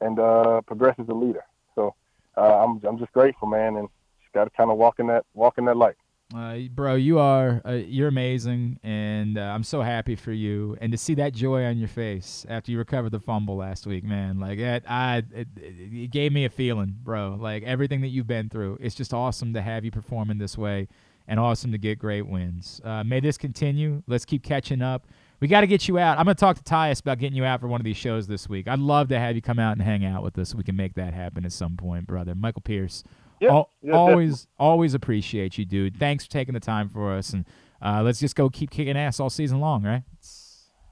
and 0.00 0.18
uh, 0.18 0.60
progress 0.62 0.96
as 0.98 1.08
a 1.08 1.14
leader. 1.14 1.44
So 1.74 1.94
uh, 2.36 2.64
I'm 2.64 2.80
I'm 2.86 2.98
just 2.98 3.12
grateful, 3.12 3.48
man, 3.48 3.76
and 3.76 3.88
just 4.20 4.32
got 4.32 4.44
to 4.44 4.50
kind 4.50 4.70
of 4.70 4.76
walk 4.76 4.98
in 4.98 5.06
that 5.08 5.24
walk 5.34 5.58
in 5.58 5.64
that 5.66 5.76
light. 5.76 5.96
Uh, 6.34 6.58
bro, 6.72 6.96
you 6.96 7.20
are 7.20 7.62
uh, 7.64 7.70
you're 7.70 8.08
amazing, 8.08 8.80
and 8.82 9.38
uh, 9.38 9.42
I'm 9.42 9.62
so 9.62 9.80
happy 9.80 10.16
for 10.16 10.32
you. 10.32 10.76
And 10.80 10.90
to 10.90 10.98
see 10.98 11.14
that 11.14 11.32
joy 11.32 11.64
on 11.64 11.78
your 11.78 11.88
face 11.88 12.44
after 12.48 12.72
you 12.72 12.78
recovered 12.78 13.10
the 13.10 13.20
fumble 13.20 13.56
last 13.56 13.86
week, 13.86 14.02
man, 14.02 14.40
like 14.40 14.58
it, 14.58 14.82
I, 14.88 15.22
it, 15.32 15.46
it 15.56 16.10
gave 16.10 16.32
me 16.32 16.44
a 16.44 16.50
feeling, 16.50 16.96
bro. 17.00 17.36
Like 17.38 17.62
everything 17.62 18.00
that 18.00 18.08
you've 18.08 18.26
been 18.26 18.48
through, 18.48 18.78
it's 18.80 18.96
just 18.96 19.14
awesome 19.14 19.54
to 19.54 19.62
have 19.62 19.84
you 19.84 19.92
performing 19.92 20.38
this 20.38 20.58
way, 20.58 20.88
and 21.28 21.40
awesome 21.40 21.72
to 21.72 21.78
get 21.78 21.98
great 21.98 22.26
wins. 22.26 22.80
Uh, 22.84 23.02
may 23.04 23.20
this 23.20 23.36
continue. 23.38 24.02
Let's 24.06 24.24
keep 24.24 24.42
catching 24.42 24.82
up. 24.82 25.06
We 25.40 25.48
got 25.48 25.60
to 25.60 25.66
get 25.66 25.86
you 25.86 25.98
out. 25.98 26.18
I'm 26.18 26.24
going 26.24 26.34
to 26.36 26.40
talk 26.40 26.56
to 26.56 26.62
Tyus 26.62 27.00
about 27.00 27.18
getting 27.18 27.36
you 27.36 27.44
out 27.44 27.60
for 27.60 27.68
one 27.68 27.80
of 27.80 27.84
these 27.84 27.96
shows 27.96 28.26
this 28.26 28.48
week. 28.48 28.68
I'd 28.68 28.78
love 28.78 29.08
to 29.08 29.18
have 29.18 29.34
you 29.36 29.42
come 29.42 29.58
out 29.58 29.72
and 29.72 29.82
hang 29.82 30.04
out 30.04 30.22
with 30.22 30.38
us. 30.38 30.54
We 30.54 30.62
can 30.62 30.76
make 30.76 30.94
that 30.94 31.12
happen 31.12 31.44
at 31.44 31.52
some 31.52 31.76
point, 31.76 32.06
brother. 32.06 32.34
Michael 32.34 32.62
Pierce. 32.62 33.04
Yeah, 33.38 33.50
al- 33.50 33.70
yeah, 33.82 33.92
always, 33.92 34.46
always 34.58 34.94
appreciate 34.94 35.58
you, 35.58 35.66
dude. 35.66 35.98
Thanks 35.98 36.24
for 36.24 36.30
taking 36.30 36.54
the 36.54 36.60
time 36.60 36.88
for 36.88 37.14
us, 37.14 37.34
and 37.34 37.44
uh, 37.82 38.00
let's 38.02 38.18
just 38.18 38.34
go 38.34 38.48
keep 38.48 38.70
kicking 38.70 38.96
ass 38.96 39.20
all 39.20 39.28
season 39.28 39.60
long, 39.60 39.82
right? 39.82 40.04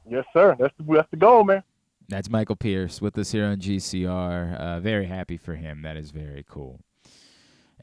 Yes, 0.07 0.25
sir. 0.35 0.55
That's 0.59 0.75
the, 0.77 0.85
that's 0.95 1.11
the 1.11 1.17
goal, 1.17 1.45
man. 1.45 1.63
That's 2.09 2.29
Michael 2.29 2.57
Pierce 2.57 3.01
with 3.01 3.17
us 3.17 3.33
here 3.33 3.47
on 3.47 3.57
GCR. 3.59 4.61
Uh, 4.61 4.81
very 4.81 5.07
happy 5.07 5.39
for 5.39 5.55
him. 5.55 5.81
That 5.81 5.97
is 5.97 6.11
very 6.11 6.45
cool. 6.47 6.81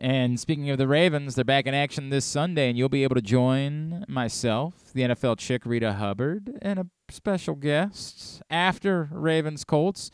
And 0.03 0.39
speaking 0.39 0.71
of 0.71 0.79
the 0.79 0.87
Ravens, 0.87 1.35
they're 1.35 1.45
back 1.45 1.67
in 1.67 1.75
action 1.75 2.09
this 2.09 2.25
Sunday, 2.25 2.69
and 2.69 2.75
you'll 2.75 2.89
be 2.89 3.03
able 3.03 3.13
to 3.13 3.21
join 3.21 4.03
myself, 4.07 4.91
the 4.95 5.03
NFL 5.03 5.37
chick 5.37 5.63
Rita 5.63 5.93
Hubbard, 5.93 6.57
and 6.59 6.79
a 6.79 6.87
special 7.09 7.53
guest 7.53 8.41
after 8.49 9.09
Ravens 9.11 9.63
Colts 9.63 10.09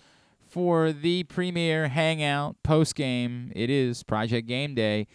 for 0.46 0.92
the 0.92 1.24
premier 1.24 1.88
hangout 1.88 2.58
post 2.64 2.96
game. 2.96 3.54
It 3.56 3.70
is 3.70 4.04
Project 4.04 4.46
Game 4.46 4.76
Day. 4.76 5.08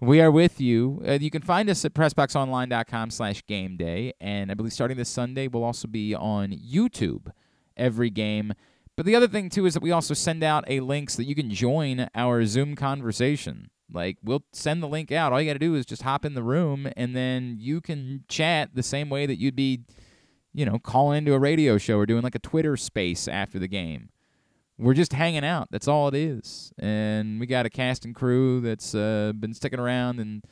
We 0.00 0.20
are 0.20 0.30
with 0.30 0.60
you. 0.60 1.02
Uh, 1.08 1.12
you 1.12 1.30
can 1.30 1.40
find 1.40 1.70
us 1.70 1.82
at 1.86 1.94
pressboxonline.com 1.94 3.08
slash 3.08 3.42
game 3.46 3.78
day. 3.78 4.12
And 4.20 4.50
I 4.50 4.54
believe 4.54 4.74
starting 4.74 4.98
this 4.98 5.08
Sunday, 5.08 5.48
we'll 5.48 5.64
also 5.64 5.88
be 5.88 6.14
on 6.14 6.50
YouTube 6.50 7.32
every 7.74 8.10
game. 8.10 8.52
But 8.96 9.06
the 9.06 9.16
other 9.16 9.28
thing, 9.28 9.48
too, 9.48 9.64
is 9.64 9.72
that 9.72 9.82
we 9.82 9.92
also 9.92 10.12
send 10.12 10.44
out 10.44 10.64
a 10.66 10.80
link 10.80 11.08
so 11.08 11.22
that 11.22 11.26
you 11.26 11.34
can 11.34 11.50
join 11.50 12.10
our 12.14 12.44
Zoom 12.44 12.76
conversation. 12.76 13.70
Like, 13.92 14.18
we'll 14.22 14.44
send 14.52 14.82
the 14.82 14.88
link 14.88 15.10
out. 15.12 15.32
All 15.32 15.40
you 15.40 15.48
got 15.48 15.54
to 15.54 15.58
do 15.58 15.74
is 15.74 15.86
just 15.86 16.02
hop 16.02 16.24
in 16.24 16.34
the 16.34 16.42
room, 16.42 16.88
and 16.96 17.14
then 17.14 17.56
you 17.58 17.80
can 17.80 18.24
chat 18.28 18.70
the 18.74 18.82
same 18.82 19.10
way 19.10 19.26
that 19.26 19.38
you'd 19.38 19.56
be, 19.56 19.82
you 20.52 20.64
know, 20.64 20.78
calling 20.78 21.18
into 21.18 21.34
a 21.34 21.38
radio 21.38 21.78
show 21.78 21.98
or 21.98 22.06
doing 22.06 22.22
like 22.22 22.34
a 22.34 22.40
Twitter 22.40 22.76
space 22.76 23.28
after 23.28 23.58
the 23.58 23.68
game 23.68 24.10
we're 24.80 24.94
just 24.94 25.12
hanging 25.12 25.44
out. 25.44 25.68
That's 25.70 25.86
all 25.86 26.08
it 26.08 26.14
is. 26.14 26.72
And 26.78 27.38
we 27.38 27.46
got 27.46 27.66
a 27.66 27.70
cast 27.70 28.06
and 28.06 28.14
crew 28.14 28.60
that's 28.60 28.94
uh, 28.94 29.32
been 29.38 29.52
sticking 29.52 29.78
around 29.78 30.18
and 30.18 30.42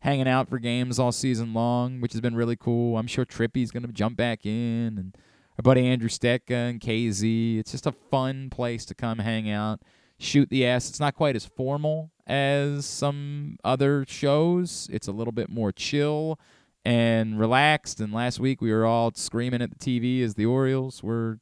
hanging 0.00 0.26
out 0.26 0.48
for 0.48 0.58
games 0.58 0.98
all 0.98 1.12
season 1.12 1.52
long, 1.52 2.00
which 2.00 2.12
has 2.12 2.20
been 2.20 2.34
really 2.34 2.56
cool. 2.56 2.96
I'm 2.96 3.06
sure 3.06 3.24
Trippy's 3.24 3.70
going 3.70 3.86
to 3.86 3.92
jump 3.92 4.16
back 4.16 4.46
in, 4.46 4.96
and 4.98 5.16
our 5.58 5.62
buddy 5.62 5.86
Andrew 5.86 6.08
Stecca 6.08 6.70
and 6.70 6.80
KZ. 6.80 7.58
It's 7.58 7.72
just 7.72 7.86
a 7.86 7.92
fun 7.92 8.48
place 8.50 8.84
to 8.86 8.94
come 8.94 9.18
hang 9.18 9.50
out, 9.50 9.82
shoot 10.18 10.50
the 10.50 10.66
ass. 10.66 10.88
It's 10.88 11.00
not 11.00 11.14
quite 11.14 11.36
as 11.36 11.46
formal 11.46 12.10
as 12.26 12.86
some 12.86 13.58
other 13.64 14.04
shows. 14.08 14.88
It's 14.92 15.08
a 15.08 15.12
little 15.12 15.32
bit 15.32 15.48
more 15.48 15.72
chill 15.72 16.38
and 16.84 17.38
relaxed. 17.38 18.00
And 18.00 18.12
last 18.12 18.40
week 18.40 18.60
we 18.60 18.72
were 18.72 18.86
all 18.86 19.12
screaming 19.14 19.62
at 19.62 19.70
the 19.70 19.76
TV 19.76 20.22
as 20.22 20.34
the 20.34 20.46
Orioles 20.46 21.02
were 21.02 21.38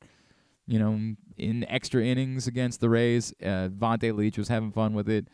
you 0.67 0.79
know, 0.79 1.15
in 1.37 1.67
extra 1.69 2.03
innings 2.03 2.47
against 2.47 2.81
the 2.81 2.89
Rays. 2.89 3.35
Uh, 3.43 3.69
Vonta 3.69 4.17
Leach 4.17 4.39
was 4.39 4.49
having 4.49 4.73
fun 4.73 4.95
with 4.95 5.07
it. 5.09 5.29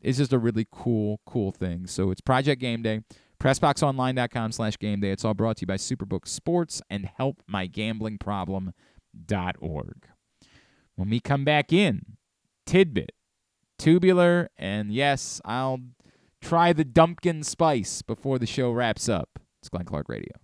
It's 0.00 0.18
just 0.18 0.32
a 0.32 0.38
really 0.38 0.66
cool, 0.70 1.20
cool 1.24 1.52
thing. 1.52 1.86
So 1.86 2.10
it's 2.10 2.20
Project 2.20 2.60
Game 2.60 2.82
Day. 2.82 3.00
PressBoxOnline.com 3.40 4.52
slash 4.52 4.78
game 4.78 5.00
day. 5.00 5.10
It's 5.10 5.24
all 5.24 5.34
brought 5.34 5.56
to 5.58 5.62
you 5.62 5.66
by 5.66 5.76
Superbook 5.76 6.26
Sports 6.26 6.80
and 6.88 7.10
HelpMyGamblingProblem.org. 7.18 10.08
When 10.94 11.10
we 11.10 11.20
come 11.20 11.44
back 11.44 11.72
in, 11.72 12.16
tidbit, 12.66 13.12
tubular, 13.78 14.50
and 14.56 14.92
yes, 14.92 15.40
I'll 15.44 15.80
try 16.40 16.72
the 16.72 16.84
Dumpkin 16.84 17.44
Spice 17.44 18.02
before 18.02 18.38
the 18.38 18.46
show 18.46 18.70
wraps 18.70 19.08
up. 19.08 19.38
It's 19.60 19.68
Glenn 19.68 19.84
Clark 19.84 20.08
Radio. 20.08 20.43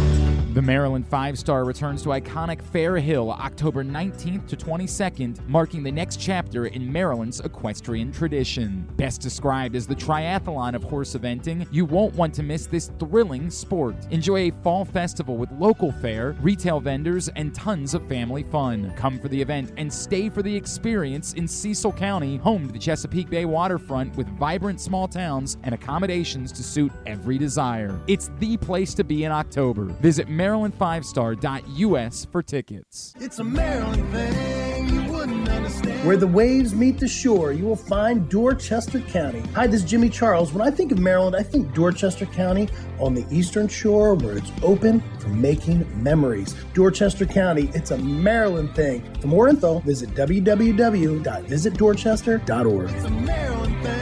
The 0.53 0.61
Maryland 0.61 1.07
Five 1.07 1.39
Star 1.39 1.63
returns 1.63 2.03
to 2.03 2.09
iconic 2.09 2.61
Fair 2.61 2.97
Hill 2.97 3.31
October 3.31 3.85
19th 3.85 4.49
to 4.49 4.57
22nd, 4.57 5.47
marking 5.47 5.81
the 5.81 5.93
next 5.93 6.19
chapter 6.19 6.65
in 6.65 6.91
Maryland's 6.91 7.39
equestrian 7.39 8.11
tradition. 8.11 8.85
Best 8.97 9.21
described 9.21 9.77
as 9.77 9.87
the 9.87 9.95
triathlon 9.95 10.75
of 10.75 10.83
horse 10.83 11.15
eventing, 11.15 11.65
you 11.71 11.85
won't 11.85 12.13
want 12.15 12.33
to 12.33 12.43
miss 12.43 12.65
this 12.65 12.91
thrilling 12.99 13.49
sport. 13.49 13.95
Enjoy 14.11 14.49
a 14.49 14.53
fall 14.61 14.83
festival 14.83 15.37
with 15.37 15.49
local 15.53 15.93
fare, 15.93 16.35
retail 16.41 16.81
vendors, 16.81 17.29
and 17.37 17.55
tons 17.55 17.93
of 17.93 18.05
family 18.09 18.43
fun. 18.43 18.93
Come 18.97 19.19
for 19.19 19.29
the 19.29 19.41
event 19.41 19.71
and 19.77 19.91
stay 19.91 20.27
for 20.27 20.41
the 20.41 20.53
experience 20.53 21.31
in 21.31 21.47
Cecil 21.47 21.93
County, 21.93 22.35
home 22.35 22.67
to 22.67 22.73
the 22.73 22.79
Chesapeake 22.79 23.29
Bay 23.29 23.45
waterfront 23.45 24.17
with 24.17 24.27
vibrant 24.37 24.81
small 24.81 25.07
towns 25.07 25.55
and 25.63 25.73
accommodations 25.73 26.51
to 26.51 26.61
suit 26.61 26.91
every 27.05 27.37
desire. 27.37 27.97
It's 28.07 28.29
the 28.39 28.57
place 28.57 28.93
to 28.95 29.05
be 29.05 29.23
in 29.23 29.31
October. 29.31 29.85
Visit 30.01 30.27
MarylandFiveStar.us 30.41 32.25
for 32.31 32.41
tickets. 32.41 33.13
It's 33.19 33.37
a 33.37 33.43
Maryland 33.43 34.11
thing 34.11 34.89
you 34.89 35.03
wouldn't 35.11 35.47
understand. 35.47 36.07
Where 36.07 36.17
the 36.17 36.25
waves 36.25 36.73
meet 36.73 36.99
the 36.99 37.07
shore, 37.07 37.51
you 37.51 37.65
will 37.65 37.75
find 37.75 38.27
Dorchester 38.27 39.01
County. 39.01 39.43
Hi, 39.53 39.67
this 39.67 39.83
is 39.83 39.89
Jimmy 39.89 40.09
Charles. 40.09 40.51
When 40.51 40.67
I 40.67 40.71
think 40.71 40.91
of 40.91 40.97
Maryland, 40.97 41.35
I 41.35 41.43
think 41.43 41.75
Dorchester 41.75 42.25
County 42.25 42.69
on 42.99 43.13
the 43.13 43.23
eastern 43.29 43.67
shore 43.67 44.15
where 44.15 44.39
it's 44.39 44.51
open 44.63 45.03
for 45.19 45.27
making 45.27 45.85
memories. 46.01 46.55
Dorchester 46.73 47.27
County, 47.27 47.69
it's 47.75 47.91
a 47.91 47.97
Maryland 47.99 48.75
thing. 48.75 49.03
For 49.21 49.27
more 49.27 49.47
info, 49.47 49.77
visit 49.81 50.09
www.visitdorchester.org. 50.15 52.89
It's 52.89 53.05
a 53.05 53.09
Maryland 53.11 53.83
thing. 53.83 54.00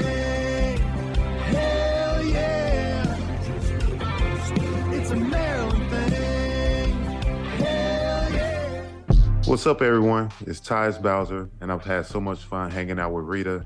What's 9.49 9.65
up, 9.65 9.81
everyone? 9.81 10.29
It's 10.41 10.59
Tyus 10.59 11.01
Bowser, 11.01 11.49
and 11.59 11.71
I've 11.71 11.83
had 11.83 12.05
so 12.05 12.21
much 12.21 12.43
fun 12.43 12.69
hanging 12.69 12.99
out 12.99 13.11
with 13.13 13.25
Rita 13.25 13.65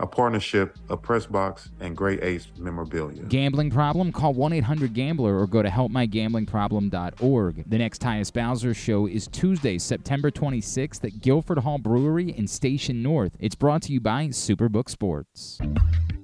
a 0.00 0.06
partnership 0.06 0.76
of 0.88 1.02
Pressbox 1.02 1.68
and 1.80 1.96
Great 1.96 2.22
Ace 2.22 2.48
Memorabilia. 2.58 3.22
Gambling 3.24 3.70
problem? 3.70 4.12
Call 4.12 4.34
1 4.34 4.52
800 4.52 4.94
Gambler 4.94 5.38
or 5.38 5.46
go 5.46 5.62
to 5.62 5.68
helpmygamblingproblem.org. 5.68 7.70
The 7.70 7.78
next 7.78 8.02
Tyus 8.02 8.32
Bowser 8.32 8.74
show 8.74 9.06
is 9.06 9.28
Tuesday, 9.28 9.78
September 9.78 10.30
26th 10.30 11.04
at 11.04 11.20
Guilford 11.20 11.58
Hall 11.58 11.78
Brewery 11.78 12.30
in 12.30 12.46
Station 12.46 13.02
North. 13.02 13.32
It's 13.38 13.54
brought 13.54 13.82
to 13.82 13.92
you 13.92 14.00
by 14.00 14.28
Superbook 14.28 14.88
Sports. 14.88 15.58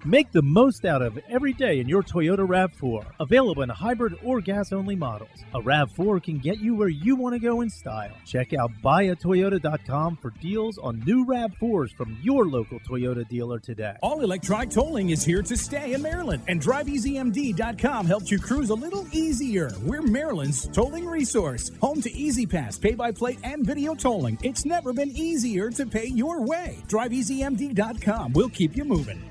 Make 0.06 0.32
the 0.32 0.40
most 0.40 0.86
out 0.86 1.02
of 1.02 1.18
every 1.28 1.52
day 1.52 1.78
in 1.78 1.86
your 1.86 2.02
Toyota 2.02 2.48
RAV4. 2.48 3.05
Available 3.20 3.62
in 3.62 3.68
hybrid 3.68 4.16
or 4.24 4.40
gas 4.40 4.72
only 4.72 4.97
models. 4.97 5.28
A 5.55 5.60
RAV4 5.60 6.22
can 6.22 6.39
get 6.39 6.59
you 6.59 6.74
where 6.74 6.89
you 6.89 7.16
want 7.16 7.35
to 7.35 7.39
go 7.39 7.60
in 7.60 7.68
style. 7.68 8.14
Check 8.24 8.55
out 8.55 8.70
buyatoyota.com 8.82 10.16
for 10.16 10.31
deals 10.40 10.78
on 10.78 11.01
new 11.01 11.27
RAV4s 11.27 11.94
from 11.94 12.16
your 12.22 12.47
local 12.47 12.81
Toyota 12.81 13.28
dealer 13.28 13.39
today. 13.58 13.96
All 14.02 14.20
electronic 14.20 14.70
tolling 14.70 15.10
is 15.10 15.24
here 15.24 15.42
to 15.42 15.56
stay 15.56 15.94
in 15.94 16.02
Maryland, 16.02 16.42
and 16.48 16.60
DriveEasyMD.com 16.60 18.06
helps 18.06 18.30
you 18.30 18.38
cruise 18.38 18.70
a 18.70 18.74
little 18.74 19.06
easier. 19.12 19.70
We're 19.82 20.02
Maryland's 20.02 20.68
tolling 20.68 21.06
resource, 21.06 21.70
home 21.80 22.02
to 22.02 22.12
E-ZPass, 22.12 22.80
pay 22.80 22.94
by 22.94 23.12
plate, 23.12 23.38
and 23.44 23.64
video 23.64 23.94
tolling. 23.94 24.38
It's 24.42 24.64
never 24.64 24.92
been 24.92 25.10
easier 25.10 25.70
to 25.70 25.86
pay 25.86 26.06
your 26.06 26.42
way. 26.42 26.78
DriveEasyMD.com 26.88 28.32
will 28.32 28.50
keep 28.50 28.76
you 28.76 28.84
moving. 28.84 29.30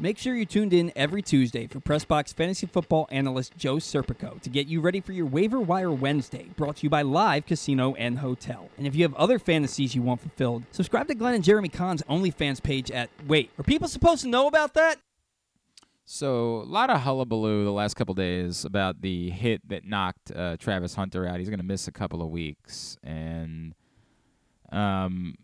Make 0.00 0.18
sure 0.18 0.34
you're 0.34 0.44
tuned 0.44 0.72
in 0.72 0.92
every 0.96 1.22
Tuesday 1.22 1.68
for 1.68 1.78
Pressbox 1.78 2.34
fantasy 2.34 2.66
football 2.66 3.06
analyst 3.12 3.56
Joe 3.56 3.76
Serpico 3.76 4.40
to 4.40 4.50
get 4.50 4.66
you 4.66 4.80
ready 4.80 5.00
for 5.00 5.12
your 5.12 5.26
waiver 5.26 5.60
wire 5.60 5.92
Wednesday, 5.92 6.48
brought 6.56 6.76
to 6.76 6.82
you 6.82 6.90
by 6.90 7.02
Live 7.02 7.46
Casino 7.46 7.94
and 7.94 8.18
Hotel. 8.18 8.68
And 8.76 8.88
if 8.88 8.96
you 8.96 9.04
have 9.04 9.14
other 9.14 9.38
fantasies 9.38 9.94
you 9.94 10.02
want 10.02 10.20
fulfilled, 10.20 10.64
subscribe 10.72 11.06
to 11.06 11.14
Glenn 11.14 11.34
and 11.34 11.44
Jeremy 11.44 11.68
Kahn's 11.68 12.02
OnlyFans 12.02 12.60
page 12.60 12.90
at 12.90 13.08
Wait, 13.28 13.50
are 13.56 13.62
people 13.62 13.86
supposed 13.86 14.22
to 14.22 14.28
know 14.28 14.48
about 14.48 14.74
that? 14.74 14.96
So 16.04 16.56
a 16.56 16.66
lot 16.66 16.90
of 16.90 17.00
hullabaloo 17.00 17.64
the 17.64 17.72
last 17.72 17.94
couple 17.94 18.14
days 18.14 18.64
about 18.64 19.00
the 19.00 19.30
hit 19.30 19.66
that 19.68 19.84
knocked 19.84 20.32
uh, 20.32 20.56
Travis 20.56 20.96
Hunter 20.96 21.24
out. 21.24 21.38
He's 21.38 21.48
going 21.48 21.60
to 21.60 21.64
miss 21.64 21.86
a 21.86 21.92
couple 21.92 22.20
of 22.20 22.30
weeks, 22.30 22.98
and 23.04 23.76
um, 24.72 25.36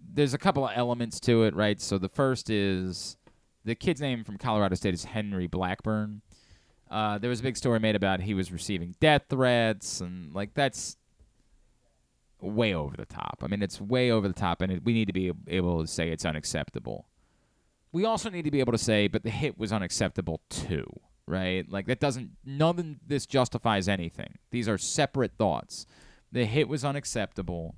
there's 0.00 0.32
a 0.32 0.38
couple 0.38 0.64
of 0.64 0.70
elements 0.76 1.18
to 1.20 1.42
it, 1.42 1.56
right? 1.56 1.80
So 1.80 1.98
the 1.98 2.08
first 2.08 2.50
is 2.50 3.16
the 3.64 3.74
kid's 3.74 4.00
name 4.00 4.24
from 4.24 4.38
Colorado 4.38 4.74
State 4.74 4.94
is 4.94 5.04
Henry 5.04 5.46
Blackburn. 5.46 6.22
Uh, 6.90 7.18
there 7.18 7.30
was 7.30 7.40
a 7.40 7.42
big 7.42 7.56
story 7.56 7.80
made 7.80 7.96
about 7.96 8.20
he 8.20 8.34
was 8.34 8.52
receiving 8.52 8.94
death 9.00 9.22
threats, 9.28 10.00
and 10.00 10.34
like 10.34 10.54
that's 10.54 10.96
way 12.40 12.74
over 12.74 12.96
the 12.96 13.06
top. 13.06 13.38
I 13.42 13.46
mean, 13.46 13.62
it's 13.62 13.80
way 13.80 14.10
over 14.10 14.28
the 14.28 14.34
top, 14.34 14.60
and 14.60 14.70
it, 14.70 14.84
we 14.84 14.92
need 14.92 15.06
to 15.06 15.12
be 15.12 15.32
able 15.48 15.80
to 15.80 15.86
say 15.86 16.10
it's 16.10 16.24
unacceptable 16.24 17.06
we 17.94 18.04
also 18.04 18.28
need 18.28 18.42
to 18.42 18.50
be 18.50 18.58
able 18.58 18.72
to 18.72 18.78
say, 18.78 19.06
but 19.06 19.22
the 19.22 19.30
hit 19.30 19.56
was 19.56 19.72
unacceptable 19.72 20.40
too, 20.50 20.84
right? 21.28 21.64
Like 21.70 21.86
that 21.86 22.00
doesn't 22.00 22.32
none 22.44 22.78
of 22.80 22.96
this 23.06 23.24
justifies 23.24 23.88
anything. 23.88 24.38
These 24.50 24.68
are 24.68 24.76
separate 24.76 25.38
thoughts. 25.38 25.86
The 26.32 26.44
hit 26.44 26.68
was 26.68 26.84
unacceptable. 26.84 27.76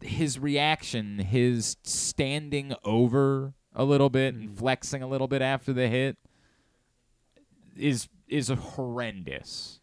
His 0.00 0.38
reaction, 0.38 1.18
his 1.18 1.76
standing 1.82 2.74
over 2.82 3.52
a 3.74 3.84
little 3.84 4.10
bit 4.10 4.34
and 4.34 4.56
flexing 4.56 5.02
a 5.02 5.06
little 5.06 5.28
bit 5.28 5.42
after 5.42 5.72
the 5.72 5.88
hit 5.88 6.16
is 7.76 8.08
is 8.28 8.48
horrendous. 8.48 9.80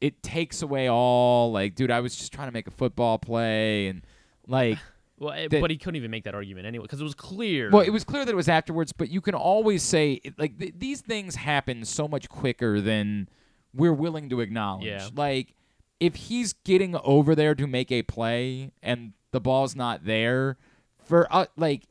It 0.00 0.22
takes 0.22 0.62
away 0.62 0.88
all 0.88 1.52
like, 1.52 1.74
dude, 1.74 1.90
I 1.90 2.00
was 2.00 2.16
just 2.16 2.32
trying 2.32 2.48
to 2.48 2.52
make 2.52 2.66
a 2.66 2.70
football 2.70 3.18
play 3.18 3.88
and 3.88 4.02
like 4.46 4.78
Well, 5.18 5.32
eh, 5.34 5.48
that- 5.48 5.60
but 5.60 5.70
he 5.70 5.76
couldn't 5.76 5.96
even 5.96 6.10
make 6.10 6.24
that 6.24 6.34
argument 6.34 6.66
anyway 6.66 6.84
because 6.84 7.00
it 7.00 7.04
was 7.04 7.14
clear. 7.14 7.70
Well, 7.70 7.82
it 7.82 7.90
was 7.90 8.04
clear 8.04 8.24
that 8.24 8.32
it 8.32 8.36
was 8.36 8.48
afterwards, 8.48 8.92
but 8.92 9.10
you 9.10 9.20
can 9.20 9.34
always 9.34 9.82
say 9.82 10.20
like 10.38 10.58
th- 10.58 10.74
these 10.78 11.02
things 11.02 11.36
happen 11.36 11.84
so 11.84 12.08
much 12.08 12.28
quicker 12.30 12.80
than 12.80 13.28
we're 13.74 13.92
willing 13.92 14.30
to 14.30 14.40
acknowledge. 14.40 14.86
Yeah. 14.86 15.08
Like 15.14 15.54
if 15.98 16.14
he's 16.14 16.54
getting 16.64 16.96
over 17.04 17.34
there 17.34 17.54
to 17.54 17.66
make 17.66 17.92
a 17.92 18.02
play 18.02 18.72
and 18.82 19.12
the 19.32 19.40
ball's 19.40 19.76
not 19.76 20.06
there, 20.06 20.56
for 21.04 21.28
uh, 21.30 21.46
like 21.56 21.82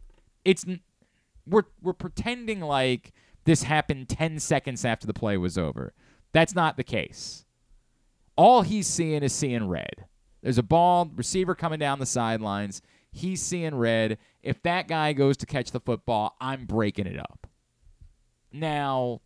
it's 0.43 0.65
we're 1.49 1.63
we're 1.81 1.93
pretending 1.93 2.61
like 2.61 3.11
this 3.45 3.63
happened 3.63 4.09
10 4.09 4.39
seconds 4.39 4.85
after 4.85 5.07
the 5.07 5.13
play 5.13 5.37
was 5.37 5.57
over. 5.57 5.93
That's 6.31 6.53
not 6.53 6.77
the 6.77 6.83
case. 6.83 7.45
All 8.35 8.61
he's 8.61 8.87
seeing 8.87 9.23
is 9.23 9.33
seeing 9.33 9.67
red. 9.67 10.05
There's 10.41 10.57
a 10.57 10.63
ball, 10.63 11.11
receiver 11.15 11.55
coming 11.55 11.79
down 11.79 11.99
the 11.99 12.05
sidelines. 12.05 12.81
He's 13.11 13.41
seeing 13.41 13.75
red. 13.75 14.17
If 14.41 14.61
that 14.63 14.87
guy 14.87 15.13
goes 15.13 15.35
to 15.37 15.45
catch 15.45 15.71
the 15.71 15.79
football, 15.79 16.35
I'm 16.39 16.65
breaking 16.65 17.07
it 17.07 17.19
up. 17.19 17.47
Now, 18.51 19.21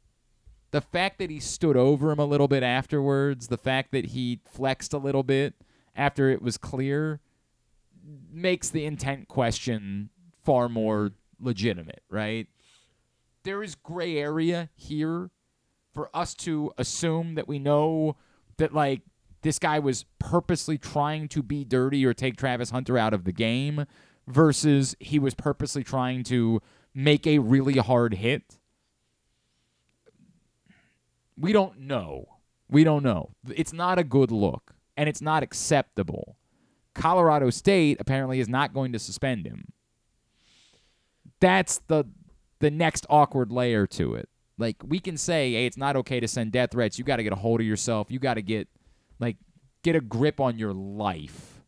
the 0.71 0.81
fact 0.81 1.19
that 1.19 1.29
he 1.29 1.39
stood 1.39 1.77
over 1.77 2.11
him 2.11 2.19
a 2.19 2.25
little 2.25 2.47
bit 2.47 2.63
afterwards, 2.63 3.47
the 3.47 3.57
fact 3.57 3.91
that 3.91 4.07
he 4.07 4.39
flexed 4.45 4.93
a 4.93 4.97
little 4.97 5.23
bit 5.23 5.53
after 5.95 6.29
it 6.29 6.41
was 6.41 6.57
clear, 6.57 7.19
makes 8.31 8.69
the 8.69 8.85
intent 8.85 9.27
question 9.27 10.09
far 10.43 10.67
more 10.67 11.11
legitimate, 11.43 12.03
right? 12.09 12.47
There 13.43 13.61
is 13.61 13.75
gray 13.75 14.17
area 14.17 14.69
here 14.75 15.29
for 15.93 16.09
us 16.13 16.33
to 16.33 16.71
assume 16.77 17.35
that 17.35 17.47
we 17.47 17.59
know 17.59 18.15
that 18.57 18.73
like 18.73 19.01
this 19.41 19.59
guy 19.59 19.79
was 19.79 20.05
purposely 20.19 20.77
trying 20.77 21.27
to 21.29 21.43
be 21.43 21.63
dirty 21.63 22.05
or 22.05 22.13
take 22.13 22.37
Travis 22.37 22.71
Hunter 22.71 22.97
out 22.97 23.13
of 23.13 23.25
the 23.25 23.31
game 23.31 23.85
versus 24.27 24.95
he 24.99 25.19
was 25.19 25.33
purposely 25.33 25.83
trying 25.83 26.23
to 26.23 26.61
make 26.93 27.27
a 27.27 27.39
really 27.39 27.77
hard 27.77 28.15
hit. 28.15 28.57
We 31.37 31.51
don't 31.51 31.81
know. 31.81 32.25
We 32.69 32.83
don't 32.83 33.03
know. 33.03 33.31
It's 33.53 33.73
not 33.73 33.99
a 33.99 34.03
good 34.03 34.31
look 34.31 34.73
and 34.95 35.09
it's 35.09 35.21
not 35.21 35.43
acceptable. 35.43 36.37
Colorado 36.93 37.49
State 37.49 37.97
apparently 37.99 38.39
is 38.39 38.47
not 38.47 38.73
going 38.73 38.93
to 38.93 38.99
suspend 38.99 39.45
him. 39.45 39.73
That's 41.43 41.79
the 41.87 42.05
the 42.59 42.71
next 42.71 43.05
awkward 43.09 43.51
layer 43.51 43.85
to 43.87 44.15
it. 44.15 44.29
Like 44.57 44.77
we 44.81 44.99
can 44.99 45.17
say, 45.17 45.51
hey, 45.51 45.65
it's 45.65 45.75
not 45.75 45.97
okay 45.97 46.21
to 46.21 46.27
send 46.27 46.53
death 46.53 46.71
threats. 46.71 46.97
You 46.97 47.03
got 47.03 47.17
to 47.17 47.23
get 47.23 47.33
a 47.33 47.35
hold 47.35 47.59
of 47.59 47.67
yourself. 47.67 48.09
You 48.09 48.17
got 48.17 48.35
to 48.35 48.41
get 48.41 48.69
like 49.19 49.35
get 49.83 49.97
a 49.97 49.99
grip 49.99 50.39
on 50.39 50.57
your 50.57 50.71
life. 50.71 51.61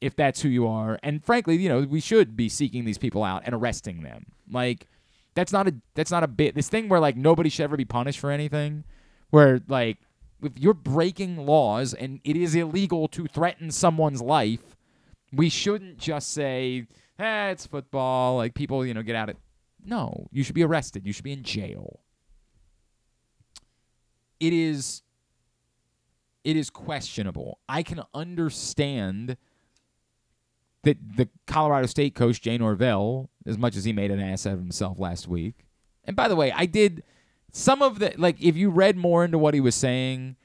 If 0.00 0.16
that's 0.16 0.42
who 0.42 0.48
you 0.48 0.66
are. 0.66 0.98
And 1.04 1.24
frankly, 1.24 1.56
you 1.58 1.68
know, 1.68 1.82
we 1.82 2.00
should 2.00 2.36
be 2.36 2.48
seeking 2.48 2.84
these 2.84 2.98
people 2.98 3.22
out 3.22 3.42
and 3.44 3.54
arresting 3.54 4.02
them. 4.02 4.26
Like 4.50 4.88
that's 5.36 5.52
not 5.52 5.68
a 5.68 5.74
that's 5.94 6.10
not 6.10 6.24
a 6.24 6.28
bit 6.28 6.56
this 6.56 6.68
thing 6.68 6.88
where 6.88 6.98
like 6.98 7.16
nobody 7.16 7.50
should 7.50 7.62
ever 7.62 7.76
be 7.76 7.84
punished 7.84 8.18
for 8.18 8.32
anything 8.32 8.82
where 9.30 9.60
like 9.68 9.98
if 10.42 10.58
you're 10.58 10.74
breaking 10.74 11.46
laws 11.46 11.94
and 11.94 12.18
it 12.24 12.36
is 12.36 12.56
illegal 12.56 13.06
to 13.06 13.28
threaten 13.28 13.70
someone's 13.70 14.20
life, 14.20 14.76
we 15.32 15.48
shouldn't 15.48 15.98
just 15.98 16.32
say, 16.32 16.86
"Eh, 17.22 17.50
it's 17.50 17.66
football." 17.66 18.36
Like 18.36 18.54
people, 18.54 18.84
you 18.84 18.94
know, 18.94 19.02
get 19.02 19.16
out 19.16 19.28
of 19.30 19.36
No, 19.84 20.28
you 20.30 20.42
should 20.44 20.54
be 20.54 20.62
arrested. 20.62 21.06
You 21.06 21.12
should 21.12 21.24
be 21.24 21.32
in 21.32 21.42
jail. 21.42 22.00
It 24.40 24.52
is 24.52 25.02
it 26.44 26.56
is 26.56 26.70
questionable. 26.70 27.58
I 27.68 27.82
can 27.82 28.02
understand 28.14 29.36
that 30.82 30.96
the 31.16 31.28
Colorado 31.46 31.86
State 31.86 32.14
coach 32.14 32.40
Jay 32.40 32.58
Norvell, 32.58 33.30
as 33.46 33.56
much 33.56 33.76
as 33.76 33.84
he 33.84 33.92
made 33.92 34.10
an 34.10 34.20
ass 34.20 34.46
out 34.46 34.54
of 34.54 34.58
himself 34.58 34.98
last 34.98 35.28
week. 35.28 35.66
And 36.04 36.16
by 36.16 36.26
the 36.28 36.34
way, 36.36 36.50
I 36.52 36.66
did 36.66 37.04
some 37.52 37.82
of 37.82 37.98
the 37.98 38.14
like 38.16 38.40
if 38.40 38.56
you 38.56 38.70
read 38.70 38.96
more 38.96 39.24
into 39.24 39.38
what 39.38 39.54
he 39.54 39.60
was 39.60 39.74
saying, 39.74 40.36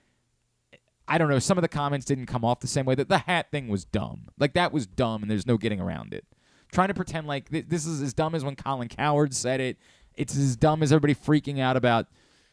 I 1.07 1.17
don't 1.17 1.29
know, 1.29 1.39
some 1.39 1.57
of 1.57 1.63
the 1.63 1.67
comments 1.67 2.05
didn't 2.05 2.27
come 2.27 2.45
off 2.45 2.59
the 2.59 2.67
same 2.67 2.85
way 2.85 2.95
that 2.95 3.09
the 3.09 3.19
hat 3.19 3.49
thing 3.49 3.67
was 3.67 3.85
dumb. 3.85 4.27
Like 4.37 4.53
that 4.53 4.71
was 4.71 4.85
dumb 4.85 5.23
and 5.23 5.31
there's 5.31 5.47
no 5.47 5.57
getting 5.57 5.79
around 5.79 6.13
it. 6.13 6.25
Trying 6.71 6.89
to 6.89 6.93
pretend 6.93 7.27
like 7.27 7.49
th- 7.49 7.65
this 7.67 7.85
is 7.85 8.01
as 8.01 8.13
dumb 8.13 8.35
as 8.35 8.43
when 8.43 8.55
Colin 8.55 8.87
Cowherd 8.89 9.33
said 9.33 9.59
it. 9.59 9.77
It's 10.15 10.35
as 10.35 10.55
dumb 10.55 10.83
as 10.83 10.91
everybody 10.91 11.15
freaking 11.15 11.59
out 11.59 11.77
about, 11.77 12.07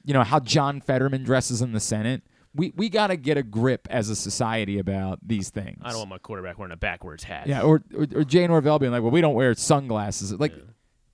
you 0.04 0.12
know, 0.14 0.22
how 0.22 0.38
John 0.38 0.80
Fetterman 0.80 1.24
dresses 1.24 1.62
in 1.62 1.72
the 1.72 1.80
Senate. 1.80 2.22
We 2.54 2.72
we 2.76 2.88
got 2.88 3.08
to 3.08 3.16
get 3.16 3.36
a 3.36 3.42
grip 3.42 3.88
as 3.90 4.10
a 4.10 4.16
society 4.16 4.78
about 4.78 5.18
these 5.26 5.50
things. 5.50 5.80
I 5.82 5.88
don't 5.90 5.98
want 5.98 6.10
my 6.10 6.18
quarterback 6.18 6.58
wearing 6.58 6.72
a 6.72 6.76
backwards 6.76 7.24
hat. 7.24 7.46
Yeah, 7.48 7.62
or, 7.62 7.82
or 7.96 8.06
or 8.14 8.24
Jay 8.24 8.46
Norvell 8.46 8.78
being 8.78 8.92
like, 8.92 9.02
"Well, 9.02 9.10
we 9.10 9.20
don't 9.20 9.34
wear 9.34 9.52
sunglasses." 9.54 10.32
Like, 10.32 10.54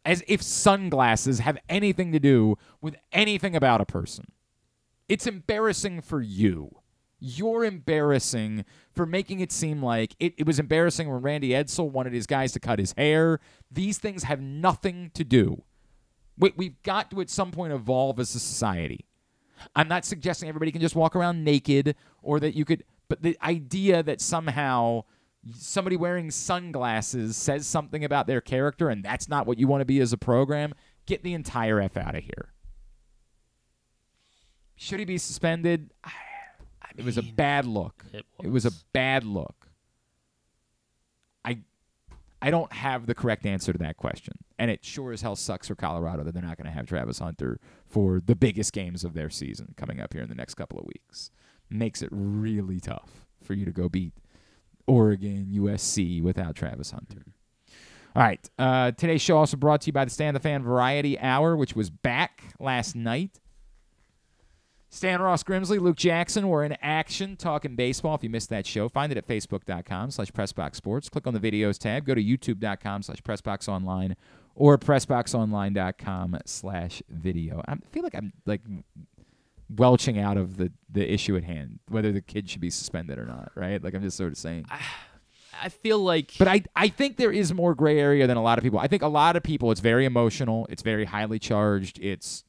as 0.05 0.23
if 0.29 0.43
sunglasses 0.43 1.39
have 1.39 1.57
anything 1.69 2.13
to 2.13 2.19
do 2.21 2.59
with 2.83 2.97
anything 3.13 3.57
about 3.57 3.81
a 3.81 3.87
person. 3.87 4.33
It's 5.09 5.27
embarrassing 5.27 6.03
for 6.03 6.21
you. 6.21 6.80
You're 7.21 7.65
embarrassing 7.65 8.65
for 8.93 9.05
making 9.05 9.41
it 9.41 9.53
seem 9.53 9.83
like 9.83 10.17
it, 10.19 10.35
it 10.39 10.47
was 10.47 10.59
embarrassing 10.59 11.09
when 11.09 11.21
Randy 11.21 11.51
Edsall 11.51 11.91
wanted 11.91 12.15
his 12.15 12.27
guys 12.27 12.53
to 12.53 12.61
cut 12.61 12.79
his 12.79 12.95
hair. 12.97 13.39
These 13.71 13.99
things 13.99 14.25
have 14.25 14.41
nothing 14.41 15.11
to 15.15 15.23
do. 15.23 15.63
We, 16.39 16.53
we've 16.57 16.83
got 16.83 17.11
to 17.11 17.21
at 17.21 17.29
some 17.29 17.51
point 17.51 17.75
evolve 17.75 18.19
as 18.19 18.35
a 18.35 18.41
society. 18.41 19.05
I'm 19.77 19.89
not 19.89 20.07
suggesting 20.07 20.49
everybody 20.49 20.73
can 20.73 20.81
just 20.81 20.97
walk 20.97 21.15
around 21.15 21.45
naked 21.45 21.95
or 22.23 22.41
that 22.41 22.57
you 22.57 22.65
could, 22.65 22.85
but 23.09 23.23
the 23.23 23.37
idea 23.43 24.03
that 24.03 24.23
somehow 24.23 25.05
somebody 25.55 25.97
wearing 25.97 26.31
sunglasses 26.31 27.37
says 27.37 27.67
something 27.67 28.03
about 28.03 28.27
their 28.27 28.41
character 28.41 28.89
and 28.89 29.05
that's 29.05 29.29
not 29.29 29.47
what 29.47 29.59
you 29.59 29.67
want 29.67 29.83
to 29.83 29.87
be 29.87 30.01
as 30.01 30.15
a 30.15 30.19
program, 30.19 30.73
get 31.05 31.23
the 31.23 31.35
entire 31.35 31.81
F 31.81 31.99
out 31.99 32.15
of 32.15 32.25
here. 32.25 32.55
Should 34.77 34.99
he 34.99 35.05
be 35.05 35.19
suspended? 35.19 35.93
I, 36.03 36.13
it 36.97 37.05
was 37.05 37.19
a 37.19 37.23
bad 37.23 37.67
look. 37.67 38.05
It 38.43 38.51
was 38.51 38.65
a 38.65 38.73
bad 38.93 39.25
look. 39.25 39.69
I 41.45 41.59
I 42.43 42.51
don't 42.51 42.73
have 42.73 43.07
the 43.07 43.15
correct 43.15 43.47
answer 43.47 43.73
to 43.73 43.79
that 43.79 43.97
question. 43.97 44.35
And 44.59 44.71
it 44.71 44.85
sure 44.85 45.13
as 45.13 45.23
hell 45.23 45.37
sucks 45.37 45.69
for 45.69 45.75
Colorado 45.75 46.23
that 46.25 46.33
they're 46.35 46.43
not 46.43 46.57
going 46.57 46.67
to 46.67 46.73
have 46.73 46.87
Travis 46.87 47.19
Hunter 47.19 47.59
for 47.87 48.21
the 48.25 48.37
biggest 48.37 48.73
games 48.73 49.05
of 49.05 49.15
their 49.15 49.31
season 49.31 49.75
coming 49.77 50.01
up 50.01 50.13
here 50.13 50.23
in 50.23 50.29
the 50.29 50.35
next 50.35 50.55
couple 50.55 50.79
of 50.79 50.87
weeks. 50.87 51.31
Makes 51.69 52.03
it 52.03 52.09
really 52.13 52.81
tough 52.81 53.27
for 53.43 53.55
you 53.55 53.65
to 53.65 53.73
go 53.73 53.89
beat 53.89 54.15
Oregon, 54.87 55.49
USC 55.53 56.23
without 56.23 56.57
Travis 56.57 56.91
Hunter. 56.91 57.25
All 58.17 58.23
right. 58.23 58.51
Uh, 58.59 58.91
today's 58.91 59.23
show 59.23 59.39
also 59.39 59.57
brought 59.57 59.83
to 59.83 59.87
you 59.87 59.93
by 59.93 60.05
the 60.05 60.11
Stand 60.11 60.35
the 60.35 60.41
Fan 60.41 60.63
Variety 60.63 61.19
Hour, 61.19 61.57
which 61.57 61.77
was 61.77 61.91
back 61.91 62.43
last 62.59 62.97
night. 62.97 63.39
Stan 64.93 65.23
Ross 65.23 65.45
Grimsley, 65.45 65.81
Luke 65.81 65.97
Jackson 65.97 66.49
were 66.49 66.65
in 66.65 66.77
action 66.83 67.37
talking 67.37 67.77
baseball. 67.77 68.17
If 68.17 68.25
you 68.25 68.29
missed 68.29 68.51
that 68.51 68.67
show, 68.67 68.89
find 68.89 69.13
it 69.13 69.17
at 69.17 69.27
facebook.com 69.27 70.11
slash 70.11 70.33
pressboxsports. 70.33 71.09
Click 71.09 71.29
on 71.29 71.33
the 71.33 71.41
videos 71.41 71.79
tab. 71.79 72.05
Go 72.05 72.15
to 72.15 72.23
youtube.com 72.23 73.05
slash 73.05 73.23
pressboxonline 73.23 74.17
or 74.57 74.77
pressboxonline.com 74.77 76.39
slash 76.45 77.03
video. 77.09 77.63
I 77.69 77.77
feel 77.93 78.03
like 78.03 78.17
I'm 78.17 78.33
like 78.47 78.63
welching 79.69 80.19
out 80.19 80.37
of 80.37 80.57
the, 80.57 80.73
the 80.91 81.09
issue 81.09 81.37
at 81.37 81.45
hand, 81.45 81.79
whether 81.89 82.11
the 82.11 82.21
kid 82.21 82.51
should 82.51 82.61
be 82.61 82.71
suspended 82.71 83.17
or 83.17 83.27
not, 83.27 83.53
right? 83.55 83.83
Like 83.83 83.95
I'm 83.95 84.03
just 84.03 84.17
sort 84.17 84.33
of 84.33 84.39
saying. 84.39 84.67
I 85.63 85.69
feel 85.69 86.01
like 86.01 86.33
But 86.37 86.49
I, 86.49 86.65
I 86.75 86.89
think 86.89 87.17
there 87.17 87.31
is 87.31 87.55
more 87.55 87.77
gray 87.77 88.01
area 88.01 88.27
than 88.27 88.37
a 88.37 88.43
lot 88.43 88.59
of 88.59 88.65
people. 88.65 88.81
I 88.81 88.89
think 88.89 89.03
a 89.03 89.09
lot 89.09 89.37
of 89.37 89.45
people, 89.45 89.71
it's 89.71 89.81
very 89.81 90.05
emotional. 90.05 90.67
It's 90.69 90.83
very 90.83 91.05
highly 91.05 91.39
charged. 91.39 92.01
It's 92.01 92.45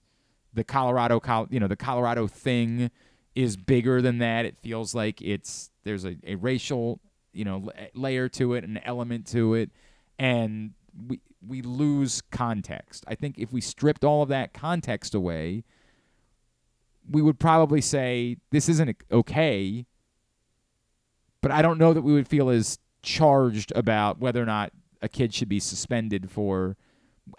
the 0.54 0.64
Colorado, 0.64 1.20
Col- 1.20 1.48
you 1.50 1.60
know, 1.60 1.68
the 1.68 1.76
Colorado 1.76 2.28
thing 2.28 2.92
is 3.36 3.56
bigger 3.58 4.02
than 4.02 4.18
that. 4.20 4.46
It 4.46 4.58
feels 4.62 4.94
like 4.94 5.22
it's 5.22 5.70
there's 5.84 6.06
a, 6.06 6.16
a 6.26 6.36
racial, 6.36 7.00
you 7.34 7.46
know, 7.46 7.58
la- 7.60 7.74
layer 7.94 8.30
to 8.30 8.54
it, 8.54 8.64
an 8.64 8.80
element 8.84 9.28
to 9.28 9.54
it, 9.54 9.72
and 10.20 10.72
we 11.08 11.22
we 11.46 11.62
lose 11.62 12.22
context. 12.32 13.04
I 13.08 13.16
think 13.16 13.38
if 13.38 13.52
we 13.52 13.62
stripped 13.62 14.04
all 14.04 14.22
of 14.22 14.30
that 14.30 14.54
context 14.54 15.16
away, 15.16 15.64
we 17.10 17.22
would 17.22 17.40
probably 17.40 17.82
say 17.82 18.38
this 18.52 18.70
isn't 18.70 18.96
okay. 19.12 19.86
But 21.42 21.52
I 21.52 21.62
don't 21.62 21.80
know 21.80 21.94
that 21.94 22.04
we 22.04 22.14
would 22.14 22.28
feel 22.28 22.50
as 22.50 22.78
charged 23.02 23.72
about 23.76 24.20
whether 24.20 24.42
or 24.42 24.46
not 24.46 24.72
a 25.02 25.10
kid 25.10 25.34
should 25.34 25.50
be 25.50 25.60
suspended 25.60 26.30
for 26.30 26.78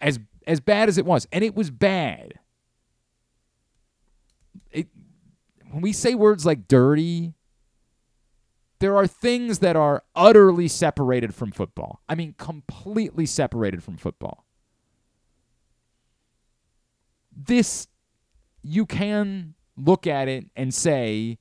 as 0.00 0.18
as 0.46 0.60
bad 0.60 0.88
as 0.88 0.98
it 0.98 1.06
was, 1.06 1.26
and 1.30 1.44
it 1.44 1.54
was 1.54 1.70
bad. 1.70 2.34
It, 4.72 4.88
when 5.72 5.82
we 5.82 5.92
say 5.92 6.14
words 6.14 6.44
like 6.44 6.68
dirty, 6.68 7.32
there 8.78 8.96
are 8.96 9.06
things 9.06 9.60
that 9.60 9.74
are 9.74 10.04
utterly 10.14 10.68
separated 10.68 11.34
from 11.34 11.50
football. 11.50 12.02
I 12.08 12.14
mean, 12.14 12.34
completely 12.36 13.26
separated 13.26 13.82
from 13.82 13.96
football. 13.96 14.44
This, 17.34 17.88
you 18.62 18.84
can 18.84 19.54
look 19.76 20.06
at 20.06 20.28
it 20.28 20.46
and 20.54 20.74
say, 20.74 21.38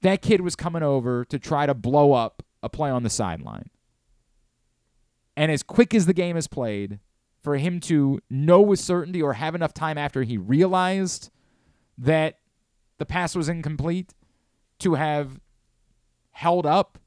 that 0.00 0.22
kid 0.22 0.40
was 0.40 0.56
coming 0.56 0.82
over 0.82 1.24
to 1.26 1.38
try 1.38 1.66
to 1.66 1.74
blow 1.74 2.12
up 2.12 2.42
a 2.62 2.68
play 2.68 2.90
on 2.90 3.02
the 3.02 3.10
sideline. 3.10 3.68
And 5.36 5.52
as 5.52 5.62
quick 5.62 5.94
as 5.94 6.06
the 6.06 6.14
game 6.14 6.36
is 6.36 6.48
played, 6.48 7.00
for 7.42 7.56
him 7.56 7.80
to 7.80 8.20
know 8.30 8.60
with 8.60 8.80
certainty 8.80 9.20
or 9.20 9.34
have 9.34 9.54
enough 9.54 9.74
time 9.74 9.98
after 9.98 10.22
he 10.22 10.38
realized 10.38 11.30
that 11.98 12.38
the 12.98 13.06
pass 13.06 13.34
was 13.34 13.48
incomplete 13.48 14.14
to 14.80 14.94
have 14.94 15.40
held 16.32 16.66
up, 16.66 16.98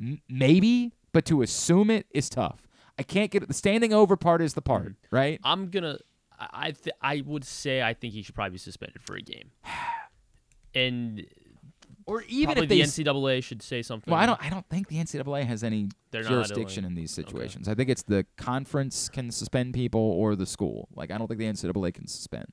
m- 0.00 0.20
maybe, 0.28 0.92
but 1.12 1.24
to 1.26 1.42
assume 1.42 1.90
it 1.90 2.06
is 2.10 2.28
tough. 2.28 2.66
I 2.98 3.02
can't 3.02 3.30
get 3.30 3.42
it. 3.42 3.48
The 3.48 3.54
standing 3.54 3.92
over 3.92 4.16
part 4.16 4.40
is 4.40 4.54
the 4.54 4.62
part, 4.62 4.92
mm-hmm. 4.92 5.16
right? 5.16 5.40
I'm 5.44 5.68
gonna. 5.68 5.98
I 6.38 6.48
I, 6.52 6.70
th- 6.72 6.96
I 7.00 7.22
would 7.26 7.44
say 7.44 7.82
I 7.82 7.94
think 7.94 8.14
he 8.14 8.22
should 8.22 8.34
probably 8.34 8.52
be 8.52 8.58
suspended 8.58 9.02
for 9.02 9.16
a 9.16 9.20
game, 9.20 9.50
and 10.74 11.26
or 12.06 12.22
even 12.28 12.58
if 12.58 12.68
the 12.68 12.80
NCAA 12.80 13.42
should 13.42 13.62
say 13.62 13.82
something. 13.82 14.12
Well, 14.12 14.20
I 14.20 14.26
don't. 14.26 14.44
I 14.44 14.50
don't 14.50 14.68
think 14.68 14.88
the 14.88 14.96
NCAA 14.96 15.44
has 15.46 15.64
any 15.64 15.88
They're 16.10 16.22
jurisdiction 16.22 16.84
in 16.84 16.94
these 16.94 17.10
situations. 17.10 17.68
I 17.68 17.74
think 17.74 17.88
it's 17.88 18.02
the 18.02 18.26
conference 18.36 19.08
can 19.08 19.30
suspend 19.30 19.74
people 19.74 20.00
or 20.00 20.36
the 20.36 20.46
school. 20.46 20.88
Like 20.94 21.10
I 21.10 21.18
don't 21.18 21.26
think 21.28 21.38
the 21.38 21.46
NCAA 21.46 21.94
can 21.94 22.06
suspend. 22.06 22.46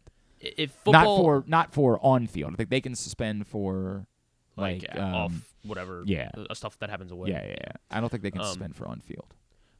I- 0.43 0.53
If 0.57 0.85
not 0.87 1.05
for 1.05 1.43
not 1.47 1.73
for 1.73 1.99
on 2.03 2.27
field. 2.27 2.53
I 2.53 2.55
think 2.55 2.69
they 2.69 2.81
can 2.81 2.95
suspend 2.95 3.47
for 3.47 4.05
like, 4.57 4.83
like, 4.83 4.95
uh, 4.97 5.01
um, 5.03 5.13
off 5.15 5.53
whatever, 5.63 6.03
Yeah, 6.05 6.29
uh, 6.49 6.53
stuff 6.53 6.77
that 6.79 6.89
happens 6.89 7.11
away. 7.11 7.29
Yeah, 7.29 7.43
yeah, 7.45 7.55
yeah. 7.61 7.71
I 7.91 7.99
don't 8.01 8.09
think 8.09 8.23
they 8.23 8.31
can 8.31 8.41
Um, 8.41 8.47
suspend 8.47 8.75
for 8.75 8.87
on 8.87 8.99
field. 8.99 9.33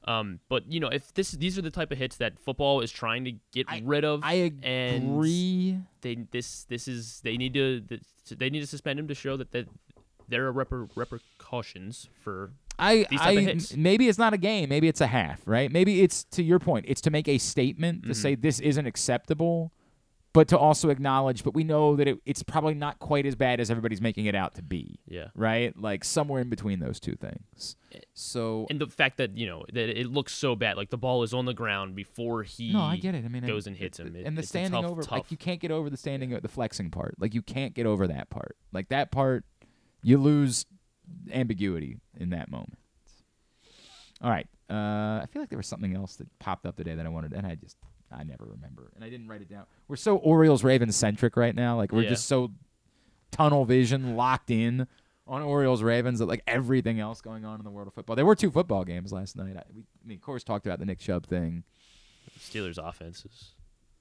Um, 0.05 0.39
but 0.49 0.71
you 0.71 0.79
know, 0.79 0.87
if 0.87 1.13
this 1.13 1.31
these 1.31 1.57
are 1.59 1.61
the 1.61 1.69
type 1.71 1.91
of 1.91 1.97
hits 1.97 2.17
that 2.17 2.39
football 2.39 2.81
is 2.81 2.91
trying 2.91 3.23
to 3.25 3.33
get 3.51 3.67
rid 3.83 4.03
of, 4.03 4.21
I 4.23 4.51
and 4.63 5.17
agree. 5.17 5.77
they 6.01 6.15
this 6.31 6.63
this 6.65 6.87
is 6.87 7.21
they 7.21 7.37
need 7.37 7.53
to 7.53 7.81
they 8.35 8.49
need 8.49 8.61
to 8.61 8.67
suspend 8.67 8.99
him 8.99 9.07
to 9.07 9.13
show 9.15 9.37
that 9.37 9.51
that 9.51 9.67
there 10.27 10.47
are 10.47 10.53
reper, 10.53 10.89
repercussions 10.95 12.07
for 12.23 12.51
I, 12.79 13.05
I 13.11 13.57
maybe 13.75 14.07
it's 14.07 14.17
not 14.17 14.33
a 14.33 14.37
game, 14.37 14.69
maybe 14.69 14.87
it's 14.87 15.01
a 15.01 15.07
half, 15.07 15.41
right? 15.45 15.71
Maybe 15.71 16.01
it's 16.01 16.23
to 16.31 16.41
your 16.41 16.57
point, 16.57 16.85
it's 16.87 17.01
to 17.01 17.11
make 17.11 17.27
a 17.27 17.37
statement 17.37 18.03
to 18.03 18.09
Mhm. 18.09 18.15
say 18.15 18.33
this 18.35 18.59
isn't 18.59 18.87
acceptable, 18.87 19.71
but 20.33 20.47
to 20.47 20.57
also 20.57 20.89
acknowledge, 20.89 21.43
but 21.43 21.53
we 21.53 21.63
know 21.63 21.95
that 21.97 22.07
it, 22.07 22.19
it's 22.25 22.41
probably 22.41 22.73
not 22.73 22.99
quite 22.99 23.25
as 23.25 23.35
bad 23.35 23.59
as 23.59 23.69
everybody's 23.69 23.99
making 24.01 24.25
it 24.27 24.35
out 24.35 24.55
to 24.55 24.63
be. 24.63 24.99
Yeah. 25.07 25.27
Right? 25.35 25.77
Like 25.77 26.03
somewhere 26.03 26.41
in 26.41 26.49
between 26.49 26.79
those 26.79 26.99
two 26.99 27.15
things. 27.15 27.75
So 28.13 28.65
and 28.69 28.79
the 28.79 28.87
fact 28.87 29.17
that 29.17 29.37
you 29.37 29.45
know 29.47 29.65
that 29.73 29.89
it 29.99 30.07
looks 30.07 30.33
so 30.33 30.55
bad, 30.55 30.77
like 30.77 30.89
the 30.89 30.97
ball 30.97 31.23
is 31.23 31.33
on 31.33 31.45
the 31.45 31.53
ground 31.53 31.95
before 31.95 32.43
he 32.43 32.71
No, 32.71 32.81
I 32.81 32.97
get 32.97 33.13
it. 33.13 33.25
I 33.25 33.27
mean, 33.27 33.45
goes 33.45 33.67
it- 33.67 33.71
and 33.71 33.77
hits 33.77 33.99
him. 33.99 34.15
It- 34.15 34.25
and 34.25 34.37
the 34.37 34.43
standing 34.43 34.81
tough, 34.81 34.91
over, 34.91 35.01
tough. 35.01 35.11
like 35.11 35.31
you 35.31 35.37
can't 35.37 35.59
get 35.59 35.71
over 35.71 35.89
the 35.89 35.97
standing, 35.97 36.29
the 36.29 36.47
flexing 36.47 36.91
part. 36.91 37.15
Like 37.19 37.33
you 37.33 37.41
can't 37.41 37.73
get 37.73 37.85
over 37.85 38.07
that 38.07 38.29
part. 38.29 38.55
Like 38.71 38.89
that 38.89 39.11
part, 39.11 39.43
you 40.01 40.17
lose 40.17 40.65
ambiguity 41.31 41.97
in 42.17 42.29
that 42.29 42.49
moment. 42.49 42.77
All 44.21 44.29
right. 44.29 44.47
Uh, 44.69 45.19
I 45.21 45.25
feel 45.29 45.41
like 45.41 45.49
there 45.49 45.57
was 45.57 45.67
something 45.67 45.95
else 45.95 46.15
that 46.17 46.27
popped 46.39 46.65
up 46.65 46.77
today 46.77 46.95
that 46.95 47.05
I 47.05 47.09
wanted, 47.09 47.33
and 47.33 47.45
I 47.45 47.55
just 47.55 47.75
I 48.13 48.23
never 48.23 48.45
remember, 48.45 48.91
and 48.95 49.03
I 49.03 49.09
didn't 49.09 49.27
write 49.27 49.41
it 49.41 49.49
down. 49.49 49.65
We're 49.87 49.95
so 49.95 50.17
Orioles 50.17 50.63
Ravens 50.63 50.95
centric 50.95 51.37
right 51.37 51.55
now. 51.55 51.77
Like 51.77 51.91
we're 51.91 52.03
Yeah. 52.03 52.09
just 52.09 52.25
so 52.27 52.51
tunnel 53.31 53.65
vision 53.65 54.15
locked 54.15 54.51
in 54.51 54.87
on 55.27 55.41
Orioles 55.41 55.81
Ravens 55.81 56.19
that 56.19 56.25
like 56.25 56.41
everything 56.47 56.99
else 56.99 57.21
going 57.21 57.45
on 57.45 57.59
in 57.59 57.63
the 57.63 57.71
world 57.71 57.87
of 57.87 57.93
football. 57.93 58.15
There 58.15 58.25
were 58.25 58.35
two 58.35 58.51
football 58.51 58.83
games 58.83 59.11
last 59.13 59.35
night. 59.37 59.55
I, 59.55 59.63
we, 59.73 59.81
I 59.81 60.07
mean, 60.07 60.17
of 60.17 60.21
course, 60.21 60.43
talked 60.43 60.65
about 60.65 60.79
the 60.79 60.85
Nick 60.85 60.99
Chubb 60.99 61.25
thing. 61.25 61.63
Steelers 62.39 62.77
offenses. 62.77 63.51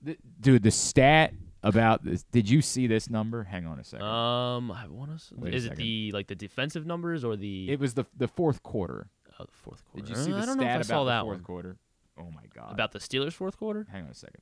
The, 0.03 0.17
dude, 0.41 0.63
the 0.63 0.71
stat 0.71 1.35
about 1.63 2.05
this. 2.05 2.23
Did 2.33 2.49
you 2.49 2.63
see 2.63 2.87
this 2.87 3.11
number? 3.11 3.45
Hang 3.45 3.67
on 3.67 3.79
a 3.79 3.85
second. 3.85 4.07
Um, 4.07 4.71
I 4.73 4.87
want 4.89 5.11
to. 5.19 5.47
Is 5.47 5.67
it 5.67 5.77
the 5.77 6.11
like 6.13 6.27
the 6.27 6.35
defensive 6.35 6.87
numbers 6.87 7.23
or 7.23 7.37
the? 7.37 7.71
it 7.71 7.79
was 7.79 7.95
the 7.95 8.07
the 8.17 8.27
fourth 8.29 8.63
quarter. 8.63 9.09
Oh, 9.39 9.45
the 9.45 9.53
fourth 9.53 9.85
quarter. 9.85 10.07
Did 10.07 10.17
you 10.17 10.23
see 10.23 10.31
the 10.33 10.39
I 10.39 10.47
don't 10.47 10.57
know 10.57 10.63
if 10.65 10.69
stat 10.69 10.71
I 10.71 10.75
about 10.77 10.87
saw 10.87 11.05
the 11.05 11.11
that 11.11 11.23
fourth 11.23 11.37
one. 11.39 11.45
quarter? 11.45 11.77
Oh 12.21 12.31
my 12.31 12.43
god. 12.55 12.73
About 12.73 12.93
the 12.93 12.99
Steelers 12.99 13.33
fourth 13.33 13.57
quarter. 13.57 13.87
Hang 13.91 14.05
on 14.05 14.11
a 14.11 14.15
second. 14.15 14.41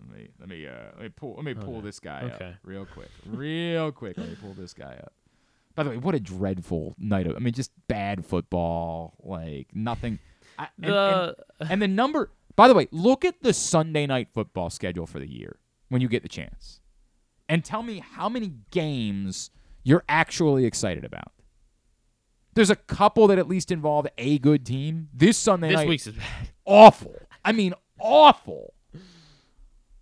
Let 0.00 0.18
me 0.18 0.28
let 0.38 0.48
me 0.48 0.66
uh 0.66 0.72
let 0.96 1.02
me 1.02 1.08
pull 1.08 1.34
let 1.36 1.44
me 1.44 1.54
pull 1.54 1.76
Okay. 1.76 1.86
this 1.86 2.00
guy 2.00 2.30
Okay. 2.34 2.48
up 2.48 2.54
real 2.62 2.84
quick. 2.86 3.08
Real 3.26 3.90
quick. 3.92 4.18
Let 4.18 4.28
me 4.28 4.36
pull 4.40 4.52
this 4.54 4.74
guy 4.74 4.98
up. 5.02 5.12
By 5.74 5.82
the 5.82 5.90
way, 5.90 5.96
what 5.96 6.14
a 6.14 6.20
dreadful 6.20 6.94
night 6.98 7.26
of 7.26 7.36
I 7.36 7.38
mean 7.38 7.54
just 7.54 7.72
bad 7.88 8.24
football, 8.26 9.14
like 9.22 9.68
nothing. 9.74 10.18
I, 10.58 10.68
and, 10.82 10.92
The- 10.92 11.36
and, 11.60 11.70
and 11.70 11.82
the 11.82 11.88
number 11.88 12.30
by 12.56 12.68
the 12.68 12.74
way, 12.74 12.86
look 12.92 13.24
at 13.24 13.42
the 13.42 13.52
Sunday 13.52 14.06
night 14.06 14.28
football 14.32 14.70
schedule 14.70 15.06
for 15.06 15.18
the 15.18 15.28
year 15.28 15.58
when 15.88 16.00
you 16.00 16.08
get 16.08 16.22
the 16.22 16.28
chance. 16.28 16.80
And 17.48 17.64
tell 17.64 17.82
me 17.82 17.98
how 17.98 18.28
many 18.28 18.52
games 18.70 19.50
you're 19.82 20.04
actually 20.08 20.64
excited 20.64 21.04
about. 21.04 21.32
There's 22.54 22.70
a 22.70 22.76
couple 22.76 23.26
that 23.26 23.38
at 23.38 23.48
least 23.48 23.72
involve 23.72 24.06
a 24.16 24.38
good 24.38 24.64
team. 24.64 25.08
This 25.12 25.36
Sunday 25.36 25.70
This 25.70 25.76
night 25.78 25.88
week's 25.88 26.06
is 26.06 26.14
bad. 26.14 26.48
Awful. 26.64 27.14
I 27.44 27.52
mean, 27.52 27.74
awful. 28.00 28.74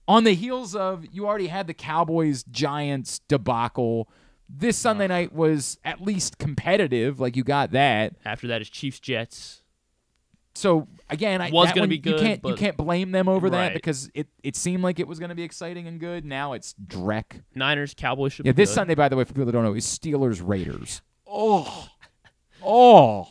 On 0.09 0.25
the 0.25 0.35
heels 0.35 0.75
of 0.75 1.07
you 1.13 1.27
already 1.27 1.47
had 1.47 1.67
the 1.67 1.75
Cowboys 1.75 2.43
Giants 2.45 3.21
debacle. 3.29 4.09
This 4.49 4.77
Sunday 4.77 5.07
night 5.07 5.33
was 5.33 5.79
at 5.85 6.03
least 6.03 6.39
competitive. 6.39 7.19
Like 7.21 7.37
you 7.37 7.45
got 7.45 7.71
that. 7.73 8.15
After 8.25 8.49
that 8.49 8.61
is 8.61 8.69
Chiefs 8.69 9.01
Jets. 9.01 9.63
So 10.55 10.87
again, 11.09 11.41
I 11.41 11.51
Was 11.51 11.69
that 11.69 11.75
gonna 11.77 11.83
one, 11.85 11.89
be 11.89 11.97
You 11.97 12.03
good, 12.03 12.21
can't 12.21 12.45
you 12.45 12.51
but- 12.51 12.59
can't 12.59 12.77
blame 12.77 13.11
them 13.13 13.27
over 13.29 13.49
that 13.51 13.73
because 13.73 14.11
it, 14.13 14.27
it 14.43 14.55
seemed 14.57 14.83
like 14.83 14.99
it 15.01 15.09
was 15.09 15.19
going 15.19 15.31
to 15.31 15.35
be 15.35 15.45
exciting 15.45 15.87
and 15.87 15.99
good. 15.99 16.27
Now 16.27 16.53
it's 16.53 16.75
dreck. 16.75 17.41
Niners 17.55 17.95
Cowboys 17.97 18.35
should 18.35 18.45
Yeah, 18.45 18.53
be 18.53 18.57
this 18.57 18.69
good. 18.71 18.75
Sunday, 18.75 18.95
by 18.95 19.09
the 19.09 19.17
way, 19.17 19.25
for 19.25 19.33
people 19.33 19.47
that 19.47 19.53
don't 19.53 19.65
know, 19.65 19.73
is 19.75 19.87
Steelers 19.87 20.43
Raiders. 20.47 21.01
Oh, 21.27 21.89
oh. 22.63 23.29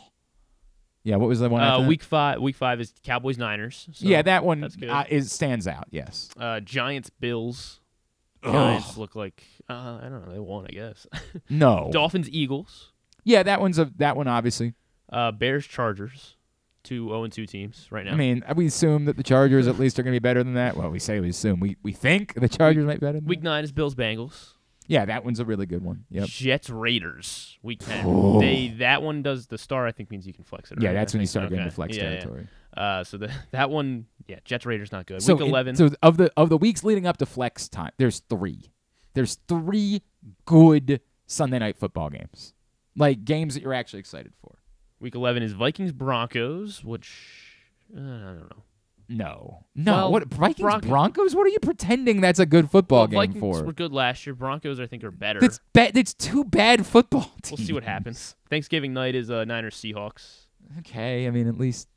Yeah, 1.04 1.16
what 1.16 1.28
was 1.28 1.40
the 1.40 1.48
one? 1.48 1.62
Uh, 1.62 1.86
week 1.86 2.02
five. 2.02 2.40
Week 2.40 2.54
five 2.56 2.80
is 2.80 2.92
Cowboys 3.02 3.36
Niners. 3.38 3.88
so 3.92 4.06
yeah, 4.06 4.22
that 4.22 4.44
one 4.44 4.60
That's 4.60 4.76
good. 4.76 4.88
uh, 4.88 5.04
is 5.08 5.32
stands 5.32 5.66
out. 5.66 5.88
Yes. 5.90 6.28
Uh, 6.38 6.60
Giants 6.60 7.10
Bills. 7.10 7.80
Giants 8.44 8.96
look 8.96 9.14
like 9.14 9.44
uh, 9.70 10.00
I 10.02 10.08
don't 10.08 10.26
know. 10.26 10.32
They 10.32 10.38
won, 10.40 10.66
I 10.68 10.72
guess. 10.72 11.06
No. 11.48 11.90
Dolphins 11.92 12.28
Eagles. 12.30 12.92
Yeah, 13.24 13.42
that 13.44 13.60
one's 13.60 13.78
a 13.78 13.90
that 13.96 14.16
one 14.16 14.26
obviously. 14.28 14.74
Uh, 15.12 15.30
Bears 15.32 15.66
Chargers. 15.66 16.36
Two 16.84 17.10
0 17.10 17.22
and 17.22 17.32
two 17.32 17.46
teams 17.46 17.86
right 17.92 18.04
now. 18.04 18.10
I 18.10 18.16
mean, 18.16 18.42
we 18.56 18.66
assume 18.66 19.04
that 19.04 19.16
the 19.16 19.22
Chargers 19.22 19.68
at 19.68 19.78
least 19.78 20.00
are 20.00 20.02
going 20.02 20.14
to 20.14 20.20
be 20.20 20.22
better 20.22 20.42
than 20.42 20.54
that. 20.54 20.76
Well, 20.76 20.90
we 20.90 20.98
say 20.98 21.20
we 21.20 21.28
assume. 21.28 21.60
We 21.60 21.76
we 21.84 21.92
think 21.92 22.34
the 22.34 22.48
Chargers 22.48 22.84
might 22.84 22.98
be 22.98 23.06
better. 23.06 23.20
Than 23.20 23.28
week 23.28 23.40
nine 23.40 23.62
is 23.62 23.70
Bills 23.70 23.94
Bengals. 23.94 24.54
Yeah, 24.88 25.04
that 25.04 25.24
one's 25.24 25.38
a 25.40 25.44
really 25.44 25.66
good 25.66 25.82
one. 25.82 26.04
Yep. 26.10 26.26
Jets 26.28 26.68
Raiders. 26.70 27.58
Week 27.62 27.78
ten. 27.80 28.04
Oh. 28.06 28.40
They 28.40 28.68
that 28.78 29.02
one 29.02 29.22
does 29.22 29.46
the 29.46 29.58
star. 29.58 29.86
I 29.86 29.92
think 29.92 30.10
means 30.10 30.26
you 30.26 30.32
can 30.32 30.44
flex 30.44 30.70
it. 30.72 30.82
Yeah, 30.82 30.92
that's 30.92 31.14
I 31.14 31.16
when 31.16 31.20
you 31.22 31.26
start 31.26 31.44
getting 31.48 31.60
Okay. 31.60 31.68
to 31.70 31.74
flex 31.74 31.96
Yeah, 31.96 32.02
yeah. 32.04 32.08
territory. 32.20 32.48
Uh, 32.76 33.04
so 33.04 33.16
the, 33.18 33.30
that 33.52 33.70
one, 33.70 34.06
yeah, 34.26 34.38
Jets 34.44 34.66
Raiders 34.66 34.90
not 34.92 35.06
good. 35.06 35.22
So 35.22 35.34
week 35.34 35.46
eleven. 35.48 35.76
so 35.76 35.90
of 36.02 36.16
the 36.16 36.32
of 36.36 36.48
the 36.48 36.56
weeks 36.56 36.82
leading 36.84 37.06
up 37.06 37.16
to 37.18 37.26
flex 37.26 37.68
time, 37.68 37.92
there's 37.98 38.20
three. 38.28 38.72
There's 39.14 39.36
three 39.46 40.02
good 40.46 41.00
Sunday 41.26 41.58
night 41.58 41.76
football 41.76 42.08
games, 42.10 42.54
like 42.96 43.24
games 43.24 43.54
that 43.54 43.62
you're 43.62 43.74
actually 43.74 44.00
excited 44.00 44.32
for. 44.40 44.56
Week 45.00 45.14
eleven 45.14 45.42
is 45.42 45.52
Vikings 45.52 45.92
Broncos, 45.92 46.82
which 46.82 47.56
uh, 47.96 48.00
I 48.00 48.02
don't 48.02 48.50
know. 48.50 48.62
No, 49.12 49.66
no. 49.74 49.92
Well, 49.92 50.12
what 50.12 50.24
Vikings 50.28 50.60
Bronco- 50.60 50.88
Broncos? 50.88 51.34
What 51.34 51.46
are 51.46 51.50
you 51.50 51.58
pretending 51.60 52.20
that's 52.20 52.38
a 52.38 52.46
good 52.46 52.70
football 52.70 53.00
Well, 53.00 53.06
game 53.08 53.32
Vikings 53.32 53.40
for? 53.58 53.64
were 53.64 53.72
good 53.72 53.92
last 53.92 54.26
year. 54.26 54.34
Broncos, 54.34 54.80
I 54.80 54.86
think, 54.86 55.04
are 55.04 55.10
better. 55.10 55.40
That's 55.40 55.60
bad. 55.72 55.96
It's 55.96 56.14
two 56.14 56.44
bad 56.44 56.86
football 56.86 57.30
teams. 57.42 57.58
We'll 57.60 57.66
see 57.66 57.72
what 57.72 57.84
happens. 57.84 58.36
Thanksgiving 58.48 58.92
night 58.92 59.14
is 59.14 59.30
uh, 59.30 59.44
Niners 59.44 59.76
Seahawks. 59.76 60.46
Okay, 60.80 61.26
I 61.26 61.30
mean 61.30 61.48
at 61.48 61.58
least 61.58 61.88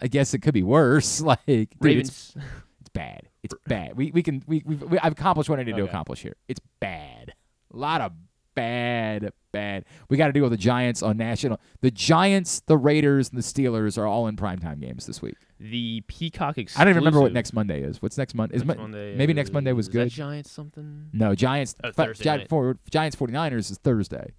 I 0.00 0.06
guess 0.06 0.34
it 0.34 0.38
could 0.40 0.54
be 0.54 0.62
worse. 0.62 1.20
Like 1.30 1.40
dude, 1.46 1.60
it's, 1.62 1.74
Ravens. 1.80 2.36
it's 2.80 2.90
bad. 2.90 3.28
It's 3.42 3.54
bad. 3.66 3.96
We 3.96 4.10
we 4.12 4.22
can 4.22 4.42
we 4.46 4.62
we 4.64 4.98
I've 4.98 5.12
accomplished 5.12 5.50
what 5.50 5.58
I 5.58 5.64
need 5.64 5.76
to 5.76 5.84
accomplish 5.84 6.20
here. 6.22 6.36
It's 6.48 6.60
bad. 6.80 7.34
A 7.72 7.76
lot 7.76 8.00
of 8.00 8.12
bad, 8.54 9.32
bad. 9.52 9.84
We 10.08 10.16
got 10.16 10.26
to 10.26 10.32
deal 10.32 10.42
with 10.42 10.52
the 10.52 10.58
Giants 10.58 11.02
on 11.02 11.16
national. 11.16 11.60
The 11.80 11.90
Giants, 11.90 12.60
the 12.66 12.76
Raiders, 12.76 13.30
and 13.30 13.38
the 13.38 13.42
Steelers 13.42 13.96
are 13.96 14.06
all 14.06 14.26
in 14.26 14.36
primetime 14.36 14.80
games 14.80 15.06
this 15.06 15.22
week. 15.22 15.36
The 15.62 16.00
Peacock 16.08 16.56
exclusive. 16.56 16.80
I 16.80 16.84
don't 16.84 16.92
even 16.92 17.00
remember 17.02 17.20
what 17.20 17.34
next 17.34 17.52
Monday 17.52 17.82
is. 17.82 18.00
What's 18.00 18.16
next 18.16 18.34
Monday? 18.34 18.56
Is 18.56 18.64
Next 18.64 18.78
Mon- 18.78 18.90
Monday 18.92 19.14
maybe 19.14 19.34
next 19.34 19.52
Monday 19.52 19.72
was 19.72 19.86
is 19.88 19.92
that 19.92 19.98
good. 19.98 20.08
Giants 20.08 20.50
something. 20.50 21.10
No, 21.12 21.34
Giants. 21.34 21.74
Oh, 21.84 21.92
fi- 21.92 22.06
Thursday 22.06 22.38
Gi- 22.38 22.46
for, 22.48 22.78
Giants 22.90 23.14
49ers 23.16 23.70
is 23.70 23.78
Thursday. 23.78 24.32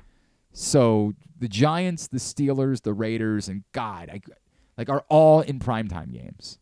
So 0.51 1.14
the 1.40 1.48
Giants, 1.48 2.08
the 2.08 2.17
Steelers, 2.17 2.82
the 2.82 2.93
Raiders, 2.93 3.48
and 3.48 3.64
God, 3.72 4.09
I, 4.11 4.22
like 4.77 4.90
are 4.90 5.06
all 5.09 5.41
in 5.41 5.59
primetime 5.59 6.11
games. 6.11 6.58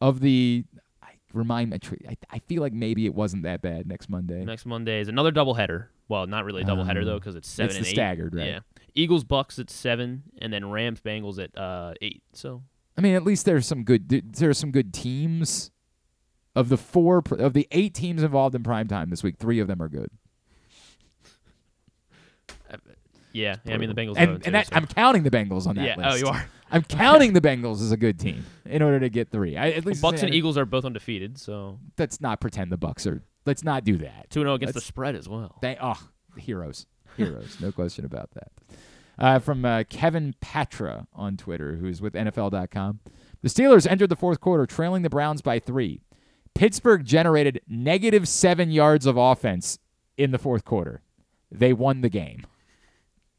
Of 0.00 0.20
the, 0.20 0.64
I 1.02 1.08
remind 1.34 1.70
me, 1.70 1.78
I, 2.08 2.16
I 2.30 2.38
feel 2.38 2.62
like 2.62 2.72
maybe 2.72 3.04
it 3.04 3.14
wasn't 3.14 3.42
that 3.42 3.60
bad 3.60 3.86
next 3.86 4.08
Monday. 4.08 4.44
Next 4.44 4.64
Monday 4.64 5.00
is 5.00 5.08
another 5.08 5.32
doubleheader. 5.32 5.88
Well, 6.08 6.26
not 6.26 6.44
really 6.44 6.62
a 6.62 6.64
doubleheader 6.64 7.00
Um, 7.00 7.04
though, 7.04 7.18
because 7.18 7.34
it's 7.36 7.48
seven 7.48 7.68
it's 7.70 7.76
and 7.76 7.84
the 7.84 7.90
eight. 7.90 7.94
staggered, 7.94 8.34
right. 8.34 8.46
Yeah. 8.46 8.60
Eagles 8.94 9.24
Bucks 9.24 9.58
at 9.58 9.68
seven, 9.70 10.22
and 10.38 10.52
then 10.52 10.70
Rams 10.70 11.00
Bengals 11.00 11.38
at 11.42 11.56
uh, 11.58 11.92
eight. 12.00 12.22
So 12.32 12.62
I 12.98 13.00
mean, 13.00 13.14
at 13.14 13.22
least 13.22 13.46
there's 13.46 13.64
some 13.66 13.84
good. 13.84 14.10
th- 14.10 14.24
There 14.32 14.50
are 14.50 14.54
some 14.54 14.72
good 14.72 14.92
teams. 14.92 15.70
Of 16.54 16.68
the 16.70 16.76
four, 16.76 17.22
of 17.38 17.52
the 17.52 17.68
eight 17.70 17.94
teams 17.94 18.24
involved 18.24 18.52
in 18.56 18.64
primetime 18.64 19.10
this 19.10 19.22
week, 19.22 19.36
three 19.38 19.60
of 19.60 19.68
them 19.68 19.80
are 19.80 19.88
good. 19.88 20.10
Uh, 22.70 22.76
yeah, 23.32 23.56
yeah 23.64 23.74
I 23.74 23.78
mean 23.78 23.88
the 23.88 23.94
Bengals. 23.94 24.16
are 24.16 24.20
and, 24.20 24.44
and 24.46 24.54
that 24.56 24.66
so. 24.66 24.74
I'm 24.74 24.86
counting 24.86 25.22
the 25.22 25.30
Bengals 25.30 25.66
on 25.68 25.76
that 25.76 25.84
Yeah, 25.84 25.94
oh, 25.98 26.00
list. 26.10 26.14
oh, 26.14 26.16
you 26.16 26.32
are. 26.32 26.44
I'm 26.72 26.82
counting 26.82 27.32
the 27.32 27.40
Bengals 27.40 27.80
as 27.80 27.92
a 27.92 27.96
good 27.96 28.18
team 28.18 28.44
in 28.66 28.82
order 28.82 28.98
to 29.00 29.08
get 29.08 29.30
three. 29.30 29.56
I, 29.56 29.68
at 29.68 29.84
Well, 29.84 29.90
least 29.92 30.02
Bucks 30.02 30.22
and 30.22 30.34
Eagles 30.34 30.58
are 30.58 30.64
both 30.66 30.84
undefeated, 30.84 31.38
so 31.38 31.78
Let's 31.96 32.20
not 32.20 32.40
pretend 32.40 32.72
the 32.72 32.76
Bucks 32.76 33.06
are. 33.06 33.22
Let's 33.46 33.62
not 33.62 33.84
do 33.84 33.96
that. 33.98 34.28
two 34.30 34.40
and 34.40 34.46
zero 34.46 34.54
against 34.54 34.74
the 34.74 34.78
Let's- 34.78 34.86
spread 34.86 35.14
as 35.14 35.28
well. 35.28 35.58
They 35.62 35.76
oh 35.80 36.00
heroes, 36.36 36.86
heroes, 37.16 37.56
no 37.60 37.70
question 37.70 38.04
about 38.04 38.30
that. 38.32 38.50
Uh, 39.18 39.38
from 39.40 39.64
uh, 39.64 39.82
Kevin 39.88 40.34
Patra 40.40 41.08
on 41.12 41.36
Twitter, 41.36 41.74
who's 41.76 42.00
with 42.00 42.14
NFL.com. 42.14 43.00
The 43.42 43.48
Steelers 43.48 43.86
entered 43.90 44.10
the 44.10 44.16
fourth 44.16 44.40
quarter 44.40 44.64
trailing 44.66 45.02
the 45.02 45.10
Browns 45.10 45.42
by 45.42 45.58
three. 45.58 46.02
Pittsburgh 46.54 47.04
generated 47.04 47.60
negative 47.68 48.28
seven 48.28 48.70
yards 48.70 49.06
of 49.06 49.16
offense 49.16 49.78
in 50.16 50.30
the 50.30 50.38
fourth 50.38 50.64
quarter. 50.64 51.02
They 51.50 51.72
won 51.72 52.00
the 52.00 52.08
game. 52.08 52.46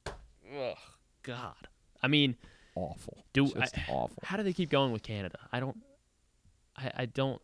Ugh, 0.07 0.75
God. 1.23 1.67
I 2.01 2.07
mean, 2.07 2.35
awful. 2.75 3.23
Do 3.33 3.47
Just 3.47 3.77
I, 3.77 3.85
awful. 3.91 4.17
How 4.23 4.37
do 4.37 4.43
they 4.43 4.53
keep 4.53 4.69
going 4.69 4.91
with 4.91 5.03
Canada? 5.03 5.37
I 5.51 5.59
don't. 5.59 5.77
I, 6.77 6.91
I 6.99 7.05
don't. 7.05 7.41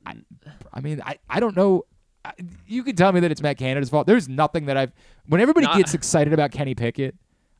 I 0.73 0.79
mean, 0.81 1.01
I, 1.05 1.19
I 1.29 1.39
don't 1.39 1.55
know. 1.55 1.83
I, 2.23 2.31
you 2.67 2.83
can 2.83 2.95
tell 2.95 3.11
me 3.11 3.19
that 3.19 3.31
it's 3.31 3.41
Matt 3.41 3.57
Canada's 3.57 3.89
fault. 3.89 4.07
There's 4.07 4.27
nothing 4.29 4.65
that 4.65 4.77
I've. 4.77 4.91
When 5.27 5.41
everybody 5.41 5.67
No, 5.67 5.73
I- 5.73 5.77
gets 5.77 5.93
excited 5.93 6.33
about 6.33 6.51
Kenny 6.51 6.73
Pickett, 6.75 7.15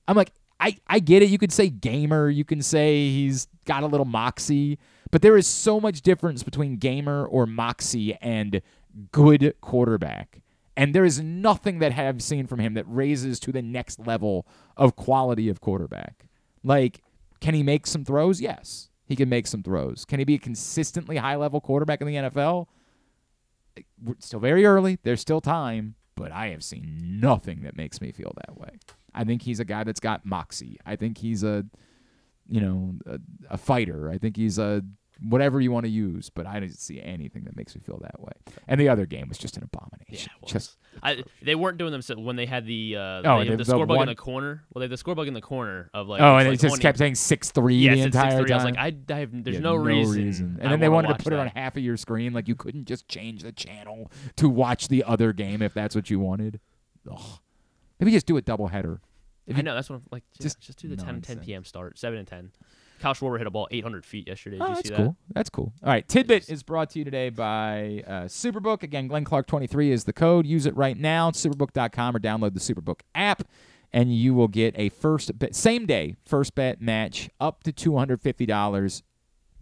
I'm 0.07 0.15
like, 0.15 0.31
I, 0.59 0.77
I 0.87 0.99
get 0.99 1.21
it. 1.21 1.29
You 1.29 1.37
could 1.37 1.51
say 1.51 1.69
gamer. 1.69 2.29
You 2.29 2.45
can 2.45 2.61
say 2.61 3.09
he's 3.09 3.47
got 3.65 3.83
a 3.83 3.87
little 3.87 4.05
moxie. 4.05 4.79
But 5.11 5.21
there 5.21 5.37
is 5.37 5.47
so 5.47 5.79
much 5.79 6.01
difference 6.01 6.43
between 6.43 6.77
gamer 6.77 7.25
or 7.25 7.45
moxie 7.45 8.15
and 8.15 8.61
good 9.11 9.55
quarterback. 9.61 10.41
And 10.77 10.93
there 10.93 11.05
is 11.05 11.21
nothing 11.21 11.79
that 11.79 11.97
I've 11.97 12.21
seen 12.21 12.47
from 12.47 12.59
him 12.59 12.73
that 12.73 12.85
raises 12.87 13.39
to 13.41 13.51
the 13.51 13.61
next 13.61 13.99
level 13.99 14.45
of 14.75 14.95
quality 14.95 15.47
of 15.47 15.61
quarterback. 15.61 16.25
Like, 16.63 17.01
can 17.39 17.53
he 17.53 17.63
make 17.63 17.87
some 17.87 18.03
throws? 18.03 18.41
Yes, 18.41 18.89
he 19.05 19.15
can 19.15 19.29
make 19.29 19.47
some 19.47 19.63
throws. 19.63 20.03
Can 20.03 20.19
he 20.19 20.25
be 20.25 20.35
a 20.35 20.39
consistently 20.39 21.17
high 21.17 21.35
level 21.35 21.61
quarterback 21.61 22.01
in 22.01 22.07
the 22.07 22.15
NFL? 22.15 22.67
We're 24.03 24.15
still 24.19 24.39
very 24.39 24.65
early. 24.65 24.97
There's 25.03 25.21
still 25.21 25.41
time, 25.41 25.95
but 26.15 26.31
I 26.31 26.47
have 26.47 26.63
seen 26.63 27.19
nothing 27.21 27.61
that 27.63 27.77
makes 27.77 28.01
me 28.01 28.11
feel 28.11 28.33
that 28.35 28.57
way. 28.57 28.79
I 29.15 29.23
think 29.23 29.41
he's 29.41 29.59
a 29.59 29.65
guy 29.65 29.83
that's 29.83 29.99
got 29.99 30.25
moxie. 30.25 30.77
I 30.85 30.95
think 30.95 31.17
he's 31.17 31.43
a, 31.43 31.65
you 32.49 32.61
know, 32.61 32.95
a, 33.07 33.19
a 33.51 33.57
fighter. 33.57 34.09
I 34.11 34.17
think 34.17 34.35
he's 34.37 34.59
a 34.59 34.83
whatever 35.21 35.61
you 35.61 35.71
want 35.71 35.85
to 35.85 35.89
use, 35.89 36.29
but 36.29 36.45
I 36.45 36.59
didn't 36.59 36.77
see 36.77 37.01
anything 37.01 37.45
that 37.45 37.55
makes 37.55 37.73
me 37.73 37.79
feel 37.79 37.97
that 38.01 38.19
way. 38.19 38.33
And 38.67 38.79
the 38.81 38.89
other 38.89 39.05
game 39.05 39.29
was 39.29 39.37
just 39.37 39.55
an 39.55 39.63
abomination. 39.63 40.29
just 40.45 40.75
I, 41.01 41.23
they 41.41 41.55
weren't 41.55 41.77
doing 41.77 41.93
themselves 41.93 42.21
when 42.21 42.35
they 42.35 42.45
had 42.45 42.65
the 42.65 42.97
uh, 42.97 43.21
Oh, 43.23 43.39
they 43.41 43.49
the- 43.51 43.57
the, 43.57 43.65
score 43.65 43.85
bug 43.85 44.01
in 44.01 44.07
the 44.07 44.15
corner. 44.15 44.65
Well, 44.73 44.81
they 44.81 44.83
had 44.85 44.91
the 44.91 44.97
score 44.97 45.15
bug 45.15 45.29
in 45.29 45.33
the 45.33 45.39
corner 45.41 45.89
of 45.93 46.09
like. 46.09 46.21
oh, 46.21 46.35
and 46.37 46.49
like 46.49 46.55
it 46.55 46.61
just 46.61 46.73
20 46.75 46.81
kept 46.81 46.97
saying 46.97 47.15
six 47.15 47.49
three 47.51 47.77
Yes, 47.77 47.95
the 47.97 48.03
entire 48.03 48.43
6-3. 48.43 48.47
time. 48.47 48.51
I 48.51 48.55
was 48.55 48.63
like, 48.65 48.77
I, 48.77 49.13
I 49.13 49.19
have, 49.19 49.43
there's 49.43 49.55
Yeah, 49.55 49.61
no, 49.61 49.75
reason. 49.75 50.57
And 50.59 50.67
I 50.67 50.71
then 50.71 50.79
they 50.81 50.89
wanted 50.89 51.17
to 51.17 51.23
put 51.23 51.31
it 51.31 51.39
on 51.39 51.47
half 51.47 51.77
of 51.77 51.83
your 51.83 51.95
screen. 51.95 52.33
Like 52.33 52.49
you 52.49 52.55
couldn't 52.55 52.83
just 52.85 53.07
change 53.07 53.43
the 53.43 53.53
channel 53.53 54.11
to 54.35 54.49
watch 54.49 54.89
the 54.89 55.03
other 55.05 55.31
game 55.31 55.61
if 55.61 55.73
that's 55.73 55.95
what 55.95 56.09
you 56.09 56.19
wanted. 56.19 56.59
Ugh. 57.09 57.39
Maybe 57.99 58.11
just 58.11 58.25
do 58.25 58.37
a 58.37 58.41
double 58.41 58.67
header. 58.67 59.01
If 59.47 59.55
I 59.55 59.59
you- 59.59 59.63
know 59.63 59.75
that's 59.75 59.89
what 59.89 59.97
I'm 59.97 60.03
like. 60.11 60.23
Just 60.41 60.59
just 60.59 60.79
do 60.79 60.87
the 60.87 60.95
10, 60.97 61.21
10 61.21 61.39
p.m. 61.39 61.63
start, 61.63 61.97
seven 61.99 62.19
and 62.19 62.27
ten. 62.27 62.51
Kyle 62.99 63.13
Schwarber 63.13 63.37
hit 63.37 63.45
a 63.45 63.51
ball 63.51 63.67
800 63.71 64.05
feet 64.05 64.27
yesterday. 64.27 64.57
Did 64.57 64.63
Oh, 64.63 64.73
that's 64.73 64.87
see 64.87 64.95
cool. 64.95 65.17
That's 65.33 65.49
cool. 65.49 65.73
All 65.83 65.89
right, 65.89 66.07
Tidbit 66.07 66.49
is 66.49 66.63
brought 66.63 66.91
to 66.91 66.99
you 66.99 67.05
today 67.05 67.29
by 67.29 68.03
uh, 68.07 68.11
Superbook. 68.23 68.83
Again, 68.83 69.07
Glenn 69.07 69.25
Clark 69.25 69.47
23 69.47 69.91
is 69.91 70.05
the 70.05 70.13
code. 70.13 70.45
Use 70.47 70.65
it 70.65 70.75
right 70.77 70.97
now. 70.97 71.29
Superbook.com 71.31 72.15
or 72.15 72.19
download 72.19 72.53
the 72.53 72.59
Superbook 72.61 73.01
app, 73.13 73.43
and 73.91 74.15
you 74.15 74.33
will 74.33 74.47
get 74.47 74.73
a 74.77 74.87
first 74.89 75.37
bet, 75.37 75.53
same 75.55 75.85
day 75.85 76.15
first 76.25 76.55
bet 76.55 76.81
match 76.81 77.29
up 77.39 77.63
to 77.63 77.73
$250, 77.73 79.01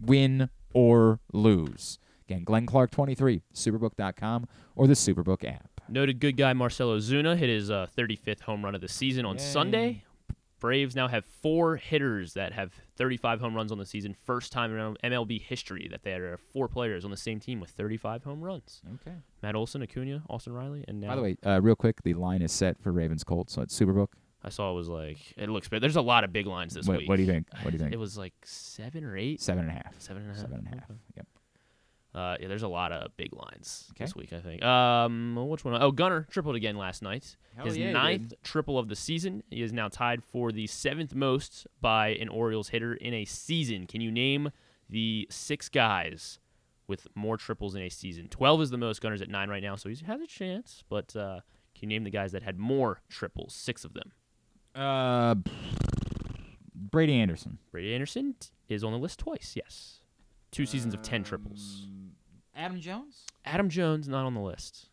win 0.00 0.48
or 0.72 1.20
lose. 1.32 1.98
Again, 2.28 2.44
Glenn 2.44 2.66
Clark 2.66 2.90
23, 2.92 3.42
Superbook.com 3.52 4.46
or 4.76 4.86
the 4.86 4.94
Superbook 4.94 5.44
app. 5.44 5.73
That? 5.86 5.92
Noted 5.92 6.20
good 6.20 6.36
guy 6.36 6.52
Marcell 6.52 6.90
Ozuna 6.96 7.36
hit 7.36 7.48
his 7.48 7.70
uh, 7.70 7.86
35th 7.96 8.40
home 8.40 8.64
run 8.64 8.74
of 8.74 8.80
the 8.80 8.88
season 8.88 9.24
on 9.24 9.36
Yay. 9.36 9.42
Sunday. 9.42 10.04
Braves 10.60 10.96
now 10.96 11.08
have 11.08 11.26
four 11.26 11.76
hitters 11.76 12.32
that 12.34 12.54
have 12.54 12.72
35 12.96 13.40
home 13.40 13.54
runs 13.54 13.70
on 13.70 13.76
the 13.76 13.84
season. 13.84 14.16
First 14.24 14.50
time 14.50 14.74
in 14.74 14.96
MLB 15.04 15.42
history 15.42 15.88
that 15.90 16.04
there 16.04 16.32
are 16.32 16.38
four 16.38 16.68
players 16.68 17.04
on 17.04 17.10
the 17.10 17.18
same 17.18 17.38
team 17.38 17.60
with 17.60 17.68
35 17.70 18.24
home 18.24 18.40
runs. 18.40 18.80
Okay. 18.94 19.14
Matt 19.42 19.56
Olson, 19.56 19.82
Acuna, 19.82 20.22
Austin 20.30 20.54
Riley, 20.54 20.82
and 20.88 21.00
now 21.00 21.08
By 21.08 21.16
the 21.16 21.22
way, 21.22 21.36
uh, 21.44 21.60
real 21.62 21.76
quick, 21.76 22.02
the 22.02 22.14
line 22.14 22.40
is 22.40 22.50
set 22.50 22.80
for 22.82 22.92
Ravens 22.92 23.24
Colts, 23.24 23.52
so 23.52 23.60
it's 23.60 23.78
Superbook. 23.78 24.08
I 24.42 24.48
saw 24.48 24.70
it 24.70 24.74
was 24.74 24.88
like 24.88 25.18
it 25.36 25.50
looks 25.50 25.68
big. 25.68 25.82
There's 25.82 25.96
a 25.96 26.02
lot 26.02 26.24
of 26.24 26.32
big 26.32 26.46
lines 26.46 26.72
this 26.74 26.86
What- 26.86 26.98
week. 26.98 27.08
what 27.10 27.16
do 27.16 27.22
you 27.22 27.28
think? 27.28 27.46
What 27.62 27.70
do 27.70 27.76
you 27.76 27.78
think? 27.78 27.92
It 27.92 27.98
was 27.98 28.16
like 28.16 28.34
seven 28.44 29.04
or 29.04 29.16
eight. 29.18 29.40
Seven 29.42 29.64
and 29.64 29.70
a 29.70 29.74
half. 29.74 29.94
Seven 30.00 30.22
and 30.22 30.30
a 30.30 30.34
half. 30.34 30.42
Seven 30.42 30.58
and 30.58 30.66
a 30.66 30.70
half. 30.70 30.90
Okay. 30.90 30.98
Yep. 31.16 31.26
Uh, 32.14 32.36
yeah, 32.40 32.46
there's 32.46 32.62
a 32.62 32.68
lot 32.68 32.92
of 32.92 33.16
big 33.16 33.32
lines 33.34 33.88
Okay. 33.90 34.04
this 34.04 34.14
week. 34.14 34.32
I 34.32 34.38
think. 34.38 34.62
Um, 34.62 35.34
which 35.48 35.64
one? 35.64 35.80
Oh, 35.82 35.90
Gunnar 35.90 36.26
tripled 36.30 36.54
again 36.54 36.76
last 36.76 37.02
night. 37.02 37.36
Hell 37.56 37.66
His 37.66 37.76
yeah, 37.76 37.90
ninth 37.90 38.28
did. 38.28 38.42
triple 38.44 38.78
of 38.78 38.88
the 38.88 38.94
season. 38.94 39.42
He 39.50 39.62
is 39.62 39.72
now 39.72 39.88
tied 39.88 40.22
for 40.22 40.52
the 40.52 40.66
seventh 40.68 41.12
most 41.14 41.66
by 41.80 42.08
an 42.10 42.28
Orioles 42.28 42.68
hitter 42.68 42.94
in 42.94 43.12
a 43.14 43.24
season. 43.24 43.86
Can 43.88 44.00
you 44.00 44.12
name 44.12 44.50
the 44.88 45.26
six 45.28 45.68
guys 45.68 46.38
with 46.86 47.08
more 47.16 47.36
triples 47.36 47.74
in 47.74 47.82
a 47.82 47.88
season? 47.88 48.28
Twelve 48.28 48.62
is 48.62 48.70
the 48.70 48.78
most. 48.78 49.00
Gunnar's 49.00 49.20
at 49.22 49.28
nine 49.28 49.48
right 49.48 49.62
now, 49.62 49.74
so 49.74 49.88
he 49.88 49.96
has 50.06 50.20
a 50.20 50.26
chance. 50.28 50.84
But 50.88 51.16
uh, 51.16 51.40
can 51.74 51.90
you 51.90 51.96
name 51.96 52.04
the 52.04 52.10
guys 52.10 52.30
that 52.30 52.44
had 52.44 52.58
more 52.60 53.00
triples? 53.08 53.54
Six 53.54 53.84
of 53.84 53.94
them. 53.94 54.12
Uh, 54.76 55.34
Brady 56.74 57.14
Anderson. 57.14 57.58
Brady 57.72 57.92
Anderson 57.94 58.34
is 58.68 58.84
on 58.84 58.92
the 58.92 58.98
list 58.98 59.18
twice. 59.18 59.54
Yes, 59.56 60.00
two 60.52 60.66
seasons 60.66 60.94
of 60.94 61.02
ten 61.02 61.24
triples. 61.24 61.88
Adam 62.56 62.80
Jones? 62.80 63.26
Adam 63.44 63.68
Jones 63.68 64.08
not 64.08 64.24
on 64.24 64.34
the 64.34 64.40
list. 64.40 64.88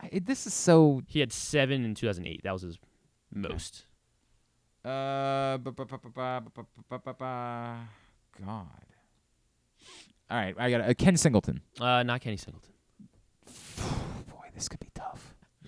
I, 0.00 0.20
this 0.24 0.46
is 0.46 0.54
so. 0.54 1.02
He 1.06 1.20
had 1.20 1.32
seven 1.32 1.84
in 1.84 1.94
2008. 1.94 2.42
That 2.44 2.52
was 2.52 2.62
his 2.62 2.78
most. 3.32 3.84
Uh, 4.84 5.58
God. 8.44 8.66
All 10.30 10.36
right, 10.36 10.54
I 10.58 10.70
got 10.70 10.82
uh, 10.82 10.94
Ken 10.94 11.16
Singleton. 11.16 11.62
Uh, 11.80 12.02
not 12.02 12.20
Kenny 12.20 12.36
Singleton. 12.36 12.74
Boy, 14.26 14.46
this 14.54 14.68
could 14.68 14.80
be 14.80 14.87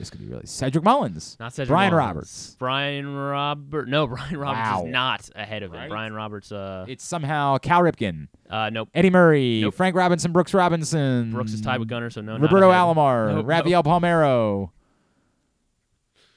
this 0.00 0.10
could 0.10 0.18
be 0.20 0.26
really 0.26 0.46
Cedric 0.46 0.82
Mullins. 0.82 1.36
Not 1.38 1.52
Cedric 1.52 1.68
Brian 1.68 1.92
Mullins. 1.92 2.06
Roberts. 2.08 2.56
Brian 2.58 3.14
Robert. 3.14 3.88
No, 3.88 4.06
Brian 4.08 4.36
Roberts 4.36 4.70
Wow. 4.70 4.84
is 4.86 4.90
not 4.92 5.30
ahead 5.36 5.62
of 5.62 5.72
him. 5.72 5.78
Right? 5.80 5.88
Brian 5.88 6.12
Roberts. 6.12 6.50
Uh, 6.50 6.84
It's 6.88 7.04
somehow 7.04 7.58
Cal 7.58 7.82
Ripken, 7.82 8.26
uh, 8.48 8.70
nope. 8.70 8.88
Eddie 8.94 9.10
Murray, 9.10 9.60
Nope. 9.60 9.74
Frank 9.74 9.94
Robinson, 9.94 10.32
Brooks 10.32 10.52
Robinson. 10.52 11.30
Brooks 11.30 11.52
is 11.52 11.60
tied 11.60 11.78
with 11.78 11.88
Gunnar, 11.88 12.10
so 12.10 12.20
no. 12.22 12.32
not 12.32 12.42
Roberto 12.50 12.70
ahead. 12.70 12.80
Alomar, 12.96 13.34
Nope, 13.34 13.46
Rafael 13.46 13.82
Palmeiro. 13.84 14.70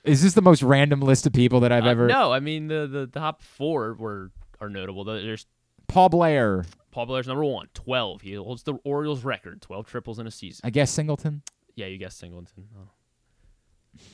Is 0.04 0.22
this 0.22 0.34
the 0.34 0.42
most 0.42 0.62
random 0.62 1.00
list 1.00 1.26
of 1.26 1.34
people 1.34 1.62
that 1.62 1.72
I've 1.72 1.86
Uh, 1.86 1.90
ever? 1.90 2.08
no, 2.08 2.32
I 2.34 2.40
mean 2.42 2.68
the, 2.68 2.88
the 2.88 3.08
top 3.08 3.42
four 3.42 3.94
were 3.94 4.32
are 4.60 4.70
notable. 4.70 5.04
The- 5.06 5.14
There's 5.22 5.46
Paul 5.88 6.10
Blair. 6.10 6.66
Paul 6.92 7.06
Blair's 7.08 7.28
number 7.28 7.44
one, 7.44 7.68
12. 7.74 8.22
He 8.22 8.34
holds 8.36 8.64
the 8.64 8.76
Orioles 8.84 9.24
record, 9.24 9.62
12 9.62 9.88
triples 9.88 10.20
in 10.20 10.28
a 10.28 10.32
season. 10.32 10.62
I 10.64 10.70
guess 10.70 10.92
Singleton. 10.92 11.42
Yeah, 11.76 11.88
you 11.88 11.98
guessed 11.98 12.20
Singleton. 12.20 12.68
Oh. 12.78 12.90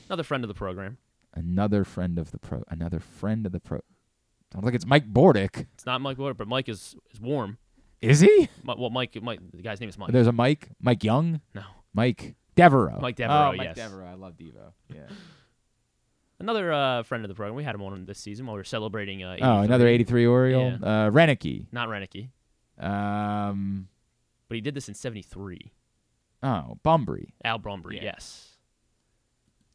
Another 0.08 0.24
friend 0.24 0.44
of 0.44 0.48
the 0.48 0.54
program. 0.54 0.98
Another 1.34 1.84
friend 1.84 2.18
of 2.18 2.32
the 2.32 2.40
pro. 2.40 2.64
Another 2.70 3.00
friend 3.00 3.46
of 3.46 3.52
the 3.52 3.60
pro. 3.60 3.80
Sounds 4.52 4.66
like 4.66 4.74
it's 4.74 4.86
Mike 4.86 5.12
Bordick. 5.14 5.68
It's 5.76 5.86
not 5.86 6.02
Mike 6.02 6.18
Bordick, 6.18 6.38
but 6.38 6.48
Mike 6.48 6.68
is 6.70 6.96
is 7.14 7.22
warm. 7.22 7.58
Is 8.02 8.20
he? 8.22 8.50
Mi- 8.64 8.76
Well, 8.78 8.90
Mike, 8.90 9.18
Mike, 9.22 9.40
the 9.54 9.62
guy's 9.62 9.80
name 9.80 9.90
is 9.90 9.98
Mike. 9.98 10.12
There's 10.12 10.28
a 10.28 10.32
Mike. 10.32 10.70
Mike 10.82 11.04
Young. 11.04 11.42
No. 11.54 11.64
Mike 11.94 12.36
Devereaux. 12.56 13.00
Mike 13.02 13.16
Devereaux, 13.18 13.52
Oh, 13.54 13.58
Mike 13.58 13.68
yes. 13.68 13.76
Devereaux. 13.76 14.08
I 14.08 14.14
love 14.16 14.34
Devo. 14.38 14.72
Yeah. 14.94 15.02
Another 16.40 16.72
uh, 16.72 17.04
friend 17.04 17.26
of 17.26 17.28
the 17.30 17.36
program. 17.36 17.56
We 17.56 17.64
had 17.66 17.76
him 17.76 17.82
on 17.82 18.06
this 18.06 18.18
season 18.20 18.46
while 18.46 18.56
we 18.56 18.60
were 18.62 18.64
celebrating. 18.64 19.24
Uh, 19.24 19.36
Oh, 19.42 19.60
another 19.60 19.86
83. 19.88 20.22
83 20.24 20.26
Oriole. 20.28 20.64
Yeah. 20.64 20.76
Uh, 21.08 21.12
Renicky. 21.12 21.68
Not 21.74 21.90
Renicky, 21.90 22.30
Um. 22.80 23.90
but 24.48 24.56
he 24.56 24.62
did 24.62 24.74
this 24.74 24.88
in 24.88 24.94
'73. 24.96 25.72
Oh, 26.42 26.78
Bumbry. 26.86 27.34
Al 27.44 27.60
Bumbry, 27.60 28.02
yes. 28.02 28.49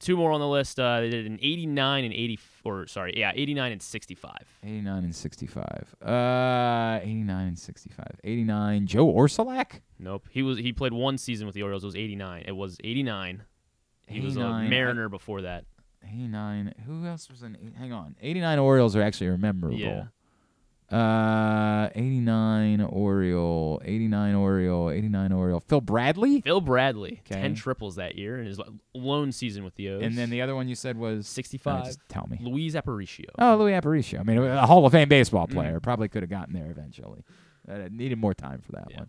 Two 0.05 0.19
more 0.19 0.33
on 0.33 0.41
the 0.41 0.47
list. 0.47 0.79
Uh, 0.79 1.01
they 1.01 1.09
did 1.09 1.25
an 1.25 1.39
'89 1.41 2.05
and 2.05 2.13
'80, 2.13 2.39
or 2.65 2.87
sorry, 2.87 3.15
yeah, 3.17 3.33
'89 3.35 3.73
and 3.73 3.83
'65. 3.83 4.33
89 4.63 5.05
and 5.05 5.15
65. 5.15 5.95
Uh, 6.03 7.01
89 7.03 7.47
and 7.49 7.59
65. 7.59 8.07
89. 8.23 8.87
Joe 8.87 9.07
Orsulak. 9.07 9.81
Nope. 9.99 10.27
He 10.31 10.43
was 10.43 10.59
he 10.59 10.75
played 10.75 10.93
one 10.93 11.17
season 11.17 11.47
with 11.47 11.55
the 11.55 11.63
Orioles. 11.63 11.85
It 11.85 11.87
was 11.87 11.97
'89. 11.97 12.45
It 12.47 12.53
was 12.53 12.77
'89. 12.85 13.45
He 14.07 14.21
was 14.21 14.37
a 14.37 14.41
Mariner 14.41 15.09
before 15.09 15.41
that. 15.41 15.65
89. 16.07 16.75
Who 16.87 17.07
else 17.07 17.31
was 17.31 17.43
in? 17.43 17.73
Hang 17.79 17.95
on. 17.95 18.15
89 18.21 18.59
Orioles 18.59 18.95
are 18.95 19.01
actually 19.01 19.35
memorable. 19.39 19.79
Yeah. 19.79 20.05
Uh, 20.91 21.89
89 21.95 22.81
Oriole. 22.83 23.81
89 23.85 24.35
Oriole. 24.35 24.91
89 24.91 25.33
Oriole. 25.33 25.61
Phil 25.61 25.81
Bradley. 25.81 26.41
Phil 26.43 26.61
Bradley, 26.61 27.21
Okay. 27.27 27.41
ten 27.41 27.55
triples 27.55 27.97
that 27.97 28.17
year 28.17 28.39
in 28.39 28.47
his 28.47 28.61
lone 28.95 29.33
season 29.33 29.65
with 29.65 29.75
the 29.77 29.89
O's. 29.89 30.03
And 30.03 30.17
then 30.17 30.31
the 30.31 30.43
other 30.43 30.55
one 30.55 30.69
you 30.69 30.75
said 30.75 30.97
was 30.97 31.27
65. 31.27 31.83
Uh, 31.83 31.85
just 31.87 31.99
tell 32.09 32.27
me. 32.29 32.39
Luis 32.41 32.75
Aparicio. 32.75 33.27
Oh, 33.39 33.57
Louis 33.57 33.73
Aparicio. 33.73 34.21
I 34.21 34.23
mean, 34.23 34.39
a 34.39 34.67
Hall 34.67 34.85
of 34.87 34.93
Fame 34.93 35.09
baseball 35.09 35.47
Mm. 35.49 35.53
player. 35.53 35.81
Probably 35.81 36.09
could 36.09 36.23
have 36.23 36.31
gotten 36.31 36.55
there 36.55 36.71
eventually. 36.71 37.25
Uh, 37.69 37.89
needed 37.91 38.19
more 38.19 38.35
time 38.35 38.61
for 38.61 38.73
that 38.73 38.93
one. 38.95 39.09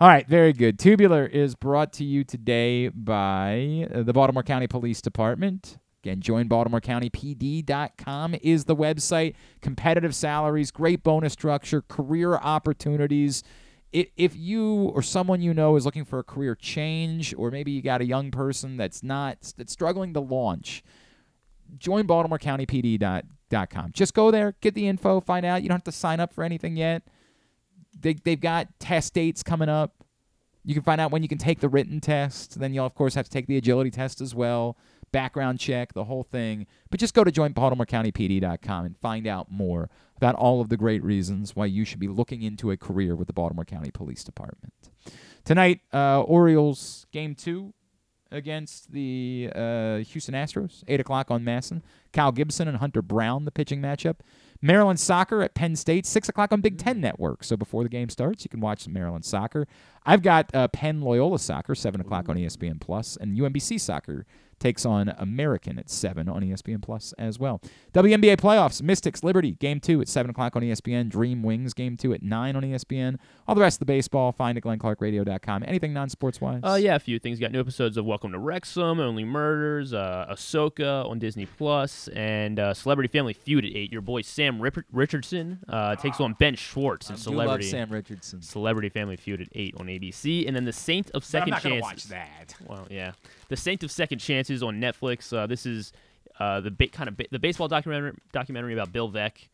All 0.00 0.08
right, 0.08 0.26
very 0.28 0.52
good. 0.52 0.78
Tubular 0.78 1.26
is 1.26 1.54
brought 1.56 1.92
to 1.94 2.04
you 2.04 2.22
today 2.22 2.88
by 2.88 3.88
uh, 3.92 4.02
the 4.02 4.12
Baltimore 4.12 4.42
County 4.44 4.66
Police 4.68 5.00
Department. 5.02 5.78
Again, 6.08 6.22
join 6.22 6.48
BaltimoreCountyPD.com 6.48 8.36
is 8.40 8.64
the 8.64 8.74
website. 8.74 9.34
Competitive 9.60 10.14
salaries, 10.14 10.70
great 10.70 11.02
bonus 11.02 11.34
structure, 11.34 11.82
career 11.82 12.36
opportunities. 12.36 13.42
If 13.92 14.34
you 14.34 14.90
or 14.94 15.02
someone 15.02 15.42
you 15.42 15.52
know 15.52 15.76
is 15.76 15.84
looking 15.84 16.06
for 16.06 16.18
a 16.18 16.22
career 16.22 16.54
change, 16.54 17.34
or 17.36 17.50
maybe 17.50 17.72
you 17.72 17.82
got 17.82 18.00
a 18.00 18.06
young 18.06 18.30
person 18.30 18.78
that's 18.78 19.02
not 19.02 19.52
that's 19.58 19.70
struggling 19.70 20.14
to 20.14 20.20
launch, 20.20 20.82
join 21.76 22.06
BaltimoreCountyPD.com. 22.06 23.92
Just 23.92 24.14
go 24.14 24.30
there, 24.30 24.54
get 24.62 24.72
the 24.72 24.88
info, 24.88 25.20
find 25.20 25.44
out. 25.44 25.62
You 25.62 25.68
don't 25.68 25.76
have 25.76 25.84
to 25.84 25.92
sign 25.92 26.20
up 26.20 26.32
for 26.32 26.42
anything 26.42 26.78
yet. 26.78 27.02
They, 28.00 28.14
they've 28.14 28.40
got 28.40 28.80
test 28.80 29.12
dates 29.12 29.42
coming 29.42 29.68
up. 29.68 29.92
You 30.64 30.72
can 30.72 30.82
find 30.82 31.02
out 31.02 31.10
when 31.10 31.22
you 31.22 31.28
can 31.28 31.38
take 31.38 31.60
the 31.60 31.68
written 31.68 32.00
test. 32.00 32.58
Then 32.58 32.72
you'll, 32.72 32.86
of 32.86 32.94
course, 32.94 33.14
have 33.14 33.26
to 33.26 33.30
take 33.30 33.46
the 33.46 33.58
agility 33.58 33.90
test 33.90 34.22
as 34.22 34.34
well. 34.34 34.78
Background 35.12 35.58
check, 35.58 35.92
the 35.94 36.04
whole 36.04 36.22
thing. 36.22 36.66
But 36.90 37.00
just 37.00 37.14
go 37.14 37.24
to 37.24 37.30
jointbaltimorecountypd.com 37.30 38.84
and 38.86 38.96
find 38.98 39.26
out 39.26 39.50
more 39.50 39.90
about 40.16 40.34
all 40.34 40.60
of 40.60 40.68
the 40.68 40.76
great 40.76 41.02
reasons 41.02 41.54
why 41.54 41.66
you 41.66 41.84
should 41.84 42.00
be 42.00 42.08
looking 42.08 42.42
into 42.42 42.70
a 42.70 42.76
career 42.76 43.14
with 43.14 43.26
the 43.26 43.32
Baltimore 43.32 43.64
County 43.64 43.90
Police 43.90 44.24
Department. 44.24 44.72
Tonight, 45.44 45.80
uh, 45.92 46.22
Orioles 46.22 47.06
game 47.12 47.34
two 47.34 47.72
against 48.30 48.92
the 48.92 49.50
uh, 49.54 49.96
Houston 49.98 50.34
Astros, 50.34 50.84
8 50.86 51.00
o'clock 51.00 51.30
on 51.30 51.42
MASN. 51.42 51.82
Kyle 52.12 52.32
Gibson 52.32 52.68
and 52.68 52.78
Hunter 52.78 53.02
Brown, 53.02 53.44
the 53.44 53.50
pitching 53.50 53.80
matchup. 53.80 54.16
Maryland 54.60 54.98
soccer 54.98 55.42
at 55.42 55.54
Penn 55.54 55.76
State, 55.76 56.04
6 56.04 56.28
o'clock 56.28 56.52
on 56.52 56.60
Big 56.60 56.78
Ten 56.78 57.00
Network. 57.00 57.44
So 57.44 57.56
before 57.56 57.82
the 57.84 57.88
game 57.88 58.08
starts, 58.08 58.44
you 58.44 58.48
can 58.48 58.60
watch 58.60 58.82
some 58.82 58.92
Maryland 58.92 59.24
soccer. 59.24 59.66
I've 60.04 60.22
got 60.22 60.52
uh, 60.54 60.68
Penn 60.68 61.00
Loyola 61.00 61.38
soccer, 61.38 61.74
7 61.74 62.00
o'clock 62.00 62.28
on 62.28 62.36
ESPN 62.36 62.80
Plus, 62.80 63.16
and 63.16 63.36
UMBC 63.38 63.80
soccer 63.80 64.26
takes 64.58 64.84
on 64.84 65.08
American 65.18 65.78
at 65.78 65.88
7 65.90 66.28
on 66.28 66.42
ESPN 66.42 66.82
Plus 66.82 67.12
as 67.18 67.38
well. 67.38 67.60
WNBA 67.92 68.36
playoffs, 68.36 68.82
Mystics 68.82 69.22
Liberty, 69.22 69.52
game 69.52 69.80
2 69.80 70.00
at 70.00 70.08
7 70.08 70.30
o'clock 70.30 70.56
on 70.56 70.62
ESPN. 70.62 71.08
Dream 71.08 71.42
Wings, 71.42 71.74
game 71.74 71.96
2 71.96 72.12
at 72.14 72.22
9 72.22 72.56
on 72.56 72.62
ESPN. 72.62 73.16
All 73.46 73.54
the 73.54 73.60
rest 73.60 73.76
of 73.76 73.80
the 73.80 73.84
baseball, 73.86 74.32
find 74.32 74.58
at 74.58 74.64
glennclarkradio.com. 74.64 75.64
Anything 75.66 75.92
non 75.92 76.08
sports 76.08 76.40
wise? 76.40 76.60
Uh, 76.62 76.78
yeah, 76.80 76.94
a 76.94 76.98
few 76.98 77.18
things. 77.18 77.38
Got 77.38 77.52
new 77.52 77.60
episodes 77.60 77.96
of 77.96 78.04
Welcome 78.04 78.32
to 78.32 78.38
Wrexham, 78.38 79.00
Only 79.00 79.24
Murders, 79.24 79.92
uh, 79.92 80.26
Ahsoka 80.30 81.08
on 81.08 81.18
Disney 81.18 81.46
Plus, 81.46 82.08
and 82.08 82.58
uh, 82.58 82.74
Celebrity 82.74 83.08
Family 83.08 83.32
Feud 83.32 83.64
at 83.64 83.74
eight. 83.74 83.92
Your 83.92 84.02
boy 84.02 84.22
Sam 84.22 84.60
Rip- 84.60 84.84
Richardson 84.92 85.60
uh, 85.68 85.96
takes 85.96 86.20
on 86.20 86.34
Ben 86.34 86.54
Schwartz 86.56 87.08
in 87.08 87.14
I 87.14 87.18
do 87.18 87.30
love 87.30 87.44
Celebrity. 87.44 87.66
Sam 87.70 87.90
Richardson. 87.90 88.42
Celebrity 88.42 88.88
Family 88.88 89.16
Feud 89.16 89.40
at 89.40 89.48
eight 89.54 89.74
on 89.78 89.86
ABC, 89.86 90.46
and 90.46 90.54
then 90.56 90.64
the 90.64 90.72
Saint 90.72 91.06
of 91.08 91.12
But 91.12 91.18
I'm 91.18 91.22
Second 91.22 91.50
not 91.50 91.62
gonna 91.62 91.80
Chances. 91.80 92.10
watch 92.10 92.10
that. 92.10 92.54
Well, 92.66 92.86
yeah, 92.90 93.12
the 93.48 93.56
Saint 93.56 93.82
of 93.82 93.90
Second 93.90 94.18
Chances 94.18 94.62
on 94.62 94.80
Netflix. 94.80 95.32
Uh, 95.32 95.46
this 95.46 95.66
is 95.66 95.92
uh, 96.38 96.60
the 96.60 96.70
ba- 96.70 96.88
kind 96.88 97.08
of 97.08 97.16
ba- 97.16 97.26
the 97.30 97.38
baseball 97.38 97.68
documentary 97.68 98.12
documentary 98.32 98.72
about 98.74 98.92
Bill 98.92 99.10
Veeck, 99.10 99.48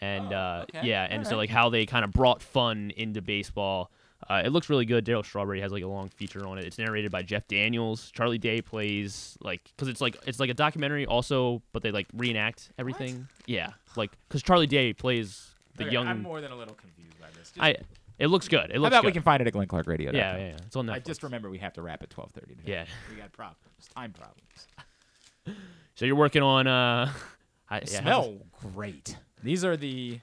and 0.00 0.32
uh, 0.32 0.64
okay. 0.74 0.86
yeah, 0.86 1.06
and 1.08 1.24
so 1.24 1.32
Alright. 1.32 1.48
like 1.48 1.50
how 1.50 1.68
they 1.70 1.86
kind 1.86 2.04
of 2.04 2.12
brought 2.12 2.42
fun 2.42 2.92
into 2.96 3.22
baseball. 3.22 3.90
Uh, 4.28 4.42
it 4.44 4.48
looks 4.50 4.70
really 4.70 4.86
good. 4.86 5.04
Darryl 5.04 5.24
Strawberry 5.24 5.60
has 5.60 5.70
like 5.70 5.82
a 5.82 5.86
long 5.86 6.08
feature 6.08 6.46
on 6.46 6.58
it. 6.58 6.64
It's 6.64 6.78
narrated 6.78 7.12
by 7.12 7.22
Jeff 7.22 7.46
Daniels. 7.48 8.10
Charlie 8.12 8.38
Day 8.38 8.60
plays 8.62 9.36
like 9.40 9.62
because 9.64 9.88
it's 9.88 10.00
like 10.00 10.16
it's 10.26 10.40
like 10.40 10.50
a 10.50 10.54
documentary 10.54 11.06
also, 11.06 11.62
but 11.72 11.82
they 11.82 11.90
like 11.92 12.06
reenact 12.14 12.70
everything. 12.78 13.28
Yeah, 13.46 13.72
like 13.94 14.10
because 14.28 14.42
Charlie 14.42 14.66
Day 14.66 14.92
plays 14.94 15.54
the 15.76 15.84
Okay, 15.84 15.92
young. 15.92 16.08
I'm 16.08 16.22
more 16.22 16.40
than 16.40 16.50
a 16.50 16.56
little 16.56 16.74
confused 16.74 17.20
by 17.20 17.26
this. 17.38 17.50
Just- 17.50 17.60
I. 17.62 17.76
It 18.18 18.28
looks 18.28 18.48
good. 18.48 18.70
It 18.70 18.74
How 18.76 18.78
looks 18.80 18.88
about 18.88 19.02
good. 19.02 19.08
we 19.08 19.12
can 19.12 19.22
find 19.22 19.40
it 19.42 19.46
at 19.46 19.52
glennclarkradio.com? 19.52 20.14
Yeah, 20.14 20.36
yeah, 20.36 20.46
yeah. 20.48 20.56
It's 20.66 20.76
on 20.76 20.86
Netflix. 20.86 20.92
I 20.94 20.98
just 21.00 21.22
remember 21.22 21.50
we 21.50 21.58
have 21.58 21.74
to 21.74 21.82
wrap 21.82 22.02
at 22.02 22.10
12:30 22.10 22.32
today. 22.48 22.62
Yeah. 22.64 22.84
we 23.10 23.16
got 23.16 23.32
problems, 23.32 23.58
time 23.94 24.12
problems. 24.12 25.58
So 25.94 26.04
you're 26.04 26.16
working 26.16 26.42
on. 26.42 26.66
uh 26.66 27.12
I, 27.68 27.78
yeah, 27.78 27.84
smell 28.00 28.38
great. 28.74 29.16
These 29.42 29.64
are 29.64 29.76
the 29.76 30.20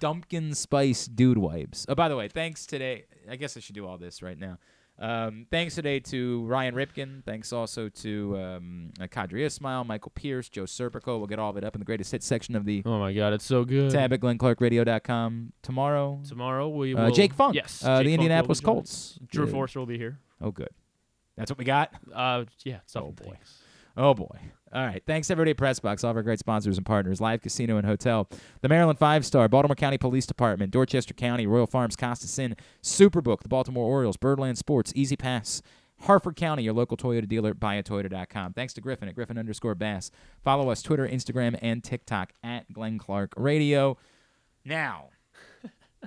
Dumpkin 0.00 0.56
Spice 0.56 1.06
Dude 1.06 1.38
Wipes. 1.38 1.86
Oh, 1.88 1.94
by 1.94 2.08
the 2.08 2.16
way, 2.16 2.26
thanks 2.28 2.66
today. 2.66 3.04
I 3.30 3.36
guess 3.36 3.56
I 3.56 3.60
should 3.60 3.74
do 3.76 3.86
all 3.86 3.96
this 3.96 4.22
right 4.22 4.38
now. 4.38 4.58
Um, 5.00 5.46
thanks 5.50 5.76
today 5.76 6.00
to 6.00 6.44
Ryan 6.46 6.74
Ripken. 6.74 7.24
Thanks 7.24 7.52
also 7.52 7.88
to 7.88 8.36
um, 8.36 8.90
uh, 9.00 9.04
Qadry 9.06 9.44
Ismail, 9.46 9.84
Michael 9.84 10.10
Pierce, 10.14 10.48
Joe 10.48 10.64
Serpico. 10.64 11.18
We'll 11.18 11.28
get 11.28 11.38
all 11.38 11.50
of 11.50 11.56
it 11.56 11.62
up 11.62 11.76
in 11.76 11.78
the 11.78 11.84
greatest 11.84 12.10
hits 12.10 12.26
section 12.26 12.56
of 12.56 12.64
the 12.64 12.82
Oh 12.84 12.98
my 12.98 13.12
god, 13.12 13.32
it's 13.32 13.44
so 13.44 13.64
good. 13.64 13.92
tab 13.92 14.12
at 14.12 14.20
glennclarkradio.com 14.20 15.52
tomorrow. 15.62 16.20
Tomorrow 16.28 16.68
we 16.68 16.94
Uh, 16.94 17.04
will. 17.06 17.10
Jake 17.14 17.32
Funk, 17.32 17.54
Yes. 17.54 17.84
uh, 17.84 17.86
Jake 17.86 17.86
the 17.86 17.92
Funk 17.94 18.04
will 18.06 18.12
Indianapolis 18.14 18.60
Colts. 18.60 19.18
Drew 19.28 19.46
Yeah. 19.46 19.52
Forrester 19.52 19.78
will 19.78 19.86
be 19.86 19.98
here. 19.98 20.18
Oh, 20.40 20.50
good. 20.50 20.70
That's 21.36 21.50
what 21.50 21.58
we 21.58 21.64
got. 21.64 21.92
Uh, 22.12 22.44
yeah. 22.64 22.80
Oh 22.96 23.12
boy. 23.12 23.38
Oh 23.96 24.14
boy. 24.14 24.38
All 24.72 24.84
right. 24.86 25.02
Thanks 25.06 25.30
everybody 25.30 25.52
at 25.52 25.56
Pressbox, 25.56 26.04
all 26.04 26.10
of 26.10 26.16
our 26.16 26.22
great 26.22 26.38
sponsors 26.38 26.76
and 26.76 26.84
partners, 26.86 27.20
Live 27.20 27.40
Casino 27.40 27.76
and 27.78 27.86
Hotel, 27.86 28.28
the 28.60 28.68
Maryland 28.68 28.98
Five 28.98 29.24
Star, 29.24 29.48
Baltimore 29.48 29.74
County 29.74 29.96
Police 29.98 30.26
Department, 30.26 30.70
Dorchester 30.72 31.14
County, 31.14 31.46
Royal 31.46 31.66
Farms, 31.66 31.96
Costas 31.96 32.38
Inn, 32.38 32.54
Superbook, 32.82 33.40
the 33.40 33.48
Baltimore 33.48 33.88
Orioles, 33.88 34.16
Birdland 34.18 34.58
Sports, 34.58 34.92
E-ZPass, 34.94 35.62
Harford 36.02 36.36
County, 36.36 36.62
your 36.64 36.74
local 36.74 36.96
Toyota 36.96 37.26
dealer, 37.26 37.54
buyatoyota.com. 37.54 38.52
Thanks 38.52 38.74
to 38.74 38.80
Griffin 38.80 39.08
at 39.08 39.14
Griffin 39.14 39.38
underscore 39.38 39.74
Bass. 39.74 40.10
Follow 40.44 40.70
us 40.70 40.82
Twitter, 40.82 41.08
Instagram, 41.08 41.58
and 41.62 41.82
TikTok 41.82 42.32
at 42.44 42.70
Glenn 42.72 42.98
Clark 42.98 43.32
Radio. 43.36 43.96
Now, 44.64 45.08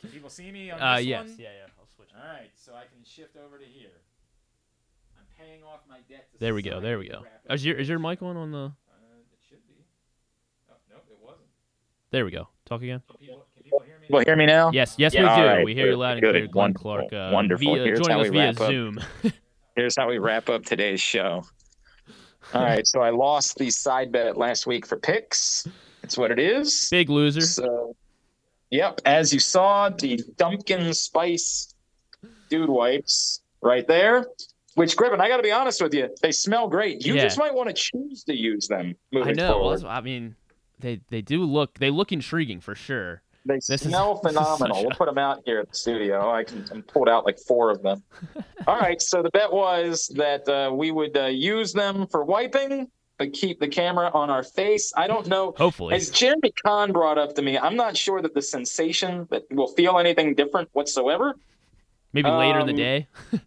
can 0.00 0.10
people 0.10 0.30
see 0.30 0.50
me 0.50 0.70
on 0.70 0.80
Uh, 0.80 0.96
this 0.96 1.06
yes. 1.06 1.20
one? 1.28 1.36
Yeah, 1.38 1.48
yeah. 1.56 1.66
I'll 1.78 1.86
switch. 1.94 2.08
All 2.14 2.28
right, 2.28 2.50
so 2.56 2.72
I 2.74 2.82
can 2.92 3.04
shift 3.04 3.36
over 3.36 3.56
to 3.56 3.64
here. 3.64 3.88
I'm 5.40 5.46
paying 5.46 5.62
off 5.64 5.80
my 5.88 5.98
debt. 6.08 6.28
To 6.32 6.38
There 6.38 6.54
we 6.54 6.62
go. 6.62 6.80
There 6.80 6.98
we 6.98 7.08
go. 7.08 7.22
Is 7.48 7.64
your 7.64 7.76
is 7.76 7.88
your 7.88 7.98
mic 7.98 8.22
on 8.22 8.36
on 8.36 8.50
the? 8.50 8.58
Uh, 8.58 8.68
it 9.32 9.38
should 9.48 9.66
be. 9.66 9.74
Oh, 10.70 10.74
nope, 10.90 11.04
it 11.10 11.18
wasn't. 11.22 11.46
There 12.10 12.24
we 12.24 12.30
go. 12.30 12.48
Talk 12.66 12.82
again. 12.82 13.02
People, 13.18 13.44
can 13.54 13.62
people 13.64 13.80
hear 13.80 13.98
me? 13.98 14.06
People 14.06 14.20
hear 14.20 14.36
me 14.36 14.46
now? 14.46 14.70
Yes, 14.72 14.94
yes, 14.98 15.14
Yeah, 15.14 15.36
we 15.36 15.42
do. 15.42 15.48
right, 15.48 15.64
we 15.64 15.74
hear 15.74 15.86
you 15.88 15.96
loud 15.96 16.12
and 16.12 16.20
good, 16.20 16.32
clear, 16.34 16.46
Glenn 16.46 16.74
wonderful, 16.74 16.82
Clark. 16.82 17.12
Uh, 17.12 17.30
wonderful. 17.34 17.74
Via, 17.74 17.84
Here's 17.84 18.00
joining 18.00 18.12
how 18.16 18.20
us 18.20 18.24
we 18.24 18.30
via 18.30 18.46
wrap 18.48 18.60
up. 18.60 18.66
Zoom. 18.68 18.98
Here's 19.76 19.96
how 19.96 20.08
we 20.08 20.18
wrap 20.18 20.48
up 20.48 20.64
today's 20.64 21.00
show. 21.00 21.44
All 22.54 22.62
right, 22.64 22.86
so 22.86 23.00
I 23.00 23.10
lost 23.10 23.56
the 23.58 23.70
side 23.70 24.10
bet 24.12 24.36
last 24.36 24.66
week 24.66 24.86
for 24.86 24.96
picks. 24.96 25.66
That's 26.02 26.16
what 26.18 26.30
it 26.30 26.38
is. 26.40 26.88
Big 26.90 27.08
loser. 27.08 27.42
So, 27.42 27.94
yep, 28.70 29.00
as 29.04 29.32
you 29.32 29.38
saw, 29.38 29.88
the 29.90 30.18
Dumpkin 30.36 30.94
Spice 30.94 31.74
Dude 32.48 32.68
Wipes 32.70 33.42
right 33.62 33.86
there. 33.86 34.26
Which 34.76 34.96
Griffin, 34.96 35.20
I 35.20 35.28
got 35.28 35.38
to 35.38 35.42
be 35.42 35.50
honest 35.52 35.82
with 35.82 35.92
you, 35.94 36.08
they 36.22 36.30
smell 36.32 36.68
great. 36.68 37.04
You 37.04 37.14
Yeah. 37.14 37.22
just 37.22 37.38
might 37.38 37.52
want 37.54 37.68
to 37.68 37.74
choose 37.74 38.22
to 38.24 38.34
use 38.36 38.68
them 38.68 38.94
I 39.14 39.32
know. 39.32 39.52
forward. 39.54 39.84
I 39.84 40.00
mean, 40.00 40.36
they 40.78 41.00
they 41.08 41.20
do 41.22 41.44
look 41.44 41.78
they 41.78 41.90
look 41.90 42.12
intriguing 42.12 42.60
for 42.60 42.74
sure. 42.74 43.22
They 43.46 43.56
This 43.66 43.82
smell 43.82 44.14
is 44.24 44.32
phenomenal. 44.32 44.82
We'll 44.82 44.92
a- 44.92 44.94
put 44.94 45.06
them 45.06 45.18
out 45.18 45.42
here 45.44 45.60
at 45.60 45.68
the 45.70 45.74
studio. 45.74 46.30
I 46.30 46.44
can 46.44 46.64
I 46.72 46.80
pulled 46.82 47.08
out 47.08 47.24
like 47.26 47.38
four 47.38 47.70
of 47.70 47.82
them. 47.82 48.02
All 48.66 48.78
right. 48.78 49.00
So 49.02 49.22
the 49.22 49.30
bet 49.30 49.52
was 49.52 50.06
that 50.16 50.48
uh, 50.48 50.72
we 50.72 50.90
would 50.92 51.16
uh, 51.16 51.26
use 51.26 51.72
them 51.72 52.06
for 52.06 52.24
wiping, 52.24 52.86
but 53.18 53.32
keep 53.32 53.58
the 53.58 53.68
camera 53.68 54.10
on 54.14 54.30
our 54.30 54.42
face. 54.44 54.92
I 54.96 55.06
don't 55.08 55.26
know. 55.26 55.52
Hopefully. 55.56 55.94
As 55.96 56.10
Jeremy 56.10 56.52
Kahn 56.64 56.92
brought 56.92 57.18
up 57.18 57.34
to 57.34 57.42
me, 57.42 57.58
I'm 57.58 57.76
not 57.76 57.96
sure 57.96 58.22
that 58.22 58.34
the 58.34 58.42
sensation 58.42 59.26
that 59.30 59.42
will 59.50 59.68
feel 59.68 59.98
anything 59.98 60.34
different 60.34 60.68
whatsoever. 60.72 61.34
Maybe 62.12 62.28
later 62.30 62.60
in 62.60 62.66
the 62.66 62.72
Um, 62.72 62.76
day. 62.76 63.08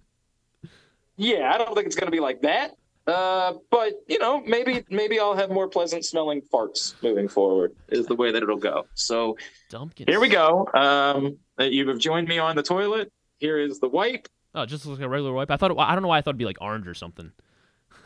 Yeah, 1.24 1.54
I 1.54 1.58
don't 1.58 1.74
think 1.74 1.88
it's 1.88 1.96
going 1.96 2.08
to 2.08 2.12
be 2.12 2.20
like 2.20 2.42
that. 2.42 2.76
Uh, 3.08 3.54
but 3.70 3.94
you 4.08 4.20
know, 4.20 4.42
maybe 4.42 4.84
maybe 4.90 5.20
I'll 5.20 5.36
have 5.36 5.50
more 5.50 5.68
pleasant 5.68 6.06
smelling 6.06 6.42
farts 6.42 6.96
moving 7.02 7.28
forward. 7.28 7.74
Is 7.90 8.06
the 8.08 8.16
way 8.16 8.32
that 8.32 8.44
it'll 8.44 8.58
go. 8.58 8.86
So 8.94 9.38
Dumpkin. 9.72 10.08
here 10.10 10.20
we 10.20 10.30
go. 10.30 10.68
Um, 10.74 11.38
uh, 11.60 11.64
you 11.64 11.88
have 11.90 12.00
joined 12.00 12.28
me 12.28 12.40
on 12.40 12.56
the 12.56 12.64
toilet. 12.64 13.12
Here 13.40 13.58
is 13.58 13.80
the 13.80 13.90
wipe. 13.90 14.28
Oh, 14.56 14.66
just 14.66 14.86
like 14.86 15.00
a 15.00 15.10
regular 15.10 15.34
wipe. 15.34 15.50
I 15.50 15.58
thought 15.58 15.72
it, 15.72 15.78
I 15.78 15.94
don't 15.94 16.02
know 16.02 16.10
why 16.10 16.18
I 16.18 16.22
thought 16.22 16.32
it'd 16.32 16.38
be 16.38 16.46
like 16.46 16.62
orange 16.62 16.88
or 16.88 16.94
something. 16.94 17.32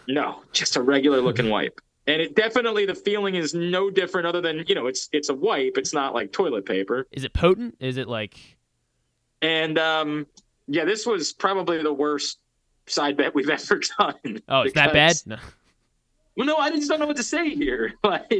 No, 0.07 0.41
just 0.53 0.75
a 0.77 0.81
regular 0.81 1.21
looking 1.21 1.49
wipe. 1.49 1.81
And 2.07 2.21
it 2.21 2.35
definitely 2.35 2.85
the 2.85 2.95
feeling 2.95 3.35
is 3.35 3.53
no 3.53 3.89
different 3.89 4.27
other 4.27 4.41
than, 4.41 4.63
you 4.67 4.75
know, 4.75 4.87
it's 4.87 5.09
it's 5.11 5.29
a 5.29 5.33
wipe, 5.35 5.77
it's 5.77 5.93
not 5.93 6.13
like 6.13 6.31
toilet 6.31 6.65
paper. 6.65 7.05
Is 7.11 7.23
it 7.23 7.33
potent? 7.33 7.75
Is 7.79 7.97
it 7.97 8.07
like 8.07 8.37
And 9.41 9.77
um 9.77 10.25
yeah, 10.67 10.85
this 10.85 11.05
was 11.05 11.33
probably 11.33 11.83
the 11.83 11.93
worst 11.93 12.39
side 12.87 13.17
bet 13.17 13.35
we've 13.35 13.49
ever 13.59 13.79
done. 13.99 14.41
Oh, 14.49 14.61
it's 14.61 14.73
that 14.73 14.93
bad? 14.93 15.15
No. 15.25 15.37
Well, 16.35 16.45
no, 16.45 16.57
I 16.57 16.69
just 16.69 16.87
don't 16.87 16.99
know 16.99 17.07
what 17.07 17.17
to 17.17 17.23
say 17.23 17.49
here. 17.49 17.93
Like 18.03 18.31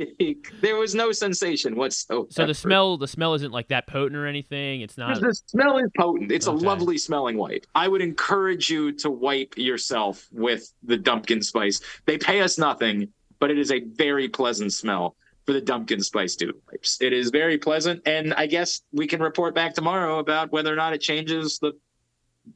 there 0.61 0.75
was 0.77 0.93
no 0.93 1.11
sensation 1.11 1.75
whatsoever. 1.75 2.27
So 2.29 2.45
the 2.45 2.53
smell 2.53 2.97
the 2.97 3.07
smell 3.07 3.33
isn't 3.33 3.51
like 3.51 3.69
that 3.69 3.87
potent 3.87 4.15
or 4.15 4.27
anything. 4.27 4.81
It's 4.81 4.97
not 4.97 5.19
The 5.19 5.33
smell 5.47 5.77
is 5.79 5.89
potent. 5.97 6.31
It's 6.31 6.47
Okay. 6.47 6.63
a 6.63 6.67
lovely 6.67 6.97
smelling 6.99 7.37
wipe. 7.37 7.65
I 7.73 7.87
would 7.87 8.01
encourage 8.01 8.69
you 8.69 8.91
to 8.93 9.09
wipe 9.09 9.57
yourself 9.57 10.27
with 10.31 10.71
the 10.83 10.97
Dumpkin 10.97 11.43
Spice. 11.43 11.81
They 12.05 12.17
pay 12.19 12.41
us 12.41 12.57
nothing, 12.59 13.11
but 13.39 13.49
it 13.49 13.57
is 13.57 13.71
a 13.71 13.79
very 13.79 14.29
pleasant 14.29 14.73
smell 14.73 15.15
for 15.47 15.53
the 15.53 15.61
Dumpkin 15.61 16.03
Spice 16.03 16.35
Dude 16.35 16.55
wipes. 16.71 17.01
It 17.01 17.13
is 17.13 17.29
very 17.31 17.57
pleasant, 17.57 18.01
and 18.05 18.33
I 18.35 18.45
guess 18.45 18.81
we 18.91 19.07
can 19.07 19.21
report 19.21 19.55
back 19.55 19.73
tomorrow 19.73 20.19
about 20.19 20.51
whether 20.51 20.71
or 20.71 20.75
not 20.75 20.93
it 20.93 21.01
changes 21.01 21.57
the 21.59 21.71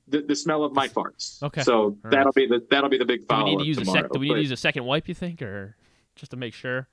the, 0.08 0.22
the 0.22 0.36
smell 0.36 0.64
of 0.64 0.74
my 0.74 0.88
farts. 0.88 1.42
Okay. 1.44 1.62
So 1.64 1.74
All 1.84 1.98
that'll 2.04 2.32
be 2.34 2.48
the 2.48 2.66
that'll 2.70 2.90
be 2.90 2.98
the 2.98 3.06
big 3.06 3.28
Do 3.28 3.36
we 3.38 3.44
need 3.44 3.60
to 3.60 3.66
use 3.66 3.78
a 3.78 3.82
tomorrow. 3.82 4.02
sec 4.04 4.12
do 4.12 4.20
we 4.20 4.28
need 4.30 4.36
to 4.36 4.42
use 4.42 4.52
a 4.52 4.58
second 4.58 4.86
wipe, 4.86 5.08
you 5.08 5.14
think, 5.14 5.42
or 5.42 5.76
just 6.16 6.32
to 6.32 6.38
make 6.38 6.54
sure? 6.54 6.88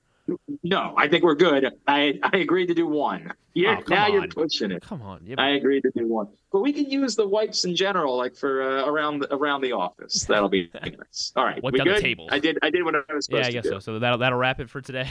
no, 0.62 0.93
I 0.99 1.09
think 1.09 1.25
we're 1.25 1.35
good. 1.35 1.67
I 1.86 2.18
I 2.23 2.36
agreed 2.39 2.67
to 2.67 2.75
do 2.75 2.86
one. 2.86 3.33
You're, 3.55 3.78
Oh, 3.78 3.83
now 3.89 4.07
you're 4.09 4.28
pushing 4.28 4.70
it. 4.70 4.83
Come 4.83 5.01
on. 5.01 5.23
Yeah, 5.25 5.36
I 5.39 5.51
agreed 5.52 5.81
to 5.83 5.91
do 5.97 6.07
one, 6.07 6.28
but 6.52 6.60
we 6.60 6.73
can 6.73 6.85
use 6.91 7.17
the 7.17 7.27
wipes 7.27 7.65
in 7.65 7.75
general, 7.75 8.17
like 8.17 8.36
for 8.36 8.62
uh, 8.62 8.85
around 8.86 9.20
the, 9.20 9.35
around 9.35 9.62
the 9.62 9.73
office. 9.73 10.25
That'll 10.25 10.51
be 10.51 10.70
nice. 10.83 11.33
All 11.35 11.44
right, 11.44 11.62
Wipe 11.62 11.73
we 11.73 11.78
down 11.78 11.89
the 11.89 11.94
good? 11.94 12.02
tables. 12.02 12.28
I 12.31 12.39
did. 12.41 12.59
I 12.62 12.68
did 12.70 12.85
what 12.85 12.94
I 12.94 12.99
was 13.15 13.25
supposed 13.25 13.31
to. 13.31 13.52
yeah, 13.52 13.59
I 13.59 13.62
guess 13.62 13.68
so. 13.70 13.78
So 13.78 13.99
that'll 13.99 14.18
that'll 14.18 14.39
wrap 14.39 14.60
it 14.60 14.68
for 14.68 14.81
today. 14.83 15.09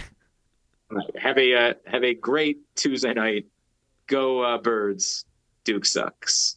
Right, 0.91 1.09
have 1.19 1.38
a 1.40 1.53
uh, 1.56 1.74
have 1.88 2.03
a 2.03 2.14
great 2.14 2.59
Tuesday 2.75 3.14
night. 3.14 3.48
Go 4.06 4.41
uh, 4.41 4.59
birds. 4.59 5.25
Duke 5.64 5.85
sucks. 5.85 6.56